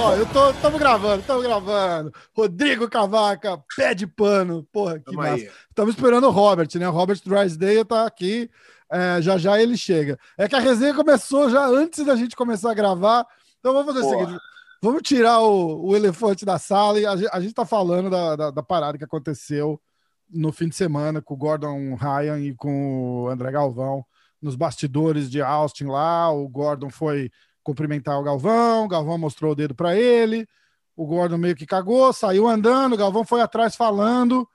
Ó, 0.00 0.14
eu 0.14 0.26
tô, 0.26 0.52
tamo 0.54 0.78
gravando, 0.78 1.22
tamo 1.26 1.40
gravando. 1.42 2.12
Rodrigo 2.36 2.88
Cavaca, 2.88 3.58
pé 3.76 3.94
de 3.94 4.06
pano. 4.06 4.66
Porra, 4.72 5.00
que 5.00 5.14
massa. 5.16 5.48
Estamos 5.68 5.94
esperando 5.94 6.26
o 6.26 6.30
Robert, 6.30 6.68
né? 6.76 6.88
O 6.88 6.92
Robert 6.92 7.20
Drysdale 7.24 7.84
tá 7.84 8.06
aqui. 8.06 8.48
é, 8.92 9.20
já 9.20 9.36
já 9.38 9.60
ele 9.60 9.76
chega. 9.76 10.18
É 10.36 10.46
que 10.46 10.54
a 10.54 10.60
resenha 10.60 10.94
começou 10.94 11.50
já 11.50 11.66
antes 11.66 12.04
da 12.04 12.14
gente 12.16 12.36
começar 12.36 12.70
a 12.70 12.74
gravar. 12.74 13.26
Então 13.58 13.72
vamos 13.72 13.92
fazer 13.92 14.06
o 14.06 14.10
Porra. 14.10 14.26
seguinte: 14.26 14.42
vamos 14.82 15.02
tirar 15.02 15.40
o, 15.40 15.88
o 15.88 15.96
elefante 15.96 16.44
da 16.44 16.58
sala 16.58 16.98
e 16.98 17.06
a, 17.06 17.12
a 17.32 17.40
gente 17.40 17.54
tá 17.54 17.64
falando 17.64 18.10
da, 18.10 18.36
da, 18.36 18.50
da 18.50 18.62
parada 18.62 18.98
que 18.98 19.04
aconteceu 19.04 19.80
no 20.30 20.52
fim 20.52 20.68
de 20.68 20.76
semana 20.76 21.22
com 21.22 21.34
o 21.34 21.36
Gordon 21.36 21.94
Ryan 21.94 22.38
e 22.40 22.54
com 22.54 23.24
o 23.24 23.28
André 23.28 23.50
Galvão 23.50 24.04
nos 24.40 24.54
bastidores 24.54 25.30
de 25.30 25.40
Austin 25.40 25.84
lá. 25.84 26.30
O 26.30 26.48
Gordon 26.48 26.90
foi 26.90 27.30
cumprimentar 27.62 28.18
o 28.18 28.22
Galvão, 28.22 28.84
o 28.84 28.88
Galvão 28.88 29.18
mostrou 29.18 29.52
o 29.52 29.54
dedo 29.54 29.74
para 29.74 29.96
ele. 29.96 30.46
O 30.96 31.06
Gordon 31.06 31.38
meio 31.38 31.54
que 31.54 31.66
cagou, 31.66 32.12
saiu 32.12 32.48
andando, 32.48 32.94
o 32.94 32.96
Galvão 32.96 33.24
foi 33.24 33.40
atrás 33.40 33.76
falando. 33.76 34.48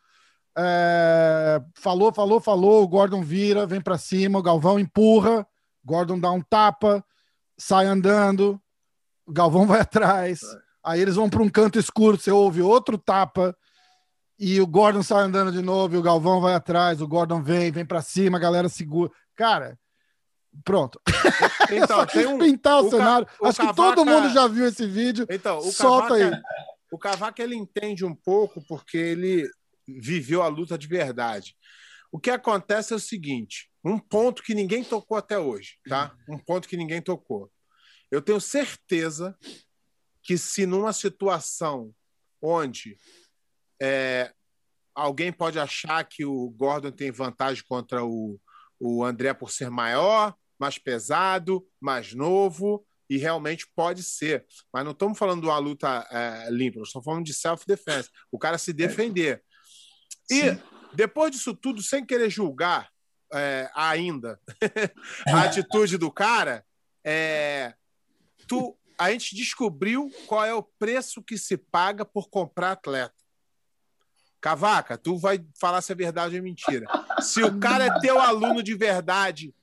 É, 0.57 1.61
falou, 1.75 2.13
falou, 2.13 2.39
falou. 2.39 2.83
O 2.83 2.87
Gordon 2.87 3.23
vira, 3.23 3.65
vem 3.65 3.81
para 3.81 3.97
cima, 3.97 4.39
o 4.39 4.43
Galvão 4.43 4.79
empurra, 4.79 5.47
Gordon 5.83 6.19
dá 6.19 6.31
um 6.31 6.41
tapa, 6.41 7.03
sai 7.57 7.85
andando, 7.85 8.61
o 9.25 9.31
Galvão 9.33 9.65
vai 9.65 9.81
atrás. 9.81 10.41
Aí 10.83 10.99
eles 11.01 11.15
vão 11.15 11.29
para 11.29 11.41
um 11.41 11.49
canto 11.49 11.79
escuro, 11.79 12.17
você 12.19 12.29
ouve 12.31 12.61
outro 12.61 12.97
tapa, 12.97 13.55
e 14.37 14.59
o 14.59 14.67
Gordon 14.67 15.01
sai 15.03 15.23
andando 15.23 15.51
de 15.51 15.61
novo, 15.61 15.95
e 15.95 15.97
o 15.97 16.01
Galvão 16.01 16.41
vai 16.41 16.53
atrás, 16.53 17.01
o 17.01 17.07
Gordon 17.07 17.41
vem, 17.41 17.71
vem 17.71 17.85
para 17.85 18.01
cima, 18.01 18.37
a 18.37 18.41
galera 18.41 18.67
segura. 18.67 19.11
Cara, 19.35 19.79
pronto. 20.63 20.99
Então, 21.71 22.05
tem 22.05 22.27
um. 22.27 22.37
Pintar 22.37 22.81
o, 22.83 22.87
o 22.87 22.91
Ca- 22.91 22.97
cenário. 22.97 23.27
o 23.39 23.45
Acho 23.47 23.59
que 23.61 23.65
Cavaca- 23.67 23.95
todo 23.95 24.05
mundo 24.05 24.29
já 24.29 24.47
viu 24.47 24.67
esse 24.67 24.85
vídeo. 24.85 25.25
Então, 25.29 25.57
o 25.59 25.71
Solta 25.71 26.09
Cavaca, 26.09 26.35
aí. 26.35 26.41
o 26.91 26.97
Cavaca 26.97 27.41
ele 27.43 27.55
entende 27.55 28.05
um 28.05 28.13
pouco 28.13 28.61
porque 28.67 28.97
ele 28.97 29.49
viveu 29.87 30.43
a 30.43 30.47
luta 30.47 30.77
de 30.77 30.85
verdade. 30.87 31.55
O 32.11 32.19
que 32.19 32.29
acontece 32.29 32.93
é 32.93 32.95
o 32.95 32.99
seguinte: 32.99 33.71
um 33.83 33.97
ponto 33.97 34.43
que 34.43 34.53
ninguém 34.53 34.83
tocou 34.83 35.17
até 35.17 35.39
hoje, 35.39 35.77
tá? 35.89 36.13
Um 36.29 36.37
ponto 36.37 36.67
que 36.67 36.77
ninguém 36.77 37.01
tocou. 37.01 37.49
Eu 38.13 38.21
tenho 38.21 38.39
certeza 38.39 39.35
que 40.21 40.37
se 40.37 40.67
numa 40.67 40.93
situação 40.93 41.91
onde 42.39 42.95
é, 43.81 44.31
alguém 44.93 45.33
pode 45.33 45.57
achar 45.57 46.03
que 46.03 46.23
o 46.23 46.47
Gordon 46.51 46.91
tem 46.91 47.09
vantagem 47.09 47.63
contra 47.67 48.05
o, 48.05 48.39
o 48.79 49.03
André 49.03 49.33
por 49.33 49.49
ser 49.49 49.71
maior, 49.71 50.35
mais 50.59 50.77
pesado, 50.77 51.67
mais 51.81 52.13
novo, 52.13 52.85
e 53.09 53.17
realmente 53.17 53.65
pode 53.75 54.03
ser. 54.03 54.45
Mas 54.71 54.85
não 54.85 54.91
estamos 54.91 55.17
falando 55.17 55.41
de 55.41 55.47
uma 55.47 55.57
luta 55.57 56.07
é, 56.11 56.51
limpa, 56.51 56.81
estamos 56.81 57.03
falando 57.03 57.25
de 57.25 57.33
self-defense. 57.33 58.11
O 58.31 58.37
cara 58.37 58.59
se 58.59 58.71
defender. 58.71 59.43
E 60.29 60.55
depois 60.93 61.31
disso 61.31 61.55
tudo, 61.55 61.81
sem 61.81 62.05
querer 62.05 62.29
julgar 62.29 62.91
é, 63.33 63.71
ainda 63.73 64.39
a 65.25 65.41
atitude 65.45 65.97
do 65.97 66.11
cara, 66.11 66.63
é, 67.03 67.73
tu, 68.47 68.77
a 68.97 69.11
gente 69.11 69.35
descobriu 69.35 70.11
qual 70.27 70.45
é 70.45 70.53
o 70.53 70.63
preço 70.63 71.21
que 71.21 71.37
se 71.37 71.57
paga 71.57 72.05
por 72.05 72.29
comprar 72.29 72.71
atleta. 72.71 73.13
Cavaca, 74.39 74.97
tu 74.97 75.17
vai 75.17 75.43
falar 75.59 75.81
se 75.81 75.91
é 75.91 75.95
verdade 75.95 76.35
ou 76.35 76.39
é 76.39 76.43
mentira. 76.43 76.85
Se 77.21 77.41
o 77.41 77.59
cara 77.59 77.85
é 77.85 77.99
teu 77.99 78.19
aluno 78.19 78.61
de 78.61 78.75
verdade, 78.75 79.55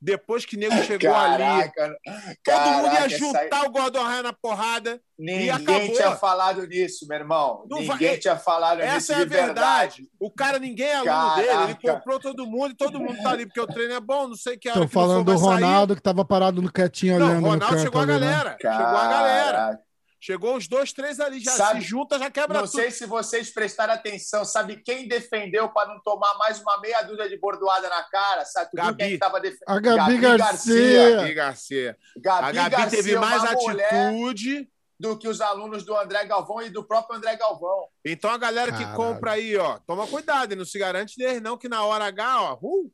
depois 0.00 0.44
que 0.46 0.56
o 0.56 0.58
nego 0.58 0.76
chegou 0.84 1.14
ali, 1.14 1.38
Caraca, 1.38 1.96
todo 2.44 2.60
mundo 2.72 2.84
ia 2.86 2.90
caraca, 2.92 3.06
essa 3.06 3.18
juntar 3.18 3.64
o 3.66 3.70
Gordon 3.70 4.04
Ryan 4.06 4.22
na 4.22 4.32
porrada. 4.32 5.00
Ninguém 5.18 5.50
acabou. 5.50 5.92
tinha 5.94 6.14
falado 6.16 6.64
nisso, 6.66 7.06
meu 7.08 7.18
irmão. 7.18 7.64
Não 7.68 7.78
Ninguém 7.80 8.08
vai- 8.10 8.18
tinha 8.18 8.36
falado 8.36 8.78
nisso 8.78 8.88
Essa 8.96 9.12
é 9.14 9.16
a 9.16 9.18
de 9.18 9.24
verdade. 9.26 10.08
O 10.20 10.30
cara, 10.30 10.58
ninguém 10.60 10.86
é 10.86 10.96
aluno 10.96 11.34
dele. 11.34 11.48
Ele 11.48 11.56
Caraca. 11.74 11.92
comprou 11.94 12.20
todo 12.20 12.46
mundo 12.46 12.70
e 12.70 12.76
todo 12.76 13.00
mundo 13.00 13.20
tá 13.22 13.30
ali, 13.30 13.44
porque 13.44 13.60
o 13.60 13.66
treino 13.66 13.94
é 13.94 14.00
bom, 14.00 14.28
não 14.28 14.36
sei 14.36 14.56
que 14.56 14.68
hora 14.68 14.84
Estão 14.84 14.88
falando 14.88 15.24
do 15.24 15.36
vai 15.36 15.54
sair. 15.54 15.64
Ronaldo 15.64 15.96
que 15.96 16.02
tava 16.02 16.24
parado 16.24 16.62
no 16.62 16.70
quietinho 16.72 17.18
Não, 17.18 17.26
olhando 17.26 17.38
o 17.38 17.40
no 17.40 17.48
Ronaldo 17.48 17.66
canto 17.74 17.82
chegou 17.82 18.00
a 18.00 18.04
ali, 18.04 18.12
né? 18.12 18.20
galera. 18.20 18.56
Chegou 18.60 18.76
a 18.76 19.08
galera. 19.08 19.80
Chegou 20.20 20.56
uns 20.56 20.66
dois, 20.66 20.92
três 20.92 21.20
ali, 21.20 21.38
já 21.38 21.52
Sabe- 21.52 21.80
se 21.80 21.86
junta, 21.86 22.18
já 22.18 22.28
quebra 22.28 22.58
Não 22.60 22.66
tudo. 22.66 22.74
sei 22.80 22.90
se 22.90 23.06
vocês 23.06 23.52
prestaram 23.54 23.94
atenção. 23.94 24.44
Sabe 24.44 24.76
quem 24.82 25.06
defendeu 25.06 25.68
para 25.68 25.88
não 25.88 26.00
tomar 26.00 26.34
mais 26.38 26.60
uma 26.60 26.80
meia 26.80 27.02
dúzia 27.02 27.28
de 27.28 27.38
bordoada 27.38 27.88
na 27.88 28.02
cara? 28.02 28.44
Sabe 28.44 28.70
Gabi. 28.74 28.96
quem 28.98 29.12
estava 29.14 29.38
defendendo? 29.40 29.64
A 29.68 29.80
Gabi, 29.80 30.18
Gabi 30.18 30.38
Garcia. 30.38 31.16
Gabi 31.16 31.34
Garcia. 31.34 31.96
Gabi, 32.16 32.48
A 32.48 32.52
Gabi 32.52 32.70
Garcia 32.76 32.90
teve 32.90 33.14
é 33.14 33.18
mais 33.18 33.44
atitude. 33.44 34.68
do 34.98 35.16
que 35.16 35.28
os 35.28 35.40
alunos 35.40 35.84
do 35.84 35.96
André 35.96 36.24
Galvão 36.24 36.60
e 36.62 36.70
do 36.70 36.82
próprio 36.82 37.16
André 37.16 37.36
Galvão. 37.36 37.86
Então 38.04 38.28
a 38.32 38.36
galera 38.36 38.72
que 38.72 38.78
Caralho. 38.78 38.96
compra 38.96 39.32
aí, 39.32 39.56
ó, 39.56 39.78
toma 39.86 40.04
cuidado, 40.08 40.56
não 40.56 40.64
se 40.64 40.76
garante 40.76 41.16
deles, 41.16 41.40
não, 41.40 41.56
que 41.56 41.68
na 41.68 41.84
hora 41.84 42.06
H, 42.06 42.42
ó, 42.42 42.58
uh, 42.60 42.92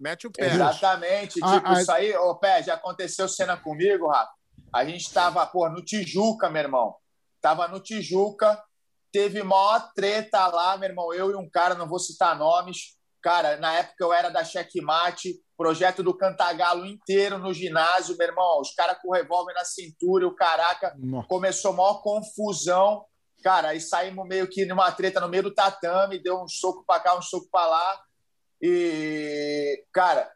mete 0.00 0.26
o 0.26 0.32
pé. 0.32 0.46
Exatamente. 0.52 1.34
Tipo, 1.34 1.46
ah, 1.46 1.80
isso 1.80 1.92
aí, 1.92 2.12
ô 2.16 2.34
Pé, 2.34 2.60
já 2.64 2.74
aconteceu 2.74 3.28
cena 3.28 3.56
comigo, 3.56 4.08
Rafa. 4.08 4.32
A 4.72 4.84
gente 4.84 5.12
tava, 5.12 5.44
pô, 5.46 5.68
no 5.68 5.84
Tijuca, 5.84 6.48
meu 6.48 6.62
irmão. 6.62 6.94
Tava 7.40 7.66
no 7.68 7.80
Tijuca, 7.80 8.62
teve 9.12 9.42
maior 9.42 9.92
treta 9.94 10.46
lá, 10.46 10.76
meu 10.76 10.88
irmão. 10.88 11.12
Eu 11.12 11.30
e 11.30 11.34
um 11.34 11.48
cara, 11.48 11.74
não 11.74 11.88
vou 11.88 11.98
citar 11.98 12.38
nomes. 12.38 12.96
Cara, 13.22 13.56
na 13.58 13.72
época 13.74 14.02
eu 14.04 14.12
era 14.12 14.30
da 14.30 14.44
Checkmate, 14.44 15.42
projeto 15.56 16.02
do 16.02 16.16
Cantagalo 16.16 16.86
inteiro 16.86 17.38
no 17.38 17.52
ginásio, 17.52 18.16
meu 18.16 18.26
irmão. 18.26 18.60
Os 18.60 18.72
caras 18.72 18.98
com 19.02 19.08
o 19.08 19.12
revólver 19.12 19.52
na 19.52 19.64
cintura, 19.64 20.24
e 20.24 20.26
o 20.26 20.34
caraca 20.34 20.94
Nossa. 20.98 21.28
começou 21.28 21.72
maior 21.72 22.02
confusão. 22.02 23.04
Cara, 23.42 23.68
aí 23.68 23.80
saímos 23.80 24.26
meio 24.26 24.48
que 24.48 24.64
numa 24.64 24.90
treta 24.92 25.20
no 25.20 25.28
meio 25.28 25.44
do 25.44 25.54
tatame, 25.54 26.22
deu 26.22 26.42
um 26.42 26.48
soco 26.48 26.84
pra 26.86 27.00
cá, 27.00 27.16
um 27.16 27.22
soco 27.22 27.48
pra 27.50 27.66
lá. 27.66 28.00
E, 28.62 29.84
cara, 29.92 30.30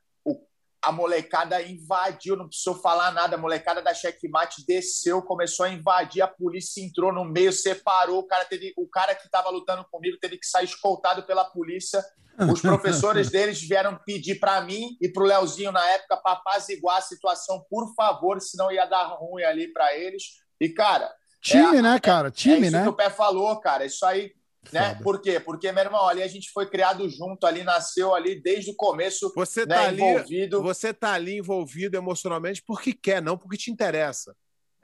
a 0.84 0.92
molecada 0.92 1.60
invadiu, 1.62 2.36
não 2.36 2.46
precisou 2.48 2.74
falar 2.74 3.12
nada. 3.12 3.36
A 3.36 3.38
molecada 3.38 3.80
da 3.82 3.94
Checkmate 3.94 4.64
desceu, 4.66 5.22
começou 5.22 5.66
a 5.66 5.70
invadir, 5.70 6.22
a 6.22 6.28
polícia 6.28 6.82
entrou 6.84 7.12
no 7.12 7.24
meio, 7.24 7.52
separou. 7.52 8.18
O 8.20 8.26
cara, 8.26 8.44
teve, 8.44 8.72
o 8.76 8.86
cara 8.88 9.14
que 9.14 9.26
estava 9.26 9.50
lutando 9.50 9.84
comigo 9.90 10.18
teve 10.20 10.38
que 10.38 10.46
sair 10.46 10.64
escoltado 10.64 11.22
pela 11.24 11.44
polícia. 11.44 12.04
Os 12.52 12.60
professores 12.60 13.30
deles 13.32 13.60
vieram 13.60 13.98
pedir 14.04 14.40
para 14.40 14.60
mim 14.60 14.96
e 15.00 15.08
para 15.08 15.22
o 15.22 15.26
Leozinho, 15.26 15.72
na 15.72 15.84
época, 15.90 16.16
para 16.16 16.32
apaziguar 16.32 16.98
a 16.98 17.02
situação, 17.02 17.64
por 17.70 17.94
favor, 17.94 18.40
senão 18.40 18.72
ia 18.72 18.86
dar 18.86 19.04
ruim 19.18 19.44
ali 19.44 19.72
para 19.72 19.96
eles. 19.96 20.24
E, 20.60 20.68
cara, 20.68 21.10
Time, 21.40 21.76
É, 21.76 21.82
né, 21.82 22.00
cara? 22.00 22.28
é 22.28 22.30
Time, 22.30 22.66
isso 22.66 22.72
né? 22.76 22.82
que 22.82 22.88
o 22.88 22.92
Pé 22.94 23.10
falou, 23.10 23.54
cara. 23.60 23.84
Isso 23.84 24.04
aí, 24.06 24.32
né? 24.72 24.94
Por 25.02 25.20
quê? 25.20 25.38
Porque, 25.40 25.70
meu 25.72 25.84
irmão, 25.84 26.06
ali 26.08 26.22
a 26.22 26.28
gente 26.28 26.50
foi 26.50 26.68
criado 26.68 27.08
junto, 27.08 27.46
ali 27.46 27.62
nasceu 27.62 28.14
ali 28.14 28.40
desde 28.40 28.70
o 28.70 28.76
começo, 28.76 29.32
Você 29.34 29.66
né, 29.66 29.74
tá 29.74 29.84
ali, 29.86 30.02
envolvido. 30.02 30.62
você 30.62 30.94
tá 30.94 31.12
ali 31.12 31.38
envolvido 31.38 31.96
emocionalmente 31.96 32.62
porque 32.66 32.92
quer, 32.92 33.22
não 33.22 33.36
porque 33.36 33.56
te 33.56 33.70
interessa. 33.70 34.34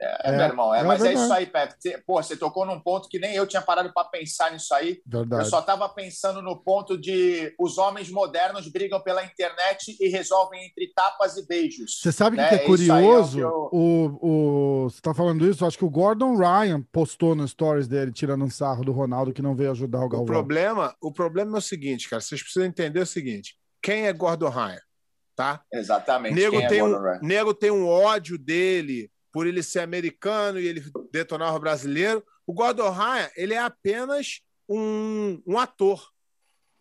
É, 0.03 0.29
É, 0.31 0.37
meu 0.37 0.45
irmão, 0.47 0.73
é, 0.73 0.79
é 0.79 0.83
mas 0.83 1.03
é 1.05 1.13
isso 1.13 1.31
aí. 1.31 1.45
Você- 1.79 1.97
Pô, 2.07 2.21
você 2.23 2.35
tocou 2.35 2.65
num 2.65 2.79
ponto 2.79 3.07
que 3.07 3.19
nem 3.19 3.35
eu 3.35 3.45
tinha 3.45 3.61
parado 3.61 3.93
para 3.93 4.07
pensar 4.09 4.51
nisso 4.51 4.73
aí. 4.73 4.99
Verdade. 5.05 5.43
Eu 5.43 5.45
só 5.49 5.59
estava 5.59 5.87
pensando 5.87 6.41
no 6.41 6.57
ponto 6.57 6.97
de 6.97 7.53
os 7.59 7.77
homens 7.77 8.09
modernos 8.09 8.67
brigam 8.67 8.99
pela 8.99 9.23
internet 9.23 9.95
e 9.99 10.07
resolvem 10.09 10.65
entre 10.65 10.91
tapas 10.93 11.37
e 11.37 11.45
beijos. 11.45 11.99
Você 12.01 12.11
sabe 12.11 12.35
o 12.35 12.39
que, 12.39 12.43
né? 12.43 12.49
que 12.49 12.55
é 12.55 12.57
aí 12.57 12.63
é 12.63 12.65
o 12.65 12.67
curioso? 12.67 13.37
que 13.37 13.43
eu- 13.43 13.69
o, 13.71 14.17
o, 14.85 14.89
você 14.89 14.99
tá 15.01 15.13
falando 15.13 15.47
isso? 15.47 15.63
Eu 15.63 15.67
acho 15.67 15.77
que 15.77 15.85
o 15.85 15.89
Gordon 15.89 16.35
Ryan 16.35 16.81
postou 16.91 17.35
no 17.35 17.47
stories 17.47 17.87
dele, 17.87 18.11
tirando 18.11 18.43
um 18.43 18.49
sarro 18.49 18.83
do 18.83 18.91
Ronaldo 18.91 19.31
que 19.31 19.41
não 19.41 19.55
veio 19.55 19.69
ajudar 19.71 19.99
o 19.99 20.05
O 20.05 20.09
Galvão. 20.09 20.25
problema, 20.25 20.95
o 20.99 21.11
problema 21.11 21.57
é 21.57 21.59
o 21.59 21.61
seguinte, 21.61 22.09
cara, 22.09 22.21
vocês 22.21 22.41
precisam 22.41 22.67
entender 22.67 22.99
o 23.01 23.05
seguinte: 23.05 23.55
quem 23.81 24.07
é 24.07 24.13
Gordon 24.13 24.49
Ryan, 24.49 24.81
tá? 25.35 25.61
Exatamente. 25.71 26.33
Nego 26.33 26.57
quem 26.57 26.65
é 26.65 26.67
tem, 26.67 26.81
um, 26.81 27.19
nego 27.21 27.53
tem 27.53 27.69
um 27.71 27.87
ódio 27.87 28.37
dele 28.37 29.11
por 29.31 29.47
ele 29.47 29.63
ser 29.63 29.79
americano 29.79 30.59
e 30.59 30.67
ele 30.67 30.83
detonar 31.11 31.55
o 31.55 31.59
brasileiro. 31.59 32.23
O 32.45 32.53
Gordon 32.53 32.89
Ryan, 32.89 33.29
ele 33.35 33.53
é 33.53 33.59
apenas 33.59 34.41
um, 34.67 35.41
um 35.47 35.57
ator 35.57 36.09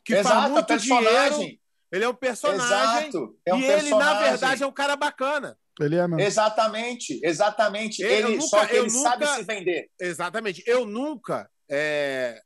que 0.05 0.15
faz 0.15 0.27
Exato, 0.27 0.51
muito 0.53 0.67
personagem. 0.67 1.39
dinheiro. 1.39 1.61
Ele 1.93 2.05
é 2.05 2.09
um 2.09 2.15
personagem 2.15 3.09
Exato. 3.09 3.39
É 3.45 3.55
um 3.55 3.59
e 3.59 3.65
ele, 3.65 3.91
na 3.91 3.97
personagem. 3.99 4.29
verdade, 4.31 4.63
é 4.63 4.67
um 4.67 4.73
cara 4.73 4.97
bacana. 4.97 5.59
Ele 5.81 5.97
é 5.97 6.07
mesmo. 6.07 6.21
Exatamente, 6.21 7.21
exatamente. 7.25 8.03
Eu 8.03 8.11
Ele, 8.11 8.29
nunca- 8.37 8.47
só 8.47 8.67
que 8.67 8.77
ele 8.77 8.91
sabe 8.91 9.25
nunca- 9.25 9.37
se 9.37 9.43
vender. 9.45 9.91
Exatamente. 10.01 10.63
Eu 10.67 10.85
nunca 10.87 11.51
é, 11.71 12.41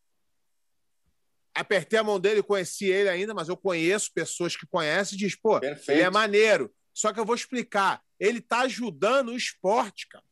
apertei 1.55 1.99
a 1.99 2.03
mão 2.05 2.19
dele, 2.19 2.43
conheci 2.43 2.87
ele 2.87 3.09
ainda, 3.09 3.35
mas 3.35 3.49
eu 3.49 3.57
conheço 3.57 4.11
pessoas 4.15 4.57
que 4.57 4.67
conhecem 4.67 5.17
e 5.17 5.19
diz, 5.19 5.37
pô, 5.37 5.61
Perfeito. 5.61 5.91
ele 5.91 6.03
é 6.03 6.11
maneiro. 6.11 6.73
Só 6.93 7.13
que 7.13 7.19
eu 7.21 7.25
vou 7.25 7.35
explicar. 7.35 8.01
Ele 8.27 8.41
tá 8.41 8.61
ajudando 8.61 9.29
o 9.29 9.37
esporte, 9.37 10.07
cara. 10.09 10.25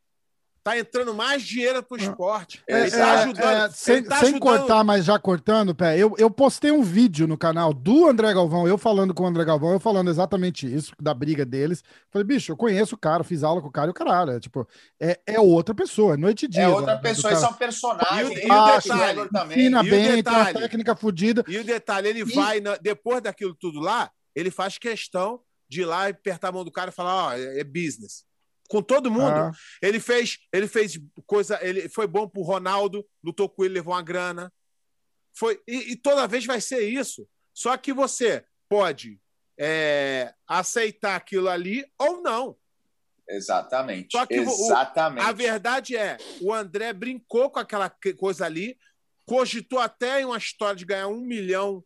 tá 0.64 0.78
entrando 0.78 1.12
mais 1.12 1.42
dinheiro 1.42 1.82
pro 1.82 1.96
esporte. 1.98 2.62
É, 2.68 2.82
ele 2.82 2.90
tá 2.92 2.96
é, 2.98 3.10
ajudando. 3.24 3.64
é, 3.66 3.70
sem 3.70 4.00
tá 4.04 4.20
sem 4.20 4.28
ajudando- 4.28 4.40
cortar, 4.40 4.84
mas 4.84 5.04
já 5.04 5.18
cortando, 5.18 5.74
pé, 5.74 5.98
eu, 5.98 6.14
eu 6.18 6.30
postei 6.30 6.70
um 6.70 6.84
vídeo 6.84 7.26
no 7.26 7.36
canal 7.36 7.74
do 7.74 8.06
André 8.08 8.32
Galvão, 8.32 8.68
eu 8.68 8.78
falando 8.78 9.12
com 9.12 9.24
o 9.24 9.26
André 9.26 9.44
Galvão, 9.44 9.72
eu 9.72 9.80
falando 9.80 10.08
exatamente 10.08 10.72
isso, 10.72 10.92
da 11.02 11.12
briga 11.12 11.44
deles. 11.44 11.82
Falei, 12.12 12.24
bicho, 12.24 12.52
eu 12.52 12.56
conheço 12.56 12.94
o 12.94 12.98
cara, 12.98 13.24
fiz 13.24 13.42
aula 13.42 13.60
com 13.60 13.66
o 13.66 13.72
cara 13.72 13.88
e 13.88 13.90
o 13.90 13.94
caralho. 13.94 14.30
É, 14.30 14.38
tipo, 14.38 14.64
é, 15.00 15.18
é 15.26 15.40
outra 15.40 15.74
pessoa, 15.74 16.14
é 16.14 16.16
noite 16.16 16.44
e 16.44 16.48
dia. 16.48 16.62
É 16.62 16.68
outra 16.68 16.92
agora, 16.92 16.96
do 16.98 17.02
pessoa, 17.02 17.32
esse 17.32 17.44
é 17.44 17.48
um 17.48 17.54
personagem. 17.54 18.20
E 18.20 18.24
o- 18.24 18.38
e 18.38 18.44
o 18.44 18.48
Mark 18.48 18.82
detalhe, 18.84 19.28
também. 19.30 19.56
Fina 19.58 19.82
E 19.82 19.86
o 19.88 19.90
bem, 19.90 20.00
tem 20.00 20.08
uma 20.10 20.16
detalhe? 20.44 20.58
técnica 20.60 20.94
fodida. 20.94 21.44
E 21.48 21.58
o 21.58 21.64
detalhe, 21.64 22.06
ele 22.08 22.20
E- 22.20 22.34
vai, 22.36 22.60
na- 22.60 22.76
depois 22.76 23.20
daquilo 23.20 23.52
tudo 23.56 23.80
lá, 23.80 24.12
ele 24.32 24.52
faz 24.52 24.78
questão 24.78 25.40
de 25.72 25.80
ir 25.80 25.84
lá 25.86 26.08
e 26.08 26.12
apertar 26.12 26.48
a 26.48 26.52
mão 26.52 26.64
do 26.64 26.70
cara 26.70 26.90
e 26.90 26.94
falar: 26.94 27.28
ó, 27.28 27.32
é 27.32 27.60
é 27.60 27.64
business. 27.64 28.24
Com 28.68 28.82
todo 28.82 29.10
mundo. 29.10 29.24
Ah, 29.36 29.50
Ele 29.82 29.98
fez, 30.00 30.38
ele 30.52 30.66
fez 30.68 30.98
coisa, 31.26 31.58
ele 31.62 31.88
foi 31.88 32.06
bom 32.06 32.28
pro 32.28 32.42
Ronaldo, 32.42 33.06
lutou 33.22 33.48
com 33.48 33.64
ele, 33.64 33.74
levou 33.74 33.92
uma 33.94 34.02
grana. 34.02 34.52
Foi, 35.34 35.60
e, 35.66 35.92
e 35.92 35.96
toda 35.96 36.26
vez 36.28 36.44
vai 36.46 36.60
ser 36.60 36.80
isso. 36.88 37.28
Só 37.54 37.76
que 37.76 37.92
você 37.92 38.44
pode 38.68 39.18
é, 39.58 40.32
aceitar 40.46 41.16
aquilo 41.16 41.48
ali 41.48 41.84
ou 41.98 42.22
não. 42.22 42.56
Exatamente. 43.28 44.08
Só 44.12 44.26
que 44.26 44.40
o- 44.40 44.42
Exatamente. 44.42 45.24
A 45.26 45.32
verdade 45.32 45.96
é, 45.96 46.16
o 46.40 46.52
André 46.52 46.92
brincou 46.92 47.50
com 47.50 47.58
aquela 47.58 47.88
que- 47.90 48.14
coisa 48.14 48.46
ali, 48.46 48.76
cogitou 49.26 49.78
até 49.78 50.20
em 50.20 50.24
uma 50.24 50.38
história 50.38 50.76
de 50.76 50.84
ganhar 50.84 51.08
um 51.08 51.20
milhão. 51.20 51.84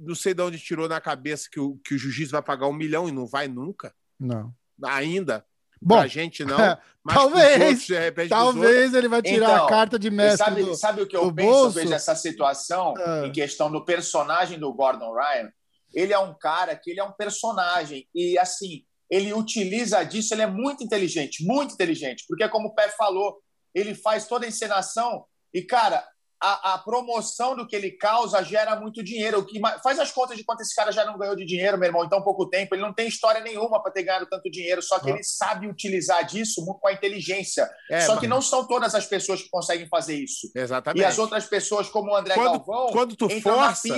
Não 0.00 0.14
sei 0.14 0.34
de 0.34 0.42
onde 0.42 0.58
tirou 0.58 0.88
na 0.88 1.00
cabeça 1.00 1.48
que 1.50 1.58
o, 1.58 1.76
que 1.84 1.94
o 1.94 1.98
jiu-jitsu 1.98 2.32
vai 2.32 2.42
pagar 2.42 2.66
um 2.66 2.72
milhão 2.72 3.08
e 3.08 3.12
não 3.12 3.26
vai 3.26 3.48
nunca, 3.48 3.94
não. 4.18 4.54
ainda. 4.84 5.44
Bom, 5.82 5.96
pra 5.96 6.06
gente 6.06 6.44
não. 6.44 6.60
é, 6.60 6.78
mas 7.02 7.14
talvez, 7.16 7.60
outros, 7.62 7.86
de 7.86 7.98
repente, 7.98 8.28
talvez 8.28 8.92
ele 8.92 9.08
vai 9.08 9.22
tirar 9.22 9.54
Então, 9.54 9.64
a 9.64 9.68
carta 9.68 9.98
de 9.98 10.10
mestre 10.10 10.44
sabe, 10.44 10.62
do... 10.62 10.74
sabe 10.74 11.02
o 11.02 11.06
que 11.06 11.16
eu 11.16 11.32
penso 11.32 11.50
bolso? 11.50 11.70
vejo 11.70 11.94
essa 11.94 12.14
situação 12.14 12.92
Ah. 12.98 13.22
em 13.26 13.32
questão 13.32 13.70
do 13.72 13.82
personagem 13.82 14.58
do 14.58 14.72
Gordon 14.74 15.14
Ryan? 15.14 15.50
Ele 15.94 16.12
é 16.12 16.18
um 16.18 16.34
cara 16.34 16.76
que 16.76 16.90
ele 16.90 17.00
é 17.00 17.04
um 17.04 17.12
personagem 17.12 18.06
e 18.14 18.38
assim 18.38 18.84
ele 19.10 19.32
utiliza 19.32 20.04
disso. 20.04 20.34
Ele 20.34 20.42
é 20.42 20.46
muito 20.46 20.84
inteligente, 20.84 21.44
muito 21.44 21.74
inteligente, 21.74 22.24
porque 22.28 22.46
como 22.48 22.68
o 22.68 22.74
Pé 22.74 22.90
falou, 22.90 23.38
ele 23.74 23.94
faz 23.94 24.26
toda 24.26 24.44
a 24.44 24.48
encenação 24.48 25.24
e 25.52 25.62
cara 25.62 26.06
a, 26.42 26.74
a 26.74 26.78
promoção 26.78 27.54
do 27.54 27.66
que 27.66 27.76
ele 27.76 27.90
causa 27.90 28.42
gera 28.42 28.74
muito 28.80 29.02
dinheiro. 29.04 29.40
O 29.40 29.44
que 29.44 29.60
faz 29.82 29.98
as 29.98 30.10
contas 30.10 30.36
de 30.38 30.44
quanto 30.44 30.62
esse 30.62 30.74
cara 30.74 30.90
já 30.90 31.04
não 31.04 31.18
ganhou 31.18 31.36
de 31.36 31.44
dinheiro, 31.44 31.76
meu 31.76 31.86
irmão, 31.88 32.04
em 32.04 32.08
tão 32.08 32.22
pouco 32.22 32.48
tempo. 32.48 32.74
Ele 32.74 32.82
não 32.82 32.94
tem 32.94 33.06
história 33.08 33.40
nenhuma 33.42 33.82
para 33.82 33.92
ter 33.92 34.02
ganhado 34.04 34.26
tanto 34.26 34.50
dinheiro, 34.50 34.80
só 34.82 34.98
que 34.98 35.10
Ah. 35.10 35.14
ele 35.14 35.22
sabe 35.22 35.66
utilizar 35.68 36.24
disso 36.24 36.64
com 36.64 36.88
a 36.88 36.92
inteligência. 36.92 37.68
É, 37.90 38.00
só 38.00 38.12
mas- 38.12 38.20
que 38.20 38.26
não 38.26 38.40
são 38.40 38.66
todas 38.66 38.94
as 38.94 39.04
pessoas 39.06 39.42
que 39.42 39.50
conseguem 39.50 39.86
fazer 39.88 40.14
isso. 40.14 40.50
Exatamente. 40.54 41.02
E 41.02 41.04
as 41.04 41.18
outras 41.18 41.44
pessoas, 41.46 41.88
como 41.88 42.10
o 42.12 42.16
André 42.16 42.34
Quando- 42.34 42.64
Galvão, 42.64 42.86
quando 42.92 43.16
tu 43.16 43.28
força. 43.40 43.88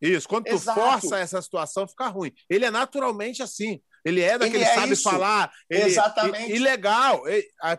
Isso, 0.00 0.28
quando 0.28 0.44
tu 0.44 0.54
Exato. 0.54 0.80
força 0.80 1.18
essa 1.18 1.42
situação, 1.42 1.88
fica 1.88 2.06
ruim. 2.06 2.32
Ele 2.48 2.64
é 2.64 2.70
naturalmente 2.70 3.42
assim. 3.42 3.80
Ele 4.04 4.22
é 4.22 4.38
daquele 4.38 4.58
Ele 4.62 4.70
é 4.70 4.74
sabe 4.74 4.92
isso. 4.92 5.02
falar. 5.02 5.50
Ele, 5.68 5.82
Exatamente. 5.82 6.52
E, 6.52 6.56
e 6.56 6.58
legal. 6.60 7.22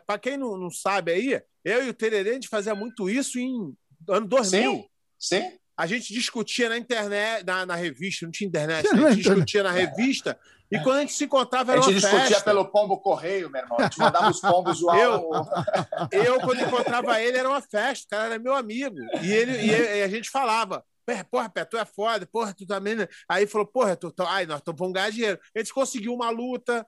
Para 0.05 0.19
quem 0.19 0.37
não, 0.37 0.57
não 0.57 0.69
sabe 0.69 1.11
aí, 1.13 1.41
eu 1.63 1.85
e 1.85 1.89
o 1.89 1.93
Tererê, 1.93 2.31
a 2.31 2.33
gente 2.33 2.49
fazia 2.49 2.75
muito 2.75 3.09
isso 3.09 3.39
em 3.39 3.73
ano 4.09 4.27
2000. 4.27 4.71
Sim, 4.73 4.85
sim. 5.17 5.51
A 5.77 5.87
gente 5.87 6.13
discutia 6.13 6.67
na 6.67 6.77
internet, 6.77 7.45
na, 7.45 7.65
na 7.65 7.75
revista, 7.75 8.25
não 8.25 8.31
tinha 8.31 8.47
internet, 8.47 8.83
né? 8.93 9.07
a 9.07 9.11
gente 9.11 9.23
discutia 9.23 9.63
na 9.63 9.71
revista. 9.71 10.37
E 10.71 10.77
quando 10.81 10.97
a 10.97 10.99
gente 11.01 11.13
se 11.13 11.23
encontrava, 11.23 11.71
A 11.71 11.75
era 11.75 11.81
gente 11.81 11.93
uma 11.95 11.99
discutia 11.99 12.27
festa. 12.27 12.43
pelo 12.43 12.65
pombo 12.65 12.97
correio, 12.99 13.49
meu 13.49 13.61
irmão. 13.61 13.77
A 13.79 13.83
gente 13.83 13.97
mandava 13.97 14.29
os 14.29 14.39
pombos 14.39 14.77
zoar 14.77 14.99
Eu-. 14.99 15.29
Eu, 16.11 16.39
quando 16.41 16.61
encontrava 16.61 17.19
ele, 17.21 17.37
era 17.37 17.49
uma 17.49 17.61
festa, 17.61 18.05
o 18.05 18.09
cara 18.09 18.25
era 18.35 18.39
meu 18.39 18.53
amigo. 18.53 18.97
E, 19.23 19.31
ele, 19.31 19.53
e, 19.53 19.71
e 19.99 20.03
a 20.03 20.07
gente 20.07 20.29
falava. 20.29 20.83
"Pé, 21.05 21.23
Porra, 21.23 21.49
Pé, 21.49 21.65
tu 21.65 21.75
é 21.75 21.85
foda, 21.85 22.27
porra, 22.27 22.53
tu 22.53 22.67
também. 22.67 22.93
né?" 22.93 23.07
Aí 23.27 23.47
falou, 23.47 23.65
porra, 23.65 23.95
tu, 23.95 24.11
tu, 24.11 24.21
ai, 24.21 24.45
nós 24.45 24.61
vamos 24.63 24.93
ganhar 24.93 25.09
dinheiro. 25.09 25.39
A 25.55 25.59
gente 25.59 25.73
conseguiu 25.73 26.13
uma 26.13 26.29
luta. 26.29 26.85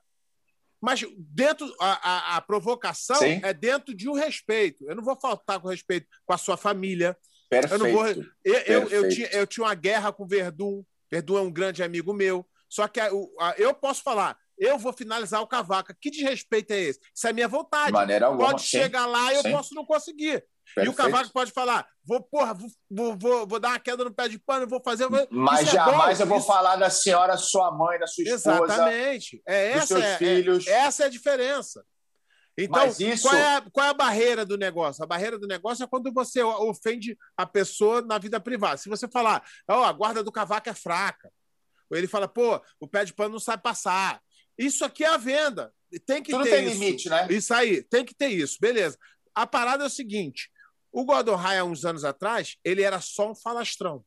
Mas 0.82 1.00
dentro, 1.16 1.72
a, 1.80 2.10
a, 2.32 2.36
a 2.36 2.40
provocação 2.40 3.16
Sim. 3.16 3.40
é 3.44 3.54
dentro 3.54 3.94
de 3.94 4.08
um 4.08 4.14
respeito. 4.14 4.84
Eu 4.88 4.96
não 4.96 5.04
vou 5.04 5.18
faltar 5.18 5.60
com 5.60 5.68
respeito 5.68 6.08
com 6.26 6.34
a 6.34 6.38
sua 6.38 6.56
família. 6.56 7.16
Perfeito. 7.48 7.74
Eu 7.74 7.78
não 7.78 7.92
vou. 7.92 8.06
Eu, 8.08 8.24
eu, 8.44 8.88
eu, 8.88 9.08
tinha, 9.08 9.28
eu 9.28 9.46
tinha 9.46 9.64
uma 9.64 9.74
guerra 9.74 10.12
com 10.12 10.24
o 10.24 10.26
Verdun. 10.26 10.82
Verdun 11.10 11.38
é 11.38 11.42
um 11.42 11.52
grande 11.52 11.82
amigo 11.82 12.12
meu. 12.12 12.44
Só 12.68 12.88
que 12.88 12.98
a- 12.98 13.10
a- 13.38 13.54
eu 13.58 13.72
posso 13.74 14.02
falar, 14.02 14.36
eu 14.58 14.78
vou 14.78 14.92
finalizar 14.92 15.40
o 15.40 15.46
cavaca. 15.46 15.96
Que 16.00 16.10
desrespeito 16.10 16.72
é 16.72 16.80
esse? 16.80 16.98
Isso 17.14 17.28
é 17.28 17.32
minha 17.32 17.46
De 17.46 17.52
vontade. 17.52 17.92
maneira 17.92 18.26
alguma. 18.26 18.48
Pode 18.48 18.62
sim. 18.62 18.68
chegar 18.78 19.06
lá 19.06 19.32
e 19.32 19.36
eu 19.36 19.42
Sim. 19.42 19.52
posso 19.52 19.74
não 19.74 19.84
conseguir. 19.84 20.42
E 20.76 20.80
o 20.88 20.92
Perfeito. 20.92 20.96
cavaco 20.96 21.32
pode 21.32 21.52
falar: 21.52 21.86
vou, 22.04 22.22
porra, 22.22 22.54
vou, 22.54 23.16
vou, 23.18 23.46
vou, 23.46 23.60
dar 23.60 23.70
uma 23.70 23.80
queda 23.80 24.04
no 24.04 24.14
pé 24.14 24.28
de 24.28 24.38
pano, 24.38 24.66
vou 24.66 24.80
fazer. 24.82 25.06
Mas 25.30 25.60
Isso 25.62 25.70
é 25.70 25.72
jamais 25.74 26.18
bom, 26.18 26.24
eu 26.24 26.28
vou 26.28 26.38
isso- 26.38 26.46
falar 26.46 26.76
da 26.76 26.88
senhora, 26.90 27.36
sua 27.36 27.70
mãe, 27.70 27.98
da 27.98 28.06
sua 28.06 28.22
esposa, 28.24 28.52
Exatamente. 28.64 29.42
É, 29.46 29.72
dos 29.72 29.76
essa, 29.82 29.86
seus 29.86 30.04
é, 30.04 30.18
filhos. 30.18 30.66
é- 30.66 30.70
essa 30.72 31.02
é 31.02 31.06
a 31.06 31.10
diferença. 31.10 31.84
Então, 32.56 32.86
isso- 32.86 33.22
qual, 33.28 33.34
é 33.34 33.56
a, 33.56 33.62
qual 33.72 33.86
é 33.86 33.90
a 33.90 33.94
barreira 33.94 34.44
do 34.44 34.58
negócio? 34.58 35.02
A 35.02 35.06
barreira 35.06 35.38
do 35.38 35.46
negócio 35.46 35.82
é 35.84 35.86
quando 35.86 36.12
você 36.12 36.42
ofende 36.42 37.16
a 37.36 37.46
pessoa 37.46 38.02
na 38.02 38.18
vida 38.18 38.38
privada. 38.38 38.76
Se 38.76 38.88
você 38.90 39.08
falar, 39.08 39.42
ó, 39.68 39.84
a 39.84 39.92
guarda 39.92 40.22
do 40.22 40.30
cavaco 40.32 40.68
é 40.68 40.74
fraca, 40.74 41.30
ou 41.90 41.96
ele 41.96 42.06
fala, 42.06 42.28
pô, 42.28 42.60
o 42.78 42.86
pé 42.86 43.04
de 43.04 43.14
pano 43.14 43.32
não 43.32 43.40
sabe 43.40 43.62
passar. 43.62 44.20
Isso 44.58 44.84
aqui 44.84 45.02
é 45.02 45.08
a 45.08 45.16
venda. 45.16 45.72
Tem 46.06 46.22
que 46.22 46.30
Tudo 46.30 46.44
ter 46.44 46.50
tem 46.50 46.66
isso. 46.66 46.74
limite, 46.78 47.08
né? 47.08 47.26
Isso 47.30 47.52
aí, 47.54 47.82
tem 47.82 48.04
que 48.04 48.14
ter 48.14 48.28
isso, 48.28 48.58
beleza. 48.60 48.98
A 49.34 49.46
parada 49.46 49.84
é 49.84 49.86
o 49.86 49.90
seguinte: 49.90 50.50
o 50.92 51.04
Gordon 51.04 51.36
Ryan, 51.36 51.64
uns 51.64 51.84
anos 51.84 52.04
atrás, 52.04 52.56
ele 52.64 52.82
era 52.82 53.00
só 53.00 53.30
um 53.30 53.34
falastrão. 53.34 54.04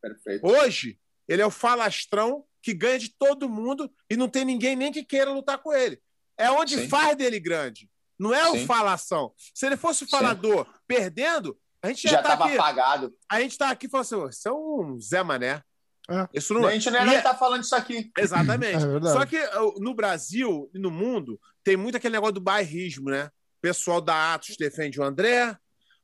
Perfeito. 0.00 0.46
Hoje, 0.46 0.98
ele 1.28 1.42
é 1.42 1.46
o 1.46 1.50
falastrão 1.50 2.44
que 2.62 2.72
ganha 2.72 2.98
de 2.98 3.08
todo 3.16 3.48
mundo 3.48 3.92
e 4.08 4.16
não 4.16 4.28
tem 4.28 4.44
ninguém 4.44 4.76
nem 4.76 4.92
que 4.92 5.04
queira 5.04 5.32
lutar 5.32 5.58
com 5.58 5.72
ele. 5.72 6.00
É 6.38 6.50
onde 6.50 6.76
Sim. 6.76 6.88
faz 6.88 7.16
dele 7.16 7.40
grande. 7.40 7.90
Não 8.18 8.32
é 8.32 8.48
o 8.48 8.52
Sim. 8.52 8.66
falação. 8.66 9.32
Se 9.54 9.66
ele 9.66 9.76
fosse 9.76 10.04
o 10.04 10.06
Sim. 10.06 10.12
falador 10.12 10.66
perdendo, 10.86 11.58
a 11.82 11.88
gente 11.88 12.02
já, 12.02 12.10
Já 12.10 12.22
tá 12.22 12.34
aqui. 12.34 12.54
apagado. 12.56 13.12
A 13.28 13.40
gente 13.40 13.58
tá 13.58 13.70
aqui 13.70 13.86
e 13.86 13.90
fala 13.90 14.02
assim: 14.02 14.14
"Ô, 14.14 14.28
isso 14.28 14.48
é 14.48 14.52
um 14.52 15.00
Zé 15.00 15.22
Mané. 15.22 15.62
É. 16.10 16.28
Isso 16.34 16.52
não 16.54 16.66
A 16.66 16.72
gente 16.72 16.90
não 16.90 17.04
ia 17.06 17.14
é- 17.14 17.18
estar 17.18 17.34
falando 17.36 17.62
isso 17.62 17.74
aqui. 17.74 18.10
Exatamente. 18.18 18.84
É. 19.08 19.12
Só 19.12 19.24
que 19.26 19.38
no 19.80 19.94
Brasil 19.94 20.70
e 20.74 20.78
no 20.78 20.90
mundo 20.90 21.40
tem 21.64 21.76
muito 21.76 21.96
aquele 21.96 22.14
negócio 22.14 22.34
do 22.34 22.40
bairrismo, 22.40 23.10
né? 23.10 23.26
O 23.26 23.60
pessoal 23.62 24.00
da 24.00 24.34
Atos 24.34 24.56
defende 24.58 25.00
o 25.00 25.04
André, 25.04 25.56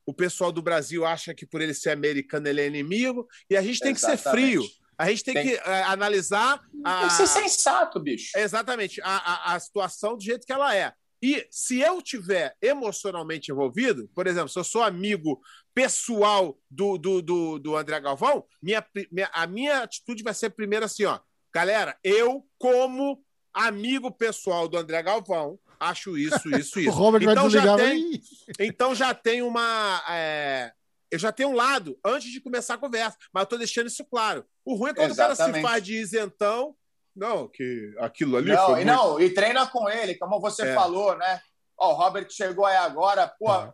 o 0.08 0.14
pessoal 0.14 0.50
do 0.50 0.62
Brasil 0.62 1.04
acha 1.04 1.34
que 1.34 1.44
por 1.44 1.60
ele 1.60 1.74
ser 1.74 1.90
americano 1.90 2.48
ele 2.48 2.62
é 2.62 2.66
inimigo, 2.66 3.28
e 3.50 3.56
a 3.56 3.62
gente 3.62 3.78
tem 3.80 3.92
que 3.92 4.00
ser 4.00 4.12
Exatamente. 4.12 4.46
frio. 4.46 4.62
A 4.96 5.08
gente 5.10 5.22
tem, 5.22 5.34
Tem- 5.34 5.46
que 5.48 5.54
eh, 5.54 5.82
analisar 5.84 6.60
a, 6.84 6.98
Tem 7.00 7.08
que 7.08 7.14
ser 7.14 7.26
sensato, 7.26 8.00
bicho. 8.00 8.30
exatamente 8.36 9.00
a, 9.02 9.16
a, 9.50 9.54
a 9.54 9.60
situação 9.60 10.16
do 10.16 10.22
jeito 10.22 10.46
que 10.46 10.52
ela 10.52 10.74
é. 10.74 10.92
E 11.22 11.46
se 11.50 11.80
eu 11.80 12.00
tiver 12.00 12.56
emocionalmente 12.62 13.52
envolvido, 13.52 14.08
por 14.14 14.26
exemplo, 14.26 14.48
se 14.48 14.58
eu 14.58 14.64
sou 14.64 14.82
amigo 14.82 15.40
pessoal 15.74 16.58
do, 16.70 16.96
do, 16.98 17.20
do, 17.22 17.58
do 17.58 17.76
André 17.76 18.00
Galvão, 18.00 18.44
minha, 18.62 18.84
minha- 19.12 19.30
a 19.32 19.46
minha 19.46 19.82
atitude 19.82 20.22
vai 20.22 20.34
ser 20.34 20.50
primeiro 20.50 20.84
assim, 20.84 21.04
ó. 21.04 21.20
Galera, 21.54 21.96
eu, 22.02 22.44
como 22.58 23.22
amigo 23.52 24.10
pessoal 24.10 24.68
do 24.68 24.76
André 24.78 25.02
Galvão, 25.02 25.58
acho 25.80 26.16
isso, 26.18 26.48
isso, 26.56 26.78
O 26.78 26.82
isso. 26.82 26.90
Robert 26.90 27.24
vai 27.24 27.32
então, 27.34 27.50
já 27.50 27.76
tem, 27.76 28.20
então 28.60 28.94
já 28.94 29.14
tem 29.14 29.42
uma. 29.42 30.02
é, 30.08 30.72
Eu 31.10 31.18
já 31.18 31.32
tenho 31.32 31.50
um 31.50 31.54
lado 31.54 31.98
antes 32.04 32.30
de 32.30 32.40
começar 32.40 32.74
a 32.74 32.78
conversa, 32.78 33.16
mas 33.32 33.42
eu 33.42 33.46
tô 33.48 33.56
deixando 33.58 33.86
isso 33.86 34.04
claro. 34.04 34.44
O 34.64 34.74
ruim 34.74 34.90
é 34.90 34.94
quando 34.94 35.12
o 35.12 35.16
cara 35.16 35.34
se 35.34 35.42
Exatamente. 35.42 35.62
faz 35.66 35.82
de 35.82 35.94
isentão. 35.96 36.74
Não, 37.16 37.48
que 37.48 37.94
aquilo 37.98 38.36
ali 38.36 38.52
Não, 38.52 38.66
foi 38.66 38.82
e 38.82 38.84
muito 38.84 38.96
não, 38.96 39.20
e 39.20 39.30
treina 39.34 39.66
com 39.66 39.88
ele, 39.88 40.14
como 40.14 40.40
você 40.40 40.62
É. 40.68 40.74
falou, 40.74 41.16
né? 41.16 41.40
Ó, 41.76 41.92
o 41.92 41.94
Robert 41.96 42.28
chegou 42.30 42.64
aí 42.64 42.76
agora, 42.76 43.26
pô, 43.26 43.52
É. 43.52 43.72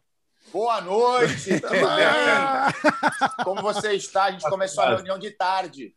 boa 0.50 0.80
noite, 0.80 1.61
tudo 1.61 1.68
bem? 1.96 3.44
Como 3.44 3.61
você 3.62 3.92
está? 3.94 4.25
A 4.25 4.30
gente 4.32 4.49
começou 4.49 4.82
a 4.84 4.94
reunião 4.94 5.18
de 5.18 5.30
tarde. 5.30 5.94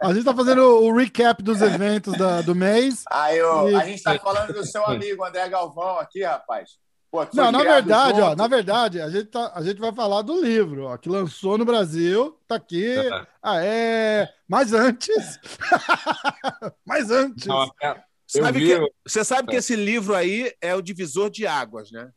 A 0.00 0.12
gente 0.12 0.24
tá 0.24 0.34
fazendo 0.34 0.62
o 0.84 0.94
recap 0.96 1.42
dos 1.42 1.60
eventos 1.60 2.16
da- 2.16 2.40
do 2.42 2.54
mês. 2.54 3.04
Aí 3.10 3.40
ó, 3.42 3.68
Isso. 3.68 3.76
a 3.78 3.84
gente 3.84 3.96
está 3.96 4.18
falando 4.18 4.52
do 4.52 4.64
seu 4.66 4.84
amigo 4.86 5.24
André 5.24 5.48
Galvão 5.48 5.98
aqui, 5.98 6.22
rapaz. 6.22 6.70
Pô, 7.10 7.26
Não, 7.34 7.52
na 7.52 7.58
verdade, 7.62 8.20
ó, 8.22 8.34
na 8.34 8.46
verdade, 8.48 8.98
a 8.98 9.10
gente, 9.10 9.26
tá, 9.26 9.52
a 9.54 9.62
gente 9.62 9.78
vai 9.78 9.92
falar 9.92 10.22
do 10.22 10.42
livro, 10.42 10.86
ó, 10.86 10.96
que 10.96 11.10
lançou 11.10 11.58
no 11.58 11.64
Brasil, 11.64 12.38
tá 12.48 12.54
aqui. 12.54 12.94
Ah, 13.42 13.62
é. 13.62 14.26
Mas 14.48 14.72
antes. 14.72 15.38
Mas 16.86 17.10
antes. 17.10 17.44
Não, 17.46 17.70
é- 17.82 18.02
eu 18.34 18.42
Sabe 18.44 18.60
vi, 18.60 18.66
que- 18.66 18.92
você 19.06 19.22
sabe 19.24 19.48
que 19.48 19.56
esse 19.56 19.76
livro 19.76 20.14
aí 20.14 20.54
é 20.58 20.74
o 20.74 20.80
divisor 20.80 21.28
de 21.28 21.46
águas, 21.46 21.92
né? 21.92 22.08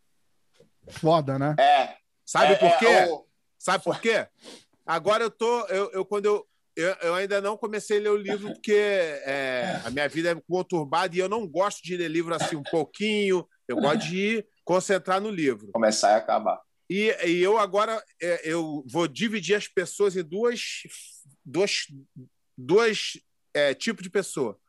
Foda, 0.87 1.37
né? 1.37 1.55
É. 1.59 1.95
Sabe 2.23 2.53
é, 2.53 2.55
por 2.55 2.77
quê? 2.77 2.85
é, 2.85 3.07
o- 3.11 3.25
Sabe 3.59 3.83
por 3.83 3.99
quê? 3.99 4.27
Agora 4.85 5.23
eu 5.23 5.31
tô. 5.31 5.65
Eu, 5.67 5.91
eu- 5.91 6.05
quando 6.05 6.25
eu. 6.25 6.47
eu, 6.75 6.95
eu, 7.01 7.15
ainda 7.15 7.41
não 7.41 7.57
comecei 7.57 7.97
a 7.97 8.01
ler 8.01 8.09
o 8.09 8.17
livro 8.17 8.53
porque 8.53 8.73
é, 8.73 9.81
a 9.83 9.89
minha 9.89 10.07
vida 10.07 10.31
é 10.31 10.41
conturbada 10.47 11.15
e 11.15 11.19
eu 11.19 11.29
não 11.29 11.47
gosto 11.47 11.81
de 11.83 11.97
ler 11.97 12.09
livro 12.09 12.33
assim 12.35 12.55
um 12.55 12.63
pouquinho. 12.63 13.47
Eu 13.67 13.77
gosto 13.77 14.07
de 14.07 14.17
ir 14.17 14.47
concentrar 14.63 15.19
no 15.19 15.29
livro. 15.29 15.71
Começar 15.71 16.11
e 16.11 16.15
acabar. 16.15 16.61
E, 16.89 17.09
e 17.25 17.41
eu 17.41 17.57
agora 17.57 18.03
é, 18.21 18.41
eu 18.43 18.83
vou 18.87 19.07
dividir 19.07 19.55
as 19.55 19.67
pessoas 19.67 20.15
em 20.15 20.23
duas, 20.23 20.61
duas, 21.43 21.87
duas 22.55 23.13
é, 23.53 23.73
tipos 23.73 24.03
de 24.03 24.09
pessoa. 24.09 24.59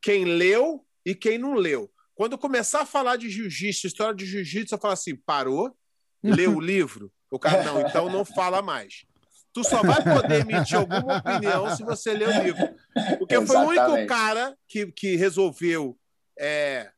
Quem 0.00 0.24
leu 0.24 0.86
e 1.04 1.14
quem 1.14 1.36
não 1.36 1.54
leu. 1.54 1.90
Quando 2.14 2.38
começar 2.38 2.82
a 2.82 2.86
falar 2.86 3.16
de 3.16 3.28
jiu-jitsu, 3.28 3.86
história 3.86 4.14
de 4.14 4.26
jiu-jitsu, 4.26 4.74
eu 4.74 4.78
falo 4.78 4.94
assim: 4.94 5.16
parou? 5.16 5.76
Leu 6.22 6.56
o 6.56 6.60
livro? 6.60 7.12
O 7.30 7.38
cara, 7.38 7.62
não, 7.62 7.80
então 7.80 8.08
não 8.08 8.24
fala 8.24 8.60
mais. 8.62 9.04
Tu 9.52 9.64
só 9.64 9.82
vai 9.82 10.02
poder 10.02 10.46
emitir 10.46 10.78
alguma 10.78 11.18
opinião 11.18 11.74
se 11.74 11.82
você 11.82 12.12
ler 12.12 12.28
o 12.28 12.42
livro. 12.42 12.68
Porque 13.18 13.34
Exatamente. 13.34 13.46
foi 13.46 13.56
o 13.56 13.68
único 13.68 14.06
cara 14.06 14.56
que, 14.68 14.92
que 14.92 15.16
resolveu 15.16 15.98
é, 16.38 16.90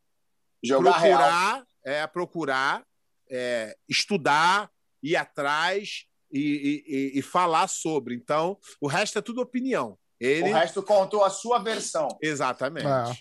Jogar 0.63 0.93
procurar, 0.93 1.55
real. 1.55 1.67
é, 1.85 2.07
procurar 2.07 2.83
é, 3.31 3.77
estudar, 3.89 4.71
ir 5.03 5.17
atrás 5.17 6.05
e, 6.33 6.85
e, 7.15 7.19
e, 7.19 7.23
falar 7.23 7.69
sobre. 7.69 8.15
Então, 8.15 8.59
o 8.81 8.89
resto 8.89 9.19
é 9.19 9.23
tudo 9.23 9.41
opinião. 9.41 9.97
Ele... 10.19 10.51
O 10.51 10.55
resto 10.55 10.83
contou 10.83 11.25
a 11.25 11.31
sua 11.31 11.59
versão. 11.59 12.09
Exatamente. 12.21 12.87
É, 12.87 13.17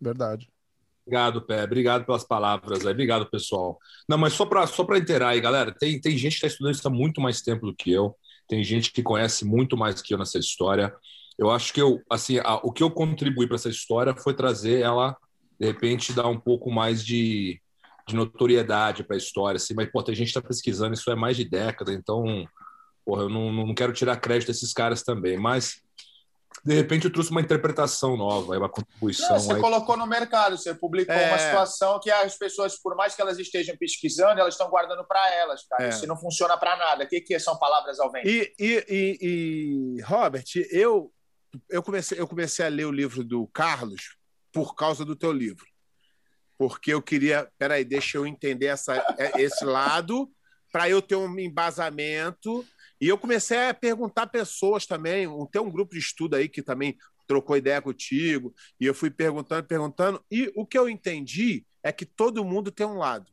verdade. 0.00 0.50
Obrigado, 1.06 1.42
Pé. 1.42 1.64
Obrigado 1.64 2.04
pelas 2.04 2.24
palavras. 2.24 2.84
Aí. 2.86 2.92
Obrigado, 2.92 3.26
pessoal. 3.30 3.78
Não, 4.08 4.18
mas 4.18 4.32
só 4.32 4.44
para 4.46 4.66
só 4.66 4.84
inteirar 4.96 5.30
aí, 5.30 5.40
galera, 5.40 5.72
tem, 5.72 6.00
tem 6.00 6.16
gente 6.16 6.32
que 6.32 6.36
está 6.36 6.46
estudando 6.46 6.74
isso 6.74 6.86
há 6.86 6.90
muito 6.90 7.20
mais 7.20 7.40
tempo 7.40 7.66
do 7.66 7.74
que 7.74 7.90
eu. 7.90 8.16
Tem 8.50 8.64
gente 8.64 8.90
que 8.90 9.00
conhece 9.00 9.44
muito 9.44 9.76
mais 9.76 10.02
que 10.02 10.12
eu 10.12 10.18
nessa 10.18 10.36
história. 10.36 10.92
Eu 11.38 11.52
acho 11.52 11.72
que 11.72 11.80
eu, 11.80 12.02
assim, 12.10 12.40
a, 12.40 12.56
o 12.56 12.72
que 12.72 12.82
eu 12.82 12.90
contribuí 12.90 13.46
para 13.46 13.54
essa 13.54 13.68
história 13.68 14.12
foi 14.16 14.34
trazer 14.34 14.80
ela, 14.80 15.16
de 15.58 15.66
repente, 15.66 16.12
dar 16.12 16.26
um 16.26 16.38
pouco 16.38 16.68
mais 16.68 17.04
de, 17.06 17.62
de 18.08 18.16
notoriedade 18.16 19.04
para 19.04 19.14
a 19.14 19.18
história. 19.18 19.56
Assim, 19.56 19.72
mas, 19.72 19.88
pô, 19.92 20.02
tem 20.02 20.16
gente 20.16 20.32
que 20.32 20.38
está 20.38 20.46
pesquisando 20.46 20.94
isso 20.94 21.08
é 21.12 21.14
mais 21.14 21.36
de 21.36 21.44
década, 21.44 21.92
então, 21.92 22.44
porra, 23.04 23.22
eu 23.22 23.28
não, 23.28 23.52
não 23.52 23.72
quero 23.72 23.92
tirar 23.92 24.16
crédito 24.16 24.48
desses 24.48 24.72
caras 24.72 25.04
também. 25.04 25.38
Mas 25.38 25.80
de 26.64 26.74
repente 26.74 27.06
eu 27.06 27.12
trouxe 27.12 27.30
uma 27.30 27.40
interpretação 27.40 28.16
nova, 28.16 28.56
uma 28.56 28.68
contribuição. 28.68 29.28
Não, 29.30 29.38
você 29.38 29.52
aí. 29.52 29.60
colocou 29.60 29.96
no 29.96 30.06
mercado, 30.06 30.56
você 30.56 30.74
publicou 30.74 31.14
é... 31.14 31.28
uma 31.28 31.38
situação 31.38 31.98
que 32.00 32.10
as 32.10 32.36
pessoas, 32.36 32.76
por 32.80 32.94
mais 32.94 33.14
que 33.14 33.22
elas 33.22 33.38
estejam 33.38 33.76
pesquisando, 33.76 34.40
elas 34.40 34.54
estão 34.54 34.68
guardando 34.68 35.04
para 35.06 35.34
elas, 35.34 35.66
cara. 35.66 35.86
É. 35.86 35.88
Isso 35.88 36.06
não 36.06 36.16
funciona 36.16 36.56
para 36.58 36.76
nada. 36.76 37.04
O 37.04 37.08
que, 37.08 37.20
que 37.20 37.38
são 37.38 37.58
palavras 37.58 37.98
ao 37.98 38.10
vento? 38.10 38.28
E, 38.28 38.52
e, 38.58 38.84
e, 38.88 39.18
e, 39.98 40.02
Robert, 40.02 40.44
eu, 40.70 41.12
eu, 41.68 41.82
comecei, 41.82 42.20
eu 42.20 42.28
comecei 42.28 42.64
a 42.64 42.68
ler 42.68 42.84
o 42.84 42.92
livro 42.92 43.24
do 43.24 43.46
Carlos 43.48 44.16
por 44.52 44.74
causa 44.74 45.04
do 45.04 45.16
teu 45.16 45.32
livro. 45.32 45.64
Porque 46.58 46.92
eu 46.92 47.00
queria. 47.00 47.50
Peraí, 47.58 47.84
deixa 47.84 48.18
eu 48.18 48.26
entender 48.26 48.66
essa, 48.66 48.94
é, 49.18 49.40
esse 49.40 49.64
lado, 49.64 50.30
para 50.70 50.90
eu 50.90 51.00
ter 51.00 51.16
um 51.16 51.38
embasamento 51.38 52.66
e 53.00 53.08
eu 53.08 53.16
comecei 53.16 53.68
a 53.68 53.74
perguntar 53.74 54.26
pessoas 54.26 54.86
também, 54.86 55.26
tem 55.50 55.62
um 55.62 55.70
grupo 55.70 55.94
de 55.94 56.00
estudo 56.00 56.36
aí 56.36 56.48
que 56.48 56.62
também 56.62 56.96
trocou 57.26 57.56
ideia 57.56 57.80
contigo, 57.80 58.52
e 58.78 58.86
eu 58.86 58.94
fui 58.94 59.10
perguntando, 59.10 59.66
perguntando, 59.66 60.24
e 60.30 60.52
o 60.56 60.66
que 60.66 60.76
eu 60.76 60.88
entendi 60.88 61.64
é 61.82 61.92
que 61.92 62.04
todo 62.04 62.44
mundo 62.44 62.70
tem 62.70 62.86
um 62.86 62.98
lado. 62.98 63.30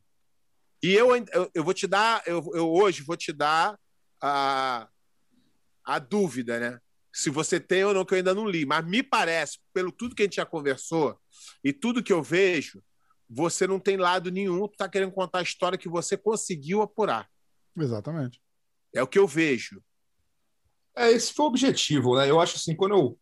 E 0.82 0.94
eu, 0.94 1.14
eu, 1.16 1.50
eu 1.52 1.64
vou 1.64 1.74
te 1.74 1.86
dar, 1.86 2.22
eu, 2.26 2.48
eu 2.54 2.70
hoje 2.70 3.02
vou 3.02 3.16
te 3.16 3.32
dar 3.32 3.78
a, 4.22 4.88
a 5.84 5.98
dúvida, 5.98 6.60
né? 6.60 6.78
Se 7.12 7.28
você 7.28 7.58
tem 7.58 7.84
ou 7.84 7.92
não, 7.92 8.04
que 8.04 8.14
eu 8.14 8.18
ainda 8.18 8.34
não 8.34 8.48
li, 8.48 8.64
mas 8.64 8.86
me 8.86 9.02
parece, 9.02 9.58
pelo 9.74 9.90
tudo 9.90 10.14
que 10.14 10.22
a 10.22 10.26
gente 10.26 10.36
já 10.36 10.46
conversou 10.46 11.18
e 11.64 11.72
tudo 11.72 12.02
que 12.02 12.12
eu 12.12 12.22
vejo, 12.22 12.80
você 13.28 13.66
não 13.66 13.80
tem 13.80 13.96
lado 13.96 14.30
nenhum, 14.30 14.68
tu 14.68 14.76
tá 14.76 14.88
querendo 14.88 15.12
contar 15.12 15.40
a 15.40 15.42
história 15.42 15.76
que 15.76 15.88
você 15.88 16.16
conseguiu 16.16 16.80
apurar. 16.80 17.28
Exatamente. 17.76 18.40
É 18.94 19.02
o 19.02 19.06
que 19.06 19.18
eu 19.18 19.26
vejo. 19.26 19.82
É, 20.96 21.12
esse 21.12 21.32
foi 21.32 21.46
o 21.46 21.48
objetivo, 21.48 22.16
né? 22.16 22.28
Eu 22.28 22.40
acho 22.40 22.56
assim, 22.56 22.74
quando 22.74 22.94
eu, 22.94 23.18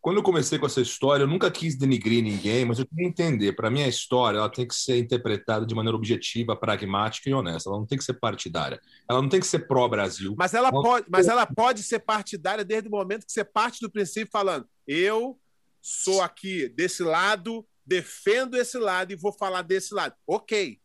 quando 0.00 0.16
eu 0.16 0.22
comecei 0.22 0.58
com 0.58 0.66
essa 0.66 0.80
história, 0.80 1.22
eu 1.22 1.28
nunca 1.28 1.50
quis 1.50 1.78
denigrir 1.78 2.22
ninguém, 2.22 2.64
mas 2.64 2.78
eu 2.78 2.86
queria 2.86 3.08
entender. 3.08 3.52
Para 3.54 3.70
mim, 3.70 3.82
a 3.82 3.88
história 3.88 4.36
ela 4.36 4.50
tem 4.50 4.66
que 4.66 4.74
ser 4.74 4.98
interpretada 4.98 5.64
de 5.64 5.74
maneira 5.74 5.96
objetiva, 5.96 6.56
pragmática 6.56 7.30
e 7.30 7.32
honesta. 7.32 7.70
Ela 7.70 7.78
não 7.78 7.86
tem 7.86 7.96
que 7.96 8.04
ser 8.04 8.14
partidária. 8.14 8.80
Ela 9.08 9.22
não 9.22 9.28
tem 9.28 9.40
que 9.40 9.46
ser 9.46 9.60
pró-Brasil. 9.68 10.34
Mas 10.36 10.52
ela, 10.54 10.70
pode, 10.70 11.06
mas 11.08 11.28
ela 11.28 11.46
pode 11.46 11.82
ser 11.82 12.00
partidária 12.00 12.64
desde 12.64 12.88
o 12.88 12.90
momento 12.90 13.24
que 13.24 13.32
você 13.32 13.44
parte 13.44 13.80
do 13.80 13.90
princípio 13.90 14.28
falando: 14.30 14.68
eu 14.86 15.38
sou 15.80 16.20
aqui 16.20 16.68
desse 16.68 17.02
lado, 17.02 17.64
defendo 17.86 18.56
esse 18.56 18.76
lado 18.76 19.12
e 19.12 19.16
vou 19.16 19.32
falar 19.32 19.62
desse 19.62 19.94
lado. 19.94 20.14
Ok. 20.26 20.80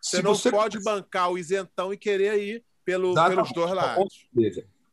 Você 0.00 0.16
Se 0.16 0.22
não 0.22 0.34
você... 0.34 0.50
pode 0.50 0.82
bancar 0.82 1.30
o 1.30 1.38
isentão 1.38 1.92
e 1.92 1.96
querer 1.96 2.40
ir 2.40 2.64
pelo, 2.88 3.14
pelos 3.14 3.52
dois 3.52 3.72
lados. 3.72 4.26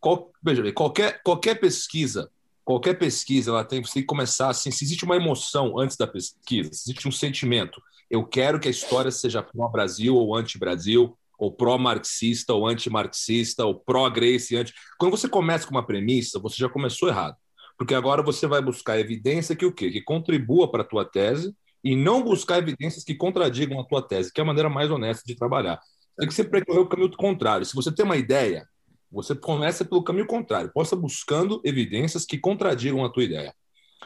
Qual, 0.02 0.30
veja 0.44 0.62
bem, 0.62 0.74
qualquer, 0.74 1.22
qualquer 1.24 1.56
pesquisa, 1.56 2.30
qualquer 2.66 2.96
pesquisa, 2.96 3.52
ela 3.52 3.64
tem, 3.64 3.82
você 3.82 3.94
tem 3.94 4.04
que 4.04 4.08
começar 4.08 4.50
assim, 4.50 4.70
se 4.70 4.84
existe 4.84 5.06
uma 5.06 5.16
emoção 5.16 5.80
antes 5.80 5.96
da 5.96 6.06
pesquisa, 6.06 6.74
se 6.74 6.90
existe 6.90 7.08
um 7.08 7.12
sentimento, 7.12 7.82
eu 8.12 8.26
quero 8.26 8.60
que 8.60 8.68
a 8.68 8.72
história 8.72 9.10
seja 9.10 9.42
pró-Brasil 9.42 10.14
ou 10.14 10.36
anti-Brasil, 10.36 11.18
ou 11.38 11.52
pró-marxista 11.52 12.54
ou 12.54 12.68
anti-marxista, 12.68 13.66
ou 13.66 13.76
pró-Grace, 13.76 14.56
anti... 14.56 14.74
Quando 15.00 15.18
você 15.18 15.28
começa 15.30 15.66
com 15.66 15.72
uma 15.72 15.86
premissa, 15.86 16.38
você 16.38 16.58
já 16.58 16.70
começou 16.70 17.10
errado. 17.10 17.36
Porque 17.78 17.96
agora 17.96 18.22
você 18.22 18.46
vai 18.46 18.62
buscar 18.62 19.00
evidência 19.00 19.56
que 19.56 19.66
o 19.66 19.72
quê? 19.72 19.90
Que 19.90 20.02
contribua 20.02 20.70
para 20.70 20.82
a 20.82 20.86
tua 20.86 21.04
tese 21.04 21.54
e 21.84 21.96
não 21.96 22.24
buscar 22.24 22.58
evidências 22.58 23.04
que 23.04 23.16
contradigam 23.16 23.80
a 23.80 23.86
tua 23.86 24.02
tese, 24.02 24.32
que 24.32 24.40
é 24.40 24.44
a 24.44 24.48
maneira 24.48 24.70
mais 24.70 24.92
honesta 24.92 25.24
de 25.26 25.36
trabalhar 25.36 25.80
tem 26.18 26.28
que 26.28 26.34
ser 26.34 26.46
percorrer 26.46 26.82
o 26.82 26.88
caminho 26.88 27.12
contrário. 27.16 27.66
Se 27.66 27.76
você 27.76 27.92
tem 27.92 28.06
uma 28.06 28.18
ideia, 28.18 28.68
você 29.12 29.36
começa 29.36 29.86
pelo 29.86 30.04
caminho 30.04 30.28
contrário. 30.28 30.72
Possa 30.74 30.96
buscando 30.96 31.62
evidências 31.64 32.26
que 32.26 32.38
contradigam 32.38 33.04
a 33.04 33.10
tua 33.10 33.24
ideia. 33.24 33.54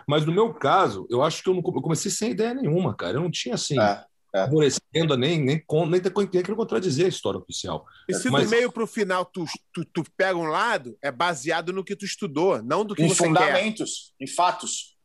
Mas 0.07 0.25
no 0.25 0.31
meu 0.31 0.53
caso, 0.53 1.07
eu 1.09 1.21
acho 1.21 1.43
que 1.43 1.49
eu, 1.49 1.53
não, 1.53 1.61
eu 1.65 1.81
comecei 1.81 2.11
sem 2.11 2.31
ideia 2.31 2.53
nenhuma, 2.53 2.95
cara. 2.95 3.17
Eu 3.17 3.21
não 3.21 3.31
tinha 3.31 3.55
assim. 3.55 3.79
É. 3.79 4.03
É. 4.33 4.47
Nem, 4.47 5.07
nem, 5.17 5.17
nem, 5.17 5.65
nem 5.87 6.27
quero 6.27 6.55
contradizer 6.55 7.05
a 7.05 7.09
história 7.09 7.39
oficial. 7.39 7.85
E 8.07 8.13
se 8.13 8.29
Mas... 8.29 8.45
do 8.45 8.51
meio 8.51 8.71
para 8.71 8.83
o 8.83 8.87
final 8.87 9.25
tu, 9.25 9.43
tu, 9.73 9.83
tu, 9.85 10.03
pega 10.15 10.37
um 10.37 10.45
lado, 10.45 10.95
é 11.01 11.11
baseado 11.11 11.73
no 11.73 11.83
que 11.83 11.95
tu 11.95 12.05
estudou, 12.05 12.61
não 12.61 12.85
do 12.85 12.93
que 12.93 13.01
em 13.01 13.09
você 13.09 13.25
fundamentos, 13.25 14.13
quer. 14.17 14.25
em 14.25 14.27
fatos. 14.27 14.95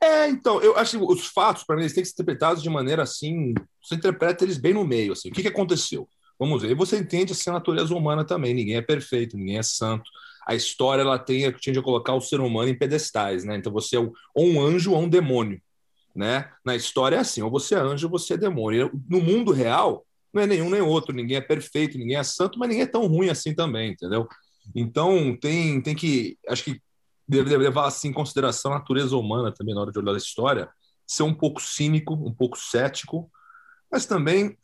É, 0.00 0.28
então, 0.28 0.60
eu 0.60 0.76
acho 0.76 0.98
que 0.98 1.04
os 1.04 1.26
fatos, 1.26 1.64
para 1.64 1.76
mim, 1.76 1.82
eles 1.82 1.94
têm 1.94 2.02
que 2.02 2.08
ser 2.08 2.14
interpretados 2.14 2.62
de 2.62 2.68
maneira 2.68 3.02
assim. 3.02 3.54
Você 3.82 3.94
interpreta 3.94 4.44
eles 4.44 4.58
bem 4.58 4.74
no 4.74 4.84
meio. 4.84 5.12
Assim. 5.12 5.28
O 5.28 5.32
que, 5.32 5.42
que 5.42 5.48
aconteceu? 5.48 6.08
Vamos 6.38 6.60
ver. 6.60 6.72
E 6.72 6.74
você 6.74 6.98
entende 6.98 7.32
assim, 7.32 7.50
a 7.50 7.54
natureza 7.54 7.94
humana 7.94 8.24
também. 8.24 8.52
Ninguém 8.52 8.76
é 8.76 8.82
perfeito, 8.82 9.36
ninguém 9.36 9.58
é 9.58 9.62
santo. 9.62 10.10
A 10.46 10.54
história 10.54 11.02
ela 11.02 11.18
tem 11.18 11.46
a 11.46 11.52
tende 11.52 11.78
a 11.78 11.82
colocar 11.82 12.14
o 12.14 12.20
ser 12.20 12.40
humano 12.40 12.68
em 12.68 12.76
pedestais, 12.76 13.44
né? 13.44 13.56
Então 13.56 13.72
você 13.72 13.96
é 13.96 14.00
ou 14.00 14.12
um 14.36 14.60
anjo 14.60 14.92
ou 14.92 15.00
um 15.02 15.08
demônio, 15.08 15.62
né? 16.16 16.50
Na 16.64 16.74
história 16.74 17.14
é 17.14 17.20
assim, 17.20 17.42
ou 17.42 17.50
você 17.50 17.76
é 17.76 17.78
anjo 17.78 18.08
ou 18.08 18.18
você 18.18 18.34
é 18.34 18.36
demônio. 18.36 18.90
No 19.08 19.20
mundo 19.20 19.52
real, 19.52 20.04
não 20.32 20.42
é 20.42 20.46
nenhum 20.46 20.68
nem 20.68 20.80
outro. 20.80 21.14
Ninguém 21.14 21.36
é 21.36 21.40
perfeito, 21.40 21.96
ninguém 21.96 22.16
é 22.16 22.24
santo, 22.24 22.58
mas 22.58 22.68
ninguém 22.68 22.82
é 22.82 22.88
tão 22.88 23.06
ruim 23.06 23.28
assim 23.28 23.54
também, 23.54 23.92
entendeu? 23.92 24.26
Então 24.74 25.36
tem, 25.36 25.80
tem 25.80 25.94
que, 25.94 26.36
acho 26.48 26.64
que 26.64 26.80
deve 27.32 27.56
levar 27.56 27.86
assim, 27.86 28.08
em 28.08 28.12
consideração 28.12 28.72
a 28.72 28.78
natureza 28.78 29.16
humana 29.16 29.52
também 29.52 29.74
na 29.74 29.80
hora 29.80 29.92
de 29.92 29.98
olhar 29.98 30.14
a 30.14 30.18
história, 30.18 30.68
ser 31.06 31.22
um 31.22 31.34
pouco 31.34 31.60
cínico, 31.60 32.14
um 32.14 32.32
pouco 32.32 32.58
cético, 32.58 33.30
mas 33.90 34.06
também 34.06 34.56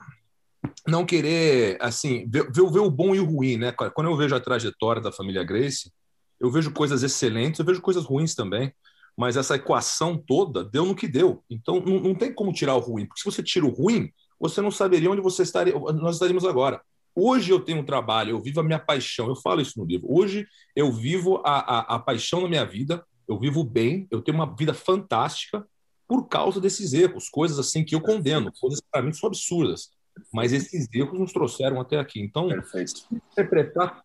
não 0.86 1.04
querer 1.04 1.78
assim 1.80 2.28
ver, 2.28 2.50
ver, 2.50 2.60
o 2.60 2.90
bom 2.90 3.14
e 3.14 3.20
o 3.20 3.24
ruim, 3.24 3.56
né? 3.56 3.72
Quando 3.72 4.10
eu 4.10 4.16
vejo 4.16 4.34
a 4.34 4.40
trajetória 4.40 5.00
da 5.00 5.12
família 5.12 5.44
Grace, 5.44 5.92
eu 6.40 6.50
vejo 6.50 6.72
coisas 6.72 7.02
excelentes, 7.02 7.58
eu 7.58 7.66
vejo 7.66 7.80
coisas 7.80 8.04
ruins 8.04 8.34
também, 8.34 8.72
mas 9.16 9.36
essa 9.36 9.56
equação 9.56 10.16
toda 10.16 10.64
deu 10.64 10.84
no 10.84 10.94
que 10.94 11.08
deu. 11.08 11.42
Então 11.50 11.80
não, 11.80 12.00
não 12.00 12.14
tem 12.14 12.32
como 12.32 12.52
tirar 12.52 12.74
o 12.76 12.80
ruim, 12.80 13.06
porque 13.06 13.20
se 13.20 13.24
você 13.24 13.42
tira 13.42 13.66
o 13.66 13.70
ruim, 13.70 14.10
você 14.38 14.60
não 14.60 14.70
saberia 14.70 15.10
onde 15.10 15.20
você 15.20 15.42
estaria, 15.42 15.74
nós 15.74 16.16
estaríamos 16.16 16.44
agora. 16.44 16.80
Hoje 17.20 17.50
eu 17.50 17.58
tenho 17.58 17.78
um 17.78 17.84
trabalho, 17.84 18.30
eu 18.30 18.40
vivo 18.40 18.60
a 18.60 18.62
minha 18.62 18.78
paixão, 18.78 19.26
eu 19.26 19.34
falo 19.34 19.60
isso 19.60 19.76
no 19.76 19.84
livro. 19.84 20.06
Hoje 20.08 20.46
eu 20.76 20.92
vivo 20.92 21.42
a, 21.44 21.58
a, 21.58 21.96
a 21.96 21.98
paixão 21.98 22.42
na 22.42 22.48
minha 22.48 22.64
vida, 22.64 23.04
eu 23.26 23.36
vivo 23.36 23.64
bem, 23.64 24.06
eu 24.08 24.22
tenho 24.22 24.36
uma 24.36 24.54
vida 24.54 24.72
fantástica 24.72 25.66
por 26.06 26.28
causa 26.28 26.60
desses 26.60 26.92
erros, 26.92 27.28
coisas 27.28 27.58
assim 27.58 27.84
que 27.84 27.92
eu 27.92 28.00
condeno, 28.00 28.52
coisas 28.60 28.80
para 28.80 29.02
mim 29.02 29.12
são 29.12 29.26
absurdas. 29.26 29.90
Mas 30.32 30.52
esses 30.52 30.88
erros 30.94 31.18
nos 31.18 31.32
trouxeram 31.32 31.80
até 31.80 31.98
aqui. 31.98 32.20
Então, 32.20 32.48
Perfeito. 32.48 33.02
interpretar 33.32 34.00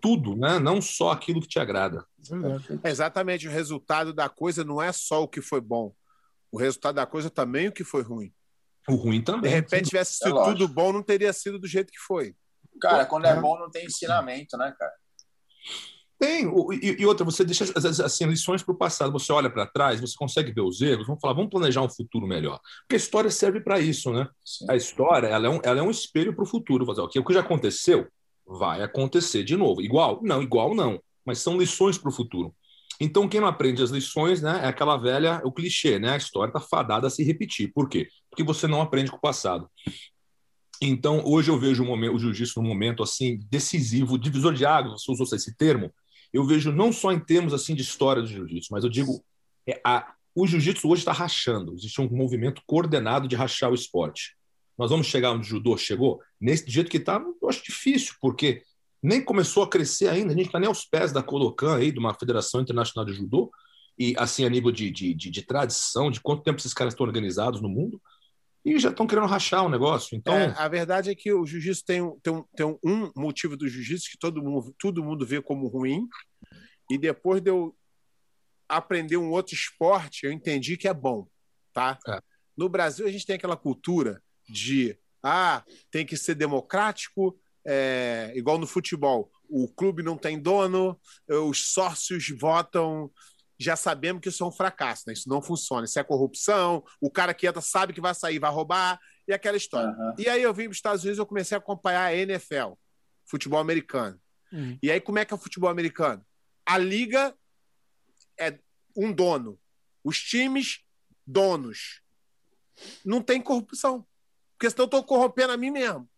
tudo, 0.00 0.34
né? 0.34 0.58
não 0.58 0.80
só 0.80 1.10
aquilo 1.10 1.42
que 1.42 1.48
te 1.48 1.58
agrada. 1.58 2.02
É 2.82 2.90
exatamente, 2.90 3.46
o 3.46 3.50
resultado 3.50 4.14
da 4.14 4.30
coisa 4.30 4.64
não 4.64 4.80
é 4.80 4.90
só 4.90 5.22
o 5.22 5.28
que 5.28 5.42
foi 5.42 5.60
bom. 5.60 5.94
O 6.50 6.56
resultado 6.56 6.94
da 6.94 7.04
coisa 7.04 7.28
também 7.28 7.66
é 7.66 7.68
o 7.68 7.72
que 7.72 7.84
foi 7.84 8.02
ruim. 8.02 8.32
O 8.88 8.94
ruim 8.94 9.20
também. 9.20 9.50
De 9.50 9.56
repente, 9.56 9.90
tivesse 9.90 10.14
sido 10.14 10.40
é 10.40 10.44
tudo 10.44 10.66
bom, 10.66 10.94
não 10.94 11.02
teria 11.02 11.32
sido 11.32 11.58
do 11.58 11.66
jeito 11.66 11.92
que 11.92 11.98
foi. 11.98 12.34
Cara, 12.80 13.06
quando 13.06 13.26
é 13.26 13.40
bom 13.40 13.58
não 13.58 13.70
tem 13.70 13.86
ensinamento, 13.86 14.56
né, 14.56 14.74
cara? 14.78 14.92
Tem. 16.18 16.46
E, 16.82 17.02
e 17.02 17.06
outra, 17.06 17.24
você 17.24 17.44
deixa 17.44 17.64
assim, 18.04 18.24
lições 18.26 18.62
para 18.62 18.72
o 18.72 18.78
passado. 18.78 19.12
Você 19.12 19.32
olha 19.32 19.50
para 19.50 19.66
trás, 19.66 20.00
você 20.00 20.14
consegue 20.16 20.52
ver 20.52 20.62
os 20.62 20.80
erros. 20.80 21.06
Vamos 21.06 21.20
falar, 21.20 21.34
vamos 21.34 21.50
planejar 21.50 21.82
um 21.82 21.88
futuro 21.88 22.26
melhor. 22.26 22.58
Porque 22.82 22.94
a 22.94 22.96
história 22.96 23.30
serve 23.30 23.60
para 23.60 23.78
isso, 23.80 24.12
né? 24.12 24.28
Sim. 24.44 24.66
A 24.70 24.76
história 24.76 25.26
ela 25.26 25.46
é, 25.46 25.50
um, 25.50 25.60
ela 25.62 25.80
é 25.80 25.82
um 25.82 25.90
espelho 25.90 26.34
para 26.34 26.44
o 26.44 26.46
futuro. 26.46 26.86
Fazer, 26.86 27.00
okay, 27.02 27.20
o 27.20 27.24
que 27.24 27.34
já 27.34 27.40
aconteceu 27.40 28.06
vai 28.46 28.82
acontecer 28.82 29.42
de 29.42 29.56
novo. 29.56 29.82
Igual? 29.82 30.20
Não, 30.22 30.42
igual 30.42 30.74
não. 30.74 31.00
Mas 31.26 31.40
são 31.40 31.58
lições 31.58 31.98
para 31.98 32.10
o 32.10 32.12
futuro. 32.12 32.54
Então, 33.00 33.28
quem 33.28 33.40
não 33.40 33.48
aprende 33.48 33.82
as 33.82 33.90
lições, 33.90 34.40
né, 34.40 34.60
é 34.62 34.68
aquela 34.68 34.96
velha, 34.96 35.40
o 35.44 35.50
clichê, 35.50 35.98
né? 35.98 36.10
A 36.12 36.16
história 36.16 36.50
está 36.50 36.60
fadada 36.60 37.08
a 37.08 37.10
se 37.10 37.24
repetir. 37.24 37.72
Por 37.72 37.88
quê? 37.88 38.08
Porque 38.30 38.44
você 38.44 38.68
não 38.68 38.80
aprende 38.80 39.10
com 39.10 39.16
o 39.16 39.20
passado. 39.20 39.68
Então, 40.80 41.22
hoje 41.24 41.50
eu 41.50 41.58
vejo 41.58 41.82
o, 41.82 41.86
momento, 41.86 42.14
o 42.14 42.18
jiu-jitsu 42.18 42.60
num 42.60 42.68
momento 42.68 43.02
assim 43.02 43.38
decisivo, 43.50 44.18
divisor 44.18 44.52
de 44.52 44.66
águas, 44.66 45.02
você 45.02 45.12
usou 45.12 45.36
esse 45.36 45.56
termo, 45.56 45.92
eu 46.32 46.44
vejo 46.44 46.72
não 46.72 46.92
só 46.92 47.12
em 47.12 47.20
termos 47.20 47.54
assim 47.54 47.74
de 47.74 47.82
história 47.82 48.22
do 48.22 48.28
jiu-jitsu, 48.28 48.68
mas 48.70 48.84
eu 48.84 48.90
digo 48.90 49.24
é, 49.66 49.80
a, 49.84 50.14
o 50.34 50.46
jiu-jitsu 50.46 50.88
hoje 50.88 51.00
está 51.00 51.12
rachando. 51.12 51.74
Existe 51.74 52.00
um 52.00 52.08
movimento 52.10 52.62
coordenado 52.66 53.28
de 53.28 53.36
rachar 53.36 53.70
o 53.70 53.74
esporte. 53.74 54.36
Nós 54.76 54.90
vamos 54.90 55.06
chegar 55.06 55.32
onde 55.32 55.46
o 55.46 55.50
judô 55.50 55.76
chegou? 55.76 56.20
Nesse 56.40 56.68
jeito 56.68 56.90
que 56.90 56.96
está, 56.96 57.24
eu 57.40 57.48
acho 57.48 57.62
difícil, 57.62 58.14
porque 58.20 58.62
nem 59.00 59.22
começou 59.22 59.62
a 59.62 59.68
crescer 59.68 60.08
ainda, 60.08 60.32
a 60.32 60.36
gente 60.36 60.46
está 60.46 60.58
nem 60.58 60.66
aos 60.66 60.84
pés 60.84 61.12
da 61.12 61.22
Kodokan, 61.22 61.76
aí, 61.76 61.92
de 61.92 61.98
uma 61.98 62.14
Federação 62.14 62.60
Internacional 62.60 63.04
de 63.04 63.12
Judô, 63.12 63.50
e 63.96 64.14
assim, 64.18 64.44
a 64.44 64.50
nível 64.50 64.72
de, 64.72 64.90
de, 64.90 65.14
de, 65.14 65.30
de 65.30 65.42
tradição, 65.42 66.10
de 66.10 66.20
quanto 66.20 66.42
tempo 66.42 66.58
esses 66.58 66.74
caras 66.74 66.94
estão 66.94 67.06
organizados 67.06 67.60
no 67.60 67.68
mundo, 67.68 68.02
e 68.64 68.78
já 68.78 68.90
estão 68.90 69.06
querendo 69.06 69.26
rachar 69.26 69.64
o 69.64 69.68
negócio. 69.68 70.16
Então, 70.16 70.34
é, 70.34 70.54
a 70.56 70.66
verdade 70.68 71.10
é 71.10 71.14
que 71.14 71.32
o 71.32 71.44
jiu-jitsu 71.44 71.84
tem, 71.84 72.18
tem, 72.22 72.32
um, 72.32 72.42
tem 72.56 72.78
um 72.84 73.10
motivo 73.14 73.56
do 73.56 73.68
jiu-jitsu 73.68 74.10
que 74.10 74.18
todo 74.18 74.42
mundo, 74.42 74.74
todo 74.78 75.04
mundo 75.04 75.26
vê 75.26 75.42
como 75.42 75.68
ruim, 75.68 76.08
e 76.90 76.96
depois 76.96 77.42
de 77.42 77.50
eu 77.50 77.76
aprender 78.68 79.16
um 79.16 79.30
outro 79.30 79.54
esporte, 79.54 80.24
eu 80.24 80.32
entendi 80.32 80.76
que 80.76 80.88
é 80.88 80.94
bom, 80.94 81.26
tá? 81.72 81.98
É. 82.08 82.20
No 82.56 82.68
Brasil, 82.68 83.06
a 83.06 83.10
gente 83.10 83.26
tem 83.26 83.36
aquela 83.36 83.56
cultura 83.56 84.22
de 84.48 84.96
ah, 85.22 85.64
tem 85.90 86.04
que 86.04 86.16
ser 86.16 86.34
democrático, 86.34 87.38
é, 87.66 88.32
igual 88.34 88.58
no 88.58 88.66
futebol. 88.66 89.30
O 89.48 89.68
clube 89.68 90.02
não 90.02 90.16
tem 90.16 90.38
dono, 90.38 90.98
os 91.28 91.72
sócios 91.72 92.28
votam 92.38 93.10
já 93.58 93.76
sabemos 93.76 94.20
que 94.20 94.28
isso 94.28 94.42
é 94.42 94.46
um 94.46 94.52
fracasso, 94.52 95.04
né? 95.06 95.12
Isso 95.12 95.28
não 95.28 95.40
funciona, 95.40 95.84
isso 95.84 95.98
é 95.98 96.04
corrupção, 96.04 96.84
o 97.00 97.10
cara 97.10 97.32
que 97.32 97.46
entra 97.46 97.60
sabe 97.60 97.92
que 97.92 98.00
vai 98.00 98.14
sair, 98.14 98.38
vai 98.38 98.50
roubar, 98.50 98.98
e 99.26 99.32
aquela 99.32 99.56
história. 99.56 99.90
Uhum. 99.90 100.14
E 100.18 100.28
aí 100.28 100.42
eu 100.42 100.52
vim 100.52 100.64
para 100.64 100.72
os 100.72 100.78
Estados 100.78 101.02
Unidos 101.02 101.18
e 101.18 101.20
eu 101.20 101.26
comecei 101.26 101.56
a 101.56 101.58
acompanhar 101.58 102.04
a 102.04 102.14
NFL, 102.14 102.72
futebol 103.24 103.58
americano. 103.60 104.20
Uhum. 104.52 104.78
E 104.82 104.90
aí 104.90 105.00
como 105.00 105.18
é 105.18 105.24
que 105.24 105.32
é 105.32 105.36
o 105.36 105.40
futebol 105.40 105.70
americano? 105.70 106.24
A 106.66 106.78
liga 106.78 107.34
é 108.38 108.58
um 108.96 109.12
dono, 109.12 109.58
os 110.02 110.18
times, 110.18 110.80
donos. 111.26 112.00
Não 113.04 113.22
tem 113.22 113.40
corrupção, 113.40 114.06
porque 114.52 114.68
senão 114.70 114.84
eu 114.84 114.86
estou 114.86 115.04
corrompendo 115.04 115.52
a 115.52 115.56
mim 115.56 115.70
mesmo. 115.70 116.08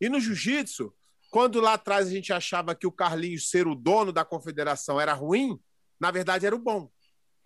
E 0.00 0.08
no 0.08 0.18
jiu-jitsu, 0.18 0.94
quando 1.30 1.60
lá 1.60 1.74
atrás 1.74 2.08
a 2.08 2.10
gente 2.10 2.32
achava 2.32 2.74
que 2.74 2.86
o 2.86 2.92
Carlinhos 2.92 3.48
ser 3.48 3.66
o 3.66 3.74
dono 3.74 4.12
da 4.12 4.24
confederação 4.24 5.00
era 5.00 5.12
ruim, 5.12 5.58
na 6.02 6.10
verdade, 6.10 6.44
era 6.44 6.56
o 6.56 6.58
bom. 6.58 6.90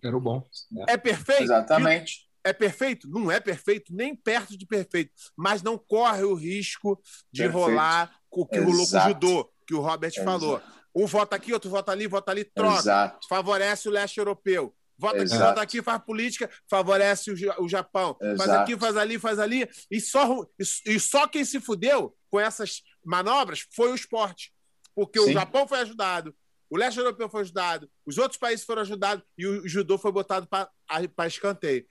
Era 0.03 0.17
o 0.17 0.19
bom. 0.19 0.43
É, 0.89 0.93
é 0.93 0.97
perfeito? 0.97 1.43
Exatamente. 1.43 2.27
É 2.43 2.51
perfeito? 2.51 3.07
Não 3.07 3.31
é 3.31 3.39
perfeito, 3.39 3.93
nem 3.93 4.15
perto 4.15 4.57
de 4.57 4.65
perfeito, 4.65 5.11
mas 5.35 5.61
não 5.61 5.77
corre 5.77 6.23
o 6.23 6.33
risco 6.33 6.99
de 7.31 7.43
perfeito. 7.43 7.65
rolar 7.65 8.11
o 8.31 8.47
que 8.47 8.55
Exato. 8.57 8.71
rolou 8.71 8.87
com 8.89 8.97
o 8.97 9.01
judô, 9.01 9.53
que 9.67 9.75
o 9.75 9.79
Robert 9.79 10.11
Exato. 10.11 10.25
falou. 10.25 10.61
Um 10.95 11.05
vota 11.05 11.35
aqui, 11.35 11.53
outro 11.53 11.69
vota 11.69 11.91
ali, 11.91 12.07
vota 12.07 12.31
ali, 12.31 12.45
troca. 12.45 12.79
Exato. 12.79 13.27
Favorece 13.29 13.87
o 13.87 13.91
leste 13.91 14.17
europeu. 14.17 14.75
Vota 14.97 15.21
aqui, 15.21 15.37
vota 15.37 15.61
aqui, 15.61 15.81
faz 15.83 16.03
política, 16.03 16.49
favorece 16.67 17.29
o, 17.29 17.63
o 17.63 17.69
Japão. 17.69 18.17
Exato. 18.19 18.37
Faz 18.37 18.49
aqui, 18.49 18.75
faz 18.75 18.97
ali, 18.97 19.19
faz 19.19 19.37
ali. 19.37 19.69
E 19.91 20.01
só, 20.01 20.43
e 20.83 20.99
só 20.99 21.27
quem 21.27 21.45
se 21.45 21.59
fudeu 21.59 22.17
com 22.31 22.39
essas 22.39 22.81
manobras 23.05 23.67
foi 23.75 23.91
o 23.91 23.95
esporte. 23.95 24.51
Porque 24.95 25.19
Sim. 25.19 25.29
o 25.29 25.33
Japão 25.33 25.67
foi 25.67 25.81
ajudado, 25.81 26.35
o 26.69 26.77
leste 26.77 26.97
europeu 26.97 27.29
foi 27.29 27.41
ajudado, 27.41 27.89
os 28.05 28.17
outros 28.17 28.37
países 28.37 28.65
foram 28.65 28.81
ajudados 28.81 29.23
e 29.37 29.45
o 29.45 29.67
judô 29.67 29.97
foi 29.97 30.11
botado 30.11 30.47
para 30.47 31.27
escanteio. 31.27 31.85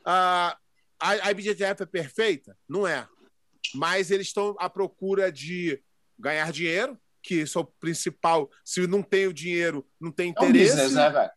Uh, 0.00 0.54
a, 1.00 1.10
a 1.22 1.30
IBJJF 1.30 1.82
é 1.82 1.86
perfeita? 1.86 2.56
Não 2.68 2.86
é. 2.86 3.08
Mas 3.74 4.10
eles 4.10 4.28
estão 4.28 4.56
à 4.58 4.70
procura 4.70 5.30
de 5.30 5.82
ganhar 6.18 6.50
dinheiro, 6.52 6.98
que 7.22 7.42
isso 7.42 7.58
é 7.58 7.62
o 7.62 7.64
principal. 7.64 8.50
Se 8.64 8.86
não 8.86 9.02
tem 9.02 9.26
o 9.26 9.32
dinheiro, 9.32 9.86
não 10.00 10.10
tem 10.10 10.30
interesse. 10.30 10.72
É 10.72 10.74
um 10.74 10.76
business, 10.76 10.92
né, 10.92 11.10
velho? 11.10 11.30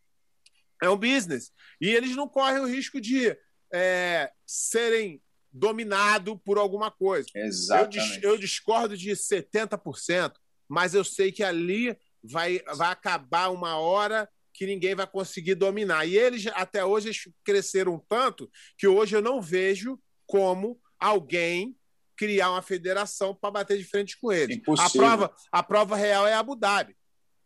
É 0.84 0.90
um 0.90 0.98
business. 0.98 1.52
E 1.80 1.90
eles 1.90 2.16
não 2.16 2.28
correm 2.28 2.60
o 2.60 2.68
risco 2.68 3.00
de 3.00 3.38
é, 3.74 4.32
serem 4.46 5.22
dominados 5.52 6.40
por 6.44 6.58
alguma 6.58 6.90
coisa. 6.90 7.28
Exatamente. 7.36 8.24
Eu, 8.24 8.32
eu 8.32 8.38
discordo 8.38 8.96
de 8.96 9.12
70%, 9.12 10.34
mas 10.68 10.94
eu 10.94 11.04
sei 11.04 11.32
que 11.32 11.44
ali 11.44 11.98
vai, 12.24 12.62
vai 12.76 12.92
acabar 12.92 13.50
uma 13.50 13.78
hora 13.78 14.28
que 14.54 14.66
ninguém 14.66 14.96
vai 14.96 15.08
conseguir 15.08 15.56
dominar. 15.56 16.06
E 16.06 16.18
eles, 16.18 16.46
até 16.48 16.84
hoje, 16.84 17.08
eles 17.08 17.30
cresceram 17.44 18.04
tanto 18.08 18.50
que 18.78 18.88
hoje 18.88 19.16
eu 19.16 19.22
não 19.22 19.42
vejo 19.42 20.00
como 20.26 20.80
alguém 21.00 21.76
criar 22.16 22.52
uma 22.52 22.62
federação 22.62 23.34
para 23.34 23.52
bater 23.52 23.78
de 23.78 23.84
frente 23.84 24.20
com 24.20 24.32
eles. 24.32 24.62
A 24.78 24.90
prova, 24.90 25.36
a 25.52 25.64
prova 25.64 25.96
real 25.96 26.28
é 26.28 26.34
Abu 26.34 26.56
Dhabi. 26.56 26.96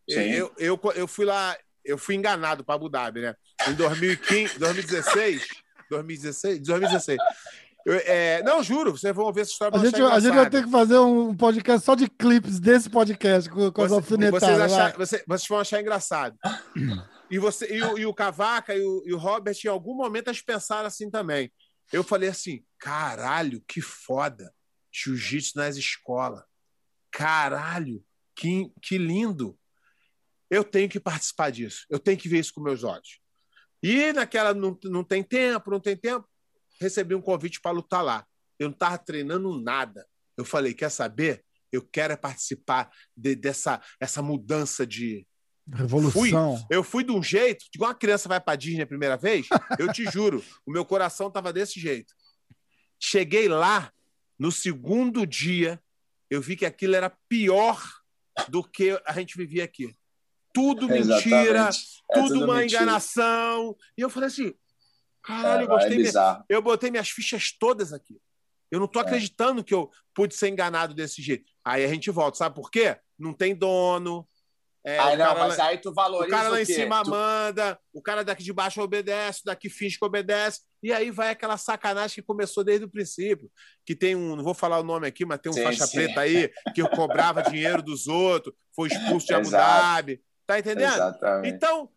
Eu, 0.08 0.54
eu, 0.58 0.80
eu 0.96 1.08
fui 1.08 1.26
lá, 1.26 1.58
eu 1.84 1.98
fui 1.98 2.16
enganado 2.16 2.64
para 2.64 2.76
Abu 2.76 2.90
Dhabi, 2.90 3.22
né? 3.22 3.36
Em 3.68 3.74
2015, 3.74 4.60
2016, 4.60 5.48
2016, 5.90 6.60
2016. 6.60 7.20
Eu, 7.86 7.94
é, 7.98 8.42
não, 8.42 8.64
juro, 8.64 8.98
vocês 8.98 9.16
vão 9.16 9.32
ver 9.32 9.42
essa 9.42 9.52
história. 9.52 9.78
A 9.78 9.86
gente, 9.86 10.02
a 10.02 10.20
gente 10.20 10.34
vai 10.34 10.50
ter 10.50 10.64
que 10.64 10.72
fazer 10.72 10.98
um 10.98 11.36
podcast 11.36 11.86
só 11.86 11.94
de 11.94 12.10
clipes 12.10 12.60
desse 12.60 12.90
podcast 12.90 13.48
com, 13.48 13.72
com 13.72 13.82
Você, 13.84 13.86
as 13.86 13.92
alfinetadas. 13.92 14.42
Vocês, 14.42 14.60
achar, 14.60 14.98
você, 14.98 15.24
vocês, 15.28 15.48
vão 15.48 15.60
achar 15.60 15.82
engraçado. 15.82 16.36
E, 17.30 17.40
você, 17.40 17.72
e, 17.72 17.84
o, 17.84 17.98
e 17.98 18.06
o 18.06 18.14
Cavaca 18.14 18.76
e 18.76 18.84
o, 18.84 19.04
e 19.06 19.14
o 19.14 19.18
Robert, 19.18 19.56
em 19.64 19.68
algum 19.68 19.96
momento, 19.96 20.30
eles 20.30 20.42
pensaram 20.42 20.88
assim 20.88 21.10
também. 21.10 21.52
Eu 21.94 22.04
falei 22.04 22.30
assim: 22.30 22.64
caralho, 22.80 23.64
que 23.68 23.82
foda. 23.82 24.52
Jiu-jitsu 24.92 25.58
nas 25.58 25.76
escolas. 25.76 26.44
Caralho, 27.12 28.04
que, 28.36 28.72
que 28.82 28.98
lindo. 28.98 29.58
Eu 30.50 30.64
tenho 30.64 30.90
que 30.90 31.00
participar 31.00 31.52
disso. 31.52 31.86
Eu 31.90 32.00
tenho 32.00 32.18
que 32.18 32.30
ver 32.30 32.40
isso 32.40 32.54
com 32.54 32.62
meus 32.62 32.84
olhos. 32.84 33.20
E 33.84 34.14
naquela 34.14 34.54
não, 34.54 34.78
não 34.86 35.04
tem 35.04 35.22
tempo, 35.22 35.70
não 35.70 35.80
tem 35.80 35.96
tempo 35.98 36.28
recebi 36.80 37.16
um 37.16 37.22
convite 37.22 37.60
para 37.62 37.72
lutar 37.72 38.04
lá. 38.04 38.26
Eu 38.60 38.68
não 38.68 38.74
estava 38.74 38.98
treinando 38.98 39.62
nada. 39.62 40.06
Eu 40.38 40.46
falei, 40.46 40.74
quer 40.74 40.90
saber? 40.90 41.44
Eu 41.72 41.82
quero 41.82 42.14
é 42.14 42.18
participar 42.18 42.90
de, 43.16 43.36
dessa 43.36 43.82
essa 44.00 44.22
mudança 44.22 44.86
de. 44.86 45.28
Revolução. 45.74 46.58
Fui, 46.58 46.66
eu 46.70 46.84
fui 46.84 47.04
de 47.04 47.12
um 47.12 47.24
jeito, 47.24 47.66
igual 47.74 47.90
uma 47.90 47.98
criança 47.98 48.30
vai 48.30 48.40
para 48.40 48.56
Disney 48.56 48.84
a 48.84 48.88
primeira 48.88 49.18
vez, 49.18 49.48
eu 49.80 49.92
te 49.92 50.06
juro, 50.06 50.44
o 50.64 50.72
meu 50.72 50.86
coração 50.86 51.28
estava 51.28 51.52
desse 51.52 51.80
jeito. 51.80 52.14
Cheguei 53.00 53.48
lá, 53.48 53.92
no 54.38 54.52
segundo 54.52 55.26
dia, 55.26 55.82
eu 56.30 56.40
vi 56.40 56.56
que 56.56 56.68
aquilo 56.68 56.96
era 56.96 57.10
pior 57.28 57.82
do 58.48 58.64
que 58.64 59.02
a 59.06 59.14
gente 59.14 59.36
vivia 59.38 59.64
aqui. 59.64 59.96
Tudo 60.54 60.88
mentira, 60.88 61.70
é 61.70 62.14
tudo, 62.14 62.28
tudo 62.28 62.46
uma 62.46 62.60
mentira. 62.60 62.84
enganação. 62.84 63.76
E 63.98 64.02
eu 64.02 64.10
falei 64.10 64.28
assim: 64.28 64.54
Caralho, 65.26 65.64
eu, 65.64 65.68
gostei 65.68 65.94
é 65.94 65.98
minha... 65.98 66.46
eu 66.48 66.62
botei 66.62 66.92
minhas 66.92 67.10
fichas 67.10 67.52
todas 67.52 67.92
aqui. 67.92 68.20
Eu 68.72 68.80
não 68.80 68.88
tô 68.88 69.00
é. 69.00 69.02
acreditando 69.02 69.64
que 69.64 69.74
eu 69.74 69.90
pude 70.14 70.36
ser 70.36 70.50
enganado 70.50 70.94
desse 70.94 71.22
jeito. 71.22 71.52
Aí 71.64 71.84
a 71.84 71.88
gente 71.88 72.12
volta, 72.12 72.38
sabe 72.38 72.56
por 72.56 72.70
quê? 72.70 72.98
Não 73.18 73.34
tem 73.34 73.56
dono. 73.56 74.28
É, 74.86 75.00
aí 75.00 75.18
não, 75.18 75.34
mas 75.34 75.58
lá... 75.58 75.66
aí 75.66 75.80
tu 75.80 75.92
valoriza. 75.92 76.28
O 76.28 76.38
cara 76.38 76.50
lá 76.50 76.62
em 76.62 76.66
cima 76.66 77.04
tu... 77.04 77.10
manda, 77.10 77.80
o 77.92 78.02
cara 78.04 78.24
daqui 78.24 78.44
de 78.44 78.54
baixo 78.54 78.80
obedece, 78.82 79.42
daqui 79.44 79.68
finge 79.68 79.98
que 79.98 80.06
obedece. 80.06 80.62
E 80.84 80.94
aí 80.94 81.10
vai 81.10 81.32
aquela 81.32 81.58
sacanagem 81.58 82.16
que 82.16 82.22
começou 82.22 82.64
desde 82.64 82.86
o 82.86 82.90
princípio. 82.90 83.50
Que 83.84 83.96
tem 83.96 84.16
um, 84.16 84.36
não 84.36 84.44
vou 84.44 84.54
falar 84.54 84.80
o 84.80 84.84
nome 84.84 85.08
aqui, 85.08 85.26
mas 85.26 85.40
tem 85.40 85.52
um 85.52 85.56
sim, 85.56 85.64
faixa 85.64 85.88
sim. 85.88 85.98
preta 85.98 86.22
aí 86.22 86.52
que 86.76 86.88
cobrava 86.90 87.42
dinheiro 87.42 87.82
dos 87.82 88.06
outros, 88.06 88.54
foi 88.76 88.90
expulso 88.90 89.26
de 89.26 89.34
Abu 89.34 89.50
Dhabi. 89.50 90.22
Tá 90.46 90.60
entendendo? 90.60 90.94
Exatamente. 90.94 91.56
Então, 91.56 91.90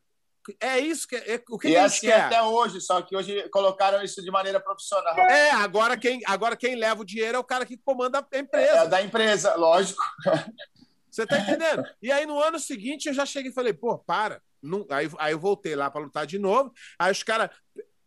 é 0.60 0.78
isso 0.78 1.06
que 1.06 1.16
é, 1.16 1.42
o 1.48 1.58
que, 1.58 1.68
e 1.68 1.76
acho 1.76 2.00
que 2.00 2.10
é 2.10 2.20
até 2.20 2.42
hoje, 2.42 2.80
só 2.80 3.02
que 3.02 3.16
hoje 3.16 3.48
colocaram 3.50 4.02
isso 4.02 4.22
de 4.22 4.30
maneira 4.30 4.60
profissional. 4.60 5.16
É, 5.18 5.50
agora 5.50 5.96
quem, 5.96 6.20
agora 6.26 6.56
quem 6.56 6.76
leva 6.76 7.02
o 7.02 7.04
dinheiro 7.04 7.36
é 7.36 7.40
o 7.40 7.44
cara 7.44 7.66
que 7.66 7.76
comanda 7.76 8.18
a 8.32 8.38
empresa. 8.38 8.78
É 8.78 8.88
da 8.88 9.02
empresa, 9.02 9.54
lógico. 9.56 10.02
Você 11.10 11.26
tá 11.26 11.38
entendendo? 11.38 11.84
E 12.00 12.12
aí 12.12 12.26
no 12.26 12.40
ano 12.40 12.58
seguinte 12.58 13.08
eu 13.08 13.14
já 13.14 13.26
cheguei 13.26 13.50
e 13.50 13.54
falei, 13.54 13.72
pô, 13.72 13.98
para. 13.98 14.40
Não... 14.62 14.86
Aí, 14.90 15.10
aí 15.18 15.32
eu 15.32 15.38
voltei 15.38 15.74
lá 15.74 15.90
para 15.90 16.02
lutar 16.02 16.26
de 16.26 16.38
novo. 16.38 16.72
Aí 16.98 17.10
os 17.10 17.22
caras. 17.22 17.50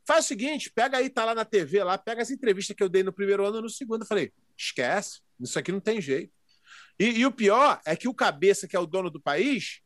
Faz 0.04 0.26
o 0.26 0.28
seguinte, 0.28 0.72
pega 0.72 0.98
aí, 0.98 1.10
tá 1.10 1.24
lá 1.24 1.36
na 1.36 1.46
TV, 1.46 1.84
lá, 1.84 1.96
pega 1.96 2.24
essa 2.24 2.34
entrevista 2.34 2.74
que 2.74 2.82
eu 2.82 2.90
dei 2.90 3.04
no 3.04 3.14
primeiro 3.14 3.46
ano 3.46 3.62
no 3.62 3.70
segundo. 3.70 4.02
Eu 4.02 4.08
falei, 4.08 4.34
esquece, 4.58 5.22
isso 5.40 5.58
aqui 5.60 5.72
não 5.72 5.80
tem 5.80 6.02
jeito. 6.02 6.34
E, 7.00 7.20
e 7.20 7.26
o 7.26 7.32
pior 7.32 7.80
é 7.86 7.96
que 7.96 8.08
o 8.08 8.14
cabeça, 8.14 8.68
que 8.68 8.76
é 8.76 8.80
o 8.80 8.86
dono 8.86 9.12
do 9.12 9.22
país, 9.22 9.82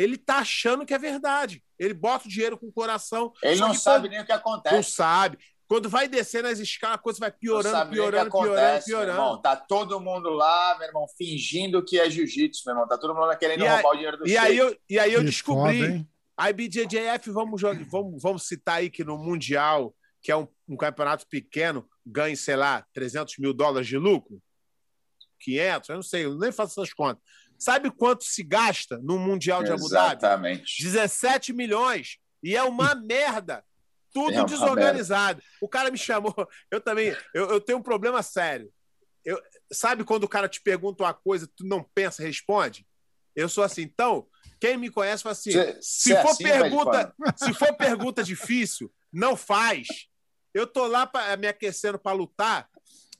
ele 0.00 0.16
tá 0.16 0.38
achando 0.38 0.86
que 0.86 0.94
é 0.94 0.98
verdade. 0.98 1.62
Ele 1.78 1.92
bota 1.92 2.26
o 2.26 2.30
dinheiro 2.30 2.56
com 2.56 2.66
o 2.66 2.72
coração. 2.72 3.32
Ele 3.42 3.60
não 3.60 3.74
sabe 3.74 4.04
quando... 4.04 4.10
nem 4.12 4.22
o 4.22 4.24
que 4.24 4.32
acontece. 4.32 4.74
Não 4.74 4.82
sabe. 4.82 5.38
Quando 5.68 5.88
vai 5.88 6.08
descer 6.08 6.42
nas 6.42 6.58
escalas, 6.58 6.96
a 6.96 6.98
coisa 6.98 7.20
vai 7.20 7.30
piorando, 7.30 7.90
piorando, 7.90 8.30
piorando, 8.30 8.84
piorando. 8.84 9.12
Irmão, 9.12 9.40
tá 9.40 9.54
todo 9.54 10.00
mundo 10.00 10.30
lá, 10.30 10.74
meu 10.78 10.88
irmão, 10.88 11.06
fingindo 11.16 11.84
que 11.84 12.00
é 12.00 12.10
jiu-jitsu, 12.10 12.62
meu 12.66 12.74
irmão. 12.74 12.88
Tá 12.88 12.96
todo 12.96 13.14
mundo 13.14 13.26
lá 13.26 13.36
querendo 13.36 13.62
e 13.62 13.68
roubar 13.68 13.78
aí, 13.78 13.84
o 13.84 13.94
dinheiro 13.94 14.16
do 14.16 14.26
e 14.26 14.36
aí 14.36 14.56
eu 14.56 14.76
E 14.88 14.98
aí 14.98 15.12
eu 15.12 15.22
descobri. 15.22 16.08
A 16.36 16.48
IBJJF, 16.48 17.30
vamos, 17.30 17.60
vamos, 17.60 18.22
vamos 18.22 18.48
citar 18.48 18.76
aí 18.76 18.88
que 18.88 19.04
no 19.04 19.18
Mundial, 19.18 19.94
que 20.22 20.32
é 20.32 20.36
um, 20.36 20.48
um 20.66 20.76
campeonato 20.76 21.26
pequeno, 21.28 21.86
ganha, 22.04 22.34
sei 22.34 22.56
lá, 22.56 22.86
300 22.94 23.36
mil 23.36 23.52
dólares 23.52 23.86
de 23.86 23.98
lucro. 23.98 24.42
500, 25.40 25.88
eu 25.88 25.94
não 25.96 26.02
sei, 26.02 26.24
eu 26.24 26.38
nem 26.38 26.50
faço 26.50 26.80
essas 26.80 26.94
contas. 26.94 27.22
Sabe 27.60 27.90
quanto 27.90 28.24
se 28.24 28.42
gasta 28.42 28.98
no 29.02 29.18
Mundial 29.18 29.62
de 29.62 29.70
Abu 29.70 29.86
Dhabi? 29.90 30.16
Exatamente. 30.16 30.82
17 30.82 31.52
milhões. 31.52 32.16
E 32.42 32.56
é 32.56 32.62
uma 32.62 32.94
merda. 32.96 33.62
Tudo 34.14 34.32
é 34.32 34.44
desorganizado. 34.44 35.42
O 35.60 35.68
cara 35.68 35.90
me 35.90 35.98
chamou. 35.98 36.34
Eu 36.70 36.80
também. 36.80 37.14
Eu, 37.34 37.50
eu 37.50 37.60
tenho 37.60 37.78
um 37.78 37.82
problema 37.82 38.22
sério. 38.22 38.72
Eu, 39.22 39.38
sabe 39.70 40.04
quando 40.04 40.24
o 40.24 40.28
cara 40.28 40.48
te 40.48 40.60
pergunta 40.62 41.04
uma 41.04 41.12
coisa, 41.12 41.46
tu 41.54 41.66
não 41.66 41.84
pensa, 41.94 42.22
responde? 42.22 42.86
Eu 43.36 43.46
sou 43.46 43.62
assim. 43.62 43.82
Então, 43.82 44.26
quem 44.58 44.78
me 44.78 44.90
conhece 44.90 45.22
fala 45.22 45.34
assim: 45.34 45.52
se, 45.52 45.78
cê 45.82 46.14
é 46.14 46.22
for 46.22 46.30
assim, 46.30 46.44
pergunta, 46.44 47.14
se 47.36 47.52
for 47.52 47.76
pergunta 47.76 48.24
difícil, 48.24 48.90
não 49.12 49.36
faz. 49.36 49.86
Eu 50.54 50.66
tô 50.66 50.86
lá 50.86 51.06
pra, 51.06 51.36
me 51.36 51.46
aquecendo 51.46 51.98
para 51.98 52.16
lutar. 52.16 52.68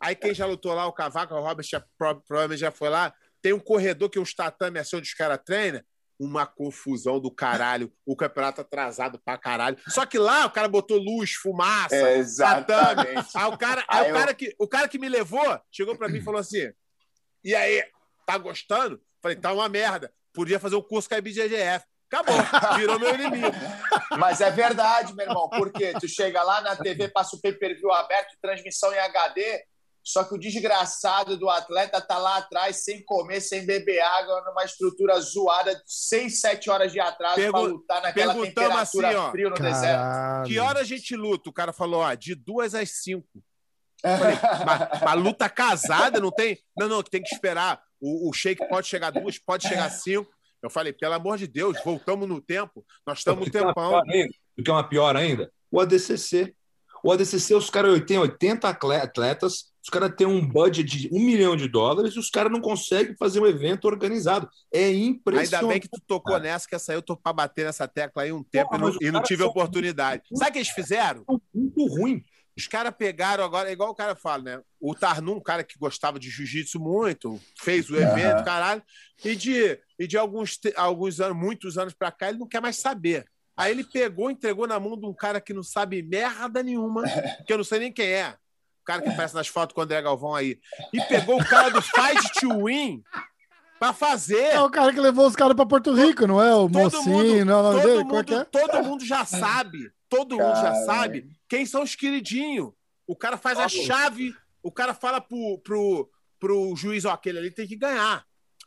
Aí 0.01 0.17
quem 0.17 0.33
já 0.35 0.47
lutou 0.47 0.73
lá, 0.73 0.87
o 0.87 0.93
Cavaco, 0.95 1.35
o 1.35 1.43
Robert 1.43 1.67
já, 1.69 1.85
provavelmente 1.99 2.61
já 2.61 2.71
foi 2.71 2.89
lá. 2.89 3.15
Tem 3.43 3.53
um 3.53 3.61
corredor 3.61 4.11
que 4.11 4.19
é 4.19 4.21
uns 4.21 4.35
tatame 4.35 4.79
assim 4.79 4.97
onde 4.97 5.09
os 5.09 5.15
caras 5.15 5.41
treinam 5.45 5.83
uma 6.21 6.47
confusão 6.47 7.19
do 7.19 7.31
caralho, 7.31 7.91
o 8.05 8.15
campeonato 8.15 8.61
atrasado 8.61 9.19
pra 9.25 9.39
caralho. 9.39 9.79
Só 9.89 10.05
que 10.05 10.19
lá 10.19 10.45
o 10.45 10.51
cara 10.51 10.69
botou 10.69 10.99
luz, 10.99 11.33
fumaça, 11.33 11.97
é, 11.97 12.19
exatamente. 12.19 13.31
Aí 13.35 13.47
o 13.47 13.57
cara, 13.57 13.83
aí, 13.89 14.05
aí 14.05 14.11
o, 14.11 14.15
cara 14.15 14.35
que, 14.35 14.55
o 14.59 14.69
cara 14.69 14.87
que 14.87 14.99
me 14.99 15.09
levou 15.09 15.59
chegou 15.73 15.97
para 15.97 16.09
mim 16.09 16.19
e 16.19 16.23
falou 16.23 16.39
assim: 16.39 16.71
"E 17.43 17.55
aí, 17.55 17.83
tá 18.27 18.37
gostando?" 18.37 19.01
Falei: 19.23 19.37
"Tá 19.39 19.51
uma 19.55 19.67
merda. 19.67 20.13
Podia 20.35 20.61
fazer 20.61 20.77
um 20.77 20.83
curso 20.83 21.09
com 21.09 21.15
a 21.15 21.19
IBGGF." 21.19 21.87
Acabou, 22.13 22.35
virou 22.77 22.99
meu 22.99 23.15
inimigo. 23.15 23.57
Mas 24.19 24.41
é 24.41 24.51
verdade, 24.51 25.15
meu 25.15 25.27
irmão, 25.27 25.49
porque 25.49 25.93
tu 26.01 26.09
chega 26.09 26.43
lá 26.43 26.61
na 26.61 26.75
TV, 26.75 27.09
passa 27.09 27.37
o 27.37 27.41
pay-per-view 27.41 27.93
aberto, 27.93 28.37
transmissão 28.43 28.93
em 28.93 28.99
HD, 28.99 29.65
só 30.03 30.25
que 30.25 30.35
o 30.35 30.39
desgraçado 30.39 31.37
do 31.37 31.49
atleta 31.49 32.01
tá 32.01 32.19
lá 32.19 32.39
atrás, 32.39 32.85
sem 32.85 33.05
comer, 33.05 33.41
sem 33.41 33.67
beber 33.67 34.01
água, 34.01 34.43
numa 34.47 34.65
estrutura 34.65 35.21
zoada, 35.21 35.75
de 35.75 35.83
6, 35.87 36.41
7 36.41 36.71
horas 36.71 36.93
de 36.93 37.01
atraso 37.01 37.37
Pergu 37.37 37.53
para 37.53 37.69
lutar 37.69 38.03
naquela 38.03 38.35
temperatura 38.35 38.81
assim, 38.81 39.05
ó, 39.05 39.31
frio 39.31 39.51
no 39.51 39.57
Caralho. 39.57 39.75
deserto. 39.75 40.49
Que 40.49 40.59
hora 40.59 40.81
a 40.81 40.85
gente 40.85 41.15
luta? 41.15 41.51
O 41.51 41.53
cara 41.53 41.73
falou, 41.73 42.01
ó, 42.01 42.15
de 42.15 42.35
duas 42.35 42.75
às 42.75 42.91
5. 43.03 43.27
Falei, 44.03 45.23
luta 45.23 45.49
casada 45.49 46.21
não 46.21 46.31
tem? 46.31 46.59
Não, 46.77 46.89
não, 46.89 47.03
tem 47.03 47.23
que 47.23 47.35
esperar. 47.35 47.81
O, 48.01 48.31
o 48.31 48.33
shake 48.33 48.67
pode 48.69 48.87
chegar 48.87 49.11
duas, 49.11 49.39
pode 49.39 49.69
chegar 49.69 49.91
cinco. 49.91 50.31
Eu 50.63 50.71
falei, 50.71 50.93
pelo 50.93 51.15
amor 51.15 51.39
de 51.39 51.47
Deus, 51.47 51.77
voltamos 51.85 52.29
no 52.29 52.41
tempo. 52.41 52.85
Nós 53.07 53.19
estamos 53.19 53.47
no 53.47 53.53
tempão. 53.53 54.01
O 54.59 54.63
que 54.63 54.71
é 54.71 54.73
uma 54.73 54.89
pior 54.89 55.17
ainda? 55.17 55.51
O 55.71 55.81
ADCC. 55.81 56.55
O 57.03 57.13
ADCC, 57.13 57.55
os 57.55 57.71
caras 57.71 58.01
têm 58.07 58.19
80 58.19 58.69
atletas, 58.69 59.71
os 59.83 59.89
caras 59.89 60.13
têm 60.15 60.27
um 60.27 60.47
budget 60.47 60.85
de 60.85 61.09
um 61.13 61.21
milhão 61.21 61.57
de 61.57 61.67
dólares 61.67 62.15
e 62.15 62.19
os 62.19 62.29
caras 62.29 62.53
não 62.53 62.61
conseguem 62.61 63.17
fazer 63.17 63.41
um 63.41 63.47
evento 63.47 63.87
organizado. 63.87 64.49
É 64.73 64.93
impressionante. 64.93 65.55
Ainda 65.55 65.69
bem 65.69 65.81
que 65.81 65.89
tu 65.89 66.01
tocou 66.07 66.39
nessa, 66.39 66.69
que 66.69 66.75
essa 66.75 66.93
aí 66.93 66.99
eu 66.99 67.03
tô 67.03 67.17
para 67.17 67.33
bater 67.33 67.65
nessa 67.65 67.89
tecla 67.89 68.23
aí 68.23 68.33
um 68.33 68.43
tempo 68.43 68.71
Porra, 68.71 68.89
e, 68.89 68.93
não, 68.93 68.99
e 69.01 69.11
não 69.11 69.23
tive 69.23 69.43
oportunidade. 69.43 70.23
Muito, 70.31 70.39
Sabe 70.39 70.51
o 70.51 70.53
que 70.53 70.59
eles 70.59 70.69
fizeram? 70.69 71.25
Muito 71.55 71.87
ruim. 71.87 72.23
Os 72.57 72.67
caras 72.67 72.93
pegaram 72.97 73.43
agora, 73.43 73.71
é 73.71 73.73
igual 73.73 73.91
o 73.91 73.95
cara 73.95 74.15
fala, 74.15 74.43
né? 74.43 74.63
O 74.79 74.95
Tarnum, 74.95 75.37
um 75.37 75.41
cara 75.41 75.65
que 75.65 75.79
gostava 75.79 76.19
de 76.19 76.29
jiu-jitsu 76.29 76.79
muito, 76.79 77.41
fez 77.59 77.89
o 77.89 77.97
evento, 77.97 78.39
uhum. 78.39 78.45
caralho, 78.45 78.83
e 79.25 79.35
de, 79.35 79.79
e 79.99 80.07
de 80.07 80.19
alguns, 80.19 80.59
alguns 80.77 81.21
anos, 81.21 81.39
muitos 81.39 81.79
anos 81.79 81.95
para 81.95 82.13
cá, 82.13 82.29
ele 82.29 82.39
não 82.39 82.47
quer 82.47 82.61
mais 82.61 82.77
saber. 82.77 83.25
Aí 83.61 83.73
ele 83.73 83.85
pegou, 83.85 84.31
entregou 84.31 84.67
na 84.67 84.81
mão 84.81 84.99
de 84.99 85.05
um 85.05 85.13
cara 85.13 85.39
que 85.39 85.53
não 85.53 85.63
sabe 85.63 86.03
merda 86.03 86.63
nenhuma, 86.63 87.03
que 87.47 87.53
eu 87.53 87.59
não 87.59 87.65
sei 87.65 87.79
nem 87.79 87.93
quem 87.93 88.07
é. 88.07 88.31
O 88.81 88.85
cara 88.87 89.03
que 89.03 89.11
aparece 89.11 89.35
nas 89.35 89.49
fotos 89.49 89.75
com 89.75 89.83
o 89.83 89.85
André 89.85 90.01
Galvão 90.01 90.35
aí. 90.35 90.59
E 90.95 91.01
pegou 91.03 91.39
o 91.39 91.45
cara 91.45 91.69
do 91.69 91.83
Fight 91.83 92.41
to 92.41 92.65
Win 92.65 93.05
pra 93.79 93.93
fazer. 93.93 94.55
É 94.55 94.61
o 94.63 94.71
cara 94.71 94.95
que 94.95 94.99
levou 94.99 95.27
os 95.27 95.37
caras 95.37 95.55
pra 95.55 95.67
Porto 95.67 95.93
Rico, 95.93 96.27
não 96.27 96.43
é? 96.43 96.55
O 96.55 96.71
todo 96.71 96.73
Mocinho, 96.73 97.05
mundo, 97.05 97.45
não 97.45 97.53
é 97.53 97.61
o 97.61 97.63
nome 97.63 97.83
dele? 97.83 98.05
Mundo, 98.05 98.35
é? 98.35 98.45
Todo 98.45 98.83
mundo 98.83 99.05
já 99.05 99.27
sabe, 99.27 99.93
todo 100.09 100.39
mundo 100.39 100.57
já 100.57 100.75
sabe 100.87 101.29
quem 101.47 101.67
são 101.67 101.83
os 101.83 101.95
queridinhos. 101.95 102.73
O 103.07 103.15
cara 103.15 103.37
faz 103.37 103.59
a 103.59 103.69
chave, 103.69 104.35
o 104.63 104.73
cara 104.73 104.95
fala 104.95 105.21
pro, 105.21 105.59
pro, 105.59 106.11
pro 106.39 106.75
juiz, 106.75 107.05
ó, 107.05 107.11
aquele 107.11 107.39
ali 107.39 107.51
tem 107.51 107.69
que 107.69 107.77
ganhar. 107.77 108.25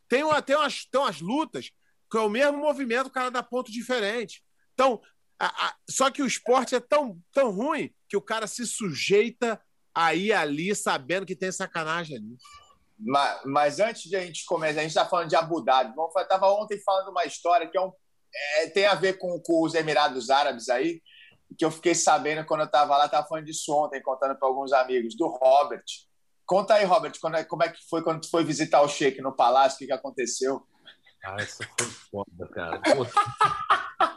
Tem, 0.07 0.23
tem, 0.45 0.55
umas, 0.55 0.85
tem 0.85 1.01
umas 1.01 1.19
lutas 1.19 1.71
que 2.11 2.17
é 2.17 2.21
o 2.21 2.29
mesmo 2.29 2.59
movimento, 2.59 3.07
o 3.07 3.11
cara 3.11 3.31
dá 3.31 3.41
ponto 3.41 3.71
diferente. 3.71 4.43
Então, 4.73 5.01
a, 5.39 5.67
a, 5.67 5.75
só 5.89 6.09
que 6.09 6.21
o 6.21 6.27
esporte 6.27 6.75
é 6.75 6.79
tão, 6.79 7.19
tão 7.31 7.51
ruim 7.51 7.93
que 8.07 8.17
o 8.17 8.21
cara 8.21 8.47
se 8.47 8.65
sujeita 8.65 9.61
a 9.93 10.13
ir 10.13 10.33
ali 10.33 10.75
sabendo 10.75 11.25
que 11.25 11.35
tem 11.35 11.51
sacanagem 11.51 12.17
ali. 12.17 12.37
Mas, 12.97 13.41
mas 13.45 13.79
antes 13.79 14.03
de 14.03 14.15
a 14.15 14.21
gente 14.21 14.45
começar, 14.45 14.79
a 14.79 14.83
gente 14.83 14.91
está 14.91 15.05
falando 15.05 15.29
de 15.29 15.35
Abu 15.35 15.61
Dhabi. 15.61 15.93
Eu 15.95 16.09
estava 16.21 16.49
ontem 16.51 16.79
falando 16.81 17.09
uma 17.09 17.25
história 17.25 17.67
que 17.67 17.77
é 17.77 17.81
um, 17.81 17.91
é, 18.57 18.67
tem 18.67 18.85
a 18.85 18.95
ver 18.95 19.17
com, 19.17 19.39
com, 19.41 19.63
os 19.63 19.73
Emirados 19.73 20.29
Árabes 20.29 20.69
aí, 20.69 21.01
que 21.57 21.63
eu 21.63 21.71
fiquei 21.71 21.93
sabendo 21.93 22.45
quando 22.45 22.61
eu 22.61 22.65
estava 22.65 22.97
lá, 22.97 23.05
estava 23.05 23.27
falando 23.27 23.45
disso 23.45 23.71
ontem, 23.73 24.01
contando 24.01 24.35
para 24.35 24.47
alguns 24.47 24.71
amigos, 24.73 25.15
do 25.15 25.27
Robert. 25.27 25.83
Conta 26.45 26.75
aí, 26.75 26.85
Robert, 26.85 27.13
quando, 27.21 27.35
é, 27.35 27.43
como 27.43 27.63
é 27.63 27.69
que 27.69 27.79
foi 27.89 28.03
quando 28.03 28.21
tu 28.21 28.29
foi 28.29 28.43
visitar 28.43 28.81
o 28.81 28.87
Sheik 28.87 29.21
no 29.21 29.35
palácio, 29.35 29.75
o 29.75 29.79
que, 29.79 29.85
que 29.85 29.93
aconteceu? 29.93 30.65
Ah, 31.23 31.41
isso 31.41 31.63
foi 31.77 31.87
foda, 32.11 32.49
cara. 32.53 32.81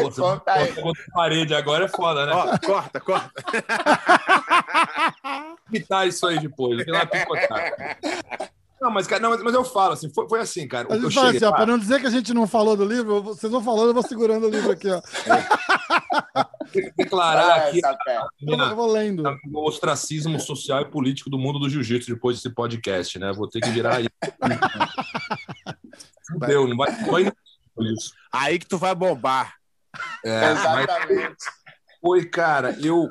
Pô, 0.00 0.10
Conta 0.10 0.52
aí. 0.52 0.74
parede 1.12 1.54
agora 1.54 1.84
é 1.86 1.88
foda, 1.88 2.26
né? 2.26 2.32
Ó, 2.32 2.58
corta, 2.58 3.00
corta. 3.00 3.42
Pitar 5.70 6.06
isso 6.06 6.26
aí 6.26 6.38
depois. 6.38 6.84
Não, 8.84 8.90
mas, 8.90 9.06
cara, 9.06 9.22
não, 9.22 9.30
mas 9.42 9.54
eu 9.54 9.64
falo 9.64 9.94
assim, 9.94 10.12
foi, 10.12 10.28
foi 10.28 10.40
assim, 10.40 10.68
cara. 10.68 10.86
A 10.92 10.98
gente 10.98 11.14
fala 11.14 11.30
assim, 11.30 11.42
ó, 11.42 11.52
para 11.52 11.64
não 11.64 11.78
dizer 11.78 12.02
que 12.02 12.06
a 12.06 12.10
gente 12.10 12.34
não 12.34 12.46
falou 12.46 12.76
do 12.76 12.84
livro, 12.84 13.22
vocês 13.22 13.50
vão 13.50 13.64
falando, 13.64 13.88
eu 13.88 13.94
vou 13.94 14.02
segurando 14.02 14.46
o 14.46 14.50
livro 14.50 14.70
aqui, 14.70 14.90
ó. 14.90 15.00
É. 15.24 15.42
Declarar 16.94 17.68
aqui 17.68 17.80
minha, 18.42 18.62
eu 18.62 18.76
vou 18.76 18.92
lendo. 18.92 19.22
o 19.54 19.66
ostracismo 19.66 20.38
social 20.38 20.82
e 20.82 20.90
político 20.90 21.30
do 21.30 21.38
mundo 21.38 21.58
do 21.58 21.70
jiu-jitsu 21.70 22.12
depois 22.12 22.36
desse 22.36 22.54
podcast, 22.54 23.18
né? 23.18 23.32
Vou 23.32 23.48
ter 23.48 23.62
que 23.62 23.70
virar 23.70 23.96
aí. 23.96 24.06
Fudeu, 26.30 26.68
não 26.68 26.76
vai, 26.76 26.92
vai 27.06 27.32
isso. 27.90 28.12
Aí 28.30 28.58
que 28.58 28.66
tu 28.66 28.76
vai 28.76 28.94
bombar. 28.94 29.54
É, 30.22 30.50
Exatamente. 30.50 31.36
Foi, 32.02 32.26
cara, 32.26 32.76
eu 32.82 33.08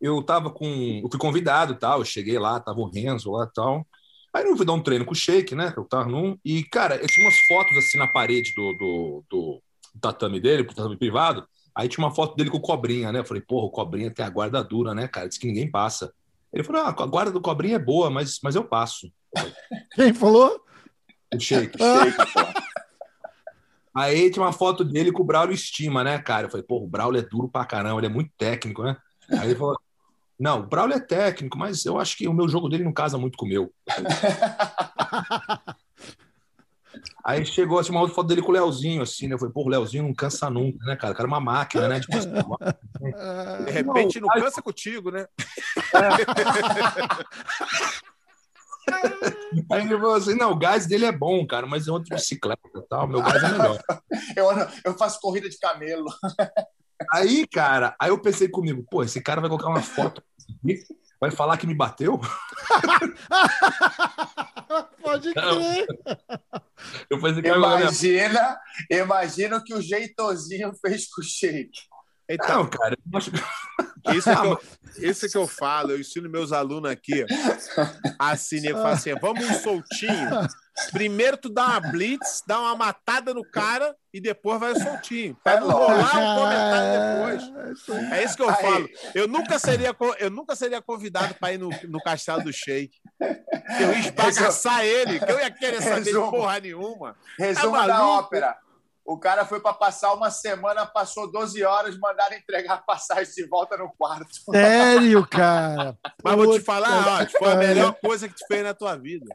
eu 0.00 0.22
tava 0.22 0.50
com. 0.50 1.00
Eu 1.04 1.10
fui 1.10 1.18
convidado 1.18 1.74
tal, 1.74 1.98
eu 1.98 2.04
cheguei 2.06 2.38
lá, 2.38 2.58
tava 2.58 2.80
o 2.80 2.88
Renzo 2.88 3.30
lá 3.30 3.44
e 3.44 3.52
tal. 3.52 3.86
Aí 4.32 4.44
eu 4.44 4.56
fui 4.56 4.64
dar 4.64 4.72
um 4.72 4.82
treino 4.82 5.04
com 5.04 5.12
o 5.12 5.16
Shake, 5.16 5.54
né? 5.54 5.74
Eu 5.76 5.84
tava 5.84 6.08
num. 6.08 6.38
E, 6.44 6.64
cara, 6.64 6.96
eu 6.96 7.06
tinha 7.06 7.26
umas 7.26 7.38
fotos 7.46 7.76
assim 7.76 7.98
na 7.98 8.06
parede 8.06 8.54
do, 8.54 8.72
do, 8.72 9.24
do 9.30 9.62
tatame 10.00 10.40
dele, 10.40 10.62
do 10.62 10.74
tatame 10.74 10.96
privado. 10.96 11.46
Aí 11.74 11.88
tinha 11.88 12.04
uma 12.04 12.14
foto 12.14 12.34
dele 12.36 12.50
com 12.50 12.58
o 12.58 12.62
Cobrinha, 12.62 13.12
né? 13.12 13.20
Eu 13.20 13.24
falei, 13.24 13.42
porra, 13.42 13.66
o 13.66 13.70
Cobrinha 13.70 14.10
tem 14.10 14.24
a 14.24 14.30
guarda 14.30 14.62
dura, 14.62 14.94
né, 14.94 15.06
cara? 15.06 15.28
Diz 15.28 15.38
que 15.38 15.46
ninguém 15.46 15.70
passa. 15.70 16.12
Ele 16.52 16.64
falou, 16.64 16.82
ah, 16.82 16.88
a 16.88 17.06
guarda 17.06 17.30
do 17.30 17.40
Cobrinha 17.40 17.76
é 17.76 17.78
boa, 17.78 18.10
mas, 18.10 18.38
mas 18.42 18.54
eu 18.54 18.64
passo. 18.64 19.10
Quem 19.94 20.12
falou? 20.12 20.60
O 21.34 21.40
Shake. 21.40 21.78
Shake, 21.78 22.32
pô. 22.32 22.62
Aí 23.94 24.30
tinha 24.30 24.42
uma 24.42 24.52
foto 24.52 24.84
dele 24.84 25.12
com 25.12 25.22
o 25.22 25.26
Braulio 25.26 25.54
estima, 25.54 26.02
né, 26.02 26.18
cara? 26.18 26.46
Eu 26.46 26.50
falei, 26.50 26.64
pô, 26.64 26.78
o 26.82 26.86
Braulio 26.86 27.20
é 27.20 27.22
duro 27.22 27.48
pra 27.48 27.64
caramba, 27.64 28.00
ele 28.00 28.06
é 28.06 28.10
muito 28.10 28.30
técnico, 28.38 28.82
né? 28.82 28.96
Aí 29.30 29.50
ele 29.50 29.58
falou, 29.58 29.78
não, 30.42 30.58
o 30.58 30.66
Braulio 30.66 30.96
é 30.96 31.00
técnico, 31.00 31.56
mas 31.56 31.84
eu 31.84 32.00
acho 32.00 32.16
que 32.16 32.26
o 32.26 32.34
meu 32.34 32.48
jogo 32.48 32.68
dele 32.68 32.82
não 32.82 32.92
casa 32.92 33.16
muito 33.16 33.38
com 33.38 33.46
o 33.46 33.48
meu. 33.48 33.72
Aí 37.24 37.46
chegou 37.46 37.78
assim, 37.78 37.92
uma 37.92 38.00
outra 38.00 38.16
foto 38.16 38.26
dele 38.26 38.42
com 38.42 38.50
o 38.50 38.52
Leozinho, 38.52 39.02
assim, 39.02 39.28
né? 39.28 39.34
Eu 39.34 39.38
falei, 39.38 39.54
pô, 39.54 39.62
o 39.62 39.68
Leozinho 39.68 40.02
não 40.02 40.12
cansa 40.12 40.50
nunca, 40.50 40.84
né, 40.84 40.96
cara? 40.96 41.12
O 41.12 41.16
cara 41.16 41.28
é 41.28 41.30
uma 41.30 41.38
máquina, 41.38 41.86
né? 41.86 42.00
Tipo, 42.00 42.18
de 43.64 43.70
repente 43.70 44.18
não 44.18 44.28
cansa 44.30 44.60
contigo, 44.60 45.12
né? 45.12 45.28
É. 45.94 46.08
Aí 49.70 49.82
ele 49.82 49.90
falou 49.90 50.16
assim: 50.16 50.34
não, 50.34 50.50
o 50.50 50.58
gás 50.58 50.86
dele 50.86 51.04
é 51.04 51.12
bom, 51.12 51.46
cara, 51.46 51.68
mas 51.68 51.86
é 51.86 51.92
outro 51.92 52.12
bicicleta 52.12 52.84
tal, 52.90 53.06
meu 53.06 53.22
gás 53.22 53.40
é 53.44 53.48
melhor. 53.48 53.78
eu, 54.36 54.48
eu 54.86 54.98
faço 54.98 55.20
corrida 55.20 55.48
de 55.48 55.56
camelo. 55.56 56.12
Aí, 57.10 57.46
cara, 57.46 57.96
aí 57.98 58.10
eu 58.10 58.20
pensei 58.20 58.48
comigo, 58.48 58.84
pô, 58.90 59.02
esse 59.02 59.20
cara 59.20 59.40
vai 59.40 59.48
colocar 59.48 59.68
uma 59.68 59.82
foto 59.82 60.22
vai 61.20 61.30
falar 61.30 61.56
que 61.56 61.66
me 61.66 61.74
bateu? 61.74 62.20
Pode 65.02 65.32
crer. 65.32 65.86
Imagina, 67.44 68.58
imagina 68.90 69.56
o 69.58 69.62
que 69.62 69.74
o 69.74 69.82
Jeitozinho 69.82 70.72
fez 70.74 71.06
com 71.08 71.20
o 71.20 71.24
Sheik. 71.24 71.70
Então, 72.28 72.62
não, 72.62 72.66
cara, 72.66 72.96
isso 74.14 74.30
é, 74.30 74.36
que 74.36 74.46
eu, 74.46 74.60
isso 74.98 75.26
é 75.26 75.28
que 75.28 75.36
eu 75.36 75.46
falo, 75.46 75.92
eu 75.92 76.00
ensino 76.00 76.28
meus 76.28 76.52
alunos 76.52 76.90
aqui. 76.90 77.24
Assim, 78.18 78.66
eu 78.66 78.76
falo 78.76 78.88
assim: 78.88 79.14
vamos 79.20 79.44
um 79.44 79.54
soltinho. 79.54 80.30
Primeiro 80.90 81.36
tu 81.36 81.50
dá 81.50 81.66
uma 81.66 81.80
blitz, 81.80 82.42
dá 82.46 82.58
uma 82.58 82.74
matada 82.74 83.34
no 83.34 83.44
cara 83.44 83.94
e 84.12 84.20
depois 84.20 84.58
vai 84.58 84.74
soltinho. 84.74 85.36
Pra 85.44 85.60
não 85.60 85.70
rolar 85.70 86.16
um 86.16 86.38
comentário 86.38 87.40
depois. 87.42 88.12
É 88.12 88.24
isso 88.24 88.36
que 88.36 88.42
eu 88.42 88.54
falo. 88.54 88.88
Eu 89.14 89.28
nunca 89.28 89.58
seria, 89.58 89.94
eu 90.18 90.30
nunca 90.30 90.56
seria 90.56 90.80
convidado 90.80 91.34
para 91.34 91.52
ir 91.52 91.58
no, 91.58 91.68
no 91.88 92.00
castelo 92.00 92.42
do 92.42 92.52
Sheik. 92.52 92.96
Eu 93.20 93.92
ia 93.92 93.98
esbagaçar 93.98 94.84
ele, 94.84 95.20
que 95.20 95.30
eu 95.30 95.38
ia 95.38 95.50
querer 95.50 95.82
saber 95.82 96.04
Resumo. 96.04 96.24
de 96.24 96.30
porra 96.30 96.60
nenhuma. 96.60 97.16
Resumo 97.38 97.76
é 97.76 97.86
da 97.86 98.06
ópera. 98.06 98.56
O 99.04 99.18
cara 99.18 99.44
foi 99.44 99.60
para 99.60 99.74
passar 99.74 100.14
uma 100.14 100.30
semana, 100.30 100.86
passou 100.86 101.30
12 101.30 101.62
horas, 101.64 101.98
mandaram 101.98 102.36
entregar 102.36 102.74
a 102.74 102.78
passagem 102.78 103.32
de 103.34 103.46
volta 103.48 103.76
no 103.76 103.92
quarto. 103.98 104.28
Sério, 104.50 105.26
cara? 105.28 105.98
Mas 106.22 106.36
vou 106.36 106.52
te 106.52 106.64
falar, 106.64 107.22
ó, 107.22 107.38
foi 107.38 107.52
a 107.52 107.56
melhor 107.56 107.94
coisa 108.00 108.28
que 108.28 108.34
tu 108.34 108.46
fez 108.46 108.62
na 108.62 108.74
tua 108.74 108.96
vida. 108.96 109.26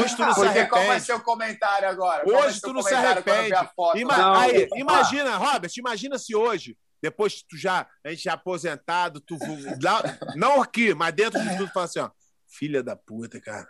Hoje 0.00 0.14
tu 0.14 0.22
não 0.22 0.28
Porque 0.28 0.40
se 0.40 0.46
arrepende. 0.46 0.70
Qual 0.70 0.86
vai 0.86 1.00
ser 1.00 1.12
o 1.14 1.20
comentário 1.20 1.88
agora? 1.88 2.22
Hoje 2.24 2.60
tu 2.60 2.72
não 2.72 2.82
se 2.82 2.94
arrepende. 2.94 3.54
Ima 3.96 4.16
não, 4.16 4.34
aí, 4.34 4.68
imagina, 4.76 5.34
ah. 5.34 5.36
Robert, 5.36 5.72
imagina 5.76 6.16
se 6.18 6.36
hoje, 6.36 6.78
depois 7.02 7.34
que 7.34 7.48
tu 7.48 7.56
já, 7.56 7.86
a 8.04 8.10
gente 8.10 8.22
já 8.22 8.34
aposentado, 8.34 9.20
tu 9.20 9.36
não 10.36 10.62
aqui, 10.62 10.94
mas 10.94 11.12
dentro 11.12 11.42
de 11.42 11.56
tudo, 11.56 11.72
fala 11.72 11.86
assim, 11.86 11.98
ó, 11.98 12.10
filha 12.48 12.82
da 12.82 12.94
puta, 12.94 13.40
cara. 13.40 13.66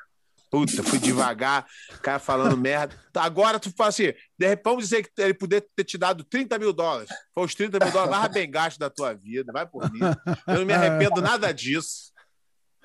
Puta, 0.50 0.82
fui 0.82 0.98
devagar, 0.98 1.66
cara 2.02 2.18
falando 2.18 2.56
merda. 2.56 2.94
Agora 3.14 3.58
tu 3.58 3.70
fala 3.76 3.88
assim, 3.88 4.12
de 4.38 4.46
repente, 4.46 4.64
vamos 4.64 4.84
dizer 4.84 5.02
que 5.02 5.20
ele 5.20 5.34
poderia 5.34 5.66
ter 5.74 5.84
te 5.84 5.98
dado 5.98 6.22
30 6.22 6.58
mil 6.58 6.72
dólares. 6.72 7.08
Foi 7.34 7.44
os 7.44 7.54
30 7.54 7.78
mil 7.84 7.92
dólares 7.92 8.16
mais 8.16 8.32
bem 8.32 8.50
gasto 8.50 8.78
da 8.78 8.88
tua 8.88 9.12
vida, 9.12 9.52
vai 9.52 9.66
por 9.66 9.90
mim. 9.92 10.00
Eu 10.46 10.58
não 10.58 10.64
me 10.64 10.72
arrependo 10.72 11.20
nada 11.20 11.52
disso. 11.52 12.12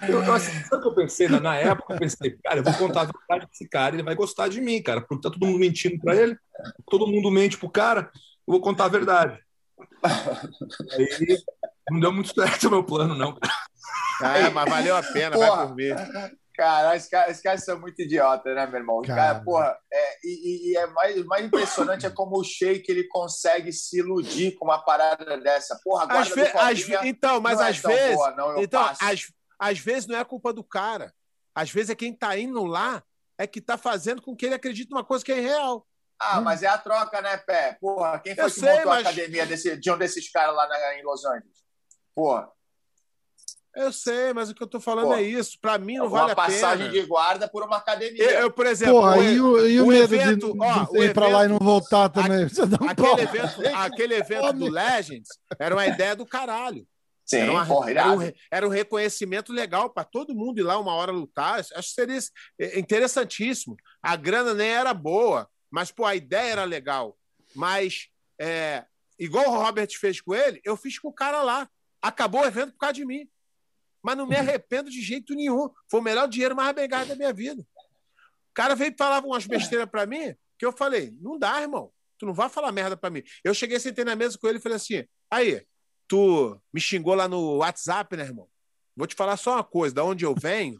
Eu, 0.07 0.23
eu, 0.23 0.33
assim, 0.33 0.51
sabe 0.63 0.77
o 0.77 0.81
que 0.81 0.87
eu 0.87 0.95
pensei? 0.95 1.27
Na, 1.27 1.39
na, 1.39 1.55
época, 1.55 1.93
eu 1.93 1.99
pensei, 1.99 2.35
cara, 2.43 2.59
eu 2.59 2.63
vou 2.63 2.73
contar 2.73 3.01
a 3.01 3.05
verdade 3.05 3.47
desse 3.51 3.69
cara, 3.69 3.95
ele 3.95 4.03
vai 4.03 4.15
gostar 4.15 4.47
de 4.47 4.59
mim, 4.59 4.81
cara, 4.81 5.01
porque 5.01 5.21
tá 5.21 5.29
todo 5.29 5.45
mundo 5.45 5.59
mentindo 5.59 5.99
para 5.99 6.15
ele, 6.15 6.35
todo 6.89 7.05
mundo 7.05 7.29
mente 7.29 7.57
pro 7.57 7.69
cara, 7.69 8.09
eu 8.15 8.53
vou 8.53 8.61
contar 8.61 8.85
a 8.85 8.89
verdade. 8.89 9.39
Aí 10.93 11.37
não 11.91 11.99
deu 11.99 12.11
muito 12.11 12.33
certo 12.33 12.67
o 12.67 12.71
meu 12.71 12.83
plano, 12.83 13.15
não. 13.15 13.37
É, 14.23 14.49
mas 14.49 14.69
valeu 14.69 14.95
a 14.95 15.03
pena, 15.03 15.35
Porra. 15.35 15.55
vai 15.55 15.67
por 15.67 15.75
mim. 15.75 16.40
Cara, 16.53 16.95
esses 16.95 17.09
caras, 17.09 17.41
caras 17.41 17.63
são 17.63 17.79
muito 17.79 18.01
idiotas, 18.01 18.53
né, 18.53 18.67
meu 18.67 18.79
irmão? 18.79 19.01
Cara, 19.01 19.15
cara 19.15 19.43
porra, 19.43 19.77
é, 19.91 20.17
e, 20.23 20.71
e, 20.71 20.77
é 20.77 20.87
mais, 20.87 21.25
mais 21.25 21.45
impressionante 21.45 22.05
é 22.05 22.09
como 22.09 22.37
o 22.37 22.43
Sheik 22.43 22.91
ele 22.91 23.07
consegue 23.07 23.71
se 23.71 23.99
iludir 23.99 24.55
com 24.55 24.65
uma 24.65 24.83
parada 24.83 25.39
dessa. 25.39 25.79
Porra, 25.83 26.03
agora 26.03 26.23
ve 26.25 27.07
Então, 27.07 27.39
mas 27.39 27.59
às 27.59 27.83
é 27.83 27.87
vezes. 27.87 28.15
Boa, 28.15 28.31
não, 28.31 28.61
então, 28.61 28.83
às, 28.99 29.31
às 29.59 29.79
vezes 29.79 30.07
não 30.07 30.17
é 30.17 30.25
culpa 30.25 30.51
do 30.51 30.63
cara. 30.63 31.13
Às 31.55 31.71
vezes 31.71 31.89
é 31.89 31.95
quem 31.95 32.13
tá 32.13 32.37
indo 32.37 32.63
lá 32.63 33.03
é 33.37 33.47
que 33.47 33.59
tá 33.59 33.77
fazendo 33.77 34.21
com 34.21 34.35
que 34.35 34.45
ele 34.45 34.55
acredite 34.55 34.91
numa 34.91 35.03
coisa 35.03 35.23
que 35.23 35.31
é 35.31 35.39
real. 35.39 35.87
Ah, 36.19 36.39
hum. 36.39 36.43
mas 36.43 36.61
é 36.61 36.67
a 36.67 36.77
troca, 36.77 37.21
né, 37.21 37.37
Pé? 37.37 37.77
Porra, 37.81 38.19
quem 38.19 38.35
foi 38.35 38.43
Eu 38.43 38.49
que 38.49 38.59
sei, 38.59 38.75
montou 38.75 38.91
mas... 38.91 39.05
a 39.05 39.09
academia 39.09 39.45
desse, 39.45 39.75
de 39.75 39.91
um 39.91 39.97
desses 39.97 40.31
caras 40.31 40.55
lá 40.55 40.67
na, 40.67 40.95
em 40.95 41.03
Los 41.03 41.25
Angeles? 41.25 41.63
Porra. 42.13 42.51
Eu 43.75 43.93
sei, 43.93 44.33
mas 44.33 44.49
o 44.49 44.55
que 44.55 44.61
eu 44.61 44.67
tô 44.67 44.81
falando 44.81 45.07
Pô, 45.07 45.15
é 45.15 45.21
isso. 45.21 45.57
Para 45.61 45.77
mim 45.77 45.95
não 45.95 46.09
vale 46.09 46.31
a 46.31 46.35
pena. 46.35 46.47
Uma 46.47 46.53
passagem 46.53 46.91
de 46.91 47.01
guarda 47.03 47.47
por 47.47 47.63
uma 47.63 47.77
academia. 47.77 48.23
Eu, 48.23 48.41
eu 48.41 48.51
por 48.51 48.65
exemplo. 48.65 48.95
Porra, 48.95 49.17
o, 49.17 49.23
e 49.23 49.41
o, 49.41 49.67
e 49.67 49.79
o, 49.79 49.85
o 49.85 49.87
medo 49.87 50.13
evento, 50.13 50.53
de, 50.53 50.59
ó, 50.59 50.83
de 50.83 50.99
ir 51.05 51.13
para 51.13 51.27
lá 51.27 51.45
e 51.45 51.47
não 51.47 51.57
voltar 51.57 52.09
também? 52.09 52.43
A, 52.43 52.91
aquele, 52.91 53.21
evento, 53.21 53.75
aquele 53.75 54.13
evento 54.15 54.53
do 54.53 54.69
Legends 54.69 55.29
era 55.57 55.73
uma 55.73 55.87
ideia 55.87 56.15
do 56.15 56.25
caralho. 56.25 56.85
Sim, 57.25 57.37
era, 57.37 57.51
uma, 57.51 57.65
porra, 57.65 57.91
era, 57.91 58.11
um, 58.11 58.31
era 58.51 58.67
um 58.67 58.69
reconhecimento 58.69 59.53
legal 59.53 59.89
para 59.89 60.03
todo 60.03 60.35
mundo 60.35 60.59
ir 60.59 60.63
lá 60.63 60.77
uma 60.77 60.93
hora 60.93 61.13
lutar. 61.13 61.59
Acho 61.59 61.71
que 61.71 61.83
seria 61.83 62.19
interessantíssimo. 62.75 63.77
A 64.03 64.17
grana 64.17 64.53
nem 64.53 64.69
era 64.69 64.93
boa, 64.93 65.47
mas 65.71 65.91
pô, 65.91 66.05
a 66.05 66.13
ideia 66.13 66.51
era 66.51 66.63
legal. 66.65 67.17
Mas, 67.55 68.07
é, 68.37 68.83
igual 69.17 69.47
o 69.47 69.63
Robert 69.63 69.89
fez 69.97 70.19
com 70.19 70.35
ele, 70.35 70.59
eu 70.65 70.75
fiz 70.75 70.99
com 70.99 71.07
o 71.07 71.13
cara 71.13 71.41
lá. 71.41 71.69
Acabou 72.01 72.41
o 72.41 72.45
evento 72.45 72.73
por 72.73 72.79
causa 72.79 72.95
de 72.95 73.05
mim. 73.05 73.29
Mas 74.03 74.17
não 74.17 74.27
me 74.27 74.35
arrependo 74.37 74.89
de 74.89 75.01
jeito 75.01 75.33
nenhum. 75.33 75.69
Foi 75.89 75.99
o 75.99 76.03
melhor 76.03 76.27
dinheiro 76.27 76.55
mais 76.55 76.73
bem 76.73 76.87
da 76.87 77.15
minha 77.15 77.33
vida. 77.33 77.61
O 77.61 78.53
cara 78.53 78.75
veio 78.75 78.91
e 78.91 78.97
falava 78.97 79.25
umas 79.25 79.45
besteiras 79.45 79.89
para 79.89 80.05
mim 80.05 80.35
que 80.57 80.65
eu 80.65 80.71
falei: 80.71 81.17
não 81.19 81.39
dá, 81.39 81.61
irmão. 81.61 81.91
Tu 82.17 82.25
não 82.25 82.33
vai 82.33 82.47
falar 82.49 82.71
merda 82.71 82.95
para 82.95 83.09
mim. 83.09 83.23
Eu 83.43 83.53
cheguei, 83.53 83.79
sentei 83.79 84.05
na 84.05 84.15
mesa 84.15 84.37
com 84.37 84.47
ele 84.47 84.59
e 84.59 84.61
falei 84.61 84.75
assim: 84.75 85.03
aí, 85.29 85.65
tu 86.07 86.61
me 86.71 86.79
xingou 86.79 87.15
lá 87.15 87.27
no 87.27 87.57
WhatsApp, 87.57 88.15
né, 88.15 88.23
irmão? 88.23 88.47
Vou 88.95 89.07
te 89.07 89.15
falar 89.15 89.37
só 89.37 89.55
uma 89.55 89.63
coisa: 89.63 89.95
da 89.95 90.03
onde 90.03 90.23
eu 90.23 90.35
venho, 90.35 90.79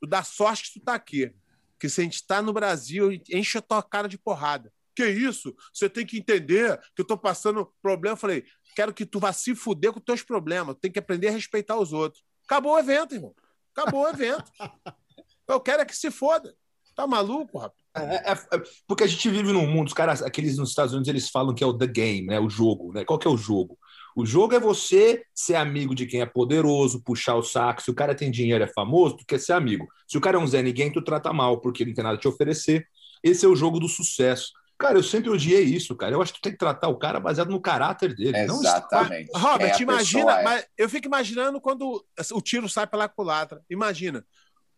tu 0.00 0.06
dá 0.08 0.22
sorte 0.22 0.72
que 0.72 0.80
tu 0.80 0.84
tá 0.84 0.94
aqui. 0.94 1.34
Porque 1.72 1.88
se 1.88 2.00
a 2.00 2.04
gente 2.04 2.26
tá 2.26 2.40
no 2.40 2.52
Brasil, 2.52 3.12
enche 3.28 3.58
a 3.58 3.62
tua 3.62 3.82
cara 3.82 4.08
de 4.08 4.16
porrada. 4.16 4.72
Que 4.98 5.08
isso? 5.08 5.54
Você 5.72 5.88
tem 5.88 6.04
que 6.04 6.18
entender 6.18 6.76
que 6.92 7.02
eu 7.02 7.06
tô 7.06 7.16
passando 7.16 7.72
problema. 7.80 8.14
Eu 8.14 8.18
falei, 8.18 8.44
quero 8.74 8.92
que 8.92 9.06
tu 9.06 9.20
vá 9.20 9.32
se 9.32 9.54
fuder 9.54 9.92
com 9.92 10.00
os 10.00 10.04
teus 10.04 10.24
problemas. 10.24 10.74
Tem 10.80 10.90
que 10.90 10.98
aprender 10.98 11.28
a 11.28 11.30
respeitar 11.30 11.78
os 11.78 11.92
outros. 11.92 12.24
Acabou 12.44 12.74
o 12.74 12.78
evento, 12.80 13.14
irmão. 13.14 13.32
Acabou 13.76 14.02
o 14.02 14.08
evento. 14.08 14.50
Eu 15.46 15.60
quero 15.60 15.82
é 15.82 15.84
que 15.84 15.96
se 15.96 16.10
foda. 16.10 16.52
Tá 16.96 17.06
maluco, 17.06 17.58
rapaz? 17.58 17.80
É, 17.96 18.32
é, 18.32 18.32
é, 18.32 18.62
porque 18.88 19.04
a 19.04 19.06
gente 19.06 19.30
vive 19.30 19.52
num 19.52 19.68
mundo, 19.68 19.86
os 19.86 19.94
caras, 19.94 20.20
aqueles 20.20 20.58
nos 20.58 20.70
Estados 20.70 20.92
Unidos, 20.92 21.08
eles 21.08 21.30
falam 21.30 21.54
que 21.54 21.62
é 21.62 21.66
o 21.66 21.72
the 21.72 21.86
game, 21.86 22.26
né? 22.26 22.40
O 22.40 22.50
jogo, 22.50 22.92
né? 22.92 23.04
Qual 23.04 23.20
que 23.20 23.28
é 23.28 23.30
o 23.30 23.36
jogo? 23.36 23.78
O 24.16 24.26
jogo 24.26 24.56
é 24.56 24.58
você 24.58 25.22
ser 25.32 25.54
amigo 25.54 25.94
de 25.94 26.06
quem 26.06 26.22
é 26.22 26.26
poderoso, 26.26 27.04
puxar 27.04 27.36
o 27.36 27.42
saco. 27.44 27.82
Se 27.82 27.90
o 27.92 27.94
cara 27.94 28.16
tem 28.16 28.32
dinheiro, 28.32 28.64
é 28.64 28.66
famoso, 28.66 29.18
tu 29.18 29.24
quer 29.24 29.38
ser 29.38 29.52
amigo. 29.52 29.86
Se 30.08 30.18
o 30.18 30.20
cara 30.20 30.38
é 30.38 30.40
um 30.40 30.46
Zé 30.48 30.60
Ninguém, 30.60 30.90
tu 30.90 31.00
trata 31.00 31.32
mal, 31.32 31.60
porque 31.60 31.84
não 31.84 31.94
tem 31.94 32.02
nada 32.02 32.16
a 32.16 32.20
te 32.20 32.26
oferecer. 32.26 32.84
Esse 33.22 33.46
é 33.46 33.48
o 33.48 33.56
jogo 33.56 33.78
do 33.78 33.88
sucesso. 33.88 34.52
Cara, 34.78 34.96
eu 34.96 35.02
sempre 35.02 35.28
odiei 35.28 35.64
isso, 35.64 35.96
cara. 35.96 36.14
Eu 36.14 36.22
acho 36.22 36.32
que 36.32 36.38
tu 36.38 36.42
tem 36.42 36.52
que 36.52 36.58
tratar 36.58 36.86
o 36.88 36.98
cara 36.98 37.18
baseado 37.18 37.50
no 37.50 37.60
caráter 37.60 38.14
dele. 38.14 38.38
Exatamente. 38.38 39.28
Não... 39.32 39.40
Robert, 39.40 39.74
é 39.76 39.82
imagina, 39.82 40.40
é. 40.40 40.42
mas 40.44 40.66
eu 40.78 40.88
fico 40.88 41.08
imaginando 41.08 41.60
quando 41.60 42.06
o 42.32 42.40
tiro 42.40 42.68
sai 42.68 42.86
pela 42.86 43.08
culatra. 43.08 43.60
Imagina, 43.68 44.24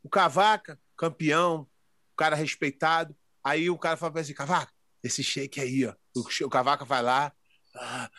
o 0.03 0.09
Cavaca, 0.09 0.81
campeão, 0.97 1.69
o 2.13 2.17
cara 2.17 2.35
respeitado. 2.35 3.15
Aí 3.45 3.69
o 3.69 3.79
cara 3.79 3.97
fala 3.99 4.21
assim, 4.21 4.33
Cavaca, 4.33 4.73
esse 5.03 5.23
shake 5.23 5.61
aí, 5.61 5.87
ó. 5.87 5.95
O, 6.17 6.49
Cavaca 6.49 6.85
vai 6.85 7.03
lá, 7.03 7.33
ah, 7.75 8.11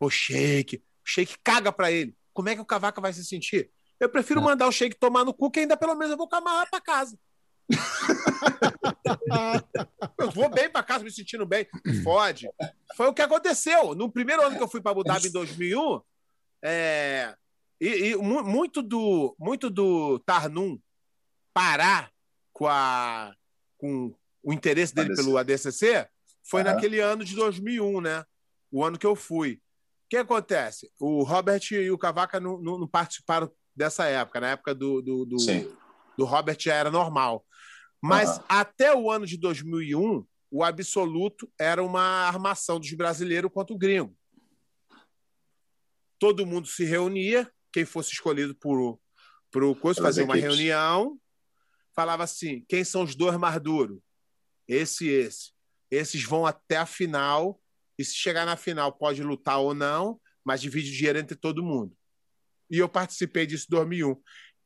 o 0.00 0.10
Sheik. 0.10 0.76
O 0.76 1.08
Sheik 1.08 1.36
caga 1.42 1.72
para 1.72 1.90
ele. 1.90 2.16
Como 2.32 2.48
é 2.48 2.54
que 2.54 2.60
o 2.60 2.66
Cavaca 2.66 3.00
vai 3.00 3.12
se 3.12 3.24
sentir? 3.24 3.70
Eu 3.98 4.08
prefiro 4.08 4.40
ah. 4.40 4.42
mandar 4.42 4.66
o 4.66 4.72
Sheik 4.72 4.96
tomar 4.98 5.24
no 5.24 5.32
cu, 5.32 5.50
que 5.50 5.60
ainda 5.60 5.76
pelo 5.76 5.94
menos 5.94 6.10
eu 6.12 6.18
vou 6.18 6.28
camarrar 6.28 6.68
para 6.68 6.80
casa. 6.80 7.18
Eu 10.18 10.30
vou 10.30 10.48
bem 10.48 10.70
para 10.70 10.82
casa, 10.82 11.04
me 11.04 11.10
sentindo 11.10 11.44
bem. 11.46 11.66
Fode. 12.02 12.48
Foi 12.96 13.08
o 13.08 13.14
que 13.14 13.22
aconteceu. 13.22 13.94
No 13.94 14.10
primeiro 14.10 14.42
ano 14.42 14.56
que 14.56 14.62
eu 14.62 14.68
fui 14.68 14.80
para 14.80 14.92
Abu 14.92 15.02
Dhabi 15.04 15.28
em 15.28 15.32
2001, 15.32 16.00
é, 16.64 17.34
e, 17.80 18.12
e, 18.12 18.16
muito 18.16 18.82
do 18.82 19.36
muito 19.38 19.68
do 19.68 20.18
Tarnum 20.20 20.78
parar 21.52 22.10
com, 22.52 22.66
a, 22.66 23.34
com 23.78 24.14
o 24.42 24.52
interesse 24.52 24.94
dele 24.94 25.10
ADC. 25.12 25.22
pelo 25.22 25.38
ADCC 25.38 26.08
foi 26.42 26.62
uhum. 26.62 26.66
naquele 26.66 27.00
ano 27.00 27.24
de 27.24 27.34
2001, 27.34 28.00
né? 28.00 28.24
o 28.70 28.84
ano 28.84 28.98
que 28.98 29.06
eu 29.06 29.16
fui. 29.16 29.54
O 30.04 30.08
que 30.10 30.16
acontece? 30.16 30.90
O 31.00 31.22
Robert 31.22 31.62
e 31.72 31.90
o 31.90 31.98
Cavaca 31.98 32.38
não, 32.38 32.60
não, 32.60 32.78
não 32.78 32.86
participaram 32.86 33.50
dessa 33.74 34.04
época. 34.04 34.40
Na 34.40 34.50
época 34.50 34.74
do, 34.74 35.02
do, 35.02 35.24
do, 35.24 35.36
do 36.16 36.24
Robert 36.24 36.58
já 36.60 36.74
era 36.74 36.90
normal. 36.90 37.44
Mas 38.06 38.38
uhum. 38.38 38.44
até 38.48 38.94
o 38.94 39.10
ano 39.10 39.26
de 39.26 39.36
2001, 39.36 40.26
o 40.50 40.62
absoluto 40.62 41.50
era 41.58 41.82
uma 41.82 42.00
armação 42.00 42.78
dos 42.78 42.92
brasileiros 42.92 43.50
contra 43.52 43.74
o 43.74 43.78
gringo. 43.78 44.16
Todo 46.18 46.46
mundo 46.46 46.66
se 46.66 46.84
reunia, 46.84 47.50
quem 47.72 47.84
fosse 47.84 48.12
escolhido 48.12 48.54
por, 48.54 48.98
por 49.50 49.64
o 49.64 49.74
curso, 49.74 50.00
fazia 50.00 50.24
uma 50.24 50.36
reunião, 50.36 51.20
falava 51.94 52.24
assim: 52.24 52.64
quem 52.68 52.84
são 52.84 53.02
os 53.02 53.14
dois 53.14 53.36
mais 53.36 53.60
duros? 53.60 53.98
Esse 54.66 55.06
e 55.06 55.10
esse. 55.10 55.52
Esses 55.90 56.24
vão 56.24 56.46
até 56.46 56.76
a 56.76 56.86
final 56.86 57.60
e 57.98 58.04
se 58.04 58.14
chegar 58.14 58.44
na 58.44 58.56
final, 58.56 58.92
pode 58.92 59.22
lutar 59.22 59.58
ou 59.58 59.74
não, 59.74 60.20
mas 60.44 60.60
divide 60.60 60.90
o 60.90 60.94
dinheiro 60.94 61.18
entre 61.18 61.36
todo 61.36 61.62
mundo. 61.62 61.96
E 62.70 62.78
eu 62.78 62.88
participei 62.88 63.46
disso 63.46 63.66
em 63.68 63.76
2001. 63.76 64.20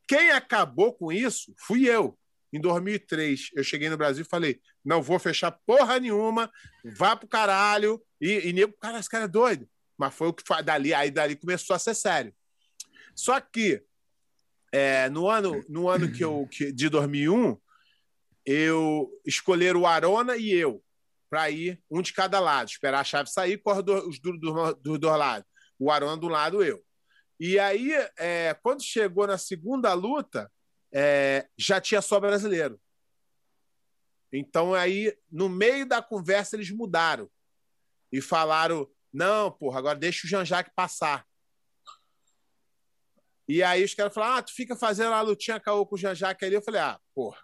Quem 0.07 0.31
acabou 0.31 0.93
com 0.93 1.11
isso 1.11 1.53
fui 1.57 1.87
eu. 1.87 2.17
Em 2.53 2.59
2003, 2.59 3.49
eu 3.55 3.63
cheguei 3.63 3.89
no 3.89 3.97
Brasil 3.97 4.23
e 4.23 4.29
falei: 4.29 4.59
não 4.83 5.01
vou 5.01 5.19
fechar 5.19 5.51
porra 5.65 5.99
nenhuma, 5.99 6.51
vá 6.83 7.15
pro 7.15 7.27
caralho. 7.27 8.01
E, 8.19 8.49
e 8.49 8.53
nego, 8.53 8.73
cara, 8.79 8.99
esse 8.99 9.09
cara 9.09 9.25
é 9.25 9.27
doido. 9.27 9.67
Mas 9.97 10.13
foi 10.13 10.27
o 10.27 10.33
que 10.33 10.43
foi 10.45 10.61
dali, 10.63 10.93
aí 10.93 11.11
dali 11.11 11.35
começou 11.35 11.75
a 11.75 11.79
ser 11.79 11.93
sério. 11.93 12.33
Só 13.15 13.39
que 13.39 13.83
é, 14.71 15.09
no 15.09 15.27
ano, 15.27 15.63
no 15.69 15.89
ano 15.89 16.11
que 16.11 16.23
eu, 16.23 16.47
que, 16.49 16.71
de 16.71 16.89
2001, 16.89 17.57
eu 18.45 19.09
escolher 19.25 19.75
o 19.75 19.85
Arona 19.85 20.35
e 20.37 20.51
eu 20.51 20.83
para 21.29 21.49
ir 21.49 21.81
um 21.89 22.01
de 22.01 22.11
cada 22.11 22.39
lado, 22.39 22.69
esperar 22.69 22.99
a 22.99 23.05
chave 23.05 23.29
sair, 23.29 23.57
corre 23.57 23.81
do, 23.81 24.09
os 24.09 24.19
dos 24.19 24.39
do, 24.39 24.97
do, 24.97 25.09
lados. 25.09 25.47
O 25.79 25.89
Arona 25.89 26.17
do 26.17 26.27
lado, 26.27 26.61
eu. 26.61 26.83
E 27.39 27.57
aí, 27.57 27.91
é, 28.17 28.53
quando 28.61 28.83
chegou 28.83 29.25
na 29.25 29.37
segunda 29.37 29.93
luta, 29.93 30.51
é, 30.91 31.47
já 31.57 31.79
tinha 31.79 32.01
só 32.01 32.19
brasileiro. 32.19 32.79
Então, 34.31 34.73
aí, 34.73 35.15
no 35.29 35.49
meio 35.49 35.85
da 35.85 36.01
conversa, 36.01 36.55
eles 36.55 36.71
mudaram 36.71 37.29
e 38.11 38.21
falaram: 38.21 38.89
não, 39.11 39.51
porra, 39.51 39.79
agora 39.79 39.99
deixa 39.99 40.25
o 40.25 40.29
Jean-Jacques 40.29 40.73
passar. 40.75 41.25
E 43.47 43.61
aí 43.61 43.83
os 43.83 43.93
caras 43.93 44.13
falaram: 44.13 44.35
ah, 44.35 44.41
tu 44.41 44.53
fica 44.53 44.75
fazendo 44.75 45.13
a 45.13 45.21
lutinha 45.21 45.59
caô 45.59 45.85
com 45.85 45.95
o 45.95 45.97
Jean-Jacques 45.97 46.45
ali. 46.45 46.55
Eu 46.55 46.61
falei: 46.61 46.81
ah, 46.81 46.99
porra, 47.13 47.39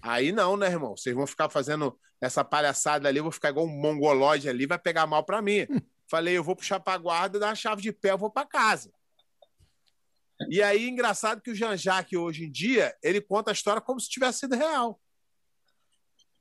aí 0.00 0.32
não, 0.32 0.56
né, 0.56 0.66
irmão? 0.66 0.96
Vocês 0.96 1.14
vão 1.14 1.26
ficar 1.26 1.50
fazendo 1.50 1.98
essa 2.20 2.42
palhaçada 2.42 3.08
ali, 3.08 3.18
eu 3.18 3.24
vou 3.24 3.32
ficar 3.32 3.50
igual 3.50 3.66
um 3.66 3.80
mongolóide 3.80 4.48
ali, 4.48 4.66
vai 4.66 4.78
pegar 4.78 5.06
mal 5.06 5.24
para 5.24 5.42
mim. 5.42 5.66
Falei: 6.06 6.36
eu 6.36 6.44
vou 6.44 6.56
puxar 6.56 6.80
pra 6.80 6.96
guarda, 6.96 7.38
dar 7.38 7.50
a 7.50 7.54
chave 7.54 7.82
de 7.82 7.92
pé, 7.92 8.12
eu 8.12 8.18
vou 8.18 8.30
para 8.30 8.46
casa. 8.46 8.92
E 10.50 10.62
aí, 10.62 10.88
engraçado 10.88 11.40
que 11.40 11.50
o 11.50 11.54
Jean-Jacques, 11.54 12.18
hoje 12.18 12.44
em 12.44 12.50
dia, 12.50 12.94
ele 13.02 13.20
conta 13.20 13.50
a 13.50 13.52
história 13.52 13.80
como 13.80 14.00
se 14.00 14.08
tivesse 14.08 14.40
sido 14.40 14.56
real. 14.56 15.00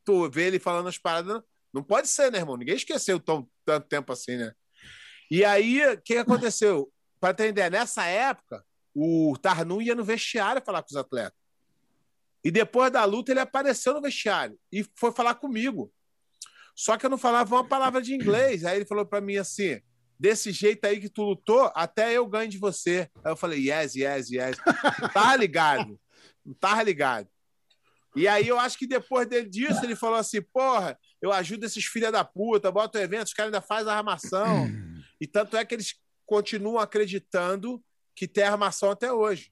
Tu 0.03 0.29
vê 0.29 0.47
ele 0.47 0.59
falando 0.59 0.89
as 0.89 0.97
paradas. 0.97 1.41
Não 1.73 1.83
pode 1.83 2.07
ser, 2.07 2.31
né, 2.31 2.39
irmão? 2.39 2.57
Ninguém 2.57 2.75
esqueceu 2.75 3.19
tão, 3.19 3.49
tanto 3.65 3.87
tempo 3.87 4.11
assim, 4.11 4.37
né? 4.37 4.53
E 5.29 5.45
aí, 5.45 5.85
o 5.93 6.01
que 6.01 6.17
aconteceu? 6.17 6.91
Para 7.19 7.47
ideia, 7.47 7.69
nessa 7.69 8.05
época, 8.05 8.65
o 8.93 9.37
Tarnu 9.41 9.81
ia 9.81 9.95
no 9.95 10.03
vestiário 10.03 10.61
falar 10.63 10.83
com 10.83 10.89
os 10.89 10.97
atletas. 10.97 11.39
E 12.43 12.51
depois 12.51 12.91
da 12.91 13.05
luta, 13.05 13.31
ele 13.31 13.39
apareceu 13.39 13.93
no 13.93 14.01
vestiário 14.01 14.59
e 14.71 14.85
foi 14.95 15.11
falar 15.13 15.35
comigo. 15.35 15.91
Só 16.75 16.97
que 16.97 17.05
eu 17.05 17.09
não 17.09 17.17
falava 17.17 17.55
uma 17.55 17.67
palavra 17.67 18.01
de 18.01 18.13
inglês. 18.13 18.65
Aí 18.65 18.77
ele 18.77 18.85
falou 18.85 19.05
para 19.05 19.21
mim 19.21 19.37
assim: 19.37 19.81
desse 20.23 20.53
jeito 20.53 20.85
aí 20.85 21.01
que 21.01 21.09
tu 21.09 21.21
lutou, 21.21 21.69
até 21.75 22.13
eu 22.13 22.25
ganho 22.25 22.49
de 22.49 22.57
você. 22.57 23.09
Aí 23.25 23.33
eu 23.33 23.35
falei: 23.35 23.69
yes, 23.69 23.93
yes, 23.93 24.29
yes. 24.29 24.57
Não 25.01 25.09
tava 25.09 25.35
ligado. 25.35 25.99
Não 26.45 26.53
tava 26.53 26.81
ligado. 26.81 27.27
E 28.15 28.25
aí 28.25 28.47
eu 28.47 28.57
acho 28.57 28.77
que 28.77 28.87
depois 28.87 29.27
dele, 29.27 29.49
disso, 29.49 29.83
ele 29.83 29.97
falou 29.97 30.15
assim: 30.15 30.41
porra, 30.41 30.97
eu 31.21 31.33
ajudo 31.33 31.65
esses 31.65 31.83
filha 31.83 32.09
da 32.09 32.23
puta, 32.23 32.71
boto 32.71 32.97
evento, 32.97 33.27
os 33.27 33.33
caras 33.33 33.53
ainda 33.53 33.61
fazem 33.61 33.91
armação. 33.91 34.65
e 35.19 35.27
tanto 35.27 35.57
é 35.57 35.65
que 35.65 35.75
eles 35.75 35.95
continuam 36.25 36.79
acreditando 36.79 37.83
que 38.15 38.25
tem 38.25 38.45
armação 38.45 38.91
até 38.91 39.11
hoje. 39.11 39.51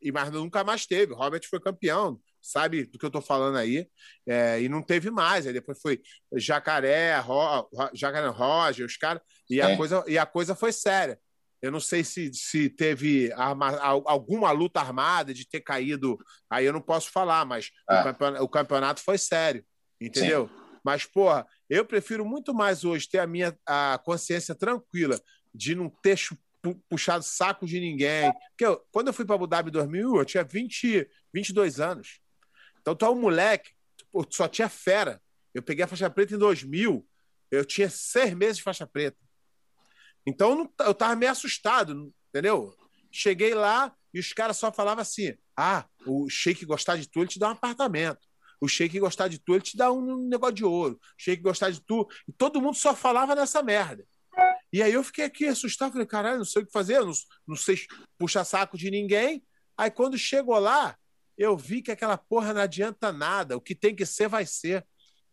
E 0.00 0.12
mas 0.12 0.30
nunca 0.30 0.62
mais 0.62 0.86
teve. 0.86 1.14
Robert 1.14 1.42
foi 1.50 1.58
campeão, 1.58 2.20
sabe 2.40 2.84
do 2.84 2.98
que 2.98 3.04
eu 3.04 3.08
estou 3.08 3.22
falando 3.22 3.56
aí, 3.56 3.88
é, 4.26 4.60
e 4.60 4.68
não 4.68 4.82
teve 4.82 5.10
mais. 5.10 5.46
Aí 5.46 5.52
depois 5.52 5.80
foi 5.80 6.00
Jacaré, 6.34 7.18
Ro, 7.18 7.68
Jacaré 7.94 8.28
Roger, 8.28 8.86
os 8.86 8.96
caras, 8.96 9.22
e, 9.48 9.60
é. 9.60 9.64
a 9.64 9.76
coisa, 9.76 10.04
e 10.06 10.18
a 10.18 10.26
coisa 10.26 10.54
foi 10.54 10.72
séria. 10.72 11.18
Eu 11.62 11.70
não 11.70 11.80
sei 11.80 12.02
se, 12.02 12.32
se 12.32 12.70
teve 12.70 13.30
arma, 13.32 13.76
alguma 13.78 14.50
luta 14.50 14.80
armada 14.80 15.34
de 15.34 15.46
ter 15.46 15.60
caído. 15.60 16.18
Aí 16.48 16.64
eu 16.64 16.72
não 16.72 16.80
posso 16.80 17.10
falar, 17.10 17.44
mas 17.44 17.70
o, 17.88 17.92
é. 17.92 18.02
campeonato, 18.02 18.44
o, 18.44 18.48
campeonato, 18.48 19.02
foi 19.02 19.18
sério, 19.18 19.64
entendeu? 20.00 20.48
Sim. 20.48 20.60
Mas, 20.82 21.04
porra, 21.04 21.46
eu 21.68 21.84
prefiro 21.84 22.24
muito 22.24 22.54
mais 22.54 22.84
hoje 22.84 23.08
ter 23.08 23.18
a 23.18 23.26
minha 23.26 23.54
a 23.66 24.00
consciência 24.02 24.54
tranquila 24.54 25.20
de 25.54 25.74
não 25.74 25.90
ter 25.90 26.18
puxado 26.88 27.24
saco 27.24 27.66
de 27.66 27.78
ninguém. 27.78 28.32
Porque 28.50 28.64
eu, 28.64 28.82
quando 28.90 29.08
eu 29.08 29.12
fui 29.12 29.24
para 29.24 29.34
Abu 29.34 29.46
Dhabi 29.46 29.68
em 29.68 29.72
2000, 29.72 30.16
eu 30.16 30.24
tinha 30.24 30.44
20, 30.44 31.08
22 31.32 31.80
anos. 31.80 32.20
Então, 32.80 32.94
tu 32.94 33.04
é 33.04 33.10
um 33.10 33.20
moleque, 33.20 33.72
tu 34.12 34.26
só 34.30 34.48
tinha 34.48 34.68
fera. 34.68 35.20
Eu 35.54 35.62
peguei 35.62 35.84
a 35.84 35.88
faixa 35.88 36.08
preta 36.08 36.34
em 36.34 36.38
2000, 36.38 37.06
eu 37.50 37.64
tinha 37.64 37.90
seis 37.90 38.32
meses 38.34 38.58
de 38.58 38.62
faixa 38.62 38.86
preta. 38.86 39.18
Então, 40.26 40.70
eu 40.80 40.94
tava 40.94 41.16
meio 41.16 41.32
assustado, 41.32 42.12
entendeu? 42.28 42.74
Cheguei 43.10 43.54
lá 43.54 43.94
e 44.14 44.20
os 44.20 44.32
caras 44.32 44.56
só 44.56 44.72
falavam 44.72 45.02
assim: 45.02 45.34
ah, 45.56 45.86
o 46.06 46.28
Sheik 46.28 46.64
gostar 46.64 46.96
de 46.96 47.08
tu, 47.08 47.20
ele 47.20 47.28
te 47.28 47.38
dá 47.38 47.48
um 47.48 47.52
apartamento. 47.52 48.20
O 48.60 48.68
Sheik 48.68 48.98
gostar 49.00 49.28
de 49.28 49.38
tu, 49.38 49.54
ele 49.54 49.62
te 49.62 49.76
dá 49.76 49.90
um 49.90 50.28
negócio 50.28 50.54
de 50.54 50.64
ouro. 50.64 50.94
O 50.94 51.22
Sheik 51.22 51.42
gostar 51.42 51.70
de 51.70 51.80
tu. 51.80 52.06
E 52.28 52.32
todo 52.32 52.60
mundo 52.60 52.76
só 52.76 52.94
falava 52.94 53.34
nessa 53.34 53.62
merda. 53.62 54.06
E 54.72 54.82
aí 54.82 54.92
eu 54.92 55.02
fiquei 55.02 55.24
aqui 55.24 55.46
assustado, 55.46 55.92
falei, 55.92 56.06
caralho, 56.06 56.38
não 56.38 56.44
sei 56.44 56.62
o 56.62 56.66
que 56.66 56.72
fazer, 56.72 57.00
não, 57.00 57.12
não 57.46 57.56
sei 57.56 57.78
puxar 58.18 58.44
saco 58.44 58.76
de 58.76 58.90
ninguém. 58.90 59.42
Aí 59.76 59.90
quando 59.90 60.16
chegou 60.16 60.58
lá, 60.58 60.96
eu 61.40 61.56
vi 61.56 61.80
que 61.80 61.90
aquela 61.90 62.18
porra 62.18 62.52
não 62.52 62.60
adianta 62.60 63.10
nada, 63.10 63.56
o 63.56 63.62
que 63.62 63.74
tem 63.74 63.96
que 63.96 64.04
ser, 64.04 64.28
vai 64.28 64.44
ser. 64.44 64.86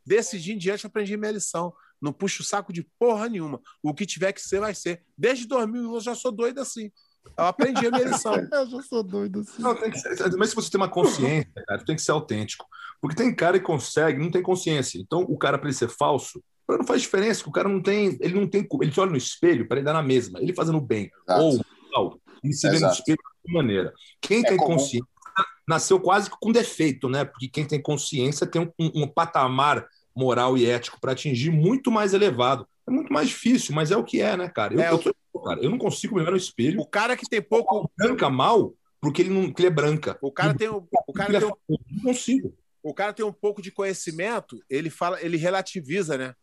Desse 0.05 0.39
dia 0.39 0.53
em 0.53 0.57
diante 0.57 0.85
eu 0.85 0.87
aprendi 0.87 1.17
minha 1.17 1.33
lição. 1.33 1.73
Não 2.01 2.13
puxo 2.13 2.43
o 2.43 2.45
saco 2.45 2.71
de 2.71 2.87
porra 2.97 3.27
nenhuma. 3.27 3.59
O 3.83 3.93
que 3.93 4.05
tiver 4.05 4.31
que 4.31 4.39
ser, 4.39 4.61
vai 4.61 4.73
ser. 4.73 5.03
Desde 5.17 5.45
2000 5.45 5.95
eu 5.95 5.99
já 5.99 6.15
sou 6.15 6.31
doido 6.31 6.61
assim. 6.61 6.89
Eu 7.37 7.43
aprendi 7.43 7.85
a 7.85 7.91
minha 7.91 8.05
lição. 8.05 8.35
eu 8.53 8.69
já 8.69 8.81
sou 8.83 9.03
doido 9.03 9.41
assim. 9.41 9.61
Não, 9.61 9.75
ser, 9.75 10.37
mas 10.37 10.51
se 10.51 10.55
você 10.55 10.71
tem 10.71 10.79
uma 10.79 10.89
consciência, 10.89 11.51
cara, 11.67 11.83
tem 11.83 11.97
que 11.97 12.01
ser 12.01 12.11
autêntico. 12.11 12.65
Porque 13.01 13.17
tem 13.17 13.35
cara 13.35 13.59
que 13.59 13.65
consegue, 13.65 14.17
não 14.17 14.31
tem 14.31 14.41
consciência. 14.41 14.97
Então, 14.97 15.23
o 15.23 15.37
cara, 15.37 15.57
para 15.57 15.67
ele 15.67 15.77
ser 15.77 15.89
falso, 15.89 16.41
não 16.69 16.85
faz 16.85 17.01
diferença, 17.01 17.43
que 17.43 17.49
o 17.49 17.51
cara 17.51 17.67
não 17.67 17.81
tem, 17.81 18.17
ele 18.21 18.33
não 18.33 18.47
tem, 18.47 18.65
ele 18.81 18.93
olha 18.97 19.11
no 19.11 19.17
espelho 19.17 19.67
para 19.67 19.77
ele 19.77 19.85
dar 19.85 19.93
na 19.93 20.03
mesma, 20.03 20.39
ele 20.39 20.53
fazendo 20.53 20.79
bem 20.79 21.11
Exato. 21.27 21.43
ou 21.43 21.65
mal, 21.91 22.19
ele 22.43 22.53
se 22.53 22.69
vê 22.69 22.79
no 22.79 22.87
espelho 22.87 23.17
de 23.45 23.53
maneira. 23.53 23.93
Quem 24.21 24.39
é 24.39 24.49
tem 24.49 24.57
comum. 24.57 24.73
consciência 24.73 25.16
nasceu 25.67 25.99
quase 25.99 26.29
com 26.29 26.51
defeito, 26.51 27.09
né? 27.09 27.25
Porque 27.25 27.47
quem 27.47 27.65
tem 27.65 27.81
consciência 27.81 28.47
tem 28.47 28.61
um, 28.61 28.71
um, 28.79 29.07
patamar 29.07 29.85
moral 30.15 30.57
e 30.57 30.65
ético 30.65 30.99
para 30.99 31.11
atingir 31.11 31.51
muito 31.51 31.91
mais 31.91 32.13
elevado. 32.13 32.67
É 32.87 32.91
muito 32.91 33.11
mais 33.11 33.27
difícil, 33.27 33.75
mas 33.75 33.91
é 33.91 33.97
o 33.97 34.03
que 34.03 34.21
é, 34.21 34.37
né, 34.37 34.47
cara? 34.49 34.73
Eu, 34.73 34.79
é, 34.79 34.91
eu, 34.91 34.97
tô, 34.97 35.39
cara, 35.41 35.59
eu 35.61 35.69
não 35.69 35.77
consigo 35.77 36.15
me 36.15 36.23
ver 36.23 36.31
no 36.31 36.37
espelho. 36.37 36.79
O 36.79 36.87
cara 36.87 37.17
que 37.17 37.27
tem 37.29 37.41
pouco. 37.41 37.91
Branca 37.97 38.29
mal, 38.29 38.73
porque 39.01 39.21
ele 39.21 39.29
não 39.29 39.53
ele 39.57 39.67
é 39.67 39.69
branca. 39.69 40.17
O 40.21 40.31
cara 40.31 40.53
tem, 40.53 40.69
um, 40.69 40.87
o 41.07 41.13
cara 41.13 41.39
tem 41.39 41.47
um, 41.47 41.77
não 41.91 42.03
consigo. 42.03 42.53
O 42.81 42.93
cara 42.93 43.11
tem 43.11 43.25
um 43.25 43.33
pouco 43.33 43.61
de 43.61 43.71
conhecimento, 43.71 44.63
ele 44.69 44.89
fala, 44.89 45.21
ele 45.21 45.35
relativiza, 45.35 46.17
né? 46.17 46.33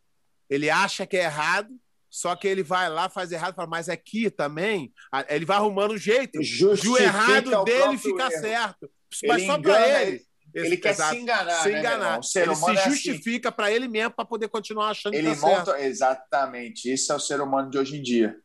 Ele 0.50 0.68
acha 0.68 1.06
que 1.06 1.16
é 1.16 1.24
errado, 1.24 1.70
só 2.14 2.36
que 2.36 2.46
ele 2.46 2.62
vai 2.62 2.88
lá, 2.88 3.08
faz 3.08 3.32
errado, 3.32 3.56
fala, 3.56 3.66
mas 3.66 3.88
aqui 3.88 4.30
também, 4.30 4.92
ele 5.28 5.44
vai 5.44 5.56
arrumando 5.56 5.94
um 5.94 5.98
jeito 5.98 6.38
de 6.38 6.88
o 6.88 6.96
errado 6.96 7.64
dele 7.64 7.98
ficar 7.98 8.30
erro. 8.30 8.40
certo. 8.40 8.90
Mas 9.26 9.38
ele 9.38 9.46
só 9.50 9.58
para 9.58 10.02
ele. 10.02 10.22
Ele, 10.54 10.66
ele 10.66 10.76
quer 10.76 10.94
se 10.94 11.16
enganar. 11.16 11.62
Se 11.64 11.70
né, 11.70 11.80
enganar. 11.80 12.20
Né, 12.20 12.20
ele 12.36 12.54
se 12.54 12.70
é 12.70 12.88
justifica 12.88 13.48
assim. 13.48 13.56
para 13.56 13.72
ele 13.72 13.88
mesmo 13.88 14.12
para 14.12 14.24
poder 14.24 14.46
continuar 14.46 14.90
achando 14.90 15.14
ele 15.14 15.34
que 15.34 15.40
tá 15.40 15.46
monta, 15.48 15.64
certo. 15.72 15.82
Exatamente. 15.82 16.92
Isso 16.92 17.12
é 17.12 17.16
o 17.16 17.18
ser 17.18 17.40
humano 17.40 17.68
de 17.68 17.78
hoje 17.78 17.96
em 17.96 18.02
dia. 18.02 18.36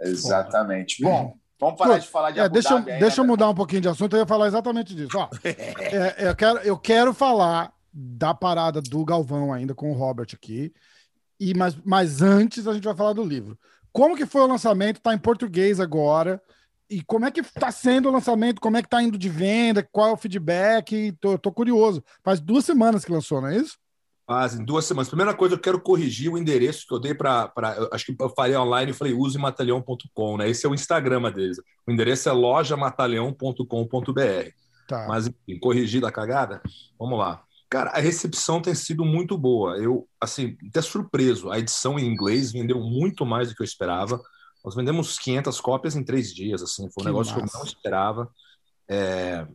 Exatamente. 0.00 1.02
Bom, 1.02 1.36
vamos 1.60 1.76
parar 1.76 1.92
Pô, 1.92 1.98
de 1.98 2.08
falar 2.08 2.30
de 2.30 2.40
é, 2.40 2.48
deixa, 2.48 2.70
Dhabi 2.70 2.98
deixa 2.98 3.20
eu 3.20 3.26
mudar 3.26 3.50
um 3.50 3.54
pouquinho 3.54 3.82
de 3.82 3.88
assunto, 3.88 4.16
eu 4.16 4.20
ia 4.20 4.26
falar 4.26 4.46
exatamente 4.46 4.94
disso. 4.94 5.18
Ó, 5.18 5.28
é, 5.44 6.30
eu, 6.30 6.34
quero, 6.34 6.58
eu 6.60 6.78
quero 6.78 7.12
falar 7.12 7.74
da 7.92 8.32
parada 8.32 8.80
do 8.80 9.04
Galvão 9.04 9.52
ainda 9.52 9.74
com 9.74 9.90
o 9.90 9.94
Robert 9.94 10.28
aqui. 10.32 10.72
E, 11.42 11.52
mas, 11.54 11.76
mas 11.84 12.22
antes 12.22 12.68
a 12.68 12.72
gente 12.72 12.84
vai 12.84 12.94
falar 12.94 13.14
do 13.14 13.24
livro. 13.24 13.58
Como 13.92 14.16
que 14.16 14.24
foi 14.24 14.42
o 14.42 14.46
lançamento? 14.46 14.98
Está 14.98 15.12
em 15.12 15.18
português 15.18 15.80
agora. 15.80 16.40
E 16.88 17.02
como 17.02 17.24
é 17.24 17.32
que 17.32 17.40
está 17.40 17.72
sendo 17.72 18.08
o 18.08 18.12
lançamento? 18.12 18.60
Como 18.60 18.76
é 18.76 18.80
que 18.80 18.86
está 18.86 19.02
indo 19.02 19.18
de 19.18 19.28
venda? 19.28 19.82
Qual 19.90 20.08
é 20.08 20.12
o 20.12 20.16
feedback? 20.16 21.10
Tô, 21.20 21.36
tô 21.36 21.50
curioso. 21.50 22.00
Faz 22.22 22.38
duas 22.38 22.64
semanas 22.64 23.04
que 23.04 23.10
lançou, 23.10 23.40
não 23.40 23.48
é 23.48 23.56
isso? 23.56 23.76
Fazem 24.24 24.64
duas 24.64 24.84
semanas. 24.84 25.08
Primeira 25.08 25.34
coisa, 25.34 25.56
eu 25.56 25.58
quero 25.58 25.80
corrigir 25.80 26.32
o 26.32 26.38
endereço 26.38 26.86
que 26.86 26.94
eu 26.94 27.00
dei 27.00 27.12
para. 27.12 27.52
Acho 27.90 28.06
que 28.06 28.14
eu 28.22 28.30
falei 28.30 28.56
online 28.56 28.92
e 28.92 28.94
falei 28.94 29.12
usemataleão.com, 29.12 30.36
né? 30.36 30.48
Esse 30.48 30.64
é 30.64 30.68
o 30.68 30.74
Instagram 30.74 31.32
deles. 31.32 31.58
O 31.84 31.90
endereço 31.90 32.28
é 32.28 32.32
lojamataleão.com.br. 32.32 34.50
Tá. 34.86 35.06
Mas, 35.08 35.26
enfim, 35.26 35.58
corrigida 35.58 36.06
a 36.06 36.12
cagada? 36.12 36.62
Vamos 36.96 37.18
lá. 37.18 37.42
Cara, 37.72 37.88
a 37.88 38.00
recepção 38.00 38.60
tem 38.60 38.74
sido 38.74 39.02
muito 39.02 39.38
boa. 39.38 39.78
Eu, 39.78 40.06
assim, 40.20 40.58
até 40.68 40.82
surpreso. 40.82 41.50
A 41.50 41.58
edição 41.58 41.98
em 41.98 42.04
inglês 42.04 42.52
vendeu 42.52 42.78
muito 42.78 43.24
mais 43.24 43.48
do 43.48 43.54
que 43.54 43.62
eu 43.62 43.64
esperava. 43.64 44.20
Nós 44.62 44.74
vendemos 44.74 45.18
500 45.18 45.58
cópias 45.58 45.96
em 45.96 46.04
três 46.04 46.34
dias, 46.34 46.60
assim. 46.60 46.90
Foi 46.90 47.00
um 47.00 47.04
que 47.04 47.04
negócio 47.06 47.32
massa. 47.32 47.46
que 47.46 47.56
eu 47.56 47.58
não 47.58 47.66
esperava. 47.66 48.30
É... 48.90 49.46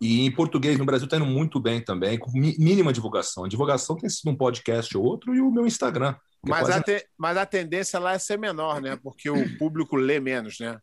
E 0.00 0.26
em 0.26 0.32
português, 0.32 0.76
no 0.78 0.84
Brasil, 0.84 1.04
está 1.04 1.16
indo 1.16 1.26
muito 1.26 1.60
bem 1.60 1.80
também, 1.80 2.18
com 2.18 2.32
mínima 2.32 2.92
divulgação. 2.92 3.44
A 3.44 3.48
divulgação 3.48 3.96
tem 3.96 4.10
sido 4.10 4.32
um 4.32 4.36
podcast 4.36 4.98
ou 4.98 5.04
outro 5.04 5.32
e 5.32 5.40
o 5.40 5.52
meu 5.52 5.64
Instagram. 5.64 6.16
É 6.44 6.50
mas, 6.50 6.60
quase... 6.62 6.72
a 6.72 6.82
te... 6.82 7.06
mas 7.16 7.36
a 7.36 7.46
tendência 7.46 8.00
lá 8.00 8.14
é 8.14 8.18
ser 8.18 8.36
menor, 8.36 8.82
né? 8.82 8.98
Porque 9.00 9.30
o 9.30 9.58
público 9.58 9.94
lê 9.94 10.18
menos, 10.18 10.58
né? 10.58 10.76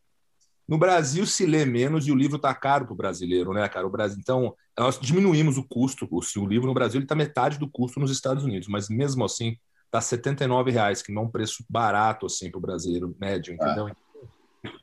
No 0.68 0.76
Brasil 0.76 1.24
se 1.24 1.46
lê 1.46 1.64
menos 1.64 2.06
e 2.06 2.12
o 2.12 2.14
livro 2.14 2.36
está 2.36 2.54
caro 2.54 2.84
para 2.84 2.92
o 2.92 2.96
brasileiro, 2.96 3.54
né, 3.54 3.66
cara? 3.68 3.86
O 3.86 3.90
Brasil, 3.90 4.18
então, 4.20 4.54
nós 4.78 5.00
diminuímos 5.00 5.56
o 5.56 5.64
custo. 5.64 6.06
O, 6.10 6.20
o 6.40 6.46
livro 6.46 6.66
no 6.66 6.74
Brasil 6.74 7.00
está 7.00 7.14
metade 7.14 7.58
do 7.58 7.68
custo 7.68 7.98
nos 7.98 8.10
Estados 8.10 8.44
Unidos, 8.44 8.68
mas 8.68 8.88
mesmo 8.90 9.24
assim 9.24 9.56
está 9.86 10.00
R$ 10.00 10.70
reais, 10.70 11.00
que 11.00 11.10
não 11.10 11.22
é 11.22 11.24
um 11.24 11.30
preço 11.30 11.64
barato 11.68 12.26
assim 12.26 12.50
para 12.50 12.58
o 12.58 12.60
brasileiro 12.60 13.16
médio, 13.18 13.54
entendeu? 13.54 13.88
É. 13.88 13.92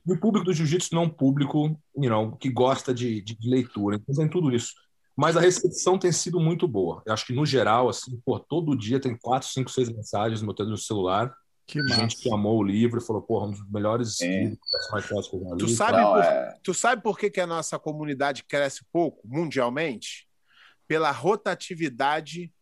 E 0.08 0.14
o 0.14 0.20
público 0.20 0.46
do 0.46 0.54
jiu-jitsu 0.54 0.96
não 0.96 1.04
é 1.04 1.06
um 1.06 1.10
público 1.10 1.78
you 1.96 2.10
know, 2.10 2.36
que 2.36 2.50
gosta 2.50 2.94
de, 2.94 3.22
de 3.22 3.38
leitura. 3.48 3.98
Então, 3.98 4.16
tem 4.16 4.28
tudo 4.28 4.56
isso. 4.56 4.74
Mas 5.16 5.38
a 5.38 5.42
recepção 5.42 5.98
tem 5.98 6.12
sido 6.12 6.40
muito 6.40 6.68
boa. 6.68 7.02
Eu 7.06 7.14
acho 7.14 7.26
que, 7.26 7.34
no 7.34 7.46
geral, 7.46 7.88
assim, 7.88 8.20
por 8.26 8.40
todo 8.40 8.76
dia 8.76 9.00
tem 9.00 9.16
quatro, 9.16 9.48
cinco, 9.48 9.70
seis 9.70 9.90
mensagens 9.90 10.42
no 10.42 10.54
meu 10.58 10.78
celular. 10.78 11.34
Que 11.68 11.82
de 11.82 11.94
gente 11.96 12.18
que 12.18 12.32
amou 12.32 12.60
o 12.60 12.64
livro 12.64 13.00
e 13.02 13.04
falou, 13.06 13.22
porra, 13.24 13.48
um 13.48 13.52
dos 13.52 13.68
melhores 13.72 14.22
É. 14.22 14.28
livros 14.44 14.60
que 15.30 15.36
eu 15.36 15.44
já 15.44 15.50
li. 15.52 15.58
Tu 15.58 15.68
sabe, 15.70 15.98
Não, 15.98 16.14
por, 16.14 16.24
é- 16.24 16.60
tu 16.64 16.74
sabe 16.74 17.02
por 17.02 17.18
que, 17.18 17.30
que 17.30 17.42
a 17.42 17.48
nossa 17.48 17.80
comunidade 17.80 18.44
cresce 18.44 18.86
pouco 18.92 19.28
mundialmente? 19.28 20.28
Pela 20.88 21.10
rotatividade 21.12 22.54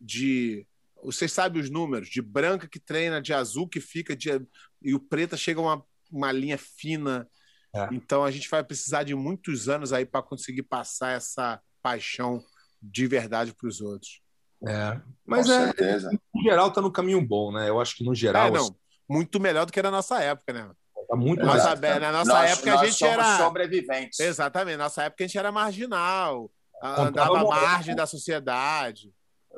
de. 0.00 0.66
Vocês 1.02 1.32
sabem 1.32 1.62
os 1.62 1.70
números, 1.70 2.08
de 2.08 2.20
branca 2.20 2.66
que 2.68 2.80
treina, 2.80 3.22
de 3.22 3.32
azul 3.32 3.68
que 3.68 3.80
fica, 3.80 4.16
de, 4.16 4.30
e 4.82 4.94
o 4.94 4.98
preta 4.98 5.36
chega 5.36 5.60
a 5.60 5.62
uma, 5.62 5.86
uma 6.10 6.32
linha 6.32 6.58
fina. 6.58 7.28
É. 7.72 7.88
Então 7.92 8.24
a 8.24 8.30
gente 8.30 8.48
vai 8.48 8.64
precisar 8.64 9.04
de 9.04 9.14
muitos 9.14 9.68
anos 9.68 9.92
aí 9.92 10.04
para 10.04 10.22
conseguir 10.22 10.62
passar 10.64 11.12
essa 11.12 11.60
paixão 11.82 12.42
de 12.82 13.06
verdade 13.06 13.54
para 13.54 13.68
os 13.68 13.80
outros. 13.80 14.20
É. 14.66 15.00
Mas 15.24 15.46
com 15.46 15.52
é, 15.52 15.64
certeza. 15.64 16.10
no 16.34 16.42
geral, 16.42 16.70
tá 16.72 16.80
no 16.80 16.90
caminho 16.92 17.20
bom, 17.20 17.52
né? 17.52 17.68
Eu 17.68 17.80
acho 17.80 17.96
que, 17.96 18.04
no 18.04 18.14
geral, 18.14 18.46
É, 18.46 18.50
não, 18.50 18.62
assim, 18.62 18.74
muito 19.08 19.40
melhor 19.40 19.66
do 19.66 19.72
que 19.72 19.82
na 19.82 19.90
nossa 19.90 20.20
época, 20.22 20.52
né? 20.52 20.70
tá 21.08 21.14
muito 21.16 21.44
Nossa, 21.44 21.68
mais. 21.68 21.78
Be- 21.80 21.98
na 22.00 22.10
nossa 22.10 22.32
Nós- 22.32 22.50
época 22.50 22.70
a 22.72 22.74
nós 22.76 22.86
gente 22.88 22.98
somos 22.98 23.14
era- 23.14 23.36
sobreviventes. 23.38 24.18
Exatamente, 24.18 24.76
na 24.76 24.84
nossa 24.84 25.04
época 25.04 25.22
a 25.22 25.26
gente 25.26 25.38
era 25.38 25.52
marginal, 25.52 26.50
andava 26.82 27.40
à 27.40 27.44
margem 27.44 27.94
da 27.94 28.06
sociedade. 28.06 29.12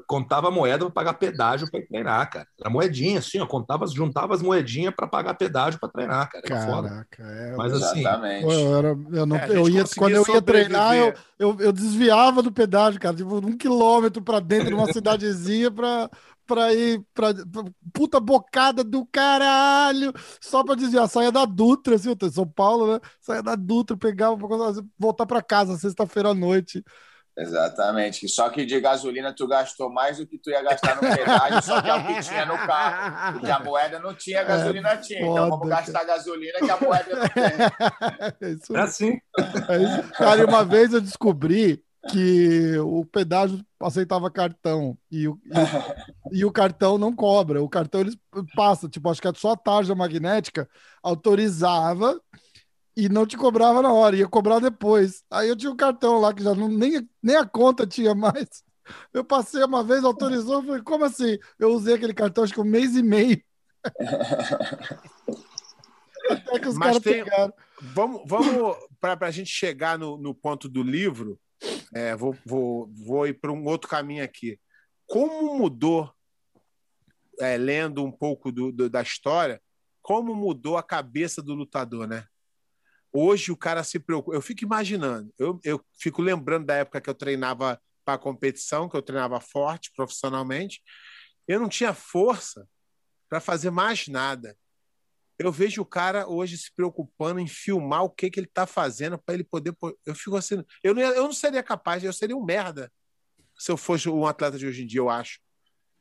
Contava 0.08 0.50
moeda 0.50 0.86
para 0.86 0.90
pagar 0.90 1.14
pedágio 1.14 1.70
para 1.70 1.86
treinar, 1.86 2.30
cara. 2.30 2.48
Era 2.58 2.70
moedinha, 2.70 3.18
assim, 3.18 3.38
ó. 3.40 3.46
Contava, 3.46 3.86
juntava 3.86 4.34
as 4.34 4.40
moedinhas 4.40 4.94
para 4.96 5.06
pagar 5.06 5.34
pedágio 5.34 5.78
para 5.78 5.90
treinar, 5.90 6.30
cara. 6.30 6.44
Era 6.46 6.66
foda. 6.66 6.88
Caraca, 6.88 7.22
é. 7.22 7.54
Mas 7.56 7.74
assim, 7.74 8.00
Exatamente. 8.00 8.44
Pô, 8.46 8.52
eu, 8.54 8.76
era, 8.78 8.88
eu, 8.88 9.26
não, 9.26 9.36
É, 9.36 9.50
eu 9.50 9.68
ia, 9.68 9.84
quando 9.98 10.14
eu 10.14 10.24
ia 10.26 10.40
treinar, 10.40 10.96
eu, 10.96 11.14
eu, 11.38 11.56
eu 11.60 11.72
desviava 11.72 12.42
do 12.42 12.50
pedágio, 12.50 12.98
cara, 12.98 13.14
tipo, 13.14 13.36
um 13.36 13.54
quilômetro 13.54 14.22
pra 14.22 14.40
dentro 14.40 14.68
de 14.68 14.74
uma 14.74 14.90
cidadezinha 14.90 15.70
pra, 15.70 16.08
pra 16.46 16.72
ir 16.72 17.04
pra, 17.12 17.34
pra- 17.34 17.64
puta 17.92 18.18
bocada 18.18 18.82
do 18.82 19.04
caralho, 19.12 20.10
só 20.40 20.64
pra 20.64 20.74
desviar. 20.74 21.06
Saia 21.06 21.30
da 21.30 21.44
Dutra, 21.44 21.96
assim, 21.96 22.08
eu 22.08 22.16
tô 22.16 22.26
em 22.26 22.30
São 22.32 22.48
Paulo, 22.48 22.94
né? 22.94 23.00
Saia 23.20 23.42
da 23.42 23.54
Dutra, 23.54 23.94
pegava 23.94 24.38
pra 24.38 24.48
voltar 24.98 25.26
pra 25.26 25.42
casa 25.42 25.76
sexta-feira 25.76 26.30
à 26.30 26.34
noite. 26.34 26.82
Exatamente. 27.38 28.28
Só 28.28 28.48
que 28.50 28.66
de 28.66 28.80
gasolina 28.80 29.32
tu 29.32 29.46
gastou 29.46 29.90
mais 29.92 30.18
do 30.18 30.26
que 30.26 30.38
tu 30.38 30.50
ia 30.50 30.62
gastar 30.62 30.96
no 30.96 31.00
pedágio, 31.02 31.62
só 31.62 31.80
que 31.80 31.88
é 31.88 31.94
o 31.94 32.06
que 32.06 32.20
tinha 32.20 32.44
no 32.44 32.56
carro. 32.58 33.32
Porque 33.34 33.50
a 33.50 33.60
moeda 33.60 33.98
não 34.00 34.12
tinha, 34.14 34.40
a 34.40 34.44
gasolina 34.44 34.96
tinha. 34.96 35.20
Então 35.20 35.34
foda, 35.36 35.50
vamos 35.50 35.68
gastar 35.68 36.04
gasolina 36.04 36.58
que 36.58 36.70
a 36.70 36.80
moeda 36.80 37.16
não 37.16 37.28
tem. 37.28 38.38
É 38.40 38.50
isso 38.50 38.74
era 38.74 38.84
assim. 38.84 39.18
É 39.68 39.76
isso. 40.00 40.12
Cara, 40.14 40.40
e 40.40 40.44
uma 40.44 40.64
vez 40.64 40.92
eu 40.92 41.00
descobri 41.00 41.82
que 42.10 42.78
o 42.78 43.04
pedágio 43.04 43.60
aceitava 43.80 44.30
cartão 44.30 44.96
e 45.10 45.28
o, 45.28 45.38
e, 45.44 45.50
o- 45.50 46.32
e 46.40 46.44
o 46.44 46.50
cartão 46.52 46.96
não 46.98 47.12
cobra. 47.14 47.62
O 47.62 47.68
cartão 47.68 48.00
eles 48.00 48.16
passa, 48.56 48.88
tipo, 48.88 49.08
acho 49.10 49.20
que 49.20 49.32
só 49.36 49.52
a 49.52 49.56
tarja 49.56 49.94
magnética 49.94 50.68
autorizava 51.02 52.18
e 53.00 53.08
não 53.08 53.24
te 53.24 53.36
cobrava 53.36 53.80
na 53.80 53.92
hora, 53.92 54.16
ia 54.16 54.26
cobrar 54.26 54.58
depois. 54.58 55.22
Aí 55.30 55.48
eu 55.48 55.54
tinha 55.56 55.70
um 55.70 55.76
cartão 55.76 56.18
lá 56.18 56.34
que 56.34 56.42
já 56.42 56.52
não, 56.52 56.66
nem, 56.68 57.08
nem 57.22 57.36
a 57.36 57.46
conta 57.46 57.86
tinha 57.86 58.12
mais. 58.12 58.64
Eu 59.12 59.24
passei 59.24 59.62
uma 59.62 59.84
vez, 59.84 60.02
autorizou, 60.02 60.62
falei, 60.64 60.82
como 60.82 61.04
assim? 61.04 61.38
Eu 61.60 61.72
usei 61.72 61.94
aquele 61.94 62.12
cartão 62.12 62.42
acho 62.42 62.52
que 62.52 62.60
um 62.60 62.64
mês 62.64 62.96
e 62.96 63.02
meio. 63.02 63.40
Até 66.28 66.58
que 66.58 66.68
os 66.68 66.74
Mas 66.76 66.88
caras 66.88 67.02
tem- 67.02 67.24
pegaram. 67.24 67.52
Vamos, 67.80 68.22
vamos 68.26 68.76
para 69.00 69.28
a 69.28 69.30
gente 69.30 69.50
chegar 69.50 69.96
no, 69.96 70.18
no 70.18 70.34
ponto 70.34 70.68
do 70.68 70.82
livro, 70.82 71.38
é, 71.94 72.16
vou, 72.16 72.36
vou, 72.44 72.90
vou 72.92 73.26
ir 73.28 73.34
para 73.34 73.52
um 73.52 73.64
outro 73.66 73.88
caminho 73.88 74.24
aqui. 74.24 74.58
Como 75.06 75.56
mudou, 75.56 76.12
é, 77.40 77.56
lendo 77.56 78.04
um 78.04 78.10
pouco 78.10 78.50
do, 78.50 78.72
do- 78.72 78.90
da 78.90 79.00
história, 79.02 79.62
como 80.02 80.34
mudou 80.34 80.76
a 80.76 80.82
cabeça 80.82 81.40
do 81.40 81.54
lutador, 81.54 82.08
né? 82.08 82.24
Hoje 83.12 83.50
o 83.50 83.56
cara 83.56 83.82
se 83.82 83.98
preocupa. 83.98 84.36
Eu 84.36 84.42
fico 84.42 84.64
imaginando, 84.64 85.32
eu, 85.38 85.60
eu 85.64 85.84
fico 85.98 86.22
lembrando 86.22 86.66
da 86.66 86.74
época 86.74 87.00
que 87.00 87.10
eu 87.10 87.14
treinava 87.14 87.80
para 88.04 88.18
competição, 88.18 88.88
que 88.88 88.96
eu 88.96 89.02
treinava 89.02 89.40
forte 89.40 89.92
profissionalmente. 89.94 90.82
Eu 91.46 91.60
não 91.60 91.68
tinha 91.68 91.94
força 91.94 92.68
para 93.28 93.40
fazer 93.40 93.70
mais 93.70 94.08
nada. 94.08 94.56
Eu 95.38 95.52
vejo 95.52 95.82
o 95.82 95.86
cara 95.86 96.28
hoje 96.28 96.58
se 96.58 96.74
preocupando 96.74 97.38
em 97.38 97.46
filmar 97.46 98.02
o 98.02 98.10
que, 98.10 98.30
que 98.30 98.40
ele 98.40 98.46
está 98.46 98.66
fazendo 98.66 99.18
para 99.18 99.34
ele 99.34 99.44
poder. 99.44 99.74
Eu 100.04 100.14
fico 100.14 100.36
assim. 100.36 100.64
Eu 100.82 100.94
não, 100.94 101.02
eu 101.02 101.22
não 101.24 101.32
seria 101.32 101.62
capaz, 101.62 102.02
eu 102.02 102.12
seria 102.12 102.36
um 102.36 102.44
merda 102.44 102.90
se 103.58 103.70
eu 103.72 103.76
fosse 103.76 104.08
um 104.08 104.24
atleta 104.24 104.56
de 104.56 104.66
hoje 104.66 104.84
em 104.84 104.86
dia, 104.86 105.00
eu 105.00 105.10
acho. 105.10 105.40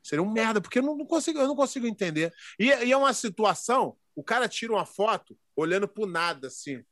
Seria 0.02 0.22
um 0.22 0.30
merda, 0.30 0.60
porque 0.60 0.78
eu 0.78 0.82
não, 0.82 0.96
não 0.96 1.04
consigo, 1.04 1.38
eu 1.38 1.48
não 1.48 1.56
consigo 1.56 1.86
entender. 1.86 2.32
E, 2.58 2.66
e 2.66 2.92
é 2.92 2.96
uma 2.96 3.12
situação, 3.12 3.96
o 4.14 4.22
cara 4.22 4.48
tira 4.48 4.72
uma 4.72 4.86
foto 4.86 5.36
olhando 5.56 5.88
pro 5.88 6.06
nada, 6.06 6.46
assim. 6.46 6.82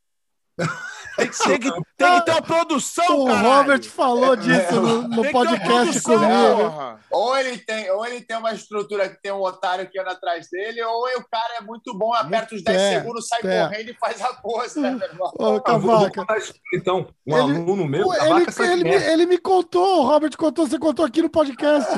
Tem 1.17 1.29
que, 1.31 1.39
tem 1.45 1.59
que, 1.61 1.71
tem 1.97 2.15
que 2.19 2.25
ter 2.27 2.31
uma 2.33 2.43
produção, 2.43 3.21
O 3.21 3.27
caralho. 3.27 3.49
Robert 3.49 3.85
falou 3.85 4.37
disso 4.37 4.75
no, 4.83 5.09
no 5.09 5.31
podcast 5.31 5.65
produção, 5.67 6.19
comigo. 6.19 6.71
porra. 6.71 7.01
Ou 7.11 7.37
ele, 7.39 7.57
tem, 7.59 7.91
ou 7.91 8.05
ele 8.07 8.21
tem 8.21 8.37
uma 8.37 8.53
estrutura 8.53 9.09
que 9.09 9.23
tem 9.23 9.33
um 9.33 9.41
otário 9.41 9.89
que 9.89 9.99
anda 9.99 10.11
atrás 10.11 10.47
dele, 10.51 10.83
ou 10.83 11.05
o 11.19 11.25
cara 11.31 11.57
é 11.59 11.61
muito 11.63 11.97
bom, 11.97 12.13
aperta 12.13 12.55
os 12.55 12.63
10 12.63 12.79
É, 12.79 12.99
segundos, 12.99 13.29
sai 13.29 13.41
é. 13.45 13.63
correndo 13.67 13.91
e 13.91 13.95
faz 13.95 14.21
a 14.21 14.35
pose, 14.35 14.79
né, 14.79 14.91
meu 14.91 15.09
irmão? 15.09 15.33
Ô, 15.39 15.59
Cavaca, 15.59 16.27
então. 16.75 17.09
Um 17.27 17.33
Ele- 17.35 17.57
aluno 17.59 17.87
meu, 17.87 18.13
ele, 18.13 18.47
ele, 18.91 18.95
ele 18.95 19.27
me 19.27 19.39
contou, 19.39 20.01
o 20.03 20.07
Robert 20.07 20.37
contou, 20.37 20.67
você 20.67 20.79
contou 20.79 21.05
aqui 21.05 21.23
no 21.23 21.31
podcast. 21.31 21.91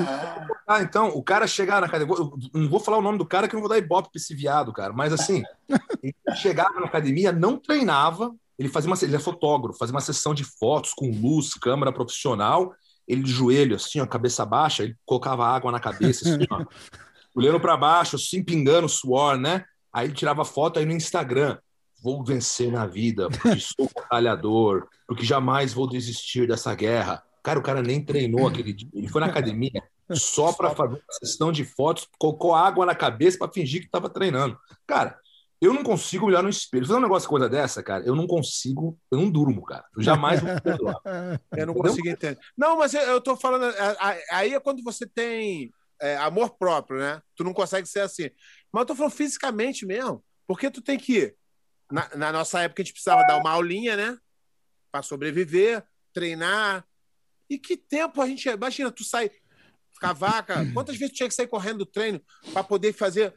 Ah, 0.67 0.81
então, 0.81 1.09
o 1.09 1.23
cara 1.25 1.47
chegar 1.49 1.81
na 1.81 1.89
academia. 1.89 2.15
eu 2.17 2.31
Não 2.55 2.69
vou 2.69 2.79
falar 2.79 2.99
o 2.99 3.03
nome 3.03 3.19
do 3.19 3.27
cara 3.27 3.49
que 3.49 3.55
eu 3.55 3.59
não 3.59 3.63
vou 3.67 3.71
dar 3.71 3.79
ibope 3.79 4.11
pra 4.13 4.19
esse 4.21 4.33
viado, 4.35 4.73
cara. 4.73 4.93
Mas 4.93 5.13
assim, 5.13 5.43
ele 6.03 6.15
chegava 6.37 6.79
na 6.79 6.87
academia, 6.87 7.33
não 7.33 7.57
treinava, 7.57 8.33
ele 8.59 8.69
fazia 8.69 8.91
uma. 8.91 8.97
Ele 9.01 9.17
é 9.17 9.21
fotógrafo, 9.21 9.79
fazia 9.79 9.95
uma 9.95 10.01
sessão 10.01 10.35
de 10.35 10.45
fotos 10.45 10.93
com 10.93 11.11
luz, 11.11 11.55
câmera 11.55 11.93
profissional, 11.93 12.75
ele 13.07 13.23
de 13.23 13.31
joelho, 13.31 13.77
assim, 13.77 14.01
ó, 14.01 14.07
cabeça 14.07 14.45
baixa, 14.45 14.83
ele 14.83 14.97
colocava 15.07 15.47
água 15.47 15.71
na 15.71 15.81
cabeça, 15.81 16.29
assim, 16.29 16.45
ó, 16.51 16.65
olhando 17.35 17.61
para 17.61 17.77
baixo, 17.77 18.17
assim, 18.17 18.43
pingando 18.43 18.89
suor, 18.89 19.39
né? 19.39 19.65
Aí 19.93 20.07
ele 20.09 20.15
tirava 20.15 20.45
foto 20.45 20.79
aí 20.79 20.85
no 20.85 20.93
Instagram. 20.93 21.59
Vou 22.03 22.25
vencer 22.25 22.71
na 22.71 22.87
vida, 22.87 23.29
porque 23.29 23.59
sou 23.59 23.91
batalhador, 23.95 24.87
porque 25.07 25.25
jamais 25.25 25.73
vou 25.73 25.89
desistir 25.89 26.47
dessa 26.47 26.75
guerra. 26.75 27.23
Cara, 27.43 27.59
o 27.59 27.63
cara 27.63 27.83
nem 27.83 28.05
treinou 28.05 28.47
aquele 28.47 28.73
dia. 28.73 28.89
Ele 28.93 29.09
foi 29.09 29.21
na 29.21 29.27
academia 29.27 29.83
só 30.13 30.53
para 30.53 30.71
fazer 30.71 30.95
uma 30.95 31.03
sessão 31.11 31.51
de 31.51 31.65
fotos, 31.65 32.07
colocou 32.19 32.55
água 32.55 32.87
na 32.87 32.95
cabeça 32.95 33.39
para 33.39 33.53
fingir 33.53 33.81
que 33.81 33.87
estava 33.87 34.09
treinando. 34.09 34.57
Cara, 34.87 35.19
eu 35.61 35.75
não 35.75 35.83
consigo 35.83 36.27
olhar 36.27 36.43
no 36.43 36.49
espelho. 36.49 36.87
Fazer 36.87 36.99
um 36.99 37.03
negócio 37.03 37.29
coisa 37.29 37.49
dessa, 37.49 37.83
cara, 37.83 38.05
eu 38.05 38.15
não 38.15 38.27
consigo, 38.27 38.99
eu 39.11 39.19
não 39.19 39.31
durmo, 39.31 39.63
cara. 39.65 39.85
Eu 39.97 40.03
jamais 40.03 40.41
vou 40.41 40.61
perdoar. 40.61 40.95
Eu 41.05 41.67
não 41.67 41.73
Entendeu? 41.75 41.75
consigo 41.75 42.09
entender. 42.09 42.39
Não, 42.57 42.79
mas 42.79 42.95
eu, 42.95 43.01
eu 43.03 43.21
tô 43.21 43.37
falando. 43.37 43.65
a- 43.65 44.17
Aí 44.33 44.55
é 44.55 44.61
quando 44.61 44.83
você 44.85 45.07
tem 45.07 45.71
é, 46.01 46.17
amor 46.19 46.57
próprio, 46.57 47.01
né? 47.01 47.21
Tu 47.35 47.43
não 47.43 47.53
consegue 47.53 47.89
ser 47.89 48.01
assim. 48.01 48.31
Mas 48.73 48.83
eu 48.83 48.87
tô 48.87 48.95
falando 48.95 49.13
fisicamente 49.13 49.85
mesmo. 49.85 50.25
Porque 50.47 50.71
tu 50.71 50.81
tem 50.81 50.97
que. 50.99 51.35
Na, 51.91 52.09
na 52.15 52.33
nossa 52.33 52.61
época, 52.61 52.81
a 52.81 52.85
gente 52.85 52.93
precisava 52.93 53.27
dar 53.27 53.39
uma 53.39 53.51
aulinha, 53.51 53.97
né? 53.97 54.17
Pra 54.93 55.03
sobreviver, 55.03 55.83
treinar. 56.13 56.85
E 57.51 57.59
que 57.59 57.77
tempo 57.77 58.21
a 58.23 58.27
gente. 58.27 58.49
Imagina, 58.49 58.93
tu 58.93 59.03
sai. 59.05 59.31
Cavaca, 60.01 60.65
quantas 60.73 60.97
vezes 60.97 61.13
tu 61.13 61.17
tinha 61.17 61.29
que 61.29 61.35
sair 61.35 61.49
correndo 61.49 61.79
do 61.79 61.87
treino 61.87 62.21
para 62.53 62.63
poder 62.63 62.93
fazer. 62.93 63.35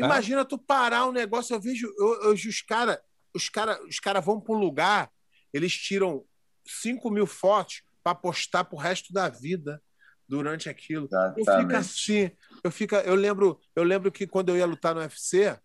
É. 0.00 0.04
Imagina 0.04 0.44
tu 0.44 0.58
parar 0.58 1.06
um 1.06 1.12
negócio. 1.12 1.54
Eu 1.54 1.60
vejo 1.60 1.86
eu- 1.98 2.30
hoje 2.30 2.48
os 2.48 2.60
caras 2.62 2.98
os 3.34 3.48
cara, 3.48 3.82
os 3.88 3.98
cara 3.98 4.20
vão 4.20 4.40
para 4.40 4.54
um 4.54 4.58
lugar, 4.58 5.10
eles 5.52 5.72
tiram 5.72 6.24
5 6.64 7.10
mil 7.10 7.26
fotos 7.26 7.82
para 8.02 8.14
postar 8.14 8.64
pro 8.64 8.78
resto 8.78 9.12
da 9.12 9.28
vida 9.28 9.82
durante 10.28 10.68
aquilo. 10.68 11.08
Eu 11.36 11.44
fico 11.60 11.76
assim, 11.76 12.30
eu 12.62 12.70
fico, 12.70 12.94
eu 12.94 13.14
lembro, 13.16 13.60
eu 13.74 13.82
lembro 13.82 14.12
que 14.12 14.26
quando 14.26 14.50
eu 14.50 14.56
ia 14.56 14.66
lutar 14.66 14.94
no 14.94 15.00
UFC, 15.00 15.58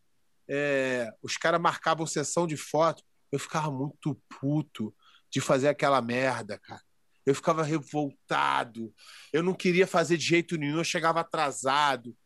é, 0.49 1.11
os 1.21 1.37
caras 1.37 1.61
marcavam 1.61 2.07
sessão 2.07 2.47
de 2.47 2.57
foto, 2.57 3.03
eu 3.31 3.37
ficava 3.39 3.69
muito 3.71 4.19
puto 4.39 4.93
de 5.31 5.39
fazer 5.39 5.67
aquela 5.67 6.01
merda, 6.01 6.57
cara. 6.57 6.81
Eu 7.23 7.35
ficava 7.35 7.61
revoltado. 7.61 8.91
Eu 9.31 9.43
não 9.43 9.53
queria 9.53 9.85
fazer 9.85 10.17
de 10.17 10.25
jeito 10.25 10.57
nenhum, 10.57 10.79
eu 10.79 10.83
chegava 10.83 11.19
atrasado. 11.19 12.17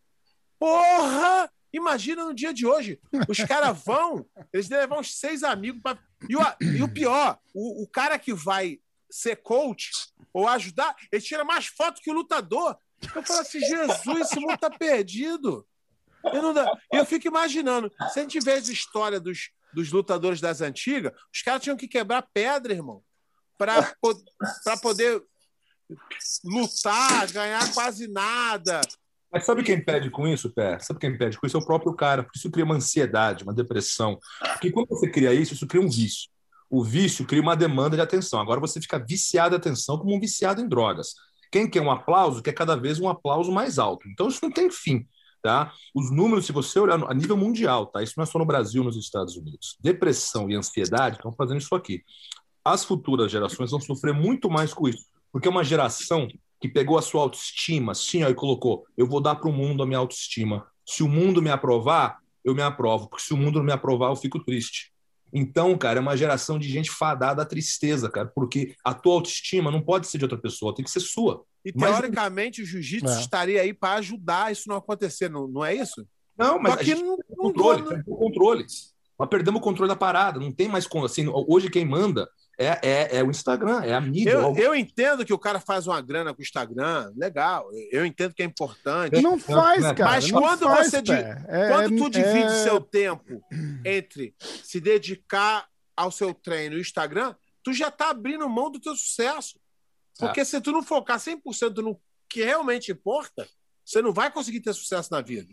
Porra! 0.57 1.51
Imagina 1.73 2.23
no 2.23 2.33
dia 2.33 2.53
de 2.53 2.65
hoje. 2.65 2.99
Os 3.27 3.37
caras 3.37 3.77
vão, 3.83 4.25
eles 4.53 4.67
devem 4.69 4.83
levar 4.83 4.99
uns 4.99 5.17
seis 5.17 5.43
amigos 5.43 5.81
pra... 5.81 5.97
e, 6.29 6.35
o, 6.35 6.41
e 6.77 6.83
o 6.83 6.87
pior, 6.87 7.39
o, 7.53 7.83
o 7.83 7.87
cara 7.87 8.19
que 8.19 8.33
vai 8.33 8.79
ser 9.09 9.37
coach 9.37 9.89
ou 10.31 10.47
ajudar, 10.47 10.95
ele 11.11 11.21
tira 11.21 11.43
mais 11.43 11.65
foto 11.67 12.01
que 12.01 12.09
o 12.11 12.13
lutador. 12.13 12.77
Eu 13.15 13.23
falo 13.23 13.39
assim, 13.41 13.59
Jesus, 13.59 14.21
esse 14.21 14.39
mundo 14.39 14.57
tá 14.57 14.69
perdido. 14.69 15.67
Eu, 16.23 16.53
dá- 16.53 16.71
eu 16.91 17.05
fico 17.05 17.27
imaginando, 17.27 17.91
se 18.11 18.19
a 18.19 18.21
gente 18.23 18.39
vê 18.39 18.53
as 18.53 18.69
histórias 18.69 19.21
dos, 19.21 19.49
dos 19.73 19.91
lutadores 19.91 20.39
das 20.39 20.61
antigas, 20.61 21.11
os 21.33 21.41
caras 21.41 21.61
tinham 21.61 21.75
que 21.75 21.87
quebrar 21.87 22.21
pedra, 22.33 22.73
irmão. 22.73 23.03
para 23.57 23.93
poder 24.81 25.21
lutar, 26.43 27.31
ganhar 27.31 27.73
quase 27.73 28.07
nada. 28.07 28.81
Mas 29.33 29.45
sabe 29.45 29.63
quem 29.63 29.83
pede 29.83 30.11
com 30.11 30.27
isso, 30.27 30.53
Pé? 30.53 30.77
Sabe 30.77 30.99
quem 30.99 31.17
pede 31.17 31.39
com 31.39 31.47
isso? 31.47 31.57
É 31.57 31.59
o 31.59 31.65
próprio 31.65 31.95
cara, 31.95 32.21
porque 32.21 32.37
isso 32.37 32.51
cria 32.51 32.63
uma 32.63 32.75
ansiedade, 32.75 33.43
uma 33.43 33.53
depressão. 33.53 34.19
Porque 34.39 34.71
quando 34.71 34.87
você 34.89 35.09
cria 35.09 35.33
isso, 35.33 35.55
isso 35.55 35.65
cria 35.65 35.81
um 35.81 35.89
vício. 35.89 36.29
O 36.69 36.83
vício 36.83 37.25
cria 37.25 37.41
uma 37.41 37.55
demanda 37.55 37.95
de 37.95 38.01
atenção. 38.03 38.39
Agora 38.39 38.59
você 38.59 38.79
fica 38.79 39.03
viciado 39.03 39.49
de 39.49 39.55
atenção 39.55 39.97
como 39.97 40.15
um 40.15 40.19
viciado 40.19 40.61
em 40.61 40.67
drogas. 40.67 41.15
Quem 41.51 41.67
quer 41.67 41.81
um 41.81 41.89
aplauso, 41.89 42.43
quer 42.43 42.53
cada 42.53 42.75
vez 42.75 42.99
um 42.99 43.09
aplauso 43.09 43.51
mais 43.51 43.79
alto. 43.79 44.07
Então 44.07 44.27
isso 44.27 44.39
não 44.43 44.51
tem 44.51 44.69
fim. 44.69 45.07
Tá? 45.41 45.73
Os 45.95 46.11
números, 46.11 46.45
se 46.45 46.51
você 46.51 46.79
olhar 46.79 47.03
a 47.03 47.13
nível 47.13 47.35
mundial, 47.35 47.87
tá? 47.87 48.03
isso 48.03 48.13
não 48.15 48.23
é 48.23 48.25
só 48.27 48.37
no 48.37 48.45
Brasil, 48.45 48.83
nos 48.83 48.95
Estados 48.95 49.35
Unidos. 49.35 49.75
Depressão 49.79 50.49
e 50.49 50.55
ansiedade 50.55 51.17
estão 51.17 51.33
fazendo 51.33 51.59
isso 51.59 51.73
aqui. 51.73 52.03
As 52.63 52.85
futuras 52.85 53.31
gerações 53.31 53.71
vão 53.71 53.81
sofrer 53.81 54.13
muito 54.13 54.49
mais 54.49 54.73
com 54.73 54.87
isso, 54.87 55.05
porque 55.31 55.47
é 55.47 55.51
uma 55.51 55.63
geração 55.63 56.29
que 56.63 56.69
pegou 56.69 56.97
a 56.97 57.01
sua 57.01 57.23
autoestima, 57.23 57.91
assim, 57.91 58.23
ó, 58.23 58.29
e 58.29 58.33
colocou: 58.33 58.85
eu 58.95 59.05
vou 59.05 59.19
dar 59.19 59.35
para 59.35 59.49
o 59.49 59.51
mundo 59.51 59.83
a 59.83 59.85
minha 59.85 59.99
autoestima. 59.99 60.65
Se 60.87 61.03
o 61.03 61.09
mundo 61.09 61.41
me 61.41 61.49
aprovar, 61.49 62.19
eu 62.41 62.55
me 62.55 62.61
aprovo, 62.61 63.09
porque 63.09 63.25
se 63.25 63.33
o 63.33 63.37
mundo 63.37 63.59
não 63.59 63.65
me 63.65 63.73
aprovar, 63.73 64.11
eu 64.11 64.15
fico 64.15 64.41
triste. 64.41 64.93
Então, 65.33 65.77
cara, 65.77 65.99
é 65.99 66.01
uma 66.01 66.15
geração 66.15 66.57
de 66.57 66.69
gente 66.69 66.89
fadada 66.89 67.41
à 67.41 67.45
tristeza, 67.45 68.09
cara, 68.09 68.31
porque 68.33 68.75
a 68.81 68.93
tua 68.93 69.15
autoestima 69.15 69.69
não 69.69 69.81
pode 69.81 70.07
ser 70.07 70.17
de 70.17 70.23
outra 70.23 70.37
pessoa, 70.37 70.73
tem 70.73 70.85
que 70.85 70.91
ser 70.91 71.01
sua. 71.01 71.43
E 71.65 71.73
teoricamente 71.73 72.61
mas... 72.61 72.69
o 72.69 72.71
jiu-jitsu 72.71 73.13
é. 73.13 73.19
estaria 73.19 73.61
aí 73.61 73.73
para 73.73 73.95
ajudar 73.95 74.49
isso 74.49 74.69
não 74.69 74.77
acontecer, 74.77 75.29
não, 75.29 75.45
não 75.49 75.65
é 75.65 75.75
isso? 75.75 76.07
Não, 76.37 76.57
mas 76.59 76.75
aqui 76.75 76.95
não, 76.95 77.17
não 77.29 77.35
controle, 77.35 77.81
não... 77.81 78.15
controle. 78.15 78.65
Nós 79.19 79.29
perdemos 79.29 79.59
o 79.59 79.63
controle 79.63 79.89
da 79.89 79.97
parada, 79.97 80.39
não 80.39 80.51
tem 80.51 80.69
mais 80.69 80.87
assim, 81.03 81.27
hoje 81.27 81.69
quem 81.69 81.83
manda 81.83 82.25
é, 82.57 82.79
é, 82.83 83.17
é, 83.17 83.23
o 83.23 83.31
Instagram, 83.31 83.81
é 83.83 83.93
a 83.93 84.01
mídia. 84.01 84.31
Eu, 84.31 84.55
eu, 84.55 84.75
entendo 84.75 85.25
que 85.25 85.33
o 85.33 85.39
cara 85.39 85.59
faz 85.59 85.87
uma 85.87 85.99
grana 86.01 86.33
com 86.33 86.39
o 86.39 86.43
Instagram, 86.43 87.11
legal. 87.15 87.67
Eu 87.91 88.05
entendo 88.05 88.33
que 88.33 88.43
é 88.43 88.45
importante. 88.45 89.19
Não 89.21 89.39
faz, 89.39 89.81
cara. 89.81 90.03
Mas 90.03 90.31
quando 90.31 90.63
faz, 90.65 90.91
você 90.91 90.97
é, 91.47 91.69
quando 91.69 91.97
tu 91.97 92.09
divide 92.09 92.45
é... 92.45 92.63
seu 92.63 92.79
tempo 92.79 93.43
entre 93.83 94.35
se 94.63 94.79
dedicar 94.79 95.67
ao 95.95 96.11
seu 96.11 96.33
treino 96.33 96.75
e 96.75 96.77
o 96.79 96.81
Instagram, 96.81 97.35
tu 97.63 97.73
já 97.73 97.89
tá 97.89 98.09
abrindo 98.09 98.47
mão 98.47 98.69
do 98.69 98.79
teu 98.79 98.95
sucesso. 98.95 99.59
Porque 100.19 100.41
é. 100.41 100.45
se 100.45 100.61
tu 100.61 100.71
não 100.71 100.83
focar 100.83 101.17
100% 101.17 101.77
no 101.77 101.99
que 102.29 102.43
realmente 102.43 102.91
importa, 102.91 103.47
você 103.83 104.01
não 104.01 104.13
vai 104.13 104.31
conseguir 104.31 104.59
ter 104.59 104.73
sucesso 104.73 105.09
na 105.11 105.21
vida. 105.21 105.51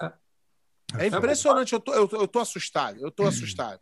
É, 0.00 1.04
é 1.04 1.06
impressionante, 1.08 1.74
eu 1.74 1.80
tô, 1.80 1.92
eu, 1.92 2.08
eu 2.12 2.26
tô 2.26 2.38
assustado, 2.38 2.98
eu 3.00 3.10
tô 3.10 3.24
assustado. 3.28 3.80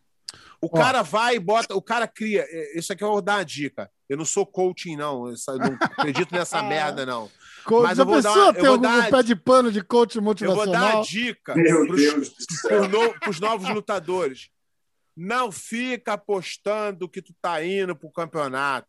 O 0.61 0.67
Ó. 0.67 0.71
cara 0.71 1.03
vai 1.03 1.37
e 1.37 1.39
bota, 1.39 1.75
o 1.75 1.83
cara 1.83 2.07
cria. 2.07 2.47
É, 2.49 2.79
isso 2.79 2.93
aqui 2.93 3.03
eu 3.05 3.09
vou 3.09 3.23
dar 3.23 3.39
uma 3.39 3.45
dica. 3.45 3.91
Eu 4.09 4.17
não 4.17 4.25
sou 4.25 4.47
coaching, 4.47 4.97
não. 4.97 5.29
Eu 5.29 5.35
não 5.59 5.77
acredito 5.81 6.33
nessa 6.33 6.63
merda, 6.63 7.05
não. 7.05 7.31
Coach, 7.65 7.83
Mas 7.83 7.99
eu 7.99 8.07
vou 8.07 8.23
dar 8.23 8.33
uma, 8.33 8.55
ter 8.55 8.69
um 8.69 8.79
dar, 8.79 9.11
pé 9.11 9.23
de 9.23 9.35
pano 9.35 9.73
de 9.73 9.83
coach 9.83 10.21
motivacional? 10.21 10.67
Eu 10.67 10.73
vou 10.73 10.91
dar 10.91 10.97
uma 10.97 11.05
dica 11.05 11.55
para 13.19 13.31
os 13.31 13.41
novos 13.41 13.69
lutadores. 13.69 14.49
Não 15.17 15.51
fica 15.51 16.13
apostando 16.13 17.09
que 17.09 17.23
tu 17.23 17.35
tá 17.41 17.65
indo 17.65 17.97
pro 17.97 18.11
campeonato. 18.11 18.89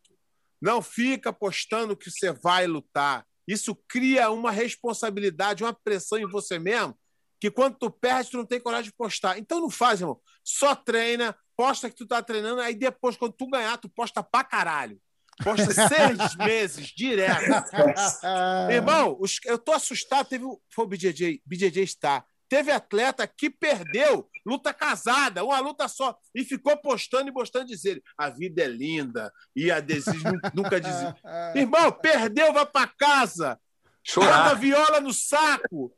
Não 0.62 0.82
fica 0.82 1.30
apostando 1.30 1.96
que 1.96 2.12
você 2.12 2.32
vai 2.32 2.68
lutar. 2.68 3.26
Isso 3.48 3.74
cria 3.88 4.30
uma 4.30 4.52
responsabilidade, 4.52 5.64
uma 5.64 5.74
pressão 5.74 6.18
em 6.18 6.28
você 6.28 6.60
mesmo, 6.60 6.98
que 7.40 7.52
quando 7.52 7.78
tu 7.78 7.90
perde, 7.92 8.32
tu 8.32 8.38
não 8.38 8.46
tem 8.46 8.60
coragem 8.60 8.90
de 8.90 8.96
postar. 8.96 9.38
Então 9.38 9.60
não 9.60 9.70
faz, 9.70 10.02
irmão. 10.02 10.20
Só 10.44 10.76
treina, 10.76 11.36
posta 11.56 11.90
que 11.90 11.96
tu 11.96 12.08
tá 12.08 12.22
treinando, 12.22 12.62
aí 12.62 12.76
depois, 12.76 13.18
quando 13.18 13.34
tu 13.34 13.48
ganhar, 13.50 13.78
tu 13.78 13.90
posta 13.90 14.24
pra 14.24 14.44
caralho. 14.44 15.00
Posta 15.44 15.72
seis 15.88 16.36
meses 16.36 16.88
direto. 16.88 17.42
Irmão, 18.72 19.18
os, 19.20 19.40
eu 19.46 19.58
tô 19.58 19.72
assustado. 19.72 20.28
Teve 20.28 20.46
foi 20.70 20.86
o 20.86 20.88
BJJ, 20.88 21.42
BJJ 21.46 21.84
está. 21.84 22.26
Teve 22.50 22.72
atleta 22.72 23.28
que 23.28 23.50
perdeu 23.50 24.30
luta 24.46 24.74
casada, 24.74 25.44
uma 25.44 25.60
luta 25.60 25.90
só, 25.90 26.18
e 26.34 26.46
ficou 26.46 26.78
postando 26.78 27.30
e 27.30 27.34
postando 27.34 27.66
dizer 27.66 28.02
a 28.18 28.30
vida 28.30 28.64
é 28.64 28.68
linda 28.68 29.34
e 29.54 29.70
a 29.70 29.82
desejo 29.82 30.24
nunca 30.54 30.80
dizia. 30.80 31.14
Irmão, 31.54 31.92
perdeu, 31.92 32.54
vai 32.54 32.66
para 32.66 32.88
casa. 32.88 33.60
Chorar. 34.02 34.56
viola 34.56 35.02
no 35.02 35.14
saco. 35.14 35.94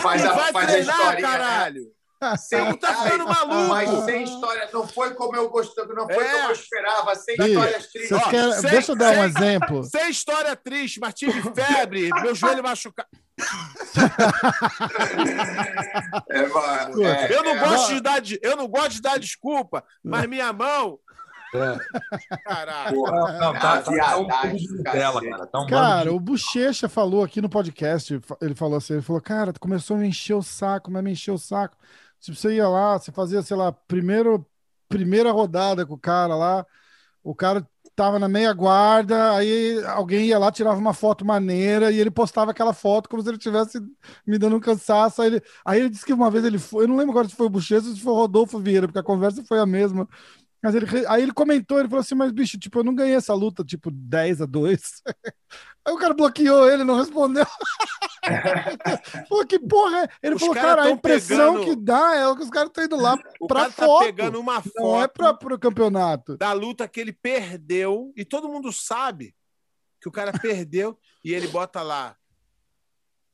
Faz 0.00 0.24
a, 0.24 0.32
vai 0.32 0.52
faz 0.52 0.66
treinar, 0.66 1.08
a 1.08 1.20
caralho. 1.20 1.92
Sem, 2.38 2.76
tá 2.76 3.02
ficando 3.02 3.26
maluco. 3.26 3.68
Mas 3.68 3.90
sem 4.04 4.22
história, 4.22 4.68
não 4.72 4.86
foi 4.86 5.12
como 5.14 5.34
eu 5.34 5.50
gostava, 5.50 5.92
não 5.92 6.06
foi 6.06 6.24
é. 6.24 6.32
como 6.32 6.44
eu 6.44 6.52
esperava, 6.52 7.14
sem 7.16 7.34
Sim. 7.34 7.46
histórias 7.46 7.86
tristes. 7.88 8.12
Ó, 8.12 8.30
querem, 8.30 8.52
sem, 8.52 8.70
deixa 8.70 8.92
eu 8.92 8.96
dar 8.96 9.12
sem, 9.12 9.18
um 9.18 9.24
exemplo. 9.24 9.84
Sem 9.84 10.10
história 10.10 10.54
triste, 10.54 11.00
mas 11.00 11.14
tive 11.14 11.42
febre, 11.52 12.10
meu 12.22 12.34
joelho 12.34 12.62
machucado. 12.62 13.08
é, 16.30 16.46
mano, 16.46 17.02
é, 17.02 17.34
eu 17.34 17.42
não 17.42 17.56
é, 17.56 17.58
gosto 17.58 17.94
de 17.94 18.00
dar, 18.00 18.22
eu 18.40 18.56
não 18.56 18.68
gosto 18.68 18.90
de 18.92 19.02
dar 19.02 19.18
desculpa, 19.18 19.82
mas 20.04 20.26
minha 20.26 20.52
mão 20.52 21.00
é. 21.54 21.78
Caralho. 22.44 23.02
Não, 23.02 23.52
tá, 23.52 23.82
tá, 23.82 23.82
tá 23.82 24.18
um 24.18 24.26
cara. 24.26 25.46
Tá 25.46 25.60
um 25.60 25.66
cara, 25.66 26.10
de... 26.10 26.16
o 26.16 26.20
Bochecha 26.20 26.88
falou 26.88 27.22
aqui 27.22 27.40
no 27.40 27.48
podcast, 27.48 28.20
ele 28.40 28.54
falou 28.54 28.78
assim, 28.78 28.94
ele 28.94 29.02
falou, 29.02 29.20
cara, 29.20 29.52
começou 29.60 29.96
a 29.96 30.00
me 30.00 30.08
encher 30.08 30.34
o 30.34 30.42
saco, 30.42 30.90
mas 30.90 31.04
me 31.04 31.12
encheu 31.12 31.34
o 31.34 31.38
saco. 31.38 31.76
Se 32.20 32.34
você 32.34 32.54
ia 32.54 32.68
lá, 32.68 32.98
você 32.98 33.10
fazia, 33.10 33.42
sei 33.42 33.56
lá, 33.56 33.72
primeiro, 33.72 34.46
primeira 34.88 35.32
rodada 35.32 35.84
com 35.84 35.94
o 35.94 35.98
cara 35.98 36.34
lá, 36.34 36.66
o 37.22 37.34
cara 37.34 37.66
tava 37.94 38.18
na 38.18 38.28
meia 38.28 38.52
guarda, 38.52 39.32
aí 39.34 39.82
alguém 39.86 40.26
ia 40.26 40.38
lá, 40.38 40.50
tirava 40.50 40.78
uma 40.78 40.94
foto 40.94 41.24
maneira 41.24 41.90
e 41.90 41.98
ele 41.98 42.10
postava 42.10 42.50
aquela 42.50 42.72
foto 42.72 43.08
como 43.08 43.22
se 43.22 43.28
ele 43.28 43.36
estivesse 43.36 43.78
me 44.26 44.38
dando 44.38 44.56
um 44.56 44.60
cansaço. 44.60 45.20
Aí 45.20 45.28
ele, 45.28 45.42
aí 45.64 45.80
ele 45.80 45.90
disse 45.90 46.04
que 46.04 46.12
uma 46.12 46.30
vez 46.30 46.44
ele 46.44 46.58
foi, 46.58 46.84
eu 46.84 46.88
não 46.88 46.96
lembro 46.96 47.12
agora 47.12 47.28
se 47.28 47.36
foi 47.36 47.46
o 47.46 47.50
Bochecha 47.50 47.86
ou 47.88 47.94
se 47.94 48.00
foi 48.00 48.12
o 48.12 48.16
Rodolfo 48.16 48.58
Vieira, 48.58 48.86
porque 48.86 48.98
a 48.98 49.02
conversa 49.02 49.44
foi 49.44 49.58
a 49.58 49.66
mesma. 49.66 50.08
Mas 50.62 50.76
ele, 50.76 50.86
aí 51.08 51.22
ele 51.24 51.32
comentou, 51.32 51.80
ele 51.80 51.88
falou 51.88 52.00
assim, 52.00 52.14
mas 52.14 52.30
bicho, 52.30 52.56
tipo, 52.56 52.78
eu 52.78 52.84
não 52.84 52.94
ganhei 52.94 53.16
essa 53.16 53.34
luta, 53.34 53.64
tipo, 53.64 53.90
10 53.90 54.42
a 54.42 54.46
2. 54.46 55.02
Aí 55.84 55.92
o 55.92 55.98
cara 55.98 56.14
bloqueou 56.14 56.70
ele, 56.70 56.84
não 56.84 56.96
respondeu. 56.96 57.44
Pô, 59.28 59.44
que 59.44 59.58
porra 59.58 60.04
é? 60.04 60.08
Ele 60.22 60.36
os 60.36 60.40
falou, 60.40 60.54
cara, 60.54 60.84
a 60.84 60.90
impressão 60.90 61.54
pegando... 61.54 61.64
que 61.64 61.74
dá 61.74 62.14
é 62.14 62.36
que 62.36 62.42
os 62.42 62.50
caras 62.50 62.68
estão 62.68 62.84
indo 62.84 62.94
lá 62.96 63.18
o 63.40 63.48
pra 63.48 63.62
cara 63.62 63.72
tá 63.72 63.84
foto. 63.84 64.04
pegando 64.04 64.38
uma 64.38 64.62
foto. 64.62 64.72
Não 64.76 65.02
é 65.02 65.08
pra, 65.08 65.34
pro 65.34 65.58
campeonato. 65.58 66.36
Da 66.36 66.52
luta 66.52 66.86
que 66.86 67.00
ele 67.00 67.12
perdeu, 67.12 68.12
e 68.16 68.24
todo 68.24 68.48
mundo 68.48 68.72
sabe 68.72 69.34
que 70.00 70.08
o 70.08 70.12
cara 70.12 70.32
perdeu, 70.32 70.96
e 71.24 71.34
ele 71.34 71.48
bota 71.48 71.82
lá 71.82 72.16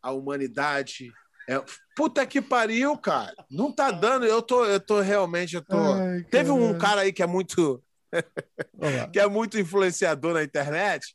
a 0.00 0.12
humanidade 0.12 1.12
é, 1.48 1.64
puta 1.96 2.26
que 2.26 2.42
pariu, 2.42 2.96
cara. 2.98 3.34
Não 3.50 3.72
tá 3.72 3.90
dando. 3.90 4.26
Eu 4.26 4.42
tô, 4.42 4.64
eu 4.66 4.78
tô 4.78 5.00
realmente, 5.00 5.56
eu 5.56 5.64
tô. 5.64 5.76
Ai, 5.76 6.22
Teve 6.30 6.50
um 6.50 6.76
cara 6.76 7.00
aí 7.00 7.12
que 7.12 7.22
é 7.22 7.26
muito 7.26 7.82
que 9.12 9.18
é 9.18 9.26
muito 9.26 9.58
influenciador 9.58 10.34
na 10.34 10.42
internet, 10.42 11.14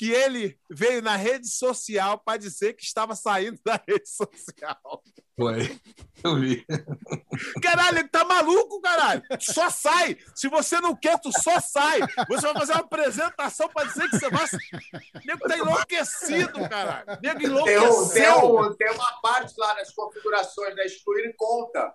que 0.00 0.10
ele 0.10 0.58
veio 0.70 1.02
na 1.02 1.14
rede 1.14 1.46
social 1.46 2.18
para 2.18 2.38
dizer 2.38 2.72
que 2.72 2.82
estava 2.82 3.14
saindo 3.14 3.60
da 3.62 3.78
rede 3.86 4.08
social. 4.08 5.02
Foi. 5.38 5.78
Eu 6.24 6.40
vi. 6.40 6.64
Caralho, 7.62 7.98
ele 7.98 8.08
tá 8.08 8.24
maluco, 8.24 8.80
caralho. 8.80 9.22
Só 9.38 9.68
sai. 9.68 10.16
Se 10.34 10.48
você 10.48 10.80
não 10.80 10.96
quer, 10.96 11.20
tu 11.20 11.30
só 11.42 11.60
sai. 11.60 12.00
Você 12.30 12.46
vai 12.46 12.54
fazer 12.54 12.72
uma 12.72 12.80
apresentação 12.80 13.68
para 13.68 13.88
dizer 13.88 14.08
que 14.08 14.18
você 14.18 14.30
vai. 14.30 14.46
O 14.46 15.26
nego 15.26 15.48
tá 15.48 15.58
enlouquecido, 15.58 16.66
caralho. 16.66 17.04
O 17.06 17.18
nego 17.22 17.42
enlouqueceu. 17.42 18.08
Tem, 18.08 18.68
tem, 18.68 18.76
tem, 18.78 18.90
uma 18.92 19.20
parte 19.20 19.52
lá 19.58 19.74
nas 19.74 19.92
configurações 19.92 20.74
da 20.76 20.84
excluir 20.86 21.26
e 21.26 21.34
conta. 21.34 21.94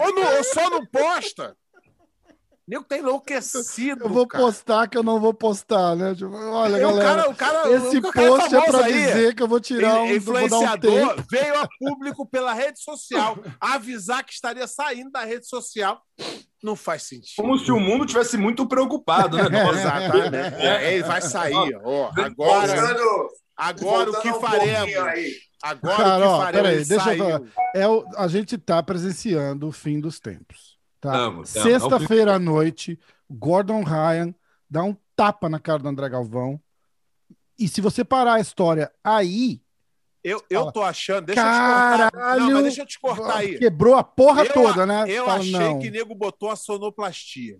ou, 0.00 0.14
não, 0.14 0.36
ou 0.36 0.44
só 0.44 0.70
não 0.70 0.86
posta. 0.86 1.54
O 2.66 2.70
nego 2.70 2.82
tá 2.84 2.98
enlouquecido. 2.98 4.04
Eu 4.04 4.08
vou 4.08 4.26
cara. 4.26 4.42
postar 4.42 4.88
que 4.88 4.98
eu 4.98 5.02
não 5.04 5.20
vou 5.20 5.32
postar, 5.32 5.94
né? 5.94 6.16
Tipo, 6.16 6.34
olha, 6.34 6.80
galera, 6.80 7.30
o 7.30 7.34
cara, 7.36 7.60
o 7.60 7.62
cara, 7.62 7.70
esse 7.70 7.98
o 7.98 8.02
cara 8.10 8.28
post 8.28 8.56
é 8.56 8.60
pra 8.62 8.84
aí, 8.84 8.92
dizer 8.92 9.34
que 9.36 9.42
eu 9.42 9.46
vou 9.46 9.60
tirar 9.60 10.02
um 10.02 10.12
influenciador 10.12 11.14
um 11.16 11.22
veio 11.30 11.60
a 11.60 11.68
público 11.78 12.26
pela 12.26 12.52
rede 12.52 12.82
social 12.82 13.38
avisar 13.60 14.24
que 14.24 14.32
estaria 14.32 14.66
saindo 14.66 15.12
da 15.12 15.24
rede 15.24 15.46
social. 15.46 16.02
Não 16.60 16.74
faz 16.74 17.04
sentido. 17.04 17.36
Como 17.36 17.56
se 17.56 17.70
o 17.70 17.78
mundo 17.78 18.04
tivesse 18.04 18.36
muito 18.36 18.66
preocupado, 18.66 19.36
né? 19.36 19.44
Exatamente. 19.70 20.56
É, 20.56 20.94
ele 20.94 21.04
vai 21.04 21.22
sair. 21.22 21.80
Ó, 21.84 22.10
agora, 22.16 23.28
agora 23.56 24.10
o 24.10 24.20
que 24.20 24.32
faremos? 24.32 24.94
Agora 25.62 25.96
Cara, 25.96 26.18
o 26.18 26.32
que 26.32 26.44
faremos? 26.44 26.68
Peraí, 26.68 26.84
deixa 26.84 27.14
eu 27.14 27.18
falar. 27.18 27.42
É 27.76 27.86
o, 27.86 28.04
a 28.16 28.26
gente 28.26 28.58
tá 28.58 28.82
presenciando 28.82 29.68
o 29.68 29.72
fim 29.72 30.00
dos 30.00 30.18
tempos. 30.18 30.75
Tá? 31.00 31.30
Sexta-feira 31.44 32.34
à 32.34 32.38
noite, 32.38 32.98
Gordon 33.30 33.82
Ryan 33.82 34.34
dá 34.68 34.82
um 34.82 34.96
tapa 35.14 35.48
na 35.48 35.58
cara 35.58 35.78
do 35.78 35.88
André 35.88 36.08
Galvão. 36.08 36.60
E 37.58 37.68
se 37.68 37.80
você 37.80 38.04
parar 38.04 38.34
a 38.34 38.40
história 38.40 38.92
aí. 39.02 39.62
Eu, 40.22 40.42
eu 40.50 40.60
fala, 40.60 40.72
tô 40.72 40.82
achando. 40.82 41.26
Deixa 41.26 41.40
caralho, 41.40 42.02
eu 42.02 42.08
te 42.08 42.12
cortar. 42.12 42.38
Não, 42.38 42.50
mas 42.50 42.62
deixa 42.62 42.82
eu 42.82 42.86
te 42.86 43.00
cortar 43.00 43.36
aí. 43.36 43.58
Quebrou 43.58 43.94
a 43.94 44.02
porra 44.02 44.44
eu, 44.44 44.52
toda, 44.52 44.84
né? 44.84 45.04
Eu 45.06 45.24
fala, 45.24 45.38
achei 45.38 45.52
não. 45.52 45.78
que 45.78 45.90
nego 45.90 46.14
botou 46.14 46.50
a 46.50 46.56
sonoplastia. 46.56 47.58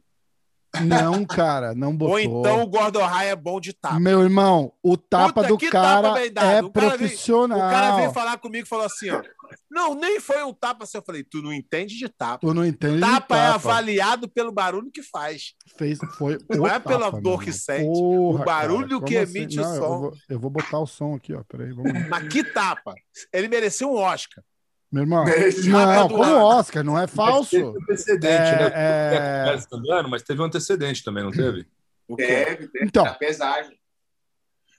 Não, 0.84 1.24
cara, 1.24 1.74
não 1.74 1.96
botou. 1.96 2.14
Ou 2.14 2.20
então 2.20 2.62
o 2.62 2.66
Gordon 2.66 3.06
Ryan 3.06 3.28
é 3.30 3.36
bom 3.36 3.60
de 3.60 3.72
tapa. 3.72 3.98
Meu 4.00 4.22
irmão, 4.22 4.72
o 4.82 4.96
tapa 4.96 5.42
Puta, 5.42 5.48
do 5.48 5.58
cara 5.70 6.02
tapa 6.08 6.20
é 6.20 6.28
O 6.28 6.32
cara 6.32 6.50
veio- 6.60 6.70
profissional. 6.72 7.58
O 7.58 7.70
cara 7.70 7.96
veio 7.96 8.12
falar 8.12 8.38
comigo 8.38 8.66
e 8.66 8.68
falou 8.68 8.86
assim, 8.86 9.10
ó. 9.10 9.22
Não, 9.70 9.94
nem 9.94 10.18
foi 10.20 10.42
um 10.42 10.52
tapa 10.52 10.84
assim. 10.84 10.98
Eu 10.98 11.02
falei, 11.04 11.22
tu 11.22 11.40
não 11.42 11.52
entende 11.52 11.96
de 11.96 12.08
tapa. 12.08 12.38
Tu 12.46 12.52
não 12.52 12.64
entende 12.64 12.94
de 12.96 13.00
Tapa, 13.00 13.36
é 13.36 13.46
tapa. 13.46 13.54
avaliado 13.54 14.28
pelo 14.28 14.50
barulho 14.50 14.90
que 14.90 15.02
faz. 15.02 15.54
Fez, 15.78 15.98
foi 16.18 16.38
Não 16.50 16.66
é 16.66 16.78
pela 16.80 17.06
tapa, 17.06 17.20
dor 17.20 17.42
que 17.42 17.52
sente, 17.52 17.84
Porra, 17.86 18.42
o 18.42 18.44
barulho 18.44 18.98
cara, 19.00 19.04
que 19.04 19.16
assim? 19.18 19.38
emite 19.38 19.56
Não, 19.56 19.64
o 19.64 19.74
eu 19.74 19.80
som. 19.82 19.98
vou, 20.00 20.12
eu 20.28 20.40
vou 20.40 20.50
botar 20.50 20.78
o 20.80 20.86
som 20.86 21.14
aqui, 21.14 21.32
ó. 21.34 21.42
Peraí, 21.48 21.72
vamos. 21.72 22.08
Mas 22.08 22.28
que 22.28 22.42
tapa? 22.42 22.94
Ele 23.32 23.46
mereceu 23.48 23.90
um 23.90 23.96
Oscar. 23.96 24.42
Meu 24.90 25.02
irmão, 25.02 25.24
não, 25.68 26.08
do 26.08 26.14
como. 26.16 26.36
Oscar, 26.36 26.84
não 26.84 26.96
é 26.96 27.02
Mas 27.02 27.10
falso. 27.10 27.50
teve 27.50 27.64
um 27.64 27.76
antecedente, 27.82 28.28
né? 28.52 28.72
É, 28.74 29.14
é... 29.14 29.44
Conversa 29.44 29.68
andando, 29.72 30.08
Mas 30.08 30.22
teve 30.22 30.40
um 30.40 30.44
antecedente 30.44 31.02
também, 31.04 31.24
não 31.24 31.32
teve? 31.32 31.66
O? 32.08 32.14
Teve, 32.16 32.68
teve. 32.68 32.84
Então. 32.86 33.04
Na 33.04 33.14
pesagem. 33.14 33.76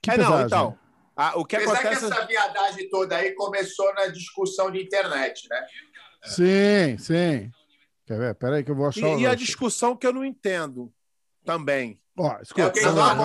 Que 0.01 0.11
é, 0.11 0.17
não, 0.17 0.23
pesagem. 0.25 0.45
então. 0.47 0.77
a- 1.15 1.37
o 1.37 1.43
que 1.45 1.55
Apesar 1.57 1.73
acontece. 1.79 2.07
que 2.07 2.13
essa 2.13 2.25
viadagem 2.25 2.89
toda 2.89 3.17
aí 3.17 3.33
começou 3.35 3.93
na 3.95 4.07
discussão 4.07 4.71
de 4.71 4.81
internet, 4.81 5.47
né? 5.49 5.65
Sim, 6.23 6.97
sim. 6.97 7.51
Quer 8.05 8.17
ver? 8.17 8.35
Peraí 8.35 8.63
que 8.63 8.71
eu 8.71 8.75
vou 8.75 8.87
achar 8.87 9.07
E, 9.09 9.21
e 9.21 9.27
a 9.27 9.35
discussão 9.35 9.95
que 9.95 10.07
eu 10.07 10.13
não 10.13 10.23
entendo 10.23 10.91
também. 11.43 11.99
Ó, 12.17 12.31
É 12.37 12.41
escuta. 12.41 12.79
a 12.79 12.91
Não, 12.91 12.95
não, 12.95 13.15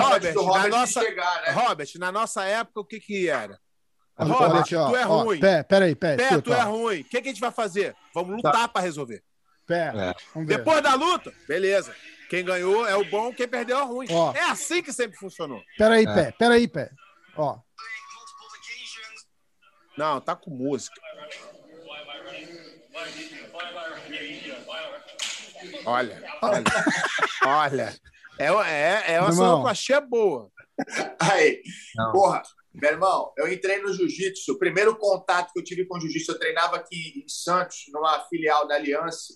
Robert, 0.00 0.34
na 0.34 0.68
nossa- 0.68 1.00
chegar, 1.02 1.42
né? 1.42 1.50
Robert, 1.52 1.88
na 1.98 2.10
nossa 2.12 2.44
época, 2.44 2.80
o 2.80 2.84
que 2.84 2.98
que 2.98 3.28
era? 3.28 3.58
Olha, 4.20 4.32
Robert, 4.32 4.50
olha 4.50 4.60
aqui, 4.60 4.76
ó. 4.76 4.88
tu 4.90 4.96
é 4.96 5.06
Ó, 5.06 5.22
ruim. 5.22 5.40
Pé, 5.40 5.62
peraí, 5.62 5.94
pé, 5.94 6.16
Pé, 6.16 6.22
escuta, 6.24 6.42
tu 6.42 6.52
é 6.52 6.64
ó. 6.64 6.70
ruim. 6.70 7.00
O 7.00 7.04
que, 7.04 7.22
que 7.22 7.28
a 7.28 7.32
gente 7.32 7.40
vai 7.40 7.50
fazer? 7.50 7.94
Vamos 8.14 8.36
lutar 8.36 8.68
pra 8.68 8.82
resolver. 8.82 9.22
Pé, 9.66 9.88
É. 9.88 10.14
vamos 10.34 10.48
ver. 10.48 10.58
Depois 10.58 10.82
da 10.82 10.94
luta, 10.94 11.32
beleza. 11.48 11.94
Quem 12.28 12.44
ganhou 12.44 12.86
é 12.86 12.94
o 12.94 13.04
bom, 13.04 13.32
quem 13.32 13.48
perdeu 13.48 13.78
é 13.78 13.82
o 13.82 13.86
ruim. 13.86 14.06
Ó. 14.10 14.32
É 14.32 14.42
assim 14.50 14.82
que 14.82 14.92
sempre 14.92 15.16
funcionou. 15.18 15.60
Peraí, 15.78 16.04
É. 16.04 16.14
pé, 16.14 16.32
peraí, 16.38 16.68
pé. 16.68 16.90
Ó, 17.36 17.58
Não, 19.96 20.20
tá 20.20 20.34
com 20.34 20.50
música. 20.50 20.98
Olha, 25.84 26.22
olha. 26.42 26.64
olha. 27.46 27.94
É, 28.40 28.46
é, 28.46 29.12
é 29.16 29.20
uma 29.20 29.28
Irmão. 29.28 29.32
sonoplastia 29.32 30.00
boa. 30.00 30.50
Aí, 31.18 31.60
Não. 31.94 32.10
porra, 32.12 32.40
meu 32.72 32.90
irmão, 32.90 33.32
eu 33.36 33.52
entrei 33.52 33.80
no 33.80 33.92
jiu-jitsu. 33.92 34.52
O 34.52 34.58
primeiro 34.58 34.96
contato 34.96 35.52
que 35.52 35.58
eu 35.58 35.64
tive 35.64 35.86
com 35.86 35.96
o 35.96 36.00
jiu-jitsu, 36.00 36.32
eu 36.32 36.38
treinava 36.38 36.76
aqui 36.76 37.24
em 37.24 37.28
Santos, 37.28 37.84
numa 37.92 38.20
filial 38.28 38.66
da 38.66 38.76
Aliança, 38.76 39.34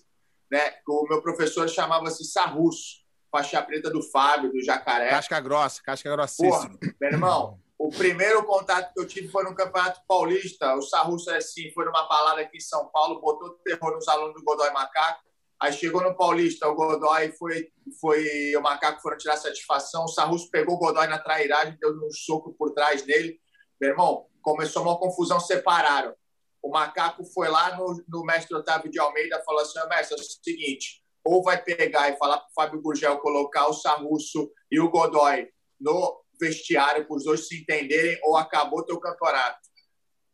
né? 0.49 0.75
O 0.87 1.07
meu 1.07 1.21
professor 1.21 1.67
chamava-se 1.69 2.23
Sarrusso, 2.23 3.03
faixa 3.31 3.61
preta 3.61 3.89
do 3.89 4.01
Fábio, 4.01 4.51
do 4.51 4.63
Jacaré. 4.63 5.09
Casca 5.09 5.39
grossa, 5.39 5.81
casca 5.83 6.09
Porra, 6.09 6.17
grossíssima. 6.17 6.79
meu 7.01 7.11
irmão, 7.11 7.59
o 7.77 7.89
primeiro 7.89 8.43
contato 8.45 8.93
que 8.93 8.99
eu 8.99 9.05
tive 9.05 9.27
foi 9.27 9.43
no 9.43 9.53
Campeonato 9.53 9.99
Paulista. 10.07 10.73
O 10.75 10.81
Sarrusso, 10.81 11.29
assim, 11.31 11.71
foi 11.73 11.83
numa 11.85 12.07
balada 12.07 12.41
aqui 12.41 12.57
em 12.57 12.61
São 12.61 12.87
Paulo, 12.87 13.19
botou 13.19 13.49
terror 13.65 13.91
nos 13.93 14.07
alunos 14.07 14.33
do 14.35 14.43
Godoy 14.43 14.71
Macaco. 14.71 15.23
Aí 15.61 15.71
chegou 15.71 16.03
no 16.03 16.15
Paulista, 16.15 16.67
o 16.67 16.75
Godoy 16.75 17.31
foi, 17.33 17.69
foi 18.01 18.55
o 18.55 18.61
Macaco 18.61 19.01
foram 19.01 19.17
tirar 19.17 19.37
satisfação. 19.37 20.03
O 20.03 20.07
Sarrusso 20.07 20.49
pegou 20.51 20.75
o 20.75 20.77
Godoy 20.77 21.07
na 21.07 21.17
trairagem, 21.17 21.77
deu 21.79 21.91
um 21.91 22.11
soco 22.11 22.53
por 22.57 22.73
trás 22.73 23.01
dele. 23.03 23.39
Meu 23.79 23.91
irmão, 23.91 24.27
começou 24.41 24.83
uma 24.83 24.97
confusão, 24.97 25.39
separaram. 25.39 26.13
O 26.61 26.69
Macaco 26.69 27.23
foi 27.33 27.47
lá 27.47 27.77
no, 27.77 28.03
no 28.07 28.23
mestre 28.23 28.55
Otávio 28.55 28.91
de 28.91 28.99
Almeida 28.99 29.41
falou 29.45 29.61
assim: 29.61 29.79
"Ô, 29.79 29.87
mestre, 29.87 30.17
é 30.17 30.19
o 30.19 30.23
seguinte, 30.23 31.03
ou 31.23 31.43
vai 31.43 31.61
pegar 31.63 32.09
e 32.09 32.17
falar 32.17 32.37
para 32.37 32.47
o 32.47 32.53
Fábio 32.53 32.81
Gurgel 32.81 33.19
colocar 33.19 33.67
o 33.67 33.73
Sarrusso 33.73 34.51
e 34.71 34.79
o 34.79 34.89
Godoy 34.89 35.47
no 35.79 36.21
vestiário 36.39 37.07
para 37.07 37.15
os 37.15 37.23
dois 37.23 37.47
se 37.47 37.61
entenderem, 37.61 38.19
ou 38.23 38.35
acabou 38.35 38.85
teu 38.85 38.99
campeonato. 38.99 39.64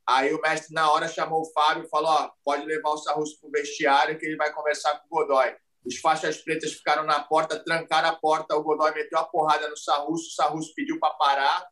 Aí 0.07 0.33
o 0.33 0.41
mestre, 0.41 0.73
na 0.73 0.91
hora, 0.91 1.07
chamou 1.07 1.41
o 1.41 1.51
Fábio 1.53 1.83
e 1.85 1.89
falou: 1.89 2.09
ó, 2.11 2.29
pode 2.43 2.65
levar 2.65 2.89
o 2.89 2.97
Sarrusso 2.97 3.39
para 3.39 3.47
o 3.47 3.51
vestiário 3.51 4.17
que 4.17 4.25
ele 4.25 4.35
vai 4.35 4.51
conversar 4.53 4.99
com 4.99 5.05
o 5.07 5.19
Godoy. 5.19 5.53
Os 5.85 5.97
faixas 5.97 6.37
pretas 6.37 6.73
ficaram 6.73 7.03
na 7.05 7.19
porta, 7.21 7.57
trancaram 7.63 8.09
a 8.09 8.15
porta, 8.15 8.55
o 8.55 8.63
Godoy 8.63 8.93
meteu 8.93 9.17
a 9.19 9.23
porrada 9.23 9.67
no 9.69 9.77
Sarrusso, 9.77 10.27
o 10.27 10.31
Sarrusso 10.33 10.73
pediu 10.75 10.99
para 10.99 11.13
parar, 11.15 11.65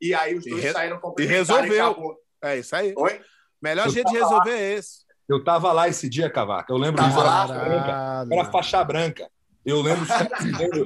e 0.00 0.14
aí 0.14 0.34
os 0.36 0.46
E 0.46 0.50
dois 0.50 0.62
re- 0.62 0.72
saíram 0.72 0.96
e 0.96 1.00
complementares 1.00 1.48
resolveu. 1.48 1.84
acabou. 1.86 2.16
É 2.42 2.58
isso 2.58 2.76
aí. 2.76 2.94
Oi? 2.96 3.20
Melhor 3.62 3.86
Eu 3.86 3.92
jeito 3.92 4.10
de 4.12 4.18
resolver 4.18 4.52
é 4.52 4.72
esse. 4.74 5.04
Eu 5.28 5.42
tava 5.42 5.72
lá 5.72 5.88
esse 5.88 6.08
dia, 6.08 6.30
Cavaca. 6.30 6.72
Eu 6.72 6.76
lembro 6.76 7.02
disso. 7.02 7.18
Era 7.18 7.28
lá? 7.28 7.46
faixa 7.48 7.54
branca. 7.64 7.86
Caralho. 7.86 8.32
Era 8.32 8.44
faixa 8.52 8.84
branca. 8.84 9.30
Eu 9.64 9.80
lembro, 9.82 10.06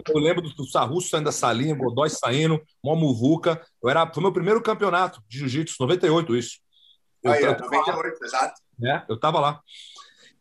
eu 0.08 0.18
lembro 0.18 0.40
do 0.42 0.64
Sarrusso 0.66 1.10
saindo 1.10 1.26
da 1.26 1.32
salinha, 1.32 1.74
Godoy 1.74 2.08
saindo, 2.08 2.58
mó 2.82 2.94
muvuca. 2.94 3.60
Eu 3.82 3.90
era, 3.90 4.10
foi 4.10 4.22
meu 4.22 4.32
primeiro 4.32 4.62
campeonato 4.62 5.22
de 5.28 5.38
jiu-jitsu, 5.40 5.76
98 5.80 6.34
isso. 6.34 6.58
Eu, 7.22 7.32
Aí, 7.32 7.44
ó, 7.44 7.48
eu, 7.52 7.58
98, 7.58 8.24
exato. 8.24 8.60
né? 8.78 9.04
eu 9.08 9.18
tava 9.20 9.40
lá. 9.40 9.60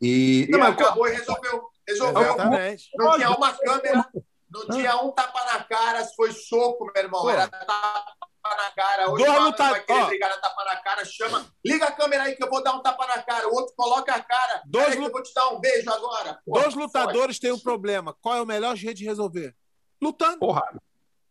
E, 0.02 0.46
E 0.48 0.52
não, 0.52 0.60
mas, 0.60 0.70
acabou 0.70 1.08
e 1.08 1.12
resolveu. 1.12 1.70
Resolveu. 1.88 2.22
Exatamente. 2.22 2.90
Não 2.96 3.16
tinha 3.16 3.30
uma 3.32 3.54
câmera, 3.54 4.06
não 4.50 4.68
tinha 4.68 4.96
um 5.04 5.12
tapa 5.12 5.44
na 5.46 5.64
cara, 5.64 6.06
foi 6.16 6.32
soco, 6.32 6.86
meu 6.94 7.04
irmão. 7.04 7.22
Pô. 7.22 7.30
Era 7.30 7.48
tapa 7.48 8.16
na 8.46 8.72
cara. 8.72 9.10
Hoje 9.12 9.26
Dois 9.26 9.30
o 9.30 9.34
Fábio 9.34 9.46
luta- 9.52 9.70
vai 9.72 9.84
querer 9.84 10.02
ó. 10.02 10.08
brigar 10.08 10.30
na 10.30 10.38
tapa 10.38 10.64
na 10.64 10.76
cara, 10.78 11.04
chama. 11.06 11.46
Liga 11.66 11.86
a 11.88 11.92
câmera 11.92 12.24
aí 12.24 12.36
que 12.36 12.44
eu 12.44 12.50
vou 12.50 12.64
dar 12.64 12.74
um 12.76 12.82
tapa 12.82 13.06
na 13.08 13.22
cara. 13.22 13.48
O 13.50 13.56
outro 13.56 13.74
coloca 13.76 14.14
a 14.16 14.22
cara. 14.24 14.62
Dois 14.66 14.86
Peraí 14.86 14.98
que 14.98 15.02
lu- 15.02 15.08
eu 15.08 15.12
vou 15.12 15.24
te 15.24 15.34
dar 15.34 15.50
um 15.50 15.60
beijo 15.60 15.90
agora. 15.92 16.40
Pô, 16.46 16.60
Dois 16.60 16.74
lutadores 16.76 17.40
têm 17.40 17.52
um 17.52 17.60
problema. 17.60 18.16
Qual 18.22 18.36
é 18.36 18.42
o 18.42 18.46
melhor 18.46 18.76
jeito 18.78 18.98
de 18.98 19.06
resolver? 19.06 19.54
Lutando. 20.02 20.40
porrada. 20.40 20.82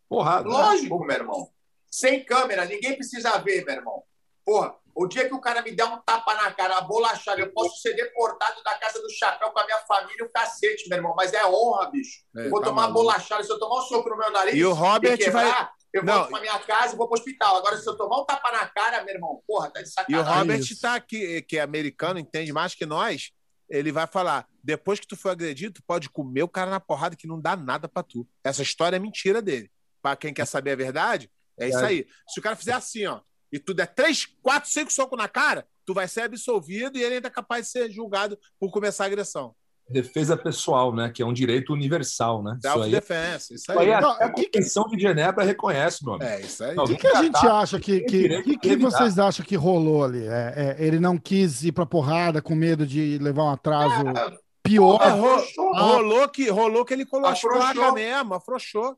Porrada. 0.07 0.47
Lógico, 0.47 0.99
meu 1.05 1.15
irmão. 1.17 1.49
Sem 1.89 2.23
câmera, 2.23 2.65
ninguém 2.65 2.95
precisa 2.95 3.37
ver, 3.39 3.65
meu 3.65 3.75
irmão. 3.75 4.03
Porra, 4.45 4.75
o 5.01 5.07
dia 5.07 5.27
que 5.27 5.33
o 5.33 5.39
cara 5.39 5.61
me 5.61 5.71
der 5.71 5.85
um 5.85 5.97
tapa 6.01 6.33
na 6.35 6.51
cara, 6.51 6.73
uma 6.75 6.81
bolachada, 6.81 7.39
eu 7.39 7.51
posso 7.53 7.77
ser 7.81 7.93
deportado 7.93 8.61
da 8.63 8.77
casa 8.77 9.01
do 9.01 9.09
chapéu 9.09 9.49
com 9.51 9.59
a 9.59 9.65
minha 9.65 9.79
família, 9.87 10.25
o 10.25 10.29
cacete, 10.29 10.89
meu 10.89 10.97
irmão. 10.97 11.13
Mas 11.15 11.31
é 11.33 11.45
honra, 11.45 11.89
bicho. 11.89 12.19
É, 12.35 12.45
eu 12.45 12.49
vou 12.49 12.59
tá 12.59 12.67
tomar 12.67 12.81
uma 12.81 12.87
maluco. 12.89 13.03
bolachada, 13.05 13.43
se 13.43 13.49
eu 13.51 13.57
tomar 13.59 13.79
um 13.79 13.81
soco 13.83 14.09
no 14.09 14.17
meu 14.17 14.31
nariz 14.31 14.55
E 14.55 14.65
o 14.65 14.73
Robert 14.73 15.17
quebrar, 15.17 15.71
eu 15.93 16.03
Não. 16.03 16.13
volto 16.15 16.29
pra 16.31 16.41
minha 16.41 16.59
casa 16.59 16.93
e 16.93 16.97
vou 16.97 17.07
pro 17.07 17.17
hospital. 17.17 17.55
Agora, 17.57 17.77
se 17.77 17.87
eu 17.87 17.95
tomar 17.95 18.19
um 18.21 18.25
tapa 18.25 18.51
na 18.51 18.67
cara, 18.67 19.03
meu 19.03 19.15
irmão, 19.15 19.41
porra, 19.47 19.71
tá 19.71 19.81
de 19.81 19.87
E 19.87 19.89
o 19.89 19.93
sacanagem. 19.93 20.33
Robert 20.39 20.59
isso. 20.59 20.81
tá 20.81 20.95
aqui, 20.95 21.41
que 21.43 21.57
é 21.57 21.61
americano, 21.61 22.19
entende 22.19 22.51
mais 22.51 22.75
que 22.75 22.85
nós. 22.85 23.31
Ele 23.69 23.91
vai 23.91 24.05
falar: 24.07 24.47
depois 24.63 24.99
que 24.99 25.07
tu 25.07 25.15
foi 25.15 25.31
agredido, 25.31 25.75
tu 25.75 25.83
pode 25.87 26.09
comer 26.09 26.43
o 26.43 26.49
cara 26.49 26.69
na 26.71 26.79
porrada 26.79 27.15
que 27.15 27.27
não 27.27 27.39
dá 27.39 27.55
nada 27.55 27.87
pra 27.87 28.03
tu. 28.03 28.27
Essa 28.43 28.63
história 28.63 28.97
é 28.97 28.99
mentira 28.99 29.41
dele. 29.41 29.71
Pra 30.01 30.15
quem 30.15 30.33
quer 30.33 30.45
saber 30.45 30.71
a 30.71 30.75
verdade, 30.75 31.31
é 31.57 31.69
isso 31.69 31.77
aí. 31.77 32.05
Se 32.27 32.39
o 32.39 32.43
cara 32.43 32.55
fizer 32.55 32.73
assim, 32.73 33.05
ó, 33.05 33.21
e 33.51 33.59
tu 33.59 33.73
der 33.73 33.87
três, 33.87 34.25
quatro, 34.41 34.69
cinco 34.69 34.91
socos 34.91 35.17
na 35.17 35.27
cara, 35.27 35.65
tu 35.85 35.93
vai 35.93 36.07
ser 36.07 36.21
absolvido 36.21 36.97
e 36.97 37.03
ele 37.03 37.15
ainda 37.15 37.27
é 37.27 37.31
capaz 37.31 37.65
de 37.65 37.71
ser 37.71 37.89
julgado 37.91 38.37
por 38.59 38.71
começar 38.71 39.05
a 39.05 39.07
agressão. 39.07 39.53
Defesa 39.91 40.37
pessoal, 40.37 40.93
né? 40.93 41.09
Que 41.11 41.23
é 41.23 41.25
um 41.25 41.33
direito 41.33 41.73
universal, 41.73 42.43
né? 42.43 42.59
Isso 42.59 42.67
aí, 42.67 42.73
Self-defense. 42.91 43.53
Isso 43.55 43.71
isso 43.71 43.71
aí 43.71 43.87
aí. 43.87 43.93
até 43.93 44.01
Não, 44.05 44.11
a 44.11 44.29
que- 44.29 44.45
Convenção 44.51 44.83
de 44.87 44.99
Genebra 45.01 45.43
reconhece, 45.43 46.05
meu 46.05 46.13
amigo. 46.13 46.29
É, 46.29 46.41
isso 46.41 46.63
aí. 46.63 46.77
O 46.77 46.83
que, 46.85 46.95
que 46.95 47.07
a 47.07 47.23
gente 47.23 47.31
tratar, 47.31 47.59
acha 47.59 47.79
que. 47.79 48.01
que, 48.01 48.43
que, 48.43 48.57
que 48.59 48.75
vocês 48.75 49.17
acham 49.17 49.43
que 49.43 49.55
rolou 49.55 50.03
ali? 50.03 50.27
É, 50.27 50.75
é, 50.77 50.85
ele 50.85 50.99
não 50.99 51.17
quis 51.17 51.63
ir 51.63 51.71
pra 51.71 51.87
porrada 51.87 52.39
com 52.39 52.53
medo 52.53 52.85
de 52.85 53.17
levar 53.17 53.45
um 53.45 53.49
atraso 53.49 54.03
pior. 54.61 55.01
É, 55.01 55.09
ro- 55.09 55.73
rolou, 55.73 56.29
que, 56.29 56.47
rolou 56.51 56.85
que 56.85 56.93
ele 56.93 57.05
colocou 57.07 57.31
as 57.31 57.39
Afrouxou. 57.39 57.73
placas 57.73 57.93
mesmo, 57.95 58.33
afrouxou. 58.35 58.95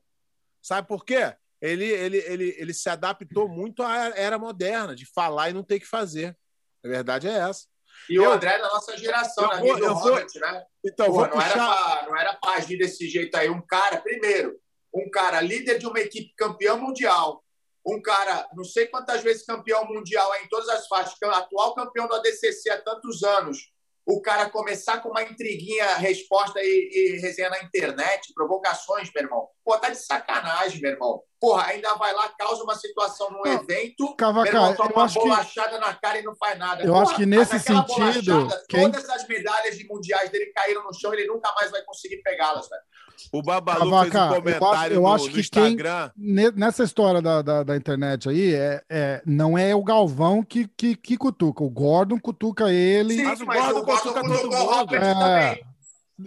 Sabe 0.60 0.86
por 0.86 1.06
quê? 1.06 1.34
Ele, 1.62 1.84
ele, 1.86 2.18
ele, 2.18 2.54
ele 2.58 2.74
se 2.74 2.88
adaptou 2.90 3.48
muito 3.48 3.82
à 3.84 4.08
era 4.16 4.36
moderna, 4.38 4.94
de 4.96 5.06
falar 5.06 5.48
e 5.50 5.52
não 5.52 5.62
ter 5.62 5.78
que 5.78 5.86
fazer. 5.86 6.36
A 6.84 6.88
verdade 6.88 7.28
é 7.28 7.32
essa. 7.38 7.66
E 8.10 8.18
o 8.18 8.24
Eu- 8.24 8.32
André 8.32 8.54
é 8.54 8.58
da 8.58 8.68
nossa 8.68 8.96
geração, 8.98 9.46
na 9.46 9.60
vou- 9.60 9.74
vida 9.76 9.86
do 9.86 9.94
vou- 9.94 10.02
Robert, 10.14 10.26
né? 10.34 10.64
Então, 10.84 11.06
Pô, 11.06 11.12
vou 11.12 11.28
não, 11.28 11.40
era 11.40 11.52
puxar. 11.52 11.98
pra, 11.98 12.08
não 12.08 12.16
era 12.18 12.34
pra 12.34 12.52
agir 12.54 12.76
desse 12.78 13.08
jeito 13.08 13.36
aí. 13.36 13.48
Um 13.48 13.64
cara, 13.64 13.98
primeiro, 13.98 14.58
um 14.92 15.08
cara 15.08 15.40
líder 15.40 15.78
de 15.78 15.86
uma 15.86 16.00
equipe 16.00 16.34
campeão 16.36 16.78
mundial, 16.80 17.44
um 17.86 18.02
cara, 18.02 18.48
não 18.54 18.64
sei 18.64 18.86
quantas 18.88 19.22
vezes 19.22 19.44
campeão 19.46 19.86
mundial 19.86 20.28
em 20.42 20.48
todas 20.48 20.68
as 20.68 20.88
faixas, 20.88 21.14
é 21.22 21.26
o 21.26 21.30
atual 21.30 21.74
campeão 21.76 22.08
do 22.08 22.14
ADCC 22.14 22.70
há 22.70 22.80
tantos 22.82 23.22
anos, 23.22 23.71
o 24.04 24.20
cara 24.20 24.50
começar 24.50 25.00
com 25.00 25.10
uma 25.10 25.22
intriguinha, 25.22 25.94
resposta 25.96 26.60
e, 26.62 26.90
e 27.16 27.20
resenha 27.20 27.50
na 27.50 27.62
internet, 27.62 28.32
provocações, 28.34 29.10
meu 29.14 29.24
irmão. 29.24 29.48
Pô, 29.64 29.78
tá 29.78 29.90
de 29.90 29.96
sacanagem, 29.96 30.80
meu 30.80 30.90
irmão. 30.92 31.22
Porra, 31.40 31.66
ainda 31.66 31.94
vai 31.94 32.12
lá, 32.12 32.28
causa 32.38 32.62
uma 32.62 32.74
situação 32.74 33.30
num 33.30 33.42
Não, 33.42 33.52
evento, 33.52 34.14
Cavaca, 34.16 34.42
meu 34.50 34.60
irmão, 34.60 34.74
toma 34.76 34.90
eu 34.90 34.96
uma 34.96 35.04
acho 35.04 35.14
que. 35.14 35.20
bolachada 35.20 35.78
na 35.78 35.94
cara 35.94 36.18
e 36.18 36.22
não 36.22 36.34
faz 36.36 36.58
nada. 36.58 36.82
Eu 36.84 36.92
Porra, 36.92 37.02
acho 37.04 37.16
que 37.16 37.26
nesse 37.26 37.58
sentido, 37.58 38.32
bolachada, 38.34 38.64
quem- 38.68 38.90
Todas 38.92 39.08
as 39.10 39.26
medalhas 39.28 39.76
de 39.76 39.86
mundiais 39.86 40.30
dele 40.30 40.46
caíram 40.52 40.84
no 40.84 40.92
chão, 40.94 41.12
ele 41.12 41.26
nunca 41.26 41.52
mais 41.54 41.70
vai 41.70 41.82
conseguir 41.84 42.22
pegá-las, 42.22 42.68
velho. 42.68 42.82
O 43.32 43.42
Babalu 43.42 43.90
Cavaca, 43.90 44.10
fez 44.10 44.14
um 44.14 44.34
eu 44.34 44.42
comentário 44.42 44.78
acho- 44.78 44.92
eu 44.94 45.00
no, 45.02 45.12
acho 45.12 45.26
no 45.26 45.32
que 45.32 45.50
quem- 45.50 45.62
Instagram. 45.68 46.10
Ne- 46.16 46.50
Nessa 46.52 46.84
história 46.84 47.22
da, 47.22 47.42
da, 47.42 47.62
da 47.62 47.76
internet 47.76 48.28
aí, 48.28 48.54
é, 48.54 48.82
é, 48.90 49.22
não 49.26 49.56
é 49.56 49.74
o 49.74 49.82
Galvão 49.82 50.42
que, 50.42 50.68
que, 50.76 50.94
que 50.96 51.16
cutuca. 51.16 51.62
O 51.64 51.70
Gordon 51.70 52.18
cutuca 52.18 52.70
ele. 52.72 53.22
Mas 53.22 53.40
o 53.40 53.46
Gordon 53.46 53.80
cutuca 53.84 54.00
todo 54.22 54.28
cutucou 54.28 54.48
o 54.56 54.60
mundo. 54.60 54.70
Robert 54.74 55.02
É. 55.02 55.14
também. 55.14 55.72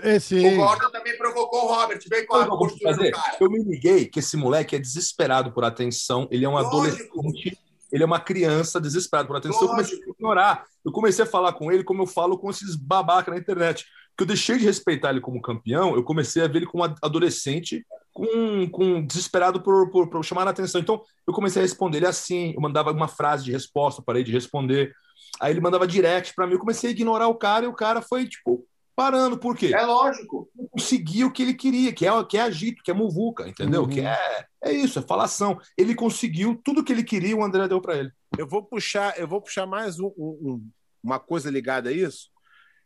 Esse... 0.03 0.35
O 0.45 0.55
Gordon 0.57 0.89
também 0.91 1.17
provocou 1.17 1.65
o 1.65 1.67
Robert. 1.75 1.99
Vem 2.09 2.25
com 2.25 2.35
a 2.35 2.47
postura 2.57 2.93
do 2.97 3.11
cara. 3.11 3.37
Eu 3.39 3.49
me 3.49 3.63
liguei 3.63 4.05
que 4.07 4.19
esse 4.19 4.35
moleque 4.35 4.75
é 4.75 4.79
desesperado 4.79 5.51
por 5.53 5.63
atenção. 5.63 6.27
Ele 6.31 6.43
é 6.43 6.49
um 6.49 6.53
Lógico. 6.53 6.75
adolescente. 6.75 7.57
Ele 7.91 8.03
é 8.03 8.05
uma 8.05 8.19
criança 8.19 8.81
desesperada 8.81 9.27
por 9.27 9.37
atenção. 9.37 9.61
Lógico. 9.67 9.73
Eu 9.73 9.85
comecei 9.85 9.99
a 9.99 10.11
ignorar. 10.11 10.65
Eu 10.83 10.91
comecei 10.91 11.23
a 11.23 11.27
falar 11.27 11.53
com 11.53 11.71
ele 11.71 11.83
como 11.83 12.01
eu 12.01 12.07
falo 12.07 12.37
com 12.37 12.49
esses 12.49 12.75
babaca 12.75 13.31
na 13.31 13.37
internet. 13.37 13.85
Que 14.17 14.23
eu 14.23 14.27
deixei 14.27 14.57
de 14.57 14.65
respeitar 14.65 15.09
ele 15.09 15.21
como 15.21 15.41
campeão, 15.41 15.95
eu 15.95 16.03
comecei 16.03 16.43
a 16.43 16.47
ver 16.47 16.57
ele 16.57 16.65
como 16.65 16.83
adolescente 16.83 17.85
com, 18.13 18.69
com 18.69 19.05
desesperado 19.05 19.61
por, 19.61 19.91
por, 19.91 20.09
por, 20.09 20.23
chamar 20.23 20.47
a 20.47 20.51
atenção. 20.51 20.79
Então, 20.79 21.01
eu 21.27 21.33
comecei 21.33 21.61
a 21.61 21.65
responder 21.65 21.97
ele 21.97 22.07
assim, 22.07 22.53
eu 22.55 22.61
mandava 22.61 22.91
uma 22.91 23.09
frase 23.09 23.43
de 23.43 23.51
resposta, 23.51 24.01
parei 24.01 24.23
de 24.23 24.31
responder. 24.31 24.93
Aí 25.39 25.51
ele 25.51 25.59
mandava 25.59 25.85
direct 25.85 26.33
para 26.33 26.47
mim, 26.47 26.53
eu 26.53 26.59
comecei 26.59 26.89
a 26.89 26.93
ignorar 26.93 27.27
o 27.27 27.35
cara 27.35 27.65
e 27.65 27.67
o 27.67 27.73
cara 27.73 28.01
foi, 28.01 28.25
tipo, 28.25 28.65
parando. 28.95 29.37
Por 29.37 29.55
quê? 29.57 29.73
É 29.75 29.85
lógico. 29.85 30.49
Conseguiu 30.71 31.27
o 31.27 31.31
que 31.31 31.43
ele 31.43 31.53
queria, 31.53 31.91
que 31.91 32.07
é, 32.07 32.23
que 32.23 32.37
é 32.37 32.41
agito, 32.41 32.81
que 32.81 32.89
é 32.89 32.93
muvuca, 32.93 33.47
entendeu? 33.47 33.81
Uhum. 33.81 33.89
Que 33.89 33.99
é, 33.99 34.45
é 34.63 34.71
isso, 34.71 34.97
é 34.97 35.01
falação. 35.01 35.59
Ele 35.77 35.93
conseguiu 35.93 36.59
tudo 36.63 36.83
que 36.83 36.93
ele 36.93 37.03
queria, 37.03 37.35
o 37.35 37.43
André 37.43 37.67
deu 37.67 37.81
para 37.81 37.97
ele. 37.97 38.11
Eu 38.37 38.47
vou 38.47 38.63
puxar, 38.63 39.19
eu 39.19 39.27
vou 39.27 39.41
puxar 39.41 39.65
mais 39.65 39.99
um, 39.99 40.07
um, 40.17 40.69
uma 41.03 41.19
coisa 41.19 41.51
ligada 41.51 41.89
a 41.89 41.93
isso. 41.93 42.29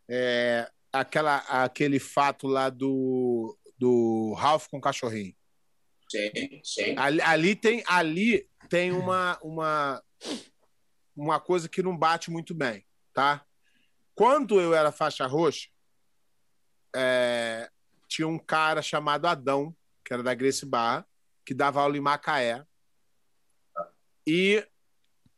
É, 0.10 0.68
aquela, 0.92 1.38
aquele 1.64 2.00
fato 2.00 2.48
lá 2.48 2.70
do 2.70 3.56
do 3.80 4.34
Ralph 4.34 4.68
com 4.68 4.78
o 4.78 4.82
cachorrinho. 4.82 5.34
Sim, 6.12 6.62
sim. 6.64 6.96
Ali, 6.98 7.22
ali, 7.22 7.56
tem, 7.56 7.84
ali 7.88 8.50
tem 8.68 8.92
uma, 8.92 9.40
uma, 9.42 10.04
uma 11.16 11.40
coisa 11.40 11.70
que 11.70 11.82
não 11.82 11.96
bate 11.96 12.30
muito 12.30 12.54
bem, 12.54 12.86
tá? 13.14 13.46
Quando 14.14 14.60
eu 14.60 14.74
era 14.74 14.92
faixa 14.92 15.26
roxa, 15.26 15.70
é, 16.94 17.72
tinha 18.08 18.28
um 18.28 18.38
cara 18.38 18.82
chamado 18.82 19.28
Adão, 19.28 19.74
que 20.04 20.14
era 20.14 20.22
da 20.22 20.34
Grace 20.34 20.66
Barra, 20.66 21.08
que 21.46 21.54
dava 21.54 21.80
aula 21.82 21.96
em 21.96 22.02
Macaé. 22.02 22.66
E 24.28 24.68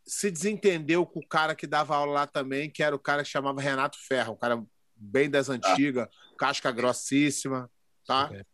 se 0.06 0.32
desentendeu 0.32 1.06
com 1.06 1.20
o 1.20 1.28
cara 1.28 1.54
que 1.54 1.68
dava 1.68 1.96
aula 1.96 2.12
lá 2.12 2.28
também, 2.28 2.70
que 2.70 2.82
era 2.82 2.96
o 2.96 3.00
cara 3.00 3.24
que 3.24 3.30
chamava 3.30 3.62
Renato 3.62 3.98
Ferro, 4.00 4.34
um 4.34 4.38
cara 4.38 4.66
bem 5.02 5.30
das 5.30 5.50
antigas, 5.50 6.08
casca 6.38 6.72
grossíssima 6.72 7.70
tá? 8.06 8.30
É. 8.34 8.46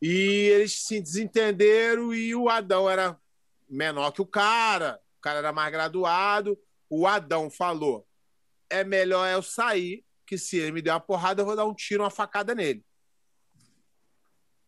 E 0.00 0.48
eles 0.54 0.84
se 0.84 1.00
desentenderam 1.00 2.14
e 2.14 2.34
o 2.34 2.48
Adão 2.48 2.88
era 2.88 3.20
menor 3.68 4.12
que 4.12 4.22
o 4.22 4.26
cara, 4.26 5.00
o 5.18 5.20
cara 5.20 5.38
era 5.38 5.52
mais 5.52 5.70
graduado. 5.70 6.58
O 6.88 7.06
Adão 7.06 7.50
falou: 7.50 8.06
é 8.70 8.84
melhor 8.84 9.28
eu 9.28 9.42
sair, 9.42 10.04
que 10.26 10.38
se 10.38 10.56
ele 10.56 10.72
me 10.72 10.82
der 10.82 10.92
uma 10.92 11.00
porrada, 11.00 11.42
eu 11.42 11.46
vou 11.46 11.56
dar 11.56 11.66
um 11.66 11.74
tiro, 11.74 12.02
uma 12.02 12.10
facada 12.10 12.54
nele. 12.54 12.84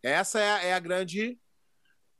Essa 0.02 0.40
é 0.40 0.52
a, 0.52 0.62
é 0.64 0.72
a 0.74 0.80
grande. 0.80 1.38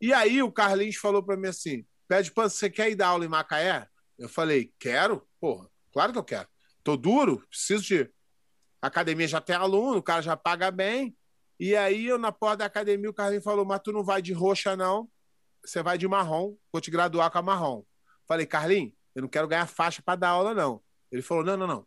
E 0.01 0.13
aí 0.15 0.43
o 0.43 0.53
Carlinhos 0.53 0.97
falou 0.97 1.23
para 1.23 1.37
mim 1.37 1.49
assim: 1.49 1.85
pede 2.09 2.31
para 2.31 2.49
você 2.49 2.71
quer 2.71 2.91
ir 2.91 2.95
dar 2.95 3.09
aula 3.09 3.25
em 3.25 3.29
Macaé? 3.29 3.89
Eu 4.17 4.29
falei: 4.29 4.73
quero, 4.79 5.29
porra, 5.41 5.69
claro 5.93 6.13
que 6.13 6.19
eu 6.19 6.25
quero. 6.25 6.49
Tô 6.85 6.97
duro, 6.97 7.45
preciso 7.51 7.83
de. 7.83 8.11
A 8.83 8.87
academia 8.87 9.29
já 9.29 9.41
tem 9.41 9.57
aluno, 9.57 9.99
o 9.99 10.03
cara 10.03 10.23
já 10.23 10.37
paga 10.37 10.71
bem. 10.71 11.17
E 11.59 11.77
aí, 11.77 12.07
eu 12.07 12.19
na 12.19 12.33
porta 12.33 12.59
da 12.59 12.65
academia, 12.65 13.11
o 13.11 13.15
Carlinhos 13.15 13.45
falou: 13.45 13.65
Mas 13.65 13.81
tu 13.83 13.93
não 13.93 14.03
vai 14.03 14.23
de 14.23 14.33
roxa, 14.33 14.77
não. 14.77 15.11
Você 15.65 15.83
vai 15.83 15.99
de 15.99 16.09
marrom. 16.09 16.57
Vou 16.73 16.81
te 16.81 16.91
graduar 16.91 17.31
com 17.31 17.39
a 17.39 17.43
marrom. 17.43 17.85
Falei, 18.27 18.47
Carlinhos, 18.47 18.95
eu 19.15 19.23
não 19.23 19.29
quero 19.29 19.47
ganhar 19.47 19.67
faixa 19.67 20.01
para 20.03 20.19
dar 20.19 20.29
aula, 20.31 20.55
não. 20.55 20.83
Ele 21.13 21.23
falou: 21.23 21.45
Não, 21.45 21.57
não, 21.57 21.67
não. 21.67 21.87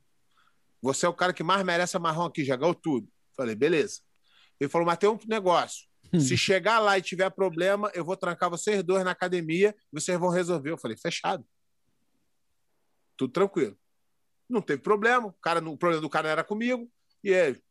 Você 0.82 1.06
é 1.06 1.10
o 1.10 1.14
cara 1.14 1.34
que 1.34 1.44
mais 1.44 1.64
merece 1.64 1.98
a 1.98 2.00
marrom 2.00 2.26
aqui, 2.26 2.44
já 2.44 2.56
ganhou 2.56 2.76
tudo. 2.76 3.08
Falei, 3.36 3.56
beleza. 3.56 4.02
Ele 4.60 4.70
falou: 4.70 4.86
Mas 4.86 4.98
tem 4.98 5.10
um 5.10 5.18
negócio. 5.28 5.88
Hum. 6.14 6.20
Se 6.20 6.38
chegar 6.38 6.80
lá 6.80 6.98
e 6.98 7.02
tiver 7.02 7.30
problema, 7.32 7.92
eu 7.96 8.06
vou 8.06 8.16
trancar 8.16 8.50
vocês 8.50 8.84
dois 8.84 9.04
na 9.04 9.12
academia 9.12 9.76
e 9.92 10.00
vocês 10.00 10.20
vão 10.20 10.30
resolver. 10.30 10.70
Eu 10.70 10.78
falei, 10.78 10.96
fechado. 10.96 11.44
Tudo 13.18 13.34
tranquilo. 13.34 13.76
Não 14.50 14.62
teve 14.62 14.82
problema. 14.82 15.28
O, 15.28 15.34
cara, 15.34 15.60
o 15.60 15.78
problema 15.78 16.02
do 16.02 16.10
cara 16.10 16.30
era 16.30 16.44
comigo. 16.44 16.92
E 17.24 17.30
ele, 17.30 17.64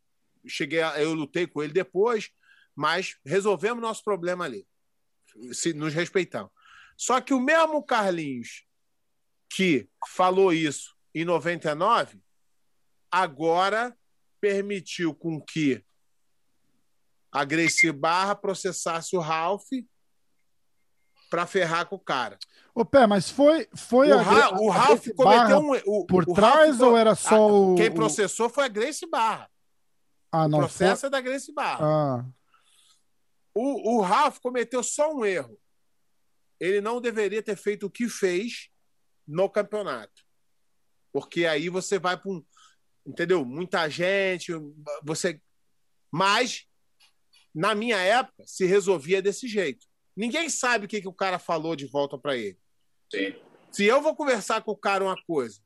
cheguei 0.47 0.81
eu 0.97 1.15
lutei 1.15 1.47
com 1.47 1.63
ele 1.63 1.73
depois, 1.73 2.31
mas 2.75 3.17
resolvemos 3.25 3.83
nosso 3.83 4.03
problema 4.03 4.45
ali. 4.45 4.67
Se 5.53 5.73
nos 5.73 5.95
respeitamos. 5.95 6.51
Só 6.97 7.21
que 7.21 7.35
o 7.35 7.41
mesmo 7.41 7.83
Carlinhos 7.83 8.65
que 9.55 9.89
falou 10.09 10.53
isso 10.53 10.97
em 11.15 11.25
99, 11.25 12.23
agora 13.11 13.97
permitiu 14.41 15.15
com 15.15 15.41
que 15.41 15.85
a 17.31 17.45
Gracie 17.45 17.93
Barra 17.93 18.35
processasse 18.35 19.15
o 19.15 19.21
Ralph 19.21 19.69
para 21.31 21.47
ferrar 21.47 21.87
com 21.87 21.97
o 21.97 22.01
cara. 22.01 22.39
Ô, 22.75 22.85
Pé, 22.85 23.07
mas 23.07 23.29
foi, 23.29 23.69
foi 23.75 24.11
o, 24.11 24.19
a, 24.19 24.23
Ra 24.23 24.51
o 24.59 24.71
Ralph 24.71 25.07
cometeu 25.15 25.59
um. 25.59 25.73
O, 25.85 26.07
por 26.07 26.25
o 26.27 26.35
trás 26.35 26.79
Ralph, 26.79 26.91
ou 26.91 26.97
era 26.97 27.15
só 27.15 27.35
a, 27.35 27.47
o. 27.47 27.75
Quem 27.75 27.93
processou 27.93 28.49
foi 28.49 28.65
a 28.65 28.69
Gracie 28.69 29.09
Barra. 29.09 29.51
Ah, 30.31 30.49
não. 30.49 30.59
O 30.59 30.61
processo 30.63 31.03
foi... 31.03 31.07
é 31.09 31.11
da 31.11 31.21
Grace 31.21 31.53
Barra. 31.53 31.85
Ah. 31.85 32.27
O, 33.55 33.97
o 33.97 34.01
Ralf 34.01 34.39
cometeu 34.39 34.83
só 34.83 35.13
um 35.13 35.25
erro. 35.25 35.59
Ele 36.59 36.81
não 36.81 37.01
deveria 37.01 37.43
ter 37.43 37.57
feito 37.57 37.87
o 37.87 37.91
que 37.91 38.09
fez 38.09 38.71
no 39.29 39.51
campeonato. 39.51 40.23
Porque 41.13 41.45
aí 41.45 41.69
você 41.69 41.99
vai 41.99 42.17
para 42.17 42.31
um. 42.31 42.43
Entendeu? 43.05 43.45
Muita 43.45 43.87
gente. 43.91 44.53
Você. 45.03 45.39
Mas, 46.11 46.67
na 47.55 47.75
minha 47.75 47.99
época, 47.99 48.45
se 48.47 48.65
resolvia 48.65 49.21
desse 49.21 49.47
jeito. 49.47 49.87
Ninguém 50.17 50.49
sabe 50.49 50.85
o 50.85 50.89
que, 50.89 51.01
que 51.01 51.09
o 51.09 51.13
cara 51.13 51.39
falou 51.39 51.75
de 51.75 51.87
volta 51.87 52.19
para 52.19 52.37
ele. 52.37 52.59
Sim. 53.11 53.35
Se 53.71 53.85
eu 53.85 54.03
vou 54.03 54.15
conversar 54.15 54.63
com 54.63 54.73
o 54.73 54.77
cara 54.77 55.05
uma 55.05 55.17
coisa 55.25 55.61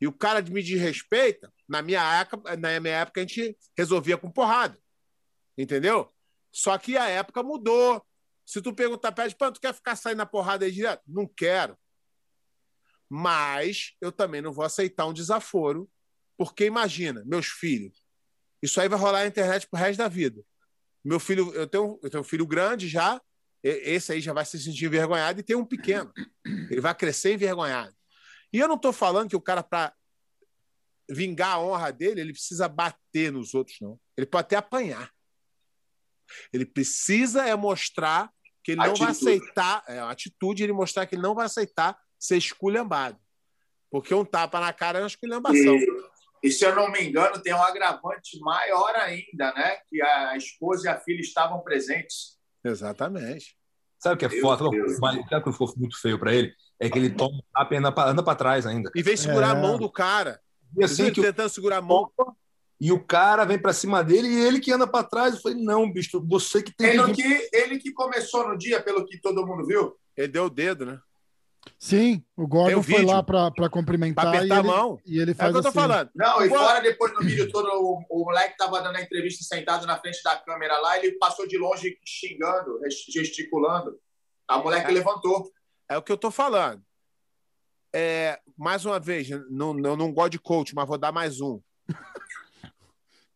e 0.00 0.06
o 0.06 0.12
cara 0.12 0.40
me 0.42 0.62
desrespeita, 0.62 1.52
na 1.68 1.82
minha 1.82 2.20
época, 2.20 2.56
na 2.56 2.80
minha 2.80 2.94
época 2.94 3.20
a 3.20 3.26
gente 3.26 3.56
resolvia 3.76 4.16
com 4.16 4.30
porrada. 4.30 4.78
Entendeu? 5.56 6.12
Só 6.52 6.78
que 6.78 6.96
a 6.96 7.08
época 7.08 7.42
mudou. 7.42 8.04
Se 8.46 8.62
tu 8.62 8.72
perguntar, 8.72 9.12
pede, 9.12 9.34
pô, 9.34 9.50
tu 9.52 9.60
quer 9.60 9.74
ficar 9.74 9.96
saindo 9.96 10.18
na 10.18 10.26
porrada 10.26 10.64
aí 10.64 10.72
direto? 10.72 11.02
Não 11.06 11.26
quero. 11.26 11.76
Mas 13.08 13.94
eu 14.00 14.12
também 14.12 14.40
não 14.40 14.52
vou 14.52 14.64
aceitar 14.64 15.06
um 15.06 15.12
desaforo, 15.12 15.90
porque 16.36 16.64
imagina, 16.64 17.24
meus 17.26 17.46
filhos, 17.46 18.04
isso 18.62 18.80
aí 18.80 18.88
vai 18.88 18.98
rolar 18.98 19.20
na 19.20 19.26
internet 19.26 19.66
pro 19.68 19.80
resto 19.80 19.98
da 19.98 20.08
vida. 20.08 20.42
Meu 21.04 21.18
filho, 21.18 21.52
eu 21.54 21.66
tenho, 21.66 21.98
eu 22.02 22.10
tenho 22.10 22.20
um 22.20 22.26
filho 22.26 22.46
grande 22.46 22.88
já, 22.88 23.20
esse 23.62 24.12
aí 24.12 24.20
já 24.20 24.32
vai 24.32 24.44
se 24.44 24.58
sentir 24.58 24.86
envergonhado, 24.86 25.40
e 25.40 25.42
tem 25.42 25.56
um 25.56 25.64
pequeno. 25.64 26.12
Ele 26.44 26.80
vai 26.80 26.94
crescer 26.94 27.34
envergonhado. 27.34 27.94
E 28.52 28.58
eu 28.58 28.68
não 28.68 28.76
estou 28.76 28.92
falando 28.92 29.28
que 29.28 29.36
o 29.36 29.40
cara, 29.40 29.62
para 29.62 29.92
vingar 31.10 31.54
a 31.54 31.60
honra 31.60 31.92
dele, 31.92 32.20
ele 32.20 32.32
precisa 32.32 32.68
bater 32.68 33.32
nos 33.32 33.54
outros, 33.54 33.78
não. 33.80 33.98
Ele 34.16 34.26
pode 34.26 34.46
até 34.46 34.56
apanhar. 34.56 35.10
Ele 36.52 36.66
precisa 36.66 37.46
é 37.46 37.54
mostrar 37.54 38.30
que 38.62 38.72
ele 38.72 38.80
atitude. 38.80 39.00
não 39.00 39.06
vai 39.06 39.10
aceitar, 39.12 39.84
é 39.88 39.98
a 39.98 40.10
atitude, 40.10 40.62
ele 40.62 40.72
mostrar 40.72 41.06
que 41.06 41.14
ele 41.14 41.22
não 41.22 41.34
vai 41.34 41.46
aceitar 41.46 41.98
ser 42.18 42.36
esculhambado. 42.36 43.18
Porque 43.90 44.14
um 44.14 44.24
tapa 44.24 44.60
na 44.60 44.72
cara 44.72 44.98
é 44.98 45.02
uma 45.02 45.08
esculhambação. 45.08 45.76
E, 45.76 45.86
e 46.42 46.50
se 46.50 46.64
eu 46.64 46.74
não 46.74 46.90
me 46.90 47.00
engano, 47.00 47.40
tem 47.42 47.54
um 47.54 47.62
agravante 47.62 48.38
maior 48.40 48.94
ainda, 48.96 49.52
né? 49.54 49.76
Que 49.88 50.02
a 50.02 50.36
esposa 50.36 50.88
e 50.88 50.92
a 50.92 51.00
filha 51.00 51.20
estavam 51.20 51.60
presentes. 51.60 52.37
Exatamente. 52.64 53.56
Sabe 53.98 54.14
o 54.14 54.18
que 54.18 54.26
é 54.26 54.40
foda? 54.40 54.64
Sabe 54.98 55.44
que 55.44 55.52
ficou 55.52 55.72
muito 55.76 56.00
feio 56.00 56.18
para 56.18 56.32
ele? 56.32 56.52
É 56.78 56.88
que 56.88 56.98
ele 56.98 57.10
toma 57.10 57.42
a 57.52 57.64
pena, 57.64 57.92
anda 58.06 58.22
para 58.22 58.34
trás 58.36 58.66
ainda. 58.66 58.90
E 58.94 59.02
vem 59.02 59.16
segurar 59.16 59.48
é. 59.48 59.50
a 59.50 59.54
mão 59.62 59.76
do 59.76 59.90
cara. 59.90 60.40
E 60.76 60.84
assim 60.84 61.10
que 61.10 61.20
tentando 61.20 61.48
segurar 61.48 61.78
a 61.78 61.82
mão. 61.82 62.10
E 62.80 62.92
o 62.92 63.04
cara 63.04 63.44
vem 63.44 63.58
para 63.58 63.72
cima 63.72 64.04
dele 64.04 64.28
e 64.28 64.40
ele 64.46 64.60
que 64.60 64.70
anda 64.70 64.86
para 64.86 65.02
trás. 65.02 65.34
Eu 65.34 65.40
falei, 65.40 65.60
não, 65.60 65.90
bicho, 65.92 66.24
você 66.24 66.62
que 66.62 66.72
tem 66.72 66.90
ele 66.90 67.12
que... 67.12 67.50
Ele 67.52 67.78
que 67.78 67.92
começou 67.92 68.48
no 68.48 68.56
dia, 68.56 68.80
pelo 68.80 69.04
que 69.04 69.20
todo 69.20 69.44
mundo 69.44 69.66
viu. 69.66 69.96
Ele 70.16 70.28
deu 70.28 70.44
o 70.44 70.50
dedo, 70.50 70.86
né? 70.86 71.00
Sim, 71.78 72.24
o 72.36 72.46
Gordon 72.46 72.82
foi 72.82 73.04
lá 73.04 73.22
para 73.22 73.68
cumprimentar. 73.68 74.24
Pra 74.24 74.38
apertar 74.38 74.56
e 74.56 74.58
a 74.58 74.62
mão. 74.62 75.00
E 75.04 75.18
ele 75.18 75.34
faz 75.34 75.48
é 75.48 75.50
o 75.50 75.52
que 75.52 75.58
eu 75.58 75.62
tô 75.62 75.68
assim. 75.68 75.88
falando. 75.88 76.10
Não, 76.14 76.44
e 76.44 76.48
fora 76.48 76.80
depois 76.80 77.12
no 77.14 77.20
vídeo 77.20 77.50
todo, 77.50 77.66
o, 77.68 78.04
o 78.10 78.24
moleque 78.24 78.56
tava 78.56 78.80
dando 78.80 78.96
a 78.96 79.02
entrevista 79.02 79.44
sentado 79.44 79.86
na 79.86 79.98
frente 79.98 80.22
da 80.22 80.36
câmera 80.36 80.78
lá, 80.78 80.98
ele 80.98 81.12
passou 81.18 81.46
de 81.46 81.58
longe 81.58 81.98
xingando, 82.06 82.80
gesticulando. 83.10 83.98
A 84.46 84.58
moleque 84.58 84.90
é. 84.90 84.94
levantou. 84.94 85.50
É 85.88 85.96
o 85.96 86.02
que 86.02 86.12
eu 86.12 86.16
tô 86.16 86.30
falando. 86.30 86.82
É, 87.92 88.38
mais 88.56 88.84
uma 88.84 89.00
vez, 89.00 89.28
não, 89.50 89.78
eu 89.78 89.96
não 89.96 90.12
gosto 90.12 90.32
de 90.32 90.38
coach, 90.38 90.74
mas 90.74 90.86
vou 90.86 90.98
dar 90.98 91.12
mais 91.12 91.40
um. 91.40 91.60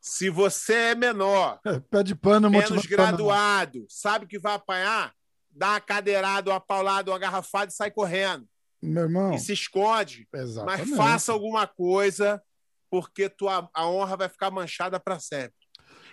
Se 0.00 0.28
você 0.28 0.74
é 0.74 0.94
menor, 0.94 1.60
é, 1.64 1.78
pé 1.78 2.02
de 2.02 2.14
pano, 2.14 2.50
menos 2.50 2.84
graduado, 2.86 3.86
sabe 3.88 4.26
que 4.26 4.38
vai 4.38 4.54
apanhar, 4.54 5.14
dá 5.52 5.70
uma 5.70 5.80
cadeirada, 5.80 6.50
uma 6.50 6.60
paulada, 6.60 7.10
uma 7.10 7.18
garrafada 7.18 7.70
e 7.70 7.74
sai 7.74 7.90
correndo. 7.90 8.46
Meu 8.82 9.04
irmão. 9.04 9.32
E 9.32 9.38
se 9.38 9.52
esconde. 9.52 10.26
Exatamente. 10.34 10.88
Mas 10.90 10.96
faça 10.96 11.32
alguma 11.32 11.66
coisa, 11.66 12.42
porque 12.90 13.28
tua, 13.28 13.70
a 13.72 13.88
honra 13.88 14.16
vai 14.16 14.28
ficar 14.28 14.50
manchada 14.50 14.98
para 14.98 15.20
sempre. 15.20 15.54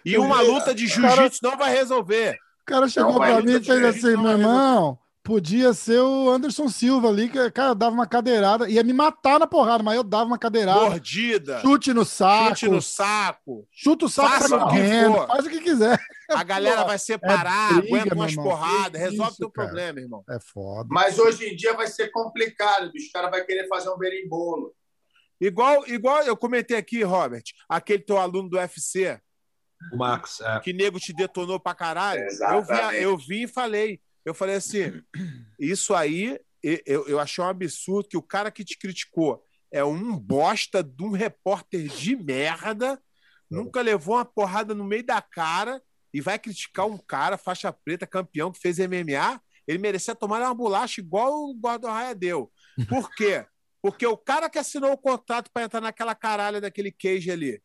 E 0.06 0.18
uma 0.18 0.42
luta 0.42 0.74
de 0.74 0.88
jiu-jitsu 0.88 1.40
não 1.44 1.58
vai 1.58 1.72
resolver. 1.74 2.38
O 2.62 2.66
cara 2.66 2.88
chegou 2.88 3.18
para 3.18 3.42
mim 3.42 3.54
e 3.56 3.64
fez 3.64 3.84
assim, 3.84 4.16
meu 4.16 4.32
irmão, 4.32 5.00
podia 5.30 5.74
ser 5.76 6.00
o 6.00 6.28
Anderson 6.28 6.68
Silva 6.68 7.08
ali, 7.10 7.30
que 7.30 7.52
cara 7.52 7.76
dava 7.76 7.94
uma 7.94 8.08
cadeirada, 8.08 8.68
ia 8.68 8.84
me 8.84 8.92
matar 8.94 9.40
na 9.40 9.46
porrada, 9.46 9.84
mas 9.84 9.96
eu 9.96 10.04
dava 10.04 10.26
uma 10.26 10.40
cadeirada. 10.40 10.90
Mordida. 10.90 11.60
Chute 11.62 11.94
no 11.94 12.04
saco. 12.04 12.50
Chute 12.56 12.68
no 12.68 12.82
saco. 12.82 13.68
Chuta 13.72 14.06
o 14.06 14.10
saco, 14.10 14.30
Faça 14.30 14.58
tá 14.58 14.66
o 14.66 14.70
que 14.72 14.78
for. 15.14 15.28
faz 15.28 15.46
o 15.46 15.50
que 15.52 15.60
quiser. 15.62 16.00
A 16.32 16.44
galera 16.44 16.84
vai 16.84 16.98
separar, 16.98 17.78
É 17.78 17.82
briga, 17.82 17.98
aguenta 17.98 18.16
umas 18.16 18.36
porradas, 18.36 19.00
resolve 19.00 19.30
isso, 19.32 19.38
teu 19.38 19.52
cara. 19.52 19.68
problema, 19.68 20.00
irmão. 20.00 20.24
É 20.28 20.40
foda. 20.40 20.90
Mas 20.92 21.20
hoje 21.20 21.46
em 21.48 21.56
dia 21.56 21.76
vai 21.76 21.86
ser 21.86 22.10
complicado, 22.10 22.92
bicho. 22.92 23.06
Os 23.06 23.12
caras 23.12 23.30
vão 23.30 23.46
querer 23.46 23.68
fazer 23.68 23.90
um 23.92 23.98
berimbolo. 24.00 24.74
Igual, 25.40 25.88
igual 25.88 26.24
eu 26.24 26.36
comentei 26.36 26.76
aqui, 26.76 27.04
Robert, 27.04 27.44
aquele 27.70 28.02
teu 28.04 28.18
aluno 28.18 28.50
do 28.50 28.58
UFC, 28.58 29.22
O 29.94 29.98
Max, 29.98 30.42
é. 30.42 30.60
que 30.60 30.74
nego 30.74 31.00
te 31.00 31.14
detonou 31.14 31.60
pra 31.60 31.74
caralho. 31.76 32.22
Eu 32.22 32.28
Exatamente. 32.28 32.98
vi, 32.98 33.04
eu 33.04 33.18
vi 33.18 33.44
e 33.44 33.48
falei. 33.48 34.02
Eu 34.30 34.34
falei 34.34 34.56
assim: 34.56 35.02
isso 35.60 35.94
aí 35.94 36.40
eu, 36.62 37.08
eu 37.08 37.20
achei 37.20 37.44
um 37.44 37.48
absurdo 37.48 38.10
que 38.10 38.18
o 38.18 38.22
cara 38.22 38.52
que 38.52 38.64
te 38.64 38.78
criticou 38.78 39.44
é 39.72 39.84
um 39.84 40.18
bosta 40.18 40.84
de 40.84 41.04
um 41.04 41.12
repórter 41.12 41.88
de 41.88 42.16
merda, 42.16 43.02
nunca 43.50 43.82
levou 43.82 44.16
uma 44.16 44.26
porrada 44.26 44.74
no 44.74 44.84
meio 44.84 45.06
da 45.06 45.22
cara 45.22 45.82
e 46.14 46.22
vai 46.22 46.40
criticar 46.40 46.88
um 46.88 46.98
cara, 46.98 47.38
faixa 47.38 47.72
preta, 47.72 48.08
campeão, 48.08 48.52
que 48.52 48.60
fez 48.60 48.80
MMA. 48.80 49.42
Ele 49.68 49.78
merecia 49.78 50.16
tomar 50.16 50.42
uma 50.42 50.54
bolacha 50.54 51.00
igual 51.00 51.32
o 51.32 51.54
Gordon 51.54 51.90
Raia 51.90 52.16
deu. 52.16 52.52
Por 52.88 53.14
quê? 53.14 53.46
Porque 53.82 54.06
o 54.06 54.18
cara 54.18 54.50
que 54.50 54.58
assinou 54.58 54.92
o 54.92 54.98
contrato 54.98 55.50
para 55.52 55.64
entrar 55.64 55.82
naquela 55.82 56.16
caralha 56.16 56.60
daquele 56.60 56.92
cage 56.92 57.32
ali, 57.32 57.62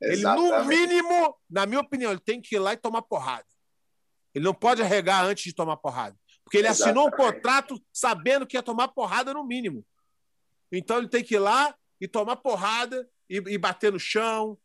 ele, 0.00 0.22
no 0.22 0.46
Exatamente. 0.46 0.68
mínimo, 0.68 1.36
na 1.48 1.66
minha 1.66 1.80
opinião, 1.80 2.10
ele 2.10 2.20
tem 2.20 2.40
que 2.40 2.56
ir 2.56 2.58
lá 2.58 2.72
e 2.72 2.76
tomar 2.76 3.02
porrada. 3.02 3.44
Ele 4.34 4.44
não 4.44 4.54
pode 4.54 4.82
arregar 4.82 5.24
antes 5.24 5.44
de 5.44 5.54
tomar 5.54 5.76
porrada. 5.76 6.16
Porque 6.44 6.58
ele 6.58 6.68
assinou 6.68 7.04
um 7.04 7.08
Exatamente. 7.08 7.34
contrato 7.34 7.82
sabendo 7.92 8.46
que 8.46 8.56
ia 8.56 8.62
tomar 8.62 8.88
porrada 8.88 9.32
no 9.32 9.44
mínimo. 9.44 9.84
Então 10.72 10.98
ele 10.98 11.08
tem 11.08 11.22
que 11.22 11.34
ir 11.34 11.38
lá 11.38 11.74
e 12.00 12.08
tomar 12.08 12.36
porrada 12.36 13.08
e, 13.28 13.36
e 13.36 13.58
bater 13.58 13.92
no 13.92 14.00
chão. 14.00 14.58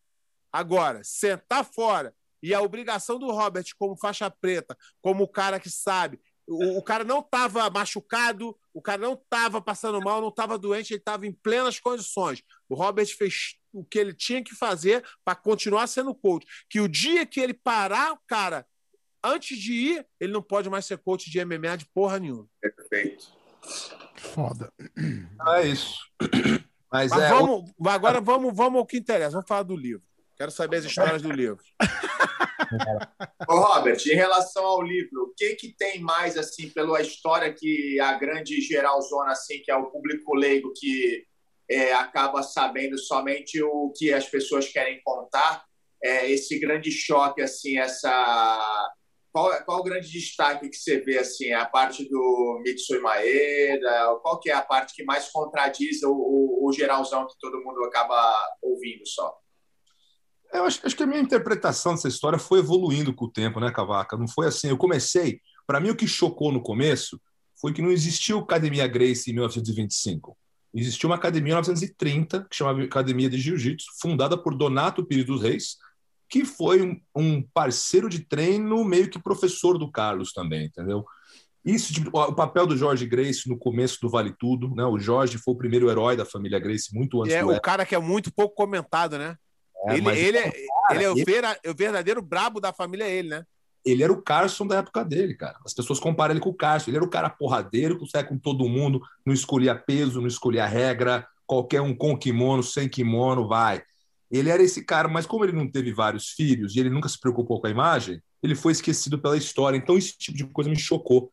Agora, 0.52 1.02
sentar 1.04 1.66
fora. 1.66 2.16
E 2.42 2.54
a 2.54 2.62
obrigação 2.62 3.18
do 3.20 3.32
Robert, 3.32 3.66
como 3.78 3.98
faixa 3.98 4.30
preta, 4.30 4.78
como 5.02 5.24
o 5.24 5.28
cara 5.28 5.60
que 5.60 5.70
sabe. 5.70 6.20
O, 6.48 6.78
o 6.78 6.84
cara 6.84 7.04
não 7.04 7.20
estava 7.20 7.70
machucado, 7.70 8.58
o 8.74 8.82
cara 8.82 9.02
não 9.02 9.14
estava 9.14 9.60
passando 9.60 10.00
mal, 10.00 10.22
não 10.22 10.30
estava 10.30 10.58
doente, 10.58 10.94
ele 10.94 11.00
estava 11.00 11.26
em 11.26 11.32
plenas 11.32 11.80
condições. 11.80 12.44
O 12.70 12.76
Robert 12.76 13.08
fez 13.18 13.56
o 13.74 13.84
que 13.84 13.98
ele 14.00 14.14
tinha 14.14 14.44
que 14.44 14.56
fazer 14.56 15.04
para 15.24 15.36
continuar 15.36 15.88
sendo 15.88 16.16
coach. 16.16 16.46
Que 16.70 16.80
o 16.80 16.88
dia 16.88 17.26
que 17.26 17.40
ele 17.40 17.54
parar, 17.54 18.14
o 18.14 18.20
cara, 18.28 18.66
antes 19.26 19.58
de 19.58 19.74
ir, 19.74 20.08
ele 20.20 20.34
não 20.34 20.42
pode 20.42 20.70
mais 20.70 20.86
ser 20.86 20.98
coach 20.98 21.30
de 21.30 21.44
MMA 21.44 21.78
de 21.78 21.86
porra 21.86 22.20
nenhuma. 22.20 22.48
Perfeito. 22.62 23.28
Foda. 24.16 24.72
É 25.58 25.68
isso. 25.68 26.00
Mas, 26.92 27.12
Mas 27.12 27.22
é. 27.24 27.30
vamos, 27.30 27.72
agora 27.86 28.22
vamos, 28.22 28.56
vamos 28.56 28.80
ao 28.80 28.86
que 28.86 28.98
interessa, 28.98 29.32
vamos 29.32 29.48
falar 29.48 29.64
do 29.64 29.76
livro. 29.76 30.04
Quero 30.38 30.52
saber 30.52 30.78
as 30.78 30.86
histórias 30.86 31.22
do 31.22 31.32
livro. 31.32 31.64
Ô, 33.48 33.56
Robert, 33.56 33.98
em 34.06 34.16
relação 34.16 34.66
ao 34.66 34.82
livro, 34.82 35.24
o 35.24 35.34
que 35.36 35.56
que 35.56 35.74
tem 35.78 36.00
mais, 36.00 36.38
assim, 36.38 36.70
pela 36.70 37.02
história 37.02 37.54
que 37.54 38.00
a 38.00 38.14
grande 38.18 38.60
geralzona, 38.62 39.32
assim, 39.32 39.62
que 39.64 39.72
é 39.72 39.76
o 39.76 39.90
público 39.90 40.36
leigo 40.36 40.74
que 40.76 41.26
é, 41.70 41.94
acaba 41.94 42.44
sabendo 42.44 42.98
somente 42.98 43.62
o 43.62 43.94
que 43.96 44.14
as 44.14 44.28
pessoas 44.28 44.68
querem 44.68 45.02
contar, 45.04 45.64
é, 46.04 46.30
esse 46.30 46.60
grande 46.60 46.92
choque, 46.92 47.42
assim, 47.42 47.78
essa... 47.78 48.94
Qual, 49.36 49.52
é- 49.52 49.62
qual 49.64 49.82
o 49.82 49.84
grande 49.84 50.10
destaque 50.10 50.70
que 50.70 50.78
você 50.78 51.02
vê, 51.02 51.18
assim, 51.18 51.52
a 51.52 51.66
parte 51.66 52.08
do 52.08 52.62
Mitsui 52.64 53.00
Maeda, 53.00 54.18
qual 54.22 54.40
que 54.40 54.50
é 54.50 54.54
a 54.54 54.62
parte 54.62 54.96
que 54.96 55.04
mais 55.04 55.30
contradiz 55.30 56.02
o, 56.04 56.10
o, 56.10 56.70
o 56.70 56.72
geralzão 56.72 57.28
que 57.28 57.34
todo 57.38 57.62
mundo 57.62 57.84
acaba 57.84 58.34
ouvindo 58.62 59.06
só? 59.06 59.36
Eu 60.54 60.64
acho, 60.64 60.80
acho 60.86 60.96
que 60.96 61.04
a 61.04 61.06
minha 61.06 61.20
interpretação 61.20 61.94
dessa 61.94 62.08
história 62.08 62.40
foi 62.40 62.60
evoluindo 62.60 63.14
com 63.14 63.26
o 63.26 63.30
tempo, 63.30 63.60
né, 63.60 63.70
Cavaca? 63.74 64.16
Não 64.16 64.26
foi 64.26 64.48
assim. 64.48 64.70
Eu 64.70 64.78
comecei. 64.78 65.42
Para 65.68 65.82
mim, 65.82 65.90
o 65.90 65.98
que 65.98 66.08
chocou 66.08 66.50
no 66.50 66.64
começo 66.64 67.20
foi 67.60 67.74
que 67.74 67.82
não 67.82 67.92
existiu 67.92 68.40
Academia 68.40 68.88
Grace 68.88 69.30
em 69.30 69.34
1925. 69.34 70.38
Existiu 70.74 71.10
uma 71.10 71.18
academia 71.18 71.52
em 71.52 71.56
1930, 71.56 72.48
que 72.50 72.56
chamava 72.56 72.82
Academia 72.84 73.30
de 73.30 73.38
Jiu-Jitsu, 73.38 73.88
fundada 74.00 74.38
por 74.38 74.56
Donato 74.56 75.06
Pires 75.06 75.26
dos 75.26 75.42
Reis, 75.42 75.76
que 76.36 76.44
foi 76.44 76.82
um, 76.82 77.00
um 77.16 77.42
parceiro 77.42 78.10
de 78.10 78.20
treino, 78.20 78.84
meio 78.84 79.10
que 79.10 79.18
professor 79.18 79.78
do 79.78 79.90
Carlos 79.90 80.34
também, 80.34 80.66
entendeu? 80.66 81.06
Isso, 81.64 81.94
tipo, 81.94 82.10
o 82.20 82.34
papel 82.36 82.68
do 82.68 82.76
Jorge 82.76 83.06
Grace 83.06 83.48
no 83.48 83.58
começo 83.58 84.00
do 84.02 84.10
Vale 84.10 84.36
Tudo, 84.38 84.76
né? 84.76 84.84
O 84.84 85.00
Jorge 85.00 85.38
foi 85.38 85.54
o 85.54 85.58
primeiro 85.58 85.90
herói 85.90 86.18
da 86.18 86.26
família 86.26 86.60
Grace 86.60 86.94
muito 86.94 87.22
antes 87.22 87.34
E 87.34 87.38
é 87.38 87.42
do 87.42 87.54
o 87.54 87.62
cara 87.62 87.86
que 87.86 87.96
é 87.96 88.00
muito 88.00 88.34
pouco 88.34 88.54
comentado, 88.54 89.18
né? 89.18 89.38
É, 89.88 89.94
ele, 89.96 90.10
ele, 90.10 90.38
é, 90.40 90.54
ele 90.92 91.04
é 91.06 91.10
o, 91.10 91.14
ele- 91.16 91.24
vera- 91.24 91.58
o 91.66 91.74
verdadeiro 91.74 92.22
brabo 92.22 92.60
da 92.60 92.74
família, 92.74 93.06
é 93.06 93.16
ele, 93.16 93.30
né? 93.30 93.44
ele 93.86 94.04
era 94.04 94.12
o 94.12 94.22
Carson 94.22 94.68
da 94.68 94.80
época 94.80 95.06
dele, 95.06 95.36
cara. 95.36 95.58
As 95.66 95.74
pessoas 95.74 96.02
comparam 96.02 96.34
ele 96.34 96.42
com 96.42 96.50
o 96.50 96.54
Carson. 96.54 96.90
Ele 96.90 96.98
era 96.98 97.06
o 97.06 97.10
cara 97.10 97.30
porradeiro, 97.30 97.98
que 97.98 98.08
saia 98.10 98.26
com 98.26 98.38
todo 98.38 98.68
mundo, 98.68 99.00
não 99.26 99.34
escolhia 99.34 99.74
peso, 99.74 100.20
não 100.20 100.28
escolhia 100.28 100.66
regra, 100.66 101.26
qualquer 101.48 101.80
um 101.80 101.96
com 101.96 102.18
kimono, 102.18 102.62
sem 102.62 102.90
kimono, 102.90 103.48
vai. 103.48 103.82
Ele 104.36 104.50
era 104.50 104.62
esse 104.64 104.84
cara, 104.84 105.08
mas 105.08 105.26
como 105.26 105.46
ele 105.46 105.54
não 105.54 105.70
teve 105.70 105.94
vários 105.94 106.30
filhos 106.30 106.76
e 106.76 106.80
ele 106.80 106.90
nunca 106.90 107.10
se 107.10 107.20
preocupou 107.20 107.60
com 107.60 107.68
a 107.68 107.70
imagem, 107.70 108.22
ele 108.42 108.56
foi 108.56 108.72
esquecido 108.72 109.20
pela 109.20 109.38
história. 109.38 109.78
Então 109.78 109.98
esse 109.98 110.18
tipo 110.18 110.38
de 110.38 110.46
coisa 110.48 110.70
me 110.70 110.78
chocou. 110.78 111.32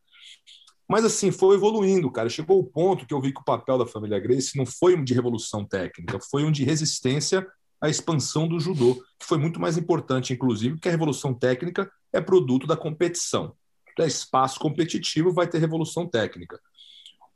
Mas 0.89 1.05
assim, 1.05 1.31
foi 1.31 1.57
evoluindo, 1.57 2.11
cara. 2.11 2.29
Chegou 2.29 2.59
o 2.59 2.65
ponto 2.65 3.07
que 3.07 3.15
eu 3.15 3.21
vi 3.21 3.33
que 3.33 3.41
o 3.41 3.45
papel 3.45 3.79
da 3.79 3.87
família 3.87 4.19
Grace 4.19 4.57
não 4.57 4.67
foi 4.67 4.95
um 4.95 5.03
de 5.03 5.15
revolução 5.15 5.65
técnica, 5.65 6.19
foi 6.31 6.45
um 6.45 6.53
de 6.53 6.65
resistência 6.65 7.47
à 7.81 7.89
expansão 7.89 8.47
do 8.47 8.61
judô, 8.61 8.95
que 9.19 9.27
foi 9.27 9.39
muito 9.39 9.61
mais 9.61 9.77
importante, 9.79 10.33
inclusive, 10.33 10.79
que 10.79 10.89
a 10.89 10.91
revolução 10.91 11.33
técnica 11.33 11.91
é 12.13 12.21
produto 12.21 12.67
da 12.67 12.77
competição. 12.77 13.55
É 13.99 14.07
espaço 14.07 14.59
competitivo, 14.59 15.33
vai 15.33 15.47
ter 15.47 15.59
revolução 15.59 16.07
técnica. 16.07 16.61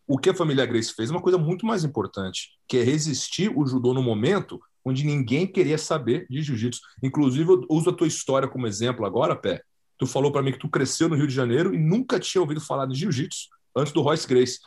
O 0.06 0.18
que 0.18 0.30
a 0.30 0.34
família 0.34 0.64
Grace 0.64 0.92
fez 0.94 1.10
é 1.10 1.12
uma 1.12 1.22
coisa 1.22 1.38
muito 1.38 1.66
mais 1.66 1.82
importante, 1.82 2.50
que 2.68 2.76
é 2.76 2.82
resistir 2.82 3.50
o 3.56 3.66
judô 3.66 3.92
no 3.92 4.02
momento 4.02 4.60
onde 4.86 5.04
ninguém 5.04 5.48
queria 5.48 5.76
saber 5.76 6.28
de 6.30 6.40
jiu-jitsu. 6.42 6.80
Inclusive, 7.02 7.50
eu 7.50 7.66
uso 7.68 7.90
a 7.90 7.92
tua 7.92 8.06
história 8.06 8.46
como 8.46 8.68
exemplo 8.68 9.04
agora, 9.04 9.34
Pé. 9.34 9.60
Tu 9.98 10.06
falou 10.06 10.30
para 10.30 10.42
mim 10.42 10.52
que 10.52 10.60
tu 10.60 10.68
cresceu 10.68 11.08
no 11.08 11.16
Rio 11.16 11.26
de 11.26 11.34
Janeiro 11.34 11.74
e 11.74 11.78
nunca 11.78 12.20
tinha 12.20 12.40
ouvido 12.40 12.60
falar 12.60 12.86
de 12.86 12.94
jiu-jitsu 12.96 13.48
antes 13.76 13.92
do 13.92 14.00
Royce 14.00 14.28
Grace. 14.28 14.60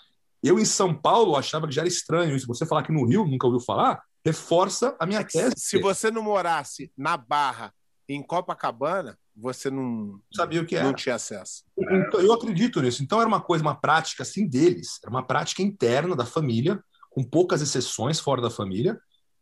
Eu, 0.43 0.59
em 0.59 0.65
São 0.65 0.93
Paulo, 0.93 1.38
achava 1.38 1.67
que 1.67 1.74
já 1.74 1.82
era 1.82 1.88
estranho 1.88 2.36
isso. 2.36 2.47
Você 2.47 2.65
falar 2.65 2.84
que 2.84 2.91
no 2.91 3.05
Rio 3.05 3.26
nunca 3.26 3.47
ouviu 3.47 3.61
falar, 3.61 4.01
reforça 4.26 4.93
a 4.99 5.05
minha 5.05 5.24
tese. 5.24 5.55
Se 5.57 5.80
você 5.80 6.11
não 6.11 6.22
morasse 6.22 6.91
na 6.97 7.15
Barra, 7.15 7.74
em 8.07 8.22
Copacabana, 8.22 9.17
você 9.34 9.70
não, 9.70 10.20
sabia 10.36 10.61
o 10.61 10.65
que 10.65 10.76
não 10.76 10.89
era. 10.89 10.93
tinha 10.93 11.15
acesso. 11.15 11.63
Então, 11.78 12.20
eu 12.20 12.34
acredito 12.34 12.82
nisso. 12.82 13.01
Então 13.01 13.20
era 13.20 13.28
uma 13.28 13.39
coisa, 13.39 13.63
uma 13.63 13.76
prática 13.76 14.24
assim 14.24 14.45
deles, 14.45 14.99
era 15.01 15.09
uma 15.09 15.26
prática 15.26 15.61
interna 15.61 16.13
da 16.13 16.26
família, 16.26 16.84
com 17.09 17.24
poucas 17.24 17.61
exceções 17.61 18.20
fora 18.20 18.41
da 18.41 18.49
família. 18.49 18.99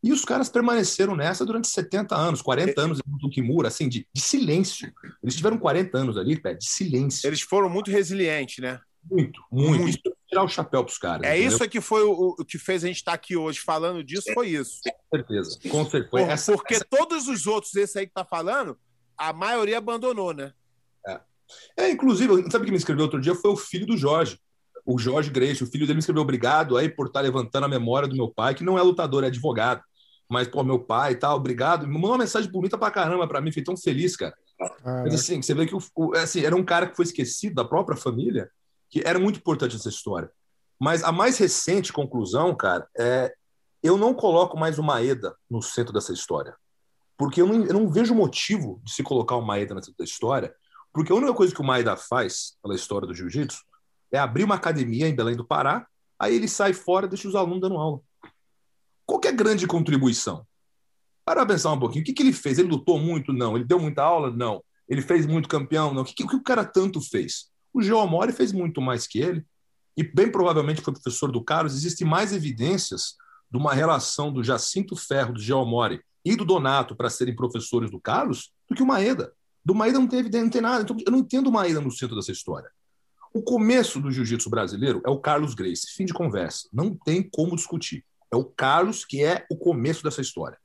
E 0.07 0.13
os 0.13 0.23
caras 0.23 0.47
permaneceram 0.47 1.17
nessa 1.17 1.45
durante 1.45 1.67
70 1.67 2.15
anos, 2.15 2.41
40 2.41 2.79
anos 2.79 3.01
do 3.05 3.29
Kimura, 3.29 3.67
assim, 3.67 3.89
de, 3.89 4.07
de 4.13 4.21
silêncio. 4.21 4.89
Eles 5.21 5.35
tiveram 5.35 5.57
40 5.57 5.97
anos 5.97 6.17
ali, 6.17 6.39
pé, 6.39 6.53
de 6.53 6.65
silêncio. 6.65 7.27
Eles 7.27 7.41
foram 7.41 7.69
muito 7.69 7.91
resilientes, 7.91 8.59
né? 8.59 8.79
Muito, 9.03 9.41
muito. 9.51 9.81
Muito. 9.81 9.89
Isso 9.89 9.99
é 10.07 10.29
tirar 10.29 10.43
o 10.43 10.47
chapéu 10.47 10.81
para 10.81 10.91
os 10.91 10.97
caras. 10.97 11.27
É 11.27 11.37
entendeu? 11.37 11.57
isso 11.57 11.69
que 11.69 11.81
foi 11.81 12.03
o, 12.05 12.35
o 12.39 12.45
que 12.45 12.57
fez 12.57 12.85
a 12.85 12.87
gente 12.87 12.95
estar 12.95 13.11
aqui 13.11 13.35
hoje 13.35 13.59
falando 13.59 14.01
disso, 14.01 14.33
foi 14.33 14.47
isso. 14.47 14.79
Com 14.81 15.17
certeza. 15.17 15.59
Com 15.69 15.83
certeza. 15.83 16.09
Por- 16.09 16.19
essa, 16.21 16.53
porque 16.53 16.79
todos 16.85 17.27
os 17.27 17.45
outros, 17.45 17.75
esse 17.75 17.99
aí 17.99 18.07
que 18.07 18.13
tá 18.13 18.23
falando, 18.23 18.79
a 19.17 19.33
maioria 19.33 19.77
abandonou, 19.77 20.33
né? 20.33 20.53
É, 21.75 21.89
inclusive, 21.89 22.49
sabe 22.49 22.63
quem 22.63 22.71
me 22.71 22.77
escreveu 22.77 23.03
outro 23.03 23.19
dia? 23.19 23.35
Foi 23.35 23.51
o 23.51 23.57
filho 23.57 23.85
do 23.85 23.97
Jorge. 23.97 24.39
O 24.85 24.97
Jorge 24.97 25.29
Grace, 25.29 25.63
o 25.63 25.67
filho 25.67 25.85
dele 25.85 25.95
me 25.95 25.99
escreveu 25.99 26.21
obrigado 26.21 26.77
aí 26.77 26.87
por 26.87 27.07
estar 27.07 27.19
levantando 27.19 27.65
a 27.65 27.69
memória 27.69 28.07
do 28.07 28.15
meu 28.15 28.29
pai, 28.29 28.55
que 28.55 28.63
não 28.63 28.77
é 28.77 28.81
lutador, 28.81 29.23
é 29.23 29.27
advogado. 29.27 29.81
Mas, 30.29 30.47
pô, 30.47 30.63
meu 30.63 30.79
pai 30.79 31.13
e 31.13 31.15
tal, 31.15 31.37
obrigado. 31.37 31.87
Me 31.87 31.93
mandou 31.93 32.11
uma 32.11 32.17
mensagem 32.17 32.51
bonita 32.51 32.77
pra 32.77 32.91
caramba 32.91 33.27
pra 33.27 33.39
mim, 33.41 33.49
fiquei 33.51 33.63
tão 33.63 33.77
feliz, 33.77 34.15
cara. 34.17 34.35
Mas 35.03 35.13
assim, 35.13 35.41
você 35.41 35.53
vê 35.53 35.65
que 35.65 35.75
o, 35.75 35.79
o- 35.95 36.13
assim, 36.15 36.41
era 36.41 36.55
um 36.55 36.63
cara 36.65 36.87
que 36.87 36.95
foi 36.95 37.05
esquecido 37.05 37.55
da 37.55 37.63
própria 37.63 37.97
família, 37.97 38.49
que 38.89 39.01
era 39.05 39.19
muito 39.19 39.37
importante 39.39 39.75
essa 39.75 39.89
história. 39.89 40.29
Mas 40.79 41.03
a 41.03 41.11
mais 41.11 41.37
recente 41.37 41.93
conclusão, 41.93 42.55
cara, 42.55 42.87
é 42.97 43.33
eu 43.83 43.95
não 43.97 44.13
coloco 44.13 44.57
mais 44.57 44.77
o 44.79 44.83
Maeda 44.83 45.35
no 45.49 45.61
centro 45.61 45.93
dessa 45.93 46.11
história. 46.11 46.55
Porque 47.17 47.41
eu 47.41 47.47
não, 47.47 47.65
eu 47.65 47.73
não 47.73 47.89
vejo 47.89 48.13
motivo 48.13 48.81
de 48.83 48.91
se 48.91 49.03
colocar 49.03 49.35
o 49.37 49.41
Maeda 49.41 49.73
no 49.73 49.81
centro 49.81 49.97
da 49.99 50.03
história, 50.05 50.53
porque 50.93 51.11
a 51.11 51.15
única 51.15 51.33
coisa 51.33 51.53
que 51.53 51.61
o 51.61 51.63
Maeda 51.63 51.95
faz 51.95 52.57
pela 52.61 52.75
história 52.75 53.07
do 53.07 53.13
jiu-jitsu 53.13 53.59
é 54.11 54.17
abrir 54.19 54.43
uma 54.43 54.55
academia 54.55 55.07
em 55.07 55.15
Belém 55.15 55.35
do 55.35 55.45
Pará, 55.45 55.85
aí 56.19 56.35
ele 56.35 56.47
sai 56.47 56.73
fora 56.73 57.05
e 57.05 57.09
deixa 57.09 57.27
os 57.27 57.35
alunos 57.35 57.61
dando 57.61 57.77
aula. 57.77 57.99
Qual 59.07 59.21
é 59.23 59.29
a 59.29 59.31
grande 59.31 59.65
contribuição? 59.65 60.45
Para 61.25 61.45
pensar 61.45 61.71
um 61.71 61.79
pouquinho, 61.79 62.03
o 62.03 62.05
que, 62.05 62.13
que 62.13 62.21
ele 62.21 62.33
fez? 62.33 62.59
Ele 62.59 62.67
lutou 62.67 62.99
muito? 62.99 63.31
Não. 63.31 63.55
Ele 63.55 63.65
deu 63.65 63.79
muita 63.79 64.03
aula? 64.03 64.29
Não. 64.29 64.61
Ele 64.87 65.01
fez 65.01 65.25
muito 65.25 65.47
campeão? 65.47 65.93
Não. 65.93 66.01
O 66.01 66.05
que, 66.05 66.23
o 66.23 66.27
que 66.27 66.35
o 66.35 66.43
cara 66.43 66.65
tanto 66.65 67.01
fez? 67.01 67.49
O 67.73 67.81
Geomori 67.81 68.33
fez 68.33 68.51
muito 68.51 68.81
mais 68.81 69.07
que 69.07 69.19
ele, 69.19 69.45
e 69.95 70.03
bem 70.03 70.31
provavelmente 70.31 70.81
foi 70.81 70.93
professor 70.93 71.31
do 71.31 71.43
Carlos. 71.43 71.73
Existem 71.73 72.05
mais 72.05 72.33
evidências 72.33 73.15
de 73.49 73.57
uma 73.57 73.73
relação 73.73 74.31
do 74.31 74.43
Jacinto 74.43 74.95
Ferro, 74.95 75.33
do 75.33 75.39
Geomori 75.39 76.01
e 76.23 76.35
do 76.35 76.43
Donato 76.43 76.95
para 76.95 77.09
serem 77.09 77.35
professores 77.35 77.89
do 77.89 77.99
Carlos 77.99 78.51
do 78.69 78.75
que 78.75 78.83
o 78.83 78.85
Maeda. 78.85 79.33
Do 79.63 79.73
Maeda 79.73 79.99
não 79.99 80.07
tem 80.07 80.19
evidência, 80.19 80.43
não 80.43 80.51
tem 80.51 80.61
nada. 80.61 80.83
Então, 80.83 80.97
eu 81.05 81.11
não 81.11 81.19
entendo 81.19 81.47
o 81.47 81.51
Maeda 81.51 81.79
no 81.79 81.91
centro 81.91 82.15
dessa 82.15 82.31
história. 82.31 82.69
O 83.33 83.41
começo 83.41 83.99
do 83.99 84.11
jiu-jitsu 84.11 84.49
brasileiro 84.49 85.01
é 85.05 85.09
o 85.09 85.19
Carlos 85.19 85.53
Grace. 85.53 85.87
Fim 85.95 86.05
de 86.05 86.13
conversa. 86.13 86.67
Não 86.71 86.95
tem 86.95 87.21
como 87.21 87.55
discutir. 87.55 88.05
É 88.31 88.35
o 88.35 88.45
Carlos 88.45 89.05
que 89.05 89.23
é 89.23 89.45
o 89.49 89.57
começo 89.57 90.03
dessa 90.03 90.21
história. 90.21 90.57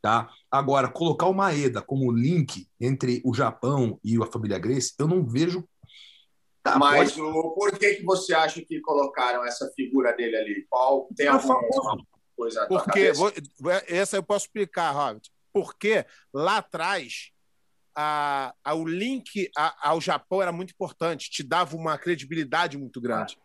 Tá? 0.00 0.30
Agora, 0.50 0.88
colocar 0.88 1.26
o 1.26 1.34
Maeda 1.34 1.82
como 1.82 2.12
link 2.12 2.68
entre 2.80 3.20
o 3.24 3.34
Japão 3.34 3.98
e 4.04 4.16
a 4.22 4.26
família 4.26 4.58
Grace, 4.58 4.94
eu 4.98 5.08
não 5.08 5.26
vejo. 5.26 5.68
Tá, 6.62 6.78
Mas 6.78 7.12
pode... 7.12 7.22
o, 7.22 7.50
por 7.50 7.76
que, 7.76 7.96
que 7.96 8.04
você 8.04 8.32
acha 8.34 8.62
que 8.62 8.80
colocaram 8.80 9.44
essa 9.44 9.70
figura 9.74 10.12
dele 10.12 10.36
ali? 10.36 10.66
Qual 10.68 11.08
tem 11.16 11.26
alguma 11.26 11.60
coisa 12.36 12.66
Porque 12.68 13.12
vou, 13.12 13.32
essa 13.88 14.16
eu 14.16 14.22
posso 14.22 14.46
explicar, 14.46 14.92
Robert. 14.92 15.22
Porque 15.52 16.06
lá 16.32 16.58
atrás 16.58 17.32
a, 17.96 18.54
a, 18.62 18.74
o 18.74 18.86
link 18.86 19.50
a, 19.56 19.90
ao 19.90 20.00
Japão 20.00 20.40
era 20.40 20.52
muito 20.52 20.70
importante, 20.70 21.28
te 21.30 21.42
dava 21.42 21.74
uma 21.74 21.98
credibilidade 21.98 22.78
muito 22.78 23.00
grande. 23.00 23.36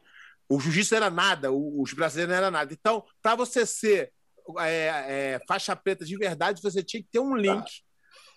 O 0.53 0.59
jiu-jitsu 0.59 0.95
era 0.95 1.09
nada, 1.09 1.51
os 1.51 1.93
brasileiros 1.93 2.31
não 2.31 2.37
era 2.37 2.51
nada. 2.51 2.73
Então, 2.73 3.03
para 3.21 3.35
você 3.35 3.65
ser 3.65 4.11
é, 4.59 4.87
é, 5.35 5.41
faixa 5.47 5.75
preta 5.75 6.05
de 6.05 6.15
verdade, 6.17 6.61
você 6.61 6.83
tinha 6.83 7.01
que 7.01 7.09
ter 7.11 7.19
um 7.19 7.35
link 7.35 7.63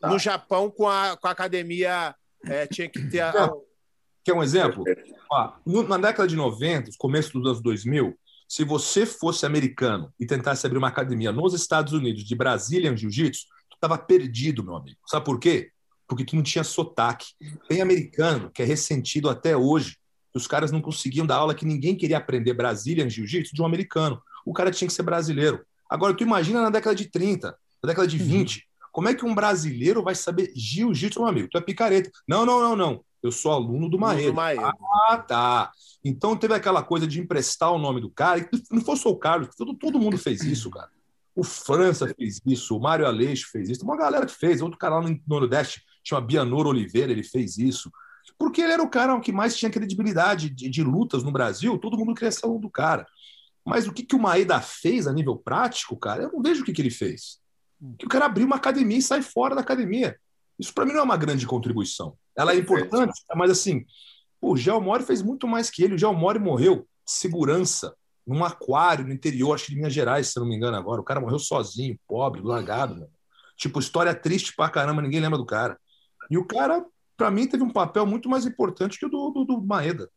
tá. 0.01 0.09
Tá. 0.09 0.09
no 0.09 0.19
Japão 0.19 0.71
com 0.71 0.89
a, 0.89 1.17
com 1.17 1.29
a 1.29 1.31
academia. 1.31 2.15
É, 2.45 2.67
tinha 2.67 2.89
que 2.89 3.03
ter. 3.11 3.21
A... 3.21 3.51
Quer 4.25 4.33
um 4.35 4.43
exemplo? 4.43 4.85
Ó, 5.31 5.53
na 5.89 5.99
década 5.99 6.29
de 6.29 6.37
90, 6.37 6.91
começo 6.99 7.33
dos 7.33 7.47
anos 7.47 7.63
2000, 7.63 8.17
se 8.49 8.65
você 8.65 9.05
fosse 9.05 9.45
americano 9.45 10.13
e 10.19 10.27
tentasse 10.27 10.65
abrir 10.67 10.79
uma 10.79 10.89
academia 10.89 11.33
nos 11.33 11.55
Estados 11.55 11.93
Unidos 11.93 12.25
de 12.25 12.35
Brazilian 12.35 12.97
Jiu-Jitsu, 12.97 13.47
tu 13.69 13.75
estava 13.75 13.99
perdido, 13.99 14.65
meu 14.65 14.77
amigo. 14.77 14.99
Sabe 15.07 15.25
por 15.25 15.39
quê? 15.39 15.71
Porque 16.07 16.25
tu 16.25 16.37
não 16.37 16.43
tinha 16.43 16.63
sotaque. 16.63 17.27
Tem 17.69 17.81
americano 17.81 18.51
que 18.51 18.63
é 18.63 18.65
ressentido 18.65 19.29
até 19.29 19.57
hoje. 19.57 19.99
Os 20.37 20.47
caras 20.47 20.71
não 20.71 20.83
conseguiam 20.83 21.27
dar 21.27 21.37
aula 21.37 21.55
que 21.55 21.65
ninguém 21.65 21.97
queria 21.97 22.19
aprender 22.19 22.53
Brazilian 22.53 23.09
Jiu-Jitsu 23.09 23.55
de 23.55 23.63
um 23.63 23.67
americano. 23.67 24.21
O 24.45 24.53
cara 24.53 24.71
tinha 24.71 24.87
que 24.87 24.95
ser 24.95 25.03
brasileiro. 25.03 25.65
Agora, 25.89 26.15
tu 26.15 26.23
imagina 26.23 26.61
na 26.61 26.69
década 26.69 26.95
de 26.95 27.07
30, 27.07 27.57
na 27.83 27.87
década 27.87 28.07
de 28.07 28.19
20, 28.19 28.57
uhum. 28.57 28.63
como 28.93 29.09
é 29.09 29.15
que 29.15 29.25
um 29.25 29.35
brasileiro 29.35 30.03
vai 30.03 30.15
saber 30.15 30.53
jiu-jitsu, 30.55 31.21
meu 31.21 31.29
amigo? 31.29 31.49
Tu 31.51 31.57
é 31.57 31.61
picareta. 31.61 32.11
Não, 32.29 32.45
não, 32.45 32.61
não, 32.61 32.77
não. 32.77 33.05
Eu 33.23 33.33
sou 33.33 33.51
aluno 33.51 33.89
do 33.89 33.99
Maeda. 33.99 34.33
Ah, 35.09 35.19
tá. 35.19 35.73
Então 36.05 36.37
teve 36.37 36.55
aquela 36.55 36.83
coisa 36.83 37.07
de 37.07 37.19
emprestar 37.21 37.73
o 37.73 37.79
nome 37.79 38.01
do 38.01 38.11
cara. 38.11 38.49
Não 38.71 38.83
foi 38.83 38.97
só 38.97 39.09
o 39.09 39.17
Carlos, 39.17 39.49
todo, 39.57 39.75
todo 39.75 39.99
mundo 39.99 40.19
fez 40.19 40.43
isso, 40.43 40.71
cara. 40.71 40.91
O 41.35 41.43
França 41.43 42.13
fez 42.15 42.41
isso, 42.47 42.77
o 42.77 42.81
Mário 42.81 43.07
Aleixo 43.07 43.51
fez 43.51 43.69
isso, 43.69 43.85
uma 43.85 43.97
galera 43.97 44.25
que 44.25 44.33
fez. 44.33 44.63
Outro 44.63 44.79
cara 44.79 44.97
lá 44.97 45.03
no 45.03 45.21
Nordeste, 45.27 45.83
chama 46.05 46.21
Bianor 46.21 46.67
Oliveira, 46.67 47.11
ele 47.11 47.23
fez 47.23 47.59
isso. 47.59 47.91
Porque 48.39 48.61
ele 48.61 48.73
era 48.73 48.83
o 48.83 48.91
cara 48.91 49.19
que 49.21 49.33
mais 49.33 49.57
tinha 49.57 49.71
credibilidade 49.71 50.51
de, 50.51 50.69
de 50.69 50.83
lutas 50.83 51.23
no 51.23 51.33
Brasil, 51.33 51.79
todo 51.79 51.97
mundo 51.97 52.15
queria 52.15 52.31
ser 52.31 52.47
do 52.47 52.71
cara. 52.71 53.07
Mas 53.65 53.89
o 53.89 53.93
que, 53.93 54.05
que 54.05 54.15
o 54.15 54.19
Maeda 54.19 54.61
fez 54.61 55.07
a 55.07 55.13
nível 55.13 55.37
prático, 55.37 55.97
cara, 55.97 56.25
eu 56.25 56.33
não 56.33 56.43
vejo 56.43 56.63
o 56.63 56.65
que, 56.65 56.73
que 56.73 56.83
ele 56.83 56.91
fez. 56.91 57.41
Que 57.99 58.07
o 58.07 58.09
cara 58.09 58.27
abriu 58.27 58.47
uma 58.47 58.57
academia 58.57 58.99
e 58.99 59.03
sai 59.03 59.23
fora 59.23 59.55
da 59.55 59.61
academia. 59.61 60.17
Isso 60.59 60.73
para 60.73 60.87
mim 60.87 60.93
não 60.93 61.01
é 61.01 61.03
uma 61.03 61.17
grande 61.17 61.47
contribuição. 61.47 62.17
Ela 62.37 62.53
é 62.53 62.57
importante, 62.57 63.21
mas 63.35 63.51
assim, 63.51 63.85
o 64.41 64.57
Gelmore 64.57 65.03
fez 65.03 65.23
muito 65.23 65.49
mais 65.49 65.69
que 65.69 65.83
ele. 65.83 65.95
O 65.95 65.99
Gelmore 65.99 66.39
morreu 66.39 66.87
de 67.05 67.13
segurança 67.13 67.95
num 68.27 68.45
aquário 68.45 69.07
no 69.07 69.13
interior, 69.13 69.55
acho 69.55 69.65
que 69.65 69.71
de 69.71 69.77
Minas 69.77 69.93
Gerais, 69.93 70.29
se 70.29 70.39
não 70.39 70.47
me 70.47 70.57
engano 70.57 70.77
agora. 70.77 71.01
O 71.01 71.05
cara 71.05 71.21
morreu 71.21 71.39
sozinho, 71.39 71.99
pobre, 72.07 72.41
largado. 72.43 73.09
Tipo, 73.57 73.79
história 73.79 74.15
triste 74.15 74.55
pra 74.55 74.69
caramba, 74.69 75.01
ninguém 75.01 75.21
lembra 75.21 75.39
do 75.39 75.47
cara. 75.47 75.79
E 76.31 76.37
o 76.37 76.45
cara, 76.45 76.85
para 77.17 77.31
mim, 77.31 77.47
teve 77.47 77.63
um 77.63 77.73
papel 77.73 78.07
muito 78.07 78.29
mais 78.29 78.45
importante 78.45 78.99
que 78.99 79.07
o 79.07 79.09
do, 79.09 79.31
do, 79.31 79.45
do 79.45 79.61
Maeda, 79.61 80.11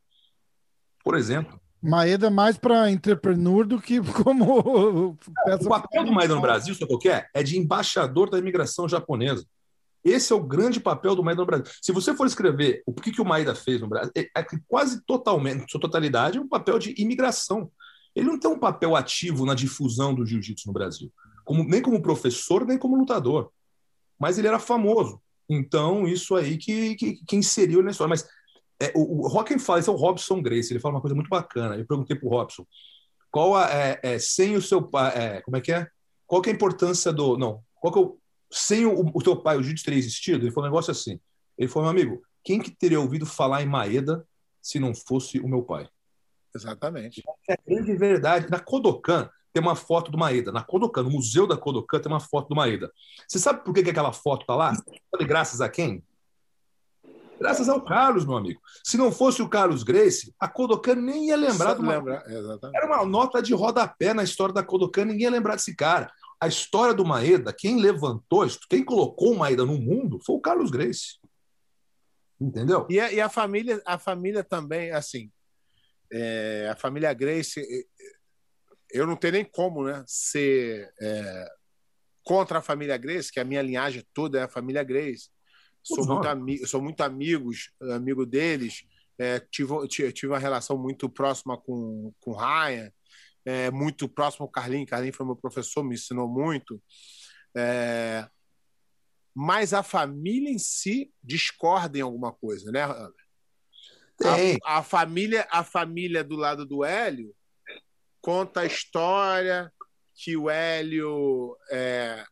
por 1.04 1.16
exemplo. 1.16 1.60
Maeda 1.82 2.28
é 2.28 2.30
mais 2.30 2.58
para 2.58 2.92
entrepreneur 2.92 3.66
do 3.66 3.82
que 3.82 4.00
como. 4.24 5.10
o 5.10 5.70
papel 5.70 6.04
do 6.04 6.12
Maeda 6.12 6.36
no 6.36 6.42
Brasil, 6.42 6.76
sabe 6.76 6.94
o 6.94 7.00
que 7.00 7.10
é? 7.10 7.28
É 7.34 7.42
de 7.42 7.58
embaixador 7.58 8.30
da 8.30 8.38
imigração 8.38 8.88
japonesa. 8.88 9.46
Esse 10.04 10.32
é 10.32 10.36
o 10.36 10.44
grande 10.44 10.80
papel 10.80 11.16
do 11.16 11.24
Maeda 11.24 11.42
no 11.42 11.46
Brasil. 11.46 11.66
Se 11.82 11.92
você 11.92 12.16
for 12.16 12.26
escrever 12.26 12.82
o 12.86 12.94
que, 12.94 13.12
que 13.12 13.22
o 13.22 13.26
Maeda 13.26 13.54
fez 13.54 13.82
no 13.82 13.88
Brasil, 13.88 14.12
é, 14.16 14.30
é 14.36 14.46
quase 14.68 15.02
totalmente, 15.06 15.70
sua 15.70 15.80
totalidade, 15.80 16.38
é 16.38 16.42
um 16.42 16.48
papel 16.48 16.80
de 16.80 16.94
imigração. 16.98 17.72
Ele 18.16 18.28
não 18.28 18.40
tem 18.40 18.50
um 18.50 18.60
papel 18.60 18.96
ativo 18.96 19.46
na 19.46 19.54
difusão 19.54 20.14
do 20.14 20.26
jiu-jitsu 20.26 20.68
no 20.68 20.74
Brasil, 20.74 21.12
como, 21.44 21.64
nem 21.64 21.82
como 21.82 22.02
professor, 22.02 22.66
nem 22.66 22.78
como 22.78 22.98
lutador. 22.98 23.52
Mas 24.18 24.38
ele 24.38 24.48
era 24.48 24.60
famoso. 24.60 25.22
Então, 25.50 26.08
isso 26.08 26.36
aí 26.36 26.58
que, 26.58 26.96
que, 26.96 27.26
que 27.26 27.36
inseriu 27.36 27.82
na 27.82 27.92
história. 27.92 28.10
Mas 28.10 28.28
é, 28.80 28.92
o, 28.96 29.24
o 29.24 29.28
Rockin 29.28 29.58
fala, 29.58 29.80
esse 29.80 29.90
é 29.90 29.92
o 29.92 29.96
Robson 29.96 30.42
Grace, 30.42 30.72
ele 30.72 30.80
fala 30.80 30.96
uma 30.96 31.02
coisa 31.02 31.16
muito 31.16 31.30
bacana. 31.30 31.76
Eu 31.76 31.88
perguntei 31.88 32.16
para 32.16 32.28
o 32.28 32.30
Robson, 32.30 32.66
qual 33.32 33.56
a, 33.56 33.70
é, 33.72 34.00
é, 34.04 34.20
sem 34.20 34.56
o 34.56 34.62
seu 34.62 34.82
pai, 34.82 35.14
é, 35.16 35.42
como 35.42 35.58
é 35.58 35.62
que 35.62 35.72
é? 35.72 35.88
Qual 36.28 36.42
que 36.42 36.50
é 36.50 36.54
a 36.54 36.56
importância 36.56 37.12
do, 37.12 37.38
não, 37.38 37.64
qual 37.76 37.92
que 37.92 38.00
é 38.00 38.02
o, 38.02 38.18
sem 38.52 38.86
o, 38.86 39.12
o 39.14 39.24
teu 39.24 39.36
pai, 39.36 39.58
o 39.58 39.64
jiu-jitsu 39.64 39.86
teria 39.86 40.00
existido? 40.00 40.46
Ele 40.46 40.52
falou 40.52 40.68
um 40.68 40.72
negócio 40.72 40.92
assim, 40.92 41.20
ele 41.58 41.68
falou, 41.68 41.92
meu 41.92 42.02
amigo, 42.02 42.22
quem 42.44 42.60
que 42.60 42.72
teria 42.72 43.00
ouvido 43.00 43.26
falar 43.26 43.62
em 43.62 43.66
Maeda 43.66 44.26
se 44.62 44.80
não 44.80 44.94
fosse 44.94 45.40
o 45.40 45.48
meu 45.48 45.64
pai? 45.64 45.90
Exatamente. 46.56 47.24
É 47.48 47.58
grande 47.68 47.96
verdade. 47.96 48.50
Na 48.50 48.60
Kodokan 48.60 49.30
tem 49.54 49.62
uma 49.62 49.76
foto 49.76 50.12
do 50.12 50.18
Maeda. 50.18 50.52
Na 50.52 50.64
Kodokan, 50.64 51.04
no 51.04 51.12
Museu 51.12 51.48
da 51.48 51.58
Kodokan, 51.58 52.00
tem 52.00 52.12
uma 52.12 52.20
foto 52.20 52.50
do 52.50 52.56
Maeda. 52.56 52.92
Você 53.28 53.40
sabe 53.40 53.64
por 53.64 53.74
que, 53.74 53.84
que 53.84 53.90
aquela 53.90 54.14
foto 54.14 54.42
está 54.42 54.56
lá? 54.56 54.74
Sabe 54.76 55.26
graças 55.26 55.62
a 55.62 55.70
quem? 55.70 56.04
Graças 57.40 57.70
ao 57.70 57.82
Carlos, 57.82 58.26
meu 58.26 58.36
amigo. 58.36 58.60
Se 58.84 58.98
não 58.98 59.12
fosse 59.12 59.42
o 59.42 59.48
Carlos 59.48 59.82
Grace, 59.82 60.34
a 60.38 60.48
Kodokan 60.48 60.96
nem 60.96 61.30
ia 61.30 61.38
lembrar 61.38 61.74
do 61.74 61.82
lembra, 61.82 62.22
Era 62.76 62.86
uma 62.86 63.06
nota 63.06 63.42
de 63.42 63.54
rodapé 63.54 64.14
na 64.14 64.24
história 64.24 64.54
da 64.54 64.62
Kodokan, 64.62 65.06
ninguém 65.06 65.24
ia 65.24 65.32
lembrar 65.32 65.56
desse 65.56 65.74
cara. 65.74 66.12
A 66.42 66.48
história 66.48 66.94
do 66.94 67.06
Maeda, 67.06 67.54
quem 67.54 67.80
levantou, 67.80 68.46
quem 68.70 68.84
colocou 68.84 69.34
o 69.34 69.38
Maeda 69.38 69.66
no 69.66 69.78
mundo 69.78 70.20
foi 70.26 70.36
o 70.36 70.42
Carlos 70.42 70.70
Grace. 70.70 71.18
Entendeu? 72.40 72.86
E 72.90 73.00
a, 73.00 73.12
e 73.12 73.22
a 73.22 73.30
família, 73.30 73.82
a 73.86 73.98
família 73.98 74.44
também, 74.44 74.92
assim, 74.92 75.32
é, 76.12 76.70
a 76.72 76.76
família 76.76 77.14
Grace, 77.14 77.62
eu 78.92 79.06
não 79.08 79.16
tenho 79.16 79.34
nem 79.34 79.46
como 79.46 79.84
né, 79.84 80.04
ser 80.08 80.94
é, 81.02 81.52
contra 82.24 82.60
a 82.60 82.62
família 82.62 82.98
Grace, 82.98 83.32
que 83.32 83.40
a 83.40 83.46
minha 83.46 83.62
linhagem 83.62 84.06
toda 84.14 84.40
é 84.40 84.44
a 84.44 84.50
família 84.50 84.84
Grace 84.84 85.30
sou 85.84 86.06
muito, 86.06 86.28
ami 86.28 86.68
sou 86.68 86.82
muito 86.82 87.02
amigos, 87.02 87.72
amigo 87.82 88.26
deles. 88.26 88.84
É, 89.18 89.40
tive, 89.40 89.88
tive 89.88 90.28
uma 90.28 90.40
relação 90.40 90.78
muito 90.78 91.10
próxima 91.10 91.58
com, 91.58 92.14
com 92.22 92.32
o 92.32 92.38
Ryan, 92.38 92.92
é, 93.46 93.70
muito 93.70 94.08
próximo 94.08 94.46
ao 94.46 94.52
Carlinhos. 94.52 94.90
Carlinhos 94.90 95.16
foi 95.16 95.26
meu 95.26 95.36
professor, 95.36 95.84
me 95.84 95.96
ensinou 95.96 96.28
muito. 96.28 96.82
É, 97.56 98.28
mas 99.36 99.74
a 99.74 99.84
família 99.84 100.50
em 100.50 100.60
si 100.60 101.12
discorda 101.24 101.98
em 101.98 102.02
alguma 102.02 102.32
coisa, 102.32 102.72
né, 102.72 102.84
a, 102.84 103.12
a, 104.78 104.84
família, 104.84 105.48
a 105.50 105.64
família 105.64 106.24
do 106.24 106.36
lado 106.36 106.66
do 106.66 106.84
Hélio 106.84 107.34
conta 108.22 108.62
a 108.62 108.66
história 108.66 109.72
que 110.16 110.36
o 110.36 110.50
Hélio 110.50 111.56
é, 111.72 112.26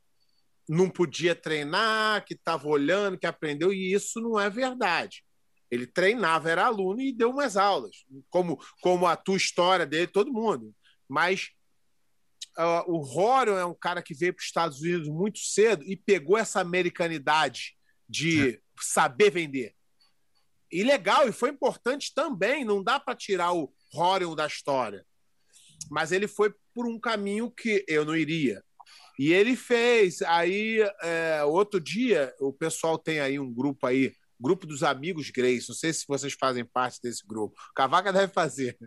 não 0.68 0.90
podia 0.90 1.34
treinar, 1.34 2.26
que 2.26 2.34
estava 2.34 2.68
olhando, 2.68 3.18
que 3.18 3.26
aprendeu, 3.26 3.72
e 3.72 3.94
isso 3.94 4.20
não 4.20 4.40
é 4.40 4.50
verdade. 4.50 5.24
Ele 5.72 5.88
treinava, 5.88 6.50
era 6.50 6.66
aluno 6.66 7.02
e 7.02 7.14
deu 7.14 7.30
umas 7.30 7.58
aulas, 7.58 8.06
como, 8.30 8.58
como 8.82 9.06
a 9.06 9.16
tua 9.16 9.38
história 9.38 9.86
dele, 9.86 10.08
todo 10.08 10.34
mundo. 10.34 10.74
Mas 11.08 11.50
uh, 12.58 12.92
o 12.92 13.00
Rorion 13.00 13.58
é 13.58 13.66
um 13.66 13.74
cara 13.74 14.02
que 14.02 14.14
veio 14.14 14.34
para 14.34 14.42
os 14.42 14.48
Estados 14.48 14.82
Unidos 14.82 15.08
muito 15.08 15.40
cedo 15.40 15.84
e 15.86 15.96
pegou 15.96 16.38
essa 16.38 16.60
americanidade 16.60 17.78
de 18.08 18.56
é. 18.56 18.60
saber 18.80 19.32
vender. 19.32 19.76
E 20.72 20.84
legal, 20.84 21.28
e 21.28 21.32
foi 21.32 21.50
importante 21.50 22.14
também, 22.14 22.66
não 22.66 22.84
dá 22.84 23.00
para 23.00 23.16
tirar 23.16 23.54
o 23.54 23.74
Rorion 23.94 24.36
da 24.36 24.48
história. 24.48 25.06
Mas 25.90 26.12
ele 26.12 26.28
foi 26.28 26.54
por 26.74 26.88
um 26.88 27.00
caminho 27.00 27.50
que 27.50 27.84
eu 27.88 28.06
não 28.06 28.16
iria. 28.16 28.64
E 29.18 29.34
ele 29.34 29.56
fez. 29.56 30.22
Aí, 30.22 30.80
é, 31.02 31.44
outro 31.44 31.80
dia, 31.80 32.34
o 32.40 32.54
pessoal 32.54 32.98
tem 32.98 33.20
aí 33.20 33.40
um 33.40 33.52
grupo 33.52 33.88
aí, 33.88 34.14
grupo 34.40 34.68
dos 34.68 34.84
amigos 34.84 35.30
Grace. 35.32 35.68
Não 35.68 35.76
sei 35.76 35.92
se 35.92 36.06
vocês 36.08 36.34
fazem 36.34 36.64
parte 36.64 37.00
desse 37.02 37.26
grupo. 37.26 37.60
Cavaca 37.76 38.14
deve 38.14 38.32
fazer. 38.32 38.78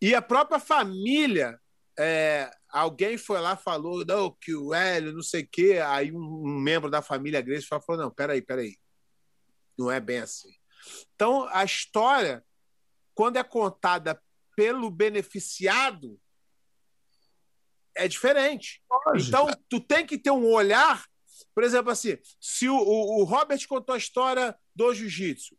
E 0.00 0.14
a 0.14 0.20
própria 0.20 0.58
família, 0.58 1.58
é, 1.98 2.50
alguém 2.68 3.16
foi 3.16 3.40
lá 3.40 3.56
falou 3.56 4.04
não, 4.04 4.30
que 4.38 4.54
o 4.54 4.74
Hélio, 4.74 5.14
não 5.14 5.22
sei 5.22 5.42
o 5.42 5.48
quê. 5.50 5.80
Aí 5.84 6.12
um, 6.12 6.18
um 6.18 6.60
membro 6.60 6.90
da 6.90 7.00
família 7.00 7.40
Grace 7.40 7.66
falou: 7.66 7.96
não, 7.96 8.10
peraí, 8.10 8.42
peraí. 8.42 8.76
Não 9.78 9.90
é 9.90 10.00
bem 10.00 10.18
assim. 10.18 10.50
Então, 11.14 11.48
a 11.50 11.64
história, 11.64 12.44
quando 13.14 13.36
é 13.36 13.44
contada 13.44 14.20
pelo 14.56 14.90
beneficiado, 14.90 16.18
é 17.94 18.08
diferente. 18.08 18.82
Lógico. 18.90 19.28
Então, 19.28 19.46
tu 19.68 19.80
tem 19.80 20.04
que 20.04 20.18
ter 20.18 20.30
um 20.30 20.50
olhar. 20.50 21.04
Por 21.54 21.62
exemplo, 21.62 21.90
assim, 21.90 22.18
se 22.40 22.68
o, 22.68 22.76
o, 22.76 23.20
o 23.20 23.24
Robert 23.24 23.60
contou 23.68 23.94
a 23.94 23.98
história 23.98 24.56
do 24.74 24.92
jiu-jitsu. 24.92 25.56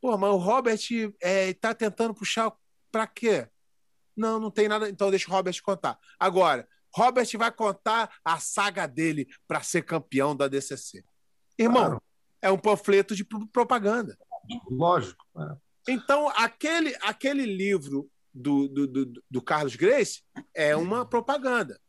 Pô, 0.00 0.16
mas 0.18 0.30
o 0.30 0.36
Robert 0.36 0.80
é, 1.20 1.52
tá 1.54 1.74
tentando 1.74 2.14
puxar 2.14 2.52
para 2.90 3.06
quê? 3.06 3.48
Não, 4.16 4.38
não 4.38 4.50
tem 4.50 4.68
nada. 4.68 4.88
Então 4.88 5.10
deixa 5.10 5.28
o 5.28 5.32
Robert 5.32 5.54
contar. 5.62 5.98
Agora, 6.18 6.68
Robert 6.94 7.26
vai 7.36 7.50
contar 7.50 8.14
a 8.24 8.38
saga 8.38 8.86
dele 8.86 9.26
para 9.48 9.62
ser 9.62 9.82
campeão 9.82 10.36
da 10.36 10.46
DCC. 10.46 11.04
Irmão, 11.58 11.84
claro. 11.84 12.02
é 12.40 12.50
um 12.50 12.58
panfleto 12.58 13.16
de 13.16 13.24
propaganda. 13.24 14.16
Lógico. 14.70 15.24
É. 15.38 15.56
Então, 15.88 16.28
aquele, 16.30 16.96
aquele 17.00 17.44
livro 17.44 18.10
do, 18.34 18.68
do, 18.68 18.86
do, 18.86 19.22
do 19.30 19.42
Carlos 19.42 19.76
Grace 19.76 20.22
é 20.52 20.74
uma 20.74 21.06
propaganda. 21.06 21.80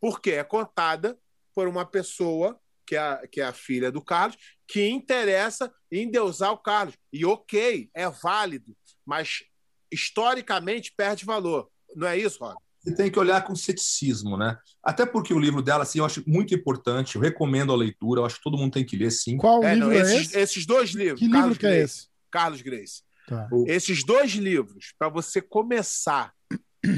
Porque 0.00 0.32
é 0.32 0.42
contada 0.42 1.16
por 1.54 1.68
uma 1.68 1.86
pessoa 1.86 2.60
que 2.84 2.96
é, 2.96 2.98
a, 2.98 3.26
que 3.26 3.40
é 3.40 3.44
a 3.44 3.52
filha 3.52 3.92
do 3.92 4.02
Carlos, 4.02 4.36
que 4.66 4.88
interessa 4.88 5.72
em 5.90 6.10
deusar 6.10 6.50
o 6.50 6.58
Carlos. 6.58 6.96
E 7.12 7.24
ok, 7.24 7.88
é 7.94 8.10
válido, 8.10 8.76
mas 9.06 9.44
historicamente 9.90 10.92
perde 10.96 11.24
valor. 11.24 11.70
Não 11.94 12.08
é 12.08 12.18
isso, 12.18 12.38
Rob? 12.40 12.56
Você 12.80 12.96
tem 12.96 13.10
que 13.10 13.18
olhar 13.18 13.44
com 13.44 13.54
ceticismo, 13.54 14.36
né? 14.36 14.58
Até 14.82 15.06
porque 15.06 15.32
o 15.32 15.38
livro 15.38 15.62
dela, 15.62 15.84
assim, 15.84 16.00
eu 16.00 16.04
acho 16.04 16.24
muito 16.26 16.52
importante, 16.52 17.14
eu 17.14 17.22
recomendo 17.22 17.72
a 17.72 17.76
leitura, 17.76 18.20
eu 18.20 18.24
acho 18.24 18.36
que 18.36 18.42
todo 18.42 18.58
mundo 18.58 18.72
tem 18.72 18.84
que 18.84 18.96
ler, 18.96 19.12
sim. 19.12 19.36
Qual 19.36 19.62
é, 19.62 19.74
livro 19.74 19.90
não, 19.90 19.96
é 19.96 20.00
esses, 20.00 20.28
esse? 20.28 20.38
Esses 20.38 20.66
dois 20.66 20.90
livros. 20.90 21.20
Que 21.20 21.30
Carlos 21.30 21.50
livro 21.50 21.60
que 21.60 21.66
é 21.66 21.68
Grace, 21.68 21.80
é 21.80 21.84
esse? 21.84 22.08
Carlos 22.28 22.62
Grace. 22.62 23.02
Tá. 23.26 23.48
Esses 23.66 24.04
dois 24.04 24.32
livros, 24.32 24.92
para 24.98 25.08
você 25.08 25.40
começar 25.40 26.34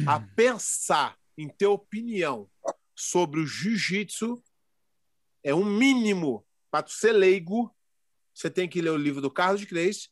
a 0.07 0.21
pensar 0.35 1.17
em 1.37 1.49
ter 1.49 1.67
opinião 1.67 2.49
sobre 2.95 3.41
o 3.41 3.47
jiu-jitsu, 3.47 4.43
é 5.43 5.55
um 5.55 5.65
mínimo 5.65 6.47
para 6.71 6.87
ser 6.87 7.13
leigo. 7.13 7.75
Você 8.35 8.51
tem 8.51 8.69
que 8.69 8.81
ler 8.81 8.91
o 8.91 8.97
livro 8.97 9.21
do 9.21 9.31
Carlos 9.31 9.65
Grace, 9.65 10.09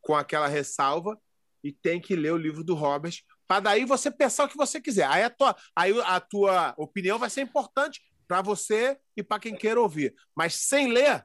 com 0.00 0.14
aquela 0.14 0.46
ressalva, 0.46 1.20
e 1.64 1.72
tem 1.72 2.00
que 2.00 2.14
ler 2.14 2.32
o 2.32 2.36
livro 2.36 2.62
do 2.62 2.74
Robert, 2.74 3.14
para 3.46 3.60
daí 3.60 3.84
você 3.84 4.10
pensar 4.10 4.44
o 4.44 4.48
que 4.48 4.56
você 4.56 4.80
quiser. 4.80 5.08
Aí 5.08 5.22
a 5.22 5.30
tua, 5.30 5.56
aí 5.74 6.00
a 6.02 6.20
tua 6.20 6.74
opinião 6.76 7.18
vai 7.18 7.30
ser 7.30 7.40
importante 7.40 8.00
para 8.28 8.42
você 8.42 8.98
e 9.16 9.22
para 9.22 9.40
quem 9.40 9.56
queira 9.56 9.80
ouvir. 9.80 10.14
Mas 10.34 10.54
sem 10.54 10.88
ler, 10.92 11.24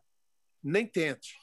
nem 0.64 0.86
tente. 0.86 1.36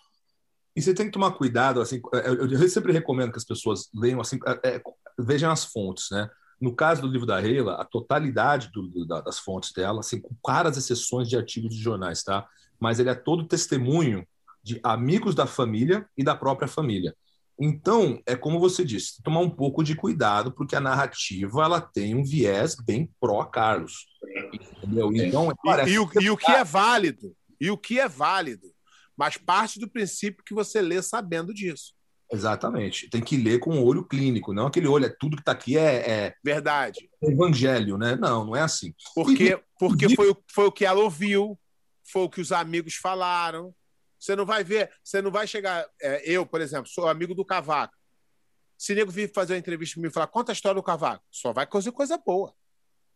E 0.78 0.80
você 0.80 0.94
tem 0.94 1.06
que 1.06 1.12
tomar 1.12 1.32
cuidado, 1.32 1.80
assim, 1.80 2.00
é, 2.14 2.30
eu 2.30 2.68
sempre 2.68 2.92
recomendo 2.92 3.32
que 3.32 3.36
as 3.36 3.44
pessoas 3.44 3.88
leiam, 3.92 4.20
assim, 4.20 4.38
é, 4.46 4.76
é, 4.76 4.82
vejam 5.18 5.50
as 5.50 5.64
fontes, 5.64 6.06
né? 6.12 6.30
No 6.60 6.72
caso 6.72 7.02
do 7.02 7.08
livro 7.08 7.26
da 7.26 7.40
Reila, 7.40 7.74
a 7.74 7.84
totalidade 7.84 8.70
do, 8.72 9.04
das 9.04 9.40
fontes 9.40 9.72
dela, 9.72 9.98
assim, 9.98 10.20
com 10.20 10.36
claras 10.40 10.76
exceções 10.76 11.28
de 11.28 11.36
artigos 11.36 11.74
de 11.74 11.82
jornais, 11.82 12.22
tá? 12.22 12.46
Mas 12.78 13.00
ele 13.00 13.10
é 13.10 13.14
todo 13.16 13.48
testemunho 13.48 14.24
de 14.62 14.78
amigos 14.84 15.34
da 15.34 15.46
família 15.46 16.06
e 16.16 16.22
da 16.22 16.36
própria 16.36 16.68
família. 16.68 17.12
Então, 17.58 18.22
é 18.24 18.36
como 18.36 18.60
você 18.60 18.84
disse, 18.84 19.20
tomar 19.20 19.40
um 19.40 19.50
pouco 19.50 19.82
de 19.82 19.96
cuidado, 19.96 20.52
porque 20.52 20.76
a 20.76 20.80
narrativa 20.80 21.64
ela 21.64 21.80
tem 21.80 22.14
um 22.14 22.22
viés 22.22 22.76
bem 22.76 23.10
pró-Carlos. 23.20 24.06
Entendeu? 24.54 25.10
Então, 25.12 25.52
e, 25.88 25.90
e, 25.90 25.98
o, 25.98 26.08
e 26.20 26.30
o 26.30 26.36
que 26.36 26.52
é 26.52 26.62
válido? 26.62 27.34
E 27.60 27.68
o 27.68 27.76
que 27.76 27.98
é 27.98 28.06
válido? 28.06 28.77
Mas 29.18 29.36
parte 29.36 29.80
do 29.80 29.90
princípio 29.90 30.44
que 30.44 30.54
você 30.54 30.80
lê 30.80 31.02
sabendo 31.02 31.52
disso. 31.52 31.92
Exatamente. 32.30 33.08
Tem 33.08 33.22
que 33.22 33.36
ler 33.36 33.58
com 33.58 33.70
o 33.70 33.84
olho 33.84 34.04
clínico, 34.04 34.52
não 34.52 34.66
aquele 34.66 34.86
olho, 34.86 35.06
é 35.06 35.16
tudo 35.18 35.36
que 35.36 35.42
está 35.42 35.52
aqui 35.52 35.76
é, 35.76 36.10
é, 36.10 36.34
Verdade. 36.44 37.10
Evangelho, 37.20 37.98
né? 37.98 38.14
Não, 38.16 38.44
não 38.44 38.54
é 38.54 38.60
assim. 38.60 38.94
Porque, 39.14 39.54
e, 39.54 39.62
porque 39.78 40.06
e... 40.06 40.14
Foi, 40.14 40.30
o, 40.30 40.36
foi 40.52 40.66
o 40.66 40.72
que 40.72 40.84
ela 40.84 41.00
ouviu, 41.00 41.58
foi 42.06 42.22
o 42.22 42.30
que 42.30 42.40
os 42.40 42.52
amigos 42.52 42.94
falaram. 42.94 43.74
Você 44.20 44.36
não 44.36 44.44
vai 44.46 44.62
ver, 44.62 44.90
você 45.02 45.20
não 45.20 45.30
vai 45.30 45.46
chegar. 45.46 45.86
É, 46.00 46.22
eu, 46.30 46.46
por 46.46 46.60
exemplo, 46.60 46.88
sou 46.88 47.08
amigo 47.08 47.34
do 47.34 47.44
Cavaco. 47.44 47.96
Se 48.76 48.94
nego 48.94 49.10
vir 49.10 49.32
fazer 49.32 49.54
uma 49.54 49.58
entrevista 49.58 49.94
comigo 49.94 50.12
e 50.12 50.14
falar, 50.14 50.28
conta 50.28 50.52
a 50.52 50.54
história 50.54 50.76
do 50.76 50.82
Cavaco, 50.82 51.24
só 51.30 51.52
vai 51.52 51.66
fazer 51.70 51.90
coisa 51.90 52.16
boa. 52.18 52.54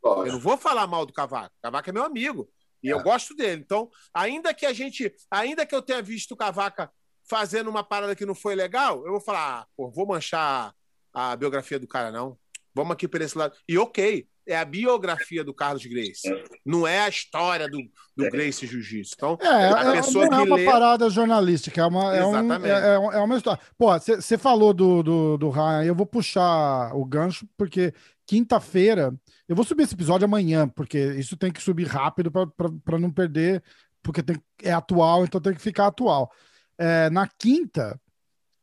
Eu 0.04 0.32
não 0.32 0.40
vou 0.40 0.56
falar 0.56 0.86
mal 0.88 1.06
do 1.06 1.12
Cavaco. 1.12 1.54
Cavaco 1.62 1.90
é 1.90 1.92
meu 1.92 2.04
amigo. 2.04 2.50
E 2.82 2.90
é. 2.90 2.92
eu 2.92 3.02
gosto 3.02 3.34
dele. 3.34 3.62
Então, 3.64 3.90
ainda 4.12 4.52
que 4.52 4.66
a 4.66 4.72
gente, 4.72 5.14
ainda 5.30 5.64
que 5.64 5.74
eu 5.74 5.82
tenha 5.82 6.02
visto 6.02 6.32
o 6.32 6.36
Cavaca 6.36 6.90
fazendo 7.28 7.70
uma 7.70 7.84
parada 7.84 8.16
que 8.16 8.26
não 8.26 8.34
foi 8.34 8.54
legal, 8.54 9.04
eu 9.06 9.12
vou 9.12 9.20
falar, 9.20 9.60
ah, 9.60 9.66
pô, 9.76 9.90
vou 9.90 10.06
manchar 10.06 10.74
a 11.14 11.36
biografia 11.36 11.78
do 11.78 11.86
cara, 11.86 12.10
não. 12.10 12.36
Vamos 12.74 12.92
aqui 12.92 13.06
por 13.06 13.20
esse 13.20 13.36
lado. 13.36 13.54
E 13.68 13.78
ok, 13.78 14.26
é 14.46 14.56
a 14.56 14.64
biografia 14.64 15.44
do 15.44 15.54
Carlos 15.54 15.84
Grace. 15.86 16.22
Não 16.64 16.86
é 16.86 17.00
a 17.00 17.08
história 17.08 17.68
do, 17.68 17.78
do 18.16 18.30
Grace 18.30 18.66
Jiu-Jitsu. 18.66 19.14
Então, 19.14 19.38
é, 19.40 19.46
a 19.46 19.90
é, 19.90 19.92
pessoa 19.92 20.26
não 20.26 20.40
é 20.40 20.42
uma 20.42 20.56
lê... 20.56 20.64
parada 20.64 21.08
jornalística, 21.10 21.80
é 21.80 21.86
uma, 21.86 22.16
é, 22.16 22.24
um, 22.24 22.52
é, 22.52 22.94
é, 22.94 23.18
uma 23.20 23.36
história. 23.36 23.60
Pô, 23.78 23.92
você 23.98 24.38
falou 24.38 24.72
do, 24.72 25.02
do, 25.02 25.38
do 25.38 25.50
Ryan, 25.50 25.84
eu 25.84 25.94
vou 25.94 26.06
puxar 26.06 26.94
o 26.94 27.04
gancho, 27.04 27.46
porque 27.56 27.94
quinta-feira 28.32 29.14
eu 29.46 29.54
vou 29.54 29.62
subir 29.62 29.82
esse 29.82 29.92
episódio 29.92 30.24
amanhã, 30.24 30.66
porque 30.66 30.98
isso 31.14 31.36
tem 31.36 31.52
que 31.52 31.60
subir 31.62 31.86
rápido 31.86 32.30
para 32.30 32.98
não 32.98 33.10
perder, 33.10 33.62
porque 34.02 34.22
tem, 34.22 34.42
é 34.62 34.72
atual, 34.72 35.24
então 35.24 35.38
tem 35.38 35.52
que 35.52 35.60
ficar 35.60 35.88
atual. 35.88 36.32
É, 36.78 37.10
na 37.10 37.26
quinta, 37.26 38.00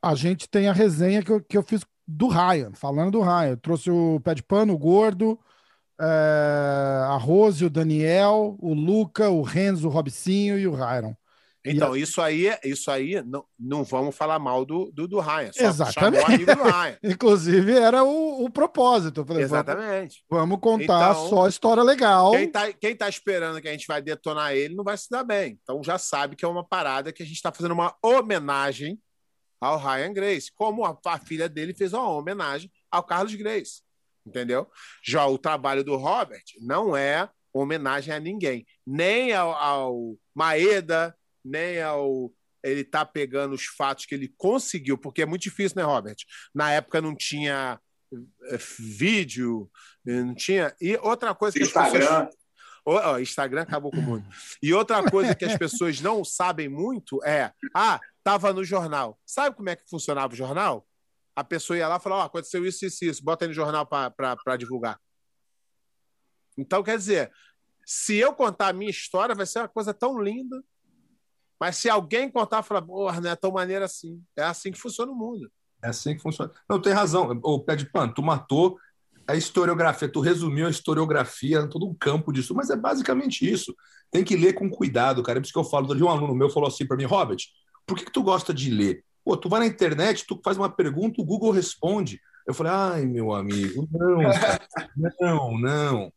a 0.02 0.16
gente 0.16 0.50
tem 0.50 0.68
a 0.68 0.74
resenha 0.74 1.22
que 1.22 1.32
eu, 1.32 1.40
que 1.40 1.56
eu 1.56 1.62
fiz 1.62 1.86
do 2.08 2.28
Ryan, 2.28 2.72
falando 2.74 3.12
do 3.12 3.22
Ryan. 3.22 3.50
Eu 3.50 3.58
trouxe 3.58 3.92
o 3.92 4.20
Pé 4.22 4.34
de 4.34 4.42
Pano, 4.42 4.74
o 4.74 4.78
Gordo, 4.80 5.40
é, 6.02 7.04
a 7.06 7.18
Rose, 7.18 7.64
o 7.64 7.70
Daniel, 7.70 8.58
o 8.60 8.74
Luca, 8.74 9.30
o 9.30 9.44
Renzo, 9.44 9.88
o 9.88 9.92
Robicinho 9.92 10.58
e 10.58 10.66
o 10.66 10.74
Ryan. 10.74 11.16
Então, 11.66 11.94
a... 11.94 12.00
isso 12.00 12.22
aí, 12.22 12.48
isso 12.64 12.90
aí 12.90 13.22
não, 13.24 13.44
não 13.60 13.84
vamos 13.84 14.16
falar 14.16 14.40
mal 14.40 14.66
do, 14.66 14.90
do, 14.94 15.08
do 15.08 15.20
Ryan. 15.20 15.52
Só 15.52 15.66
Exatamente. 15.66 16.46
Do 16.46 16.64
Ryan. 16.64 16.98
Inclusive, 17.04 17.74
era 17.74 18.04
o, 18.04 18.46
o 18.46 18.50
propósito. 18.50 19.26
Falei, 19.26 19.44
Exatamente. 19.44 20.24
Vamos, 20.30 20.50
vamos 20.50 20.60
contar 20.62 21.12
então, 21.12 21.30
só 21.30 21.48
história 21.48 21.84
legal. 21.84 22.32
Quem 22.32 22.50
tá, 22.50 22.74
quem 22.74 22.96
tá 22.96 23.10
esperando 23.10 23.62
que 23.62 23.68
a 23.68 23.72
gente 23.72 23.88
vai 23.88 24.02
detonar 24.02 24.54
ele 24.54 24.76
não 24.76 24.84
vai 24.84 24.98
se 24.98 25.10
dar 25.10 25.24
bem. 25.24 25.60
Então 25.62 25.84
já 25.84 25.98
sabe 25.98 26.36
que 26.36 26.46
é 26.46 26.48
uma 26.48 26.64
parada 26.64 27.12
que 27.12 27.22
a 27.22 27.26
gente 27.26 27.36
está 27.36 27.52
fazendo 27.52 27.74
uma 27.74 27.96
homenagem 28.02 28.98
ao 29.60 29.78
Ryan 29.78 30.14
Grace, 30.14 30.52
como 30.54 30.86
a, 30.86 30.98
a 31.06 31.20
filha 31.20 31.50
dele 31.50 31.74
fez 31.74 31.92
uma 31.92 32.10
homenagem 32.10 32.72
ao 32.90 33.04
Carlos 33.04 33.36
Grace. 33.36 33.82
Entendeu? 34.26 34.70
Já 35.04 35.26
o 35.28 35.38
trabalho 35.38 35.84
do 35.84 35.98
Robert 35.98 36.44
não 36.62 36.96
é 36.96 37.30
homenagem 37.54 38.14
a 38.14 38.20
ninguém, 38.20 38.66
nem 38.86 39.34
ao, 39.34 39.52
ao 39.54 40.16
Maeda, 40.36 41.16
nem 41.44 41.82
ao 41.82 42.32
ele 42.64 42.84
tá 42.84 43.06
pegando 43.06 43.56
os 43.56 43.66
fatos 43.66 44.06
que 44.06 44.14
ele 44.14 44.34
conseguiu, 44.38 44.98
porque 44.98 45.22
é 45.22 45.26
muito 45.26 45.44
difícil, 45.44 45.78
né, 45.78 45.84
Robert? 45.84 46.18
Na 46.54 46.72
época 46.72 47.02
não 47.02 47.16
tinha 47.16 47.80
eh, 48.14 48.58
vídeo, 48.78 49.70
eh, 50.06 50.22
não 50.22 50.36
tinha. 50.36 50.76
E 50.82 50.98
outra 50.98 51.34
coisa 51.34 51.58
que 51.58 51.64
Instagram. 51.64 52.00
as 52.00 52.26
pessoas. 52.26 52.40
Oh, 52.86 53.20
Instagram 53.20 53.62
acabou 53.62 53.92
com 53.92 54.02
muito. 54.02 54.28
E 54.64 54.74
outra 54.74 55.04
coisa 55.04 55.36
que 55.36 55.46
as 55.46 55.58
pessoas 55.58 56.02
não 56.02 56.24
sabem 56.24 56.68
muito 56.68 57.24
é: 57.24 57.54
ah, 57.76 58.00
tava 58.24 58.52
no 58.52 58.64
jornal. 58.64 59.20
Sabe 59.26 59.56
como 59.56 59.70
é 59.70 59.76
que 59.76 59.90
funcionava 59.90 60.34
o 60.34 60.36
jornal? 60.36 60.88
A 61.36 61.44
pessoa 61.44 61.78
ia 61.78 61.88
lá 61.88 61.98
e 61.98 62.00
falava: 62.00 62.24
oh, 62.24 62.26
aconteceu 62.26 62.66
isso, 62.66 62.86
isso, 62.86 63.06
isso, 63.06 63.24
bota 63.24 63.46
aí 63.46 63.50
no 63.50 63.54
jornal 63.54 63.86
para 63.86 64.58
divulgar. 64.58 65.00
Então, 66.58 66.84
quer 66.84 66.98
dizer, 66.98 67.32
se 67.86 68.18
eu 68.18 68.34
contar 68.34 68.70
a 68.70 68.74
minha 68.74 68.92
história, 68.92 69.36
vai 69.36 69.46
ser 69.46 69.60
uma 69.60 69.70
coisa 69.70 69.94
tão 69.94 70.20
linda 70.20 70.62
mas 71.60 71.78
se 71.78 71.90
alguém 71.90 72.30
contar, 72.32 72.64
fala, 72.64 72.82
porra, 72.82 73.20
não 73.20 73.30
é 73.30 73.36
tão 73.36 73.52
maneira 73.52 73.86
assim. 73.86 74.22
É 74.36 74.44
assim 74.44 74.72
que 74.72 74.80
funciona 74.80 75.12
o 75.12 75.16
mundo. 75.16 75.52
É 75.84 75.90
assim 75.90 76.16
que 76.16 76.22
funciona. 76.22 76.52
Não, 76.70 76.82
tem 76.82 76.94
razão. 76.94 77.40
O 77.44 77.60
pé 77.60 77.76
de 77.76 77.86
pano, 77.86 78.14
tu 78.14 78.22
matou 78.22 78.78
a 79.28 79.36
historiografia, 79.36 80.10
tu 80.10 80.22
resumiu 80.22 80.66
a 80.66 80.72
historiografia, 80.72 81.68
todo 81.68 81.88
um 81.88 81.94
campo 81.94 82.32
disso, 82.32 82.56
mas 82.56 82.70
é 82.70 82.76
basicamente 82.76 83.50
isso. 83.50 83.76
Tem 84.10 84.24
que 84.24 84.36
ler 84.36 84.54
com 84.54 84.70
cuidado, 84.70 85.22
cara. 85.22 85.38
É 85.38 85.42
por 85.42 85.46
isso 85.46 85.54
que 85.54 85.60
eu 85.60 85.64
falo, 85.64 85.94
um 85.94 86.10
aluno 86.10 86.34
meu 86.34 86.50
falou 86.50 86.68
assim 86.68 86.86
para 86.86 86.98
mim, 86.98 87.06
Robert, 87.06 87.38
por 87.86 87.98
que, 87.98 88.06
que 88.06 88.12
tu 88.12 88.24
gosta 88.24 88.54
de 88.54 88.72
ler? 88.72 89.04
Pô, 89.24 89.38
tu 89.38 89.48
vai 89.48 89.60
na 89.60 89.68
internet, 89.68 90.26
tu 90.26 90.40
faz 90.44 90.58
uma 90.58 90.70
pergunta, 90.70 91.22
o 91.22 91.26
Google 91.26 91.52
responde. 91.52 92.20
Eu 92.48 92.54
falei, 92.54 92.72
ai, 92.74 93.06
meu 93.06 93.32
amigo, 93.32 93.88
não, 93.92 94.24
cara, 94.32 94.68
não, 95.22 95.60
não. 95.60 96.14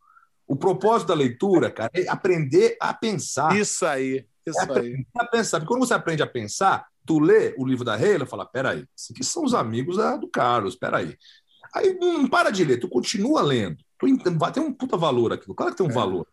O 0.47 0.57
propósito 0.57 1.09
da 1.09 1.15
leitura, 1.15 1.71
cara, 1.71 1.91
é 1.95 2.09
aprender 2.09 2.77
a 2.81 2.95
pensar. 2.95 3.55
Isso 3.55 3.85
aí. 3.85 4.25
Isso 4.47 4.61
é 4.61 4.79
aí. 4.79 5.07
A 5.17 5.27
pensar. 5.27 5.61
Porque 5.61 5.73
quando 5.73 5.87
você 5.87 5.95
aprende 5.95 6.23
a 6.23 6.27
pensar, 6.27 6.87
tu 7.07 7.19
lê 7.19 7.55
o 7.59 7.67
livro 7.67 7.85
da 7.85 7.97
Reila, 7.97 8.27
fala, 8.27 8.47
peraí, 8.47 8.85
esses 8.97 9.11
aqui 9.11 9.25
são 9.25 9.45
os 9.45 9.55
amigos 9.55 9.97
do 10.21 10.29
Carlos, 10.29 10.77
peraí. 10.77 11.17
Aí 11.75 11.97
não 11.99 12.29
para 12.29 12.51
de 12.51 12.65
ler, 12.65 12.79
tu 12.79 12.89
continua 12.89 13.41
lendo, 13.41 13.79
vai 14.39 14.53
ter 14.53 14.61
um 14.61 14.73
puta 14.73 14.97
valor 14.97 15.33
aquilo. 15.33 15.55
Claro 15.55 15.73
que 15.73 15.79
tem 15.79 15.87
um 15.87 15.91
é. 15.91 15.95
valor. 15.95 16.27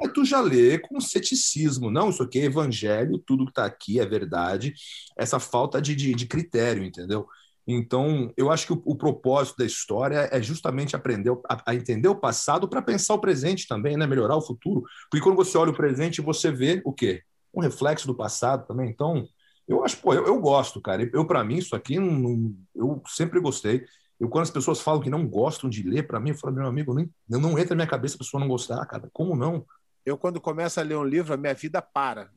Aí 0.00 0.08
tu 0.08 0.24
já 0.24 0.40
lê 0.40 0.78
com 0.78 1.00
ceticismo. 1.00 1.90
Não, 1.90 2.10
isso 2.10 2.22
aqui 2.22 2.38
é 2.38 2.44
evangelho, 2.44 3.18
tudo 3.18 3.44
que 3.44 3.50
está 3.50 3.64
aqui 3.64 3.98
é 3.98 4.06
verdade. 4.06 4.74
Essa 5.16 5.38
falta 5.38 5.80
de, 5.80 5.94
de, 5.94 6.14
de, 6.14 6.26
critério, 6.26 6.84
entendeu? 6.84 7.26
Então, 7.66 8.32
eu 8.36 8.50
acho 8.50 8.66
que 8.66 8.72
o, 8.72 8.82
o 8.84 8.94
propósito 8.94 9.56
da 9.58 9.64
história 9.64 10.28
é 10.30 10.40
justamente 10.40 10.94
aprender 10.94 11.32
a, 11.48 11.70
a 11.70 11.74
entender 11.74 12.08
o 12.08 12.14
passado 12.14 12.68
para 12.68 12.82
pensar 12.82 13.14
o 13.14 13.20
presente 13.20 13.66
também, 13.66 13.96
né? 13.96 14.06
Melhorar 14.06 14.36
o 14.36 14.42
futuro. 14.42 14.84
Porque 15.10 15.22
quando 15.22 15.36
você 15.36 15.56
olha 15.58 15.70
o 15.70 15.76
presente, 15.76 16.20
você 16.20 16.50
vê 16.50 16.80
o 16.84 16.92
quê? 16.92 17.22
Um 17.56 17.62
reflexo 17.62 18.06
do 18.06 18.14
passado 18.14 18.66
também. 18.66 18.90
Então, 18.90 19.26
eu 19.66 19.84
acho, 19.84 19.96
pô, 19.98 20.14
eu, 20.14 20.26
eu 20.26 20.40
gosto, 20.40 20.80
cara. 20.80 21.08
Eu, 21.12 21.26
para 21.26 21.42
mim, 21.42 21.56
isso 21.56 21.74
aqui, 21.74 21.98
não, 21.98 22.54
eu 22.74 23.02
sempre 23.06 23.40
gostei. 23.40 23.84
Eu, 24.18 24.28
quando 24.28 24.44
as 24.44 24.50
pessoas 24.50 24.80
falam 24.80 25.00
que 25.00 25.10
não 25.10 25.26
gostam 25.26 25.68
de 25.68 25.82
ler, 25.82 26.06
para 26.06 26.20
mim, 26.20 26.30
eu 26.30 26.36
falo, 26.36 26.54
meu 26.54 26.66
amigo, 26.66 26.94
nem, 26.94 27.10
não 27.28 27.58
entra 27.58 27.70
na 27.70 27.76
minha 27.76 27.86
cabeça 27.86 28.14
a 28.14 28.18
pessoa 28.18 28.40
não 28.40 28.48
gostar, 28.48 28.84
cara. 28.86 29.08
Como 29.12 29.34
não? 29.34 29.66
Eu, 30.04 30.16
quando 30.16 30.40
começo 30.40 30.78
a 30.78 30.82
ler 30.82 30.96
um 30.96 31.04
livro, 31.04 31.34
a 31.34 31.36
minha 31.36 31.54
vida 31.54 31.82
para. 31.82 32.30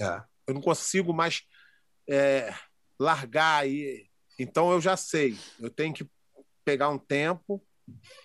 É. 0.00 0.22
Eu 0.46 0.54
não 0.54 0.60
consigo 0.60 1.12
mais 1.12 1.42
é, 2.08 2.54
largar 2.98 3.62
aí. 3.62 4.06
Então, 4.38 4.70
eu 4.70 4.80
já 4.80 4.96
sei. 4.96 5.36
Eu 5.58 5.68
tenho 5.68 5.92
que 5.92 6.08
pegar 6.64 6.88
um 6.88 6.98
tempo 6.98 7.62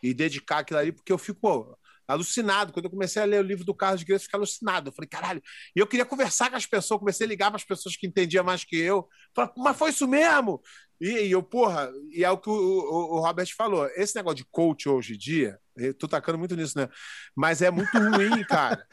e 0.04 0.14
dedicar 0.14 0.60
aquilo 0.60 0.80
ali, 0.80 0.91
porque 0.91 1.12
eu 1.12 1.18
fico 1.18 1.78
alucinado. 2.08 2.72
Quando 2.72 2.86
eu 2.86 2.92
comecei 2.92 3.22
a 3.22 3.26
ler 3.26 3.40
o 3.40 3.48
livro 3.48 3.66
do 3.66 3.74
Carlos 3.74 4.00
de 4.00 4.06
Graça, 4.06 4.24
eu 4.24 4.26
fiquei 4.26 4.38
alucinado. 4.38 4.90
Eu 4.90 4.94
falei, 4.94 5.10
caralho. 5.10 5.42
E 5.76 5.80
eu 5.80 5.88
queria 5.88 6.06
conversar 6.06 6.50
com 6.50 6.56
as 6.56 6.66
pessoas, 6.66 7.00
comecei 7.00 7.26
a 7.26 7.30
ligar 7.30 7.50
para 7.50 7.58
as 7.58 7.64
pessoas 7.64 7.96
que 7.96 8.08
entendiam 8.08 8.44
mais 8.44 8.64
que 8.64 8.78
eu. 8.78 9.08
Falei, 9.36 9.52
mas 9.58 9.78
foi 9.78 9.90
isso 9.90 10.08
mesmo? 10.08 10.62
E, 11.00 11.28
e, 11.28 11.32
eu, 11.32 11.44
porra, 11.44 11.92
e 12.12 12.24
é 12.24 12.32
o 12.32 12.38
que 12.38 12.50
o, 12.50 12.54
o, 12.54 13.16
o, 13.16 13.20
Robert 13.20 13.48
falou. 13.56 13.88
Esse 13.96 14.16
negócio 14.16 14.38
de 14.38 14.46
coach 14.46 14.90
hoje 14.90 15.14
em 15.14 15.18
dia, 15.18 15.60
eu 15.76 15.94
tô 15.94 16.08
tacando 16.08 16.40
muito 16.40 16.56
nisso, 16.56 16.78
né? 16.78 16.90
Mas 17.36 17.62
é 17.62 17.70
muito 17.70 17.96
ruim, 17.96 18.44
cara. 18.50 18.84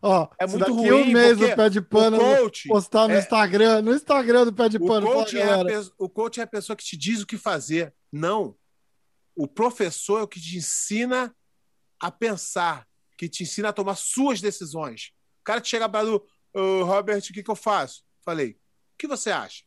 Ó, 0.00 0.28
é 0.38 0.46
muito 0.46 0.72
ruim. 0.72 0.92
um 0.92 1.12
mês 1.12 1.40
o 1.40 1.56
pé 1.56 1.68
de 1.68 1.80
pano 1.80 2.18
coach 2.18 2.68
postar 2.68 3.08
no 3.08 3.14
é, 3.14 3.18
Instagram, 3.18 3.82
no 3.82 3.92
Instagram 3.92 4.44
do 4.44 4.52
pé 4.52 4.68
de 4.68 4.78
pano. 4.78 5.08
O 5.08 5.12
coach, 5.12 5.36
é 5.36 5.56
o 5.98 6.08
coach 6.08 6.38
é 6.38 6.44
a 6.44 6.46
pessoa 6.46 6.76
que 6.76 6.84
te 6.84 6.96
diz 6.96 7.22
o 7.22 7.26
que 7.26 7.36
fazer. 7.36 7.92
Não. 8.12 8.54
O 9.34 9.48
professor 9.48 10.20
é 10.20 10.22
o 10.22 10.28
que 10.28 10.40
te 10.40 10.56
ensina 10.56 11.34
a 12.02 12.10
pensar, 12.10 12.86
que 13.16 13.28
te 13.28 13.44
ensina 13.44 13.68
a 13.68 13.72
tomar 13.72 13.94
suas 13.94 14.40
decisões. 14.40 15.12
O 15.40 15.44
cara 15.44 15.60
te 15.60 15.68
chega 15.68 15.88
para 15.88 16.04
o 16.04 16.26
oh, 16.52 16.82
Robert, 16.82 17.20
o 17.20 17.32
que, 17.32 17.42
que 17.42 17.50
eu 17.50 17.54
faço? 17.54 18.02
Falei, 18.24 18.50
o 18.50 18.58
que 18.98 19.06
você 19.06 19.30
acha? 19.30 19.62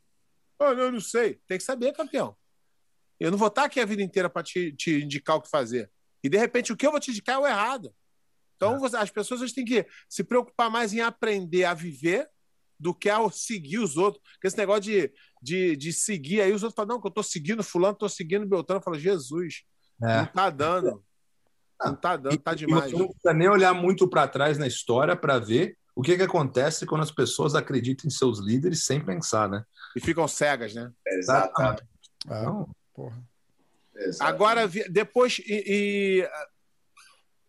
Oh, 0.60 0.66
eu 0.66 0.92
não 0.92 1.00
sei. 1.00 1.40
Tem 1.48 1.58
que 1.58 1.64
saber, 1.64 1.94
campeão. 1.94 2.36
Eu 3.18 3.32
não 3.32 3.38
vou 3.38 3.48
estar 3.48 3.64
aqui 3.64 3.80
a 3.80 3.86
vida 3.86 4.04
inteira 4.04 4.30
para 4.30 4.44
te, 4.44 4.74
te, 4.74 5.02
indicar 5.02 5.38
o 5.38 5.42
que 5.42 5.50
fazer. 5.50 5.90
E 6.22 6.28
de 6.28 6.38
repente 6.38 6.74
o 6.74 6.76
que 6.76 6.86
eu 6.86 6.92
vou 6.92 7.00
te 7.00 7.12
indicar 7.12 7.36
é 7.36 7.40
o 7.40 7.48
errado. 7.48 7.96
Então 8.58 8.86
é. 8.86 8.98
as 8.98 9.10
pessoas 9.10 9.54
têm 9.54 9.64
que 9.64 9.86
se 10.10 10.24
preocupar 10.24 10.70
mais 10.70 10.92
em 10.92 11.00
aprender 11.00 11.64
a 11.64 11.74
viver 11.74 12.30
do 12.78 12.94
que 12.94 13.10
a 13.10 13.30
seguir 13.32 13.80
os 13.80 13.96
outros. 13.96 14.22
Porque 14.34 14.48
esse 14.48 14.58
negócio 14.58 14.82
de, 14.82 15.14
de, 15.42 15.78
de 15.78 15.94
seguir 15.94 16.42
aí, 16.42 16.52
os 16.52 16.64
outros 16.64 16.76
falam, 16.76 16.96
não, 16.96 17.02
que 17.02 17.08
eu 17.08 17.10
estou 17.10 17.24
seguindo 17.24 17.64
fulano, 17.64 17.94
estou 17.94 18.10
seguindo 18.10 18.46
Beltrano. 18.46 18.80
Eu 18.80 18.84
falo, 18.84 19.00
Jesus, 19.00 19.64
é. 20.04 20.18
não 20.18 20.24
está 20.26 20.50
dando. 20.50 21.06
Não 21.84 21.96
tá 21.96 22.16
dando, 22.16 22.38
tá 22.38 22.54
demais. 22.54 22.92
E 22.92 22.96
não 22.96 23.08
precisa 23.08 23.34
nem 23.34 23.50
olhar 23.50 23.74
muito 23.74 24.08
para 24.08 24.28
trás 24.28 24.58
na 24.58 24.68
história 24.68 25.16
para 25.16 25.40
ver 25.40 25.78
o 25.96 26.02
que, 26.02 26.18
que 26.18 26.24
acontece 26.24 26.86
quando 26.86 27.02
as 27.02 27.12
pessoas 27.12 27.56
acreditam 27.56 28.08
em 28.08 28.12
seus 28.12 28.40
líderes 28.40 28.86
sem 28.86 29.04
pensar, 29.04 29.50
né? 29.50 29.64
E 29.96 30.00
ficam 30.02 30.28
cegas, 30.28 30.74
né? 30.74 30.92
Exatamente. 31.08 31.84
Ah, 32.28 32.66
porra. 32.94 33.24
Agora, 34.20 34.68
depois, 34.90 35.40
e, 35.40 35.64
e, 35.68 36.30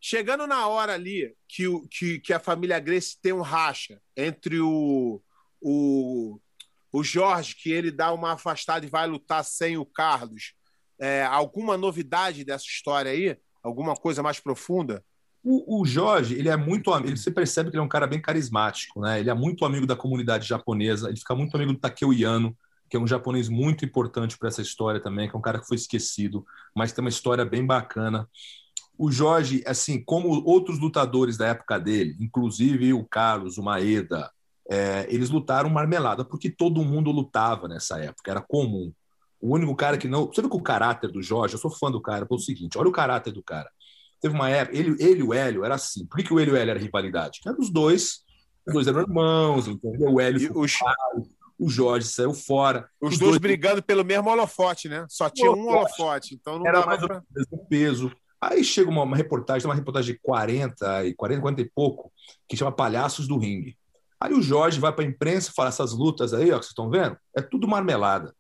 chegando 0.01 0.47
na 0.47 0.69
hora 0.69 0.95
ali 0.95 1.35
que, 1.49 1.67
o, 1.67 1.87
que, 1.89 2.21
que 2.21 2.33
a 2.33 2.39
família 2.39 2.79
Grace 2.79 3.19
tem 3.21 3.33
um 3.33 3.41
racha 3.41 4.01
entre 4.17 4.61
o, 4.61 5.21
o, 5.61 6.39
o 6.93 7.03
Jorge, 7.03 7.57
que 7.57 7.73
ele 7.73 7.91
dá 7.91 8.13
uma 8.13 8.35
afastada 8.35 8.87
e 8.87 8.89
vai 8.91 9.09
lutar 9.09 9.45
sem 9.45 9.77
o 9.77 9.85
Carlos, 9.85 10.55
é, 11.01 11.25
alguma 11.25 11.77
novidade 11.77 12.45
dessa 12.45 12.65
história 12.65 13.11
aí? 13.11 13.37
Alguma 13.67 13.95
coisa 13.95 14.23
mais 14.23 14.41
profunda? 14.41 15.05
O, 15.43 15.81
o 15.81 15.87
Jorge, 15.87 16.35
ele 16.35 16.49
é 16.49 16.57
muito 16.57 16.93
ele 16.99 17.17
você 17.17 17.31
percebe 17.31 17.71
que 17.71 17.77
ele 17.77 17.83
é 17.83 17.85
um 17.85 17.89
cara 17.89 18.07
bem 18.07 18.21
carismático, 18.21 19.01
né? 19.01 19.21
Ele 19.21 19.31
é 19.31 19.35
muito 19.35 19.65
amigo 19.65 19.87
da 19.87 19.95
comunidade 19.95 20.47
japonesa, 20.47 21.09
ele 21.09 21.19
fica 21.19 21.35
muito 21.35 21.55
amigo 21.55 21.73
do 21.73 21.79
Takeo 21.79 22.13
Yano, 22.13 22.57
que 22.89 22.97
é 22.97 23.01
um 23.01 23.07
japonês 23.07 23.49
muito 23.49 23.85
importante 23.85 24.39
para 24.39 24.49
essa 24.49 24.63
história 24.63 25.01
também, 25.01 25.29
que 25.29 25.37
é 25.37 25.39
um 25.39 25.43
cara 25.43 25.61
que 25.61 25.67
foi 25.67 25.77
esquecido, 25.77 26.45
mas 26.75 26.93
tem 26.93 27.03
uma 27.03 27.09
história 27.09 27.45
bem 27.45 27.65
bacana. 27.65 28.29
O 28.99 29.11
Jorge, 29.11 29.63
assim, 29.67 30.03
como 30.03 30.43
outros 30.45 30.79
lutadores 30.79 31.37
da 31.37 31.49
época 31.49 31.79
dele, 31.79 32.17
inclusive 32.21 32.93
o 32.93 33.05
Carlos, 33.05 33.59
o 33.59 33.63
Maeda, 33.63 34.31
é, 34.69 35.07
eles 35.09 35.31
lutaram 35.31 35.69
marmelada, 35.71 36.25
porque 36.25 36.51
todo 36.51 36.85
mundo 36.85 37.11
lutava 37.11 37.69
nessa 37.69 38.01
época, 38.01 38.31
era 38.31 38.41
comum. 38.41 38.93
O 39.41 39.55
único 39.55 39.75
cara 39.77 39.99
que 39.99 40.09
não. 40.09 40.27
Você 40.27 40.41
viu 40.41 40.51
que 40.51 40.57
o 40.57 40.63
caráter 40.63 41.11
do 41.11 41.23
Jorge, 41.23 41.55
eu 41.55 41.59
sou 41.59 41.71
fã 41.71 41.91
do 41.91 42.01
cara, 42.01 42.27
pelo 42.27 42.41
seguinte: 42.41 42.79
olha 42.79 42.89
o 42.89 42.93
caráter 42.93 43.33
do 43.33 43.43
cara. 43.43 43.71
Teve 44.21 44.35
uma 44.35 44.49
época, 44.49 44.77
ele, 44.77 44.97
ele 44.99 45.21
e 45.21 45.23
o 45.23 45.35
Hélio 45.35 45.65
era 45.65 45.75
assim. 45.75 46.07
Por 46.07 46.17
que, 46.17 46.25
que 46.25 46.33
o 46.33 46.39
Hélio 46.39 46.53
e 46.53 46.55
o 46.55 46.57
Hélio 46.57 46.71
era 46.71 46.81
rivalidade? 46.81 47.41
Era 47.47 47.59
os 47.59 47.71
dois, 47.71 48.25
os 48.67 48.73
dois 48.73 48.87
eram 48.87 49.03
irmãos, 49.03 49.69
entendeu? 49.69 50.15
O 50.15 50.21
Hélio 50.21 50.53
os... 50.59 50.73
o 51.59 51.69
Jorge 51.69 52.09
saiu 52.09 52.33
fora. 52.33 52.89
Os, 53.01 53.13
os 53.13 53.19
dois, 53.19 53.33
dois, 53.33 53.41
brigando 53.41 53.83
pelo 53.83 54.05
mesmo 54.05 54.31
holofote, 54.31 54.89
né? 54.89 55.05
Só 55.09 55.29
tinha 55.29 55.51
um 55.51 55.69
holofote, 55.69 56.35
então 56.35 56.59
não 56.59 56.67
era 56.67 56.85
mais 56.87 57.01
pra... 57.01 57.23
o 57.51 57.59
peso. 57.67 58.11
Aí 58.41 58.65
chega 58.65 58.91
uma, 58.91 59.03
uma 59.03 59.17
reportagem, 59.17 59.67
uma 59.67 59.75
reportagem 59.75 60.15
de 60.15 60.21
40 60.21 61.07
e 61.07 61.15
40, 61.15 61.41
40 61.41 61.61
e 61.61 61.71
pouco, 61.71 62.13
que 62.49 62.57
chama 62.57 62.73
Palhaços 62.73 63.29
do 63.29 63.39
Ringue. 63.39 63.77
Aí 64.21 64.33
o 64.33 64.43
Jorge 64.43 64.81
vai 64.81 64.93
para 64.93 65.05
a 65.05 65.09
imprensa 65.09 65.51
e 65.51 65.55
fala: 65.55 65.69
essas 65.69 65.93
lutas 65.93 66.33
aí, 66.33 66.51
ó, 66.53 66.59
que 66.59 66.65
vocês 66.65 66.71
estão 66.71 66.91
vendo, 66.91 67.17
é 67.37 67.43
tudo 67.43 67.69
marmelada 67.69 68.35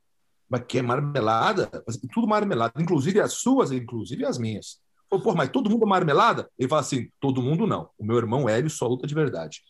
mas 0.48 0.62
que 0.66 0.78
é 0.78 0.82
marmelada, 0.82 1.70
tudo 2.12 2.26
marmelada, 2.26 2.72
inclusive 2.80 3.20
as 3.20 3.34
suas, 3.34 3.72
inclusive 3.72 4.24
as 4.24 4.38
minhas. 4.38 4.78
Falei, 5.08 5.24
pô, 5.24 5.34
mas 5.34 5.50
todo 5.50 5.70
mundo 5.70 5.84
é 5.84 5.88
marmelada? 5.88 6.48
Ele 6.58 6.68
fala 6.68 6.80
assim: 6.80 7.08
todo 7.20 7.42
mundo 7.42 7.66
não. 7.66 7.88
O 7.98 8.04
meu 8.04 8.16
irmão 8.16 8.48
Hélio 8.48 8.70
só 8.70 8.86
luta 8.86 9.06
de 9.06 9.14
verdade. 9.14 9.60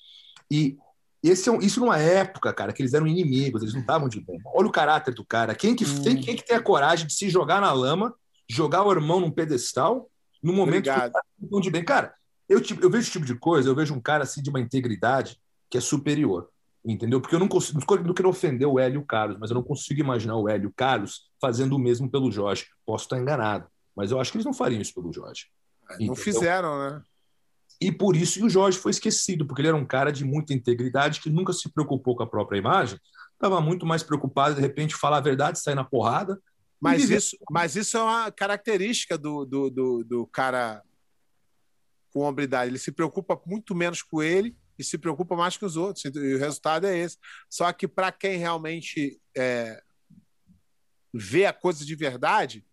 E 0.50 0.76
esse 1.22 1.48
é 1.48 1.52
um, 1.52 1.60
isso 1.60 1.80
numa 1.80 1.98
época, 1.98 2.52
cara, 2.52 2.72
que 2.72 2.82
eles 2.82 2.94
eram 2.94 3.06
inimigos, 3.06 3.62
eles 3.62 3.74
não 3.74 3.80
estavam 3.80 4.08
de 4.08 4.20
bem. 4.20 4.38
Olha 4.54 4.68
o 4.68 4.72
caráter 4.72 5.12
do 5.12 5.24
cara. 5.24 5.54
Quem 5.54 5.74
que, 5.74 5.84
hum. 5.84 6.02
tem, 6.02 6.20
quem 6.20 6.36
que 6.36 6.44
tem 6.44 6.56
a 6.56 6.62
coragem 6.62 7.06
de 7.06 7.12
se 7.12 7.28
jogar 7.28 7.60
na 7.60 7.72
lama, 7.72 8.14
jogar 8.48 8.84
o 8.84 8.92
irmão 8.92 9.20
num 9.20 9.30
pedestal, 9.30 10.10
no 10.42 10.52
momento 10.52 10.88
Obrigado. 10.88 11.12
que 11.12 11.44
estão 11.44 11.60
de 11.60 11.70
bem? 11.70 11.84
Cara, 11.84 12.14
eu, 12.48 12.60
eu 12.80 12.90
vejo 12.90 13.02
esse 13.02 13.10
tipo 13.10 13.26
de 13.26 13.34
coisa, 13.34 13.68
eu 13.68 13.74
vejo 13.74 13.94
um 13.94 14.00
cara 14.00 14.22
assim 14.22 14.40
de 14.40 14.50
uma 14.50 14.60
integridade 14.60 15.38
que 15.68 15.76
é 15.76 15.80
superior 15.80 16.48
entendeu? 16.92 17.20
Porque 17.20 17.34
eu 17.34 17.40
não 17.40 17.48
consigo, 17.48 17.80
não 18.04 18.14
quero 18.14 18.28
ofender 18.28 18.66
o 18.66 18.78
Hélio 18.78 19.04
Carlos, 19.04 19.36
mas 19.38 19.50
eu 19.50 19.54
não 19.54 19.62
consigo 19.62 20.00
imaginar 20.00 20.36
o 20.36 20.48
Hélio 20.48 20.72
Carlos 20.74 21.30
fazendo 21.40 21.74
o 21.74 21.78
mesmo 21.78 22.10
pelo 22.10 22.30
Jorge. 22.30 22.66
Posso 22.84 23.04
estar 23.04 23.18
enganado, 23.18 23.66
mas 23.94 24.10
eu 24.10 24.20
acho 24.20 24.30
que 24.30 24.38
eles 24.38 24.46
não 24.46 24.54
fariam 24.54 24.80
isso 24.80 24.94
pelo 24.94 25.12
Jorge. 25.12 25.46
Não 26.00 26.14
fizeram, 26.14 26.78
né? 26.78 27.02
E 27.80 27.92
por 27.92 28.16
isso 28.16 28.44
o 28.44 28.48
Jorge 28.48 28.78
foi 28.78 28.90
esquecido, 28.90 29.46
porque 29.46 29.60
ele 29.60 29.68
era 29.68 29.76
um 29.76 29.84
cara 29.84 30.10
de 30.10 30.24
muita 30.24 30.54
integridade 30.54 31.20
que 31.20 31.28
nunca 31.28 31.52
se 31.52 31.68
preocupou 31.68 32.16
com 32.16 32.22
a 32.22 32.26
própria 32.26 32.58
imagem, 32.58 32.98
estava 33.32 33.60
muito 33.60 33.84
mais 33.84 34.02
preocupado 34.02 34.54
de 34.54 34.60
repente 34.60 34.94
falar 34.94 35.18
a 35.18 35.20
verdade, 35.20 35.60
sair 35.60 35.74
na 35.74 35.84
porrada. 35.84 36.40
Mas 36.80 37.10
isso, 37.10 37.36
mas 37.50 37.74
isso 37.76 37.96
é 37.96 38.02
uma 38.02 38.30
característica 38.30 39.18
do, 39.18 39.44
do, 39.44 39.70
do, 39.70 40.04
do 40.04 40.26
cara 40.26 40.82
com 42.12 42.20
hombridade. 42.20 42.70
Ele 42.70 42.78
se 42.78 42.92
preocupa 42.92 43.40
muito 43.46 43.74
menos 43.74 44.02
com 44.02 44.22
ele 44.22 44.56
e 44.78 44.84
se 44.84 44.98
preocupa 44.98 45.36
mais 45.36 45.56
que 45.56 45.64
os 45.64 45.76
outros. 45.76 46.04
E 46.04 46.34
o 46.34 46.38
resultado 46.38 46.86
é 46.86 46.96
esse. 46.96 47.18
Só 47.50 47.72
que 47.72 47.88
para 47.88 48.12
quem 48.12 48.36
realmente 48.36 49.20
é, 49.36 49.82
vê 51.12 51.46
a 51.46 51.52
coisa 51.52 51.84
de 51.84 51.94
verdade, 51.94 52.64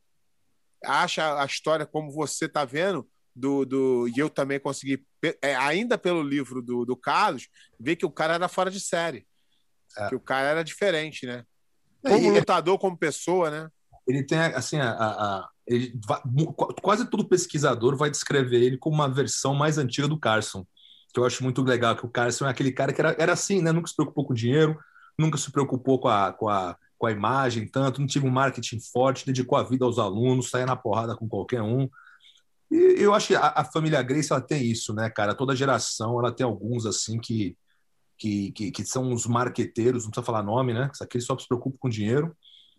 acha 0.84 1.42
a 1.42 1.46
história 1.46 1.86
como 1.86 2.12
você 2.12 2.46
está 2.46 2.66
vendo, 2.66 3.10
do, 3.36 3.66
do, 3.66 4.08
e 4.10 4.20
eu 4.20 4.30
também 4.30 4.60
consegui, 4.60 5.04
é, 5.42 5.56
ainda 5.56 5.98
pelo 5.98 6.22
livro 6.22 6.62
do, 6.62 6.86
do 6.86 6.96
Carlos, 6.96 7.48
ver 7.80 7.96
que 7.96 8.06
o 8.06 8.12
cara 8.12 8.36
era 8.36 8.48
fora 8.48 8.70
de 8.70 8.80
série. 8.80 9.26
É. 9.98 10.10
Que 10.10 10.16
o 10.16 10.20
cara 10.20 10.50
era 10.50 10.64
diferente, 10.64 11.26
né? 11.26 11.46
É, 12.06 12.10
como 12.10 12.28
e, 12.28 12.40
lutador, 12.40 12.78
como 12.78 12.98
pessoa, 12.98 13.50
né? 13.50 13.70
Ele 14.08 14.24
tem, 14.24 14.38
assim, 14.38 14.78
a, 14.78 14.92
a, 14.92 15.50
ele, 15.66 15.94
quase 16.82 17.10
todo 17.10 17.28
pesquisador 17.28 17.96
vai 17.96 18.10
descrever 18.10 18.62
ele 18.62 18.78
como 18.78 18.96
uma 18.96 19.10
versão 19.10 19.56
mais 19.56 19.78
antiga 19.78 20.08
do 20.08 20.20
Carson 20.20 20.66
que 21.14 21.20
eu 21.20 21.26
acho 21.26 21.44
muito 21.44 21.62
legal, 21.62 21.96
que 21.96 22.06
o 22.06 22.10
Carson 22.10 22.48
é 22.48 22.50
aquele 22.50 22.72
cara 22.72 22.92
que 22.92 23.00
era, 23.00 23.16
era 23.20 23.34
assim, 23.34 23.62
né? 23.62 23.72
Nunca 23.72 23.88
se 23.88 23.96
preocupou 23.96 24.26
com 24.26 24.34
dinheiro, 24.34 24.78
nunca 25.18 25.38
se 25.38 25.52
preocupou 25.52 26.00
com 26.00 26.08
a, 26.08 26.34
com 26.34 26.50
a, 26.50 26.76
com 26.98 27.06
a 27.08 27.12
imagem 27.12 27.68
tanto, 27.68 28.02
não 28.02 28.08
tive 28.08 28.26
um 28.26 28.32
marketing 28.32 28.80
forte, 28.80 29.26
dedicou 29.26 29.58
a 29.58 29.64
vida 29.64 29.86
aos 29.86 30.00
alunos, 30.00 30.50
saía 30.50 30.66
na 30.66 30.76
porrada 30.76 31.16
com 31.16 31.28
qualquer 31.30 31.62
um. 31.62 31.88
E 32.72 32.96
eu 32.98 33.14
acho 33.14 33.28
que 33.28 33.36
a, 33.36 33.54
a 33.58 33.64
família 33.64 34.02
Grace 34.02 34.32
ela 34.32 34.42
tem 34.42 34.64
isso, 34.66 34.94
né, 34.94 35.10
cara? 35.10 35.36
Toda 35.36 35.56
geração 35.56 36.18
ela 36.20 36.32
tem 36.32 36.44
alguns 36.46 36.86
assim 36.88 37.20
que, 37.20 37.56
que, 38.18 38.52
que, 38.52 38.72
que 38.72 38.86
são 38.86 39.14
os 39.14 39.28
marqueteiros, 39.28 40.06
não 40.06 40.12
precisa 40.12 40.26
falar 40.26 40.42
nome, 40.42 40.74
né? 40.74 40.90
Aqueles 41.00 41.28
só 41.28 41.38
se 41.38 41.48
preocupam 41.48 41.78
com 41.80 41.90
dinheiro. 41.90 42.36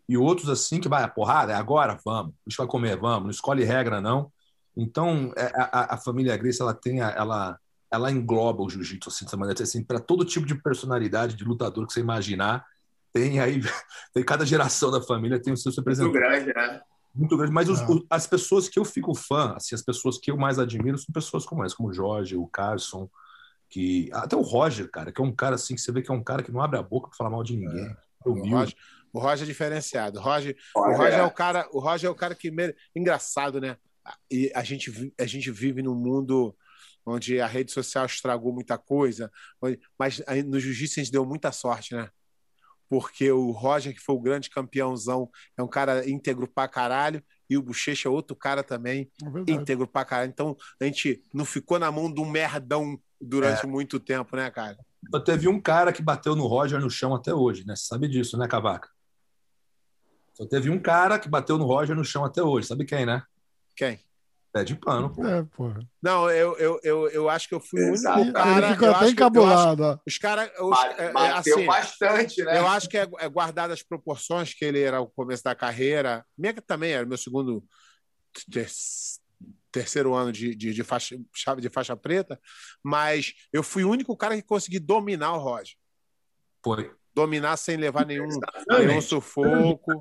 E 0.08 0.16
outros 0.16 0.50
assim 0.50 0.80
que 0.80 0.88
vai, 0.88 1.02
a 1.02 1.08
porrada, 1.08 1.52
é 1.52 1.56
agora? 1.56 1.98
Vamos. 2.04 2.34
A 2.34 2.50
gente 2.50 2.58
vai 2.58 2.66
comer, 2.66 2.98
vamos. 2.98 3.24
Não 3.24 3.30
escolhe 3.30 3.64
regra, 3.64 4.00
não. 4.00 4.32
Então, 4.76 5.32
é, 5.36 5.52
a, 5.54 5.94
a 5.94 5.96
família 5.96 6.36
Grace, 6.36 6.60
ela 6.60 6.74
tem, 6.74 7.00
a, 7.00 7.10
ela, 7.10 7.58
ela 7.94 8.10
engloba 8.10 8.62
o 8.62 8.68
jiu-jitsu 8.68 9.08
assim, 9.08 9.24
dessa 9.24 9.36
maneira, 9.36 9.62
assim, 9.62 9.82
para 9.82 9.98
todo 10.00 10.24
tipo 10.24 10.46
de 10.46 10.54
personalidade 10.54 11.34
de 11.36 11.44
lutador 11.44 11.86
que 11.86 11.92
você 11.92 12.00
imaginar, 12.00 12.64
tem 13.12 13.40
aí, 13.40 13.60
tem 14.12 14.24
cada 14.24 14.44
geração 14.44 14.90
da 14.90 15.00
família 15.00 15.40
tem 15.40 15.52
o 15.52 15.56
seu 15.56 15.72
representante. 15.72 16.12
Muito 16.12 16.28
grande, 16.28 16.52
né? 16.54 16.80
Muito 17.14 17.36
grande, 17.36 17.52
mas 17.52 17.68
os, 17.68 17.80
Ah. 17.80 17.90
os- 17.90 18.04
as 18.10 18.26
pessoas 18.26 18.68
que 18.68 18.78
eu 18.78 18.84
fico 18.84 19.14
fã, 19.14 19.54
assim, 19.56 19.74
as 19.74 19.82
pessoas 19.82 20.18
que 20.18 20.30
eu 20.30 20.36
mais 20.36 20.58
admiro 20.58 20.98
são 20.98 21.12
pessoas 21.12 21.46
como 21.46 21.64
essa, 21.64 21.76
como 21.76 21.88
o 21.90 21.92
Jorge, 21.94 22.36
o 22.36 22.46
Carson, 22.48 23.08
que 23.70 24.08
até 24.12 24.34
o 24.36 24.42
Roger, 24.42 24.90
cara, 24.90 25.12
que 25.12 25.20
é 25.20 25.24
um 25.24 25.32
cara 25.34 25.54
assim 25.54 25.74
que 25.74 25.80
você 25.80 25.90
vê 25.92 26.02
que 26.02 26.10
é 26.10 26.14
um 26.14 26.22
cara 26.22 26.42
que 26.42 26.52
não 26.52 26.60
abre 26.60 26.78
a 26.78 26.82
boca 26.82 27.08
para 27.08 27.16
falar 27.16 27.30
mal 27.30 27.42
de 27.42 27.56
ninguém. 27.56 27.84
É. 27.86 27.96
O 28.24 28.32
Humilde. 28.32 28.50
Roger, 28.54 28.76
o 29.12 29.18
Roger 29.20 29.42
é 29.44 29.46
diferenciado. 29.46 30.18
O 30.18 30.22
Roger, 30.22 30.56
o 30.74 30.80
Roger 30.96 31.14
é 31.20 31.22
o 31.24 31.30
cara, 31.30 31.68
o 31.72 31.78
Roger 31.78 32.08
é 32.08 32.10
o 32.10 32.14
cara 32.16 32.34
que 32.34 32.50
mere- 32.50 32.74
engraçado, 32.96 33.60
né? 33.60 33.76
E 34.30 34.50
a 34.54 34.62
gente 34.64 35.12
a 35.18 35.24
gente 35.26 35.50
vive 35.50 35.82
num 35.82 35.94
mundo 35.94 36.54
onde 37.06 37.40
a 37.40 37.46
rede 37.46 37.72
social 37.72 38.06
estragou 38.06 38.52
muita 38.52 38.78
coisa, 38.78 39.30
mas 39.98 40.22
no 40.46 40.58
jiu-jitsu 40.58 41.00
a 41.00 41.02
gente 41.02 41.12
deu 41.12 41.24
muita 41.24 41.52
sorte, 41.52 41.94
né? 41.94 42.08
Porque 42.88 43.30
o 43.32 43.50
Roger, 43.50 43.94
que 43.94 44.00
foi 44.00 44.14
o 44.14 44.20
grande 44.20 44.50
campeãozão, 44.50 45.28
é 45.56 45.62
um 45.62 45.68
cara 45.68 46.08
íntegro 46.08 46.46
pra 46.46 46.68
caralho, 46.68 47.22
e 47.48 47.56
o 47.56 47.62
Bochecha 47.62 48.08
é 48.08 48.10
outro 48.10 48.36
cara 48.36 48.62
também, 48.62 49.10
É 49.22 49.52
íntegro 49.52 49.86
pra 49.86 50.04
caralho. 50.04 50.30
Então 50.30 50.56
a 50.80 50.84
gente 50.84 51.22
não 51.32 51.44
ficou 51.44 51.78
na 51.78 51.90
mão 51.90 52.12
de 52.12 52.20
um 52.20 52.28
merdão 52.28 52.98
durante 53.20 53.66
muito 53.66 53.98
tempo, 53.98 54.36
né, 54.36 54.50
cara? 54.50 54.78
Só 55.10 55.18
teve 55.20 55.48
um 55.48 55.60
cara 55.60 55.92
que 55.92 56.02
bateu 56.02 56.36
no 56.36 56.46
Roger 56.46 56.80
no 56.80 56.90
chão 56.90 57.14
até 57.14 57.34
hoje, 57.34 57.66
né? 57.66 57.74
Você 57.74 57.86
sabe 57.86 58.08
disso, 58.08 58.38
né, 58.38 58.46
Cavaca? 58.46 58.88
Só 60.34 60.46
teve 60.46 60.70
um 60.70 60.80
cara 60.80 61.18
que 61.18 61.28
bateu 61.28 61.56
no 61.58 61.64
Roger 61.64 61.94
no 61.96 62.04
chão 62.04 62.24
até 62.24 62.42
hoje. 62.42 62.66
Sabe 62.66 62.84
quem, 62.84 63.06
né? 63.06 63.22
Quem? 63.76 64.00
Pé 64.54 64.62
de 64.62 64.76
pano, 64.76 65.12
pô. 65.12 65.26
É, 65.26 65.42
porra. 65.42 65.80
Não, 66.00 66.30
eu, 66.30 66.56
eu, 66.58 66.78
eu, 66.84 67.08
eu 67.08 67.28
acho 67.28 67.48
que 67.48 67.56
eu 67.56 67.60
fui 67.60 67.80
o 67.90 67.92
Exato. 67.92 68.20
único 68.20 68.38
Ele 68.38 68.44
cara. 68.60 68.72
ficou 68.72 68.86
eu 68.86 68.94
até 68.94 69.04
acho- 69.04 69.12
encabulado. 69.12 70.00
Os 70.06 70.16
caras. 70.16 70.48
é, 70.96 71.04
é, 71.06 71.12
Bateu 71.12 71.54
assim, 71.56 71.66
bastante, 71.66 72.44
né? 72.44 72.58
eu 72.60 72.68
acho 72.68 72.88
que 72.88 72.96
é, 72.96 73.08
é 73.18 73.28
guardado 73.28 73.72
as 73.72 73.82
proporções 73.82 74.54
que 74.54 74.64
ele 74.64 74.80
era 74.80 75.00
o 75.00 75.08
começo 75.08 75.42
da 75.42 75.56
carreira. 75.56 76.24
Minha 76.38 76.54
que 76.54 76.60
também 76.60 76.92
era 76.92 77.04
meu 77.04 77.18
segundo, 77.18 77.64
ter- 78.48 78.70
terceiro 79.72 80.14
ano 80.14 80.30
de, 80.30 80.54
de, 80.54 80.72
de 80.72 80.84
faixa, 80.84 81.16
chave 81.34 81.60
de 81.60 81.68
faixa 81.68 81.96
preta, 81.96 82.40
mas 82.80 83.32
eu 83.52 83.60
fui 83.64 83.82
o 83.82 83.90
único 83.90 84.16
cara 84.16 84.36
que 84.36 84.42
consegui 84.42 84.78
dominar 84.78 85.32
o 85.34 85.38
Roger. 85.40 85.74
Foi. 86.64 86.92
Dominar 87.12 87.56
sem 87.56 87.76
levar 87.76 88.06
nenhum, 88.06 88.28
nenhum 88.68 89.00
sufoco. 89.00 90.00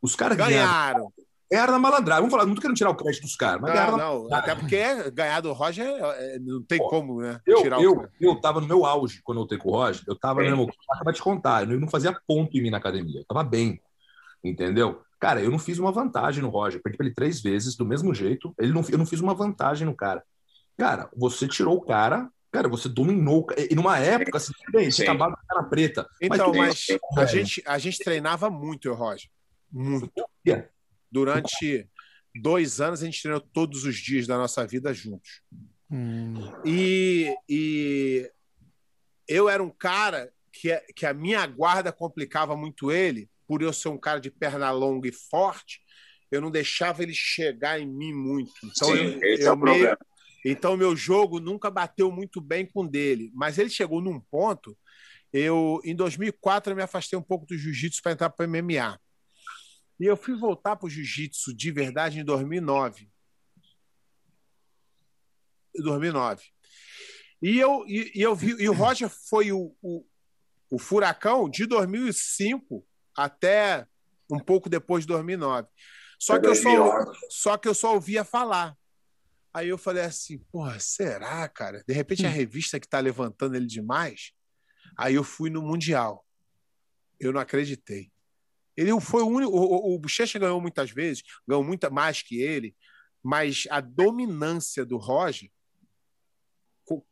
Os 0.00 0.16
caras 0.16 0.38
ganharam. 0.38 1.10
Ganharam. 1.10 1.12
Ganharam 1.54 1.72
na 1.72 1.78
malandragem. 1.78 2.22
Vamos 2.22 2.32
falar, 2.32 2.46
não 2.46 2.54
tô 2.56 2.60
querendo 2.60 2.76
tirar 2.76 2.90
o 2.90 2.96
crédito 2.96 3.22
dos 3.22 3.36
caras, 3.36 3.60
mas 3.60 3.72
ganharam 3.72 3.96
Não, 3.96 4.24
na 4.24 4.28
não, 4.30 4.36
até 4.36 4.56
porque 4.56 5.10
ganhar 5.12 5.40
do 5.40 5.52
Roger 5.52 5.86
é- 5.86 6.34
é- 6.34 6.38
não 6.40 6.60
tem 6.64 6.78
Pô, 6.78 6.88
como, 6.88 7.20
né? 7.20 7.40
Eu, 7.46 7.62
tirar 7.62 7.80
eu, 7.80 7.92
o. 7.92 8.08
eu 8.20 8.40
tava 8.40 8.60
no 8.60 8.66
meu 8.66 8.84
auge 8.84 9.20
quando 9.22 9.38
eu 9.38 9.42
lutei 9.42 9.56
com 9.56 9.68
o 9.68 9.72
Roger. 9.72 10.02
Eu 10.08 10.18
tava, 10.18 10.40
meu 10.40 10.50
irmão, 10.50 10.68
acaba 10.90 11.12
de 11.12 11.22
contar. 11.22 11.70
Eu 11.70 11.78
não 11.78 11.86
fazia 11.86 12.18
ponto 12.26 12.58
em 12.58 12.60
mim 12.60 12.70
na 12.70 12.78
academia. 12.78 13.20
Eu 13.20 13.24
tava 13.24 13.44
bem. 13.44 13.80
Entendeu? 14.42 15.00
Cara, 15.20 15.40
eu 15.40 15.50
não 15.50 15.58
fiz 15.60 15.78
uma 15.78 15.92
vantagem 15.92 16.42
no 16.42 16.48
Roger. 16.48 16.82
Perdi 16.82 16.98
pra 16.98 17.06
ele 17.06 17.14
três 17.14 17.40
vezes, 17.40 17.76
do 17.76 17.86
mesmo 17.86 18.12
jeito. 18.12 18.52
Ele 18.58 18.72
não, 18.72 18.82
eu 18.90 18.98
não 18.98 19.06
fiz 19.06 19.20
uma 19.20 19.32
vantagem 19.32 19.86
no 19.86 19.94
cara. 19.94 20.24
Cara, 20.76 21.08
você 21.16 21.46
tirou 21.46 21.76
o 21.76 21.80
cara. 21.80 22.28
Cara, 22.50 22.68
você 22.68 22.88
dominou. 22.88 23.46
E 23.70 23.76
numa 23.76 23.96
época, 23.98 24.38
assim, 24.38 24.52
bem, 24.72 24.90
você 24.90 25.02
acabava 25.04 25.36
com 25.36 25.46
cara 25.46 25.62
preta. 25.68 26.08
Então, 26.20 26.52
mas 26.52 26.86
bem, 26.88 26.98
a 27.16 27.26
gente, 27.26 27.62
a 27.64 27.78
gente 27.78 27.98
treinava 28.00 28.50
muito, 28.50 28.88
eu, 28.88 28.94
Roger. 28.94 29.30
Muito. 29.72 30.10
Durante 31.18 31.88
dois 32.34 32.80
anos, 32.80 33.00
a 33.00 33.06
gente 33.06 33.22
treinou 33.22 33.40
todos 33.40 33.84
os 33.84 33.94
dias 33.96 34.26
da 34.26 34.36
nossa 34.36 34.66
vida 34.66 34.92
juntos. 34.92 35.42
Hum. 35.88 36.34
E, 36.64 37.32
e 37.48 38.28
eu 39.28 39.48
era 39.48 39.62
um 39.62 39.70
cara 39.70 40.32
que, 40.52 40.76
que 40.96 41.06
a 41.06 41.14
minha 41.14 41.46
guarda 41.46 41.92
complicava 41.92 42.56
muito 42.56 42.90
ele, 42.90 43.30
por 43.46 43.62
eu 43.62 43.72
ser 43.72 43.90
um 43.90 43.98
cara 43.98 44.18
de 44.20 44.28
perna 44.28 44.72
longa 44.72 45.08
e 45.08 45.12
forte, 45.12 45.80
eu 46.32 46.40
não 46.40 46.50
deixava 46.50 47.04
ele 47.04 47.14
chegar 47.14 47.78
em 47.78 47.86
mim 47.86 48.12
muito. 48.12 48.50
Então, 48.64 48.88
Sim, 48.88 48.96
eu, 48.96 49.22
esse 49.22 49.44
é 49.44 49.48
eu 49.48 49.52
o 49.52 49.56
meio- 49.56 49.76
problema. 49.78 49.98
então, 50.44 50.76
meu 50.76 50.96
jogo 50.96 51.38
nunca 51.38 51.70
bateu 51.70 52.10
muito 52.10 52.40
bem 52.40 52.66
com 52.66 52.80
o 52.82 52.88
dele. 52.88 53.30
Mas 53.34 53.56
ele 53.56 53.70
chegou 53.70 54.00
num 54.02 54.18
ponto. 54.18 54.76
Eu, 55.32 55.80
em 55.84 55.94
2004, 55.94 56.72
eu 56.72 56.76
me 56.76 56.82
afastei 56.82 57.16
um 57.16 57.22
pouco 57.22 57.46
do 57.46 57.56
jiu-jitsu 57.56 58.02
para 58.02 58.10
entrar 58.12 58.30
para 58.30 58.44
o 58.44 58.48
MMA. 58.50 58.98
E 59.98 60.06
eu 60.06 60.16
fui 60.16 60.36
voltar 60.36 60.76
para 60.76 60.86
o 60.86 60.90
jiu-jitsu 60.90 61.54
de 61.54 61.70
verdade 61.70 62.18
em 62.18 62.24
2009. 62.24 63.10
Em 65.76 65.82
2009. 65.82 66.42
E 67.42 67.58
eu, 67.58 67.84
e, 67.86 68.12
e 68.14 68.22
eu 68.22 68.34
vi. 68.34 68.56
E 68.58 68.68
o 68.68 68.72
Roger 68.72 69.08
foi 69.08 69.52
o, 69.52 69.76
o, 69.82 70.04
o 70.70 70.78
furacão 70.78 71.48
de 71.48 71.66
2005 71.66 72.86
até 73.16 73.86
um 74.30 74.38
pouco 74.38 74.68
depois 74.68 75.04
de 75.04 75.08
2009. 75.08 75.68
Só 76.18 76.38
que 76.38 76.46
eu 76.46 76.54
só, 76.54 76.62
2011. 76.62 77.18
só 77.30 77.56
que 77.58 77.68
eu 77.68 77.74
só 77.74 77.94
ouvia 77.94 78.24
falar. 78.24 78.76
Aí 79.52 79.68
eu 79.68 79.78
falei 79.78 80.02
assim, 80.02 80.38
porra, 80.38 80.80
será, 80.80 81.48
cara? 81.48 81.84
De 81.86 81.94
repente 81.94 82.26
a 82.26 82.30
revista 82.30 82.80
que 82.80 82.88
tá 82.88 82.98
levantando 82.98 83.54
ele 83.54 83.66
demais. 83.66 84.32
Aí 84.96 85.14
eu 85.14 85.22
fui 85.22 85.50
no 85.50 85.62
Mundial. 85.62 86.26
Eu 87.20 87.32
não 87.32 87.40
acreditei. 87.40 88.10
Ele 88.76 88.98
foi 89.00 89.22
o 89.22 89.26
único. 89.28 89.52
O, 89.52 89.94
o, 89.94 89.98
Bochecha 89.98 90.38
ganhou 90.38 90.60
muitas 90.60 90.90
vezes, 90.90 91.22
ganhou 91.46 91.62
muita 91.62 91.90
mais 91.90 92.22
que 92.22 92.40
ele, 92.40 92.74
mas 93.22 93.64
a 93.70 93.80
dominância 93.80 94.84
do 94.84 94.96
Roger 94.96 95.50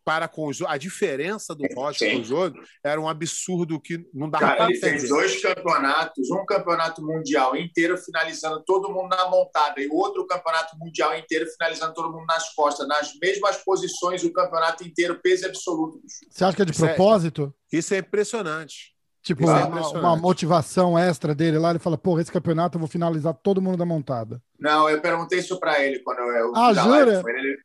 para 0.05 0.29
com 0.29 0.49
os 0.49 0.61
a 0.63 0.77
diferença 0.77 1.55
do 1.55 1.65
Roger 1.75 2.11
Sim. 2.11 2.17
com 2.17 2.23
os 2.23 2.31
outros 2.31 2.69
era 2.85 3.01
um 3.01 3.09
absurdo 3.09 3.81
que 3.81 4.05
não 4.13 4.29
dava 4.29 4.45
Cara, 4.45 4.57
para 4.57 4.71
ele 4.71 4.79
fez 4.79 5.05
entender. 5.05 5.09
dois 5.09 5.41
campeonatos, 5.41 6.31
um 6.31 6.45
campeonato 6.45 7.03
mundial 7.03 7.57
inteiro 7.57 7.97
finalizando 7.97 8.63
todo 8.65 8.93
mundo 8.93 9.09
na 9.09 9.29
montada 9.31 9.81
e 9.81 9.89
outro 9.91 10.27
campeonato 10.27 10.77
mundial 10.79 11.17
inteiro 11.17 11.47
finalizando 11.51 11.95
todo 11.95 12.13
mundo 12.13 12.27
nas 12.27 12.53
costas, 12.55 12.87
nas 12.87 13.13
mesmas 13.21 13.57
posições 13.65 14.23
o 14.25 14.33
campeonato 14.33 14.85
inteiro, 14.85 15.19
peso 15.23 15.47
absoluto. 15.47 16.01
Você 16.31 16.45
acha 16.45 16.57
que 16.57 16.63
é 16.63 16.65
de 16.67 16.73
Isso 16.73 16.85
é- 16.85 16.89
propósito? 16.89 17.55
Isso 17.73 17.95
é 17.95 17.99
impressionante. 17.99 18.92
Tipo, 19.23 19.49
é 19.49 19.65
uma, 19.65 19.89
uma 19.91 20.17
motivação 20.17 20.99
extra 20.99 21.33
dele 21.35 21.57
lá, 21.57 21.71
ele 21.71 21.79
fala, 21.79 21.97
porra, 21.97 22.21
esse 22.23 22.33
campeonato 22.33 22.77
eu 22.77 22.81
vou 22.81 22.89
finalizar 22.89 23.33
todo 23.35 23.63
mundo 23.63 23.77
da 23.77 23.85
montada. 23.87 24.43
Não, 24.59 24.91
eu 24.91 25.01
perguntei 25.01 25.39
isso 25.39 25.59
para 25.61 25.81
ele 25.81 26.01
quando 26.01 26.19
eu, 26.19 26.29
eu 26.33 26.53
Ah, 26.57 26.75
jura? 26.75 27.23
ele. 27.29 27.57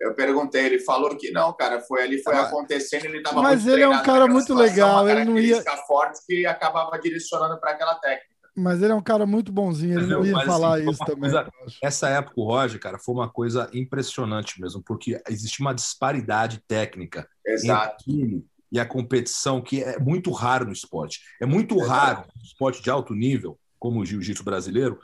Eu 0.00 0.14
perguntei, 0.14 0.66
ele 0.66 0.78
falou 0.80 1.16
que 1.16 1.30
não, 1.30 1.52
cara, 1.52 1.80
foi 1.80 2.02
ali, 2.02 2.22
foi 2.22 2.34
Ah, 2.36 2.42
acontecendo, 2.42 3.06
ele 3.06 3.22
tava 3.22 3.40
mas 3.42 3.62
muito 3.64 3.74
ele 3.74 3.82
é 3.82 3.88
um 3.88 4.02
cara 4.02 4.26
muito 4.26 4.42
situação, 4.46 4.64
legal, 4.72 5.02
uma 5.04 5.10
ele 5.12 5.24
não 5.24 5.38
ia- 5.38 5.62
forte 5.86 6.20
que 6.26 6.44
acabava 6.46 6.96
direcionando 6.98 7.58
para 7.58 7.70
aquela 7.72 7.94
técnica. 7.96 8.34
Mas 8.56 8.80
ele 8.82 8.92
é 8.92 8.94
um 8.94 9.02
cara 9.02 9.26
muito 9.26 9.50
bonzinho, 9.50 9.98
ele 9.98 10.06
não 10.06 10.24
ia 10.24 10.32
Mas, 10.32 10.46
falar 10.46 10.78
assim, 10.78 10.90
isso 10.90 11.04
também. 11.04 11.20
coisa-. 11.30 11.46
Essa 11.82 12.08
época, 12.08 12.34
o 12.36 12.44
Roger, 12.44 12.78
cara, 12.80 12.98
foi 12.98 13.14
uma 13.14 13.28
coisa 13.28 13.68
impressionante 13.72 14.60
mesmo, 14.60 14.82
porque 14.82 15.20
existe 15.28 15.60
uma 15.60 15.74
disparidade 15.74 16.62
técnica 16.68 17.26
Exato. 17.44 17.96
entre 18.08 18.44
e 18.74 18.80
a 18.80 18.84
competição 18.84 19.62
que 19.62 19.84
é 19.84 20.00
muito 20.00 20.32
raro 20.32 20.64
no 20.64 20.72
esporte. 20.72 21.20
É 21.40 21.46
muito 21.46 21.76
Exato. 21.76 21.90
raro 21.90 22.24
no 22.36 22.42
esporte 22.42 22.82
de 22.82 22.90
alto 22.90 23.14
nível, 23.14 23.56
como 23.78 24.00
o 24.00 24.04
jiu-jitsu 24.04 24.42
brasileiro, 24.42 24.98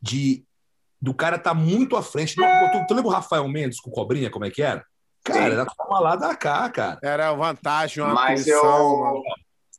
de 0.00 0.44
do 1.00 1.12
cara 1.12 1.34
estar 1.34 1.52
muito 1.52 1.96
à 1.96 2.02
frente. 2.02 2.36
Não, 2.36 2.70
tu, 2.70 2.86
tu 2.86 2.94
lembra 2.94 3.10
o 3.10 3.12
Rafael 3.12 3.46
Mendes 3.48 3.80
com 3.80 3.90
o 3.90 3.92
Cobrinha, 3.92 4.30
como 4.30 4.44
é 4.44 4.50
que 4.52 4.62
era? 4.62 4.84
Cara, 5.24 5.46
Sim. 5.46 5.52
era 5.52 5.66
toma 5.66 5.98
lá 5.98 6.14
da 6.14 6.36
cá, 6.36 6.70
cara. 6.70 7.00
Era 7.02 7.32
vantagem, 7.32 8.04
uma 8.04 8.14
Mas 8.14 8.40
posição. 8.40 9.16
eu, 9.16 9.22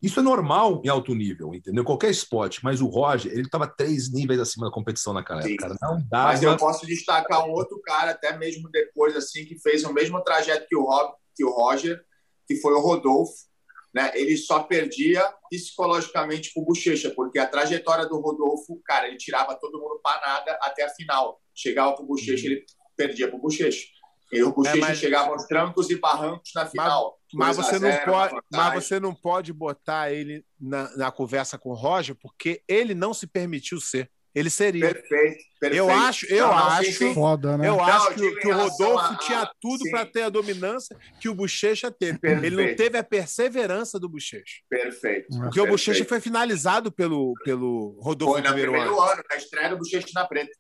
Isso 0.03 0.20
é 0.20 0.24
normal 0.24 0.82
em 0.84 0.90
alto 0.90 1.16
nível, 1.16 1.56
entendeu? 1.56 1.86
Qualquer 1.86 2.10
esporte, 2.10 2.60
mas 2.61 2.82
o 2.82 2.88
Roger, 2.88 3.32
ele 3.32 3.44
estava 3.44 3.68
três 3.68 4.11
níveis 4.11 4.40
acima 4.40 4.66
da 4.66 4.72
competição 4.74 5.14
naquela 5.14 5.41
Sim. 5.41 5.53
época. 5.53 5.78
Cara. 5.78 5.94
Não 5.94 6.03
dava. 6.10 6.28
Mas 6.28 6.44
eu 6.44 6.57
posso 6.57 6.86
destacar 6.86 7.45
um 7.45 7.52
outro 7.52 7.80
cara, 7.84 8.11
até 8.11 8.38
mesmo 8.38 8.70
depois, 8.70 9.16
assim, 9.16 9.45
que 9.45 9.57
fez 9.60 9.86
o 9.86 9.94
mesmo 9.94 10.22
trajeto 10.24 10.66
que 10.68 10.76
o, 10.76 10.84
Rob, 10.84 11.14
que 11.36 11.45
o 11.45 11.52
Roger, 11.52 12.02
que 12.50 12.56
foi 12.56 12.74
o 12.74 12.80
Rodolfo. 12.80 13.48
Né? 13.94 14.12
Ele 14.16 14.36
só 14.38 14.64
perdia 14.64 15.24
psicologicamente 15.50 16.52
com 16.54 16.62
o 16.62 16.66
Bochecha, 16.66 17.12
porque 17.12 17.38
a 17.38 17.48
trajetória 17.48 18.08
do 18.08 18.20
Rodolfo, 18.20 18.82
cara, 18.84 19.08
ele 19.08 19.18
tirava 19.18 19.56
todo 19.56 19.80
mundo 19.80 20.00
para 20.02 20.20
nada 20.22 20.60
até 20.62 20.84
a 20.84 20.90
final. 20.90 21.40
Chegava 21.54 21.94
pro 21.96 22.06
Bochecha, 22.06 22.46
ele 22.48 22.66
perdia 22.98 23.28
pro 23.28 23.40
Bochecha. 23.40 23.88
E 24.32 24.44
o 24.44 24.52
Bochecha 24.54 24.78
É, 24.78 24.82
mas- 24.82 24.98
chegava 24.98 25.30
aos 25.32 25.46
trancos 25.46 25.90
e 25.90 25.96
barrancos 25.96 26.52
na 26.56 26.66
final. 26.66 27.20
Mas 27.34 27.58
2 27.58 27.60
a 27.60 27.72
você, 27.72 27.80
não 27.80 27.92
0, 27.92 28.06
pode, 28.06 28.36
mas 28.52 28.74
você 28.74 29.00
não 29.00 29.16
pode 29.16 29.54
botar 29.54 30.12
ele 30.12 30.44
na, 30.60 30.96
na 30.98 31.12
conversa 31.12 31.58
com 31.58 31.70
o 31.70 31.76
Roger, 31.76 32.16
porque 32.16 32.64
ele 32.68 32.94
não 32.96 33.14
se 33.14 33.28
permitiu 33.28 33.80
ser. 33.80 34.10
Ele 34.36 34.50
seria. 34.50 34.94
Perfeito, 34.94 35.38
perfeito. 35.60 35.76
Eu 35.76 35.90
acho- 35.90 36.26
eu 36.28 36.48
Não, 36.48 36.54
acho- 36.54 36.86
sim, 36.86 36.92
sim. 36.92 37.14
Foda, 37.16 37.58
né? 37.58 37.68
Eu 37.68 37.78
Não, 37.78 37.84
acho 37.84 38.14
que, 38.14 38.36
que 38.36 38.48
o 38.48 38.54
Rodolfo 38.56 39.00
a- 39.00 39.18
tinha 39.18 39.52
tudo 39.60 39.84
para 39.90 40.06
ter 40.06 40.22
a 40.22 40.30
dominância 40.30 40.96
que 41.20 41.28
o 41.28 41.34
Bochecha 41.34 41.92
teve. 41.92 42.20
Perfeito. 42.20 42.46
Ele 42.46 42.56
não 42.70 42.76
teve 42.76 42.98
a 42.98 43.04
perseverança 43.04 44.00
do 44.00 44.08
Bochecha. 44.08 44.62
Perfeito. 44.70 45.28
Porque 45.30 45.60
o 45.60 45.66
Bochecha 45.68 45.92
perfeito. 46.00 46.10
foi 46.10 46.20
finalizado 46.22 46.92
pelo, 46.92 47.34
pelo 47.44 47.98
Rodolfo 48.02 48.34
Foi 48.34 48.42
no 48.42 48.48
no 48.50 48.54
primeiro 48.54 48.72
primeiro 48.72 49.02
ano. 49.02 49.12
ano, 49.12 49.24
na 49.30 49.36
estreia 49.36 49.70
do 49.70 49.78
Bochecha 49.78 50.08
na 50.14 50.26
preta. 50.28 50.52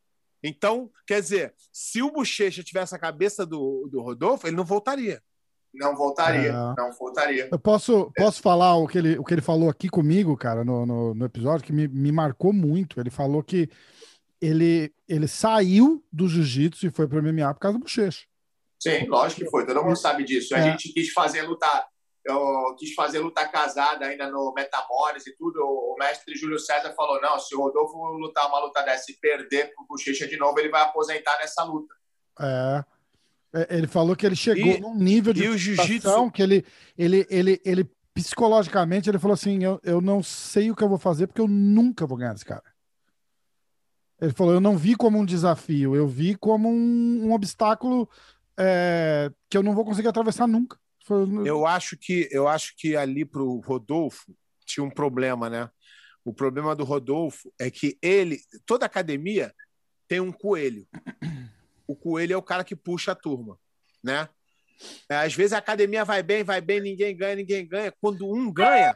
Então, 0.43 0.89
quer 1.05 1.21
dizer, 1.21 1.53
se 1.71 2.01
o 2.01 2.11
Bochecha 2.11 2.63
tivesse 2.63 2.95
a 2.95 2.99
cabeça 2.99 3.45
do, 3.45 3.87
do 3.91 4.01
Rodolfo, 4.01 4.47
ele 4.47 4.55
não 4.55 4.63
voltaria. 4.65 5.21
Não 5.73 5.95
voltaria, 5.95 6.49
é. 6.49 6.53
não 6.53 6.91
voltaria. 6.97 7.49
Eu 7.51 7.59
posso, 7.59 8.11
posso 8.17 8.41
falar 8.41 8.75
o 8.75 8.87
que, 8.87 8.97
ele, 8.97 9.19
o 9.19 9.23
que 9.23 9.33
ele 9.33 9.41
falou 9.41 9.69
aqui 9.69 9.87
comigo, 9.87 10.35
cara, 10.35 10.63
no, 10.63 10.85
no, 10.85 11.13
no 11.13 11.25
episódio, 11.25 11.65
que 11.65 11.71
me, 11.71 11.87
me 11.87 12.11
marcou 12.11 12.51
muito. 12.51 12.99
Ele 12.99 13.11
falou 13.11 13.43
que 13.43 13.69
ele, 14.41 14.91
ele 15.07 15.27
saiu 15.27 16.03
do 16.11 16.27
jiu-jitsu 16.27 16.87
e 16.87 16.91
foi 16.91 17.07
para 17.07 17.19
o 17.19 17.23
MMA 17.23 17.53
por 17.53 17.59
causa 17.59 17.77
do 17.77 17.83
bochecha. 17.83 18.25
Sim, 18.79 19.07
lógico 19.07 19.41
que 19.41 19.49
foi. 19.49 19.65
Todo 19.65 19.83
mundo 19.83 19.97
sabe 19.97 20.23
disso. 20.23 20.55
A 20.55 20.59
é. 20.59 20.63
gente 20.63 20.91
quis 20.93 21.11
fazer 21.11 21.43
lutar, 21.43 21.87
eu 22.25 22.75
quis 22.77 22.93
fazer 22.93 23.19
luta 23.19 23.45
casada 23.47 24.05
ainda 24.05 24.29
no 24.29 24.53
Metamores 24.53 25.27
e 25.27 25.35
tudo. 25.35 25.59
O 25.61 25.95
mestre 25.99 26.35
Júlio 26.35 26.57
César 26.57 26.93
falou: 26.93 27.21
não, 27.21 27.37
se 27.37 27.55
o 27.55 27.61
Rodolfo 27.61 27.97
lutar 28.13 28.47
uma 28.47 28.59
luta 28.59 28.81
dessa 28.83 29.11
e 29.11 29.15
perder 29.15 29.73
pro 29.73 29.85
Bochecha 29.85 30.27
de 30.27 30.37
novo, 30.37 30.57
ele 30.59 30.69
vai 30.69 30.81
aposentar 30.81 31.37
nessa 31.39 31.63
luta. 31.63 31.93
É. 32.39 32.83
é 33.53 33.77
ele 33.77 33.87
falou 33.87 34.15
que 34.15 34.25
ele 34.25 34.35
chegou 34.35 34.73
e, 34.73 34.79
num 34.79 34.95
nível 34.95 35.33
de 35.33 35.57
jiu-jitsu 35.57 36.31
que 36.31 36.41
ele, 36.41 36.65
ele, 36.97 37.25
ele, 37.29 37.61
ele 37.65 37.89
psicologicamente 38.13 39.09
ele 39.09 39.19
falou 39.19 39.33
assim: 39.33 39.63
eu, 39.63 39.79
eu 39.83 40.01
não 40.01 40.21
sei 40.21 40.69
o 40.69 40.75
que 40.75 40.83
eu 40.83 40.89
vou 40.89 40.97
fazer 40.97 41.27
porque 41.27 41.41
eu 41.41 41.47
nunca 41.47 42.05
vou 42.05 42.17
ganhar 42.17 42.33
desse 42.33 42.45
cara. 42.45 42.63
Ele 44.21 44.33
falou: 44.33 44.53
eu 44.53 44.61
não 44.61 44.77
vi 44.77 44.95
como 44.95 45.17
um 45.17 45.25
desafio, 45.25 45.95
eu 45.95 46.07
vi 46.07 46.35
como 46.35 46.69
um, 46.69 47.27
um 47.27 47.33
obstáculo 47.33 48.07
é, 48.57 49.31
que 49.49 49.57
eu 49.57 49.63
não 49.63 49.73
vou 49.73 49.85
conseguir 49.85 50.09
atravessar 50.09 50.47
nunca. 50.47 50.77
Eu 51.47 51.65
acho 51.65 51.97
que 51.97 52.27
eu 52.31 52.47
acho 52.47 52.75
que 52.77 52.95
ali 52.95 53.25
para 53.25 53.41
o 53.41 53.59
Rodolfo 53.59 54.31
tinha 54.65 54.83
um 54.83 54.91
problema, 54.91 55.49
né? 55.49 55.69
O 56.23 56.33
problema 56.33 56.75
do 56.75 56.83
Rodolfo 56.83 57.51
é 57.57 57.71
que 57.71 57.97
ele, 58.01 58.39
toda 58.65 58.85
academia 58.85 59.51
tem 60.07 60.19
um 60.19 60.31
coelho. 60.31 60.85
O 61.89 61.95
coelho 61.95 62.33
é 62.33 62.37
o 62.37 62.43
cara 62.43 62.63
que 62.63 62.75
puxa 62.75 63.13
a 63.13 63.15
turma, 63.15 63.59
né? 64.03 64.29
É, 65.09 65.15
às 65.15 65.33
vezes 65.33 65.53
a 65.53 65.57
academia 65.57 66.05
vai 66.05 66.21
bem, 66.21 66.43
vai 66.43 66.61
bem, 66.61 66.79
ninguém 66.79 67.17
ganha, 67.17 67.35
ninguém 67.35 67.67
ganha. 67.67 67.91
Quando 67.99 68.31
um 68.31 68.53
ganha, 68.53 68.95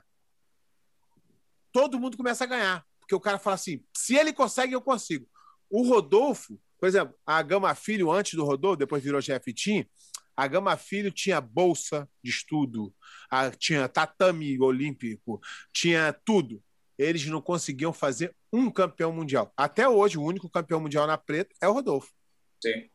todo 1.72 2.00
mundo 2.00 2.16
começa 2.16 2.44
a 2.44 2.48
ganhar. 2.48 2.86
Porque 3.00 3.16
o 3.16 3.20
cara 3.20 3.40
fala 3.40 3.56
assim: 3.56 3.84
se 3.98 4.16
ele 4.16 4.32
consegue, 4.32 4.74
eu 4.74 4.82
consigo. 4.82 5.28
O 5.72 5.82
Rodolfo, 5.82 6.62
por 6.80 6.88
exemplo, 6.88 7.16
a 7.26 7.42
Gama 7.42 7.74
Filho, 7.74 8.12
antes 8.12 8.36
do 8.36 8.46
Rodolfo, 8.46 8.78
depois 8.78 9.04
virou 9.04 9.20
chefe 9.20 9.52
Team, 9.52 9.84
a 10.38 10.46
Gama 10.46 10.78
Filho 10.78 11.10
tinha 11.10 11.42
bolsa 11.42 12.08
de 12.24 12.30
estudo, 12.30 12.94
a, 13.28 13.50
tinha 13.50 13.90
tatame 13.90 14.62
olímpico, 14.62 15.42
tinha 15.74 16.14
tudo. 16.24 16.64
Eles 16.96 17.26
não 17.26 17.42
conseguiam 17.42 17.92
fazer 17.92 18.36
um 18.52 18.70
campeão 18.70 19.12
mundial. 19.12 19.52
Até 19.58 19.90
hoje, 19.90 20.20
o 20.20 20.24
único 20.24 20.48
campeão 20.48 20.80
mundial 20.80 21.08
na 21.08 21.18
preta 21.18 21.56
é 21.60 21.68
o 21.68 21.74
Rodolfo. 21.74 22.14
Sim. 22.64 22.90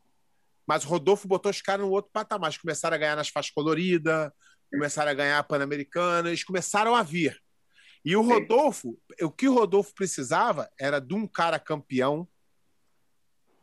Mas 0.67 0.83
o 0.83 0.87
Rodolfo 0.87 1.27
botou 1.27 1.49
os 1.49 1.61
caras 1.61 1.85
no 1.85 1.91
outro 1.91 2.11
patamar. 2.11 2.49
Eles 2.49 2.61
começaram 2.61 2.95
a 2.95 2.97
ganhar 2.99 3.15
nas 3.15 3.29
faixas 3.29 3.51
coloridas, 3.51 4.31
começaram 4.71 5.11
a 5.11 5.13
ganhar 5.13 5.39
a 5.39 5.43
Pan-Americana, 5.43 6.29
eles 6.29 6.43
começaram 6.43 6.95
a 6.95 7.03
vir. 7.03 7.39
E 8.03 8.15
o 8.15 8.21
Rodolfo, 8.21 8.97
o 9.21 9.31
que 9.31 9.47
o 9.47 9.53
Rodolfo 9.53 9.93
precisava 9.93 10.69
era 10.79 10.99
de 10.99 11.13
um 11.13 11.27
cara 11.27 11.59
campeão 11.59 12.27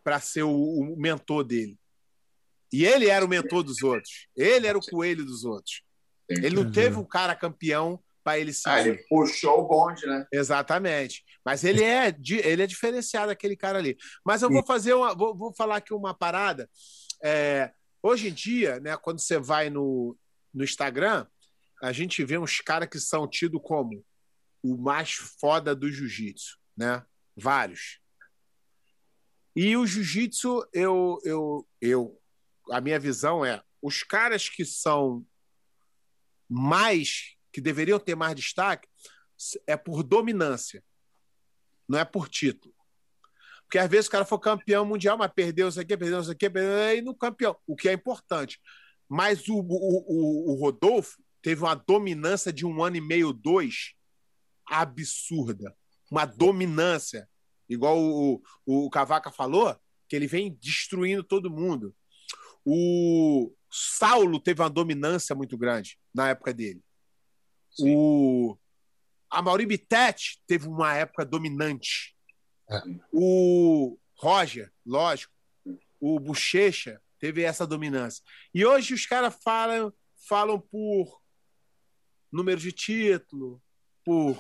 para 0.05 0.21
ser 0.21 0.43
o, 0.43 0.51
o, 0.53 0.97
mentor 0.97 1.43
dele. 1.43 1.79
E 2.73 2.85
ele 2.85 3.09
era 3.09 3.25
o 3.25 3.29
mentor 3.29 3.63
dos 3.63 3.83
outros. 3.83 4.29
Ele 4.37 4.67
era 4.67 4.77
o 4.77 4.85
coelho 4.85 5.25
dos 5.25 5.45
outros. 5.45 5.83
Ele 6.29 6.57
não 6.57 6.71
teve 6.71 6.97
um 6.97 7.05
cara 7.05 7.35
campeão 7.35 8.03
para 8.27 8.41
ele 8.41 8.53
seguir. 8.53 8.75
Ah, 8.75 8.81
ele 8.81 8.99
puxou 9.09 9.61
o 9.61 9.69
bonde, 9.69 10.05
né? 10.05 10.27
Exatamente. 10.33 11.25
Mas 11.45 11.63
ele 11.63 11.85
é, 11.85 12.09
ele 12.43 12.61
é 12.61 12.67
diferenciado, 12.67 13.31
aquele 13.31 13.57
cara 13.57 13.79
ali. 13.79 13.97
Mas 14.25 14.43
eu 14.43 14.51
vou 14.51 14.67
fazer 14.67 14.95
uma. 14.95 15.15
Vou, 15.15 15.33
vou 15.33 15.55
falar 15.55 15.77
aqui 15.77 15.95
uma 15.95 16.13
parada. 16.13 16.69
É, 17.23 17.71
hoje 18.03 18.27
em 18.27 18.33
dia, 18.33 18.81
né, 18.81 18.97
quando 18.97 19.21
você 19.21 19.39
vai 19.39 19.71
no, 19.71 20.19
no 20.53 20.65
Instagram, 20.65 21.25
a 21.81 21.93
gente 21.93 22.25
vê 22.25 22.37
uns 22.37 22.61
caras 22.61 22.89
que 22.89 22.99
são 22.99 23.29
tidos 23.29 23.61
como 23.63 24.05
o 24.61 24.77
mais 24.77 25.13
foda 25.13 25.73
do 25.73 25.89
jiu-jitsu, 25.89 26.59
né? 26.77 27.05
Vários. 27.37 28.01
E 29.55 29.77
o 29.77 29.87
jiu-jitsu, 29.87 30.67
eu, 30.73 31.21
eu, 31.23 31.69
eu, 31.81 32.21
a 32.73 32.81
minha 32.81 32.99
visão 32.99 33.45
é, 33.45 33.63
os 33.81 34.03
caras 34.03 34.49
que 34.49 34.65
são 34.65 35.25
mais, 36.49 37.36
que 37.57 37.61
deveriam 37.63 37.99
ter 37.99 38.15
mais 38.15 38.35
destaque, 38.35 38.87
é 39.67 39.79
por 39.79 40.03
dominância, 40.03 40.85
não 41.89 41.99
é 41.99 42.05
por 42.05 42.29
título. 42.29 42.75
Porque 43.63 43.79
às 43.79 43.89
vezes 43.89 44.09
o 44.09 44.11
cara 44.11 44.27
foi 44.27 44.39
campeão 44.39 44.85
mundial, 44.85 45.17
mas 45.17 45.33
perdeu 45.35 45.67
isso 45.67 45.81
aqui, 45.81 45.97
perdeu 45.97 46.21
isso 46.21 46.31
aqui, 46.31 46.51
perdeu 46.51 46.99
e 46.99 47.01
no 47.01 47.15
campeão, 47.15 47.57
o 47.67 47.75
que 47.75 47.89
é 47.89 47.95
importante. 47.95 48.61
Mas 49.09 49.49
o, 49.49 49.57
o, 49.57 49.63
o, 49.63 50.53
o 50.53 50.61
Rodolfo 50.61 51.17
teve 51.41 51.63
uma 51.63 51.75
dominância 51.75 52.53
de 52.53 52.67
um 52.67 52.85
ano 52.85 52.97
e 52.97 53.01
meio, 53.01 53.33
dois, 53.33 53.95
absurda, 54.67 55.75
uma 56.11 56.27
dominância, 56.27 57.27
igual 57.71 57.99
o, 57.99 58.43
o, 58.67 58.85
o 58.85 58.91
Cavaca 58.91 59.31
falou, 59.31 59.75
que 60.11 60.15
ele 60.15 60.27
vem 60.27 60.59
destruindo 60.61 61.25
todo 61.25 61.51
mundo. 61.51 61.97
O 62.67 63.51
Saulo 63.71 64.39
teve 64.39 64.61
uma 64.61 64.69
dominância 64.69 65.35
muito 65.35 65.57
grande 65.57 65.99
na 66.15 66.29
época 66.29 66.53
dele. 66.53 66.85
Sim. 67.77 67.95
O 67.95 68.59
a 69.31 69.43
Mauri 69.43 69.67
Bittet 69.67 70.41
teve 70.47 70.67
uma 70.69 70.95
época 70.95 71.25
dominante. 71.25 72.17
É. 72.71 72.81
O 73.13 73.99
Roger, 74.15 74.73
lógico, 74.85 75.33
o 76.01 76.19
Bochecha 76.19 77.01
teve 77.19 77.43
essa 77.43 77.67
dominância. 77.67 78.23
E 78.55 78.65
hoje 78.65 78.95
os 78.95 79.05
caras 79.05 79.37
falam, 79.43 79.93
falam 80.29 80.61
por 80.61 81.21
número 82.33 82.61
de 82.61 82.73
título, 82.73 83.63
por 84.05 84.37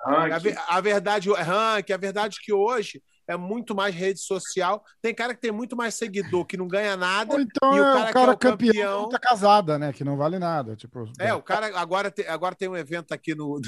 a, 0.00 0.36
a, 0.76 0.80
verdade, 0.80 1.28
rank, 1.30 1.90
a 1.90 1.96
verdade 1.96 2.38
é 2.40 2.44
que 2.44 2.52
hoje 2.52 3.02
é 3.28 3.36
muito 3.36 3.74
mais 3.74 3.94
rede 3.94 4.20
social. 4.20 4.82
Tem 5.02 5.14
cara 5.14 5.34
que 5.34 5.40
tem 5.40 5.52
muito 5.52 5.76
mais 5.76 5.94
seguidor 5.94 6.46
que 6.46 6.56
não 6.56 6.66
ganha 6.66 6.96
nada. 6.96 7.34
Ou 7.34 7.40
então 7.40 7.76
e 7.76 7.80
o 7.80 7.84
cara, 7.84 7.98
é 7.98 8.10
o 8.10 8.12
cara 8.12 8.32
é 8.32 8.34
o 8.34 8.38
campeão, 8.38 8.72
campeão 8.72 9.08
tá 9.10 9.18
casada, 9.18 9.78
né? 9.78 9.92
Que 9.92 10.02
não 10.02 10.16
vale 10.16 10.38
nada. 10.38 10.74
Tipo, 10.74 11.04
é, 11.20 11.34
o 11.34 11.42
cara 11.42 11.78
agora 11.78 12.10
tem, 12.10 12.26
agora 12.26 12.54
tem 12.54 12.68
um 12.68 12.76
evento 12.76 13.12
aqui 13.12 13.34
no. 13.34 13.60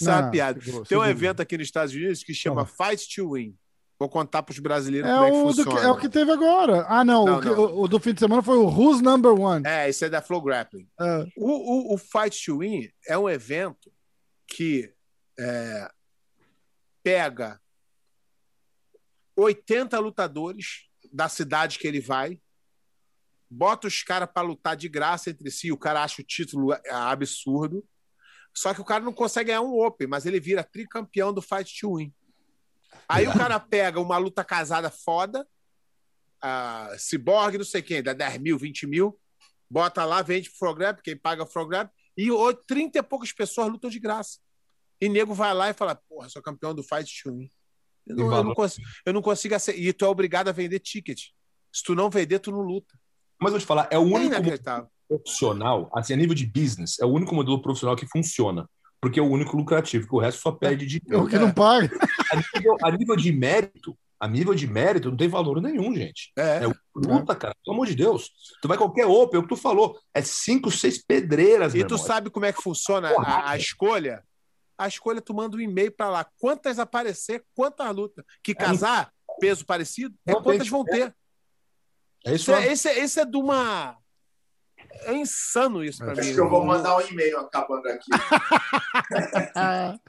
Sabe 0.00 0.26
a 0.26 0.30
piada? 0.30 0.60
Segurou, 0.62 0.86
tem 0.86 0.98
um 0.98 1.04
evento 1.04 1.42
aqui 1.42 1.58
nos 1.58 1.66
Estados 1.66 1.94
Unidos 1.94 2.24
que 2.24 2.32
chama 2.32 2.64
Fight 2.64 3.14
to 3.14 3.32
Win. 3.34 3.54
Vou 3.98 4.08
contar 4.08 4.42
para 4.42 4.52
os 4.52 4.58
brasileiros 4.58 5.08
é 5.08 5.14
como 5.14 5.26
é 5.26 5.30
que 5.30 5.36
funciona. 5.36 5.80
Que, 5.80 5.86
é 5.86 5.90
o 5.90 5.96
que 5.96 6.08
teve 6.08 6.32
agora. 6.32 6.86
Ah, 6.88 7.04
não. 7.04 7.24
não, 7.24 7.38
o, 7.38 7.40
que, 7.40 7.48
não. 7.48 7.58
O, 7.58 7.82
o, 7.82 7.88
do 7.88 8.00
fim 8.00 8.12
de 8.14 8.18
semana 8.18 8.42
foi 8.42 8.56
o 8.56 8.66
Who's 8.66 9.00
Number 9.00 9.32
One. 9.32 9.64
É, 9.64 9.88
esse 9.88 10.06
é 10.06 10.08
da 10.08 10.20
Flow 10.20 10.42
Grappling. 10.42 10.88
É. 10.98 11.26
O, 11.36 11.92
o, 11.92 11.94
o 11.94 11.98
Fight 11.98 12.44
to 12.44 12.58
Win 12.58 12.88
é 13.06 13.16
um 13.16 13.28
evento 13.28 13.92
que 14.48 14.92
é, 15.38 15.88
pega 17.02 17.60
80 19.36 19.98
lutadores 19.98 20.88
da 21.12 21.28
cidade 21.28 21.78
que 21.78 21.86
ele 21.86 22.00
vai, 22.00 22.40
bota 23.48 23.86
os 23.86 24.02
caras 24.02 24.28
para 24.32 24.46
lutar 24.46 24.76
de 24.76 24.88
graça 24.88 25.30
entre 25.30 25.50
si, 25.50 25.70
o 25.70 25.76
cara 25.76 26.02
acha 26.02 26.22
o 26.22 26.24
título 26.24 26.72
é, 26.72 26.80
absurdo, 26.90 27.86
só 28.54 28.72
que 28.72 28.80
o 28.80 28.84
cara 28.84 29.04
não 29.04 29.12
consegue 29.12 29.48
ganhar 29.48 29.62
um 29.62 29.78
Open, 29.80 30.06
mas 30.06 30.26
ele 30.26 30.40
vira 30.40 30.64
tricampeão 30.64 31.32
do 31.32 31.42
Fight 31.42 31.78
to 31.80 31.96
Win. 31.96 32.12
Aí 33.08 33.26
o 33.26 33.32
cara 33.32 33.58
pega 33.58 34.00
uma 34.00 34.18
luta 34.18 34.44
casada 34.44 34.90
foda, 34.90 35.46
a 36.40 36.94
Cyborg, 36.98 37.56
não 37.56 37.64
sei 37.64 37.82
quem, 37.82 38.02
dá 38.02 38.12
10 38.12 38.38
mil, 38.38 38.58
20 38.58 38.86
mil, 38.86 39.18
bota 39.70 40.04
lá, 40.04 40.22
vende 40.22 40.50
pro 40.50 40.58
Frograp, 40.58 41.00
quem 41.02 41.16
paga 41.16 41.42
o 41.42 41.46
Frograp, 41.46 41.90
e 42.16 42.28
30 42.66 42.98
e 42.98 43.02
poucas 43.02 43.32
pessoas 43.32 43.68
lutam 43.68 43.88
de 43.88 43.98
graça. 43.98 44.38
E 45.00 45.08
nego 45.08 45.34
vai 45.34 45.52
lá 45.54 45.70
e 45.70 45.74
fala, 45.74 45.94
porra, 45.94 46.28
sou 46.28 46.42
campeão 46.42 46.74
do 46.74 46.82
Fight 46.82 47.22
to 47.22 47.36
Win. 47.36 47.50
Eu 48.06 48.16
não, 48.16 48.36
eu 48.36 48.44
não, 48.44 48.54
consigo, 48.54 48.86
eu 49.06 49.12
não 49.12 49.22
consigo 49.22 49.54
aceitar. 49.54 49.80
E 49.80 49.92
tu 49.92 50.04
é 50.04 50.08
obrigado 50.08 50.48
a 50.48 50.52
vender 50.52 50.78
ticket. 50.80 51.20
Se 51.72 51.82
tu 51.82 51.94
não 51.94 52.10
vender, 52.10 52.38
tu 52.38 52.50
não 52.50 52.60
luta. 52.60 52.94
Mas 53.40 53.52
vou 53.52 53.60
te 53.60 53.66
falar, 53.66 53.88
é 53.90 53.98
o 53.98 54.02
é 54.02 54.04
único 54.04 54.42
modelo 54.42 54.88
profissional, 55.08 55.90
assim, 55.94 56.14
a 56.14 56.16
nível 56.16 56.34
de 56.34 56.46
business, 56.46 56.98
é 57.00 57.04
o 57.04 57.08
único 57.08 57.34
modelo 57.34 57.60
profissional 57.60 57.96
que 57.96 58.06
funciona. 58.06 58.68
Porque 59.00 59.18
é 59.18 59.22
o 59.22 59.26
único 59.26 59.56
lucrativo, 59.56 60.06
que 60.06 60.14
o 60.14 60.20
resto 60.20 60.40
só 60.40 60.52
perde 60.52 60.86
de. 60.86 61.02
É 61.10 61.16
o 61.16 61.26
que 61.26 61.36
não 61.36 61.52
paga. 61.52 61.90
A 62.30 62.36
nível, 62.36 62.76
a 62.84 62.90
nível 62.92 63.16
de 63.16 63.32
mérito, 63.32 63.98
a 64.22 64.28
nível 64.28 64.54
de 64.54 64.68
mérito 64.68 65.10
não 65.10 65.16
tem 65.16 65.26
valor 65.26 65.60
nenhum, 65.60 65.92
gente. 65.92 66.30
É. 66.38 66.64
é 66.64 66.72
luta, 66.94 67.34
cara. 67.34 67.52
Pelo 67.64 67.74
amor 67.74 67.88
de 67.88 67.96
Deus. 67.96 68.30
Tu 68.62 68.68
vai 68.68 68.78
qualquer 68.78 69.04
Open, 69.04 69.38
é 69.38 69.40
o 69.40 69.42
que 69.42 69.48
tu 69.48 69.56
falou. 69.56 69.98
É 70.14 70.22
cinco, 70.22 70.70
seis 70.70 71.04
pedreiras. 71.04 71.74
E 71.74 71.84
tu 71.84 71.98
sabe 71.98 72.30
como 72.30 72.46
é 72.46 72.52
que 72.52 72.62
funciona 72.62 73.08
a, 73.18 73.50
a, 73.50 73.56
escolha? 73.56 74.22
A 74.76 74.88
escolha 74.88 75.20
tu 75.20 75.34
manda 75.34 75.56
um 75.56 75.60
e-mail 75.60 75.92
para 75.92 76.10
lá. 76.10 76.26
Quantas 76.38 76.78
aparecer, 76.78 77.44
quantas 77.54 77.94
lutas. 77.94 78.24
Que 78.42 78.54
casar, 78.54 79.12
peso 79.40 79.64
parecido, 79.64 80.14
é 80.26 80.34
quantas 80.34 80.68
vão 80.68 80.84
ter. 80.84 81.14
É 82.24 82.34
isso 82.34 82.52
esse, 82.52 82.52
é, 82.52 82.72
esse, 82.72 82.88
é, 82.88 82.98
esse 83.00 83.20
é 83.20 83.24
de 83.24 83.36
uma. 83.36 83.96
É 85.04 85.14
insano 85.14 85.84
isso 85.84 85.98
para 85.98 86.14
mim. 86.14 86.20
Acho 86.20 86.34
que 86.34 86.40
eu 86.40 86.48
vou 86.48 86.64
mandar 86.64 86.96
um 86.96 87.00
e-mail 87.00 87.40
acabando 87.40 87.88
aqui. 87.88 88.10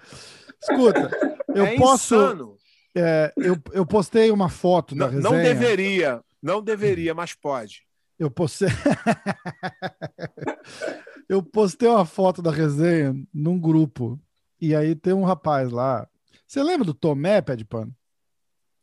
Escuta, 0.61 1.09
eu 1.55 1.65
é 1.65 1.75
posso. 1.77 2.15
Insano. 2.15 2.57
É, 2.95 3.33
eu, 3.37 3.57
eu 3.71 3.85
postei 3.85 4.29
uma 4.29 4.49
foto 4.49 4.93
da 4.93 5.07
resenha. 5.07 5.23
não 5.23 5.31
deveria, 5.31 6.21
não 6.41 6.61
deveria, 6.61 7.15
mas 7.15 7.33
pode. 7.33 7.83
Eu 8.19 8.29
postei. 8.29 8.67
eu 11.27 11.41
postei 11.41 11.89
uma 11.89 12.05
foto 12.05 12.41
da 12.41 12.51
resenha 12.51 13.15
num 13.33 13.59
grupo. 13.59 14.19
E 14.63 14.73
aí 14.73 14.95
tem 14.95 15.11
um 15.11 15.25
rapaz 15.25 15.69
lá. 15.71 16.07
Você 16.47 16.63
lembra 16.63 16.85
do 16.85 16.93
Tomé, 16.93 17.41
pé 17.41 17.53
de 17.53 17.65
pano? 17.65 17.93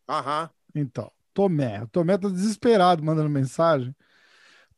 Aham. 0.07 0.51
Então, 0.75 1.11
Tomé. 1.33 1.83
O 1.83 1.89
Tomé 1.89 2.19
tá 2.19 2.29
desesperado 2.29 3.03
mandando 3.03 3.31
mensagem. 3.31 3.97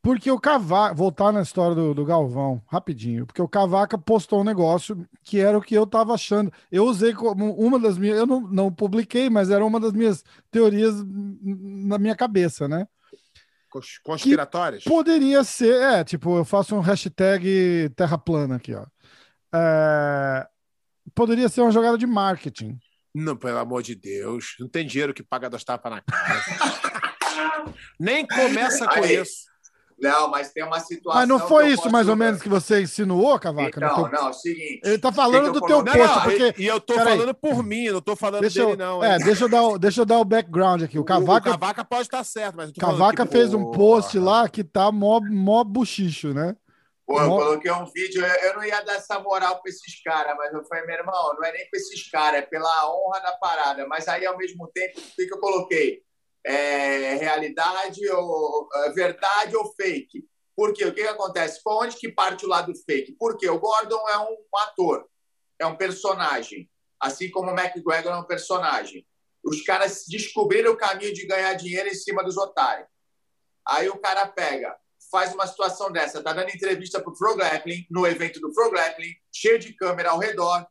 Porque 0.01 0.31
o 0.31 0.39
Cavaca. 0.39 0.95
Voltar 0.95 1.33
na 1.33 1.43
história 1.43 1.75
do, 1.75 1.93
do 1.93 2.05
Galvão, 2.05 2.63
rapidinho. 2.69 3.27
Porque 3.27 3.43
o 3.43 3.49
Cavaca 3.49 3.99
postou 3.99 4.43
um 4.43 4.45
negócio 4.45 5.05
que 5.25 5.41
era 5.41 5.59
o 5.59 5.61
que 5.61 5.75
eu 5.75 5.89
tava 5.89 6.15
achando. 6.15 6.53
Eu 6.71 6.85
usei 6.85 7.13
como 7.13 7.53
uma 7.55 7.81
das 7.81 7.99
minhas. 7.99 8.19
Eu 8.19 8.27
não, 8.27 8.41
não 8.41 8.73
publiquei, 8.73 9.29
mas 9.29 9.51
era 9.51 9.65
uma 9.65 9.81
das 9.81 9.93
minhas 9.93 10.25
teorias 10.53 10.95
na 11.05 11.99
minha 11.99 12.15
cabeça, 12.15 12.69
né? 12.69 12.87
Cons- 13.69 13.99
Conspiratórias? 14.05 14.85
Poderia 14.85 15.43
ser, 15.43 15.81
é, 15.83 16.05
tipo, 16.05 16.37
eu 16.37 16.45
faço 16.45 16.77
um 16.77 16.81
hashtag 16.81 17.91
terra 17.97 18.17
plana 18.17 18.55
aqui, 18.57 18.73
ó. 18.73 18.87
É, 19.53 20.49
poderia 21.15 21.49
ser 21.49 21.61
uma 21.63 21.71
jogada 21.71 21.97
de 21.99 22.07
marketing. 22.07 22.79
Não, 23.15 23.37
pelo 23.37 23.59
amor 23.59 23.83
de 23.83 23.95
Deus. 23.95 24.55
Não 24.59 24.69
tem 24.69 24.87
dinheiro 24.87 25.13
que 25.13 25.23
paga 25.23 25.51
das 25.51 25.63
tapas 25.65 25.93
na 25.93 26.01
cara. 26.01 26.43
Nem 27.99 28.27
começa 28.27 28.87
com 28.87 28.95
Aí. 29.01 29.21
isso. 29.21 29.51
Não, 30.01 30.29
mas 30.29 30.51
tem 30.51 30.65
uma 30.65 30.81
situação. 30.81 31.21
Mas 31.21 31.29
não 31.29 31.39
foi 31.39 31.69
isso 31.69 31.89
mais 31.89 32.09
ou 32.09 32.17
menos 32.17 32.43
que 32.43 32.49
você 32.49 32.83
insinuou, 32.83 33.39
Cavaca? 33.39 33.69
Então, 33.77 33.95
teu- 33.95 34.11
não, 34.21 34.27
é 34.27 34.31
o 34.31 34.33
seguinte. 34.33 34.81
Ele 34.83 34.99
tá 34.99 35.13
falando 35.13 35.53
do 35.53 35.61
teu 35.61 35.79
eu 35.79 35.85
Não, 35.85 35.93
post, 35.93 36.17
não, 36.17 36.23
porque- 36.25 36.55
e, 36.61 36.67
eu 36.67 36.81
tô 36.81 36.95
Peraí. 36.95 37.17
falando 37.19 37.35
por 37.35 37.63
mim, 37.63 37.89
não 37.89 38.01
tô 38.01 38.17
falando 38.17 38.41
Deixa 38.41 38.61
dele, 38.67 38.73
eu, 38.73 38.77
não. 38.77 39.05
é, 39.05 39.13
hein? 39.17 39.25
deixa 39.25 39.45
eu, 39.45 39.49
dar, 39.49 39.63
o- 39.63 39.79
deixa 39.79 40.01
eu 40.01 40.05
dar 40.05 40.19
o 40.19 40.25
background 40.25 40.83
aqui. 40.83 40.99
O 40.99 41.05
Cavaca, 41.05 41.51
o 41.51 41.53
Cavaca 41.53 41.85
pode 41.85 42.03
estar 42.03 42.25
certo, 42.25 42.57
mas 42.57 42.73
tô 42.73 42.81
Cavaca 42.81 43.25
que, 43.25 43.31
fez 43.31 43.55
um 43.55 43.71
post 43.71 44.19
lá 44.19 44.49
que 44.49 44.65
tá 44.65 44.91
mó, 44.91 45.21
mó 45.21 45.63
buchicho, 45.63 46.35
né? 46.35 46.57
Pô, 47.13 47.21
eu 47.21 47.29
coloquei 47.29 47.71
um 47.71 47.85
vídeo, 47.85 48.25
eu, 48.25 48.49
eu 48.49 48.55
não 48.55 48.65
ia 48.65 48.81
dar 48.81 48.95
essa 48.95 49.21
moral 49.21 49.61
pra 49.61 49.71
esses 49.71 50.03
caras, 50.03 50.35
mas 50.35 50.51
eu 50.55 50.65
falei, 50.65 50.87
meu 50.87 50.97
irmão, 50.97 51.35
não 51.35 51.45
é 51.45 51.53
nem 51.53 51.69
pra 51.69 51.79
esses 51.79 52.11
caras, 52.11 52.41
é 52.41 52.47
pela 52.47 52.91
honra 52.91 53.21
da 53.21 53.33
parada. 53.33 53.87
Mas 53.87 54.09
aí, 54.09 54.25
ao 54.25 54.39
mesmo 54.39 54.67
tempo, 54.69 54.99
o 54.99 55.15
que, 55.15 55.27
que 55.27 55.35
eu 55.35 55.39
coloquei? 55.39 56.03
É, 56.45 57.15
realidade 57.17 58.09
ou 58.09 58.67
é, 58.75 58.91
verdade 58.93 59.55
ou 59.55 59.75
fake? 59.75 60.27
Por 60.57 60.73
quê? 60.73 60.87
O 60.87 60.95
que, 60.95 61.03
que 61.03 61.09
acontece? 61.09 61.63
Por 61.63 61.85
onde 61.85 61.97
que 61.97 62.11
parte 62.11 62.47
o 62.47 62.49
lado 62.49 62.73
fake? 62.87 63.15
Porque 63.19 63.47
o 63.49 63.59
Gordon 63.59 64.09
é 64.09 64.19
um, 64.19 64.37
ator, 64.57 65.07
é 65.59 65.67
um 65.67 65.77
personagem, 65.77 66.71
assim 66.99 67.31
como 67.31 67.51
o 67.51 67.55
McGregor 67.55 68.13
é 68.13 68.17
um 68.17 68.25
personagem. 68.25 69.07
Os 69.45 69.61
caras 69.63 70.05
descobriram 70.09 70.73
o 70.73 70.77
caminho 70.79 71.13
de 71.13 71.27
ganhar 71.27 71.53
dinheiro 71.55 71.89
em 71.91 71.95
cima 71.95 72.25
dos 72.25 72.39
otários. 72.39 72.89
Aí 73.69 73.89
o 73.91 73.99
cara 73.99 74.27
pega, 74.27 74.77
faz 75.13 75.35
uma 75.35 75.47
situação 75.47 75.93
dessa, 75.93 76.23
tá 76.23 76.33
dando 76.33 76.49
entrevista 76.49 76.99
pro 76.99 77.13
Pro 77.13 77.37
Grappling, 77.37 77.87
no 77.91 78.07
evento 78.07 78.41
do 78.41 78.51
Pro 78.51 78.71
Grappling, 78.71 79.15
cheio 79.31 79.59
de 79.59 79.75
câmera 79.75 80.11
ao 80.11 80.19
redor. 80.19 80.67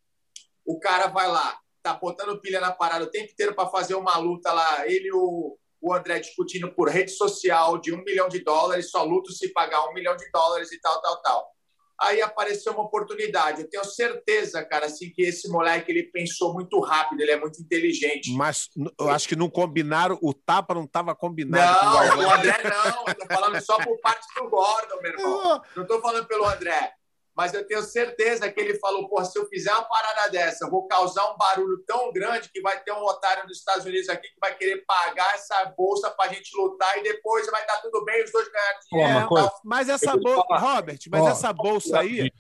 O 0.65 0.79
cara 0.79 1.05
vai 1.05 1.27
lá, 1.27 1.59
tá 1.83 1.93
botando 1.93 2.41
pilha 2.41 2.59
na 2.59 2.71
parada 2.71 3.05
o 3.05 3.11
tempo 3.11 3.31
inteiro 3.31 3.53
para 3.53 3.69
fazer 3.69 3.93
uma 3.93 4.17
luta 4.17 4.51
lá. 4.51 4.87
Ele 4.87 5.09
e 5.09 5.13
o, 5.13 5.57
o 5.79 5.93
André 5.93 6.19
discutindo 6.19 6.73
por 6.73 6.89
rede 6.89 7.11
social 7.11 7.77
de 7.77 7.93
um 7.93 8.03
milhão 8.03 8.27
de 8.27 8.43
dólares, 8.43 8.89
só 8.89 9.03
luto 9.03 9.31
se 9.31 9.49
pagar 9.49 9.87
um 9.87 9.93
milhão 9.93 10.17
de 10.17 10.27
dólares 10.31 10.71
e 10.71 10.81
tal, 10.81 10.99
tal, 11.03 11.21
tal. 11.21 11.55
Aí 12.01 12.21
apareceu 12.21 12.73
uma 12.73 12.83
oportunidade. 12.83 13.61
Eu 13.61 13.69
tenho 13.69 13.83
certeza, 13.85 14.63
cara, 14.65 14.87
assim, 14.87 15.11
que 15.11 15.21
esse 15.21 15.47
moleque 15.49 15.91
ele 15.91 16.03
pensou 16.03 16.53
muito 16.53 16.79
rápido, 16.79 17.21
ele 17.21 17.31
é 17.31 17.39
muito 17.39 17.61
inteligente. 17.61 18.31
Mas 18.33 18.69
eu 18.99 19.09
acho 19.09 19.27
que 19.27 19.35
não 19.35 19.49
combinaram, 19.49 20.17
o 20.21 20.33
tapa 20.33 20.73
não 20.73 20.85
estava 20.85 21.13
combinado 21.13 21.79
com 21.79 21.85
o 21.85 21.89
Não, 21.89 22.07
Galvão. 22.07 22.27
o 22.27 22.31
André 22.33 22.57
não. 22.63 23.05
Eu 23.07 23.15
tô 23.15 23.25
falando 23.33 23.61
só 23.61 23.77
por 23.77 23.99
parte 23.99 24.25
do 24.35 24.49
Gordon, 24.49 25.01
meu 25.01 25.11
irmão. 25.11 25.61
Não 25.75 25.83
estou 25.83 26.01
falando 26.01 26.25
pelo 26.27 26.45
André. 26.45 26.93
Mas 27.35 27.53
eu 27.53 27.65
tenho 27.65 27.81
certeza 27.81 28.51
que 28.51 28.59
ele 28.59 28.77
falou: 28.79 29.07
pô, 29.07 29.23
se 29.23 29.37
eu 29.39 29.47
fizer 29.47 29.71
uma 29.71 29.83
parada 29.83 30.29
dessa, 30.29 30.65
eu 30.65 30.69
vou 30.69 30.85
causar 30.87 31.31
um 31.33 31.37
barulho 31.37 31.81
tão 31.87 32.11
grande 32.11 32.49
que 32.51 32.59
vai 32.61 32.81
ter 32.83 32.91
um 32.91 33.03
otário 33.03 33.47
dos 33.47 33.57
Estados 33.57 33.85
Unidos 33.85 34.09
aqui 34.09 34.27
que 34.27 34.39
vai 34.39 34.53
querer 34.55 34.83
pagar 34.85 35.33
essa 35.35 35.65
bolsa 35.77 36.11
para 36.11 36.29
a 36.29 36.33
gente 36.33 36.49
lutar 36.57 36.97
e 36.97 37.03
depois 37.03 37.45
vai 37.49 37.61
estar 37.61 37.77
tudo 37.77 38.03
bem, 38.03 38.23
os 38.23 38.31
dois 38.31 38.47
ganharem 38.51 38.77
uma 38.91 39.07
dinheiro. 39.07 39.27
coisa. 39.29 39.49
tal. 39.49 39.59
Mas 39.63 39.89
essa 39.89 40.17
bolsa. 40.17 40.57
Robert, 40.57 40.99
mas 41.09 41.21
Ó. 41.21 41.29
essa 41.29 41.53
bolsa 41.53 41.99
aí, 41.99 42.31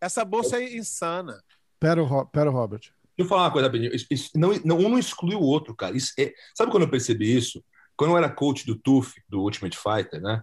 essa 0.00 0.24
bolsa 0.24 0.58
é 0.60 0.76
insana. 0.76 1.42
Pera, 1.80 2.02
o 2.02 2.04
Ro- 2.06 2.26
pera, 2.26 2.50
o 2.50 2.52
Robert. 2.52 2.80
Deixa 2.80 2.94
eu 3.18 3.26
falar 3.26 3.42
uma 3.44 3.50
coisa, 3.52 3.68
rapidinho. 3.68 3.92
Não, 4.34 4.48
não, 4.64 4.78
um 4.78 4.88
não 4.90 4.98
exclui 4.98 5.34
o 5.36 5.40
outro, 5.42 5.74
cara. 5.74 5.96
Isso 5.96 6.12
é- 6.18 6.32
sabe 6.54 6.70
quando 6.70 6.82
eu 6.82 6.90
percebi 6.90 7.34
isso? 7.34 7.64
Quando 7.96 8.10
eu 8.10 8.18
era 8.18 8.28
coach 8.28 8.66
do 8.66 8.76
TUF, 8.76 9.14
do 9.28 9.40
Ultimate 9.40 9.78
Fighter, 9.78 10.20
né? 10.20 10.42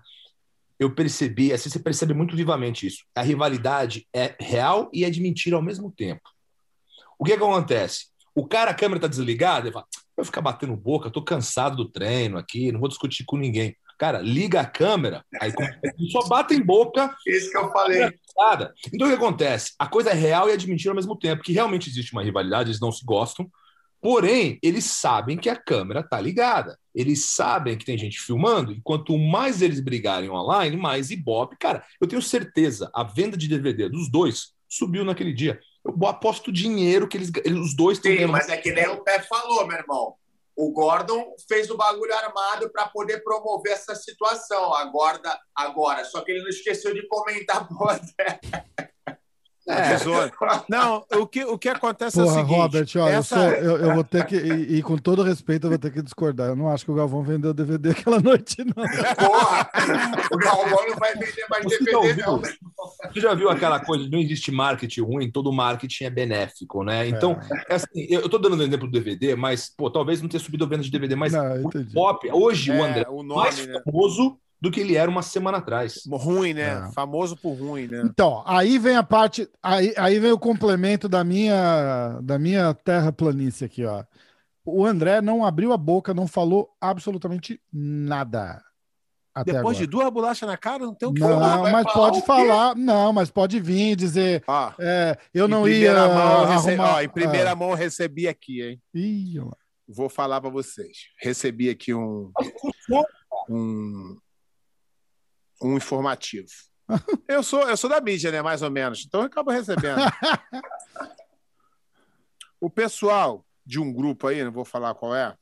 Eu 0.81 0.89
percebi, 0.89 1.53
assim, 1.53 1.69
você 1.69 1.77
percebe 1.77 2.11
muito 2.11 2.35
vivamente 2.35 2.87
isso. 2.87 3.05
A 3.13 3.21
rivalidade 3.21 4.07
é 4.11 4.35
real 4.39 4.89
e 4.91 5.05
é 5.05 5.11
de 5.11 5.21
mentira 5.21 5.55
ao 5.55 5.61
mesmo 5.61 5.91
tempo. 5.91 6.23
O 7.19 7.23
que, 7.23 7.37
que 7.37 7.43
acontece? 7.43 8.05
O 8.33 8.47
cara, 8.47 8.71
a 8.71 8.73
câmera 8.73 9.01
tá 9.01 9.07
desligada, 9.07 9.67
ele 9.67 9.73
fala, 9.73 9.85
vai 10.17 10.25
ficar 10.25 10.41
batendo 10.41 10.75
boca, 10.75 11.11
tô 11.11 11.21
cansado 11.21 11.75
do 11.75 11.87
treino 11.87 12.35
aqui, 12.35 12.71
não 12.71 12.79
vou 12.79 12.89
discutir 12.89 13.23
com 13.25 13.37
ninguém. 13.37 13.77
Cara, 13.95 14.21
liga 14.21 14.61
a 14.61 14.65
câmera, 14.65 15.23
aí 15.39 15.51
só 16.11 16.27
bate 16.27 16.55
em 16.55 16.65
boca 16.65 17.15
Isso 17.27 17.51
que 17.51 17.57
eu 17.57 17.71
falei. 17.71 18.01
Então 18.91 19.05
o 19.07 19.11
que 19.11 19.17
acontece? 19.17 19.73
A 19.77 19.85
coisa 19.85 20.09
é 20.09 20.15
real 20.15 20.49
e 20.49 20.53
é 20.53 20.57
de 20.57 20.67
mentira 20.67 20.89
ao 20.89 20.95
mesmo 20.95 21.15
tempo, 21.15 21.43
que 21.43 21.53
realmente 21.53 21.91
existe 21.91 22.11
uma 22.11 22.23
rivalidade, 22.23 22.71
eles 22.71 22.81
não 22.81 22.91
se 22.91 23.05
gostam, 23.05 23.47
porém, 24.01 24.59
eles 24.63 24.85
sabem 24.85 25.37
que 25.37 25.49
a 25.49 25.55
câmera 25.55 26.01
tá 26.03 26.19
ligada. 26.19 26.77
Eles 26.93 27.29
sabem 27.29 27.77
que 27.77 27.85
tem 27.85 27.97
gente 27.97 28.19
filmando, 28.19 28.71
e 28.71 28.81
quanto 28.81 29.17
mais 29.17 29.61
eles 29.61 29.79
brigarem 29.79 30.29
online, 30.29 30.75
mais 30.75 31.11
ibope. 31.11 31.55
Cara, 31.57 31.85
eu 32.01 32.07
tenho 32.07 32.21
certeza, 32.21 32.89
a 32.93 33.03
venda 33.03 33.37
de 33.37 33.47
DVD 33.47 33.87
dos 33.87 34.09
dois 34.11 34.53
subiu 34.67 35.05
naquele 35.05 35.33
dia. 35.33 35.59
Eu 35.85 35.95
aposto 36.07 36.51
dinheiro 36.51 37.07
que 37.07 37.17
eles, 37.17 37.31
eles- 37.45 37.59
os 37.59 37.75
dois 37.75 37.97
estão 37.97 38.11
Sim, 38.11 38.25
mas 38.25 38.49
é 38.49 38.57
que 38.57 38.71
nem 38.71 38.87
o 38.89 39.03
Pé 39.03 39.21
falou, 39.21 39.65
meu 39.67 39.77
irmão. 39.77 40.15
O 40.55 40.71
Gordon 40.71 41.33
fez 41.47 41.69
o 41.71 41.77
bagulho 41.77 42.13
armado 42.13 42.69
para 42.69 42.85
poder 42.87 43.23
promover 43.23 43.71
essa 43.71 43.95
situação. 43.95 44.73
Agora, 44.73 45.19
agora, 45.55 46.03
só 46.05 46.21
que 46.21 46.31
ele 46.31 46.41
não 46.41 46.49
esqueceu 46.49 46.93
de 46.93 47.07
comentar 47.07 47.67
André. 47.71 48.39
É. 49.67 49.95
Não, 50.67 51.05
o 51.13 51.27
que, 51.27 51.45
o 51.45 51.57
que 51.57 51.69
acontece 51.69 52.19
é 52.19 52.23
o 52.23 52.25
Porra, 52.25 52.37
seguinte. 52.39 52.57
Robert, 52.57 52.87
eu, 52.95 53.07
essa... 53.07 53.35
sou, 53.35 53.43
eu, 53.53 53.77
eu 53.77 53.93
vou 53.93 54.03
ter 54.03 54.25
que, 54.25 54.35
e, 54.35 54.77
e 54.77 54.83
com 54.83 54.97
todo 54.97 55.21
respeito, 55.21 55.65
eu 55.67 55.69
vou 55.69 55.79
ter 55.79 55.91
que 55.91 56.01
discordar. 56.01 56.49
Eu 56.49 56.55
não 56.55 56.67
acho 56.67 56.83
que 56.83 56.91
o 56.91 56.95
Galvão 56.95 57.23
vendeu 57.23 57.53
DVD 57.53 57.91
aquela 57.91 58.19
noite, 58.19 58.57
não. 58.65 58.83
Porra! 59.15 59.69
o 60.31 60.37
Galvão 60.37 60.87
não 60.87 60.95
vai 60.97 61.13
vender 61.13 61.45
mais 61.49 61.63
Você 61.63 61.77
já 61.77 61.83
DVD, 61.83 61.97
ouviu? 61.97 62.25
não. 62.25 62.41
Você 63.13 63.19
já 63.19 63.33
viu 63.35 63.49
aquela 63.49 63.79
coisa 63.79 64.05
de 64.05 64.11
não 64.11 64.19
existe 64.19 64.51
marketing 64.51 65.01
ruim, 65.01 65.31
todo 65.31 65.51
marketing 65.53 66.05
é 66.05 66.09
benéfico, 66.09 66.83
né? 66.83 67.07
Então, 67.07 67.39
é 67.69 67.75
assim, 67.75 67.87
eu 68.09 68.27
tô 68.27 68.39
dando 68.39 68.55
um 68.55 68.61
exemplo 68.61 68.87
do 68.87 68.91
DVD, 68.91 69.35
mas, 69.35 69.69
pô, 69.69 69.91
talvez 69.91 70.21
não 70.21 70.29
tenha 70.29 70.41
subido 70.41 70.65
a 70.65 70.67
venda 70.67 70.83
de 70.83 70.91
DVD, 70.91 71.15
mas 71.15 71.33
Não, 71.33 71.65
o. 71.65 71.71
Pop, 71.93 72.27
hoje 72.31 72.71
o 72.71 72.75
É, 72.75 72.89
André 72.89 73.05
o 73.09 73.21
é 73.21 73.23
mais 73.23 73.57
nome, 73.57 73.73
né? 73.73 73.81
Do 74.61 74.69
que 74.69 74.79
ele 74.79 74.95
era 74.95 75.09
uma 75.09 75.23
semana 75.23 75.57
atrás. 75.57 76.03
Ruim, 76.07 76.53
né? 76.53 76.87
É. 76.87 76.91
Famoso 76.93 77.35
por 77.35 77.53
ruim, 77.53 77.87
né? 77.87 78.03
Então, 78.05 78.43
aí 78.45 78.77
vem 78.77 78.95
a 78.95 79.01
parte, 79.01 79.49
aí, 79.61 79.91
aí 79.97 80.19
vem 80.19 80.31
o 80.31 80.37
complemento 80.37 81.09
da 81.09 81.23
minha, 81.23 82.19
da 82.21 82.37
minha 82.37 82.71
terra 82.73 83.11
planície 83.11 83.65
aqui, 83.65 83.83
ó. 83.83 84.03
O 84.63 84.85
André 84.85 85.19
não 85.21 85.43
abriu 85.43 85.73
a 85.73 85.77
boca, 85.77 86.13
não 86.13 86.27
falou 86.27 86.69
absolutamente 86.79 87.59
nada. 87.73 88.61
Até 89.33 89.53
Depois 89.53 89.77
de 89.77 89.85
agora. 89.85 90.03
duas 90.03 90.13
bolachas 90.13 90.47
na 90.47 90.57
cara, 90.57 90.83
não 90.83 90.93
tem 90.93 91.07
o 91.09 91.13
que 91.13 91.21
Não, 91.21 91.29
falar. 91.29 91.57
vai 91.57 91.71
mas 91.71 91.83
falar 91.83 91.95
pode 91.95 92.25
falar, 92.25 92.75
não, 92.75 93.13
mas 93.13 93.31
pode 93.31 93.59
vir 93.61 93.95
dizer, 93.95 94.43
Ó, 94.45 94.73
é, 94.77 95.17
eu 95.33 95.47
não 95.47 95.67
ia 95.67 95.93
primeira 95.93 96.07
mão, 96.09 96.43
arrumar... 96.43 96.95
ó, 96.95 97.01
em 97.01 97.09
primeira 97.09 97.49
é. 97.51 97.55
mão 97.55 97.69
eu 97.69 97.75
recebi 97.75 98.27
aqui, 98.27 98.61
hein? 98.61 98.81
Ih. 98.93 99.39
Vou 99.87 100.09
falar 100.09 100.39
para 100.39 100.49
vocês. 100.49 101.07
Recebi 101.19 101.69
aqui 101.69 101.93
um, 101.93 102.31
um, 103.49 104.17
um 105.61 105.77
informativo. 105.77 106.47
Eu 107.27 107.41
sou, 107.41 107.69
eu 107.69 107.77
sou 107.77 107.89
da 107.89 108.01
mídia, 108.01 108.31
né? 108.31 108.41
Mais 108.41 108.61
ou 108.61 108.69
menos. 108.69 109.05
Então 109.05 109.21
eu 109.21 109.27
acabo 109.27 109.49
recebendo. 109.49 110.01
o 112.59 112.69
pessoal 112.69 113.45
de 113.65 113.79
um 113.79 113.93
grupo 113.93 114.27
aí, 114.27 114.43
não 114.43 114.51
vou 114.51 114.65
falar 114.65 114.93
qual 114.93 115.15
é, 115.15 115.33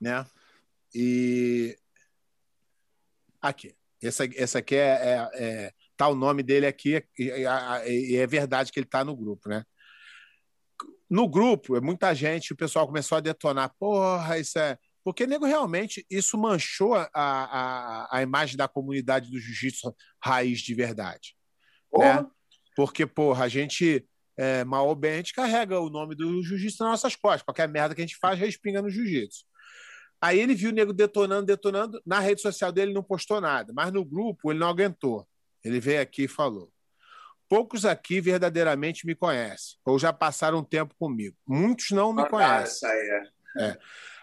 né? 0.00 0.24
E 0.94 1.76
aqui. 3.40 3.74
Essa, 4.02 4.24
essa 4.36 4.58
aqui 4.60 4.76
é, 4.76 4.88
é, 4.88 5.30
é- 5.34 5.72
tá 5.96 6.08
o 6.08 6.14
nome 6.14 6.42
dele 6.42 6.66
aqui 6.66 7.04
e, 7.18 7.24
e- 7.24 8.12
e 8.12 8.16
é 8.16 8.26
verdade 8.26 8.72
que 8.72 8.78
ele 8.78 8.86
tá 8.86 9.04
no 9.04 9.14
grupo, 9.16 9.48
né? 9.48 9.64
No 11.10 11.28
grupo, 11.28 11.76
é 11.76 11.80
muita 11.80 12.14
gente, 12.14 12.52
o 12.52 12.56
pessoal 12.56 12.86
começou 12.86 13.18
a 13.18 13.20
detonar. 13.20 13.74
Porra, 13.78 14.38
isso 14.38 14.58
é. 14.58 14.78
Porque, 15.04 15.26
nego, 15.26 15.46
realmente, 15.46 16.04
isso 16.10 16.36
manchou 16.36 16.94
a, 16.94 17.08
a, 17.14 18.18
a 18.18 18.22
imagem 18.22 18.56
da 18.56 18.68
comunidade 18.68 19.30
do 19.30 19.38
jiu-jitsu 19.38 19.94
raiz 20.22 20.60
de 20.60 20.74
verdade. 20.74 21.34
Porra. 21.90 22.22
né? 22.22 22.28
Porque, 22.76 23.06
porra, 23.06 23.44
a 23.44 23.48
gente 23.48 24.06
é, 24.40 24.64
mal 24.64 24.88
ou 24.88 24.94
bem, 24.94 25.12
a 25.12 25.16
gente 25.16 25.34
carrega 25.34 25.78
o 25.78 25.90
nome 25.90 26.14
do 26.14 26.42
jiu-jitsu 26.42 26.82
nas 26.82 26.92
nossas 26.92 27.14
costas. 27.14 27.42
Qualquer 27.42 27.68
merda 27.68 27.94
que 27.94 28.00
a 28.00 28.06
gente 28.06 28.16
faz, 28.16 28.38
respinga 28.38 28.80
no 28.80 28.88
jiu-jitsu. 28.88 29.44
Aí 30.18 30.38
ele 30.38 30.54
viu 30.54 30.70
o 30.70 30.72
nego 30.72 30.94
detonando, 30.94 31.44
detonando. 31.44 32.00
Na 32.06 32.20
rede 32.20 32.40
social 32.40 32.72
dele 32.72 32.92
não 32.92 33.02
postou 33.02 33.38
nada, 33.38 33.70
mas 33.74 33.92
no 33.92 34.02
grupo 34.02 34.50
ele 34.50 34.58
não 34.58 34.68
aguentou. 34.68 35.28
Ele 35.62 35.78
veio 35.78 36.00
aqui 36.00 36.24
e 36.24 36.28
falou: 36.28 36.72
Poucos 37.50 37.84
aqui 37.84 38.18
verdadeiramente 38.18 39.06
me 39.06 39.14
conhecem, 39.14 39.78
ou 39.84 39.98
já 39.98 40.12
passaram 40.12 40.58
um 40.58 40.64
tempo 40.64 40.94
comigo. 40.98 41.36
Muitos 41.46 41.90
não 41.90 42.12
me 42.12 42.26
conhecem. 42.26 42.88
É. 42.88 43.64
é. 43.64 43.78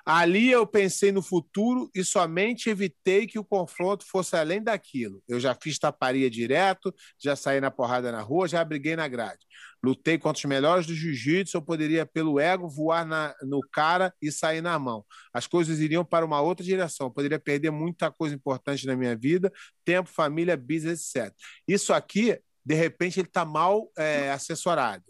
Ali 0.10 0.50
eu 0.50 0.66
pensei 0.66 1.12
no 1.12 1.22
futuro 1.22 1.92
e 1.94 2.02
somente 2.02 2.70
evitei 2.70 3.28
que 3.28 3.38
o 3.38 3.44
confronto 3.44 4.06
fosse 4.08 4.38
além 4.38 4.64
daquilo. 4.64 5.22
Eu 5.28 5.38
já 5.38 5.54
fiz 5.54 5.78
taparia 5.78 6.30
direto, 6.30 6.96
já 7.22 7.36
saí 7.36 7.60
na 7.60 7.70
porrada 7.70 8.10
na 8.10 8.22
rua, 8.22 8.48
já 8.48 8.64
briguei 8.64 8.96
na 8.96 9.06
grade. 9.10 9.46
Lutei 9.84 10.18
contra 10.18 10.40
os 10.40 10.46
melhores 10.46 10.86
do 10.86 10.96
jiu-jitsu, 10.96 11.58
eu 11.58 11.62
poderia, 11.62 12.06
pelo 12.06 12.40
ego, 12.40 12.70
voar 12.70 13.06
na, 13.06 13.36
no 13.42 13.60
cara 13.70 14.14
e 14.22 14.32
sair 14.32 14.62
na 14.62 14.80
mão. 14.80 15.06
As 15.34 15.46
coisas 15.46 15.82
iriam 15.82 16.06
para 16.06 16.26
uma 16.26 16.40
outra 16.40 16.66
direção. 16.66 17.08
Eu 17.08 17.12
poderia 17.12 17.38
perder 17.38 17.72
muita 17.72 18.10
coisa 18.10 18.34
importante 18.34 18.88
na 18.88 18.96
minha 18.96 19.14
vida, 19.14 19.52
tempo, 19.84 20.08
família, 20.08 20.56
business, 20.56 21.14
etc. 21.14 21.36
Isso 21.68 21.92
aqui, 21.92 22.40
de 22.66 22.76
repente, 22.76 23.20
ele 23.20 23.28
está 23.28 23.44
mal 23.44 23.92
é, 23.98 24.32
assessorado. 24.32 25.04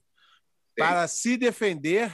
Para 0.76 1.08
se 1.08 1.38
defender, 1.38 2.12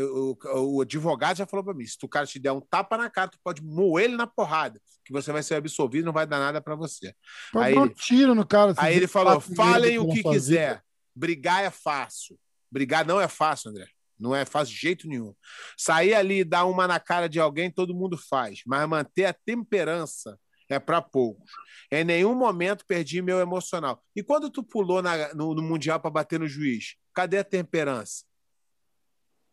o, 0.00 0.36
o 0.76 0.80
advogado 0.80 1.36
já 1.36 1.46
falou 1.46 1.64
para 1.64 1.74
mim: 1.74 1.86
se 1.86 1.98
o 2.02 2.08
cara 2.08 2.26
te 2.26 2.38
der 2.38 2.52
um 2.52 2.60
tapa 2.60 2.96
na 2.96 3.10
cara, 3.10 3.28
tu 3.28 3.38
pode 3.42 3.62
moer 3.62 4.06
ele 4.06 4.16
na 4.16 4.26
porrada, 4.26 4.80
que 5.04 5.12
você 5.12 5.32
vai 5.32 5.42
ser 5.42 5.56
absolvido, 5.56 6.06
não 6.06 6.12
vai 6.12 6.26
dar 6.26 6.38
nada 6.38 6.60
para 6.60 6.74
você. 6.74 7.14
Pode 7.52 7.66
aí, 7.66 7.78
um 7.78 7.88
tiro 7.88 8.34
no 8.34 8.46
cara. 8.46 8.74
Aí 8.78 8.96
ele 8.96 9.06
falou: 9.06 9.40
falem 9.40 9.98
o 9.98 10.08
que 10.08 10.22
quiser. 10.22 10.82
Brigar 11.14 11.62
é 11.62 11.70
fácil. 11.70 12.38
Brigar 12.70 13.06
não 13.06 13.20
é 13.20 13.28
fácil, 13.28 13.70
André. 13.70 13.86
Não 14.18 14.34
é 14.34 14.44
fácil 14.44 14.74
de 14.74 14.80
jeito 14.80 15.08
nenhum. 15.08 15.34
Sair 15.76 16.14
ali 16.14 16.40
e 16.40 16.44
dar 16.44 16.64
uma 16.64 16.86
na 16.86 16.98
cara 16.98 17.28
de 17.28 17.40
alguém, 17.40 17.70
todo 17.70 17.94
mundo 17.94 18.16
faz. 18.16 18.62
Mas 18.64 18.88
manter 18.88 19.26
a 19.26 19.32
temperança 19.32 20.38
é 20.70 20.78
para 20.78 21.02
poucos. 21.02 21.50
Em 21.90 22.04
nenhum 22.04 22.34
momento 22.34 22.86
perdi 22.86 23.20
meu 23.20 23.40
emocional. 23.40 24.02
E 24.16 24.22
quando 24.22 24.48
tu 24.48 24.62
pulou 24.62 25.02
na, 25.02 25.34
no, 25.34 25.54
no 25.54 25.60
Mundial 25.62 26.00
para 26.00 26.10
bater 26.10 26.40
no 26.40 26.48
juiz, 26.48 26.94
cadê 27.12 27.38
a 27.38 27.44
temperança? 27.44 28.24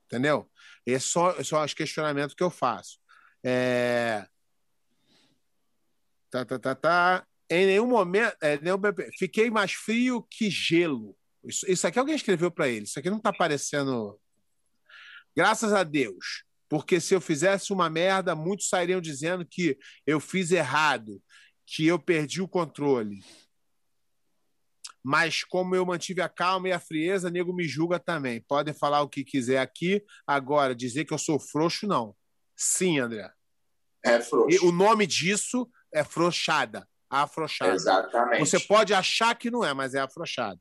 Entendeu? 0.10 0.49
Esses 0.86 1.11
são, 1.11 1.30
esses 1.31 1.48
são 1.48 1.64
os 1.64 1.73
questionamentos 1.76 2.34
que 2.34 2.41
eu 2.41 2.49
faço. 2.49 2.98
É... 3.45 4.26
Tá, 6.31 6.44
tá, 6.44 6.57
tá, 6.57 6.76
tá. 6.76 7.27
Em 7.48 7.68
nenhum 7.68 7.88
momento. 7.88 8.36
É, 8.41 8.60
nenhum... 8.60 8.80
Fiquei 9.19 9.52
mais 9.52 9.72
frio 9.73 10.26
que 10.31 10.49
gelo. 10.49 11.15
Isso, 11.44 11.72
isso 11.72 11.86
aqui 11.86 11.99
alguém 11.99 12.15
escreveu 12.15 12.49
para 12.49 12.68
ele. 12.68 12.86
Isso 12.86 12.98
aqui 12.98 13.10
não 13.10 13.18
está 13.18 13.30
aparecendo. 13.30 14.19
Graças 15.38 15.73
a 15.73 15.84
Deus. 15.84 16.44
Porque 16.68 16.99
se 16.99 17.14
eu 17.14 17.22
fizesse 17.22 17.72
uma 17.72 17.90
merda, 17.90 18.36
muitos 18.36 18.68
sairiam 18.68 18.99
dizendo 18.99 19.45
que 19.45 19.77
eu 20.06 20.19
fiz 20.19 20.52
errado, 20.52 21.22
que 21.65 21.86
eu 21.86 21.99
perdi 21.99 22.41
o 22.41 22.48
controle. 22.48 23.23
Mas 25.03 25.43
como 25.43 25.76
eu 25.76 25.85
mantive 25.85 26.21
a 26.21 26.30
calma 26.30 26.69
e 26.69 26.71
a 26.71 26.80
frieza, 26.80 27.30
nego 27.30 27.53
me 27.53 27.67
julga 27.67 27.99
também. 27.99 28.41
Podem 28.47 28.73
falar 28.73 29.01
o 29.01 29.09
que 29.09 29.23
quiser 29.23 29.59
aqui. 29.59 30.03
Agora, 30.27 30.76
dizer 30.76 31.05
que 31.05 31.13
eu 31.13 31.17
sou 31.17 31.39
frouxo, 31.39 31.88
não. 31.88 32.15
Sim, 32.55 32.99
André. 32.99 33.31
É 34.03 34.19
frouxo. 34.19 34.55
E 34.55 34.67
o 34.67 34.71
nome 34.71 35.07
disso 35.07 35.69
é 35.93 36.03
frouxada. 36.03 36.88
Afrouxada. 37.09 37.73
Exatamente. 37.73 38.39
Você 38.39 38.59
pode 38.59 38.93
achar 38.93 39.35
que 39.35 39.49
não 39.49 39.63
é, 39.63 39.73
mas 39.73 39.95
é 39.95 39.99
afrouxada. 39.99 40.59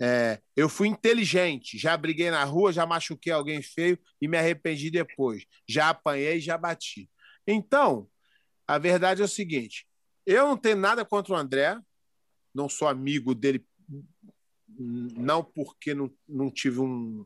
É, 0.00 0.40
eu 0.54 0.68
fui 0.68 0.88
inteligente, 0.88 1.78
já 1.78 1.96
briguei 1.96 2.30
na 2.30 2.44
rua, 2.44 2.70
já 2.70 2.84
machuquei 2.84 3.32
alguém 3.32 3.62
feio 3.62 3.98
e 4.20 4.28
me 4.28 4.36
arrependi 4.36 4.90
depois. 4.90 5.44
Já 5.66 5.88
apanhei, 5.88 6.38
já 6.38 6.58
bati. 6.58 7.08
Então, 7.46 8.06
a 8.68 8.76
verdade 8.76 9.22
é 9.22 9.24
o 9.24 9.28
seguinte: 9.28 9.86
eu 10.26 10.48
não 10.48 10.56
tenho 10.56 10.76
nada 10.76 11.04
contra 11.04 11.32
o 11.32 11.36
André, 11.36 11.78
não 12.54 12.68
sou 12.68 12.88
amigo 12.88 13.34
dele 13.34 13.64
não 14.68 15.42
porque 15.42 15.94
não, 15.94 16.10
não 16.28 16.50
tive 16.50 16.80
um, 16.80 17.24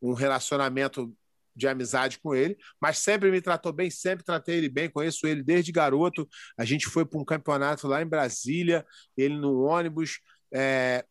um 0.00 0.12
relacionamento 0.12 1.14
de 1.58 1.66
amizade 1.66 2.20
com 2.20 2.34
ele, 2.34 2.56
mas 2.80 2.98
sempre 2.98 3.30
me 3.30 3.40
tratou 3.40 3.72
bem, 3.72 3.90
sempre 3.90 4.24
tratei 4.24 4.58
ele 4.58 4.68
bem, 4.68 4.88
conheço 4.88 5.26
ele 5.26 5.42
desde 5.42 5.72
garoto. 5.72 6.28
A 6.56 6.64
gente 6.64 6.86
foi 6.86 7.04
para 7.04 7.18
um 7.18 7.24
campeonato 7.24 7.88
lá 7.88 8.00
em 8.00 8.06
Brasília, 8.06 8.86
ele 9.16 9.36
no 9.36 9.62
ônibus, 9.62 10.20
é, 10.54 11.04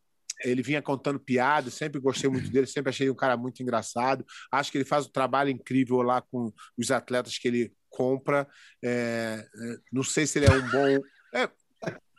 ele 0.44 0.62
vinha 0.62 0.82
contando 0.82 1.20
piadas, 1.20 1.74
sempre 1.74 2.00
gostei 2.00 2.30
muito 2.30 2.50
dele, 2.50 2.66
sempre 2.66 2.90
achei 2.90 3.10
um 3.10 3.16
cara 3.16 3.36
muito 3.36 3.62
engraçado. 3.62 4.26
Acho 4.50 4.72
que 4.72 4.78
ele 4.78 4.86
faz 4.86 5.06
um 5.06 5.12
trabalho 5.12 5.50
incrível 5.50 6.02
lá 6.02 6.22
com 6.22 6.54
os 6.78 6.92
atletas 6.92 7.38
que 7.38 7.48
ele 7.48 7.74
compra. 7.90 8.48
É, 8.84 9.46
é 9.54 9.78
não 9.92 10.04
sei 10.04 10.26
se 10.26 10.40
ele 10.40 10.46
é 10.46 10.52
um 10.52 10.70
bom. 10.70 11.04
É, 11.36 11.44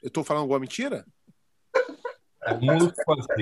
eu 0.02 0.08
estou 0.08 0.22
falando 0.22 0.42
alguma 0.42 0.60
mentira? 0.60 1.04
É 2.50 2.54
o 2.54 2.60
mundo 2.60 2.92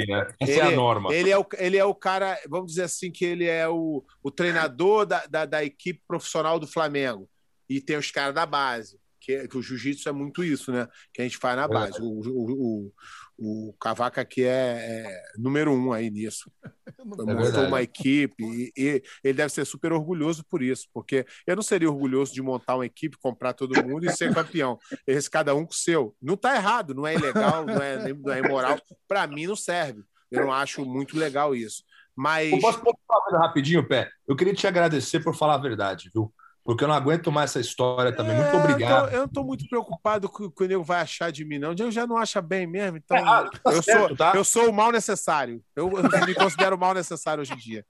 né? 0.08 0.28
Essa 0.40 0.52
ele, 0.52 0.60
é 0.60 0.62
a 0.62 0.70
norma. 0.70 1.14
Ele 1.14 1.30
é 1.30 1.38
o, 1.38 1.46
ele 1.58 1.76
é 1.76 1.84
o 1.84 1.94
cara, 1.94 2.38
vamos 2.48 2.68
dizer 2.68 2.82
assim, 2.82 3.10
que 3.10 3.24
ele 3.24 3.46
é 3.46 3.68
o, 3.68 4.04
o 4.22 4.30
treinador 4.30 5.06
da, 5.06 5.24
da, 5.26 5.44
da 5.44 5.64
equipe 5.64 6.02
profissional 6.06 6.58
do 6.58 6.66
Flamengo. 6.66 7.28
E 7.68 7.80
tem 7.80 7.96
os 7.96 8.10
caras 8.10 8.34
da 8.34 8.46
base. 8.46 8.98
Que, 9.20 9.48
que 9.48 9.58
o 9.58 9.62
jiu-jitsu 9.62 10.08
é 10.08 10.12
muito 10.12 10.44
isso, 10.44 10.70
né? 10.70 10.86
Que 11.12 11.20
a 11.20 11.24
gente 11.24 11.36
faz 11.36 11.56
na 11.56 11.66
base. 11.66 12.00
O, 12.00 12.04
o, 12.04 12.52
o, 12.52 12.92
o 13.38 13.74
Cavaca 13.80 14.20
aqui 14.20 14.44
é, 14.44 14.48
é, 14.48 15.22
número 15.38 15.72
um 15.72 15.92
aí 15.92 16.10
nisso. 16.10 16.50
É 16.98 17.04
Montou 17.04 17.66
uma 17.66 17.82
equipe 17.82 18.42
e, 18.42 18.72
e, 18.76 19.02
ele 19.22 19.34
deve 19.34 19.52
ser 19.52 19.64
super 19.64 19.92
orgulhoso 19.92 20.44
por 20.44 20.62
isso, 20.62 20.88
porque 20.92 21.26
eu 21.46 21.54
não 21.54 21.62
seria 21.62 21.90
orgulhoso 21.90 22.32
de 22.32 22.40
montar 22.40 22.74
uma 22.74 22.86
equipe, 22.86 23.18
comprar 23.18 23.52
todo 23.52 23.84
mundo 23.84 24.06
e 24.06 24.12
ser 24.12 24.32
campeão. 24.34 24.78
Esse 25.06 25.30
cada 25.30 25.54
um 25.54 25.64
com 25.64 25.72
o 25.72 25.76
seu. 25.76 26.16
Não 26.20 26.34
está 26.34 26.56
errado, 26.56 26.94
não 26.94 27.06
é 27.06 27.14
ilegal, 27.14 27.66
não 27.66 27.82
é, 27.82 28.12
não 28.12 28.32
é 28.32 28.38
imoral. 28.38 28.78
Para 29.06 29.26
mim 29.26 29.46
não 29.46 29.54
serve. 29.54 30.02
Eu 30.30 30.46
não 30.46 30.52
acho 30.52 30.84
muito 30.84 31.18
legal 31.18 31.54
isso. 31.54 31.82
Mas. 32.16 32.50
Eu 32.50 32.60
posso 32.60 32.82
falar 33.06 33.46
rapidinho, 33.46 33.86
Pé? 33.86 34.08
Eu 34.26 34.34
queria 34.34 34.54
te 34.54 34.66
agradecer 34.66 35.20
por 35.20 35.34
falar 35.36 35.54
a 35.54 35.58
verdade, 35.58 36.10
viu? 36.12 36.32
Porque 36.66 36.82
eu 36.82 36.88
não 36.88 36.96
aguento 36.96 37.30
mais 37.30 37.52
essa 37.52 37.60
história 37.60 38.12
também. 38.12 38.34
É, 38.34 38.42
muito 38.42 38.56
obrigado. 38.56 39.08
Eu 39.10 39.18
não 39.20 39.26
estou 39.26 39.44
muito 39.44 39.68
preocupado 39.68 40.28
com 40.28 40.44
o 40.44 40.50
que 40.50 40.64
o 40.64 40.66
nego 40.66 40.82
vai 40.82 41.00
achar 41.00 41.30
de 41.30 41.44
mim, 41.44 41.60
não. 41.60 41.70
O 41.70 41.90
já 41.92 42.08
não 42.08 42.16
acha 42.16 42.42
bem 42.42 42.66
mesmo, 42.66 42.96
então. 42.96 43.16
É, 43.16 43.22
ah, 43.22 43.48
tá 43.62 43.72
eu, 43.72 43.82
certo, 43.82 44.08
sou, 44.08 44.16
tá? 44.16 44.32
eu 44.34 44.44
sou 44.44 44.68
o 44.68 44.72
mal 44.72 44.90
necessário. 44.90 45.62
Eu, 45.76 45.92
eu 45.92 46.26
me 46.26 46.34
considero 46.34 46.76
mal 46.76 46.92
necessário 46.92 47.40
hoje 47.40 47.52
em 47.52 47.56
dia. 47.56 47.86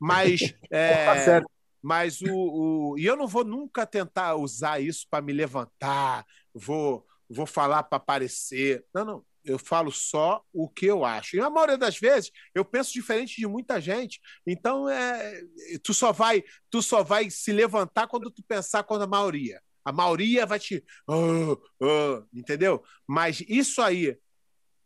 Mas. 0.00 0.54
É, 0.70 1.04
tá 1.06 1.16
certo. 1.24 1.50
Mas 1.82 2.20
o, 2.22 2.32
o. 2.32 2.98
E 2.98 3.04
eu 3.04 3.16
não 3.16 3.26
vou 3.26 3.44
nunca 3.44 3.84
tentar 3.84 4.36
usar 4.36 4.80
isso 4.80 5.06
para 5.10 5.24
me 5.24 5.32
levantar, 5.32 6.24
vou, 6.54 7.04
vou 7.28 7.46
falar 7.46 7.82
para 7.82 7.96
aparecer. 7.96 8.84
Não, 8.94 9.04
não 9.04 9.24
eu 9.44 9.58
falo 9.58 9.90
só 9.90 10.42
o 10.52 10.68
que 10.68 10.86
eu 10.86 11.04
acho. 11.04 11.36
E 11.36 11.40
a 11.40 11.50
maioria 11.50 11.78
das 11.78 11.98
vezes 11.98 12.30
eu 12.54 12.64
penso 12.64 12.92
diferente 12.92 13.36
de 13.36 13.46
muita 13.46 13.80
gente. 13.80 14.20
Então 14.46 14.88
é, 14.88 15.42
tu 15.82 15.94
só 15.94 16.12
vai, 16.12 16.42
tu 16.70 16.82
só 16.82 17.02
vai 17.02 17.30
se 17.30 17.52
levantar 17.52 18.06
quando 18.06 18.30
tu 18.30 18.42
pensar 18.42 18.82
quando 18.82 19.02
a 19.02 19.06
maioria. 19.06 19.60
A 19.84 19.92
maioria 19.92 20.44
vai 20.44 20.58
te, 20.58 20.84
oh, 21.08 21.56
oh, 21.80 22.22
entendeu? 22.34 22.82
Mas 23.06 23.40
isso 23.48 23.80
aí 23.80 24.16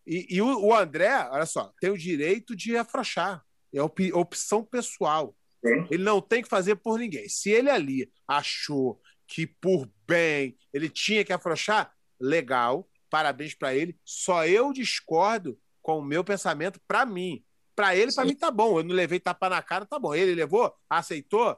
e, 0.06 0.36
e 0.36 0.42
o, 0.42 0.66
o, 0.66 0.74
André, 0.74 1.10
olha 1.30 1.46
só, 1.46 1.72
tem 1.80 1.90
o 1.90 1.98
direito 1.98 2.54
de 2.54 2.76
afrouxar. 2.76 3.42
É 3.72 3.82
op, 3.82 4.12
opção 4.12 4.62
pessoal. 4.62 5.34
Sim. 5.64 5.86
Ele 5.90 6.02
não 6.02 6.20
tem 6.20 6.42
que 6.42 6.48
fazer 6.48 6.76
por 6.76 6.98
ninguém. 6.98 7.28
Se 7.28 7.50
ele 7.50 7.70
ali 7.70 8.10
achou 8.28 9.00
que 9.26 9.46
por 9.46 9.90
bem 10.06 10.56
ele 10.72 10.88
tinha 10.88 11.24
que 11.24 11.32
afrouxar, 11.32 11.92
legal 12.20 12.88
parabéns 13.14 13.54
para 13.54 13.72
ele. 13.72 13.96
Só 14.04 14.44
eu 14.44 14.72
discordo 14.72 15.56
com 15.80 16.00
o 16.00 16.04
meu 16.04 16.24
pensamento 16.24 16.80
para 16.84 17.06
mim. 17.06 17.44
Para 17.72 17.94
ele, 17.94 18.12
para 18.12 18.24
mim 18.24 18.34
tá 18.34 18.50
bom. 18.50 18.80
Eu 18.80 18.82
não 18.82 18.92
levei 18.92 19.20
tapa 19.20 19.48
na 19.48 19.62
cara, 19.62 19.86
tá 19.86 20.00
bom. 20.00 20.12
Ele 20.12 20.34
levou, 20.34 20.74
aceitou, 20.90 21.56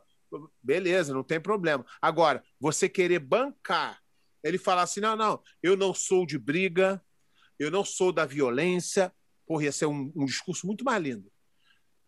beleza, 0.63 1.15
não 1.15 1.25
tem 1.25 1.41
problema. 1.41 1.83
Agora, 1.99 2.45
você 2.61 2.91
querer 2.91 3.21
bancar, 3.21 4.03
ele 4.45 4.59
falar 4.59 4.83
assim: 4.83 5.01
não, 5.01 5.17
não, 5.17 5.43
eu 5.63 5.79
não 5.79 5.95
sou 5.95 6.27
de 6.27 6.39
briga, 6.39 7.03
eu 7.59 7.71
não 7.71 7.83
sou 7.87 8.13
da 8.13 8.27
violência. 8.27 9.11
Porra, 9.47 9.65
ia 9.65 9.73
ser 9.73 9.87
um, 9.87 10.13
um 10.15 10.27
discurso 10.27 10.67
muito 10.67 10.85
mais 10.85 11.03
lindo. 11.03 11.33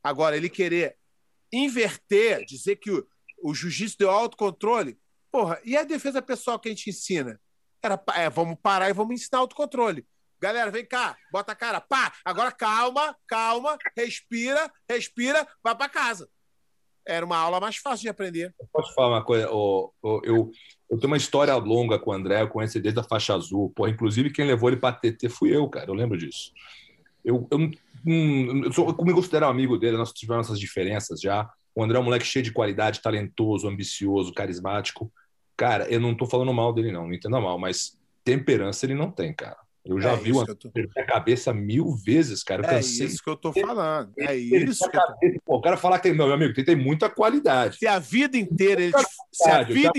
Agora, 0.02 0.36
ele 0.36 0.50
querer 0.50 0.98
inverter, 1.50 2.44
dizer 2.44 2.76
que 2.76 2.90
o, 2.90 3.08
o 3.42 3.54
jiu-jitsu 3.54 3.96
deu 3.96 4.10
autocontrole, 4.10 5.00
porra, 5.32 5.58
e 5.64 5.74
a 5.74 5.84
defesa 5.84 6.20
pessoal 6.20 6.60
que 6.60 6.68
a 6.68 6.72
gente 6.72 6.90
ensina? 6.90 7.40
Era, 7.82 8.02
é, 8.14 8.28
vamos 8.30 8.56
parar 8.62 8.90
e 8.90 8.92
vamos 8.92 9.14
ensinar 9.14 9.38
autocontrole. 9.38 10.06
Galera, 10.40 10.70
vem 10.70 10.84
cá, 10.84 11.16
bota 11.32 11.52
a 11.52 11.54
cara, 11.54 11.80
pá, 11.80 12.12
agora 12.24 12.52
calma, 12.52 13.16
calma, 13.26 13.76
respira, 13.96 14.70
respira, 14.88 15.46
vai 15.62 15.74
para 15.74 15.88
casa. 15.88 16.28
Era 17.04 17.24
uma 17.24 17.38
aula 17.38 17.58
mais 17.58 17.76
fácil 17.76 18.02
de 18.02 18.08
aprender. 18.08 18.54
Eu 18.60 18.68
posso 18.70 18.94
falar 18.94 19.08
uma 19.08 19.24
coisa? 19.24 19.46
Eu, 19.46 19.92
eu, 20.02 20.50
eu, 20.90 20.98
tenho 20.98 21.06
uma 21.06 21.16
história 21.16 21.54
longa 21.56 21.98
com 21.98 22.10
o 22.10 22.12
André, 22.12 22.42
eu 22.42 22.48
conheci 22.48 22.78
desde 22.78 23.00
a 23.00 23.02
faixa 23.02 23.34
azul. 23.34 23.72
Pô, 23.74 23.88
inclusive, 23.88 24.30
quem 24.30 24.46
levou 24.46 24.68
ele 24.68 24.78
para 24.78 24.94
TT 24.94 25.28
fui 25.28 25.56
eu, 25.56 25.66
cara, 25.68 25.90
eu 25.90 25.94
lembro 25.94 26.18
disso. 26.18 26.52
Eu, 27.24 27.48
eu, 27.50 27.58
um, 28.06 28.64
eu, 28.64 28.72
sou, 28.72 28.94
eu 28.96 29.04
me 29.04 29.12
considero 29.12 29.46
amigo 29.46 29.78
dele, 29.78 29.96
nós 29.96 30.12
tivemos 30.12 30.46
nossas 30.46 30.60
diferenças 30.60 31.20
já. 31.20 31.50
O 31.74 31.82
André 31.82 31.96
é 31.96 32.00
um 32.00 32.04
moleque 32.04 32.26
cheio 32.26 32.44
de 32.44 32.52
qualidade, 32.52 33.00
talentoso, 33.00 33.66
ambicioso, 33.66 34.32
carismático. 34.32 35.10
Cara, 35.58 35.88
eu 35.88 35.98
não 35.98 36.14
tô 36.14 36.24
falando 36.24 36.54
mal 36.54 36.72
dele, 36.72 36.92
não, 36.92 37.08
não 37.08 37.12
entenda 37.12 37.40
mal, 37.40 37.58
mas 37.58 37.98
temperança 38.22 38.86
ele 38.86 38.94
não 38.94 39.10
tem, 39.10 39.34
cara. 39.34 39.58
Eu 39.84 40.00
já 40.00 40.12
é 40.12 40.16
vi 40.16 40.30
André 40.38 40.54
tô... 40.54 40.70
a 40.96 41.04
cabeça 41.04 41.52
mil 41.52 41.96
vezes, 41.96 42.44
cara. 42.44 42.64
Eu 42.64 42.70
é 42.70 42.78
isso 42.78 43.24
que 43.24 43.28
eu 43.28 43.34
tô 43.34 43.52
falando. 43.52 44.12
É 44.18 44.36
isso 44.36 44.88
que 44.88 44.96
eu 44.96 45.00
tô... 45.00 45.40
Pô, 45.44 45.56
o 45.56 45.60
cara 45.60 45.76
falar 45.76 45.98
que 45.98 46.04
tem, 46.04 46.14
meu 46.14 46.32
amigo, 46.32 46.54
tem, 46.54 46.64
tem 46.64 46.76
muita 46.76 47.10
qualidade. 47.10 47.78
Se 47.78 47.88
a 47.88 47.98
vida 47.98 48.36
inteira 48.36 48.82
ele, 48.82 48.92
se 49.32 49.50
a 49.50 49.62
vida, 49.64 49.90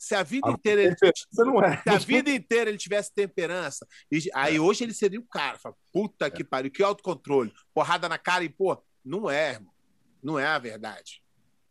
se 0.00 0.14
a 0.16 0.22
vida 0.24 0.50
inteira 0.50 0.82
ele, 0.82 0.96
não 1.36 1.62
é. 1.62 1.80
se 1.80 1.90
a 1.90 1.98
vida 1.98 2.30
inteira 2.30 2.70
ele 2.70 2.78
tivesse 2.78 3.14
temperança, 3.14 3.86
aí 4.34 4.58
hoje 4.58 4.82
ele 4.82 4.94
seria 4.94 5.20
o 5.20 5.26
cara, 5.26 5.58
fala, 5.58 5.76
puta 5.92 6.28
que 6.28 6.42
pariu, 6.42 6.72
que 6.72 6.82
autocontrole, 6.82 7.52
porrada 7.72 8.08
na 8.08 8.18
cara 8.18 8.42
e 8.42 8.48
pô, 8.48 8.82
não 9.04 9.30
é, 9.30 9.52
irmão. 9.52 9.72
Não 10.20 10.40
é 10.40 10.46
a 10.46 10.58
verdade. 10.58 11.22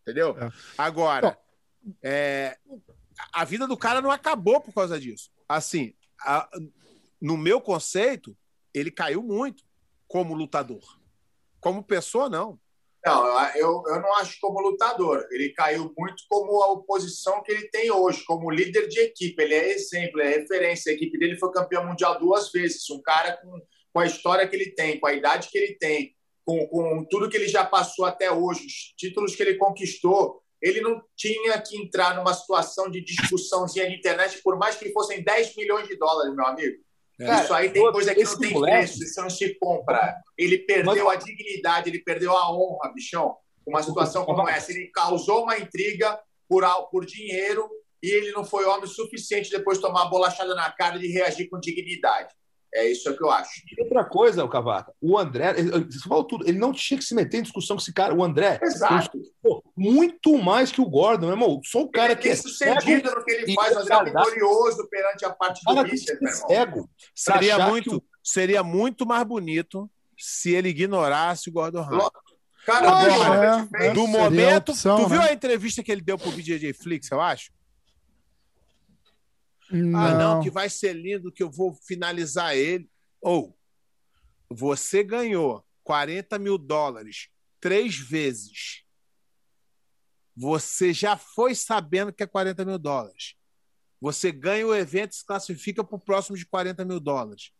Entendeu? 0.01 0.37
É. 0.39 0.49
Agora, 0.77 1.37
é, 2.01 2.57
a 3.31 3.45
vida 3.45 3.67
do 3.67 3.77
cara 3.77 4.01
não 4.01 4.11
acabou 4.11 4.59
por 4.59 4.73
causa 4.73 4.99
disso. 4.99 5.29
Assim, 5.47 5.93
a, 6.21 6.49
no 7.21 7.37
meu 7.37 7.61
conceito, 7.61 8.35
ele 8.73 8.91
caiu 8.91 9.21
muito 9.21 9.63
como 10.07 10.33
lutador. 10.33 10.83
Como 11.59 11.83
pessoa, 11.83 12.29
não. 12.29 12.59
Não, 13.05 13.49
eu, 13.55 13.83
eu 13.87 14.01
não 14.01 14.15
acho 14.17 14.37
como 14.39 14.61
lutador. 14.61 15.27
Ele 15.31 15.49
caiu 15.49 15.93
muito 15.97 16.23
como 16.29 16.61
a 16.63 16.71
oposição 16.71 17.43
que 17.43 17.51
ele 17.51 17.69
tem 17.69 17.91
hoje, 17.91 18.23
como 18.25 18.49
líder 18.49 18.87
de 18.87 18.99
equipe. 18.99 19.41
Ele 19.41 19.53
é 19.53 19.71
exemplo, 19.71 20.21
é 20.21 20.37
referência. 20.37 20.91
A 20.91 20.95
equipe 20.95 21.17
dele 21.17 21.37
foi 21.37 21.51
campeão 21.51 21.85
mundial 21.85 22.17
duas 22.19 22.51
vezes. 22.51 22.89
Um 22.89 23.01
cara 23.01 23.37
com, 23.37 23.61
com 23.93 23.99
a 23.99 24.05
história 24.05 24.47
que 24.47 24.55
ele 24.55 24.71
tem, 24.71 24.99
com 24.99 25.07
a 25.07 25.13
idade 25.13 25.49
que 25.49 25.57
ele 25.57 25.75
tem, 25.75 26.15
com, 26.45 26.67
com 26.67 27.05
tudo 27.09 27.29
que 27.29 27.35
ele 27.35 27.47
já 27.47 27.65
passou 27.65 28.05
até 28.05 28.31
hoje, 28.31 28.65
os 28.65 28.93
títulos 28.97 29.35
que 29.35 29.43
ele 29.43 29.55
conquistou. 29.55 30.42
Ele 30.63 30.79
não 30.79 31.03
tinha 31.13 31.61
que 31.61 31.77
entrar 31.77 32.15
numa 32.15 32.33
situação 32.33 32.89
de 32.89 33.03
discussãozinha 33.03 33.89
de 33.89 33.97
internet, 33.97 34.41
por 34.41 34.57
mais 34.57 34.77
que 34.77 34.93
fossem 34.93 35.21
10 35.21 35.57
milhões 35.57 35.89
de 35.89 35.97
dólares, 35.97 36.33
meu 36.33 36.45
amigo. 36.45 36.77
Cara, 37.19 37.43
isso 37.43 37.53
aí 37.53 37.69
tem 37.69 37.91
coisa 37.91 38.15
que 38.15 38.23
não 38.23 38.39
tem 38.39 38.53
moleque... 38.53 38.77
preço, 38.77 39.03
isso 39.03 39.21
não 39.21 39.29
se 39.29 39.53
compra. 39.59 40.15
Ele 40.37 40.59
perdeu 40.59 41.05
Mas... 41.05 41.21
a 41.21 41.25
dignidade, 41.25 41.89
ele 41.89 41.99
perdeu 41.99 42.31
a 42.31 42.49
honra, 42.49 42.93
bichão. 42.93 43.35
Uma 43.67 43.83
situação 43.83 44.23
como 44.23 44.47
essa. 44.47 44.71
Ele 44.71 44.87
causou 44.87 45.43
uma 45.43 45.57
intriga 45.57 46.17
por, 46.47 46.63
por 46.89 47.05
dinheiro 47.05 47.69
e 48.01 48.09
ele 48.09 48.31
não 48.31 48.45
foi 48.45 48.65
homem 48.65 48.85
o 48.85 48.87
suficiente 48.87 49.49
depois 49.49 49.77
de 49.77 49.83
tomar 49.83 50.03
a 50.03 50.09
bolachada 50.09 50.55
na 50.55 50.71
cara 50.71 50.97
de 50.97 51.07
reagir 51.07 51.49
com 51.49 51.59
dignidade. 51.59 52.33
É 52.75 52.89
isso 52.89 53.15
que 53.15 53.23
eu 53.23 53.29
acho. 53.29 53.61
E 53.71 53.83
outra 53.83 54.03
coisa, 54.03 54.43
o 54.43 54.49
Cavaca, 54.49 54.91
o 54.99 55.17
André, 55.17 55.53
você 55.53 56.07
falou 56.07 56.23
tudo, 56.23 56.47
ele 56.47 56.57
não 56.57 56.71
tinha 56.71 56.97
que 56.97 57.03
se 57.03 57.13
meter 57.13 57.37
em 57.37 57.43
discussão 57.43 57.75
com 57.75 57.81
esse 57.81 57.93
cara. 57.93 58.15
O 58.15 58.23
André, 58.23 58.59
Exato. 58.61 59.17
Pô, 59.41 59.63
muito 59.77 60.37
mais 60.37 60.71
que 60.71 60.81
o 60.81 60.89
Gordon, 60.89 61.27
meu 61.27 61.35
irmão. 61.35 61.61
Sou 61.63 61.83
o 61.83 61.91
cara 61.91 62.13
ele 62.13 62.21
que 62.21 62.29
é 62.29 62.35
sucedido 62.35 63.11
no 63.11 63.23
que 63.23 63.31
ele 63.31 63.53
faz, 63.53 63.75
mas 63.75 63.87
ele 63.87 63.93
é 63.93 64.03
vitorioso 64.05 64.87
perante 64.89 65.25
a 65.25 65.29
parte 65.29 65.61
do 65.63 65.81
Richard, 65.83 66.21
meu 66.21 66.33
irmão. 66.33 66.47
Cego, 66.49 66.89
seria 67.13 67.67
muito, 67.67 67.97
o... 67.97 68.03
seria 68.23 68.63
muito 68.63 69.05
mais 69.05 69.23
bonito 69.23 69.89
se 70.17 70.53
ele 70.53 70.69
ignorasse 70.69 71.49
o 71.49 71.53
Gordon 71.53 71.83
Ryan. 71.83 72.09
Cara, 72.65 72.89
Agora, 72.89 73.67
é, 73.75 73.87
é, 73.87 73.93
do 73.93 74.07
momento. 74.07 74.69
Opção, 74.71 74.97
tu 75.03 75.09
viu 75.09 75.19
né? 75.19 75.29
a 75.29 75.33
entrevista 75.33 75.83
que 75.83 75.91
ele 75.91 76.01
deu 76.01 76.17
pro 76.17 76.31
BJJ 76.31 76.73
Flix, 76.73 77.11
eu 77.11 77.19
acho? 77.19 77.51
Não. 79.73 79.99
Ah, 79.99 80.13
não, 80.13 80.41
que 80.41 80.51
vai 80.51 80.69
ser 80.69 80.93
lindo, 80.93 81.31
que 81.31 81.41
eu 81.41 81.49
vou 81.49 81.73
finalizar 81.73 82.55
ele. 82.55 82.89
Ou, 83.19 83.57
você 84.49 85.03
ganhou 85.03 85.65
40 85.83 86.37
mil 86.37 86.57
dólares 86.57 87.29
três 87.59 87.97
vezes. 87.97 88.83
Você 90.35 90.93
já 90.93 91.17
foi 91.17 91.55
sabendo 91.55 92.13
que 92.13 92.23
é 92.23 92.27
40 92.27 92.63
mil 92.65 92.77
dólares. 92.77 93.35
Você 93.99 94.31
ganha 94.31 94.67
o 94.67 94.75
evento 94.75 95.13
e 95.13 95.15
se 95.15 95.25
classifica 95.25 95.83
para 95.83 95.95
o 95.95 95.99
próximo 95.99 96.37
de 96.37 96.45
40 96.45 96.85
mil 96.85 96.99
dólares. 96.99 97.51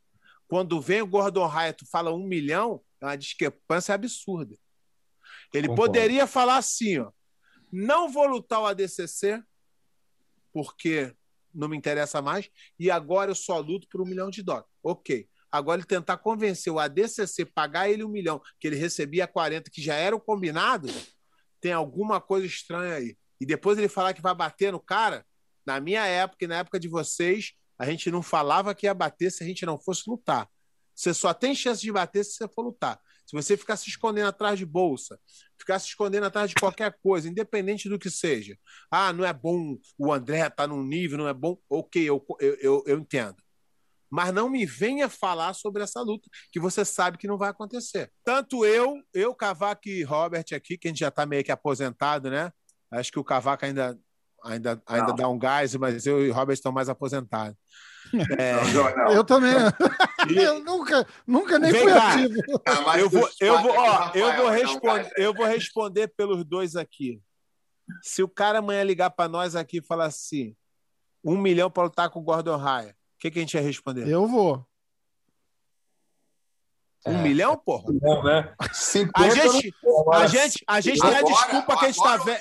Quando 0.48 0.82
vem 0.82 1.02
o 1.02 1.08
Gordon 1.08 1.48
Hyatt 1.48 1.86
fala 1.86 2.14
um 2.14 2.28
milhão, 2.28 2.84
é 3.02 3.06
uma 3.06 3.16
discrepância 3.16 3.96
absurda. 3.96 4.56
Ele 5.54 5.68
Concordo. 5.68 5.94
poderia 5.94 6.28
falar 6.28 6.58
assim: 6.58 7.00
ó, 7.00 7.12
não 7.72 8.12
vou 8.12 8.28
lutar 8.28 8.60
o 8.62 8.66
ADCC, 8.66 9.42
porque 10.52 11.16
não 11.54 11.68
me 11.68 11.78
interessa 11.78 12.22
mais, 12.22 12.50
e 12.80 12.90
agora 12.90 13.32
eu 13.32 13.36
só 13.36 13.60
luto 13.60 13.88
por 13.90 14.02
um 14.02 14.06
milhão 14.06 14.30
de 14.30 14.42
dólares. 14.42 14.70
Ok. 14.82 15.28
Agora 15.52 15.80
ele 15.80 15.88
tentar 15.88 16.18
convencer 16.18 16.74
o 16.74 16.80
ADCC 16.80 17.46
pagar 17.46 17.88
ele 17.90 18.04
um 18.04 18.10
milhão, 18.10 18.42
que 18.60 18.68
ele 18.68 18.76
recebia 18.76 19.28
40, 19.28 19.70
que 19.70 19.82
já 19.82 19.94
era 19.94 20.16
o 20.16 20.20
combinado, 20.20 20.90
tem 21.62 21.72
alguma 21.72 22.20
coisa 22.20 22.48
estranha 22.48 22.96
aí. 22.96 23.16
E 23.40 23.46
depois 23.46 23.78
ele 23.78 23.88
falar 23.88 24.14
que 24.14 24.22
vai 24.22 24.34
bater 24.34 24.72
no 24.72 24.80
cara, 24.80 25.26
na 25.66 25.80
minha 25.80 26.06
época 26.06 26.44
e 26.44 26.48
na 26.48 26.58
época 26.58 26.80
de 26.80 26.88
vocês, 26.88 27.54
a 27.78 27.86
gente 27.86 28.10
não 28.10 28.22
falava 28.22 28.74
que 28.74 28.86
ia 28.86 28.94
bater 28.94 29.32
se 29.32 29.44
a 29.44 29.48
gente 29.48 29.66
não 29.66 29.78
fosse 29.78 30.10
lutar. 30.10 30.50
Você 30.96 31.14
só 31.14 31.34
tem 31.34 31.56
chance 31.56 31.82
de 31.82 31.92
bater 31.92 32.24
se 32.24 32.34
você 32.34 32.48
for 32.48 32.64
lutar. 32.64 33.00
Se 33.26 33.36
você 33.36 33.56
ficar 33.56 33.78
se 33.78 33.90
escondendo 33.90 34.28
atrás 34.28 34.60
de 34.60 34.66
bolsa, 34.66 35.20
ficar 35.58 35.80
se 35.80 35.88
escondendo 35.88 36.26
atrás 36.26 36.50
de 36.50 36.56
qualquer 36.56 36.98
coisa, 37.02 37.30
independente 37.30 37.88
do 37.88 37.98
que 37.98 38.10
seja. 38.10 38.58
Ah, 38.92 39.14
não 39.14 39.26
é 39.26 39.34
bom 39.34 39.78
o 39.98 40.12
André 40.12 40.50
tá 40.50 40.68
num 40.68 40.84
nível, 40.84 41.18
não 41.18 41.28
é 41.28 41.34
bom. 41.34 41.58
Ok, 41.70 42.04
eu, 42.04 42.24
eu, 42.40 42.56
eu, 42.56 42.84
eu 42.86 43.00
entendo. 43.00 43.38
Mas 44.10 44.32
não 44.32 44.48
me 44.48 44.64
venha 44.66 45.10
falar 45.10 45.54
sobre 45.54 45.82
essa 45.82 46.00
luta, 46.02 46.30
que 46.52 46.60
você 46.60 46.86
sabe 46.86 47.18
que 47.18 47.28
não 47.28 47.38
vai 47.38 47.50
acontecer. 47.50 48.12
Tanto 48.24 48.64
eu, 48.64 49.02
eu, 49.12 49.34
Cavaco 49.34 49.90
e 49.90 50.04
Robert 50.04 50.46
aqui, 50.54 50.78
que 50.78 50.88
a 50.88 50.92
gente 50.92 51.00
já 51.00 51.08
está 51.08 51.26
meio 51.26 51.44
que 51.44 51.52
aposentado, 51.52 52.30
né? 52.30 52.52
Acho 52.92 53.12
que 53.12 53.18
o 53.18 53.24
Cavaco 53.24 53.66
ainda, 53.66 54.00
ainda, 54.44 54.80
ainda 54.86 55.14
dá 55.14 55.28
um 55.28 55.40
gás, 55.40 55.76
mas 55.76 56.06
eu 56.06 56.24
e 56.24 56.30
o 56.30 56.34
Robert 56.34 56.54
estão 56.54 56.72
mais 56.72 56.90
aposentados. 56.90 57.58
É... 58.38 58.54
Não. 58.96 59.12
Eu 59.12 59.24
também. 59.24 59.54
eu 60.36 60.64
nunca, 60.64 61.08
nunca 61.26 61.58
nem 61.58 61.72
Vem 61.72 61.84
fui 61.84 61.94
cá. 61.94 62.14
ativo. 62.14 62.42
Ah, 62.66 63.00
eu 63.00 63.10
vou, 63.10 63.30
eu 63.40 63.62
vou, 63.62 63.72
ó, 63.76 64.12
eu 64.14 64.36
vou 64.36 64.50
responder, 64.50 65.14
eu 65.18 65.34
vou 65.34 65.46
responder 65.46 66.08
pelos 66.10 66.46
dois 66.46 66.76
aqui. 66.76 67.22
Se 68.02 68.24
o 68.24 68.30
cara 68.30 68.60
amanhã 68.60 68.84
ligar 68.84 69.10
para 69.10 69.30
nós 69.30 69.56
aqui 69.56 69.78
e 69.78 69.86
falar 69.86 70.06
assim, 70.06 70.56
um 71.24 71.38
milhão 71.38 71.70
para 71.70 71.84
lutar 71.84 72.10
com 72.10 72.20
o 72.20 72.24
Gordon 72.24 72.56
Raya, 72.56 72.92
o 72.92 73.20
que, 73.20 73.32
que 73.32 73.40
a 73.40 73.42
gente 73.42 73.56
ia 73.56 73.62
responder? 73.62 74.08
Eu 74.08 74.28
vou. 74.28 74.66
Um 77.06 77.18
é. 77.18 77.22
milhão, 77.22 77.58
porra? 77.58 77.92
Não, 78.02 78.24
né? 78.24 78.54
A 78.58 78.68
gente, 79.30 79.74
a 80.14 80.28
gente, 80.28 80.64
a 80.66 80.82
gente 80.82 81.02
tem 81.02 81.16
a 81.16 81.22
desculpa 81.22 81.78
que 81.78 81.86
a 81.86 81.92
gente 81.92 82.04
tá 82.04 82.18
vendo. 82.18 82.40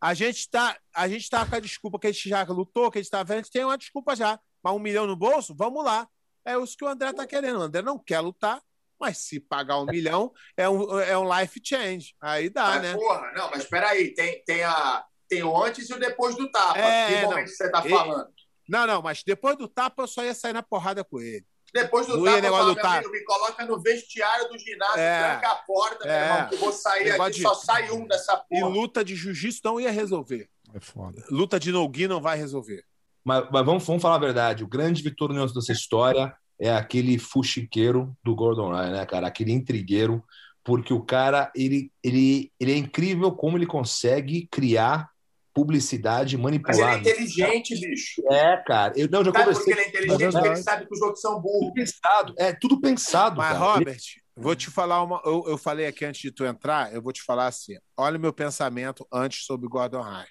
A 0.00 0.14
gente 0.14 0.48
tá, 0.48 0.78
a 0.94 1.08
gente 1.08 1.28
tá 1.28 1.44
com 1.44 1.56
a 1.56 1.60
desculpa 1.60 1.98
que 1.98 2.06
a 2.06 2.12
gente 2.12 2.28
já 2.28 2.42
lutou, 2.44 2.90
que 2.90 2.98
a 2.98 3.02
gente 3.02 3.10
tá 3.10 3.22
vendo, 3.22 3.38
a 3.38 3.42
gente 3.42 3.50
tem 3.50 3.64
uma 3.64 3.76
desculpa 3.76 4.14
já. 4.14 4.38
Mas 4.68 4.76
um 4.76 4.78
milhão 4.78 5.06
no 5.06 5.16
bolso, 5.16 5.54
vamos 5.54 5.82
lá. 5.82 6.06
É 6.44 6.56
isso 6.58 6.76
que 6.76 6.84
o 6.84 6.88
André 6.88 7.12
tá 7.12 7.26
querendo. 7.26 7.58
O 7.58 7.62
André 7.62 7.80
não 7.80 7.98
quer 7.98 8.20
lutar, 8.20 8.60
mas 9.00 9.18
se 9.18 9.40
pagar 9.40 9.80
um 9.80 9.86
milhão, 9.86 10.32
é 10.56 10.68
um, 10.68 11.00
é 11.00 11.16
um 11.16 11.38
life 11.38 11.60
change. 11.64 12.14
Aí 12.20 12.50
dá, 12.50 12.66
mas, 12.66 12.82
né? 12.82 12.94
Porra, 12.94 13.32
não, 13.34 13.50
mas 13.50 13.62
espera 13.62 13.88
aí, 13.88 14.12
tem, 14.14 14.42
tem, 14.44 14.62
a, 14.62 15.04
tem 15.28 15.42
o 15.42 15.64
antes 15.64 15.88
e 15.88 15.94
o 15.94 15.98
depois 15.98 16.36
do 16.36 16.50
tapa. 16.50 16.78
É, 16.78 17.06
que 17.06 17.26
momento 17.26 17.46
não. 17.46 17.46
você 17.46 17.70
tá 17.70 17.82
falando? 17.82 18.28
Não, 18.68 18.86
não, 18.86 19.00
mas 19.00 19.22
depois 19.22 19.56
do 19.56 19.66
tapa 19.66 20.02
eu 20.02 20.06
só 20.06 20.22
ia 20.22 20.34
sair 20.34 20.52
na 20.52 20.62
porrada 20.62 21.02
com 21.02 21.18
ele. 21.18 21.46
Depois 21.72 22.06
do 22.06 22.18
não 22.18 22.24
tapa, 22.24 22.46
eu 22.46 22.52
falo, 22.52 22.80
amigo, 22.80 23.10
me 23.10 23.24
coloca 23.24 23.64
no 23.64 23.80
vestiário 23.80 24.48
do 24.48 24.58
ginásio, 24.58 25.00
é, 25.00 25.18
tranca 25.18 25.48
a 25.50 25.56
porta, 25.56 26.08
é, 26.08 26.08
meu 26.08 26.34
irmão, 26.34 26.48
que 26.48 26.54
eu 26.54 26.58
vou 26.58 26.72
sair 26.72 27.10
aqui, 27.10 27.30
de... 27.36 27.42
só 27.42 27.54
sai 27.54 27.90
um 27.90 28.06
dessa 28.06 28.36
porra. 28.36 28.70
E 28.70 28.72
luta 28.72 29.04
de 29.04 29.14
jiu-jitsu 29.14 29.60
não 29.64 29.80
ia 29.80 29.90
resolver. 29.90 30.48
É 30.74 30.80
foda. 30.80 31.24
Luta 31.30 31.58
de 31.58 31.72
no-gi 31.72 32.06
não 32.06 32.20
vai 32.20 32.36
resolver. 32.36 32.84
Mas, 33.28 33.44
mas, 33.52 33.66
vamos, 33.66 33.84
vamos 33.84 34.00
falar 34.00 34.14
a 34.14 34.20
verdade. 34.20 34.64
O 34.64 34.68
grande 34.68 35.02
vitorioso 35.02 35.52
dessa 35.52 35.70
história 35.70 36.34
é 36.58 36.74
aquele 36.74 37.18
fuxiqueiro 37.18 38.16
do 38.24 38.34
Gordon 38.34 38.70
Ryan, 38.70 38.92
né, 38.92 39.04
cara? 39.04 39.26
Aquele 39.26 39.52
intrigueiro, 39.52 40.24
porque 40.64 40.94
o 40.94 41.02
cara, 41.02 41.52
ele, 41.54 41.92
ele, 42.02 42.50
ele 42.58 42.72
é 42.72 42.76
incrível 42.78 43.30
como 43.32 43.58
ele 43.58 43.66
consegue 43.66 44.48
criar 44.50 45.10
publicidade 45.52 46.38
manipulada. 46.38 46.82
Mas 46.82 47.06
ele 47.06 47.08
é 47.10 47.12
inteligente, 47.12 47.78
bicho. 47.78 48.22
É, 48.30 48.56
cara. 48.66 48.94
Eu 48.96 49.10
não, 49.10 49.22
já 49.22 49.30
sabe 49.30 49.44
conversei. 49.44 49.64
porque 49.64 49.70
ele 49.72 49.80
é 49.80 49.88
inteligente? 49.88 50.32
Porque 50.32 50.48
ele 50.48 50.56
sabe 50.56 50.86
que 50.86 50.94
os 50.94 51.02
outros 51.02 51.20
são 51.20 51.38
burros. 51.38 51.60
Tudo 51.60 51.74
pensado. 51.74 52.34
É, 52.38 52.52
tudo 52.54 52.80
pensado. 52.80 53.36
Mas, 53.36 53.52
cara. 53.52 53.72
Robert, 53.74 54.00
vou 54.34 54.56
te 54.56 54.70
falar 54.70 55.02
uma. 55.02 55.20
Eu, 55.22 55.44
eu 55.48 55.58
falei 55.58 55.86
aqui 55.86 56.06
antes 56.06 56.22
de 56.22 56.30
tu 56.30 56.46
entrar, 56.46 56.94
eu 56.94 57.02
vou 57.02 57.12
te 57.12 57.22
falar 57.22 57.46
assim. 57.48 57.76
Olha 57.94 58.16
o 58.16 58.20
meu 58.20 58.32
pensamento 58.32 59.06
antes 59.12 59.44
sobre 59.44 59.68
Gordon 59.68 60.00
Ryan. 60.00 60.24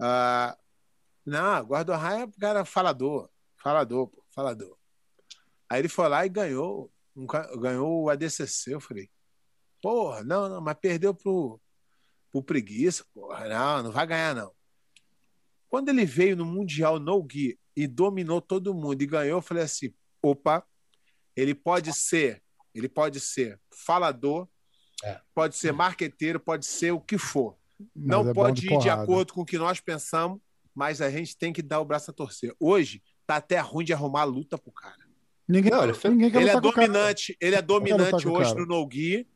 Uh, 0.00 0.61
não, 1.24 1.66
Ryan 1.66 2.24
é 2.24 2.40
cara 2.40 2.64
falador. 2.64 3.30
Falador, 3.56 4.08
pô, 4.08 4.24
falador. 4.30 4.76
Aí 5.68 5.80
ele 5.80 5.88
foi 5.88 6.08
lá 6.08 6.26
e 6.26 6.28
ganhou, 6.28 6.92
um, 7.16 7.26
ganhou 7.26 8.02
o 8.02 8.10
ADCC. 8.10 8.74
Eu 8.74 8.80
falei, 8.80 9.08
porra, 9.80 10.22
não, 10.24 10.48
não, 10.48 10.60
mas 10.60 10.76
perdeu 10.80 11.14
pro, 11.14 11.60
pro 12.30 12.42
preguiça, 12.42 13.04
porra, 13.14 13.48
não, 13.48 13.84
não 13.84 13.92
vai 13.92 14.06
ganhar, 14.06 14.34
não. 14.34 14.52
Quando 15.68 15.88
ele 15.88 16.04
veio 16.04 16.36
no 16.36 16.44
Mundial 16.44 16.98
No 16.98 17.22
Gui 17.22 17.58
e 17.74 17.86
dominou 17.86 18.40
todo 18.40 18.74
mundo 18.74 19.00
e 19.00 19.06
ganhou, 19.06 19.38
eu 19.38 19.42
falei 19.42 19.62
assim: 19.64 19.94
opa, 20.20 20.66
ele 21.34 21.54
pode 21.54 21.92
ser 21.94 22.42
Ele 22.74 22.88
pode 22.88 23.20
ser 23.20 23.58
falador, 23.70 24.48
é. 25.02 25.20
pode 25.34 25.56
ser 25.56 25.72
marqueteiro, 25.72 26.38
pode 26.38 26.66
ser 26.66 26.90
o 26.92 27.00
que 27.00 27.16
for. 27.16 27.56
Mas 27.94 28.06
não 28.06 28.28
é 28.28 28.34
pode 28.34 28.60
de 28.60 28.72
ir 28.72 28.78
de 28.78 28.90
acordo 28.90 29.32
com 29.32 29.40
o 29.42 29.46
que 29.46 29.58
nós 29.58 29.80
pensamos, 29.80 30.40
mas 30.74 31.00
a 31.00 31.10
gente 31.10 31.36
tem 31.36 31.52
que 31.52 31.62
dar 31.62 31.80
o 31.80 31.84
braço 31.84 32.10
a 32.10 32.14
torcer. 32.14 32.54
Hoje, 32.58 33.02
tá 33.26 33.36
até 33.36 33.58
ruim 33.60 33.84
de 33.84 33.92
arrumar 33.92 34.24
luta 34.24 34.56
pro 34.58 34.72
cara. 34.72 35.02
Ninguém, 35.46 35.70
não, 35.70 35.84
ele, 35.84 35.92
ninguém 36.10 36.42
ele 36.42 36.50
é 36.50 36.60
dominante, 36.60 37.36
ele 37.40 37.56
é 37.56 37.62
dominante 37.62 38.26
hoje 38.26 38.54
no 38.54 38.64
no 38.64 38.86
Gui, 38.86 39.28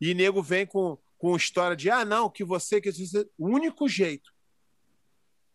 e 0.00 0.14
nego 0.14 0.42
vem 0.42 0.66
com, 0.66 0.96
com 1.18 1.36
história 1.36 1.76
de 1.76 1.90
ah, 1.90 2.04
não, 2.04 2.30
que 2.30 2.44
você 2.44 2.80
que 2.80 2.90
o 3.36 3.48
único 3.48 3.88
jeito 3.88 4.32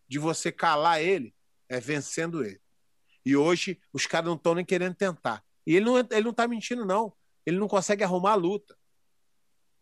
de 0.07 0.19
você 0.19 0.51
calar 0.51 1.01
ele 1.01 1.33
é 1.69 1.79
vencendo 1.79 2.43
ele. 2.43 2.61
E 3.25 3.35
hoje 3.35 3.79
os 3.91 4.05
caras 4.05 4.27
não 4.27 4.35
estão 4.35 4.53
nem 4.53 4.65
querendo 4.65 4.93
tentar. 4.93 5.43
E 5.65 5.75
ele 5.75 5.85
não, 5.85 5.97
ele 5.97 6.23
não 6.23 6.33
tá 6.33 6.47
mentindo, 6.47 6.85
não. 6.85 7.13
Ele 7.45 7.57
não 7.57 7.67
consegue 7.67 8.03
arrumar 8.03 8.33
a 8.33 8.35
luta. 8.35 8.77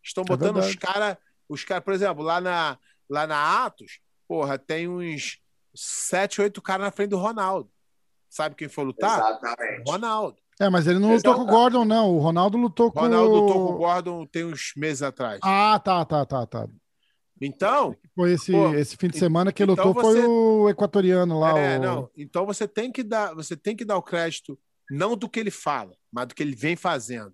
Estão 0.03 0.23
é 0.23 0.27
botando 0.27 0.59
é 0.59 0.67
os 0.67 0.75
caras, 0.75 1.17
os 1.49 1.63
cara, 1.63 1.81
por 1.81 1.93
exemplo, 1.93 2.23
lá 2.23 2.39
na, 2.39 2.77
lá 3.09 3.27
na 3.27 3.65
Atos, 3.65 3.99
porra, 4.31 4.57
tem 4.57 4.87
uns 4.87 5.41
sete, 5.75 6.39
oito 6.39 6.61
caras 6.61 6.85
na 6.85 6.91
frente 6.91 7.09
do 7.09 7.17
Ronaldo. 7.17 7.69
Sabe 8.29 8.55
quem 8.55 8.69
foi 8.69 8.85
lutar? 8.85 9.19
Exatamente. 9.19 9.91
Ronaldo. 9.91 10.37
É, 10.57 10.69
mas 10.69 10.87
ele 10.87 10.99
não 10.99 11.13
lutou 11.13 11.35
com 11.35 11.41
o 11.41 11.45
Gordon, 11.45 11.83
não. 11.83 12.15
O 12.15 12.19
Ronaldo 12.19 12.57
lutou 12.57 12.89
com 12.93 12.99
o. 12.99 13.01
Ronaldo 13.01 13.35
lutou 13.35 13.67
com 13.67 13.73
o 13.73 13.77
Gordon 13.77 14.25
tem 14.25 14.45
uns 14.45 14.71
meses 14.77 15.03
atrás. 15.03 15.41
Ah, 15.43 15.77
tá, 15.83 16.05
tá, 16.05 16.25
tá, 16.25 16.45
tá. 16.45 16.65
Então. 17.41 17.93
Foi 18.15 18.31
esse, 18.31 18.53
pô, 18.53 18.73
esse 18.73 18.95
fim 18.95 19.09
de 19.09 19.19
semana 19.19 19.51
que 19.51 19.61
ele 19.61 19.73
então 19.73 19.87
lutou 19.87 20.01
você... 20.01 20.21
foi 20.21 20.29
o 20.29 20.69
equatoriano 20.69 21.37
lá. 21.37 21.59
É, 21.59 21.77
o... 21.77 21.81
não. 21.81 22.09
Então 22.15 22.45
você 22.45 22.65
tem 22.65 22.89
que 22.89 23.03
dar, 23.03 23.35
você 23.35 23.57
tem 23.57 23.75
que 23.75 23.83
dar 23.83 23.97
o 23.97 24.01
crédito 24.01 24.57
não 24.89 25.17
do 25.17 25.27
que 25.27 25.41
ele 25.41 25.51
fala, 25.51 25.93
mas 26.09 26.27
do 26.27 26.35
que 26.35 26.41
ele 26.41 26.55
vem 26.55 26.77
fazendo. 26.77 27.33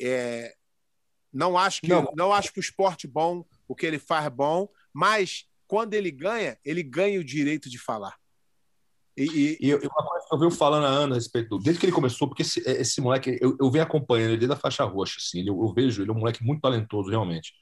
É, 0.00 0.54
não 1.32 1.58
acho 1.58 1.80
que 1.80 1.88
não. 1.88 2.12
não 2.14 2.32
acho 2.32 2.52
que 2.52 2.60
o 2.60 2.62
esporte 2.62 3.08
bom, 3.08 3.44
o 3.66 3.74
que 3.74 3.84
ele 3.84 3.98
faz 3.98 4.28
bom, 4.28 4.68
mas 4.94 5.50
quando 5.72 5.94
ele 5.94 6.10
ganha, 6.10 6.58
ele 6.62 6.82
ganha 6.82 7.18
o 7.18 7.24
direito 7.24 7.70
de 7.70 7.78
falar. 7.78 8.14
E, 9.16 9.56
e... 9.58 9.66
e 9.66 9.74
uma 9.74 10.06
coisa 10.06 10.26
que 10.28 10.34
eu 10.34 10.38
venho 10.38 10.50
falando 10.50 10.84
a 10.84 10.90
Ana 10.90 11.14
a 11.14 11.18
respeito 11.18 11.58
desde 11.58 11.80
que 11.80 11.86
ele 11.86 11.94
começou, 11.94 12.28
porque 12.28 12.42
esse, 12.42 12.60
esse 12.68 13.00
moleque, 13.00 13.38
eu, 13.40 13.56
eu 13.58 13.70
venho 13.70 13.82
acompanhando 13.82 14.32
ele 14.32 14.36
desde 14.36 14.52
a 14.52 14.58
faixa 14.58 14.84
roxa, 14.84 15.16
assim, 15.18 15.38
ele, 15.40 15.48
eu 15.48 15.72
vejo 15.72 16.02
ele 16.02 16.10
é 16.10 16.12
um 16.12 16.18
moleque 16.18 16.44
muito 16.44 16.60
talentoso, 16.60 17.08
realmente. 17.08 17.54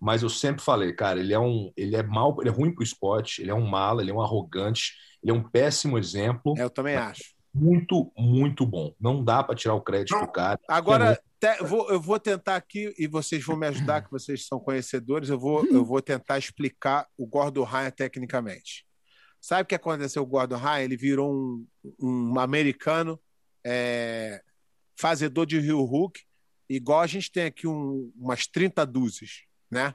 Mas 0.00 0.24
eu 0.24 0.28
sempre 0.28 0.60
falei, 0.60 0.92
cara, 0.92 1.20
ele 1.20 1.32
é 1.32 1.38
um, 1.38 1.70
ele 1.76 1.94
é 1.94 2.02
mal, 2.02 2.36
ele 2.40 2.48
é 2.48 2.52
ruim 2.52 2.74
pro 2.74 2.82
esporte, 2.82 3.40
ele 3.40 3.52
é 3.52 3.54
um 3.54 3.64
mala, 3.64 4.02
ele 4.02 4.10
é 4.10 4.14
um 4.14 4.20
arrogante, 4.20 4.94
ele 5.22 5.30
é 5.30 5.34
um 5.34 5.48
péssimo 5.48 5.96
exemplo. 5.96 6.54
É, 6.58 6.64
eu 6.64 6.70
também 6.70 6.96
acho. 6.96 7.32
Muito, 7.54 8.10
muito 8.18 8.66
bom. 8.66 8.92
Não 9.00 9.22
dá 9.22 9.40
para 9.40 9.54
tirar 9.54 9.74
o 9.74 9.80
crédito 9.80 10.18
do 10.18 10.26
cara. 10.26 10.58
Agora, 10.66 11.12
é 11.12 11.18
vou, 11.64 11.90
eu 11.90 12.00
vou 12.00 12.18
tentar 12.18 12.56
aqui, 12.56 12.94
e 12.98 13.06
vocês 13.06 13.44
vão 13.44 13.56
me 13.56 13.66
ajudar, 13.66 14.02
que 14.02 14.10
vocês 14.10 14.46
são 14.46 14.60
conhecedores, 14.60 15.28
eu 15.28 15.38
vou, 15.38 15.66
eu 15.66 15.84
vou 15.84 16.00
tentar 16.00 16.38
explicar 16.38 17.08
o 17.16 17.26
Gordon 17.26 17.64
Ryan 17.64 17.90
tecnicamente. 17.90 18.86
Sabe 19.40 19.62
o 19.62 19.66
que 19.66 19.74
aconteceu 19.74 20.22
com 20.22 20.28
o 20.28 20.32
Gordon 20.32 20.56
Ryan? 20.56 20.84
Ele 20.84 20.96
virou 20.96 21.34
um, 21.34 21.66
um 22.00 22.38
americano 22.38 23.20
é, 23.64 24.40
fazedor 24.96 25.46
de 25.46 25.58
Rio 25.58 25.80
Hook, 25.80 26.20
igual 26.68 27.00
a 27.00 27.06
gente 27.06 27.30
tem 27.30 27.44
aqui 27.44 27.66
um, 27.66 28.12
umas 28.16 28.46
30 28.46 28.86
dúzias, 28.86 29.42
né? 29.70 29.94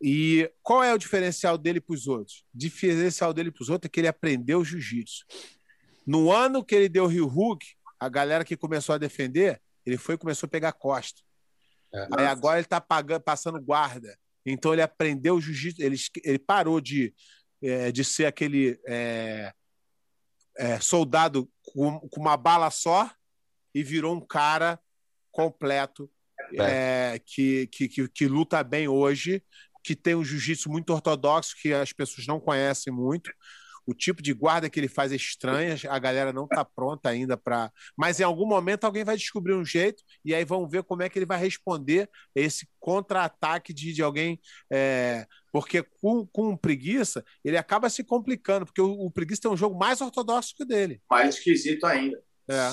E 0.00 0.50
qual 0.62 0.84
é 0.84 0.94
o 0.94 0.98
diferencial 0.98 1.56
dele 1.56 1.80
para 1.80 1.94
os 1.94 2.06
outros? 2.06 2.44
O 2.54 2.58
diferencial 2.58 3.32
dele 3.32 3.50
para 3.50 3.62
os 3.62 3.70
outros 3.70 3.88
é 3.88 3.90
que 3.90 3.98
ele 3.98 4.08
aprendeu 4.08 4.64
jiu-jitsu. 4.64 5.24
No 6.06 6.30
ano 6.30 6.64
que 6.64 6.74
ele 6.74 6.88
deu 6.88 7.06
Rio 7.06 7.26
Hook, 7.26 7.64
a 7.98 8.08
galera 8.08 8.44
que 8.44 8.56
começou 8.56 8.94
a 8.94 8.98
defender, 8.98 9.60
ele 9.86 9.96
foi 9.96 10.16
e 10.16 10.18
começou 10.18 10.46
a 10.46 10.50
pegar 10.50 10.72
costa. 10.72 11.22
É, 11.94 12.08
Aí 12.18 12.26
agora 12.26 12.58
ele 12.58 12.66
está 12.66 12.80
passando 13.20 13.60
guarda. 13.60 14.18
Então 14.44 14.72
ele 14.72 14.82
aprendeu 14.82 15.40
jiu-jitsu, 15.40 15.82
ele, 15.82 15.96
ele 16.24 16.38
parou 16.38 16.80
de 16.80 17.14
é, 17.62 17.90
de 17.90 18.04
ser 18.04 18.26
aquele 18.26 18.78
é, 18.86 19.52
é, 20.56 20.80
soldado 20.80 21.50
com, 21.62 22.00
com, 22.00 22.20
uma 22.20 22.36
bala 22.36 22.70
só 22.70 23.10
e 23.74 23.82
virou 23.82 24.14
um 24.14 24.20
cara 24.20 24.78
completo 25.30 26.10
é, 26.58 27.20
que, 27.24 27.66
que, 27.68 27.88
que, 27.88 28.08
que, 28.08 28.28
luta 28.28 28.62
bem 28.62 28.88
hoje, 28.88 29.42
que 29.82 29.96
tem 29.96 30.14
um 30.14 30.24
jiu-jitsu 30.24 30.70
muito 30.70 30.92
ortodoxo 30.92 31.56
que 31.60 31.72
as 31.72 31.92
pessoas 31.92 32.26
não 32.26 32.38
conhecem 32.38 32.92
muito 32.92 33.32
o 33.86 33.94
tipo 33.94 34.20
de 34.20 34.32
guarda 34.34 34.68
que 34.68 34.80
ele 34.80 34.88
faz 34.88 35.12
é 35.12 35.16
estranha, 35.16 35.76
a 35.88 35.98
galera 35.98 36.32
não 36.32 36.44
está 36.44 36.64
pronta 36.64 37.08
ainda 37.08 37.36
para. 37.36 37.72
Mas 37.96 38.18
em 38.18 38.24
algum 38.24 38.46
momento 38.46 38.84
alguém 38.84 39.04
vai 39.04 39.16
descobrir 39.16 39.54
um 39.54 39.64
jeito 39.64 40.02
e 40.24 40.34
aí 40.34 40.44
vamos 40.44 40.70
ver 40.70 40.82
como 40.82 41.02
é 41.02 41.08
que 41.08 41.18
ele 41.18 41.26
vai 41.26 41.38
responder 41.38 42.10
esse 42.34 42.68
contra-ataque 42.80 43.72
de, 43.72 43.92
de 43.92 44.02
alguém. 44.02 44.40
É... 44.70 45.26
Porque 45.52 45.82
com, 45.82 46.26
com 46.26 46.56
preguiça, 46.56 47.24
ele 47.44 47.56
acaba 47.56 47.88
se 47.88 48.02
complicando, 48.02 48.66
porque 48.66 48.82
o, 48.82 48.90
o 48.90 49.10
preguiça 49.10 49.42
tem 49.42 49.50
um 49.50 49.56
jogo 49.56 49.78
mais 49.78 50.00
ortodoxo 50.00 50.54
que 50.56 50.64
o 50.64 50.66
dele. 50.66 51.00
Mais 51.08 51.36
esquisito 51.36 51.84
ainda. 51.86 52.20
É. 52.50 52.72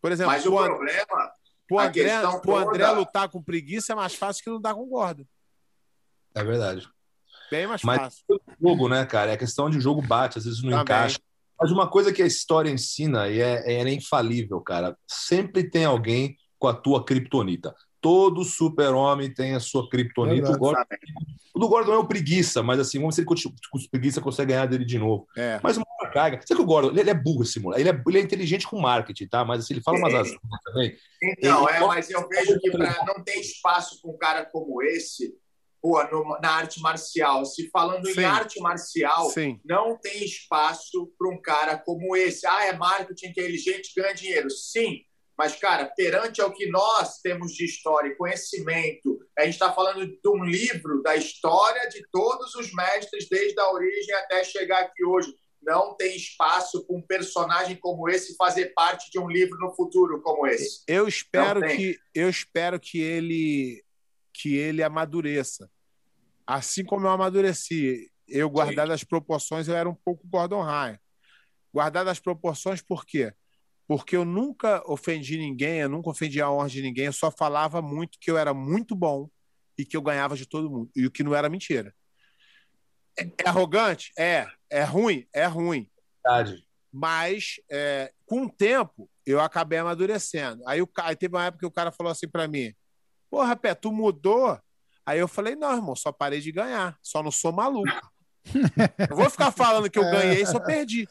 Por 0.00 0.12
exemplo, 0.12 0.32
Mas 0.32 0.44
o 0.44 0.50
problema. 0.52 1.32
Pro 1.66 1.78
André, 1.78 2.20
pro 2.42 2.56
André 2.56 2.84
toda... 2.84 2.98
lutar 2.98 3.28
com 3.30 3.42
preguiça 3.42 3.94
é 3.94 3.96
mais 3.96 4.14
fácil 4.14 4.44
que 4.44 4.50
lutar 4.50 4.74
com 4.74 4.86
gordo. 4.86 5.26
É 6.34 6.44
verdade. 6.44 6.86
Bem 7.54 7.68
mais 7.68 7.82
Mas 7.82 8.00
fácil. 8.00 8.24
jogo, 8.60 8.88
né, 8.88 9.06
cara? 9.06 9.30
É 9.32 9.36
questão 9.36 9.70
de 9.70 9.80
jogo 9.80 10.02
bate, 10.02 10.38
às 10.38 10.44
vezes 10.44 10.60
não 10.60 10.70
Também. 10.70 10.82
encaixa. 10.82 11.18
Mas 11.60 11.70
uma 11.70 11.88
coisa 11.88 12.12
que 12.12 12.20
a 12.20 12.26
história 12.26 12.68
ensina, 12.68 13.28
e 13.28 13.40
é, 13.40 13.74
é 13.74 13.88
infalível, 13.92 14.60
cara, 14.60 14.96
sempre 15.06 15.62
tem 15.70 15.84
alguém 15.84 16.36
com 16.58 16.66
a 16.66 16.74
tua 16.74 17.04
criptonita. 17.04 17.72
Todo 18.00 18.44
super-homem 18.44 19.32
tem 19.32 19.54
a 19.54 19.60
sua 19.60 19.88
criptonita. 19.88 20.50
O, 20.50 20.58
Gordon, 20.58 20.82
o 21.54 21.58
do 21.58 21.68
Gordon 21.68 21.94
é 21.94 21.98
o 21.98 22.06
preguiça, 22.06 22.60
mas 22.62 22.80
assim, 22.80 22.98
vamos 22.98 23.14
ver 23.14 23.22
se 23.22 23.28
ele 23.28 23.54
com 23.70 23.78
preguiça 23.88 24.20
consegue 24.20 24.52
ganhar 24.52 24.66
dele 24.66 24.84
de 24.84 24.98
novo. 24.98 25.26
É. 25.36 25.60
Mas 25.62 25.76
uma 25.76 25.86
carga. 26.12 26.40
Sabe 26.44 26.56
que 26.56 26.62
o 26.62 26.66
Gordon, 26.66 26.90
ele, 26.98 27.08
é 27.08 27.14
burro 27.14 27.44
esse 27.44 27.60
moleque. 27.60 27.82
Ele 27.82 27.90
é, 27.90 28.02
ele 28.06 28.18
é 28.18 28.20
inteligente 28.20 28.66
com 28.66 28.80
marketing, 28.80 29.28
tá? 29.28 29.44
Mas 29.44 29.60
assim, 29.60 29.74
ele 29.74 29.82
fala 29.82 29.98
umas 29.98 30.12
é. 30.12 30.16
asas 30.18 30.36
também. 30.64 30.96
Então, 31.22 31.68
ele... 31.68 31.76
é, 31.76 31.86
mas 31.86 32.10
eu 32.10 32.28
vejo 32.28 32.58
que 32.58 32.70
pra, 32.72 33.04
não 33.06 33.22
tem 33.22 33.40
espaço 33.40 34.02
para 34.02 34.10
um 34.10 34.18
cara 34.18 34.44
como 34.44 34.82
esse 34.82 35.32
pô, 35.84 36.02
no, 36.04 36.40
na 36.40 36.50
arte 36.50 36.80
marcial. 36.80 37.44
Se 37.44 37.68
falando 37.68 38.06
Sim. 38.06 38.22
em 38.22 38.24
arte 38.24 38.58
marcial, 38.58 39.28
Sim. 39.28 39.60
não 39.62 39.98
tem 39.98 40.24
espaço 40.24 41.12
para 41.18 41.28
um 41.28 41.38
cara 41.42 41.76
como 41.76 42.16
esse. 42.16 42.46
Ah, 42.46 42.64
é 42.64 42.72
marketing 42.72 43.26
inteligente, 43.26 43.92
ganha 43.94 44.14
dinheiro. 44.14 44.48
Sim, 44.48 45.02
mas, 45.36 45.54
cara, 45.56 45.84
perante 45.94 46.40
ao 46.40 46.54
que 46.54 46.66
nós 46.70 47.18
temos 47.20 47.52
de 47.52 47.66
história 47.66 48.08
e 48.08 48.16
conhecimento, 48.16 49.18
a 49.38 49.44
gente 49.44 49.54
está 49.54 49.70
falando 49.74 50.06
de 50.06 50.28
um 50.28 50.42
livro 50.42 51.02
da 51.02 51.16
história 51.16 51.86
de 51.90 52.02
todos 52.10 52.54
os 52.54 52.72
mestres, 52.72 53.28
desde 53.28 53.60
a 53.60 53.70
origem 53.70 54.14
até 54.14 54.42
chegar 54.42 54.80
aqui 54.84 55.04
hoje. 55.04 55.34
Não 55.60 55.94
tem 55.96 56.16
espaço 56.16 56.86
para 56.86 56.96
um 56.96 57.02
personagem 57.02 57.76
como 57.76 58.08
esse 58.08 58.36
fazer 58.36 58.72
parte 58.74 59.10
de 59.10 59.18
um 59.18 59.28
livro 59.28 59.58
no 59.58 59.74
futuro 59.74 60.22
como 60.22 60.46
esse. 60.46 60.82
Eu 60.88 61.06
espero 61.06 61.60
que 61.60 61.98
eu 62.14 62.28
espero 62.28 62.80
que 62.80 63.00
ele 63.00 63.83
que 64.34 64.56
ele 64.56 64.82
amadureça. 64.82 65.70
Assim 66.46 66.84
como 66.84 67.06
eu 67.06 67.10
amadureci, 67.10 68.10
eu 68.28 68.50
guardado 68.50 68.90
as 68.92 69.04
proporções, 69.04 69.68
eu 69.68 69.76
era 69.76 69.88
um 69.88 69.94
pouco 69.94 70.26
Gordon 70.26 70.62
Ryan. 70.62 70.98
Guardado 71.72 72.08
as 72.08 72.18
proporções, 72.18 72.82
por 72.82 73.06
quê? 73.06 73.32
Porque 73.86 74.16
eu 74.16 74.24
nunca 74.24 74.82
ofendi 74.90 75.38
ninguém, 75.38 75.80
eu 75.80 75.88
nunca 75.88 76.10
ofendi 76.10 76.40
a 76.40 76.50
honra 76.50 76.68
de 76.68 76.82
ninguém, 76.82 77.06
eu 77.06 77.12
só 77.12 77.30
falava 77.30 77.80
muito 77.80 78.18
que 78.20 78.30
eu 78.30 78.36
era 78.36 78.52
muito 78.52 78.94
bom 78.94 79.30
e 79.78 79.84
que 79.84 79.96
eu 79.96 80.02
ganhava 80.02 80.36
de 80.36 80.46
todo 80.46 80.70
mundo, 80.70 80.90
e 80.94 81.06
o 81.06 81.10
que 81.10 81.22
não 81.22 81.34
era 81.34 81.48
mentira. 81.48 81.94
É, 83.18 83.24
é 83.24 83.48
arrogante? 83.48 84.12
É. 84.18 84.46
É 84.70 84.82
ruim? 84.82 85.26
É 85.32 85.46
ruim. 85.46 85.88
Verdade. 86.24 86.66
Mas, 86.92 87.56
é, 87.70 88.12
com 88.26 88.42
o 88.42 88.50
tempo, 88.50 89.10
eu 89.26 89.40
acabei 89.40 89.78
amadurecendo. 89.78 90.62
Aí, 90.66 90.80
o, 90.80 90.88
aí 90.98 91.16
teve 91.16 91.34
uma 91.34 91.46
época 91.46 91.60
que 91.60 91.66
o 91.66 91.70
cara 91.70 91.90
falou 91.90 92.10
assim 92.10 92.28
para 92.28 92.46
mim: 92.46 92.74
Porra, 93.30 93.56
Pé, 93.56 93.74
tu 93.74 93.92
mudou? 93.92 94.58
Aí 95.06 95.18
eu 95.18 95.28
falei, 95.28 95.54
não, 95.54 95.72
irmão, 95.72 95.94
só 95.94 96.10
parei 96.10 96.40
de 96.40 96.50
ganhar, 96.50 96.96
só 97.02 97.22
não 97.22 97.30
sou 97.30 97.52
maluco. 97.52 97.88
Eu 99.10 99.16
vou 99.16 99.30
ficar 99.30 99.50
falando 99.50 99.88
que 99.88 99.98
eu 99.98 100.04
ganhei 100.04 100.44
se 100.44 100.54
eu 100.54 100.62
perdi. 100.62 101.08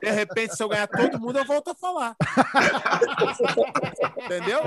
De 0.00 0.10
repente, 0.10 0.56
se 0.56 0.62
eu 0.62 0.68
ganhar 0.68 0.86
todo 0.86 1.18
mundo, 1.18 1.38
eu 1.38 1.44
volto 1.44 1.70
a 1.70 1.74
falar. 1.74 2.16
Entendeu? 4.24 4.60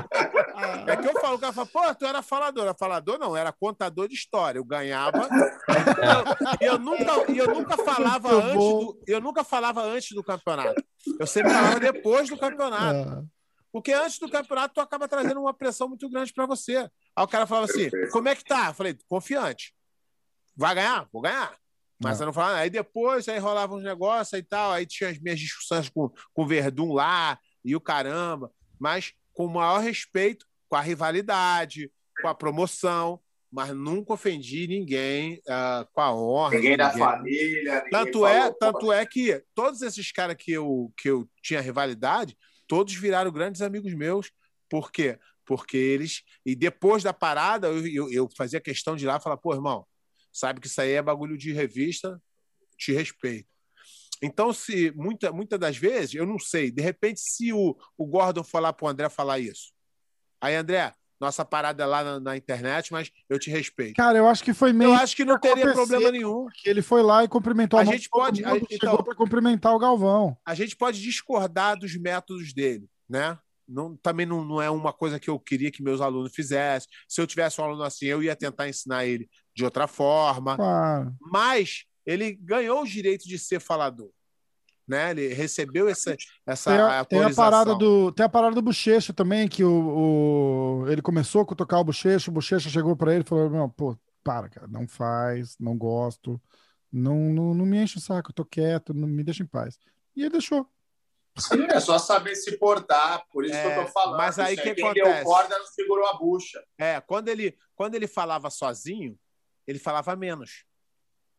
É 0.88 0.96
que 0.96 1.08
eu 1.08 1.20
falo, 1.20 1.36
o 1.36 1.40
cara 1.40 1.54
fala, 1.54 1.68
pô, 1.68 1.96
tu 1.96 2.06
era 2.06 2.22
falador. 2.22 2.64
Era 2.64 2.74
falador, 2.74 3.20
não, 3.20 3.36
era 3.36 3.52
contador 3.52 4.08
de 4.08 4.16
história. 4.16 4.60
Eu 4.60 4.66
ganhava. 4.66 5.28
E 6.62 6.66
eu, 6.66 6.74
eu, 6.74 6.80
nunca, 6.80 7.12
eu 7.32 7.48
nunca 7.48 7.78
falava 7.78 8.32
antes 8.34 8.54
do, 8.54 9.04
eu 9.08 9.22
nunca 9.22 9.44
falava 9.44 9.82
antes 9.82 10.16
do 10.16 10.24
campeonato. 10.24 10.84
Eu 11.20 11.28
sempre 11.28 11.52
falava 11.52 11.80
depois 11.80 12.30
do 12.30 12.38
campeonato. 12.38 13.28
É. 13.76 13.78
Porque 13.78 13.92
antes 13.92 14.20
do 14.20 14.30
campeonato, 14.30 14.74
tu 14.74 14.82
acaba 14.82 15.08
trazendo 15.08 15.42
uma 15.42 15.54
pressão 15.54 15.90
muito 15.90 16.10
grande 16.10 16.32
para 16.34 16.46
você. 16.46 16.78
Aí 16.78 17.24
o 17.24 17.28
cara 17.28 17.46
falava 17.46 17.66
assim: 17.66 17.90
como 18.12 18.30
é 18.30 18.36
que 18.36 18.44
tá? 18.44 18.68
Eu 18.68 18.74
falei, 18.74 18.98
confiante. 19.08 19.74
Vai 20.56 20.76
ganhar? 20.76 21.08
Vou 21.12 21.22
ganhar. 21.22 21.58
Mas 22.02 22.12
não. 22.12 22.18
você 22.18 22.26
não 22.26 22.34
fala. 22.34 22.58
Aí 22.58 22.70
depois 22.70 23.28
aí 23.28 23.38
rolava 23.38 23.76
uns 23.76 23.84
negócios 23.84 24.40
e 24.40 24.44
tal. 24.44 24.72
Aí 24.72 24.86
tinha 24.86 25.10
as 25.10 25.20
minhas 25.20 25.40
discussões 25.40 25.90
com, 25.90 26.10
com 26.34 26.44
o 26.44 26.48
Verdun 26.48 26.94
lá 26.94 27.38
e 27.64 27.76
o 27.76 27.82
caramba. 27.82 28.52
Mas 28.80 29.14
com 29.34 29.46
o 29.46 29.54
maior 29.54 29.80
respeito, 29.80 30.46
com 30.70 30.76
a 30.78 30.82
rivalidade, 30.82 31.92
com 32.22 32.28
a 32.28 32.36
promoção, 32.36 33.20
mas 33.52 33.70
nunca 33.70 34.14
ofendi 34.14 34.68
ninguém 34.68 35.42
uh, 35.48 35.86
com 35.94 36.02
a 36.02 36.14
honra. 36.14 36.56
Ninguém 36.56 36.78
da 36.78 36.92
família. 36.92 37.76
Ninguém 37.76 37.90
tanto, 37.90 38.26
é, 38.26 38.52
tanto 38.52 38.92
é 38.92 39.06
que 39.06 39.42
todos 39.54 39.82
esses 39.82 40.12
caras 40.12 40.36
que 40.38 40.52
eu, 40.52 40.92
que 40.98 41.10
eu 41.10 41.30
tinha 41.42 41.62
rivalidade, 41.62 42.38
todos 42.68 42.94
viraram 42.94 43.32
grandes 43.32 43.62
amigos 43.62 43.94
meus. 43.94 44.32
Por 44.70 44.92
quê? 44.92 45.20
Porque 45.46 45.78
eles. 45.78 46.24
E 46.46 46.56
depois 46.56 47.04
da 47.04 47.14
parada, 47.14 47.68
eu, 47.68 47.88
eu, 47.88 48.12
eu 48.12 48.30
fazia 48.36 48.60
questão 48.62 48.96
de 48.96 49.06
ir 49.06 49.08
lá 49.08 49.18
e 49.18 49.22
falar: 49.22 49.38
pô, 49.38 49.54
irmão, 49.54 49.86
sabe 50.32 50.60
que 50.60 50.68
isso 50.68 50.82
aí 50.82 50.92
é 50.92 51.02
bagulho 51.02 51.38
de 51.38 51.52
revista, 51.52 52.22
te 52.78 52.92
respeito. 52.92 53.48
Então, 54.22 54.54
se 54.54 54.92
muita, 54.96 55.32
muitas 55.32 55.60
das 55.60 55.78
vezes, 55.78 56.16
eu 56.16 56.26
não 56.26 56.40
sei, 56.40 56.72
de 56.72 56.82
repente, 56.82 57.20
se 57.20 57.52
o, 57.52 57.76
o 57.98 58.06
Gordon 58.06 58.44
lá 58.56 58.72
para 58.72 58.86
o 58.86 58.90
André 58.90 59.10
falar 59.10 59.40
isso. 59.40 59.74
Aí, 60.40 60.56
André, 60.56 60.94
nossa 61.20 61.46
parada 61.46 61.86
lá 61.86 62.04
na, 62.04 62.20
na, 62.20 62.38
internet, 62.38 62.92
mas 62.92 63.12
eu 63.30 63.40
te 63.40 63.50
respeito. 63.50 63.96
Cara, 63.96 64.18
eu 64.18 64.28
acho 64.28 64.44
que 64.44 64.54
foi 64.54 64.74
meio. 64.74 64.92
Eu 64.92 64.94
acho 64.94 65.16
que 65.16 65.26
não 65.26 65.40
teria 65.40 65.74
problema 65.74 66.12
nenhum. 66.12 66.48
Ele 66.66 66.82
foi 66.82 67.02
lá 67.02 67.24
e 67.24 67.28
cumprimentou 67.28 67.80
a, 67.80 67.84
a 67.84 67.86
gente 67.86 68.10
pode. 68.10 68.44
A, 68.44 68.50
chegou 68.50 68.68
então, 68.70 68.98
para 68.98 69.16
cumprimentar 69.16 69.74
o 69.74 69.80
Galvão. 69.80 70.38
A 70.46 70.54
gente 70.54 70.76
pode 70.76 71.02
discordar 71.02 71.78
dos 71.78 71.96
métodos 71.96 72.54
dele, 72.54 72.88
né? 73.10 73.38
Não, 73.68 73.98
também 73.98 74.26
não, 74.26 74.46
não 74.46 74.62
é 74.62 74.70
uma 74.70 74.94
coisa 74.94 75.20
que 75.20 75.30
eu 75.30 75.40
queria 75.40 75.72
que 75.72 75.82
meus 75.82 76.00
alunos 76.00 76.36
fizessem. 76.36 76.90
Se 77.08 77.20
eu 77.20 77.26
tivesse 77.26 77.60
um 77.60 77.64
aluno 77.64 77.84
assim, 77.84 78.06
eu 78.06 78.22
ia 78.22 78.36
tentar 78.36 78.70
ensinar 78.70 79.06
ele 79.06 79.28
de 79.56 79.66
outra 79.66 79.88
forma. 79.88 80.56
Claro. 80.56 81.16
Mas 81.20 81.86
ele 82.06 82.34
ganhou 82.34 82.84
o 82.84 82.88
direito 82.88 83.28
de 83.28 83.40
ser 83.40 83.60
falador. 83.60 84.12
Né? 84.88 85.12
Ele 85.12 85.34
recebeu 85.34 85.88
essa, 85.90 86.16
essa 86.46 86.70
tem 86.70 86.80
a, 86.80 87.06
tem 87.06 87.24
a 87.24 87.34
parada 87.34 87.74
do 87.74 88.12
Tem 88.12 88.26
a 88.26 88.30
parada 88.30 88.54
do 88.54 88.62
Bochecha 88.62 89.12
também, 89.14 89.48
que 89.48 89.64
o, 89.64 90.84
o, 90.84 90.90
ele 90.90 91.02
começou 91.02 91.42
a 91.42 91.46
tocar 91.56 91.80
o 91.80 91.84
Bochecha, 91.84 92.30
o 92.30 92.34
Bochecha 92.34 92.70
chegou 92.70 92.96
para 92.96 93.14
ele 93.14 93.24
e 93.24 93.28
falou: 93.28 93.50
Não, 93.50 93.70
pô, 93.70 93.98
para, 94.24 94.48
cara, 94.50 94.68
não 94.68 94.88
faz, 94.88 95.56
não 95.60 95.76
gosto, 95.76 96.40
não, 96.92 97.16
não, 97.16 97.54
não 97.54 97.66
me 97.66 97.82
enche 97.82 97.98
o 97.98 98.02
saco, 98.02 98.30
eu 98.30 98.36
tô 98.36 98.46
quieto, 98.46 98.94
não 98.94 99.08
me 99.08 99.24
deixa 99.24 99.44
em 99.44 99.48
paz. 99.48 99.80
E 100.16 100.22
ele 100.22 100.32
deixou. 100.32 100.70
Sim, 101.38 101.66
é 101.70 101.80
só 101.82 101.98
saber 101.98 102.34
se 102.36 102.58
portar, 102.58 103.26
por 103.30 103.44
isso 103.44 103.56
é, 103.56 103.62
que 103.62 103.80
eu 103.80 103.86
tô 103.86 103.92
falando. 103.92 104.18
Mas 104.18 104.40
aí 104.40 104.56
que 104.56 104.74
quem 104.74 104.86
acontece? 104.86 105.16
deu 105.16 105.24
corda 105.24 105.60
não 105.60 105.66
segurou 105.66 106.08
a 106.08 106.14
bucha. 106.14 106.64
É, 106.78 107.02
quando 107.02 107.28
ele, 107.28 107.58
quando 107.76 107.96
ele 107.96 108.08
falava 108.08 108.50
sozinho, 108.50 109.20
ele 109.68 109.78
falava 109.78 110.16
menos. 110.16 110.64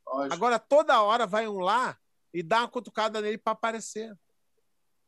Lógico. 0.07 0.35
Agora, 0.35 0.59
toda 0.59 1.03
hora 1.03 1.27
vai 1.27 1.49
um 1.49 1.59
lá 1.59 1.97
e 2.33 2.43
dá 2.43 2.61
uma 2.61 2.69
cutucada 2.69 3.21
nele 3.21 3.39
para 3.39 3.53
aparecer. 3.53 4.17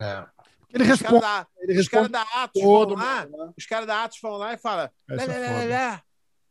É. 0.00 0.26
Ele 0.70 0.84
os 0.84 0.88
responde, 0.90 1.20
caras 1.20 1.20
da, 1.20 1.48
ele 1.58 1.80
os 1.80 1.88
caras 1.88 2.08
da 2.08 2.22
Atos 2.22 2.62
vão 2.62 2.88
lá, 2.90 3.26
né? 3.26 3.52
os 3.56 3.66
caras 3.66 3.86
da 3.86 4.04
Atos 4.04 4.18
vão 4.20 4.36
lá 4.36 4.52
e 4.52 4.58
falam. 4.58 4.90
É 5.08 6.02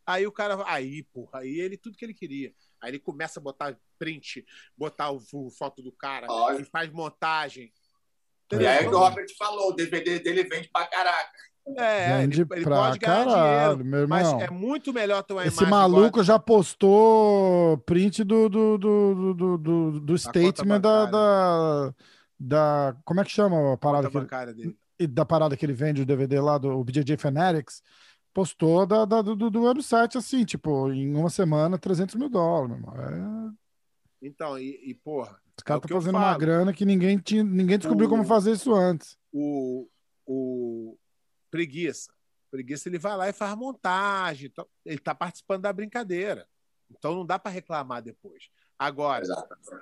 aí 0.04 0.26
o 0.26 0.32
cara, 0.32 0.64
aí, 0.66 1.02
porra, 1.04 1.40
aí 1.40 1.60
ele 1.60 1.76
tudo 1.76 1.96
que 1.96 2.04
ele 2.04 2.14
queria. 2.14 2.52
Aí 2.80 2.90
ele 2.90 2.98
começa 2.98 3.38
a 3.38 3.42
botar 3.42 3.78
print, 3.98 4.44
botar 4.76 5.10
o, 5.10 5.20
o 5.32 5.50
foto 5.50 5.82
do 5.82 5.92
cara, 5.92 6.26
e 6.58 6.64
faz 6.64 6.90
montagem. 6.90 7.72
E 8.52 8.66
aí 8.66 8.86
o 8.86 8.90
que 8.90 8.96
o 8.96 8.98
Robert 8.98 9.26
falou, 9.36 9.70
o 9.70 9.74
DVD 9.74 10.18
dele 10.18 10.44
vende 10.44 10.68
pra 10.68 10.86
caraca. 10.86 11.38
É, 11.76 12.22
ele, 12.22 12.40
ele 12.40 12.46
pode 12.46 12.98
ganhar 12.98 13.24
caralho, 13.24 13.82
dinheiro, 13.82 14.08
mas 14.08 14.32
é 14.32 14.50
muito 14.50 14.92
melhor 14.92 15.22
ter 15.22 15.32
uma 15.34 15.46
Esse 15.46 15.64
maluco 15.66 16.22
já 16.22 16.38
postou 16.38 17.78
print 17.78 18.24
do, 18.24 18.48
do, 18.48 18.78
do, 18.78 19.34
do, 19.34 19.58
do, 19.58 20.00
do 20.00 20.18
statement 20.18 20.80
da, 20.80 21.06
da, 21.06 21.94
da, 22.38 22.96
Como 23.04 23.20
é 23.20 23.24
que 23.24 23.30
chama 23.30 23.74
a 23.74 23.76
parada? 23.76 24.10
Que 24.10 24.18
ele, 24.98 25.08
da 25.08 25.24
parada 25.24 25.56
que 25.56 25.64
ele 25.64 25.72
vende 25.72 26.02
o 26.02 26.06
DVD 26.06 26.40
lá 26.40 26.58
do 26.58 26.82
BJJ 26.82 27.16
Fanatics. 27.16 27.82
Postou 28.32 28.86
da, 28.86 29.04
da, 29.04 29.22
do, 29.22 29.34
do 29.50 29.62
website 29.64 30.16
assim, 30.16 30.44
tipo, 30.44 30.92
em 30.92 31.14
uma 31.14 31.30
semana, 31.30 31.78
300 31.78 32.14
mil 32.14 32.28
dólares, 32.28 32.68
meu 32.68 32.92
irmão. 32.94 33.50
É... 33.50 34.26
Então, 34.26 34.58
e, 34.58 34.90
e 34.90 34.94
porra. 34.94 35.38
Os 35.56 35.62
caras 35.62 35.82
estão 35.82 35.96
é 35.96 36.00
tá 36.00 36.04
fazendo 36.04 36.18
uma 36.18 36.38
grana 36.38 36.72
que 36.72 36.84
ninguém, 36.84 37.18
tinha, 37.18 37.42
ninguém 37.42 37.78
descobriu 37.78 38.06
o, 38.06 38.10
como 38.10 38.24
fazer 38.24 38.52
isso 38.52 38.74
antes. 38.74 39.16
O, 39.32 39.88
o, 40.26 40.97
preguiça. 41.50 42.12
Preguiça 42.50 42.88
ele 42.88 42.98
vai 42.98 43.16
lá 43.16 43.28
e 43.28 43.32
faz 43.32 43.56
montagem. 43.56 44.48
Então, 44.48 44.66
ele 44.84 44.96
está 44.96 45.14
participando 45.14 45.62
da 45.62 45.72
brincadeira. 45.72 46.46
Então 46.90 47.14
não 47.14 47.26
dá 47.26 47.38
para 47.38 47.50
reclamar 47.50 48.02
depois. 48.02 48.48
Agora, 48.78 49.24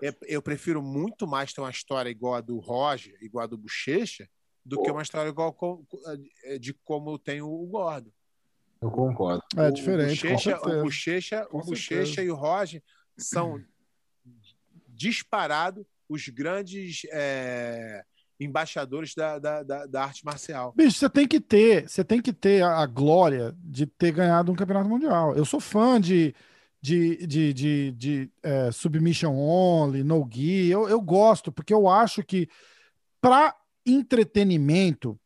eu, 0.00 0.14
eu, 0.22 0.42
prefiro 0.42 0.82
muito 0.82 1.26
mais 1.26 1.52
ter 1.52 1.60
uma 1.60 1.70
história 1.70 2.08
igual 2.08 2.34
a 2.34 2.40
do 2.40 2.58
Roger, 2.58 3.16
igual 3.20 3.44
a 3.44 3.46
do 3.46 3.58
Bochecha, 3.58 4.28
do 4.64 4.76
Pô. 4.76 4.82
que 4.82 4.90
uma 4.90 5.02
história 5.02 5.28
igual 5.28 5.52
com, 5.52 5.84
eh, 6.44 6.58
de 6.58 6.72
como 6.72 7.18
tem 7.18 7.42
o 7.42 7.66
Gordo. 7.66 8.12
Eu 8.80 8.90
concordo. 8.90 9.42
É 9.56 9.70
diferente. 9.70 10.26
O 10.26 10.30
Bochecha, 10.30 10.58
o 10.58 10.82
Bochecha, 10.82 11.48
o 11.50 11.60
Bochecha 11.60 12.22
e 12.22 12.30
o 12.30 12.34
Roger 12.34 12.82
são 13.16 13.62
disparado 14.88 15.86
os 16.08 16.28
grandes 16.28 17.02
é, 17.12 18.04
embaixadores 18.38 19.14
da, 19.14 19.38
da, 19.38 19.62
da, 19.62 19.86
da, 19.86 20.04
arte 20.04 20.24
marcial. 20.24 20.72
Bicho, 20.76 20.98
você 20.98 21.08
tem 21.08 21.26
que 21.26 21.40
ter, 21.40 21.88
você 21.88 22.04
tem 22.04 22.20
que 22.20 22.32
ter 22.32 22.62
a, 22.62 22.78
a, 22.82 22.86
glória 22.86 23.54
de 23.58 23.86
ter 23.86 24.12
ganhado 24.12 24.52
um 24.52 24.54
campeonato 24.54 24.88
mundial. 24.88 25.34
Eu 25.34 25.44
sou 25.44 25.58
fã 25.58 26.00
de, 26.00 26.34
de, 26.80 27.26
de, 27.26 27.52
de, 27.52 27.92
de 27.92 28.30
é, 28.42 28.70
submission 28.70 29.34
only, 29.34 30.04
no 30.04 30.28
gi. 30.30 30.68
Eu, 30.68 30.88
eu 30.88 31.00
gosto 31.00 31.50
porque 31.50 31.72
eu 31.72 31.88
acho 31.88 32.22
que 32.22 32.48
para 33.20 33.54
entretenimento, 33.84 35.18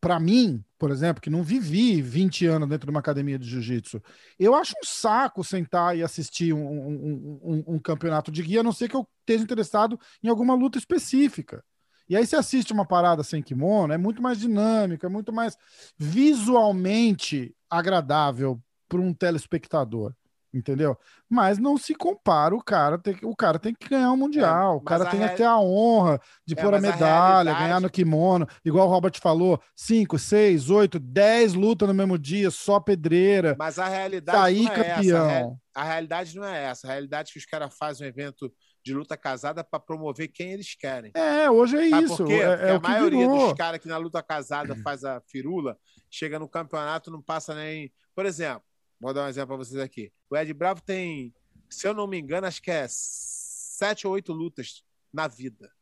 para 0.00 0.20
mim, 0.20 0.62
por 0.78 0.90
exemplo, 0.90 1.20
que 1.20 1.30
não 1.30 1.42
vivi 1.42 2.02
20 2.02 2.46
anos 2.46 2.68
dentro 2.68 2.86
de 2.86 2.90
uma 2.90 3.00
academia 3.00 3.38
de 3.38 3.48
jiu-jitsu, 3.48 4.02
eu 4.38 4.54
acho 4.54 4.74
um 4.76 4.86
saco 4.86 5.42
sentar 5.42 5.96
e 5.96 6.02
assistir 6.02 6.52
um, 6.52 6.66
um, 6.66 7.40
um, 7.42 7.64
um 7.74 7.78
campeonato 7.78 8.30
de 8.30 8.42
guia, 8.42 8.60
a 8.60 8.62
não 8.62 8.72
ser 8.72 8.88
que 8.88 8.94
eu 8.94 9.08
esteja 9.20 9.42
interessado 9.42 9.98
em 10.22 10.28
alguma 10.28 10.54
luta 10.54 10.78
específica. 10.78 11.64
E 12.08 12.16
aí 12.16 12.26
você 12.26 12.36
assiste 12.36 12.72
uma 12.72 12.86
parada 12.86 13.22
sem 13.22 13.42
kimono, 13.42 13.92
é 13.92 13.98
muito 13.98 14.20
mais 14.20 14.38
dinâmico, 14.38 15.06
é 15.06 15.08
muito 15.08 15.32
mais 15.32 15.56
visualmente 15.98 17.54
agradável 17.70 18.60
para 18.88 19.00
um 19.00 19.14
telespectador, 19.14 20.12
entendeu? 20.52 20.98
Mas 21.28 21.58
não 21.58 21.78
se 21.78 21.94
compara 21.94 22.54
o 22.54 22.62
cara, 22.62 22.98
tem, 22.98 23.18
o 23.22 23.34
cara 23.34 23.58
tem 23.58 23.74
que 23.74 23.88
ganhar 23.88 24.10
o 24.10 24.14
um 24.14 24.16
mundial, 24.18 24.74
é, 24.74 24.76
o 24.76 24.80
cara 24.82 25.06
tem 25.06 25.26
ter 25.34 25.44
a 25.44 25.58
honra 25.58 26.20
de 26.46 26.54
é, 26.54 26.62
pôr 26.62 26.74
a 26.74 26.80
medalha, 26.80 27.52
a 27.52 27.58
ganhar 27.58 27.80
no 27.80 27.90
kimono, 27.90 28.46
igual 28.64 28.86
o 28.86 28.90
Robert 28.90 29.18
falou, 29.20 29.60
5, 29.74 30.18
6, 30.18 30.68
8, 30.68 30.98
10 31.00 31.54
lutas 31.54 31.88
no 31.88 31.94
mesmo 31.94 32.18
dia, 32.18 32.50
só 32.50 32.78
pedreira. 32.78 33.56
Mas 33.58 33.78
a 33.78 33.88
realidade 33.88 34.38
sair 34.38 34.64
não 34.64 34.72
é 34.72 34.74
campeão. 34.74 35.30
Essa. 35.30 35.56
A, 35.74 35.84
realidade 35.84 36.36
não 36.36 36.44
é 36.44 36.64
essa. 36.64 36.86
A 36.86 36.90
realidade 36.90 37.30
é 37.30 37.32
que 37.32 37.38
os 37.38 37.46
caras 37.46 37.74
fazem 37.74 38.06
um 38.06 38.10
evento 38.10 38.52
de 38.84 38.92
luta 38.92 39.16
casada 39.16 39.64
para 39.64 39.80
promover 39.80 40.28
quem 40.28 40.52
eles 40.52 40.74
querem. 40.74 41.10
É, 41.14 41.50
hoje 41.50 41.76
é 41.78 41.88
Sabe 41.88 42.04
isso. 42.04 42.16
Por 42.18 42.26
quê? 42.26 42.34
É, 42.34 42.48
Porque 42.50 42.64
é 42.66 42.70
a 42.74 42.80
maioria 42.80 43.18
virou. 43.18 43.48
dos 43.48 43.56
caras 43.56 43.80
que 43.80 43.88
na 43.88 43.96
luta 43.96 44.22
casada 44.22 44.76
faz 44.84 45.04
a 45.04 45.22
firula, 45.22 45.78
chega 46.10 46.38
no 46.38 46.46
campeonato 46.48 47.10
não 47.10 47.22
passa 47.22 47.54
nem. 47.54 47.90
Por 48.14 48.26
exemplo, 48.26 48.62
vou 49.00 49.14
dar 49.14 49.24
um 49.24 49.28
exemplo 49.28 49.48
para 49.48 49.64
vocês 49.64 49.80
aqui. 49.80 50.12
O 50.28 50.36
Ed 50.36 50.52
Bravo 50.52 50.82
tem, 50.82 51.34
se 51.70 51.88
eu 51.88 51.94
não 51.94 52.06
me 52.06 52.18
engano, 52.18 52.46
acho 52.46 52.60
que 52.60 52.70
é 52.70 52.86
sete 52.88 54.06
ou 54.06 54.12
oito 54.12 54.34
lutas 54.34 54.84
na 55.10 55.26
vida. 55.26 55.72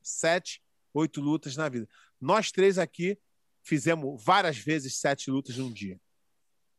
Sete, 0.00 0.64
oito 0.94 1.20
lutas 1.20 1.56
na 1.56 1.68
vida. 1.68 1.86
Nós 2.18 2.50
três 2.50 2.78
aqui 2.78 3.18
fizemos 3.62 4.22
várias 4.24 4.56
vezes 4.56 4.96
sete 4.96 5.30
lutas 5.30 5.58
num 5.58 5.70
dia, 5.72 6.00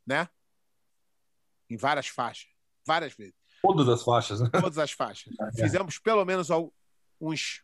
né? 0.05 0.27
Em 1.69 1.77
várias 1.77 2.07
faixas, 2.07 2.49
várias 2.85 3.14
vezes. 3.14 3.43
Todas 3.64 3.88
as 3.88 4.03
faixas, 4.03 4.41
né? 4.41 4.49
Todas 4.52 4.77
as 4.77 4.91
faixas. 4.91 5.34
É. 5.40 5.64
Fizemos 5.64 5.98
pelo 5.98 6.26
menos 6.26 6.49
uns. 7.19 7.64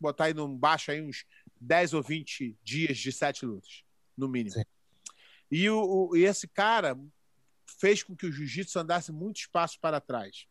Botar 0.00 0.24
aí 0.24 0.34
no 0.34 0.48
baixo 0.48 0.90
aí 0.90 1.02
uns 1.02 1.24
10 1.60 1.94
ou 1.94 2.02
20 2.02 2.58
dias 2.62 2.98
de 2.98 3.12
sete 3.12 3.44
lutas, 3.44 3.84
no 4.16 4.26
mínimo. 4.26 4.54
Sim. 4.54 4.64
E, 5.50 5.68
o, 5.70 6.08
o, 6.10 6.16
e 6.16 6.24
esse 6.24 6.48
cara 6.48 6.98
fez 7.78 8.02
com 8.02 8.16
que 8.16 8.26
o 8.26 8.32
jiu-jitsu 8.32 8.78
andasse 8.78 9.12
muito 9.12 9.36
espaço 9.36 9.78
para 9.80 10.00
trás. 10.00 10.46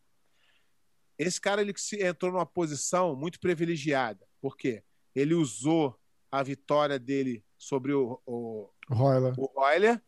Esse 1.17 1.41
cara 1.41 1.61
ele 1.61 1.73
entrou 1.99 2.31
numa 2.31 2.45
posição 2.45 3.15
muito 3.15 3.39
privilegiada. 3.39 4.25
Por 4.39 4.55
quê? 4.55 4.83
Ele 5.15 5.33
usou 5.33 5.99
a 6.31 6.41
vitória 6.41 6.97
dele 6.97 7.43
sobre 7.57 7.93
o, 7.93 8.19
o, 8.25 8.69
Royler. 8.89 9.33
o 9.37 9.45
Royler 9.45 10.01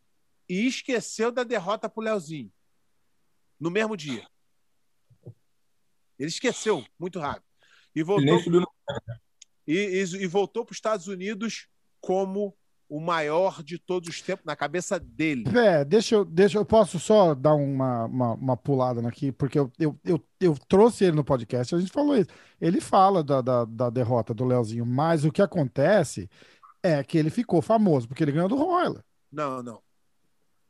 e 0.48 0.66
esqueceu 0.66 1.32
da 1.32 1.44
derrota 1.44 1.90
para 1.90 2.02
o 2.02 2.04
Leozinho 2.04 2.52
no 3.60 3.70
mesmo 3.70 3.96
dia. 3.96 4.28
Ele 6.18 6.30
esqueceu 6.30 6.84
muito 7.00 7.20
rápido. 7.20 7.46
E 7.96 8.04
voltou, 8.04 8.42
e, 9.68 9.74
e, 9.74 10.02
e 10.02 10.28
voltou 10.28 10.66
para 10.66 10.74
os 10.74 10.78
Estados 10.78 11.08
Unidos 11.08 11.68
como 12.02 12.56
o 12.88 13.00
maior 13.00 13.64
de 13.64 13.80
todos 13.80 14.10
os 14.10 14.22
tempos, 14.22 14.46
na 14.46 14.56
cabeça 14.56 15.00
dele. 15.00 15.46
É, 15.58 15.84
deixa 15.84 16.16
eu, 16.16 16.24
deixa 16.24 16.58
eu 16.58 16.66
posso 16.66 17.00
só 17.00 17.34
dar 17.34 17.56
uma, 17.56 18.06
uma, 18.06 18.34
uma 18.34 18.58
pulada 18.58 19.06
aqui, 19.08 19.32
porque 19.32 19.58
eu, 19.58 19.72
eu, 19.80 20.00
eu, 20.06 20.24
eu, 20.40 20.56
trouxe 20.68 21.06
ele 21.06 21.16
no 21.16 21.24
podcast, 21.24 21.74
a 21.74 21.80
gente 21.80 21.92
falou 21.92 22.16
isso. 22.16 22.30
Ele 22.62 22.80
fala 22.80 23.24
da, 23.24 23.42
da, 23.42 23.66
da 23.66 23.90
derrota 23.90 24.34
do 24.34 24.46
Leozinho, 24.46 24.86
mas 24.86 25.26
o 25.26 25.32
que 25.32 25.42
acontece 25.42 26.30
É 26.84 27.04
que 27.04 27.18
ele 27.18 27.32
ficou 27.32 27.62
famoso 27.62 28.08
porque 28.08 28.24
ele 28.24 28.32
ganhou 28.32 28.48
do 28.48 28.56
Royler. 28.56 29.04
Não, 29.32 29.64
não. 29.64 29.82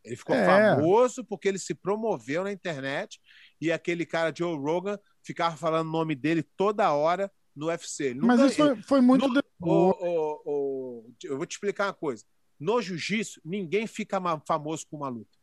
Ele 0.02 0.16
ficou 0.16 0.36
É. 0.36 0.46
famoso 0.46 1.26
porque 1.26 1.50
ele 1.50 1.60
se 1.60 1.74
promoveu 1.76 2.44
na 2.44 2.52
internet 2.52 3.20
e 3.60 3.72
aquele 3.72 4.06
cara 4.06 4.34
Joe 4.36 4.56
Rogan 4.58 5.00
ficava 5.24 5.56
falando 5.56 5.88
o 5.88 5.92
nome 5.92 6.16
dele 6.16 6.44
toda 6.44 6.92
hora 6.94 7.32
no 7.56 7.68
UFC. 7.68 8.06
Ele 8.08 8.20
Mas 8.22 8.40
nunca- 8.40 8.52
isso 8.52 8.58
foi, 8.58 8.82
foi 8.84 9.02
muito 9.02 9.28
No- 9.28 9.42
ô, 9.62 10.42
ô, 10.46 11.10
eu 11.24 11.38
vou 11.38 11.46
te 11.46 11.54
explicar 11.54 11.88
uma 11.88 11.94
coisa. 11.94 12.24
No 12.60 12.82
jiu-jitsu, 12.82 13.42
ninguém 13.44 13.88
fica 13.88 14.20
famoso 14.46 14.86
com 14.90 14.98
uma 14.98 15.10
luta. 15.10 15.38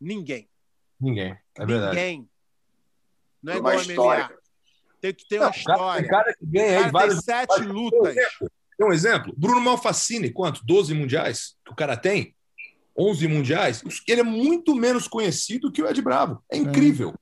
Ninguém. 0.00 0.48
Ninguém. 1.00 1.36
É 1.56 1.66
verdade. 1.66 1.96
Ninguém. 1.96 2.28
Não 3.42 3.52
é 3.52 3.56
uma 3.58 3.70
igual 3.74 3.82
história. 3.82 4.24
MMA. 4.24 4.38
Tem 5.00 5.14
que 5.14 5.26
ter 5.28 5.38
uma 5.38 5.46
Não, 5.46 5.52
cara, 5.52 5.62
tem 5.62 5.74
história. 5.74 6.08
cara 6.08 6.34
que 6.34 6.46
ganha 6.46 6.80
O 6.80 6.84
aí 6.86 6.92
cara 6.92 7.08
tem 7.08 7.20
sete 7.20 7.48
vários- 7.48 7.72
lutas. 7.72 8.14
Tem 8.76 8.86
um 8.88 8.92
exemplo? 8.92 9.34
Bruno 9.36 9.60
Malfacine, 9.60 10.32
quanto? 10.32 10.64
12 10.64 10.94
mundiais 10.94 11.56
que 11.64 11.72
o 11.72 11.76
cara 11.76 11.96
tem? 11.96 12.34
11 12.96 13.28
mundiais? 13.28 13.82
Ele 14.08 14.20
é 14.20 14.24
muito 14.24 14.74
menos 14.74 15.06
conhecido 15.06 15.70
que 15.70 15.82
o 15.82 15.86
Ed 15.88 16.00
Bravo. 16.00 16.42
É 16.50 16.56
incrível. 16.56 17.14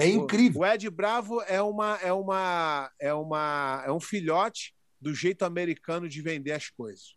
É 0.00 0.08
incrível. 0.08 0.62
O 0.62 0.66
Ed 0.66 0.88
Bravo 0.90 1.42
é 1.42 1.60
uma 1.60 1.96
é 1.96 2.12
uma 2.12 2.90
é 2.98 3.12
uma 3.12 3.82
é 3.86 3.92
um 3.92 4.00
filhote 4.00 4.74
do 5.00 5.14
jeito 5.14 5.44
americano 5.44 6.08
de 6.08 6.22
vender 6.22 6.52
as 6.52 6.68
coisas. 6.68 7.14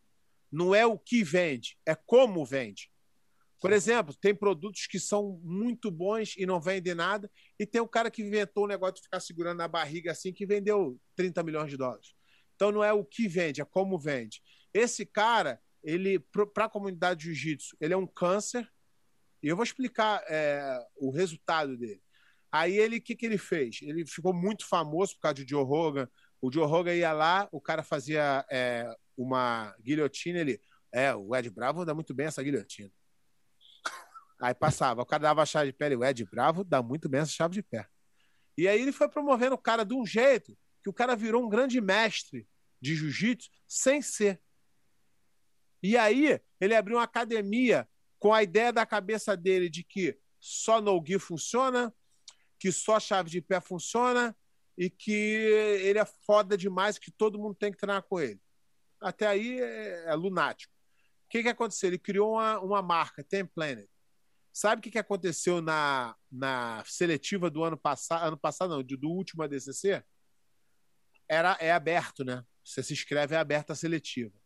Não 0.52 0.76
é 0.76 0.86
o 0.86 0.98
que 0.98 1.24
vende, 1.24 1.78
é 1.86 1.96
como 1.96 2.46
vende. 2.46 2.92
Por 3.60 3.72
exemplo, 3.72 4.14
tem 4.14 4.36
produtos 4.36 4.86
que 4.88 5.00
são 5.00 5.40
muito 5.42 5.90
bons 5.90 6.36
e 6.38 6.46
não 6.46 6.60
vendem 6.60 6.94
nada, 6.94 7.32
e 7.58 7.66
tem 7.66 7.82
um 7.82 7.88
cara 7.88 8.12
que 8.12 8.22
inventou 8.22 8.66
um 8.66 8.68
negócio 8.68 8.96
de 8.96 9.04
ficar 9.04 9.22
segurando 9.22 9.60
na 9.60 9.70
barriga 9.70 10.12
assim 10.12 10.34
que 10.34 10.46
vendeu 10.46 11.00
30 11.16 11.42
milhões 11.44 11.72
de 11.72 11.78
dólares. 11.78 12.14
Então 12.56 12.74
não 12.74 12.84
é 12.84 12.92
o 12.92 13.06
que 13.06 13.26
vende, 13.26 13.62
é 13.62 13.66
como 13.66 13.98
vende. 13.98 14.42
Esse 14.74 15.06
cara, 15.06 15.62
ele 15.82 16.20
para 16.54 16.66
a 16.66 16.70
comunidade 16.70 17.22
de 17.22 17.26
jiu-jitsu, 17.28 17.78
ele 17.80 17.94
é 17.94 17.98
um 17.98 18.06
câncer. 18.06 18.70
E 19.42 19.48
eu 19.48 19.56
vou 19.56 19.64
explicar 19.64 20.22
é, 20.28 20.86
o 20.98 21.10
resultado 21.10 21.78
dele. 21.78 22.02
Aí 22.54 22.78
ele, 22.78 22.98
o 22.98 23.02
que, 23.02 23.16
que 23.16 23.26
ele 23.26 23.40
fez? 23.40 23.80
Ele 23.82 24.06
ficou 24.06 24.32
muito 24.32 24.68
famoso 24.68 25.16
por 25.16 25.22
causa 25.22 25.34
de 25.34 25.50
Joe 25.50 25.66
Rogan. 25.66 26.08
O 26.40 26.52
Joe 26.52 26.68
Rogan 26.68 26.94
ia 26.94 27.12
lá, 27.12 27.50
o 27.52 27.60
cara 27.60 27.82
fazia 27.82 28.46
é, 28.48 28.88
uma 29.18 29.76
guilhotina, 29.82 30.38
ele. 30.38 30.62
É, 30.92 31.16
o 31.16 31.36
Ed 31.36 31.50
Bravo 31.50 31.84
dá 31.84 31.96
muito 31.96 32.14
bem 32.14 32.28
essa 32.28 32.44
guilhotina. 32.44 32.92
Aí 34.40 34.54
passava, 34.54 35.02
o 35.02 35.06
cara 35.06 35.24
dava 35.24 35.42
a 35.42 35.46
chave 35.48 35.72
de 35.72 35.78
pé, 35.78 35.88
ele, 35.88 35.96
o 35.96 36.06
Ed 36.06 36.24
Bravo 36.26 36.64
dá 36.64 36.84
muito 36.84 37.10
bem 37.10 37.22
essa 37.22 37.32
chave 37.32 37.56
de 37.56 37.64
pé. 37.64 37.88
E 38.56 38.68
aí 38.68 38.80
ele 38.80 38.92
foi 38.92 39.10
promovendo 39.10 39.56
o 39.56 39.58
cara 39.58 39.84
de 39.84 39.96
um 39.96 40.06
jeito 40.06 40.56
que 40.84 40.90
o 40.90 40.94
cara 40.94 41.16
virou 41.16 41.44
um 41.44 41.50
grande 41.50 41.82
mestre 41.82 42.48
de 42.80 42.96
jiu-jitsu 42.96 43.50
sem 43.68 44.00
ser. 44.00 44.40
E 45.82 45.98
aí 45.98 46.40
ele 46.62 46.76
abriu 46.76 46.98
uma 46.98 47.04
academia 47.04 47.90
com 48.20 48.32
a 48.32 48.44
ideia 48.44 48.72
da 48.72 48.86
cabeça 48.86 49.36
dele 49.36 49.72
de 49.72 49.84
que 49.84 50.20
só 50.40 50.80
no-gi 50.80 51.18
funciona, 51.18 51.92
que 52.64 52.72
só 52.72 52.98
chave 52.98 53.30
de 53.30 53.42
pé 53.42 53.60
funciona 53.60 54.34
e 54.78 54.90
que 54.90 55.12
ele 55.12 56.00
é 56.00 56.06
foda 56.06 56.58
demais, 56.58 56.98
que 56.98 57.12
todo 57.12 57.38
mundo 57.38 57.54
tem 57.56 57.74
que 57.74 57.78
treinar 57.78 58.02
com 58.04 58.22
ele. 58.22 58.40
Até 59.02 59.28
aí 59.28 59.60
é, 59.60 60.06
é 60.06 60.16
lunático. 60.16 60.74
O 61.26 61.30
que, 61.30 61.44
que 61.44 61.50
aconteceu? 61.50 61.90
Ele 61.90 62.00
criou 62.00 62.36
uma, 62.36 62.62
uma 62.62 62.82
marca, 62.82 63.22
Ten 63.22 63.46
Planet. 63.46 63.86
Sabe 64.54 64.80
o 64.80 64.82
que, 64.82 64.92
que 64.92 64.98
aconteceu 64.98 65.62
na, 65.62 66.16
na 66.32 66.82
seletiva 66.86 67.50
do 67.50 67.66
ano 67.66 67.78
passado? 67.78 68.28
Ano 68.28 68.38
passado, 68.38 68.70
não, 68.70 68.82
do 68.82 69.10
último 69.10 69.44
ADCC? 69.44 70.02
Era, 71.28 71.58
é 71.60 71.70
aberto, 71.70 72.24
né? 72.24 72.46
Você 72.64 72.82
se 72.82 72.94
inscreve, 72.94 73.36
é 73.36 73.40
aberta 73.40 73.74
a 73.74 73.76
seletiva. 73.76 74.40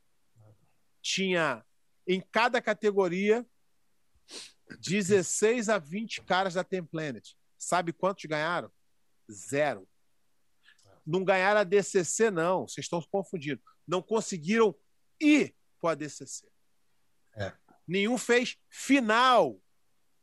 Tinha 1.03 1.63
em 2.07 2.19
cada 2.19 2.59
categoria 2.63 3.45
16 4.81 5.69
a 5.69 5.77
20 5.77 6.23
caras 6.23 6.55
da 6.55 6.63
Ten 6.63 6.83
Planet. 6.83 7.36
Sabe 7.57 7.93
quantos 7.93 8.25
ganharam? 8.25 8.71
Zero. 9.31 9.87
Não 11.05 11.23
ganharam 11.23 11.61
a 11.61 11.63
DCC, 11.63 12.29
não. 12.29 12.67
Vocês 12.67 12.85
estão 12.85 13.01
se 13.01 13.07
confundindo. 13.09 13.61
Não 13.87 14.01
conseguiram 14.01 14.75
ir 15.19 15.55
para 15.79 15.91
a 15.91 15.95
DCC. 15.95 16.47
É. 17.35 17.53
Nenhum 17.87 18.17
fez 18.17 18.57
final. 18.69 19.61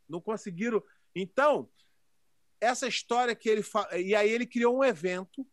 Não 0.07 0.21
conseguiram. 0.21 0.83
Então, 1.15 1.71
essa 2.61 2.87
história 2.87 3.35
que 3.35 3.49
ele. 3.49 3.63
Fa... 3.63 3.87
E 3.97 4.13
aí 4.13 4.29
ele 4.29 4.45
criou 4.45 4.77
um 4.77 4.83
evento, 4.83 5.47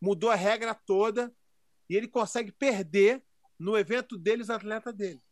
mudou 0.00 0.30
a 0.30 0.34
regra 0.34 0.74
toda, 0.74 1.32
e 1.88 1.96
ele 1.96 2.08
consegue 2.08 2.50
perder 2.50 3.24
no 3.58 3.78
evento 3.78 4.18
deles, 4.18 4.50
atleta 4.50 4.92
dele. 4.92 5.22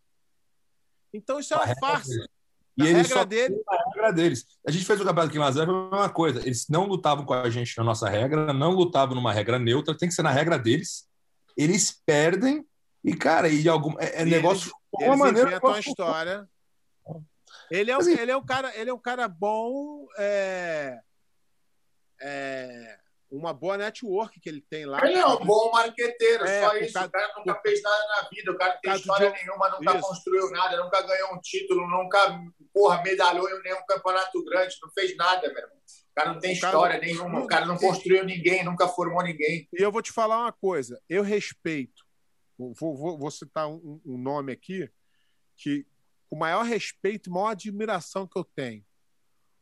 Então, 1.12 1.38
isso 1.38 1.54
é 1.54 1.56
uma 1.56 1.76
farsa. 1.76 2.28
E 2.76 2.82
ele 2.82 2.92
regra 2.94 3.08
só 3.08 3.24
dele. 3.24 3.62
a 3.68 3.90
regra 3.90 4.12
deles. 4.12 4.46
A 4.66 4.70
gente 4.70 4.84
fez 4.84 5.00
o 5.00 5.04
campeonato 5.04 5.28
aqui 5.28 5.36
em 5.36 5.40
Las 5.40 5.54
Vegas, 5.54 5.74
foi 5.74 5.86
a 5.86 5.90
mesma 5.90 6.08
coisa. 6.08 6.40
Eles 6.40 6.66
não 6.68 6.86
lutavam 6.86 7.24
com 7.24 7.32
a 7.32 7.48
gente 7.48 7.76
na 7.78 7.84
nossa 7.84 8.08
regra, 8.08 8.52
não 8.52 8.72
lutavam 8.72 9.14
numa 9.14 9.32
regra 9.32 9.58
neutra, 9.58 9.96
tem 9.96 10.08
que 10.08 10.14
ser 10.14 10.22
na 10.22 10.30
regra 10.30 10.58
deles. 10.58 11.08
Eles 11.56 12.02
perdem 12.04 12.66
e, 13.04 13.14
cara, 13.14 13.48
e 13.48 13.68
algum, 13.68 13.94
é, 14.00 14.22
é 14.22 14.24
negócio 14.24 14.72
eles, 14.98 15.06
uma 15.06 15.06
eles 15.06 15.18
maneira. 15.18 15.48
inventam 15.50 15.72
a 15.72 15.78
história. 15.78 16.48
Ele 17.70 17.90
é, 17.90 17.94
um, 17.94 17.98
Mas, 17.98 18.06
ele, 18.08 18.30
é 18.30 18.36
um 18.36 18.44
cara, 18.44 18.76
ele 18.76 18.90
é 18.90 18.94
um 18.94 18.98
cara 18.98 19.28
bom. 19.28 20.06
É, 20.18 20.98
é, 22.20 22.98
uma 23.36 23.52
boa 23.52 23.76
network 23.76 24.38
que 24.40 24.48
ele 24.48 24.60
tem 24.60 24.86
lá. 24.86 24.98
Ele 25.04 25.14
é 25.18 25.26
um 25.26 25.44
bom 25.44 25.70
marqueteiro, 25.72 26.44
É, 26.44 26.60
só 26.60 26.76
isso. 26.76 26.92
causa- 26.92 27.08
o 27.08 27.10
cara 27.12 27.34
nunca 27.36 27.60
fez 27.62 27.82
nada 27.82 28.06
na 28.08 28.28
vida, 28.28 28.52
o 28.52 28.56
cara 28.56 28.74
não 28.74 28.80
tem 28.80 28.94
história 28.94 29.30
do- 29.30 29.34
nenhuma, 29.36 29.68
nunca 29.70 29.98
Isso. 29.98 30.06
construiu 30.08 30.50
nada, 30.50 30.76
nunca 30.82 31.02
ganhou 31.02 31.34
um 31.34 31.40
título, 31.40 31.88
nunca, 31.88 32.40
porra, 32.72 33.02
medalhou 33.02 33.48
em 33.48 33.62
nenhum 33.62 33.84
campeonato 33.86 34.44
grande, 34.44 34.76
não 34.82 34.90
fez 34.92 35.16
nada, 35.16 35.48
meu 35.48 35.58
irmão. 35.62 35.76
O 35.76 36.14
cara 36.14 36.32
não 36.32 36.38
tem 36.40 36.56
O 36.56 36.60
cara- 36.60 36.72
história 36.72 37.00
nenhuma, 37.00 37.40
o 37.40 37.46
cara 37.46 37.66
não 37.66 37.76
construiu 37.76 38.24
ninguém, 38.24 38.64
nunca 38.64 38.86
formou 38.86 39.22
ninguém. 39.22 39.68
E 39.72 39.82
eu 39.82 39.90
vou 39.90 40.00
te 40.00 40.12
falar 40.12 40.38
uma 40.38 40.52
coisa. 40.52 41.02
Eu 41.08 41.22
respeito. 41.24 42.04
Vou, 42.56 42.72
vou- 42.94 43.18
vou 43.18 43.30
citar 43.32 43.66
um, 43.68 44.00
um 44.06 44.16
nome 44.16 44.52
aqui 44.52 44.88
que, 45.56 45.84
com 46.30 46.36
o 46.36 46.38
maior 46.38 46.62
respeito 46.62 47.28
e 47.28 47.32
maior 47.32 47.48
admiração 47.48 48.28
que 48.28 48.38
eu 48.38 48.44
tenho. 48.44 48.84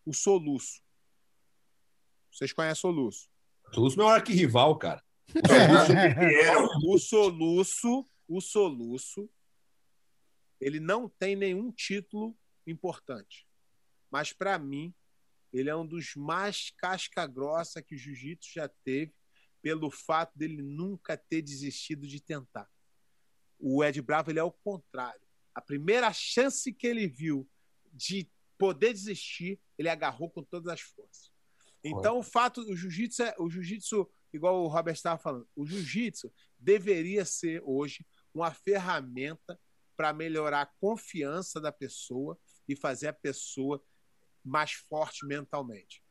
O 0.04 0.12
Soluço. 0.12 0.82
Vocês 2.30 2.52
conhecem 2.52 2.78
o 2.78 2.92
Soluço? 2.92 3.30
Todos 3.72 3.96
meu 3.96 4.06
arquirrival, 4.06 4.76
cara. 4.76 5.02
O 6.86 6.98
Soluço, 6.98 8.06
o 8.28 8.40
Soluço, 8.40 9.30
ele 10.60 10.78
não 10.78 11.08
tem 11.08 11.34
nenhum 11.34 11.72
título 11.72 12.36
importante. 12.66 13.48
Mas, 14.10 14.32
para 14.32 14.58
mim, 14.58 14.94
ele 15.52 15.70
é 15.70 15.74
um 15.76 15.86
dos 15.86 16.14
mais 16.14 16.70
casca-grossa 16.76 17.80
que 17.80 17.94
o 17.94 17.98
jiu-jitsu 17.98 18.52
já 18.52 18.68
teve, 18.68 19.14
pelo 19.62 19.90
fato 19.90 20.36
dele 20.36 20.60
nunca 20.60 21.16
ter 21.16 21.40
desistido 21.40 22.06
de 22.06 22.20
tentar. 22.20 22.68
O 23.58 23.82
Ed 23.82 24.02
Bravo 24.02 24.30
ele 24.30 24.38
é 24.38 24.42
o 24.42 24.52
contrário. 24.52 25.20
A 25.54 25.62
primeira 25.62 26.12
chance 26.12 26.72
que 26.72 26.86
ele 26.86 27.06
viu 27.06 27.48
de 27.90 28.28
poder 28.58 28.92
desistir, 28.92 29.58
ele 29.78 29.88
agarrou 29.88 30.28
com 30.28 30.42
todas 30.42 30.72
as 30.72 30.80
forças. 30.80 31.31
Então, 31.84 32.18
o 32.18 32.22
fato, 32.22 32.60
o 32.62 32.76
jiu-jitsu, 32.76 33.22
é, 33.22 33.34
o 33.38 33.50
jiu-jitsu, 33.50 34.08
igual 34.32 34.62
o 34.62 34.68
Robert 34.68 34.94
estava 34.94 35.18
falando, 35.18 35.48
o 35.56 35.66
jiu-jitsu 35.66 36.32
deveria 36.58 37.24
ser 37.24 37.62
hoje 37.64 38.06
uma 38.32 38.52
ferramenta 38.52 39.58
para 39.96 40.12
melhorar 40.12 40.62
a 40.62 40.72
confiança 40.80 41.60
da 41.60 41.72
pessoa 41.72 42.38
e 42.68 42.76
fazer 42.76 43.08
a 43.08 43.12
pessoa 43.12 43.82
mais 44.44 44.72
forte 44.72 45.26
mentalmente. 45.26 46.02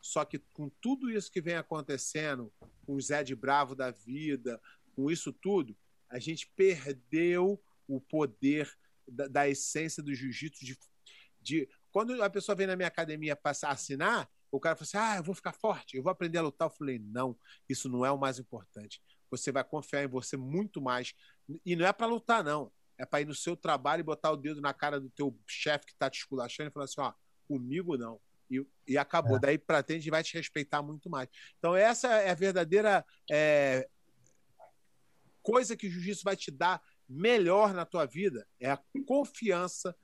Só 0.00 0.24
que 0.24 0.38
com 0.52 0.68
tudo 0.80 1.10
isso 1.10 1.30
que 1.30 1.40
vem 1.40 1.54
acontecendo, 1.54 2.52
com 2.84 2.94
o 2.94 3.00
Zé 3.00 3.22
de 3.22 3.34
Bravo 3.34 3.74
da 3.74 3.90
vida, 3.90 4.60
com 4.94 5.10
isso 5.10 5.32
tudo, 5.32 5.76
a 6.10 6.18
gente 6.18 6.52
perdeu 6.54 7.62
o 7.88 8.00
poder 8.00 8.70
da, 9.08 9.26
da 9.28 9.48
essência 9.48 10.02
do 10.02 10.14
jiu-jitsu 10.14 10.64
de, 10.64 10.78
de 11.40 11.68
quando 11.90 12.22
a 12.22 12.28
pessoa 12.28 12.54
vem 12.54 12.66
na 12.66 12.76
minha 12.76 12.88
academia 12.88 13.34
para 13.34 13.56
assinar, 13.64 14.28
o 14.56 14.60
cara 14.60 14.76
fala 14.76 14.84
assim: 14.84 14.96
ah, 14.96 15.16
eu 15.16 15.22
vou 15.22 15.34
ficar 15.34 15.52
forte, 15.52 15.96
eu 15.96 16.02
vou 16.02 16.10
aprender 16.10 16.38
a 16.38 16.42
lutar. 16.42 16.66
Eu 16.66 16.70
falei: 16.70 16.98
não, 16.98 17.36
isso 17.68 17.88
não 17.88 18.04
é 18.04 18.10
o 18.10 18.18
mais 18.18 18.38
importante. 18.38 19.02
Você 19.30 19.50
vai 19.50 19.64
confiar 19.64 20.04
em 20.04 20.08
você 20.08 20.36
muito 20.36 20.80
mais. 20.80 21.12
E 21.64 21.74
não 21.74 21.84
é 21.84 21.92
para 21.92 22.06
lutar, 22.06 22.44
não. 22.44 22.70
É 22.96 23.04
para 23.04 23.22
ir 23.22 23.26
no 23.26 23.34
seu 23.34 23.56
trabalho 23.56 24.00
e 24.00 24.04
botar 24.04 24.30
o 24.30 24.36
dedo 24.36 24.60
na 24.60 24.72
cara 24.72 25.00
do 25.00 25.10
teu 25.10 25.36
chefe 25.46 25.86
que 25.86 25.92
está 25.92 26.08
te 26.08 26.18
esculachando 26.18 26.70
e 26.70 26.72
falar 26.72 26.84
assim: 26.84 27.00
ó, 27.00 27.12
comigo 27.48 27.96
não. 27.96 28.20
E, 28.48 28.64
e 28.86 28.96
acabou. 28.96 29.36
É. 29.36 29.40
Daí 29.40 29.58
para 29.58 29.82
frente 29.82 30.08
vai 30.08 30.22
te 30.22 30.34
respeitar 30.34 30.82
muito 30.82 31.10
mais. 31.10 31.28
Então, 31.58 31.74
essa 31.74 32.08
é 32.08 32.30
a 32.30 32.34
verdadeira 32.34 33.04
é, 33.28 33.88
coisa 35.42 35.76
que 35.76 35.88
o 35.88 35.90
jiu-jitsu 35.90 36.22
vai 36.22 36.36
te 36.36 36.52
dar 36.52 36.80
melhor 37.08 37.74
na 37.74 37.84
tua 37.84 38.06
vida: 38.06 38.46
é 38.60 38.70
a 38.70 38.80
confiança. 39.04 39.96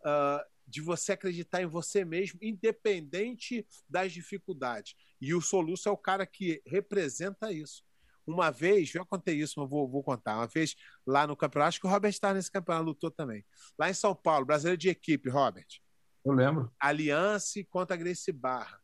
Uh, 0.00 0.55
de 0.66 0.80
você 0.80 1.12
acreditar 1.12 1.62
em 1.62 1.66
você 1.66 2.04
mesmo, 2.04 2.38
independente 2.42 3.66
das 3.88 4.12
dificuldades. 4.12 4.94
E 5.20 5.34
o 5.34 5.40
Soluço 5.40 5.88
é 5.88 5.92
o 5.92 5.96
cara 5.96 6.26
que 6.26 6.60
representa 6.66 7.52
isso. 7.52 7.84
uma 8.26 8.50
vez, 8.50 8.88
já 8.88 9.04
contei 9.04 9.36
isso, 9.36 9.60
mas 9.60 9.70
vou, 9.70 9.88
vou 9.88 10.02
contar. 10.02 10.36
Uma 10.36 10.48
vez 10.48 10.74
lá 11.06 11.26
no 11.26 11.36
campeonato, 11.36 11.68
acho 11.68 11.80
que 11.80 11.86
o 11.86 11.90
Robert 11.90 12.10
estava 12.10 12.34
nesse 12.34 12.50
campeonato, 12.50 12.84
lutou 12.84 13.10
também. 13.10 13.44
Lá 13.78 13.88
em 13.88 13.94
São 13.94 14.14
Paulo, 14.16 14.44
brasileiro 14.44 14.76
de 14.76 14.88
equipe, 14.88 15.30
Robert. 15.30 15.80
Eu 16.24 16.32
lembro. 16.32 16.72
Aliança 16.80 17.62
contra 17.70 17.94
a 17.94 17.98
Gracie 17.98 18.32
Barra. 18.32 18.80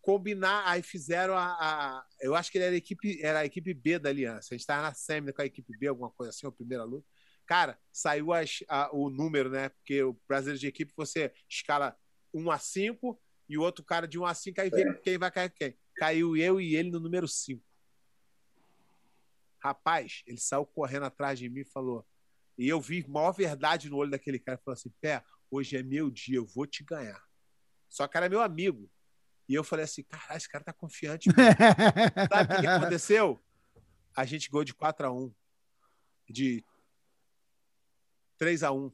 Combinar, 0.00 0.62
aí 0.66 0.82
fizeram 0.82 1.36
a, 1.36 1.52
a, 1.52 2.06
Eu 2.18 2.34
acho 2.34 2.50
que 2.50 2.56
ele 2.56 2.64
era 2.64 2.74
a, 2.74 2.78
equipe, 2.78 3.22
era 3.22 3.38
a 3.40 3.44
equipe 3.44 3.74
B 3.74 3.98
da 3.98 4.08
Aliança. 4.08 4.48
A 4.50 4.54
gente 4.54 4.62
estava 4.62 4.80
na 4.80 4.94
semi 4.94 5.34
com 5.34 5.42
a 5.42 5.44
equipe 5.44 5.76
B, 5.76 5.86
alguma 5.86 6.10
coisa 6.10 6.30
assim, 6.30 6.46
a 6.46 6.50
primeira 6.50 6.84
luta. 6.84 7.06
Cara, 7.48 7.80
saiu 7.90 8.30
as, 8.30 8.62
a, 8.68 8.94
o 8.94 9.08
número, 9.08 9.48
né? 9.48 9.70
Porque 9.70 10.02
o 10.02 10.12
brasileiro 10.28 10.60
de 10.60 10.66
equipe 10.66 10.92
você 10.94 11.32
escala 11.48 11.98
1 12.34 12.50
a 12.50 12.58
5 12.58 13.18
e 13.48 13.56
o 13.56 13.62
outro 13.62 13.82
cara 13.82 14.06
de 14.06 14.18
1 14.18 14.26
a 14.26 14.34
5, 14.34 14.60
aí 14.60 14.68
vê 14.68 14.94
quem 15.00 15.16
vai 15.16 15.30
cair 15.30 15.48
quem. 15.48 15.74
Caiu 15.96 16.36
eu 16.36 16.60
e 16.60 16.76
ele 16.76 16.90
no 16.90 17.00
número 17.00 17.26
5. 17.26 17.64
Rapaz, 19.60 20.22
ele 20.26 20.36
saiu 20.36 20.66
correndo 20.66 21.06
atrás 21.06 21.38
de 21.38 21.48
mim 21.48 21.60
e 21.60 21.64
falou. 21.64 22.06
E 22.58 22.68
eu 22.68 22.82
vi 22.82 23.02
maior 23.08 23.32
verdade 23.32 23.88
no 23.88 23.96
olho 23.96 24.10
daquele 24.10 24.38
cara. 24.38 24.58
Falou 24.58 24.74
assim: 24.74 24.92
Pé, 25.00 25.24
hoje 25.50 25.74
é 25.74 25.82
meu 25.82 26.10
dia, 26.10 26.36
eu 26.36 26.44
vou 26.44 26.66
te 26.66 26.84
ganhar. 26.84 27.22
Só 27.88 28.06
que 28.06 28.16
era 28.18 28.28
meu 28.28 28.42
amigo. 28.42 28.90
E 29.48 29.54
eu 29.54 29.64
falei 29.64 29.86
assim: 29.86 30.02
caralho, 30.02 30.36
esse 30.36 30.48
cara 30.50 30.62
tá 30.62 30.72
confiante. 30.74 31.30
Sabe 32.30 32.54
o 32.54 32.60
que 32.60 32.66
aconteceu? 32.66 33.42
A 34.14 34.26
gente 34.26 34.50
ganhou 34.50 34.64
de 34.64 34.74
4 34.74 35.06
a 35.06 35.12
1 35.12 35.34
de 36.28 36.62
3 38.38 38.62
a 38.62 38.72
1 38.72 38.92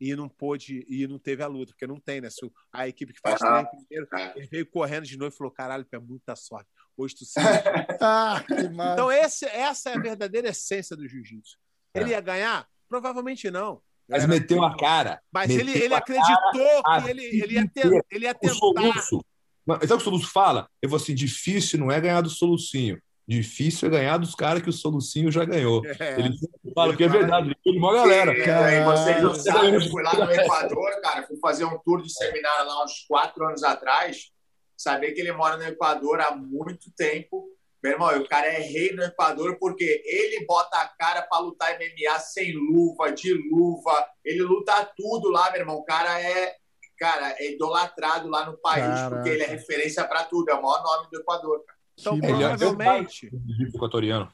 e 0.00 0.14
não 0.16 0.28
pôde, 0.28 0.84
e 0.88 1.06
não 1.06 1.18
teve 1.18 1.42
a 1.42 1.46
luta, 1.46 1.72
porque 1.72 1.86
não 1.86 2.00
tem, 2.00 2.20
né? 2.20 2.28
A 2.72 2.88
equipe 2.88 3.12
que 3.12 3.20
faz 3.20 3.40
uhum. 3.40 3.64
primeiro, 3.86 4.08
ele 4.36 4.46
veio 4.46 4.66
correndo 4.66 5.06
de 5.06 5.16
novo 5.16 5.32
e 5.32 5.36
falou: 5.36 5.52
caralho, 5.52 5.86
é 5.90 5.98
muita 5.98 6.34
sorte. 6.34 6.68
Hoje 6.96 7.14
tu 7.16 7.24
sabe. 7.24 7.46
ah, 8.02 8.44
então, 8.92 9.10
esse, 9.10 9.46
essa 9.46 9.90
é 9.90 9.96
a 9.96 10.00
verdadeira 10.00 10.48
essência 10.48 10.96
do 10.96 11.08
jiu-jitsu. 11.08 11.56
Ele 11.94 12.10
ia 12.10 12.20
ganhar? 12.20 12.66
Provavelmente 12.88 13.50
não. 13.50 13.80
Mas 14.08 14.26
meteu 14.26 14.62
a 14.62 14.76
cara. 14.76 15.20
Mas 15.32 15.50
ele, 15.50 15.72
ele 15.72 15.94
acreditou 15.94 16.82
que 16.82 17.10
ele, 17.10 17.24
ele, 17.24 17.54
ia 17.54 17.68
ter, 17.68 18.04
ele 18.10 18.26
ia 18.26 18.34
tentar. 18.34 18.54
O 18.54 18.58
soluço, 18.58 19.24
sabe 19.66 19.84
o 19.84 19.88
que 19.88 19.94
o 19.94 20.00
Soluço 20.00 20.30
fala? 20.30 20.68
Eu 20.82 20.88
vou 20.88 20.96
assim: 20.96 21.14
difícil 21.14 21.78
não 21.78 21.90
é 21.90 22.00
ganhar 22.00 22.20
do 22.20 22.30
Solucinho. 22.30 23.00
Difícil 23.26 23.88
é 23.88 23.90
ganhar 23.90 24.18
dos 24.18 24.34
caras 24.34 24.62
que 24.62 24.68
o 24.68 24.72
Solucinho 24.72 25.32
já 25.32 25.44
ganhou. 25.44 25.82
É. 25.98 26.20
Ele 26.20 26.36
fala 26.74 26.88
ele 26.88 26.96
que 26.98 27.04
é 27.04 27.08
verdade, 27.08 27.56
ele 27.64 27.78
uma 27.78 27.94
galera. 27.94 28.44
cara, 28.44 28.84
vocês 28.84 29.22
não 29.22 29.34
sabem, 29.34 29.74
eu 29.74 29.80
fui 29.80 30.02
lá 30.02 30.14
no 30.14 30.30
Equador, 30.30 31.00
cara, 31.00 31.26
fui 31.26 31.38
fazer 31.38 31.64
um 31.64 31.78
tour 31.78 32.02
de 32.02 32.12
seminário 32.12 32.66
lá 32.66 32.84
uns 32.84 33.04
quatro 33.08 33.46
anos 33.46 33.62
atrás. 33.62 34.30
Saber 34.76 35.12
que 35.12 35.20
ele 35.20 35.32
mora 35.32 35.56
no 35.56 35.64
Equador 35.64 36.20
há 36.20 36.36
muito 36.36 36.90
tempo. 36.94 37.48
Meu 37.82 37.92
irmão, 37.92 38.18
o 38.18 38.28
cara 38.28 38.46
é 38.46 38.60
rei 38.60 38.92
no 38.92 39.02
Equador 39.02 39.58
porque 39.58 40.02
ele 40.04 40.44
bota 40.46 40.78
a 40.78 40.88
cara 40.88 41.22
para 41.22 41.38
lutar 41.38 41.78
MMA 41.78 42.18
sem 42.18 42.52
luva, 42.52 43.12
de 43.12 43.32
luva. 43.32 44.06
Ele 44.24 44.42
luta 44.42 44.90
tudo 44.96 45.30
lá, 45.30 45.50
meu 45.50 45.60
irmão. 45.60 45.76
O 45.76 45.84
cara 45.84 46.20
é, 46.20 46.56
cara, 46.98 47.34
é 47.38 47.52
idolatrado 47.52 48.28
lá 48.28 48.44
no 48.46 48.58
país 48.58 48.84
Caraca. 48.84 49.16
porque 49.16 49.30
ele 49.30 49.42
é 49.42 49.46
referência 49.46 50.04
para 50.04 50.24
tudo. 50.24 50.50
É 50.50 50.54
o 50.54 50.62
maior 50.62 50.82
nome 50.82 51.08
do 51.10 51.20
Equador, 51.20 51.64
cara. 51.64 51.78
Então, 51.98 52.20
que 52.20 52.26
provavelmente. 52.26 53.30
Equatoriano. 53.74 54.32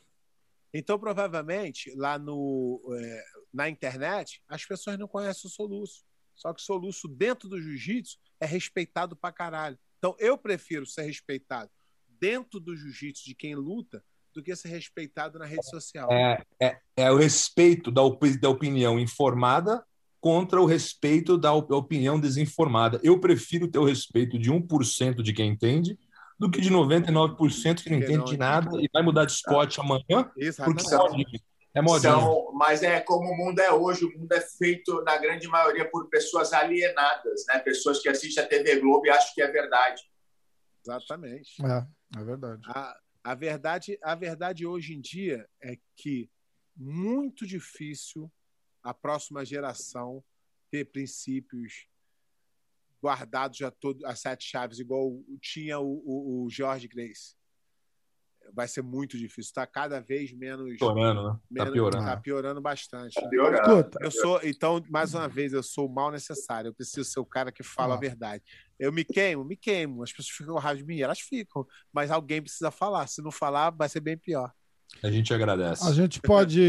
Então, 0.72 0.98
provavelmente, 0.98 1.92
lá 1.96 2.18
no, 2.18 2.80
é, 2.96 3.24
na 3.52 3.68
internet, 3.68 4.40
as 4.48 4.64
pessoas 4.64 4.98
não 4.98 5.08
conhecem 5.08 5.48
o 5.48 5.52
soluço. 5.52 6.04
Só 6.34 6.54
que 6.54 6.62
o 6.62 6.64
soluço 6.64 7.08
dentro 7.08 7.48
do 7.48 7.60
jiu-jitsu 7.60 8.16
é 8.40 8.46
respeitado 8.46 9.16
pra 9.16 9.32
caralho. 9.32 9.78
Então, 9.98 10.16
eu 10.18 10.38
prefiro 10.38 10.86
ser 10.86 11.02
respeitado 11.02 11.70
dentro 12.20 12.60
do 12.60 12.76
jiu-jitsu 12.76 13.24
de 13.24 13.34
quem 13.34 13.54
luta 13.54 14.02
do 14.32 14.42
que 14.42 14.54
ser 14.54 14.68
respeitado 14.68 15.38
na 15.38 15.44
rede 15.44 15.68
social. 15.68 16.10
É, 16.10 16.42
é, 16.62 16.80
é 16.96 17.10
o 17.10 17.16
respeito 17.16 17.90
da, 17.90 18.02
op 18.02 18.38
da 18.38 18.48
opinião 18.48 18.98
informada 18.98 19.84
contra 20.20 20.60
o 20.60 20.66
respeito 20.66 21.36
da 21.36 21.52
op 21.52 21.72
opinião 21.72 22.20
desinformada. 22.20 23.00
Eu 23.02 23.18
prefiro 23.18 23.68
ter 23.68 23.78
o 23.78 23.84
respeito 23.84 24.38
de 24.38 24.50
1% 24.50 25.22
de 25.22 25.32
quem 25.32 25.50
entende 25.50 25.98
do 26.40 26.50
que 26.50 26.58
de 26.58 26.70
99% 26.70 27.82
que 27.82 27.90
não 27.90 27.98
entende 27.98 28.24
de 28.24 28.38
nada 28.38 28.80
e 28.80 28.88
vai 28.90 29.02
mudar 29.02 29.26
de 29.26 29.32
spot 29.32 29.76
tá. 29.76 29.82
amanhã. 29.82 30.24
Porque 30.64 30.86
é 31.74 31.82
modinha. 31.82 32.12
São, 32.12 32.50
mas 32.54 32.82
é 32.82 32.98
como 32.98 33.30
o 33.30 33.36
mundo 33.36 33.60
é 33.60 33.70
hoje, 33.70 34.06
o 34.06 34.18
mundo 34.18 34.32
é 34.32 34.40
feito, 34.40 35.04
na 35.04 35.18
grande 35.18 35.46
maioria, 35.46 35.88
por 35.88 36.08
pessoas 36.08 36.54
alienadas, 36.54 37.44
né? 37.46 37.58
pessoas 37.58 38.00
que 38.00 38.08
assistem 38.08 38.42
a 38.42 38.48
TV 38.48 38.80
Globo 38.80 39.06
e 39.06 39.10
acham 39.10 39.34
que 39.34 39.42
é 39.42 39.52
verdade. 39.52 40.02
Exatamente. 40.82 41.62
É, 41.62 41.86
é 42.18 42.24
verdade. 42.24 42.62
A, 42.68 42.98
a 43.22 43.34
verdade. 43.34 43.98
a 44.02 44.14
verdade 44.14 44.66
hoje 44.66 44.94
em 44.94 45.00
dia 45.00 45.46
é 45.62 45.76
que 45.94 46.30
muito 46.74 47.46
difícil 47.46 48.32
a 48.82 48.94
próxima 48.94 49.44
geração 49.44 50.24
ter 50.70 50.86
princípios 50.86 51.86
guardado 53.00 53.56
já 53.56 53.70
todo 53.70 54.04
as 54.06 54.20
sete 54.20 54.44
chaves, 54.44 54.78
igual 54.78 55.18
tinha 55.40 55.78
o, 55.78 56.02
o, 56.04 56.44
o 56.44 56.50
Jorge 56.50 56.86
Grace. 56.88 57.34
Vai 58.52 58.66
ser 58.66 58.82
muito 58.82 59.16
difícil. 59.16 59.50
Está 59.50 59.66
cada 59.66 60.00
vez 60.00 60.32
menos. 60.32 60.76
Piorando, 60.76 61.22
né? 61.22 61.30
Tá 61.30 61.40
menos, 61.50 61.68
tá 61.68 61.72
piorando. 61.72 62.04
Tá 62.04 62.16
piorando 62.16 62.60
bastante. 62.60 63.14
Tá 63.14 63.28
piorando. 63.28 63.90
Eu 64.00 64.10
sou, 64.10 64.40
então, 64.42 64.82
mais 64.90 65.14
uma 65.14 65.28
vez, 65.28 65.52
eu 65.52 65.62
sou 65.62 65.86
o 65.86 65.94
mal 65.94 66.10
necessário. 66.10 66.68
Eu 66.68 66.74
preciso 66.74 67.04
ser 67.04 67.20
o 67.20 67.24
cara 67.24 67.52
que 67.52 67.62
fala 67.62 67.94
ah. 67.94 67.96
a 67.96 68.00
verdade. 68.00 68.42
Eu 68.78 68.92
me 68.92 69.04
queimo, 69.04 69.44
me 69.44 69.56
queimo. 69.56 70.02
As 70.02 70.10
pessoas 70.10 70.34
ficam 70.36 70.56
raiva 70.56 70.78
de 70.78 70.84
mim, 70.84 71.00
elas 71.00 71.20
ficam. 71.20 71.64
Mas 71.92 72.10
alguém 72.10 72.42
precisa 72.42 72.70
falar. 72.70 73.06
Se 73.06 73.22
não 73.22 73.30
falar, 73.30 73.70
vai 73.70 73.88
ser 73.88 74.00
bem 74.00 74.16
pior. 74.16 74.52
A 75.02 75.10
gente 75.10 75.32
agradece. 75.32 75.86
A 75.86 75.92
gente 75.92 76.20
pode 76.20 76.60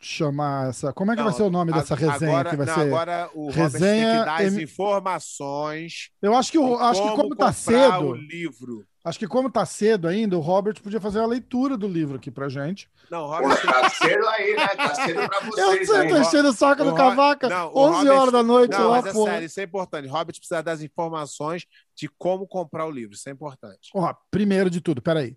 chamar 0.00 0.68
essa. 0.68 0.92
Como 0.92 1.10
é 1.10 1.14
que 1.14 1.22
não, 1.22 1.28
vai 1.28 1.36
ser 1.36 1.42
o 1.42 1.50
nome 1.50 1.72
dessa 1.72 1.94
resenha? 1.94 2.30
Agora, 2.30 2.50
que 2.50 2.56
vai 2.56 2.66
não, 2.66 2.74
ser 2.74 2.80
agora 2.80 3.30
o 3.34 3.50
resenha 3.50 4.08
tem 4.08 4.18
que 4.18 4.24
dar 4.24 4.42
as 4.42 4.54
informações. 4.54 6.10
Eu 6.20 6.34
acho 6.36 6.52
que, 6.52 6.58
o, 6.58 6.78
acho 6.78 7.02
que 7.02 7.16
como 7.16 7.34
tá 7.34 7.52
cedo. 7.52 8.06
O 8.06 8.14
livro. 8.14 8.86
Acho 9.04 9.20
que 9.20 9.28
como 9.28 9.48
tá 9.48 9.64
cedo 9.64 10.08
ainda, 10.08 10.36
o 10.36 10.40
Robert 10.40 10.82
podia 10.82 11.00
fazer 11.00 11.20
a 11.20 11.26
leitura 11.26 11.76
do 11.76 11.86
livro 11.86 12.16
aqui 12.16 12.28
pra 12.28 12.48
gente. 12.48 12.90
Não, 13.08 13.22
o 13.22 13.26
Robert. 13.28 13.60
Pô, 13.60 13.66
tá 13.68 13.88
cedo 13.88 14.26
aí, 14.26 14.56
né? 14.56 14.66
Tá 14.66 14.94
cedo 14.96 15.28
pra 15.28 15.40
vocês. 15.46 15.88
Eu 15.88 15.94
sei, 15.94 16.08
tô 16.08 16.16
enchendo 16.16 16.48
o 16.48 16.52
saco 16.52 16.84
do 16.84 16.92
cavaca. 16.92 17.48
Não, 17.48 17.68
11 17.68 17.98
Robert... 17.98 18.16
horas 18.16 18.32
da 18.32 18.42
noite 18.42 18.72
não, 18.72 18.88
lá, 18.88 19.02
mas 19.02 19.06
é 19.06 19.24
sério, 19.24 19.46
isso 19.46 19.60
é 19.60 19.62
importante. 19.62 20.08
Robert 20.08 20.36
precisa 20.36 20.60
das 20.60 20.82
informações 20.82 21.66
de 21.94 22.08
como 22.18 22.48
comprar 22.48 22.84
o 22.84 22.90
livro. 22.90 23.14
Isso 23.14 23.28
é 23.28 23.32
importante. 23.32 23.90
Ó, 23.94 24.12
primeiro 24.28 24.68
de 24.68 24.80
tudo, 24.80 25.00
peraí. 25.00 25.36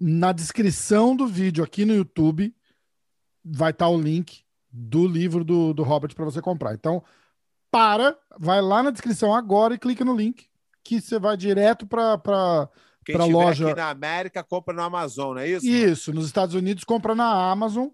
Na 0.00 0.32
descrição 0.32 1.14
do 1.14 1.26
vídeo 1.26 1.62
aqui 1.62 1.84
no 1.84 1.94
YouTube 1.94 2.54
vai 3.46 3.70
estar 3.70 3.86
tá 3.86 3.90
o 3.90 4.00
link 4.00 4.42
do 4.70 5.06
livro 5.06 5.44
do, 5.44 5.72
do 5.72 5.82
Robert 5.82 6.14
para 6.14 6.24
você 6.24 6.42
comprar. 6.42 6.74
Então, 6.74 7.02
para, 7.70 8.18
vai 8.38 8.60
lá 8.60 8.82
na 8.82 8.90
descrição 8.90 9.34
agora 9.34 9.74
e 9.74 9.78
clica 9.78 10.04
no 10.04 10.16
link 10.16 10.46
que 10.82 11.00
você 11.00 11.18
vai 11.18 11.36
direto 11.36 11.86
para 11.86 12.18
para 12.18 13.22
a 13.22 13.26
loja. 13.26 13.66
aqui 13.66 13.76
na 13.76 13.90
América 13.90 14.42
compra 14.42 14.74
no 14.74 14.82
Amazon, 14.82 15.34
não 15.34 15.40
é 15.40 15.48
isso? 15.48 15.66
Isso, 15.66 16.12
nos 16.12 16.26
Estados 16.26 16.54
Unidos 16.54 16.82
compra 16.82 17.14
na 17.14 17.50
Amazon 17.50 17.88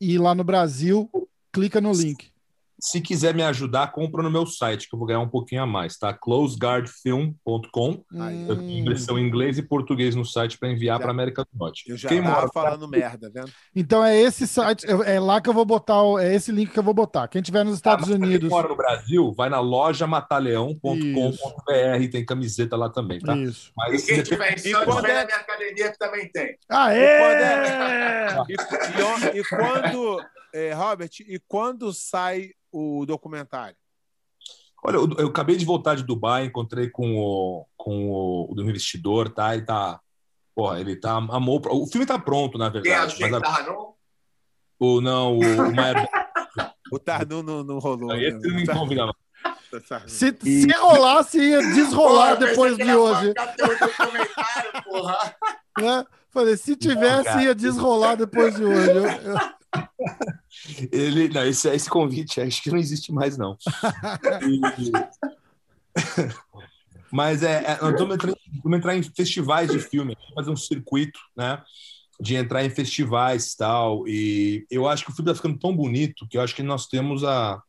e 0.00 0.18
lá 0.18 0.34
no 0.34 0.44
Brasil 0.44 1.10
clica 1.52 1.80
no 1.80 1.92
link. 1.92 2.31
Se 2.84 3.00
quiser 3.00 3.32
me 3.32 3.44
ajudar, 3.44 3.92
compra 3.92 4.24
no 4.24 4.30
meu 4.30 4.44
site, 4.44 4.88
que 4.88 4.94
eu 4.96 4.98
vou 4.98 5.06
ganhar 5.06 5.20
um 5.20 5.28
pouquinho 5.28 5.62
a 5.62 5.66
mais, 5.66 5.96
tá? 5.96 6.12
closeguardfilm.com. 6.12 8.04
Hum. 8.12 8.46
Eu 8.48 8.56
tenho 8.56 8.80
impressão 8.80 9.16
em 9.16 9.24
inglês 9.24 9.56
e 9.56 9.62
português 9.62 10.16
no 10.16 10.24
site 10.24 10.58
para 10.58 10.68
enviar 10.68 10.98
para 10.98 11.12
América 11.12 11.44
do 11.44 11.50
Norte. 11.56 11.88
Eu 11.88 11.96
já 11.96 12.08
Quem 12.08 12.20
mora 12.20 12.48
falando 12.52 12.88
merda, 12.88 13.30
vendo? 13.32 13.52
Então 13.72 14.04
é 14.04 14.20
esse 14.20 14.48
site, 14.48 14.84
é 15.06 15.20
lá 15.20 15.40
que 15.40 15.48
eu 15.48 15.54
vou 15.54 15.64
botar, 15.64 16.02
é 16.18 16.34
esse 16.34 16.50
link 16.50 16.72
que 16.72 16.78
eu 16.78 16.82
vou 16.82 16.92
botar. 16.92 17.28
Quem 17.28 17.40
tiver 17.40 17.64
nos 17.64 17.76
Estados 17.76 18.10
ah, 18.10 18.14
Unidos. 18.14 18.40
Quem 18.40 18.48
mora 18.48 18.66
no 18.66 18.74
Brasil, 18.74 19.32
vai 19.32 19.48
na 19.48 19.60
loja 19.60 20.04
mataleão.com.br, 20.04 22.10
tem 22.10 22.26
camiseta 22.26 22.76
lá 22.76 22.90
também, 22.90 23.20
tá? 23.20 23.36
Isso. 23.36 23.70
Mas, 23.76 24.02
e 24.02 24.06
quem 24.06 24.24
tiver 24.24 24.54
em 24.54 24.58
Santos, 24.58 25.02
vem 25.02 25.14
na 25.14 25.24
minha 25.24 25.36
academia 25.36 25.92
que 25.92 25.98
também 25.98 26.28
tem. 26.32 26.58
Aê! 26.68 26.98
E 26.98 27.20
quando, 27.20 27.42
é... 27.42 28.36
e, 28.50 28.56
e, 29.36 29.40
e 29.40 29.44
quando 29.44 30.20
é, 30.52 30.72
Robert, 30.72 31.10
e 31.20 31.40
quando 31.46 31.92
sai 31.92 32.50
o 32.72 33.04
documentário? 33.06 33.76
Olha, 34.84 34.96
eu, 34.96 35.08
eu, 35.18 35.26
acabei 35.28 35.56
de 35.56 35.64
voltar 35.64 35.94
de 35.94 36.02
Dubai, 36.02 36.46
encontrei 36.46 36.90
com 36.90 37.16
o, 37.16 37.66
com 37.76 38.10
o, 38.10 38.52
o 38.52 38.60
investidor, 38.60 39.28
tá? 39.28 39.54
Ele 39.54 39.64
tá. 39.64 40.00
Porra, 40.54 40.80
ele 40.80 40.96
tá. 40.96 41.12
Amou. 41.12 41.62
O 41.70 41.86
filme 41.86 42.04
tá 42.04 42.18
pronto, 42.18 42.58
na 42.58 42.68
verdade. 42.68 43.16
Mas 43.20 43.32
a, 43.32 43.66
o, 44.80 45.00
não, 45.00 45.38
o, 45.38 45.40
o 45.40 45.74
Maier. 45.74 46.08
o 46.90 46.98
Tarnu 46.98 47.42
não, 47.42 47.62
não 47.62 47.78
rolou. 47.78 48.12
Esse 48.16 48.38
não 48.38 48.56
me 48.56 48.66
convida, 48.66 49.06
não. 49.06 49.14
Se, 50.06 50.36
e... 50.44 50.62
se 50.62 50.72
rolasse, 50.76 51.38
ia 51.38 51.60
desrolar 51.72 52.36
porra, 52.36 52.46
depois 52.46 52.76
de 52.76 52.94
hoje. 52.94 53.32
Porra. 54.84 55.36
Né? 55.78 56.04
Falei, 56.30 56.56
se 56.56 56.76
tivesse, 56.76 57.38
ia 57.38 57.54
desrolar 57.54 58.16
depois 58.16 58.54
de 58.54 58.64
hoje. 58.64 58.90
Eu, 58.90 59.06
eu... 59.06 59.36
Ele, 60.92 61.28
não, 61.28 61.44
esse, 61.46 61.68
esse 61.68 61.88
convite 61.88 62.40
acho 62.40 62.62
que 62.62 62.70
não 62.70 62.78
existe 62.78 63.12
mais, 63.12 63.36
não. 63.36 63.56
Mas 67.10 67.42
é, 67.42 67.64
é 67.64 67.78
nós 67.82 67.98
vamos 67.98 68.14
entrar, 68.14 68.32
vamos 68.62 68.78
entrar 68.78 68.96
em 68.96 69.02
festivais 69.02 69.70
de 69.70 69.78
filme, 69.78 70.16
fazer 70.34 70.50
um 70.50 70.56
circuito, 70.56 71.20
né? 71.36 71.62
De 72.20 72.34
entrar 72.36 72.64
em 72.64 72.70
festivais 72.70 73.54
tal. 73.54 74.06
E 74.08 74.66
eu 74.70 74.88
acho 74.88 75.04
que 75.04 75.10
o 75.10 75.14
filme 75.14 75.30
está 75.30 75.42
ficando 75.42 75.58
tão 75.58 75.74
bonito 75.76 76.26
que 76.28 76.38
eu 76.38 76.42
acho 76.42 76.54
que 76.54 76.62
nós 76.62 76.86
temos 76.86 77.22
a, 77.24 77.60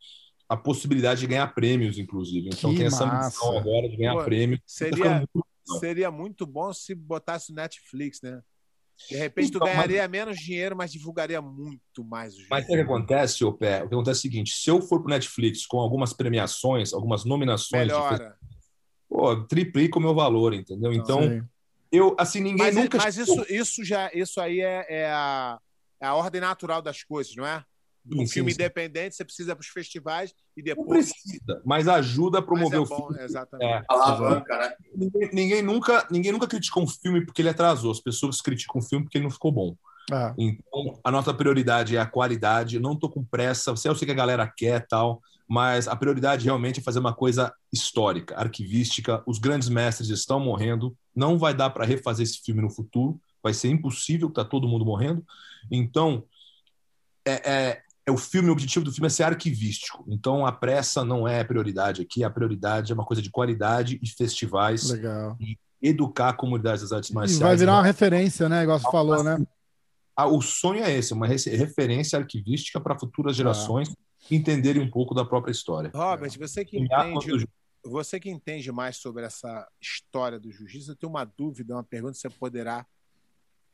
a 0.47 0.55
possibilidade 0.55 1.21
de 1.21 1.27
ganhar 1.27 1.47
prêmios, 1.47 1.97
inclusive. 1.97 2.49
Então 2.53 2.71
Que 2.71 2.77
tem 2.77 2.85
essa 2.85 3.05
massa. 3.05 3.27
missão 3.27 3.57
agora 3.57 3.89
de 3.89 3.97
ganhar 3.97 4.13
Pô, 4.15 4.23
prêmio. 4.23 4.57
Tá 4.57 4.63
Seria, 4.67 5.09
muito 5.15 5.45
legal. 5.67 5.79
seria 5.79 6.11
muito 6.11 6.45
bom 6.45 6.71
se 6.71 6.95
botasse 6.95 7.51
o 7.51 7.55
Netflix, 7.55 8.21
né? 8.21 8.41
De 9.09 9.17
repente 9.17 9.51
tu 9.51 9.57
Então, 9.57 9.67
mas- 9.67 9.75
ganharia 9.75 10.07
menos 10.07 10.37
dinheiro, 10.37 10.75
mas 10.75 10.91
divulgaria 10.91 11.41
muito 11.41 12.03
mais 12.03 12.35
o. 12.35 12.41
Mas 12.49 12.63
o 12.65 12.67
que 12.67 12.75
acontece, 12.75 13.43
ô 13.43 13.51
Pé? 13.53 13.83
O 13.83 13.89
que 13.89 13.95
acontece 13.95 14.19
é 14.19 14.19
o 14.19 14.21
seguinte: 14.21 14.53
se 14.53 14.69
eu 14.69 14.81
for 14.81 14.99
pro 15.01 15.09
Netflix 15.09 15.65
com 15.65 15.79
algumas 15.79 16.13
premiações, 16.13 16.93
algumas 16.93 17.25
nominações, 17.25 17.87
de 17.87 17.93
Melhora. 17.93 18.37
pô, 19.09 19.35
triplica 19.45 19.97
o 19.97 20.01
meu 20.01 20.13
valor, 20.15 20.53
entendeu? 20.53 20.93
Então, 20.93 21.21
Sim. 21.23 21.43
eu, 21.91 22.15
assim, 22.17 22.39
ninguém 22.39 22.65
Mas, 22.67 22.75
nunca. 22.75 22.97
mas 22.97 23.17
isso, 23.17 23.45
isso 23.49 23.83
já, 23.83 24.09
isso 24.13 24.39
aí 24.39 24.61
é, 24.61 24.85
é 24.89 25.05
a, 25.07 25.59
é 25.99 26.05
a 26.05 26.15
ordem 26.15 26.39
natural 26.41 26.81
das 26.81 27.03
coisas, 27.03 27.35
não 27.35 27.45
é? 27.45 27.63
Um 28.05 28.25
Sim, 28.25 28.27
filme 28.27 28.51
sim, 28.51 28.55
independente, 28.55 29.15
você 29.15 29.23
precisa 29.23 29.55
para 29.55 29.61
os 29.61 29.67
festivais 29.67 30.33
e 30.57 30.61
Não 30.61 30.65
depois. 30.65 31.11
precisa, 31.13 31.61
mas 31.65 31.87
ajuda 31.87 32.39
a 32.39 32.41
Mas 32.41 32.47
promover 32.47 32.77
é 32.77 32.81
o 32.81 32.85
bom, 32.85 33.07
filme. 33.07 33.23
exatamente. 33.23 33.71
É. 33.71 33.83
Alavanca, 33.87 34.57
né? 34.57 34.73
Ninguém, 34.93 35.29
ninguém 35.33 35.61
nunca, 35.61 36.07
ninguém 36.11 36.31
nunca 36.31 36.47
criticou 36.47 36.83
um 36.83 36.87
filme 36.87 37.25
porque 37.25 37.41
ele 37.41 37.49
atrasou. 37.49 37.91
As 37.91 38.01
pessoas 38.01 38.41
criticam 38.41 38.79
um 38.79 38.83
filme 38.83 39.05
porque 39.05 39.17
ele 39.17 39.23
não 39.23 39.31
ficou 39.31 39.51
bom. 39.51 39.75
É. 40.11 40.33
Então, 40.37 40.99
a 41.01 41.09
nossa 41.09 41.33
prioridade 41.33 41.95
é 41.95 41.99
a 41.99 42.05
qualidade. 42.05 42.75
Eu 42.75 42.81
não 42.81 42.91
estou 42.93 43.09
com 43.09 43.23
pressa. 43.23 43.71
Eu 43.71 43.95
sei 43.95 44.05
que 44.05 44.11
a 44.11 44.15
galera 44.15 44.45
quer 44.45 44.85
tal, 44.85 45.21
mas 45.47 45.87
a 45.87 45.95
prioridade 45.95 46.43
realmente 46.43 46.81
é 46.81 46.83
fazer 46.83 46.99
uma 46.99 47.13
coisa 47.13 47.53
histórica, 47.71 48.35
arquivística. 48.35 49.23
Os 49.25 49.39
grandes 49.39 49.69
mestres 49.69 50.09
estão 50.09 50.41
morrendo. 50.41 50.93
Não 51.15 51.37
vai 51.37 51.53
dar 51.53 51.69
para 51.69 51.85
refazer 51.85 52.25
esse 52.25 52.41
filme 52.41 52.61
no 52.61 52.69
futuro. 52.69 53.17
Vai 53.41 53.53
ser 53.53 53.69
impossível, 53.69 54.29
tá 54.29 54.43
todo 54.43 54.67
mundo 54.67 54.83
morrendo. 54.85 55.25
Então, 55.71 56.25
é, 57.25 57.49
é, 57.49 57.81
é 58.05 58.11
o 58.11 58.17
filme. 58.17 58.49
O 58.49 58.51
objetivo 58.51 58.83
do 58.85 58.91
filme 58.91 59.07
é 59.07 59.09
ser 59.09 59.23
arquivístico. 59.23 60.03
Então, 60.07 60.45
a 60.45 60.51
pressa 60.51 61.03
não 61.05 61.27
é 61.27 61.39
a 61.41 61.45
prioridade 61.45 62.01
aqui. 62.01 62.23
A 62.23 62.29
prioridade 62.29 62.91
é 62.91 62.95
uma 62.95 63.05
coisa 63.05 63.21
de 63.21 63.29
qualidade 63.29 63.99
e 64.01 64.09
festivais. 64.09 64.89
Legal. 64.89 65.37
Educar 65.81 66.29
a 66.29 66.33
comunidade 66.33 66.81
das 66.81 66.91
artes 66.91 67.09
E 67.09 67.13
marciais. 67.13 67.39
vai 67.41 67.55
virar 67.57 67.73
uma 67.73 67.83
referência, 67.83 68.47
né? 68.47 68.63
Igual 68.63 68.79
você 68.79 68.89
falou, 68.91 69.23
né? 69.23 69.37
Ah, 70.15 70.27
o 70.27 70.41
sonho 70.41 70.83
é 70.83 70.91
esse, 70.93 71.11
uma 71.11 71.25
re- 71.27 71.35
referência 71.57 72.19
arquivística 72.19 72.79
para 72.79 72.97
futuras 72.97 73.35
gerações 73.35 73.89
entenderem 74.31 74.81
um 74.81 74.89
pouco 74.89 75.13
da 75.15 75.25
própria 75.25 75.51
história. 75.51 75.91
Robert, 75.93 76.31
você 76.37 76.63
que 76.63 76.79
entende, 76.79 77.47
você 77.83 78.19
que 78.19 78.29
entende 78.29 78.71
mais 78.71 78.95
sobre 78.97 79.23
essa 79.25 79.67
história 79.81 80.39
do 80.39 80.51
jiu-jitsu, 80.51 80.91
eu 80.91 80.95
tenho 80.95 81.09
uma 81.11 81.25
dúvida, 81.25 81.73
uma 81.73 81.83
pergunta, 81.83 82.13
você 82.13 82.29
poderá 82.29 82.85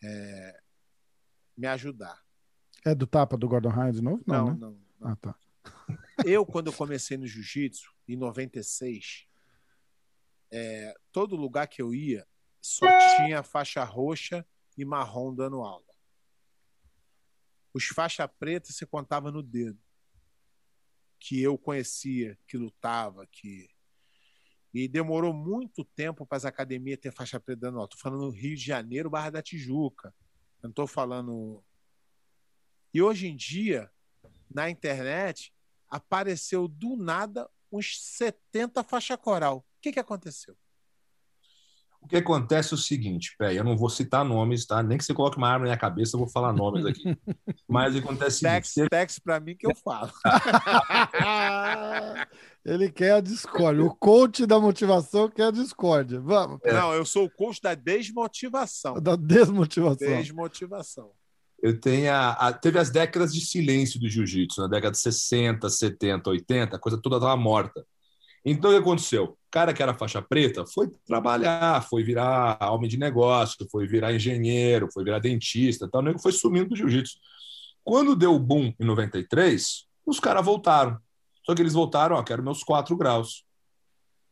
é, 0.03 0.57
me 1.57 1.68
ajudar. 1.68 2.18
É 2.85 2.95
do 2.95 3.06
tapa 3.06 3.38
do 3.38 3.47
Gordon 3.47 3.69
Ryan 3.69 3.91
de 3.91 4.01
novo? 4.01 4.23
Não, 4.26 4.45
Não, 4.45 4.53
né? 4.53 4.57
não, 4.60 4.72
não. 4.99 5.10
Ah, 5.11 5.15
tá. 5.15 5.35
Eu, 6.26 6.45
quando 6.45 6.68
eu 6.68 6.73
comecei 6.73 7.18
no 7.18 7.26
jiu-jitsu, 7.27 7.93
em 8.07 8.15
96, 8.15 9.27
é, 10.51 10.93
todo 11.11 11.35
lugar 11.35 11.68
que 11.68 11.81
eu 11.81 11.93
ia 11.93 12.27
só 12.61 12.85
tinha 13.15 13.41
faixa 13.43 13.84
roxa 13.84 14.45
e 14.77 14.84
marrom 14.84 15.34
dando 15.34 15.61
aula. 15.61 15.85
Os 17.73 17.85
faixa 17.88 18.27
preta 18.27 18.72
você 18.72 18.85
contava 18.85 19.31
no 19.31 19.43
dedo. 19.43 19.80
Que 21.19 21.41
eu 21.41 21.57
conhecia, 21.57 22.38
que 22.47 22.57
lutava, 22.57 23.27
que. 23.27 23.69
E 24.73 24.88
demorou 24.88 25.34
muito 25.34 25.84
tempo 25.84 26.26
para 26.26 26.38
as 26.38 26.45
academias 26.45 26.99
ter 26.99 27.11
faixa 27.11 27.39
preta 27.39 27.61
dando 27.61 27.76
aula. 27.76 27.85
Estou 27.85 27.99
falando 27.99 28.26
no 28.26 28.30
Rio 28.30 28.56
de 28.56 28.64
Janeiro, 28.64 29.10
Barra 29.10 29.30
da 29.30 29.41
Tijuca. 29.41 30.14
Eu 30.61 30.68
não 30.68 30.69
estou 30.69 30.88
falando. 30.88 31.64
E 32.94 33.02
hoje 33.02 33.28
em 33.28 33.36
dia, 33.36 33.90
na 34.49 34.70
internet, 34.70 35.53
apareceu 35.88 36.68
do 36.68 36.95
nada 36.95 37.49
uns 37.72 37.99
70 38.02 38.84
faixa 38.84 39.18
coral. 39.18 39.57
O 39.57 39.64
que, 39.82 39.91
que 39.91 39.99
aconteceu? 39.99 40.56
O 42.02 42.07
que 42.07 42.16
acontece 42.16 42.74
é 42.74 42.76
o 42.76 42.78
seguinte, 42.78 43.36
pé, 43.38 43.53
eu 43.53 43.64
não 43.64 43.76
vou 43.76 43.90
citar 43.90 44.24
nomes, 44.24 44.66
tá? 44.66 44.82
Nem 44.82 44.98
que 44.98 45.03
você 45.03 45.14
coloque 45.14 45.38
uma 45.38 45.49
arma 45.49 45.60
na 45.60 45.66
minha 45.66 45.78
cabeça, 45.78 46.16
eu 46.16 46.20
vou 46.20 46.30
falar 46.30 46.53
nomes 46.53 46.86
aqui. 46.86 47.03
Mas 47.68 47.94
acontece 47.95 48.45
é 48.45 48.49
o 48.49 48.53
Tex, 48.53 48.70
seguinte, 48.70 48.90
tex 48.90 49.20
para 49.20 49.40
mim 49.40 49.56
que 49.56 49.68
eu 49.68 49.76
falo. 49.76 50.11
Ele 52.64 52.90
quer 52.90 53.16
a 53.16 53.22
discórdia. 53.22 53.84
O 53.84 53.94
coach 53.94 54.45
da 54.45 54.60
motivação 54.60 55.30
quer 55.30 55.48
a 55.48 55.52
discórdia. 55.52 56.22
Vamos. 56.22 56.60
Não, 56.66 56.94
eu 56.94 57.06
sou 57.06 57.26
o 57.26 57.30
coach 57.30 57.61
da 57.61 57.76
desmotivação. 57.76 58.94
Da 59.02 59.18
desmotivação. 59.18 60.07
Desmotivação. 60.07 61.11
Eu 61.61 61.80
tenho 61.80 62.11
a, 62.14 62.53
teve 62.53 62.80
as 62.80 62.90
décadas 62.90 63.34
de 63.34 63.41
silêncio 63.41 63.99
do 63.99 64.07
jiu-jitsu, 64.07 64.61
na 64.61 64.68
década 64.68 64.91
de 64.91 64.99
60, 64.99 65.69
70, 65.69 66.30
80, 66.30 66.76
a 66.76 66.80
coisa 66.80 67.02
toda 67.02 67.18
estava 67.18 67.36
morta. 67.36 67.86
Então, 68.45 68.72
o 68.72 68.73
que 68.73 68.80
aconteceu? 68.80 69.26
O 69.26 69.38
cara 69.52 69.73
que 69.73 69.84
era 69.84 69.94
faixa 69.94 70.22
preta 70.22 70.65
foi 70.65 70.90
trabalhar, 71.06 71.84
foi 71.84 72.03
virar 72.03 72.57
homem 72.72 72.90
de 72.90 72.98
negócio, 72.98 73.68
foi 73.69 73.86
virar 73.88 74.14
engenheiro, 74.14 74.90
foi 74.94 75.03
virar 75.03 75.19
dentista, 75.19 75.90
tal, 75.90 76.02
nego 76.02 76.19
foi 76.19 76.31
sumindo 76.31 76.69
do 76.69 76.76
jiu-jitsu. 76.76 77.18
Quando 77.84 78.15
deu 78.15 78.34
o 78.34 78.40
boom 78.40 78.73
em 78.80 78.86
93, 78.86 79.86
os 80.06 80.19
caras 80.19 80.45
voltaram. 80.45 80.98
Só 81.45 81.56
que 81.56 81.61
eles 81.61 81.73
voltaram, 81.73 82.15
ó, 82.15 82.23
quero 82.23 82.44
meus 82.44 82.64
quatro 82.64 82.95
graus. 82.95 83.44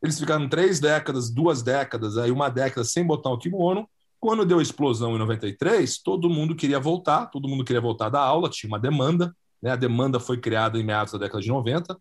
Eles 0.01 0.19
ficaram 0.19 0.47
três 0.47 0.79
décadas, 0.79 1.29
duas 1.29 1.63
décadas, 1.63 2.17
aí 2.17 2.31
uma 2.31 2.49
década 2.49 2.83
sem 2.83 3.03
botar 3.03 3.31
o 3.31 3.37
kimono. 3.37 3.89
Quando 4.19 4.45
deu 4.45 4.59
a 4.59 4.61
explosão 4.61 5.15
em 5.15 5.19
93, 5.19 6.01
todo 6.01 6.29
mundo 6.29 6.55
queria 6.55 6.79
voltar, 6.79 7.27
todo 7.27 7.47
mundo 7.47 7.63
queria 7.63 7.81
voltar 7.81 8.09
da 8.09 8.19
aula, 8.19 8.49
tinha 8.49 8.67
uma 8.69 8.79
demanda, 8.79 9.35
né? 9.61 9.71
A 9.71 9.75
demanda 9.75 10.19
foi 10.19 10.37
criada 10.39 10.79
em 10.79 10.83
meados 10.83 11.13
da 11.13 11.19
década 11.19 11.41
de 11.41 11.49
90, 11.49 11.95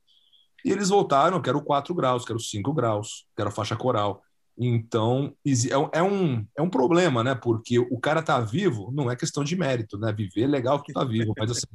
e 0.65 0.71
eles 0.73 0.89
voltaram, 0.89 1.41
quero 1.41 1.63
4 1.63 1.95
graus, 1.95 2.25
quero 2.25 2.41
5 2.41 2.73
graus, 2.73 3.27
quero 3.37 3.49
a 3.51 3.53
faixa 3.53 3.77
coral. 3.77 4.23
Então, 4.59 5.35
é 5.71 5.77
um- 5.79 5.89
é 5.93 6.03
um, 6.03 6.47
é 6.57 6.63
um 6.63 6.71
problema, 6.71 7.23
né? 7.23 7.35
Porque 7.35 7.79
o 7.79 8.01
cara 8.01 8.23
tá 8.23 8.41
vivo, 8.41 8.91
não 8.93 9.11
é 9.11 9.15
questão 9.15 9.45
de 9.45 9.55
mérito, 9.55 9.99
né? 9.99 10.11
Viver 10.13 10.45
é 10.45 10.47
legal 10.47 10.83
que 10.83 10.93
tá 10.95 11.05
vivo, 11.05 11.35
mas 11.39 11.51
assim, 11.51 11.67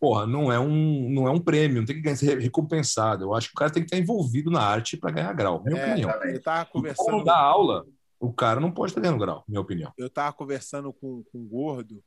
porra, 0.00 0.26
não 0.26 0.50
é 0.52 0.58
um, 0.58 1.08
não 1.08 1.28
é 1.28 1.30
um 1.30 1.38
prêmio, 1.40 1.78
não 1.78 1.86
tem 1.86 1.96
que 1.96 2.02
ganhar- 2.02 2.16
ser 2.16 2.38
recompensado. 2.40 3.24
Eu 3.24 3.32
acho 3.34 3.48
que 3.48 3.54
o 3.54 3.56
cara 3.58 3.70
tem 3.70 3.82
que 3.82 3.86
estar 3.86 3.98
envolvido 3.98 4.50
na 4.50 4.60
arte 4.60 4.96
para 4.96 5.12
ganhar 5.12 5.32
grau, 5.32 5.62
minha 5.64 5.76
É, 5.76 5.90
opinião. 5.90 6.10
eu 6.10 6.42
tava 6.42 6.62
E 6.62 6.64
Como 6.66 6.72
conversando, 6.72 7.24
dá 7.24 7.38
aula, 7.38 7.84
o 8.26 8.32
cara 8.32 8.60
não 8.60 8.70
pode 8.72 8.90
estar 8.92 9.00
ganhando 9.00 9.18
grau, 9.20 9.44
minha 9.48 9.60
opinião. 9.60 9.92
eu 9.96 10.08
tava 10.10 10.32
conversando 10.34 10.92
com, 10.92 11.22
com 11.24 11.38
o 11.38 11.44
Gordo 11.46 12.02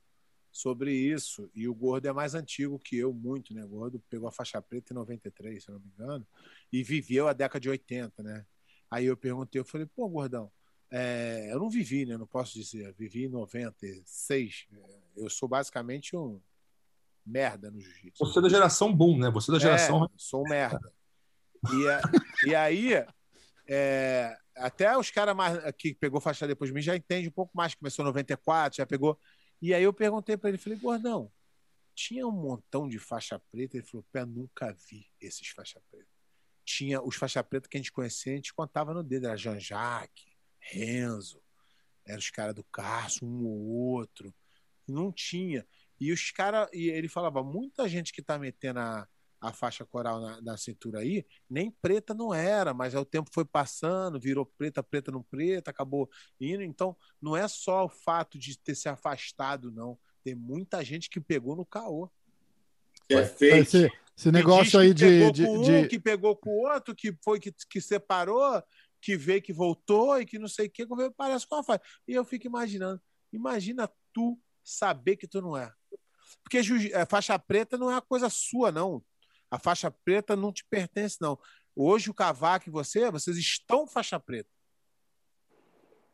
sobre 0.51 0.93
isso, 0.93 1.49
e 1.55 1.67
o 1.67 1.75
Gordo 1.75 2.07
é 2.07 2.11
mais 2.13 2.33
antigo 2.33 2.79
que 2.79 2.97
eu, 2.97 3.13
muito, 3.13 3.53
né? 3.53 3.63
O 3.63 3.67
Gordo 3.69 4.01
pegou 4.09 4.27
a 4.27 4.31
faixa 4.31 4.61
preta 4.61 4.93
em 4.93 4.95
93, 4.95 5.63
se 5.63 5.71
não 5.71 5.79
me 5.79 5.87
engano, 5.93 6.25
e 6.73 6.83
viveu 6.83 7.27
a 7.27 7.33
década 7.33 7.59
de 7.59 7.69
80, 7.69 8.23
né? 8.23 8.45
Aí 8.89 9.05
eu 9.05 9.15
perguntei, 9.15 9.61
eu 9.61 9.65
falei, 9.65 9.85
pô, 9.85 10.09
Gordão, 10.09 10.51
é, 10.91 11.49
eu 11.51 11.59
não 11.59 11.69
vivi, 11.69 12.03
né? 12.05 12.17
Não 12.17 12.25
posso 12.25 12.53
dizer, 12.53 12.91
vivi 12.97 13.25
em 13.25 13.29
96. 13.29 14.65
Eu 15.15 15.29
sou 15.29 15.47
basicamente 15.47 16.15
um 16.17 16.41
merda 17.23 17.69
no 17.69 17.79
jiu-jitsu. 17.79 18.25
Você 18.25 18.39
é 18.39 18.41
da 18.41 18.49
geração 18.49 18.91
boom, 18.91 19.17
né? 19.19 19.29
Você 19.29 19.51
é 19.51 19.53
da 19.53 19.59
geração. 19.59 20.05
É, 20.05 20.07
sou 20.17 20.41
um 20.43 20.49
merda. 20.49 20.91
E, 21.71 21.87
a- 21.87 22.01
e 22.47 22.55
aí, 22.55 22.93
é, 23.67 24.35
até 24.59 24.97
os 24.97 25.09
caras 25.09 25.35
mais 25.35 25.57
que 25.75 25.93
pegou 25.93 26.21
faixa 26.21 26.47
depois 26.47 26.69
de 26.69 26.73
mim 26.73 26.81
já 26.81 26.95
entende 26.95 27.27
um 27.27 27.31
pouco 27.31 27.55
mais. 27.55 27.75
Começou 27.75 28.03
em 28.03 28.07
94, 28.07 28.77
já 28.77 28.85
pegou. 28.85 29.19
E 29.61 29.73
aí 29.73 29.83
eu 29.83 29.93
perguntei 29.93 30.37
pra 30.37 30.49
ele, 30.49 30.57
falei, 30.57 30.77
Gordão, 30.77 31.31
tinha 31.93 32.25
um 32.25 32.31
montão 32.31 32.87
de 32.87 32.97
faixa 32.97 33.39
preta? 33.51 33.77
Ele 33.77 33.85
falou, 33.85 34.05
pé, 34.11 34.25
nunca 34.25 34.71
vi 34.89 35.05
esses 35.19 35.49
faixa 35.49 35.81
preta. 35.91 36.07
Tinha 36.63 37.01
os 37.01 37.15
faixa 37.15 37.43
preta 37.43 37.67
que 37.67 37.77
a 37.77 37.79
gente 37.79 37.91
conhecia, 37.91 38.33
a 38.33 38.35
gente 38.35 38.53
contava 38.53 38.93
no 38.93 39.03
dedo, 39.03 39.27
era 39.27 39.35
Jean-Jacques, 39.35 40.27
Renzo, 40.59 41.41
eram 42.05 42.19
os 42.19 42.29
caras 42.29 42.55
do 42.55 42.63
Carso, 42.63 43.25
um 43.25 43.45
ou 43.45 43.67
outro. 43.67 44.33
Não 44.87 45.11
tinha. 45.11 45.67
E 45.99 46.11
os 46.11 46.31
caras, 46.31 46.69
e 46.71 46.89
ele 46.89 47.09
falava, 47.09 47.43
muita 47.43 47.87
gente 47.89 48.13
que 48.13 48.21
tá 48.21 48.39
metendo 48.39 48.79
a, 48.79 49.07
a 49.41 49.53
faixa 49.53 49.85
coral 49.85 50.19
na, 50.19 50.41
na 50.41 50.57
cintura 50.57 50.99
aí, 50.99 51.25
nem 51.49 51.71
preta 51.71 52.13
não 52.13 52.33
era, 52.33 52.73
mas 52.73 52.93
aí 52.93 53.01
o 53.01 53.05
tempo 53.05 53.29
foi 53.33 53.45
passando, 53.45 54.19
virou 54.19 54.45
preta, 54.45 54.83
preta 54.83 55.11
não 55.11 55.23
preta, 55.23 55.71
acabou 55.71 56.09
indo. 56.39 56.61
Então, 56.61 56.95
não 57.21 57.35
é 57.37 57.47
só 57.47 57.85
o 57.85 57.89
fato 57.89 58.37
de 58.37 58.57
ter 58.57 58.75
se 58.75 58.89
afastado, 58.89 59.71
não. 59.71 59.97
Tem 60.23 60.35
muita 60.35 60.83
gente 60.83 61.09
que 61.09 61.21
pegou 61.21 61.55
no 61.55 61.65
caô. 61.65 62.09
É 63.09 63.25
fake. 63.25 63.59
Esse, 63.59 63.91
esse 64.17 64.31
negócio 64.31 64.71
que 64.71 64.77
aí 64.77 64.93
de. 64.93 65.05
pegou 65.05 65.31
de, 65.31 65.45
com 65.45 65.57
um, 65.57 65.61
de- 65.61 65.87
que 65.87 65.99
pegou 65.99 66.35
com 66.35 66.49
o 66.49 66.69
outro, 66.71 66.93
que 66.93 67.15
foi 67.23 67.39
que, 67.39 67.53
que 67.69 67.79
separou, 67.79 68.61
que 69.01 69.15
veio 69.15 69.41
que 69.41 69.53
voltou 69.53 70.19
e 70.19 70.25
que 70.25 70.37
não 70.37 70.47
sei 70.47 70.67
o 70.67 70.69
que, 70.69 70.85
parece 71.15 71.47
com 71.47 71.55
a 71.55 71.63
faixa. 71.63 71.81
E 72.07 72.13
eu 72.13 72.25
fico 72.25 72.45
imaginando, 72.45 73.01
imagina 73.31 73.89
tu 74.13 74.37
saber 74.63 75.15
que 75.15 75.27
tu 75.27 75.41
não 75.41 75.55
é. 75.55 75.73
Porque 76.43 76.59
é, 76.93 77.05
faixa 77.05 77.39
preta 77.39 77.77
não 77.77 77.89
é 77.89 77.95
uma 77.95 78.01
coisa 78.01 78.29
sua, 78.29 78.71
não. 78.71 79.03
A 79.51 79.57
faixa 79.57 79.89
preta 79.89 80.35
não 80.35 80.51
te 80.53 80.63
pertence, 80.65 81.17
não. 81.19 81.37
Hoje 81.75 82.09
o 82.09 82.13
Cavaco 82.13 82.67
e 82.67 82.71
você, 82.71 83.09
vocês 83.09 83.37
estão 83.37 83.87
faixa 83.87 84.19
preta. 84.19 84.49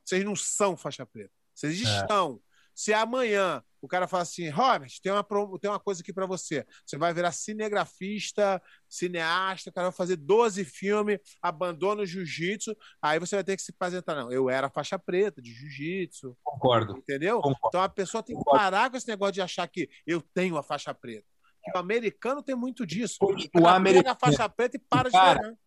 Vocês 0.03 0.23
não 0.23 0.35
são 0.35 0.77
faixa 0.77 1.05
preta. 1.05 1.33
Vocês 1.53 1.81
é. 1.81 2.01
estão. 2.01 2.41
Se 2.75 2.93
amanhã 2.93 3.63
o 3.81 3.87
cara 3.87 4.07
fala 4.07 4.23
assim, 4.23 4.49
Robert, 4.49 4.91
tem 5.01 5.11
uma, 5.11 5.23
tem 5.59 5.69
uma 5.69 5.79
coisa 5.79 6.01
aqui 6.01 6.11
para 6.11 6.25
você. 6.25 6.65
Você 6.85 6.97
vai 6.97 7.13
virar 7.13 7.31
cinegrafista, 7.31 8.61
cineasta, 8.89 9.69
o 9.69 9.73
cara 9.73 9.89
vai 9.89 9.95
fazer 9.95 10.17
12 10.17 10.65
filmes, 10.65 11.19
abandona 11.41 12.01
o 12.01 12.05
jiu-jitsu, 12.05 12.75
aí 13.01 13.19
você 13.19 13.35
vai 13.35 13.43
ter 13.43 13.55
que 13.55 13.61
se 13.61 13.71
apresentar. 13.71 14.15
Não, 14.15 14.31
eu 14.31 14.49
era 14.49 14.69
faixa 14.69 14.99
preta 14.99 15.41
de 15.41 15.53
jiu-jitsu. 15.53 16.37
Concordo. 16.43 16.97
Entendeu? 16.97 17.37
Concordo. 17.37 17.67
Então 17.67 17.81
a 17.81 17.89
pessoa 17.89 18.21
tem 18.21 18.37
que 18.37 18.43
parar 18.43 18.89
com 18.89 18.97
esse 18.97 19.07
negócio 19.07 19.33
de 19.33 19.41
achar 19.41 19.67
que 19.67 19.89
eu 20.05 20.21
tenho 20.21 20.57
a 20.57 20.63
faixa 20.63 20.93
preta. 20.93 21.25
O 21.73 21.77
americano 21.77 22.43
tem 22.43 22.55
muito 22.55 22.85
disso. 22.85 23.17
O 23.55 23.67
americano. 23.67 24.11
a 24.11 24.15
faixa 24.15 24.47
preta 24.49 24.77
e 24.77 24.79
para 24.79 25.09
cara, 25.09 25.39
de 25.39 25.57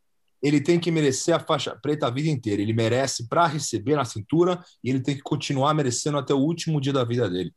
ele 0.42 0.60
tem 0.60 0.78
que 0.78 0.90
merecer 0.90 1.34
a 1.34 1.40
faixa 1.40 1.76
preta 1.76 2.06
a 2.06 2.10
vida 2.10 2.28
inteira. 2.28 2.62
Ele 2.62 2.72
merece 2.72 3.28
para 3.28 3.46
receber 3.46 3.96
na 3.96 4.04
cintura 4.04 4.62
e 4.82 4.90
ele 4.90 5.00
tem 5.00 5.16
que 5.16 5.22
continuar 5.22 5.74
merecendo 5.74 6.18
até 6.18 6.32
o 6.32 6.38
último 6.38 6.80
dia 6.80 6.92
da 6.92 7.04
vida 7.04 7.28
dele. 7.28 7.52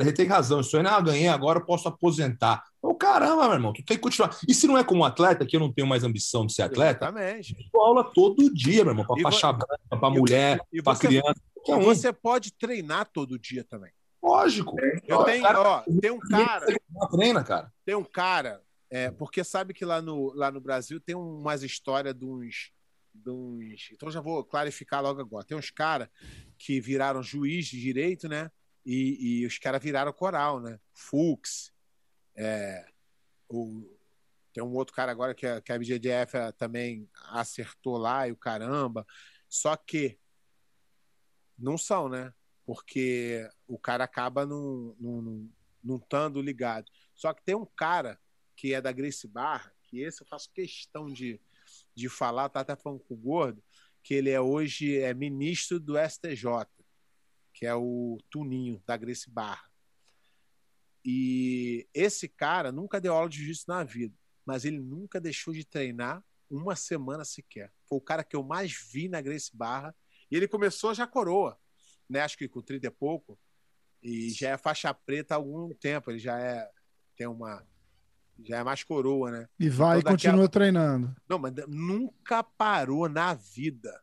Ele 0.00 0.12
tem 0.12 0.26
razão. 0.26 0.60
Isso 0.60 0.76
aí, 0.76 0.82
não, 0.82 1.02
ganhei 1.02 1.28
agora, 1.28 1.64
posso 1.64 1.88
aposentar. 1.88 2.62
Ô, 2.82 2.94
caramba, 2.94 3.44
meu 3.44 3.54
irmão, 3.54 3.72
tu 3.72 3.84
tem 3.84 3.96
que 3.96 4.02
continuar. 4.02 4.36
E 4.48 4.54
se 4.54 4.66
não 4.66 4.76
é 4.76 4.84
como 4.84 5.04
atleta, 5.04 5.46
que 5.46 5.56
eu 5.56 5.60
não 5.60 5.72
tenho 5.72 5.86
mais 5.86 6.04
ambição 6.04 6.44
de 6.44 6.52
ser 6.52 6.62
atleta, 6.62 7.06
Exatamente. 7.06 7.56
eu 7.72 7.80
aula 7.80 8.04
todo 8.04 8.52
dia, 8.52 8.84
meu 8.84 8.92
irmão, 8.92 9.06
para 9.06 9.22
faixa 9.22 9.52
branca, 9.52 9.78
para 9.88 10.10
mulher, 10.10 10.60
para 10.82 10.98
criança. 10.98 11.40
E 11.66 11.72
um. 11.72 11.80
você 11.80 12.12
pode 12.12 12.52
treinar 12.52 13.08
todo 13.10 13.38
dia 13.38 13.64
também. 13.64 13.90
Lógico. 14.24 14.74
Eu 15.06 15.22
tenho, 15.24 15.42
cara, 15.42 15.60
ó, 15.60 15.82
tem 16.00 16.10
um 16.10 16.18
cara. 16.18 16.66
Treina, 17.10 17.44
cara. 17.44 17.72
Tem 17.84 17.94
um 17.94 18.04
cara 18.04 18.64
é, 18.90 19.10
porque 19.10 19.42
sabe 19.42 19.74
que 19.74 19.84
lá 19.84 20.00
no, 20.00 20.32
lá 20.34 20.52
no 20.52 20.60
Brasil 20.60 21.00
tem 21.00 21.16
umas 21.16 21.62
histórias 21.62 22.14
de 22.14 22.24
uns, 22.24 22.72
de 23.12 23.28
uns. 23.28 23.90
Então 23.92 24.10
já 24.10 24.20
vou 24.20 24.44
clarificar 24.44 25.02
logo 25.02 25.20
agora. 25.20 25.44
Tem 25.44 25.58
uns 25.58 25.70
caras 25.70 26.08
que 26.56 26.80
viraram 26.80 27.22
juiz 27.22 27.66
de 27.66 27.80
direito, 27.80 28.28
né? 28.28 28.50
E, 28.86 29.40
e 29.40 29.46
os 29.46 29.58
caras 29.58 29.82
viraram 29.82 30.12
coral, 30.12 30.60
né? 30.60 30.78
Fux. 30.92 31.72
É, 32.36 32.86
o, 33.48 33.84
tem 34.52 34.62
um 34.62 34.74
outro 34.74 34.94
cara 34.94 35.10
agora 35.10 35.34
que 35.34 35.44
a, 35.44 35.60
que 35.60 35.72
a 35.72 35.78
BGDF 35.78 36.32
também 36.56 37.10
acertou 37.32 37.98
lá 37.98 38.28
e 38.28 38.32
o 38.32 38.36
caramba. 38.36 39.04
Só 39.48 39.76
que 39.76 40.18
não 41.58 41.76
são, 41.76 42.08
né? 42.08 42.32
Porque 42.64 43.48
o 43.66 43.78
cara 43.78 44.04
acaba 44.04 44.46
não, 44.46 44.96
estando 45.84 46.40
ligado. 46.40 46.90
Só 47.14 47.32
que 47.32 47.44
tem 47.44 47.54
um 47.54 47.66
cara 47.66 48.18
que 48.56 48.72
é 48.72 48.80
da 48.80 48.92
Grace 48.92 49.26
Barra, 49.28 49.72
que 49.82 50.00
esse 50.00 50.22
eu 50.22 50.26
faço 50.26 50.50
questão 50.52 51.06
de, 51.06 51.40
de 51.94 52.08
falar, 52.08 52.48
tá 52.48 52.60
até 52.60 52.74
falando 52.74 53.00
com 53.00 53.14
o 53.14 53.16
Gordo, 53.16 53.62
que 54.02 54.14
ele 54.14 54.30
é 54.30 54.40
hoje 54.40 54.98
é 54.98 55.12
ministro 55.12 55.78
do 55.80 55.94
STJ, 55.98 56.66
que 57.52 57.66
é 57.66 57.74
o 57.74 58.18
Tuninho 58.30 58.82
da 58.86 58.96
Grace 58.96 59.28
Barra. 59.30 59.70
E 61.04 61.86
esse 61.92 62.28
cara 62.28 62.72
nunca 62.72 63.00
deu 63.00 63.12
aula 63.12 63.28
de 63.28 63.38
jiu-jitsu 63.38 63.64
na 63.68 63.84
vida, 63.84 64.14
mas 64.44 64.64
ele 64.64 64.78
nunca 64.78 65.20
deixou 65.20 65.52
de 65.52 65.64
treinar 65.64 66.24
uma 66.50 66.76
semana 66.76 67.24
sequer. 67.24 67.72
Foi 67.86 67.98
o 67.98 68.00
cara 68.00 68.24
que 68.24 68.36
eu 68.36 68.42
mais 68.42 68.72
vi 68.72 69.08
na 69.08 69.20
Grace 69.20 69.54
Barra. 69.54 69.94
E 70.30 70.36
ele 70.36 70.48
começou 70.48 70.94
já 70.94 71.06
coroa, 71.06 71.58
né? 72.08 72.20
Acho 72.20 72.36
que 72.36 72.48
com 72.48 72.60
30 72.60 72.86
e 72.86 72.90
pouco. 72.90 73.38
E 74.02 74.30
já 74.30 74.50
é 74.50 74.56
faixa 74.56 74.92
preta 74.92 75.34
há 75.34 75.36
algum 75.36 75.72
tempo. 75.74 76.10
Ele 76.10 76.18
já 76.18 76.38
é 76.38 76.68
tem 77.16 77.26
uma 77.26 77.64
já 78.42 78.58
é 78.58 78.64
mais 78.64 78.82
coroa, 78.82 79.30
né? 79.30 79.48
E 79.58 79.68
vai 79.68 80.00
então, 80.00 80.12
e 80.12 80.14
continua 80.14 80.44
a... 80.46 80.48
treinando. 80.48 81.14
Não, 81.28 81.38
mas 81.38 81.52
nunca 81.68 82.42
parou 82.42 83.08
na 83.08 83.32
vida. 83.34 84.02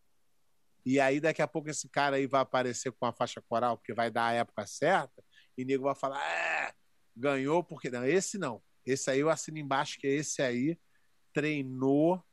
E 0.86 1.00
aí, 1.00 1.20
daqui 1.20 1.42
a 1.42 1.48
pouco, 1.48 1.70
esse 1.70 1.88
cara 1.90 2.16
aí 2.16 2.26
vai 2.26 2.42
aparecer 2.42 2.92
com 2.94 3.06
a 3.06 3.12
faixa 3.12 3.42
coral, 3.42 3.78
porque 3.78 3.94
vai 3.94 4.10
dar 4.10 4.28
a 4.28 4.34
época 4.34 4.66
certa, 4.66 5.24
e 5.58 5.64
o 5.64 5.68
nego 5.68 5.84
vai 5.84 5.96
falar: 5.96 6.24
é, 6.26 6.74
ganhou 7.16 7.64
porque. 7.64 7.90
Não, 7.90 8.06
esse 8.06 8.38
não. 8.38 8.62
Esse 8.86 9.12
aí 9.12 9.20
eu 9.20 9.30
assino 9.30 9.58
embaixo, 9.58 10.00
que 10.00 10.08
é 10.08 10.12
esse 10.12 10.42
aí 10.42 10.80
treinou, 11.34 12.24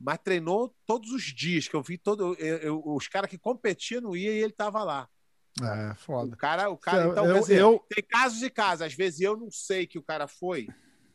mas 0.00 0.18
treinou 0.18 0.74
todos 0.86 1.10
os 1.10 1.24
dias, 1.24 1.68
que 1.68 1.74
eu 1.74 1.82
vi 1.82 1.98
todo. 1.98 2.34
Eu, 2.34 2.56
eu, 2.58 2.82
os 2.84 3.08
caras 3.08 3.30
que 3.30 3.38
competiam 3.38 4.00
não 4.00 4.16
ia 4.16 4.32
e 4.32 4.38
ele 4.38 4.52
tava 4.52 4.82
lá. 4.82 5.08
É, 5.62 5.94
foda. 5.94 6.34
O 6.34 6.36
cara, 6.36 6.70
o 6.70 6.76
cara 6.76 7.08
então, 7.08 7.26
eu, 7.26 7.40
dizer, 7.40 7.62
tem 7.88 8.04
casos 8.08 8.42
e 8.42 8.50
casos. 8.50 8.82
Às 8.82 8.94
vezes 8.94 9.20
eu 9.20 9.36
não 9.36 9.50
sei 9.50 9.86
que 9.86 9.98
o 9.98 10.02
cara 10.02 10.28
foi, 10.28 10.68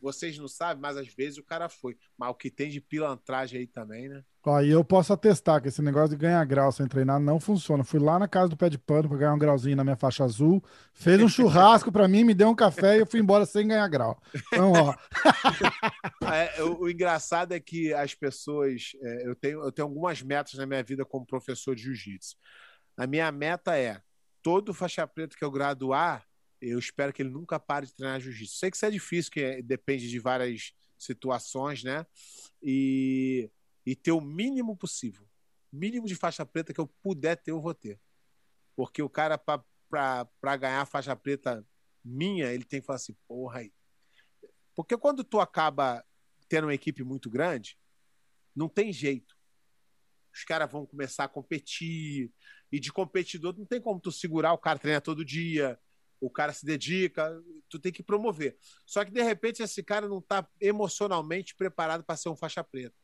vocês 0.03 0.37
não 0.37 0.49
sabem, 0.49 0.81
mas 0.81 0.97
às 0.97 1.07
vezes 1.07 1.37
o 1.37 1.43
cara 1.43 1.69
foi. 1.69 1.97
Mas 2.17 2.29
o 2.29 2.33
que 2.33 2.51
tem 2.51 2.69
de 2.69 2.81
pilantragem 2.81 3.61
aí 3.61 3.67
também, 3.67 4.09
né? 4.09 4.21
Aí 4.45 4.69
eu 4.69 4.83
posso 4.83 5.13
atestar 5.13 5.61
que 5.61 5.69
esse 5.69 5.81
negócio 5.81 6.09
de 6.09 6.17
ganhar 6.17 6.43
grau 6.43 6.69
sem 6.73 6.85
treinar 6.85 7.17
não 7.21 7.39
funciona. 7.39 7.85
Fui 7.85 8.01
lá 8.01 8.19
na 8.19 8.27
casa 8.27 8.49
do 8.49 8.57
pé 8.57 8.69
de 8.69 8.77
pano 8.77 9.07
para 9.07 9.17
ganhar 9.17 9.33
um 9.33 9.39
grauzinho 9.39 9.77
na 9.77 9.83
minha 9.85 9.95
faixa 9.95 10.25
azul, 10.25 10.61
fez 10.93 11.21
um 11.21 11.29
churrasco 11.29 11.89
para 11.89 12.05
mim, 12.09 12.25
me 12.25 12.33
deu 12.33 12.49
um 12.49 12.55
café 12.55 12.97
e 12.97 12.99
eu 12.99 13.05
fui 13.05 13.21
embora 13.21 13.45
sem 13.45 13.65
ganhar 13.65 13.87
grau. 13.87 14.21
Então, 14.51 14.73
ó. 14.73 14.93
É, 16.33 16.63
o, 16.63 16.81
o, 16.81 16.89
engraçado 16.89 17.53
é 17.53 17.59
que 17.59 17.93
as 17.93 18.15
pessoas. 18.15 18.93
É, 19.01 19.27
eu, 19.27 19.35
tenho, 19.35 19.61
eu 19.61 19.71
tenho 19.71 19.87
algumas 19.87 20.21
metas 20.21 20.53
na 20.55 20.65
minha 20.65 20.81
vida 20.81 21.05
como 21.05 21.25
professor 21.25 21.75
de 21.75 21.83
jiu-jitsu. 21.83 22.35
A 22.97 23.05
minha 23.05 23.31
meta 23.31 23.77
é 23.77 24.01
todo 24.41 24.73
faixa 24.73 25.05
preta 25.05 25.37
que 25.37 25.43
eu 25.43 25.51
graduar, 25.51 26.25
eu 26.69 26.79
espero 26.79 27.11
que 27.11 27.21
ele 27.21 27.29
nunca 27.29 27.59
pare 27.59 27.85
de 27.85 27.93
treinar 27.93 28.19
jiu-jitsu. 28.19 28.55
Sei 28.57 28.71
que 28.71 28.77
isso 28.77 28.85
é 28.85 28.91
difícil, 28.91 29.31
que 29.31 29.41
é, 29.41 29.61
depende 29.61 30.09
de 30.09 30.19
várias 30.19 30.73
situações, 30.97 31.83
né? 31.83 32.05
E, 32.61 33.51
e 33.85 33.95
ter 33.95 34.11
o 34.11 34.21
mínimo 34.21 34.75
possível. 34.77 35.27
Mínimo 35.71 36.07
de 36.07 36.15
faixa 36.15 36.45
preta 36.45 36.73
que 36.73 36.79
eu 36.79 36.87
puder 36.87 37.35
ter, 37.35 37.51
eu 37.51 37.61
vou 37.61 37.73
ter. 37.73 37.99
Porque 38.75 39.01
o 39.01 39.09
cara, 39.09 39.37
para 39.37 40.57
ganhar 40.57 40.81
a 40.81 40.85
faixa 40.85 41.15
preta 41.15 41.65
minha, 42.03 42.51
ele 42.51 42.63
tem 42.63 42.79
que 42.79 42.85
falar 42.85 42.97
assim, 42.97 43.15
porra 43.27 43.59
aí. 43.59 43.73
Porque 44.75 44.97
quando 44.97 45.23
tu 45.23 45.39
acaba 45.39 46.03
tendo 46.47 46.65
uma 46.65 46.73
equipe 46.73 47.03
muito 47.03 47.29
grande, 47.29 47.77
não 48.55 48.69
tem 48.69 48.93
jeito. 48.93 49.35
Os 50.33 50.43
caras 50.43 50.71
vão 50.71 50.85
começar 50.85 51.25
a 51.25 51.29
competir, 51.29 52.31
e 52.71 52.79
de 52.79 52.91
competidor 52.91 53.55
não 53.55 53.65
tem 53.65 53.79
como 53.79 53.99
tu 53.99 54.11
segurar 54.11 54.53
o 54.53 54.57
cara 54.57 54.79
treina 54.79 54.99
todo 54.99 55.23
dia, 55.23 55.79
o 56.25 56.29
cara 56.29 56.53
se 56.53 56.65
dedica, 56.65 57.29
tu 57.69 57.77
tem 57.77 57.91
que 57.91 58.01
promover. 58.01 58.55
Só 58.85 59.03
que 59.03 59.11
de 59.11 59.21
repente 59.21 59.61
esse 59.61 59.83
cara 59.83 60.07
não 60.07 60.19
está 60.19 60.47
emocionalmente 60.61 61.53
preparado 61.53 62.03
para 62.03 62.15
ser 62.15 62.29
um 62.29 62.35
faixa 62.35 62.63
preta. 62.63 62.95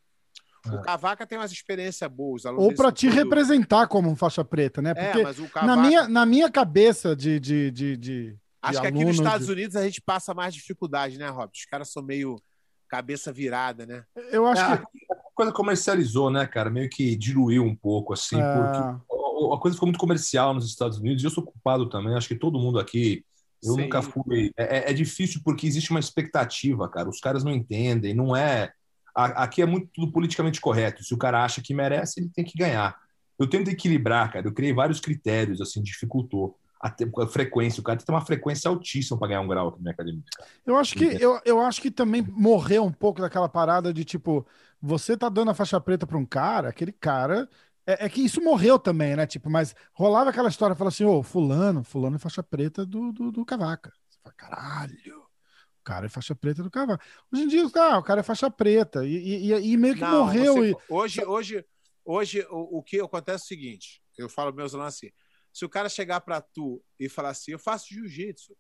É. 0.66 0.70
O 0.72 0.82
Cavaca 0.82 1.28
tem 1.28 1.38
umas 1.38 1.52
experiências 1.52 2.10
boas. 2.10 2.46
Ou 2.46 2.74
para 2.74 2.92
te 2.92 3.10
representar 3.10 3.88
como 3.88 4.10
um 4.10 4.16
faixa 4.16 4.44
preta, 4.44 4.82
né? 4.82 4.94
É, 4.96 5.12
Porque 5.12 5.20
é, 5.20 5.48
Cavaca... 5.50 5.66
na, 5.66 5.78
minha, 5.78 6.08
na 6.08 6.26
minha 6.26 6.50
cabeça 6.50 7.16
de. 7.16 7.40
de, 7.40 7.72
de, 7.72 7.98
de 7.98 8.38
Acho 8.62 8.82
que 8.82 8.88
aqui 8.88 9.06
nos 9.06 9.16
Estados 9.16 9.48
de... 9.48 9.54
Unidos 9.54 9.76
a 9.76 9.84
gente 9.84 10.02
passa 10.02 10.34
mais 10.34 10.54
dificuldade, 10.54 11.18
né, 11.18 11.30
Rob? 11.30 11.52
Os 11.54 11.66
caras 11.66 11.90
são 11.92 12.04
meio 12.04 12.42
cabeça 12.90 13.32
virada, 13.32 13.86
né? 13.86 14.04
Eu 14.32 14.46
acho 14.48 14.62
é, 14.62 14.78
que. 14.78 14.84
A 15.12 15.36
coisa 15.36 15.52
comercializou, 15.52 16.30
né, 16.30 16.46
cara? 16.46 16.70
Meio 16.70 16.90
que 16.90 17.16
diluiu 17.16 17.64
um 17.64 17.76
pouco, 17.76 18.14
assim, 18.14 18.40
é... 18.40 18.54
porque 18.54 19.19
a 19.54 19.60
coisa 19.60 19.76
ficou 19.76 19.88
muito 19.88 20.00
comercial 20.00 20.54
nos 20.54 20.66
Estados 20.66 20.98
Unidos, 20.98 21.24
e 21.24 21.26
eu 21.26 21.32
sou 21.32 21.44
culpado 21.44 21.90
também, 21.90 22.16
acho 22.16 22.28
que 22.28 22.36
todo 22.36 22.60
mundo 22.60 22.80
aqui. 22.80 23.24
Eu 23.64 23.74
Sim. 23.74 23.82
nunca 23.82 24.02
fui. 24.02 24.52
É, 24.56 24.78
é, 24.78 24.92
é, 24.92 24.94
difícil 24.94 25.42
porque 25.44 25.68
existe 25.68 25.92
uma 25.92 26.00
expectativa, 26.00 26.88
cara. 26.88 27.10
Os 27.10 27.20
caras 27.20 27.44
não 27.44 27.52
entendem, 27.52 28.14
não 28.14 28.36
é. 28.36 28.72
Aqui 29.14 29.62
é 29.62 29.66
muito 29.66 29.90
tudo 29.94 30.12
politicamente 30.14 30.62
correto. 30.62 31.04
Se 31.04 31.14
o 31.14 31.18
cara 31.18 31.44
acha 31.44 31.62
que 31.62 31.74
merece, 31.74 32.22
ele 32.22 32.30
tem 32.34 32.46
que 32.46 32.58
ganhar. 32.58 32.98
Eu 33.38 33.50
tento 33.50 33.70
equilibrar, 33.70 34.32
cara. 34.32 34.48
Eu 34.48 34.54
criei 34.54 34.74
vários 34.74 35.00
critérios, 35.02 35.60
assim, 35.60 35.82
dificultou. 35.82 36.58
A, 36.82 36.88
a 37.24 37.28
frequência, 37.28 37.82
o 37.82 37.84
cara 37.84 37.98
tem 37.98 38.04
que 38.04 38.06
ter 38.06 38.14
uma 38.14 38.26
frequência 38.26 38.70
altíssima 38.70 39.18
para 39.18 39.30
ganhar 39.30 39.42
um 39.42 39.48
grau 39.48 39.68
aqui 39.68 39.78
na 39.80 39.82
minha 39.82 39.94
academia. 39.94 40.24
Eu 40.66 40.78
acho 40.78 40.96
que 40.96 41.22
eu, 41.22 41.42
eu 41.44 41.60
acho 41.60 41.82
que 41.82 41.92
também 41.92 42.22
morreu 42.22 42.86
um 42.86 42.92
pouco 42.92 43.20
daquela 43.20 43.50
parada 43.50 43.94
de 43.94 44.06
tipo, 44.06 44.48
você 44.82 45.18
tá 45.18 45.28
dando 45.28 45.52
a 45.52 45.54
faixa 45.54 45.82
preta 45.82 46.08
para 46.08 46.18
um 46.18 46.26
cara, 46.26 46.70
aquele 46.70 46.94
cara 46.94 47.50
é, 47.90 48.06
é, 48.06 48.10
que 48.10 48.22
isso 48.22 48.40
morreu 48.40 48.78
também, 48.78 49.16
né? 49.16 49.26
Tipo, 49.26 49.50
mas 49.50 49.76
rolava 49.94 50.30
aquela 50.30 50.50
história, 50.50 50.76
fala 50.76 50.90
assim, 50.90 51.06
ô, 51.06 51.24
fulano, 51.24 51.84
fulano 51.84 52.18
é 52.18 52.20
faixa 52.20 52.44
preta 52.44 52.86
do, 52.86 53.12
do, 53.12 53.32
do 53.32 53.44
Cavaca. 53.44 53.92
Você 54.08 54.20
fala, 54.22 54.36
caralho, 54.36 55.18
o 55.18 55.84
cara 55.84 56.06
é 56.06 56.10
faixa 56.10 56.36
preta 56.36 56.62
do 56.62 56.70
Cavaca. 56.70 57.04
Hoje 57.34 57.44
em 57.44 57.48
dia, 57.48 57.64
ah, 57.76 57.98
o 57.98 58.04
cara 58.04 58.20
é 58.20 58.24
faixa 58.24 58.52
preta. 58.52 59.04
E, 59.08 59.52
e, 59.52 59.72
e 59.72 59.78
meio 59.78 59.96
que 59.96 60.02
Não, 60.02 60.26
morreu. 60.26 60.54
Você, 60.54 60.72
e... 60.72 60.76
Hoje, 60.88 61.26
hoje, 61.26 61.66
hoje 62.06 62.48
o, 62.52 62.78
o 62.78 62.84
que 62.84 63.00
acontece 63.00 63.42
é 63.42 63.46
o 63.46 63.48
seguinte, 63.48 64.04
eu 64.20 64.30
falo 64.30 64.54
meus 64.54 64.76
alunos 64.76 64.94
assim, 64.94 65.10
se 65.52 65.66
o 65.66 65.70
cara 65.70 65.90
chegar 65.90 66.22
para 66.22 66.42
tu 66.42 66.84
e 67.00 67.10
falar 67.10 67.30
assim, 67.30 67.54
eu 67.54 67.60
faço 67.60 67.88
jiu-jitsu, 67.90 68.56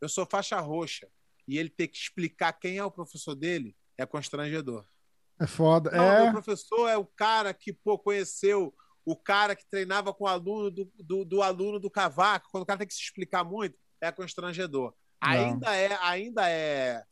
eu 0.00 0.08
sou 0.08 0.24
faixa 0.24 0.60
roxa, 0.60 1.08
e 1.48 1.58
ele 1.58 1.70
ter 1.70 1.88
que 1.88 1.96
explicar 1.96 2.52
quem 2.52 2.78
é 2.78 2.84
o 2.84 2.90
professor 2.90 3.34
dele, 3.34 3.74
é 3.96 4.06
constrangedor. 4.06 4.86
É 5.40 5.46
foda. 5.46 5.90
Não, 5.90 6.04
é... 6.04 6.22
Meu 6.24 6.32
professor 6.32 6.88
é 6.88 6.96
o 6.96 7.04
cara 7.04 7.52
que 7.54 7.72
pô, 7.72 7.98
conheceu 7.98 8.74
o 9.04 9.16
cara 9.16 9.56
que 9.56 9.64
treinava 9.70 10.12
com 10.12 10.24
o 10.24 10.28
aluno 10.28 10.70
do, 10.70 10.90
do, 10.98 11.24
do, 11.24 11.42
aluno 11.42 11.78
do 11.78 11.90
cavaco. 11.90 12.48
Quando 12.50 12.62
o 12.64 12.66
cara 12.66 12.78
tem 12.78 12.86
que 12.86 12.94
se 12.94 13.02
explicar 13.02 13.44
muito, 13.44 13.76
é 14.00 14.12
constrangedor. 14.12 14.92
Ainda 15.20 15.74
é, 15.74 15.98
ainda 16.00 16.48
é, 16.48 17.02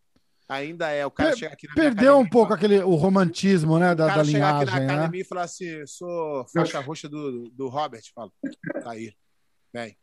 Ainda 0.49 0.91
é. 0.91 1.05
O 1.05 1.11
cara 1.11 1.31
Per- 1.31 1.39
chega 1.39 1.55
aqui 1.55 1.67
na 1.67 1.75
Perdeu 1.75 2.19
um 2.19 2.29
pouco 2.29 2.49
fala- 2.49 2.57
aquele, 2.57 2.79
o 2.83 2.95
romantismo, 2.95 3.79
né, 3.79 3.93
O 3.93 3.95
da, 3.97 4.07
cara 4.07 4.23
da 4.23 4.31
chegar 4.31 4.49
aqui 4.57 4.65
na 4.67 4.73
linhagem, 4.73 4.87
né? 4.87 4.95
academia 4.95 5.21
e 5.21 5.25
falar 5.25 5.43
assim: 5.43 5.87
sou 5.87 6.47
faixa 6.49 6.81
roxa 6.81 7.09
do, 7.09 7.51
do 7.51 7.69
Robert. 7.69 8.03
Fala, 8.15 8.31
tá 8.83 8.93
aí. 8.93 9.13
Vem. 9.73 9.97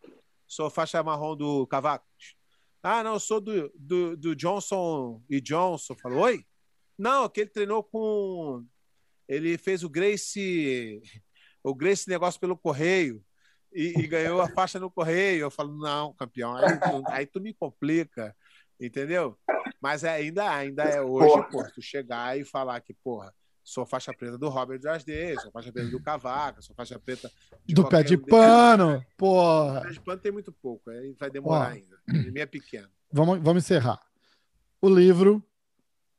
Sou 0.45 0.69
faixa 0.69 1.01
marrom 1.01 1.35
do 1.35 1.65
Cavaco. 1.67 2.05
Ah, 2.83 3.01
não, 3.01 3.17
sou 3.17 3.39
do, 3.39 3.71
do, 3.73 4.17
do 4.17 4.35
Johnson 4.35 5.23
e 5.29 5.39
Johnson. 5.39 5.95
Falou, 5.95 6.19
oi? 6.23 6.43
Não, 6.97 7.27
que 7.29 7.41
ele 7.41 7.49
treinou 7.49 7.83
com. 7.83 8.63
Ele 9.27 9.57
fez 9.57 9.83
o 9.83 9.89
Grace. 9.89 11.01
O 11.63 11.73
Grace 11.73 12.09
negócio 12.09 12.39
pelo 12.39 12.57
correio. 12.57 13.23
E, 13.73 13.93
e 13.99 14.07
ganhou 14.07 14.39
a 14.41 14.47
faixa 14.49 14.79
no 14.79 14.91
correio. 14.91 15.41
Eu 15.45 15.49
falo, 15.51 15.75
não, 15.77 16.13
campeão, 16.13 16.55
aí, 16.55 16.77
tu- 16.79 17.03
aí 17.07 17.25
tu 17.25 17.41
me 17.41 17.53
complica, 17.53 18.35
entendeu? 18.79 19.35
Mas 19.81 20.03
é- 20.03 20.11
ainda, 20.11 20.49
ainda 20.51 20.83
é 20.83 21.01
hoje, 21.01 21.27
Porra. 21.33 21.49
pô, 21.49 21.63
tu 21.73 21.81
chegar 21.81 22.37
e 22.37 22.45
falar 22.45 22.79
que, 22.81 22.93
porra, 22.93 23.33
sou 23.63 23.83
faixa 23.85 24.13
preta 24.13 24.37
do 24.37 24.47
Robert 24.47 24.77
Drasdale, 24.79 25.39
sou 25.41 25.51
faixa 25.51 25.71
preta 25.71 25.89
do 25.89 25.99
Cavaca, 26.01 26.61
sou 26.61 26.75
faixa 26.75 26.99
preta 26.99 27.31
Do 27.67 27.89
pé 27.89 28.03
de 28.03 28.15
um 28.15 28.21
pano, 28.25 29.03
porra. 29.17 29.81
Pé 29.81 29.89
de 29.89 29.99
pano 30.01 30.21
tem 30.21 30.31
muito 30.31 30.51
pouco, 30.51 30.89
aí 30.91 31.13
vai 31.19 31.31
demorar 31.31 31.69
Ó. 31.69 31.73
ainda. 31.73 31.97
Ele 32.09 32.39
é 32.39 32.45
pequeno. 32.45 32.89
Vamos, 33.11 33.39
vamos 33.41 33.63
encerrar. 33.63 33.99
O 34.79 34.87
livro 34.87 35.43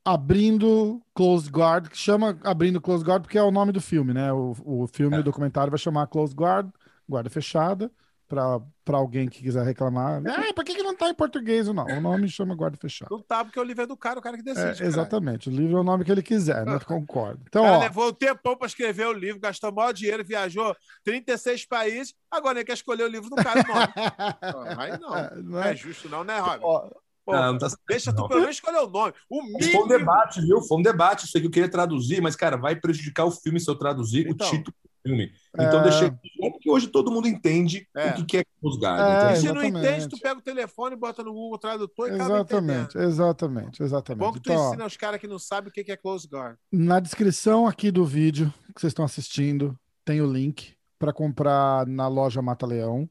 Abrindo 0.05 1.01
Closed 1.15 1.49
Guard, 1.51 1.87
que 1.89 1.97
chama 1.97 2.37
Abrindo 2.43 2.79
Closed 2.79 3.03
Guard 3.05 3.23
porque 3.23 3.37
é 3.39 3.43
o 3.43 3.49
nome 3.51 3.71
do 3.71 3.81
filme, 3.81 4.13
né? 4.13 4.31
O, 4.31 4.55
o 4.63 4.87
filme, 4.87 5.17
É. 5.17 5.19
o 5.19 5.23
documentário 5.23 5.71
vai 5.71 5.79
chamar 5.79 6.05
Closed 6.07 6.35
Guard, 6.37 6.69
guarda 7.09 7.29
fechada, 7.29 7.91
para 8.27 8.59
alguém 8.97 9.27
que 9.27 9.41
quiser 9.41 9.63
reclamar. 9.63 10.21
Ah, 10.27 10.53
por 10.53 10.63
que, 10.63 10.73
que 10.75 10.81
não 10.83 10.95
tá 10.95 11.09
em 11.09 11.13
português? 11.13 11.67
Não, 11.67 11.85
o 11.85 12.01
nome 12.01 12.27
chama 12.27 12.55
guarda 12.55 12.75
fechada. 12.77 13.07
Não 13.09 13.21
tá, 13.21 13.43
porque 13.45 13.59
o 13.59 13.63
livro 13.63 13.83
é 13.83 13.87
do 13.87 13.95
cara, 13.97 14.19
o 14.19 14.21
cara 14.21 14.35
que 14.37 14.43
decide. 14.43 14.83
É, 14.83 14.85
exatamente, 14.85 15.47
o 15.49 15.51
livro 15.51 15.77
é 15.77 15.79
o 15.81 15.83
nome 15.83 16.03
que 16.05 16.11
ele 16.11 16.23
quiser, 16.23 16.65
né? 16.65 16.79
Concordo. 16.85 17.41
Então, 17.47 17.63
cara 17.63 17.77
ó, 17.77 17.79
levou 17.81 18.09
um 18.09 18.13
tempão 18.13 18.55
pra 18.57 18.67
escrever 18.67 19.07
o 19.07 19.13
livro, 19.13 19.39
gastou 19.39 19.71
maior 19.71 19.91
dinheiro, 19.91 20.23
viajou 20.25 20.75
36 21.03 21.65
países, 21.67 22.13
agora 22.31 22.59
ele 22.59 22.65
quer 22.65 22.73
escolher 22.73 23.03
o 23.03 23.07
livro 23.07 23.29
do 23.29 23.35
cara. 23.37 23.63
Não, 23.63 24.61
aí 24.79 24.99
não. 24.99 25.09
não 25.09 25.43
Não 25.51 25.63
é- 25.63 25.71
é 25.71 25.75
justo, 25.75 26.09
não, 26.09 26.23
né, 26.23 26.39
Robert? 26.39 26.59
ó, 26.63 26.89
Pô, 27.25 27.31
Não, 27.33 27.53
não 27.53 27.57
tá 27.57 27.67
deixa 27.87 28.13
tu 28.13 28.21
não. 28.21 28.27
pelo 28.27 28.41
menos 28.41 28.55
escolher 28.57 28.77
o 28.77 28.87
nome. 28.89 29.13
O 29.29 29.41
Foi 29.41 29.49
um 29.49 29.57
mínimo. 29.57 29.87
debate, 29.87 30.41
viu? 30.41 30.61
Foi 30.61 30.77
um 30.77 30.81
debate 30.83 31.25
isso 31.25 31.35
aí 31.35 31.41
que 31.41 31.47
eu 31.47 31.51
queria 31.51 31.69
traduzir, 31.69 32.21
mas, 32.21 32.35
cara, 32.35 32.55
vai 32.55 32.75
prejudicar 32.75 33.25
o 33.25 33.31
filme 33.31 33.59
se 33.59 33.69
eu 33.69 33.75
traduzir 33.75 34.27
Então. 34.27 34.47
o 34.47 34.51
título 34.51 34.75
do 34.83 35.09
filme. 35.09 35.31
Então, 35.55 35.79
É. 35.79 35.83
deixei. 35.83 36.11
Porque 36.51 36.69
hoje 36.69 36.87
todo 36.87 37.09
mundo 37.11 37.27
entende 37.27 37.87
É. 37.95 38.11
o 38.11 38.13
que 38.15 38.25
que 38.25 38.37
é 38.37 38.43
Closguard. 38.61 38.99
É, 39.01 39.23
entendeu? 39.33 39.41
Se 39.41 39.51
não 39.53 39.63
entende, 39.63 40.07
tu 40.07 40.19
pega 40.19 40.39
o 40.39 40.41
telefone, 40.43 40.95
bota 40.95 41.23
no 41.23 41.33
Google 41.33 41.57
Tradutor 41.57 42.09
e 42.09 42.13
acaba 42.13 42.35
exatamente, 42.35 42.79
entendendo. 42.89 43.09
exatamente, 43.09 43.83
exatamente. 43.83 44.19
bom 44.25 44.31
que 44.33 44.39
tu 44.39 44.51
Então, 44.51 44.61
ó, 44.63 44.67
ensina 44.69 44.85
os 44.85 44.97
caras 44.97 45.19
que 45.19 45.27
não 45.27 45.39
sabem 45.39 45.69
o 45.69 45.71
que 45.73 45.83
que 45.83 45.91
é 45.91 45.97
close 45.97 46.27
guard. 46.27 46.57
Na 46.71 46.99
descrição 46.99 47.65
aqui 47.65 47.89
do 47.89 48.05
vídeo 48.05 48.53
que 48.75 48.79
vocês 48.81 48.91
estão 48.91 49.03
assistindo, 49.05 49.75
tem 50.03 50.21
o 50.21 50.31
link 50.31 50.75
para 50.99 51.11
comprar 51.11 51.85
na 51.87 52.07
loja 52.07 52.39
Mata 52.41 52.65
Leão. 52.67 53.09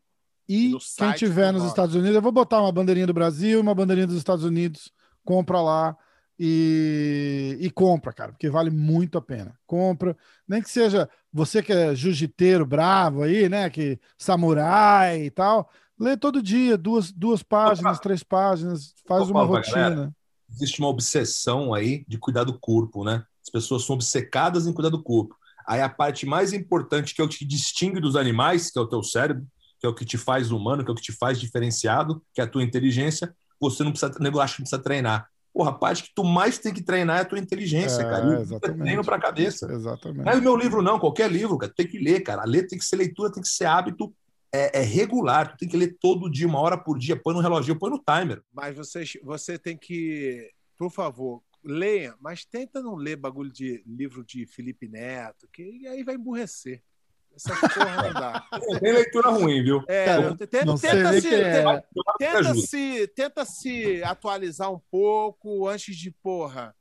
E 0.49 0.73
E 0.73 0.79
quem 0.97 1.12
tiver 1.15 1.53
nos. 1.53 1.65
Estados 1.65 1.95
Unidos, 1.95 2.15
eu 2.15 2.23
vou 2.23 2.33
botar 2.33 2.61
uma 2.61 2.73
bandeirinha 2.73 3.07
do 3.07 3.15
Brasil, 3.15 3.61
uma 3.61 3.75
bandeirinha 3.75 4.07
dos 4.07 4.16
Estados 4.16 4.45
Unidos, 4.45 4.93
compra 5.25 5.61
lá 5.61 5.97
e, 6.39 7.57
e 7.61 7.71
compra, 7.71 8.12
cara, 8.12 8.33
porque 8.33 8.51
vale 8.51 8.71
muito 8.71 9.16
a 9.19 9.23
pena. 9.23 9.59
Compra, 9.66 10.16
nem 10.47 10.62
que 10.62 10.71
seja 10.71 11.09
você 11.33 11.62
que 11.62 11.73
é 11.73 11.95
jiu-jiteiro 11.95 12.66
bravo 12.66 13.23
aí, 13.23 13.49
né, 13.49 13.71
que 13.71 13.99
samurai 14.19 15.25
e 15.25 15.31
tal, 15.31 15.71
lê 15.99 16.16
todo 16.16 16.43
dia, 16.43 16.77
duas, 16.77 17.12
duas 17.12 17.43
páginas, 17.43 18.01
três 18.01 18.23
páginas, 18.23 18.95
faz 19.07 19.29
uma 19.31 19.47
galera, 19.47 19.95
rotina. 19.95 20.16
existe 20.51 20.81
uma 20.81 20.89
obsessão 20.89 21.73
aí 21.73 22.05
de 22.07 22.19
cuidar 22.19 22.45
do 22.45 22.59
corpo, 22.59 23.05
né? 23.05 23.25
As 23.43 23.51
pessoas 23.51 23.85
são 23.85 23.95
obcecadas 23.95 24.66
em 24.66 24.73
cuidar 24.73 24.91
do 24.91 25.03
corpo. 25.03 25.37
Aí 25.66 25.81
a 25.81 25.89
parte 25.89 26.27
mais 26.27 26.53
importante, 26.53 27.15
que 27.15 27.23
é 27.23 27.25
o 27.25 27.29
que 27.29 27.39
te 27.39 27.45
distingue 27.45 28.01
dos 28.01 28.16
animais, 28.16 28.71
que 28.71 28.79
é 28.79 28.83
o 28.83 28.87
teu 28.87 29.03
cérebro, 29.03 29.47
que 29.85 29.86
é 29.86 29.90
o 29.90 29.94
que 29.94 30.06
te 30.06 30.16
faz 30.16 30.51
humano, 30.51 30.82
que 30.82 30.90
é 30.90 30.93
o 30.93 30.97
que 30.97 31.02
te 31.02 31.12
faz 31.12 31.39
diferenciado, 31.39 32.24
que 32.32 32.40
é 32.40 32.44
a 32.44 32.47
tua 32.47 32.62
inteligência, 32.62 33.36
você 33.61 33.85
não 33.85 33.90
precisa, 33.90 34.11
nego 34.19 34.40
acha 34.40 34.56
que 34.56 34.62
precisa 34.62 34.82
treinar. 34.82 35.28
A 35.61 35.73
parte 35.73 36.05
que 36.05 36.11
tu 36.15 36.24
mais 36.24 36.59
tem 36.59 36.73
que 36.73 36.82
treinar 36.82 37.19
é 37.19 37.20
a 37.20 37.24
tua 37.24 37.39
inteligência, 37.39 38.01
É, 38.01 38.05
cara. 38.05 38.27
O 38.27 38.32
é 38.32 38.40
exatamente. 38.40 38.81
treino 38.81 39.05
pra 39.05 39.20
cabeça. 39.20 39.70
Exatamente. 39.70 40.24
Não 40.24 40.32
é 40.32 40.36
o 40.36 40.43
meu 40.43 40.56
livro, 40.56 40.81
não, 40.81 40.98
qualquer 40.98 41.31
livro, 41.31 41.59
cara. 41.59 41.70
Tu 41.70 41.77
tem 41.77 41.86
que 41.86 41.98
ler, 41.98 42.23
cara. 42.23 42.43
A 42.43 42.47
ler 42.47 42.66
tem 42.66 42.78
que 42.78 42.85
ser 42.85 42.97
leitura, 42.97 43.31
tem 43.31 43.43
que 43.43 43.48
ser 43.48 43.66
hábito 43.66 44.12
é, 44.52 44.81
é 44.81 44.82
regular. 44.82 45.52
Tu 45.52 45.59
tem 45.59 45.69
que 45.69 45.77
ler 45.77 45.97
todo 46.01 46.31
dia, 46.31 46.47
uma 46.47 46.61
hora 46.61 46.78
por 46.78 46.98
dia. 46.98 47.15
Põe 47.15 47.35
no 47.35 47.40
relógio, 47.40 47.78
põe 47.78 47.90
no 47.90 48.02
timer. 48.02 48.43
Mas 48.52 48.74
você, 48.74 49.05
você 49.23 49.59
tem 49.59 49.77
que, 49.77 50.51
por 50.78 50.90
favor, 50.90 51.40
leia, 51.62 52.15
mas 52.20 52.44
tenta 52.44 52.82
não 52.82 52.97
ler 52.97 53.16
bagulho 53.16 53.52
de 53.52 53.82
livro 53.86 54.24
de 54.24 54.47
Felipe 54.47 54.89
Neto, 54.89 55.47
que 55.52 55.86
aí 55.86 56.02
vai 56.02 56.15
emburrecer. 56.16 56.82
Essa 57.35 57.55
porra 57.56 58.02
não 58.02 58.12
dá. 58.12 58.48
Tem 58.81 58.93
leitura 58.93 59.31
ruim, 59.31 59.62
viu? 59.62 59.82
É, 59.89 60.05
Cara, 60.05 60.36
tenta, 60.36 60.65
não 60.65 60.78
tenta 60.78 61.20
se, 61.20 61.35
é. 61.35 61.82
tenta, 62.19 62.55
se, 62.55 63.06
tenta 63.09 63.44
se 63.44 64.02
atualizar 64.05 64.73
um 64.73 64.81
pouco 64.90 65.69
antes 65.69 65.97
de, 65.97 66.11
porra. 66.11 66.74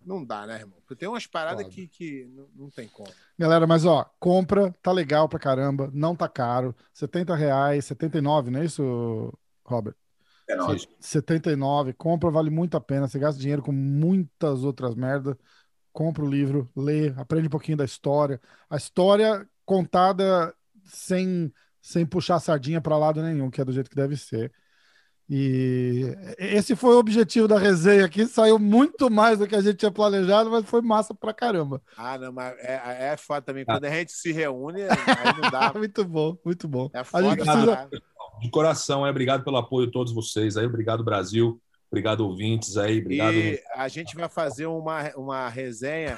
Não 0.00 0.24
dá, 0.24 0.46
né, 0.46 0.60
irmão? 0.60 0.78
Porque 0.80 0.94
tem 0.94 1.08
umas 1.08 1.26
paradas 1.26 1.66
que, 1.66 1.88
que 1.88 2.26
não, 2.32 2.48
não 2.54 2.70
tem 2.70 2.88
como. 2.88 3.10
Galera, 3.36 3.66
mas 3.66 3.84
ó, 3.84 4.08
compra, 4.18 4.72
tá 4.80 4.92
legal 4.92 5.28
pra 5.28 5.38
caramba, 5.38 5.90
não 5.92 6.14
tá 6.14 6.28
caro. 6.28 6.74
70 6.94 7.34
reais, 7.34 7.84
79, 7.86 8.50
não 8.50 8.60
é 8.60 8.64
isso, 8.64 9.36
Robert? 9.64 9.94
É 10.48 10.54
nóis. 10.54 10.86
79, 11.00 11.92
compra, 11.92 12.30
vale 12.30 12.48
muito 12.48 12.76
a 12.76 12.80
pena. 12.80 13.08
Você 13.08 13.18
gasta 13.18 13.40
dinheiro 13.40 13.62
com 13.62 13.72
muitas 13.72 14.62
outras 14.64 14.94
merdas. 14.94 15.36
Compra 15.92 16.24
o 16.24 16.30
livro, 16.30 16.70
lê, 16.76 17.08
aprende 17.16 17.48
um 17.48 17.50
pouquinho 17.50 17.76
da 17.76 17.84
história. 17.84 18.40
A 18.70 18.76
história 18.76 19.46
contada 19.68 20.54
sem, 20.86 21.52
sem 21.82 22.06
puxar 22.06 22.36
a 22.36 22.40
sardinha 22.40 22.80
para 22.80 22.96
lado 22.96 23.22
nenhum, 23.22 23.50
que 23.50 23.60
é 23.60 23.64
do 23.66 23.72
jeito 23.72 23.90
que 23.90 23.96
deve 23.96 24.16
ser. 24.16 24.50
E 25.28 26.16
esse 26.38 26.74
foi 26.74 26.94
o 26.94 26.98
objetivo 26.98 27.46
da 27.46 27.58
resenha 27.58 28.06
aqui. 28.06 28.24
Saiu 28.26 28.58
muito 28.58 29.10
mais 29.10 29.38
do 29.38 29.46
que 29.46 29.54
a 29.54 29.60
gente 29.60 29.76
tinha 29.76 29.90
planejado, 29.90 30.50
mas 30.50 30.64
foi 30.64 30.80
massa 30.80 31.14
pra 31.14 31.34
caramba. 31.34 31.82
Ah, 31.98 32.16
não, 32.16 32.32
mas 32.32 32.56
é, 32.60 33.10
é 33.12 33.16
foda 33.18 33.42
também. 33.42 33.62
Quando 33.66 33.84
a 33.84 33.90
gente 33.90 34.10
se 34.10 34.32
reúne, 34.32 34.84
aí 34.84 34.88
não 35.42 35.50
dá. 35.52 35.70
muito 35.76 36.02
bom, 36.02 36.34
muito 36.42 36.66
bom. 36.66 36.88
É 36.94 37.00
A 37.00 37.04
foda. 37.04 37.28
gente 37.28 37.44
precisa. 37.44 37.90
De 38.40 38.50
coração, 38.50 39.06
é. 39.06 39.10
Obrigado 39.10 39.44
pelo 39.44 39.58
apoio 39.58 39.86
de 39.86 39.92
todos 39.92 40.14
vocês 40.14 40.56
aí. 40.56 40.64
Obrigado, 40.64 41.04
Brasil. 41.04 41.60
Obrigado, 41.90 42.20
ouvintes 42.20 42.78
aí. 42.78 42.98
Obrigado. 42.98 43.34
E 43.34 43.62
a 43.74 43.86
gente 43.88 44.16
vai 44.16 44.30
fazer 44.30 44.64
uma, 44.64 45.10
uma 45.14 45.46
resenha 45.50 46.16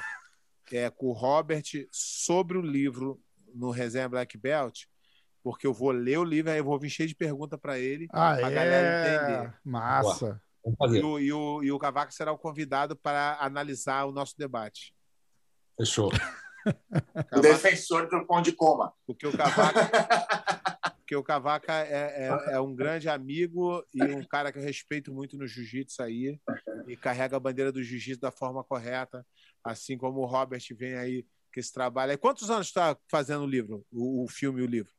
é, 0.71 0.89
com 0.89 1.07
o 1.07 1.13
Robert 1.13 1.65
sobre 1.91 2.57
o 2.57 2.61
livro 2.61 3.19
no 3.53 3.69
Resenha 3.71 4.07
Black 4.09 4.37
Belt, 4.37 4.83
porque 5.43 5.65
eu 5.65 5.73
vou 5.73 5.91
ler 5.91 6.17
o 6.19 6.23
livro, 6.23 6.51
aí 6.51 6.57
eu 6.59 6.63
vou 6.63 6.79
vir 6.79 6.89
cheio 6.89 7.09
de 7.09 7.15
pergunta 7.15 7.57
para 7.57 7.79
ele, 7.79 8.07
Ah, 8.11 8.35
pra 8.39 8.49
galera 8.49 8.87
é. 8.87 9.33
entender. 9.33 9.53
Massa. 9.63 10.41
Vamos 10.63 10.75
E 10.75 10.77
fazer. 10.77 11.03
o, 11.03 11.19
e, 11.19 11.33
o, 11.33 11.63
e 11.63 11.71
o 11.71 11.79
Cavaco 11.79 12.13
será 12.13 12.31
o 12.31 12.37
convidado 12.37 12.95
para 12.95 13.37
analisar 13.39 14.05
o 14.05 14.11
nosso 14.11 14.37
debate. 14.37 14.93
Fechou. 15.77 16.09
O 17.35 17.39
defensor 17.39 18.07
do 18.07 18.23
pão 18.27 18.39
de 18.39 18.51
coma. 18.51 18.93
porque 19.07 19.25
o 19.25 19.35
Cavaco, 19.35 19.79
porque 20.97 21.15
o 21.17 21.23
Cavaca 21.23 21.73
é, 21.73 22.27
é, 22.27 22.53
é 22.53 22.59
um 22.61 22.75
grande 22.75 23.09
amigo 23.09 23.83
e 23.91 24.03
um 24.03 24.23
cara 24.23 24.51
que 24.51 24.59
eu 24.59 24.63
respeito 24.63 25.11
muito 25.11 25.35
no 25.39 25.47
jiu-jitsu 25.47 26.03
aí 26.03 26.39
e 26.87 26.95
carrega 26.95 27.35
a 27.35 27.39
bandeira 27.39 27.71
do 27.71 27.81
jiu-jitsu 27.81 28.21
da 28.21 28.29
forma 28.29 28.63
correta, 28.63 29.25
assim 29.63 29.97
como 29.97 30.19
o 30.19 30.25
Robert 30.27 30.61
vem 30.77 30.93
aí 30.93 31.25
que 31.51 31.59
esse 31.59 31.71
trabalho. 31.71 32.11
E 32.11 32.17
quantos 32.17 32.49
anos 32.49 32.67
está 32.67 32.97
fazendo 33.09 33.43
o 33.43 33.47
livro, 33.47 33.85
o, 33.91 34.23
o 34.23 34.27
filme 34.27 34.61
e 34.61 34.63
o 34.63 34.67
livro? 34.67 34.91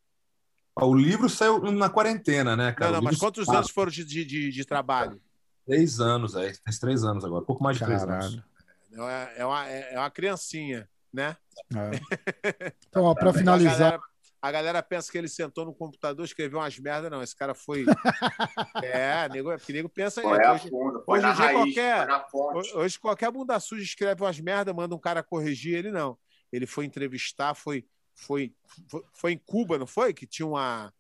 O 0.77 0.95
livro 0.95 1.29
saiu 1.29 1.61
na 1.71 1.91
quarentena, 1.91 2.57
né, 2.57 2.73
cara? 2.73 2.93
não, 2.93 2.99
não, 2.99 3.05
mas 3.05 3.19
quantos 3.19 3.49
anos 3.49 3.71
foram 3.71 3.91
de, 3.91 4.05
de, 4.05 4.51
de, 4.51 4.65
trabalho? 4.65 5.21
Três 5.67 6.01
anos, 6.01 6.35
aí. 6.35 6.55
Faz 6.65 6.79
três 6.79 7.05
anos 7.05 7.25
agora. 7.25 7.45
Pouco 7.45 7.63
mais 7.63 7.77
de 7.79 7.85
três 7.85 8.05
Caralho. 8.05 8.25
anos. 8.25 8.43
É, 8.93 9.41
é, 9.43 9.47
uma, 9.47 9.67
é 9.69 9.99
uma 9.99 10.11
criancinha, 10.11 10.89
né? 11.13 11.37
É. 11.75 12.73
Então, 12.89 13.05
ó, 13.05 13.15
pra 13.15 13.31
A 13.31 13.35
finalizar, 13.35 13.79
galera, 13.79 14.03
a 14.43 14.51
galera 14.53 14.83
pensa 14.83 15.11
que 15.11 15.17
ele 15.17 15.29
sentou 15.29 15.65
no 15.65 15.75
computador, 15.75 16.25
escreveu 16.25 16.59
umas 16.59 16.79
merda, 16.79 17.09
não. 17.09 17.23
Esse 17.23 17.35
cara 17.35 17.55
foi. 17.55 17.85
é, 18.83 19.29
nego, 19.29 19.51
porque 19.57 19.73
nego 19.73 19.89
pensa. 19.89 20.21
Foi 20.21 20.47
hoje, 20.47 20.69
fundo, 20.69 21.05
hoje 21.07 21.27
raiz, 21.27 21.53
qualquer- 21.53 22.09
Hoje, 22.75 22.99
qualquer 22.99 23.31
bunda 23.31 23.59
suja 23.61 23.83
escreve 23.83 24.23
umas 24.23 24.39
merda, 24.41 24.75
manda 24.75 24.95
um 24.95 24.99
cara 24.99 25.23
corrigir 25.23 25.75
ele, 25.75 25.91
não. 25.91 26.19
Ele 26.53 26.67
foi 26.67 26.85
entrevistar, 26.85 27.55
foi, 27.55 27.85
foi, 28.15 28.53
foi, 28.89 29.03
foi 29.13 29.33
em 29.33 29.39
Cuba, 29.39 29.79
não 29.79 29.87
foi? 29.87 30.13
Que 30.13 30.27
tinha 30.27 30.47
uma. 30.47 30.93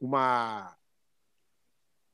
Uma. 0.00 0.74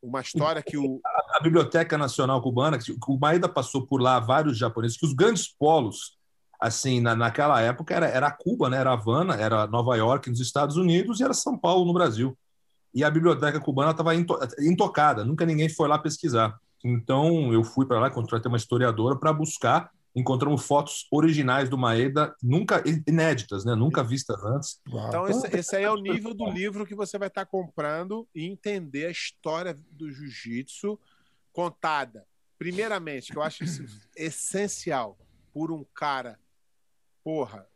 Uma 0.03 0.21
história 0.21 0.63
que 0.63 0.77
o. 0.77 1.01
A 1.33 1.41
Biblioteca 1.41 1.97
Nacional 1.97 2.43
Cubana, 2.43 2.79
que 2.79 2.93
o 2.93 3.19
Maeda 3.19 3.49
passou 3.49 3.87
por 3.87 4.03
lá 4.03 4.21
vários 4.21 4.59
japoneses, 4.59 4.99
que 4.99 5.07
os 5.07 5.15
grandes 5.15 5.49
polos, 5.49 6.19
assim, 6.61 7.01
na, 7.01 7.17
naquela 7.17 7.61
época 7.63 7.95
era, 7.95 8.07
era 8.07 8.31
Cuba, 8.31 8.69
né? 8.69 8.77
Era 8.77 8.93
Havana, 8.93 9.35
era 9.35 9.67
Nova 9.67 9.97
York 9.97 10.29
nos 10.29 10.41
Estados 10.41 10.77
Unidos 10.77 11.19
e 11.19 11.25
era 11.25 11.33
São 11.33 11.57
Paulo 11.57 11.87
no 11.87 11.95
Brasil. 11.95 12.37
E 12.95 13.03
a 13.03 13.11
biblioteca 13.11 13.59
cubana 13.59 13.93
estava 13.93 14.15
intocada, 14.15 15.25
nunca 15.25 15.47
ninguém 15.47 15.69
foi 15.69 15.89
lá 15.89 15.99
pesquisar. 15.99 16.59
Então 16.85 17.53
eu 17.53 17.65
fui 17.65 17.87
para 17.87 17.99
lá, 17.99 18.11
contratei 18.11 18.49
uma 18.49 18.59
historiadora 18.59 19.17
para 19.17 19.33
buscar. 19.33 19.91
Encontramos 20.15 20.67
fotos 20.67 21.07
originais 21.11 21.69
do 21.69 21.79
Maeda, 21.79 22.37
nunca 22.43 22.83
inéditas, 23.07 23.65
né? 23.65 23.75
Nunca 23.75 24.05
vistas 24.05 24.43
antes. 24.45 24.81
Então 24.87 25.27
esse, 25.27 25.47
esse 25.57 25.77
aí 25.77 25.85
é 25.85 25.91
o 25.91 25.97
nível 25.97 26.35
do 26.35 26.49
livro 26.53 26.87
que 26.87 26.95
você 26.95 27.19
vai 27.19 27.29
estar 27.29 27.47
comprando 27.47 28.29
e 28.35 28.45
entender 28.45 29.07
a 29.07 29.11
história 29.11 29.75
do 29.91 30.11
jiu-jitsu 30.11 30.99
contada. 31.53 32.27
Primeiramente, 32.59 33.33
que 33.33 33.39
eu 33.39 33.43
acho 33.43 33.65
isso 33.65 33.85
essencial 34.17 35.19
por 35.53 35.73
um 35.73 35.85
cara, 35.95 36.39
porra, 37.25 37.67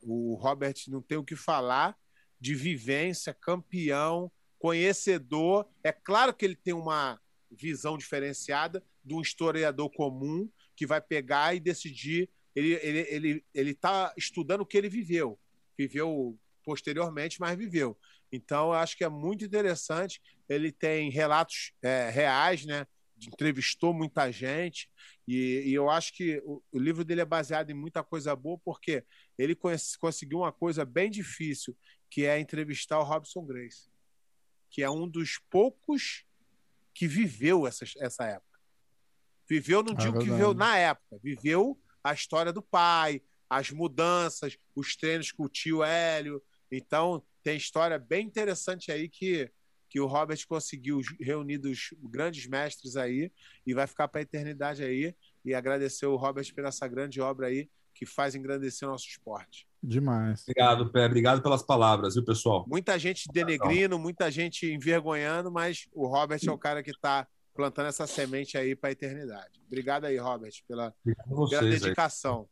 o 0.00 0.34
Robert 0.34 0.74
não 0.88 1.02
tem 1.02 1.18
o 1.18 1.24
que 1.24 1.36
falar 1.36 1.96
de 2.40 2.54
vivência, 2.54 3.34
campeão, 3.34 4.30
conhecedor. 4.58 5.66
É 5.82 5.92
claro 5.92 6.34
que 6.34 6.44
ele 6.44 6.56
tem 6.56 6.74
uma 6.74 7.20
visão 7.50 7.96
diferenciada 7.96 8.82
de 9.04 9.14
um 9.14 9.20
historiador 9.20 9.90
comum 9.90 10.48
que 10.76 10.86
vai 10.86 11.00
pegar 11.00 11.54
e 11.54 11.60
decidir. 11.60 12.28
Ele 12.54 12.74
ele 12.82 13.00
ele 13.10 13.44
ele 13.52 13.70
está 13.70 14.12
estudando 14.16 14.60
o 14.60 14.66
que 14.66 14.76
ele 14.76 14.88
viveu, 14.88 15.38
viveu 15.76 16.38
posteriormente, 16.64 17.40
mas 17.40 17.56
viveu. 17.56 17.96
Então, 18.32 18.68
eu 18.68 18.72
acho 18.72 18.96
que 18.96 19.04
é 19.04 19.08
muito 19.08 19.44
interessante. 19.44 20.20
Ele 20.48 20.72
tem 20.72 21.10
relatos 21.10 21.72
é, 21.82 22.10
reais, 22.10 22.64
né? 22.64 22.86
Entrevistou 23.26 23.94
muita 23.94 24.30
gente 24.32 24.90
e, 25.26 25.62
e 25.66 25.72
eu 25.74 25.88
acho 25.88 26.12
que 26.12 26.42
o, 26.44 26.62
o, 26.70 26.78
livro 26.78 27.04
dele 27.04 27.22
é 27.22 27.24
baseado 27.24 27.70
em 27.70 27.74
muita 27.74 28.02
coisa 28.02 28.34
boa 28.36 28.58
porque 28.62 29.04
ele 29.38 29.54
conhece, 29.54 29.96
conseguiu 29.98 30.38
uma 30.38 30.52
coisa 30.52 30.84
bem 30.84 31.10
difícil, 31.10 31.76
que 32.10 32.26
é 32.26 32.38
entrevistar 32.38 32.98
o 32.98 33.04
Robson 33.04 33.44
Grace, 33.46 33.88
que 34.68 34.82
é 34.82 34.90
um 34.90 35.08
dos 35.08 35.38
poucos 35.48 36.26
que 36.92 37.06
viveu 37.06 37.66
essa, 37.66 37.84
essa 37.98 38.26
época. 38.26 38.53
Viveu, 39.48 39.82
não 39.82 39.92
é 39.92 39.96
digo 39.96 40.18
que 40.18 40.30
viveu 40.30 40.54
na 40.54 40.76
época, 40.76 41.18
viveu 41.22 41.78
a 42.02 42.12
história 42.12 42.52
do 42.52 42.62
pai, 42.62 43.22
as 43.48 43.70
mudanças, 43.70 44.58
os 44.74 44.96
treinos 44.96 45.32
com 45.32 45.44
o 45.44 45.48
tio 45.48 45.82
Hélio. 45.82 46.42
Então, 46.70 47.22
tem 47.42 47.56
história 47.56 47.98
bem 47.98 48.26
interessante 48.26 48.90
aí 48.90 49.08
que, 49.08 49.50
que 49.88 50.00
o 50.00 50.06
Robert 50.06 50.38
conseguiu 50.48 51.00
reunir 51.20 51.58
dos 51.58 51.90
grandes 52.02 52.46
mestres 52.46 52.96
aí 52.96 53.30
e 53.66 53.74
vai 53.74 53.86
ficar 53.86 54.08
para 54.08 54.20
a 54.20 54.22
eternidade 54.22 54.82
aí. 54.82 55.14
E 55.44 55.54
agradecer 55.54 56.06
o 56.06 56.16
Robert 56.16 56.52
por 56.54 56.64
essa 56.64 56.88
grande 56.88 57.20
obra 57.20 57.48
aí 57.48 57.68
que 57.94 58.04
faz 58.04 58.34
engrandecer 58.34 58.88
o 58.88 58.90
nosso 58.90 59.06
esporte. 59.06 59.68
Demais. 59.82 60.42
Obrigado, 60.42 60.90
Pé. 60.90 61.06
Obrigado 61.06 61.42
pelas 61.42 61.62
palavras, 61.62 62.14
viu, 62.14 62.24
pessoal? 62.24 62.64
Muita 62.66 62.98
gente 62.98 63.28
denegrindo, 63.32 63.98
muita 63.98 64.30
gente 64.30 64.66
envergonhando, 64.66 65.52
mas 65.52 65.86
o 65.92 66.06
Robert 66.06 66.40
é 66.44 66.50
o 66.50 66.58
cara 66.58 66.82
que 66.82 66.90
está 66.90 67.26
plantando 67.54 67.86
essa 67.86 68.06
semente 68.06 68.58
aí 68.58 68.74
para 68.74 68.90
a 68.90 68.92
eternidade. 68.92 69.60
Obrigado 69.66 70.04
aí, 70.04 70.18
Robert, 70.18 70.52
pela, 70.66 70.92
pela 71.28 71.60
dedicação. 71.60 72.48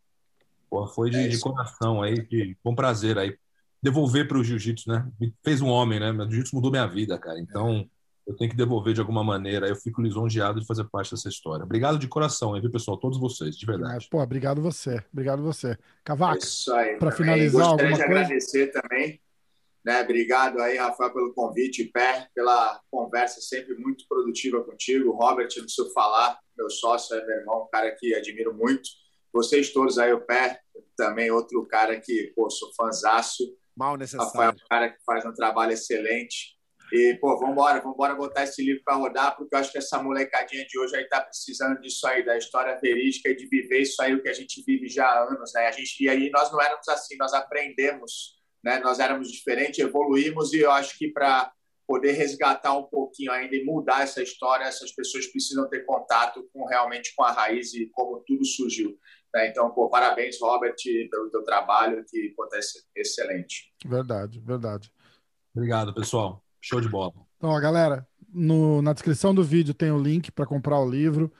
Pô, 0.70 0.86
foi 0.86 1.10
de, 1.10 1.18
é 1.18 1.28
de, 1.28 1.38
coração 1.38 2.02
aí, 2.02 2.26
de 2.26 2.56
bom 2.64 2.74
prazer 2.74 3.18
aí. 3.18 3.36
Devolver 3.82 4.28
para 4.28 4.38
o 4.38 4.44
jiu-jitsu, 4.44 4.88
né? 4.88 5.06
Me 5.20 5.34
fez 5.42 5.60
um 5.60 5.68
homem, 5.68 5.98
né? 5.98 6.10
O 6.12 6.30
jiu-jitsu 6.30 6.54
mudou 6.54 6.70
minha 6.70 6.86
vida, 6.86 7.18
cara. 7.18 7.38
Então, 7.38 7.80
é 8.26 8.30
eu 8.30 8.36
tenho 8.36 8.50
que 8.50 8.56
devolver 8.56 8.94
de 8.94 9.00
alguma 9.00 9.24
maneira. 9.24 9.68
Eu 9.68 9.76
fico 9.76 10.00
lisonjeado 10.00 10.60
de 10.60 10.66
fazer 10.66 10.84
parte 10.84 11.10
dessa 11.10 11.28
história. 11.28 11.64
Obrigado 11.64 11.98
de 11.98 12.06
coração, 12.06 12.58
viu, 12.60 12.70
pessoal? 12.70 12.96
Todos 12.96 13.18
vocês, 13.18 13.56
de 13.56 13.66
verdade. 13.66 14.08
Pô, 14.08 14.22
obrigado 14.22 14.62
você. 14.62 15.02
Obrigado 15.12 15.42
você. 15.42 15.76
Cavaco, 16.04 16.38
para 16.98 17.10
finalizar 17.10 17.66
alguma 17.66 17.88
coisa? 17.88 17.90
Gostaria 17.90 18.14
de 18.14 18.24
agradecer 18.24 18.66
também. 18.68 19.20
Né? 19.84 20.00
Obrigado 20.00 20.60
aí, 20.60 20.76
Rafael, 20.76 21.12
pelo 21.12 21.34
convite, 21.34 21.90
Pé, 21.92 22.28
pela 22.34 22.80
conversa 22.90 23.40
sempre 23.40 23.74
muito 23.74 24.06
produtiva 24.08 24.62
contigo. 24.62 25.10
Robert, 25.12 25.48
não 25.56 25.64
preciso 25.64 25.92
falar, 25.92 26.38
meu 26.56 26.70
sócio, 26.70 27.16
é 27.16 27.26
meu 27.26 27.36
irmão, 27.36 27.64
um 27.64 27.68
cara 27.68 27.90
que 27.98 28.14
admiro 28.14 28.54
muito. 28.54 28.88
Vocês 29.32 29.72
todos 29.72 29.98
aí, 29.98 30.12
o 30.12 30.20
Pé, 30.20 30.60
também 30.96 31.30
outro 31.30 31.66
cara 31.66 31.98
que, 32.00 32.32
pô, 32.36 32.48
sou 32.50 32.70
fãzaço. 32.76 33.42
Mal 33.76 33.96
necessário. 33.96 34.26
Rafael 34.26 34.50
é 34.50 34.52
um 34.52 34.68
cara 34.68 34.90
que 34.90 34.98
faz 35.04 35.24
um 35.24 35.32
trabalho 35.32 35.72
excelente. 35.72 36.56
E, 36.92 37.16
pô, 37.18 37.38
vamos 37.38 37.52
embora 37.54 38.14
botar 38.14 38.42
esse 38.42 38.62
livro 38.62 38.82
para 38.84 38.96
rodar, 38.96 39.34
porque 39.34 39.54
eu 39.54 39.58
acho 39.58 39.72
que 39.72 39.78
essa 39.78 40.02
molecadinha 40.02 40.62
de 40.66 40.78
hoje 40.78 40.94
aí 40.94 41.04
está 41.04 41.22
precisando 41.22 41.80
disso 41.80 42.06
aí, 42.06 42.22
da 42.22 42.36
história 42.36 42.78
verídica 42.78 43.30
e 43.30 43.34
de 43.34 43.46
viver 43.46 43.80
isso 43.80 44.00
aí, 44.02 44.14
o 44.14 44.22
que 44.22 44.28
a 44.28 44.34
gente 44.34 44.62
vive 44.66 44.86
já 44.88 45.06
há 45.06 45.22
anos, 45.26 45.52
né? 45.54 45.68
A 45.68 45.70
gente, 45.70 46.04
e 46.04 46.08
aí 46.10 46.28
nós 46.28 46.52
não 46.52 46.60
éramos 46.60 46.86
assim, 46.88 47.16
nós 47.16 47.32
aprendemos, 47.32 48.41
né? 48.62 48.78
Nós 48.80 48.98
éramos 48.98 49.30
diferentes, 49.30 49.78
evoluímos, 49.78 50.52
e 50.52 50.60
eu 50.60 50.70
acho 50.70 50.96
que 50.98 51.08
para 51.08 51.52
poder 51.86 52.12
resgatar 52.12 52.76
um 52.76 52.84
pouquinho 52.84 53.32
ainda 53.32 53.54
e 53.54 53.64
mudar 53.64 54.02
essa 54.02 54.22
história, 54.22 54.64
essas 54.64 54.92
pessoas 54.92 55.26
precisam 55.26 55.68
ter 55.68 55.84
contato 55.84 56.48
com 56.52 56.64
realmente 56.64 57.12
com 57.14 57.24
a 57.24 57.32
raiz 57.32 57.74
e 57.74 57.86
como 57.92 58.22
tudo 58.26 58.44
surgiu. 58.44 58.96
Né? 59.34 59.48
Então, 59.48 59.70
pô, 59.70 59.88
parabéns, 59.88 60.38
Robert, 60.40 60.74
pelo 61.10 61.30
teu 61.30 61.42
trabalho, 61.44 62.04
que 62.08 62.32
acontece 62.32 62.84
excelente. 62.94 63.72
Verdade, 63.84 64.40
verdade. 64.40 64.92
Obrigado, 65.54 65.92
pessoal. 65.94 66.42
Show 66.60 66.80
de 66.80 66.88
bola. 66.88 67.12
Então, 67.36 67.50
ó, 67.50 67.60
galera, 67.60 68.06
no, 68.32 68.80
na 68.80 68.92
descrição 68.92 69.34
do 69.34 69.42
vídeo 69.42 69.74
tem 69.74 69.90
o 69.90 70.00
link 70.00 70.30
para 70.30 70.46
comprar 70.46 70.78
o 70.78 70.88
livro. 70.88 71.32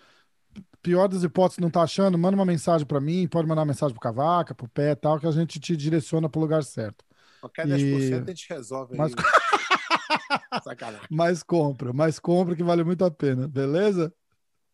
Pior 0.83 1.07
das 1.07 1.23
hipóteses, 1.23 1.61
não 1.61 1.71
tá 1.71 1.83
achando? 1.83 2.19
Manda 2.19 2.35
uma 2.35 2.45
mensagem 2.45 2.87
para 2.87 3.01
mim, 3.01 3.29
pode 3.29 3.47
mandar 3.47 3.61
uma 3.61 3.67
mensagem 3.67 3.95
pro 3.95 4.03
Cavaca, 4.03 4.55
pro 4.55 4.69
Pé 4.69 4.91
e 4.91 4.97
tal, 4.97 5.19
que 5.19 5.27
a 5.27 5.31
gente 5.31 5.61
te 5.61 5.77
direciona 5.77 6.29
pro 6.29 6.41
lugar 6.41 6.65
certo. 6.65 7.05
Qualquer 7.43 7.67
10% 7.67 7.73
e... 7.73 8.15
a 8.15 8.19
gente 8.19 8.49
resolve 8.49 8.97
mas... 8.97 9.13
Sacanagem. 10.63 11.09
Mas 11.11 11.43
compra, 11.43 11.93
mas 11.93 12.21
compra 12.21 12.55
que 12.55 12.63
vale 12.63 12.85
muito 12.85 13.05
a 13.05 13.11
pena, 13.11 13.49
beleza? 13.49 14.15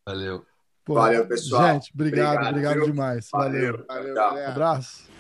Valeu. 0.07 0.45
Pô, 0.85 0.95
Valeu, 0.95 1.27
pessoal. 1.27 1.75
Gente, 1.75 1.91
obrigado, 1.95 2.47
obrigado, 2.47 2.49
obrigado 2.51 2.93
demais. 2.93 3.29
Valeu. 3.33 3.85
Valeu. 3.89 4.15
Valeu. 4.15 4.49
Abraço. 4.49 5.18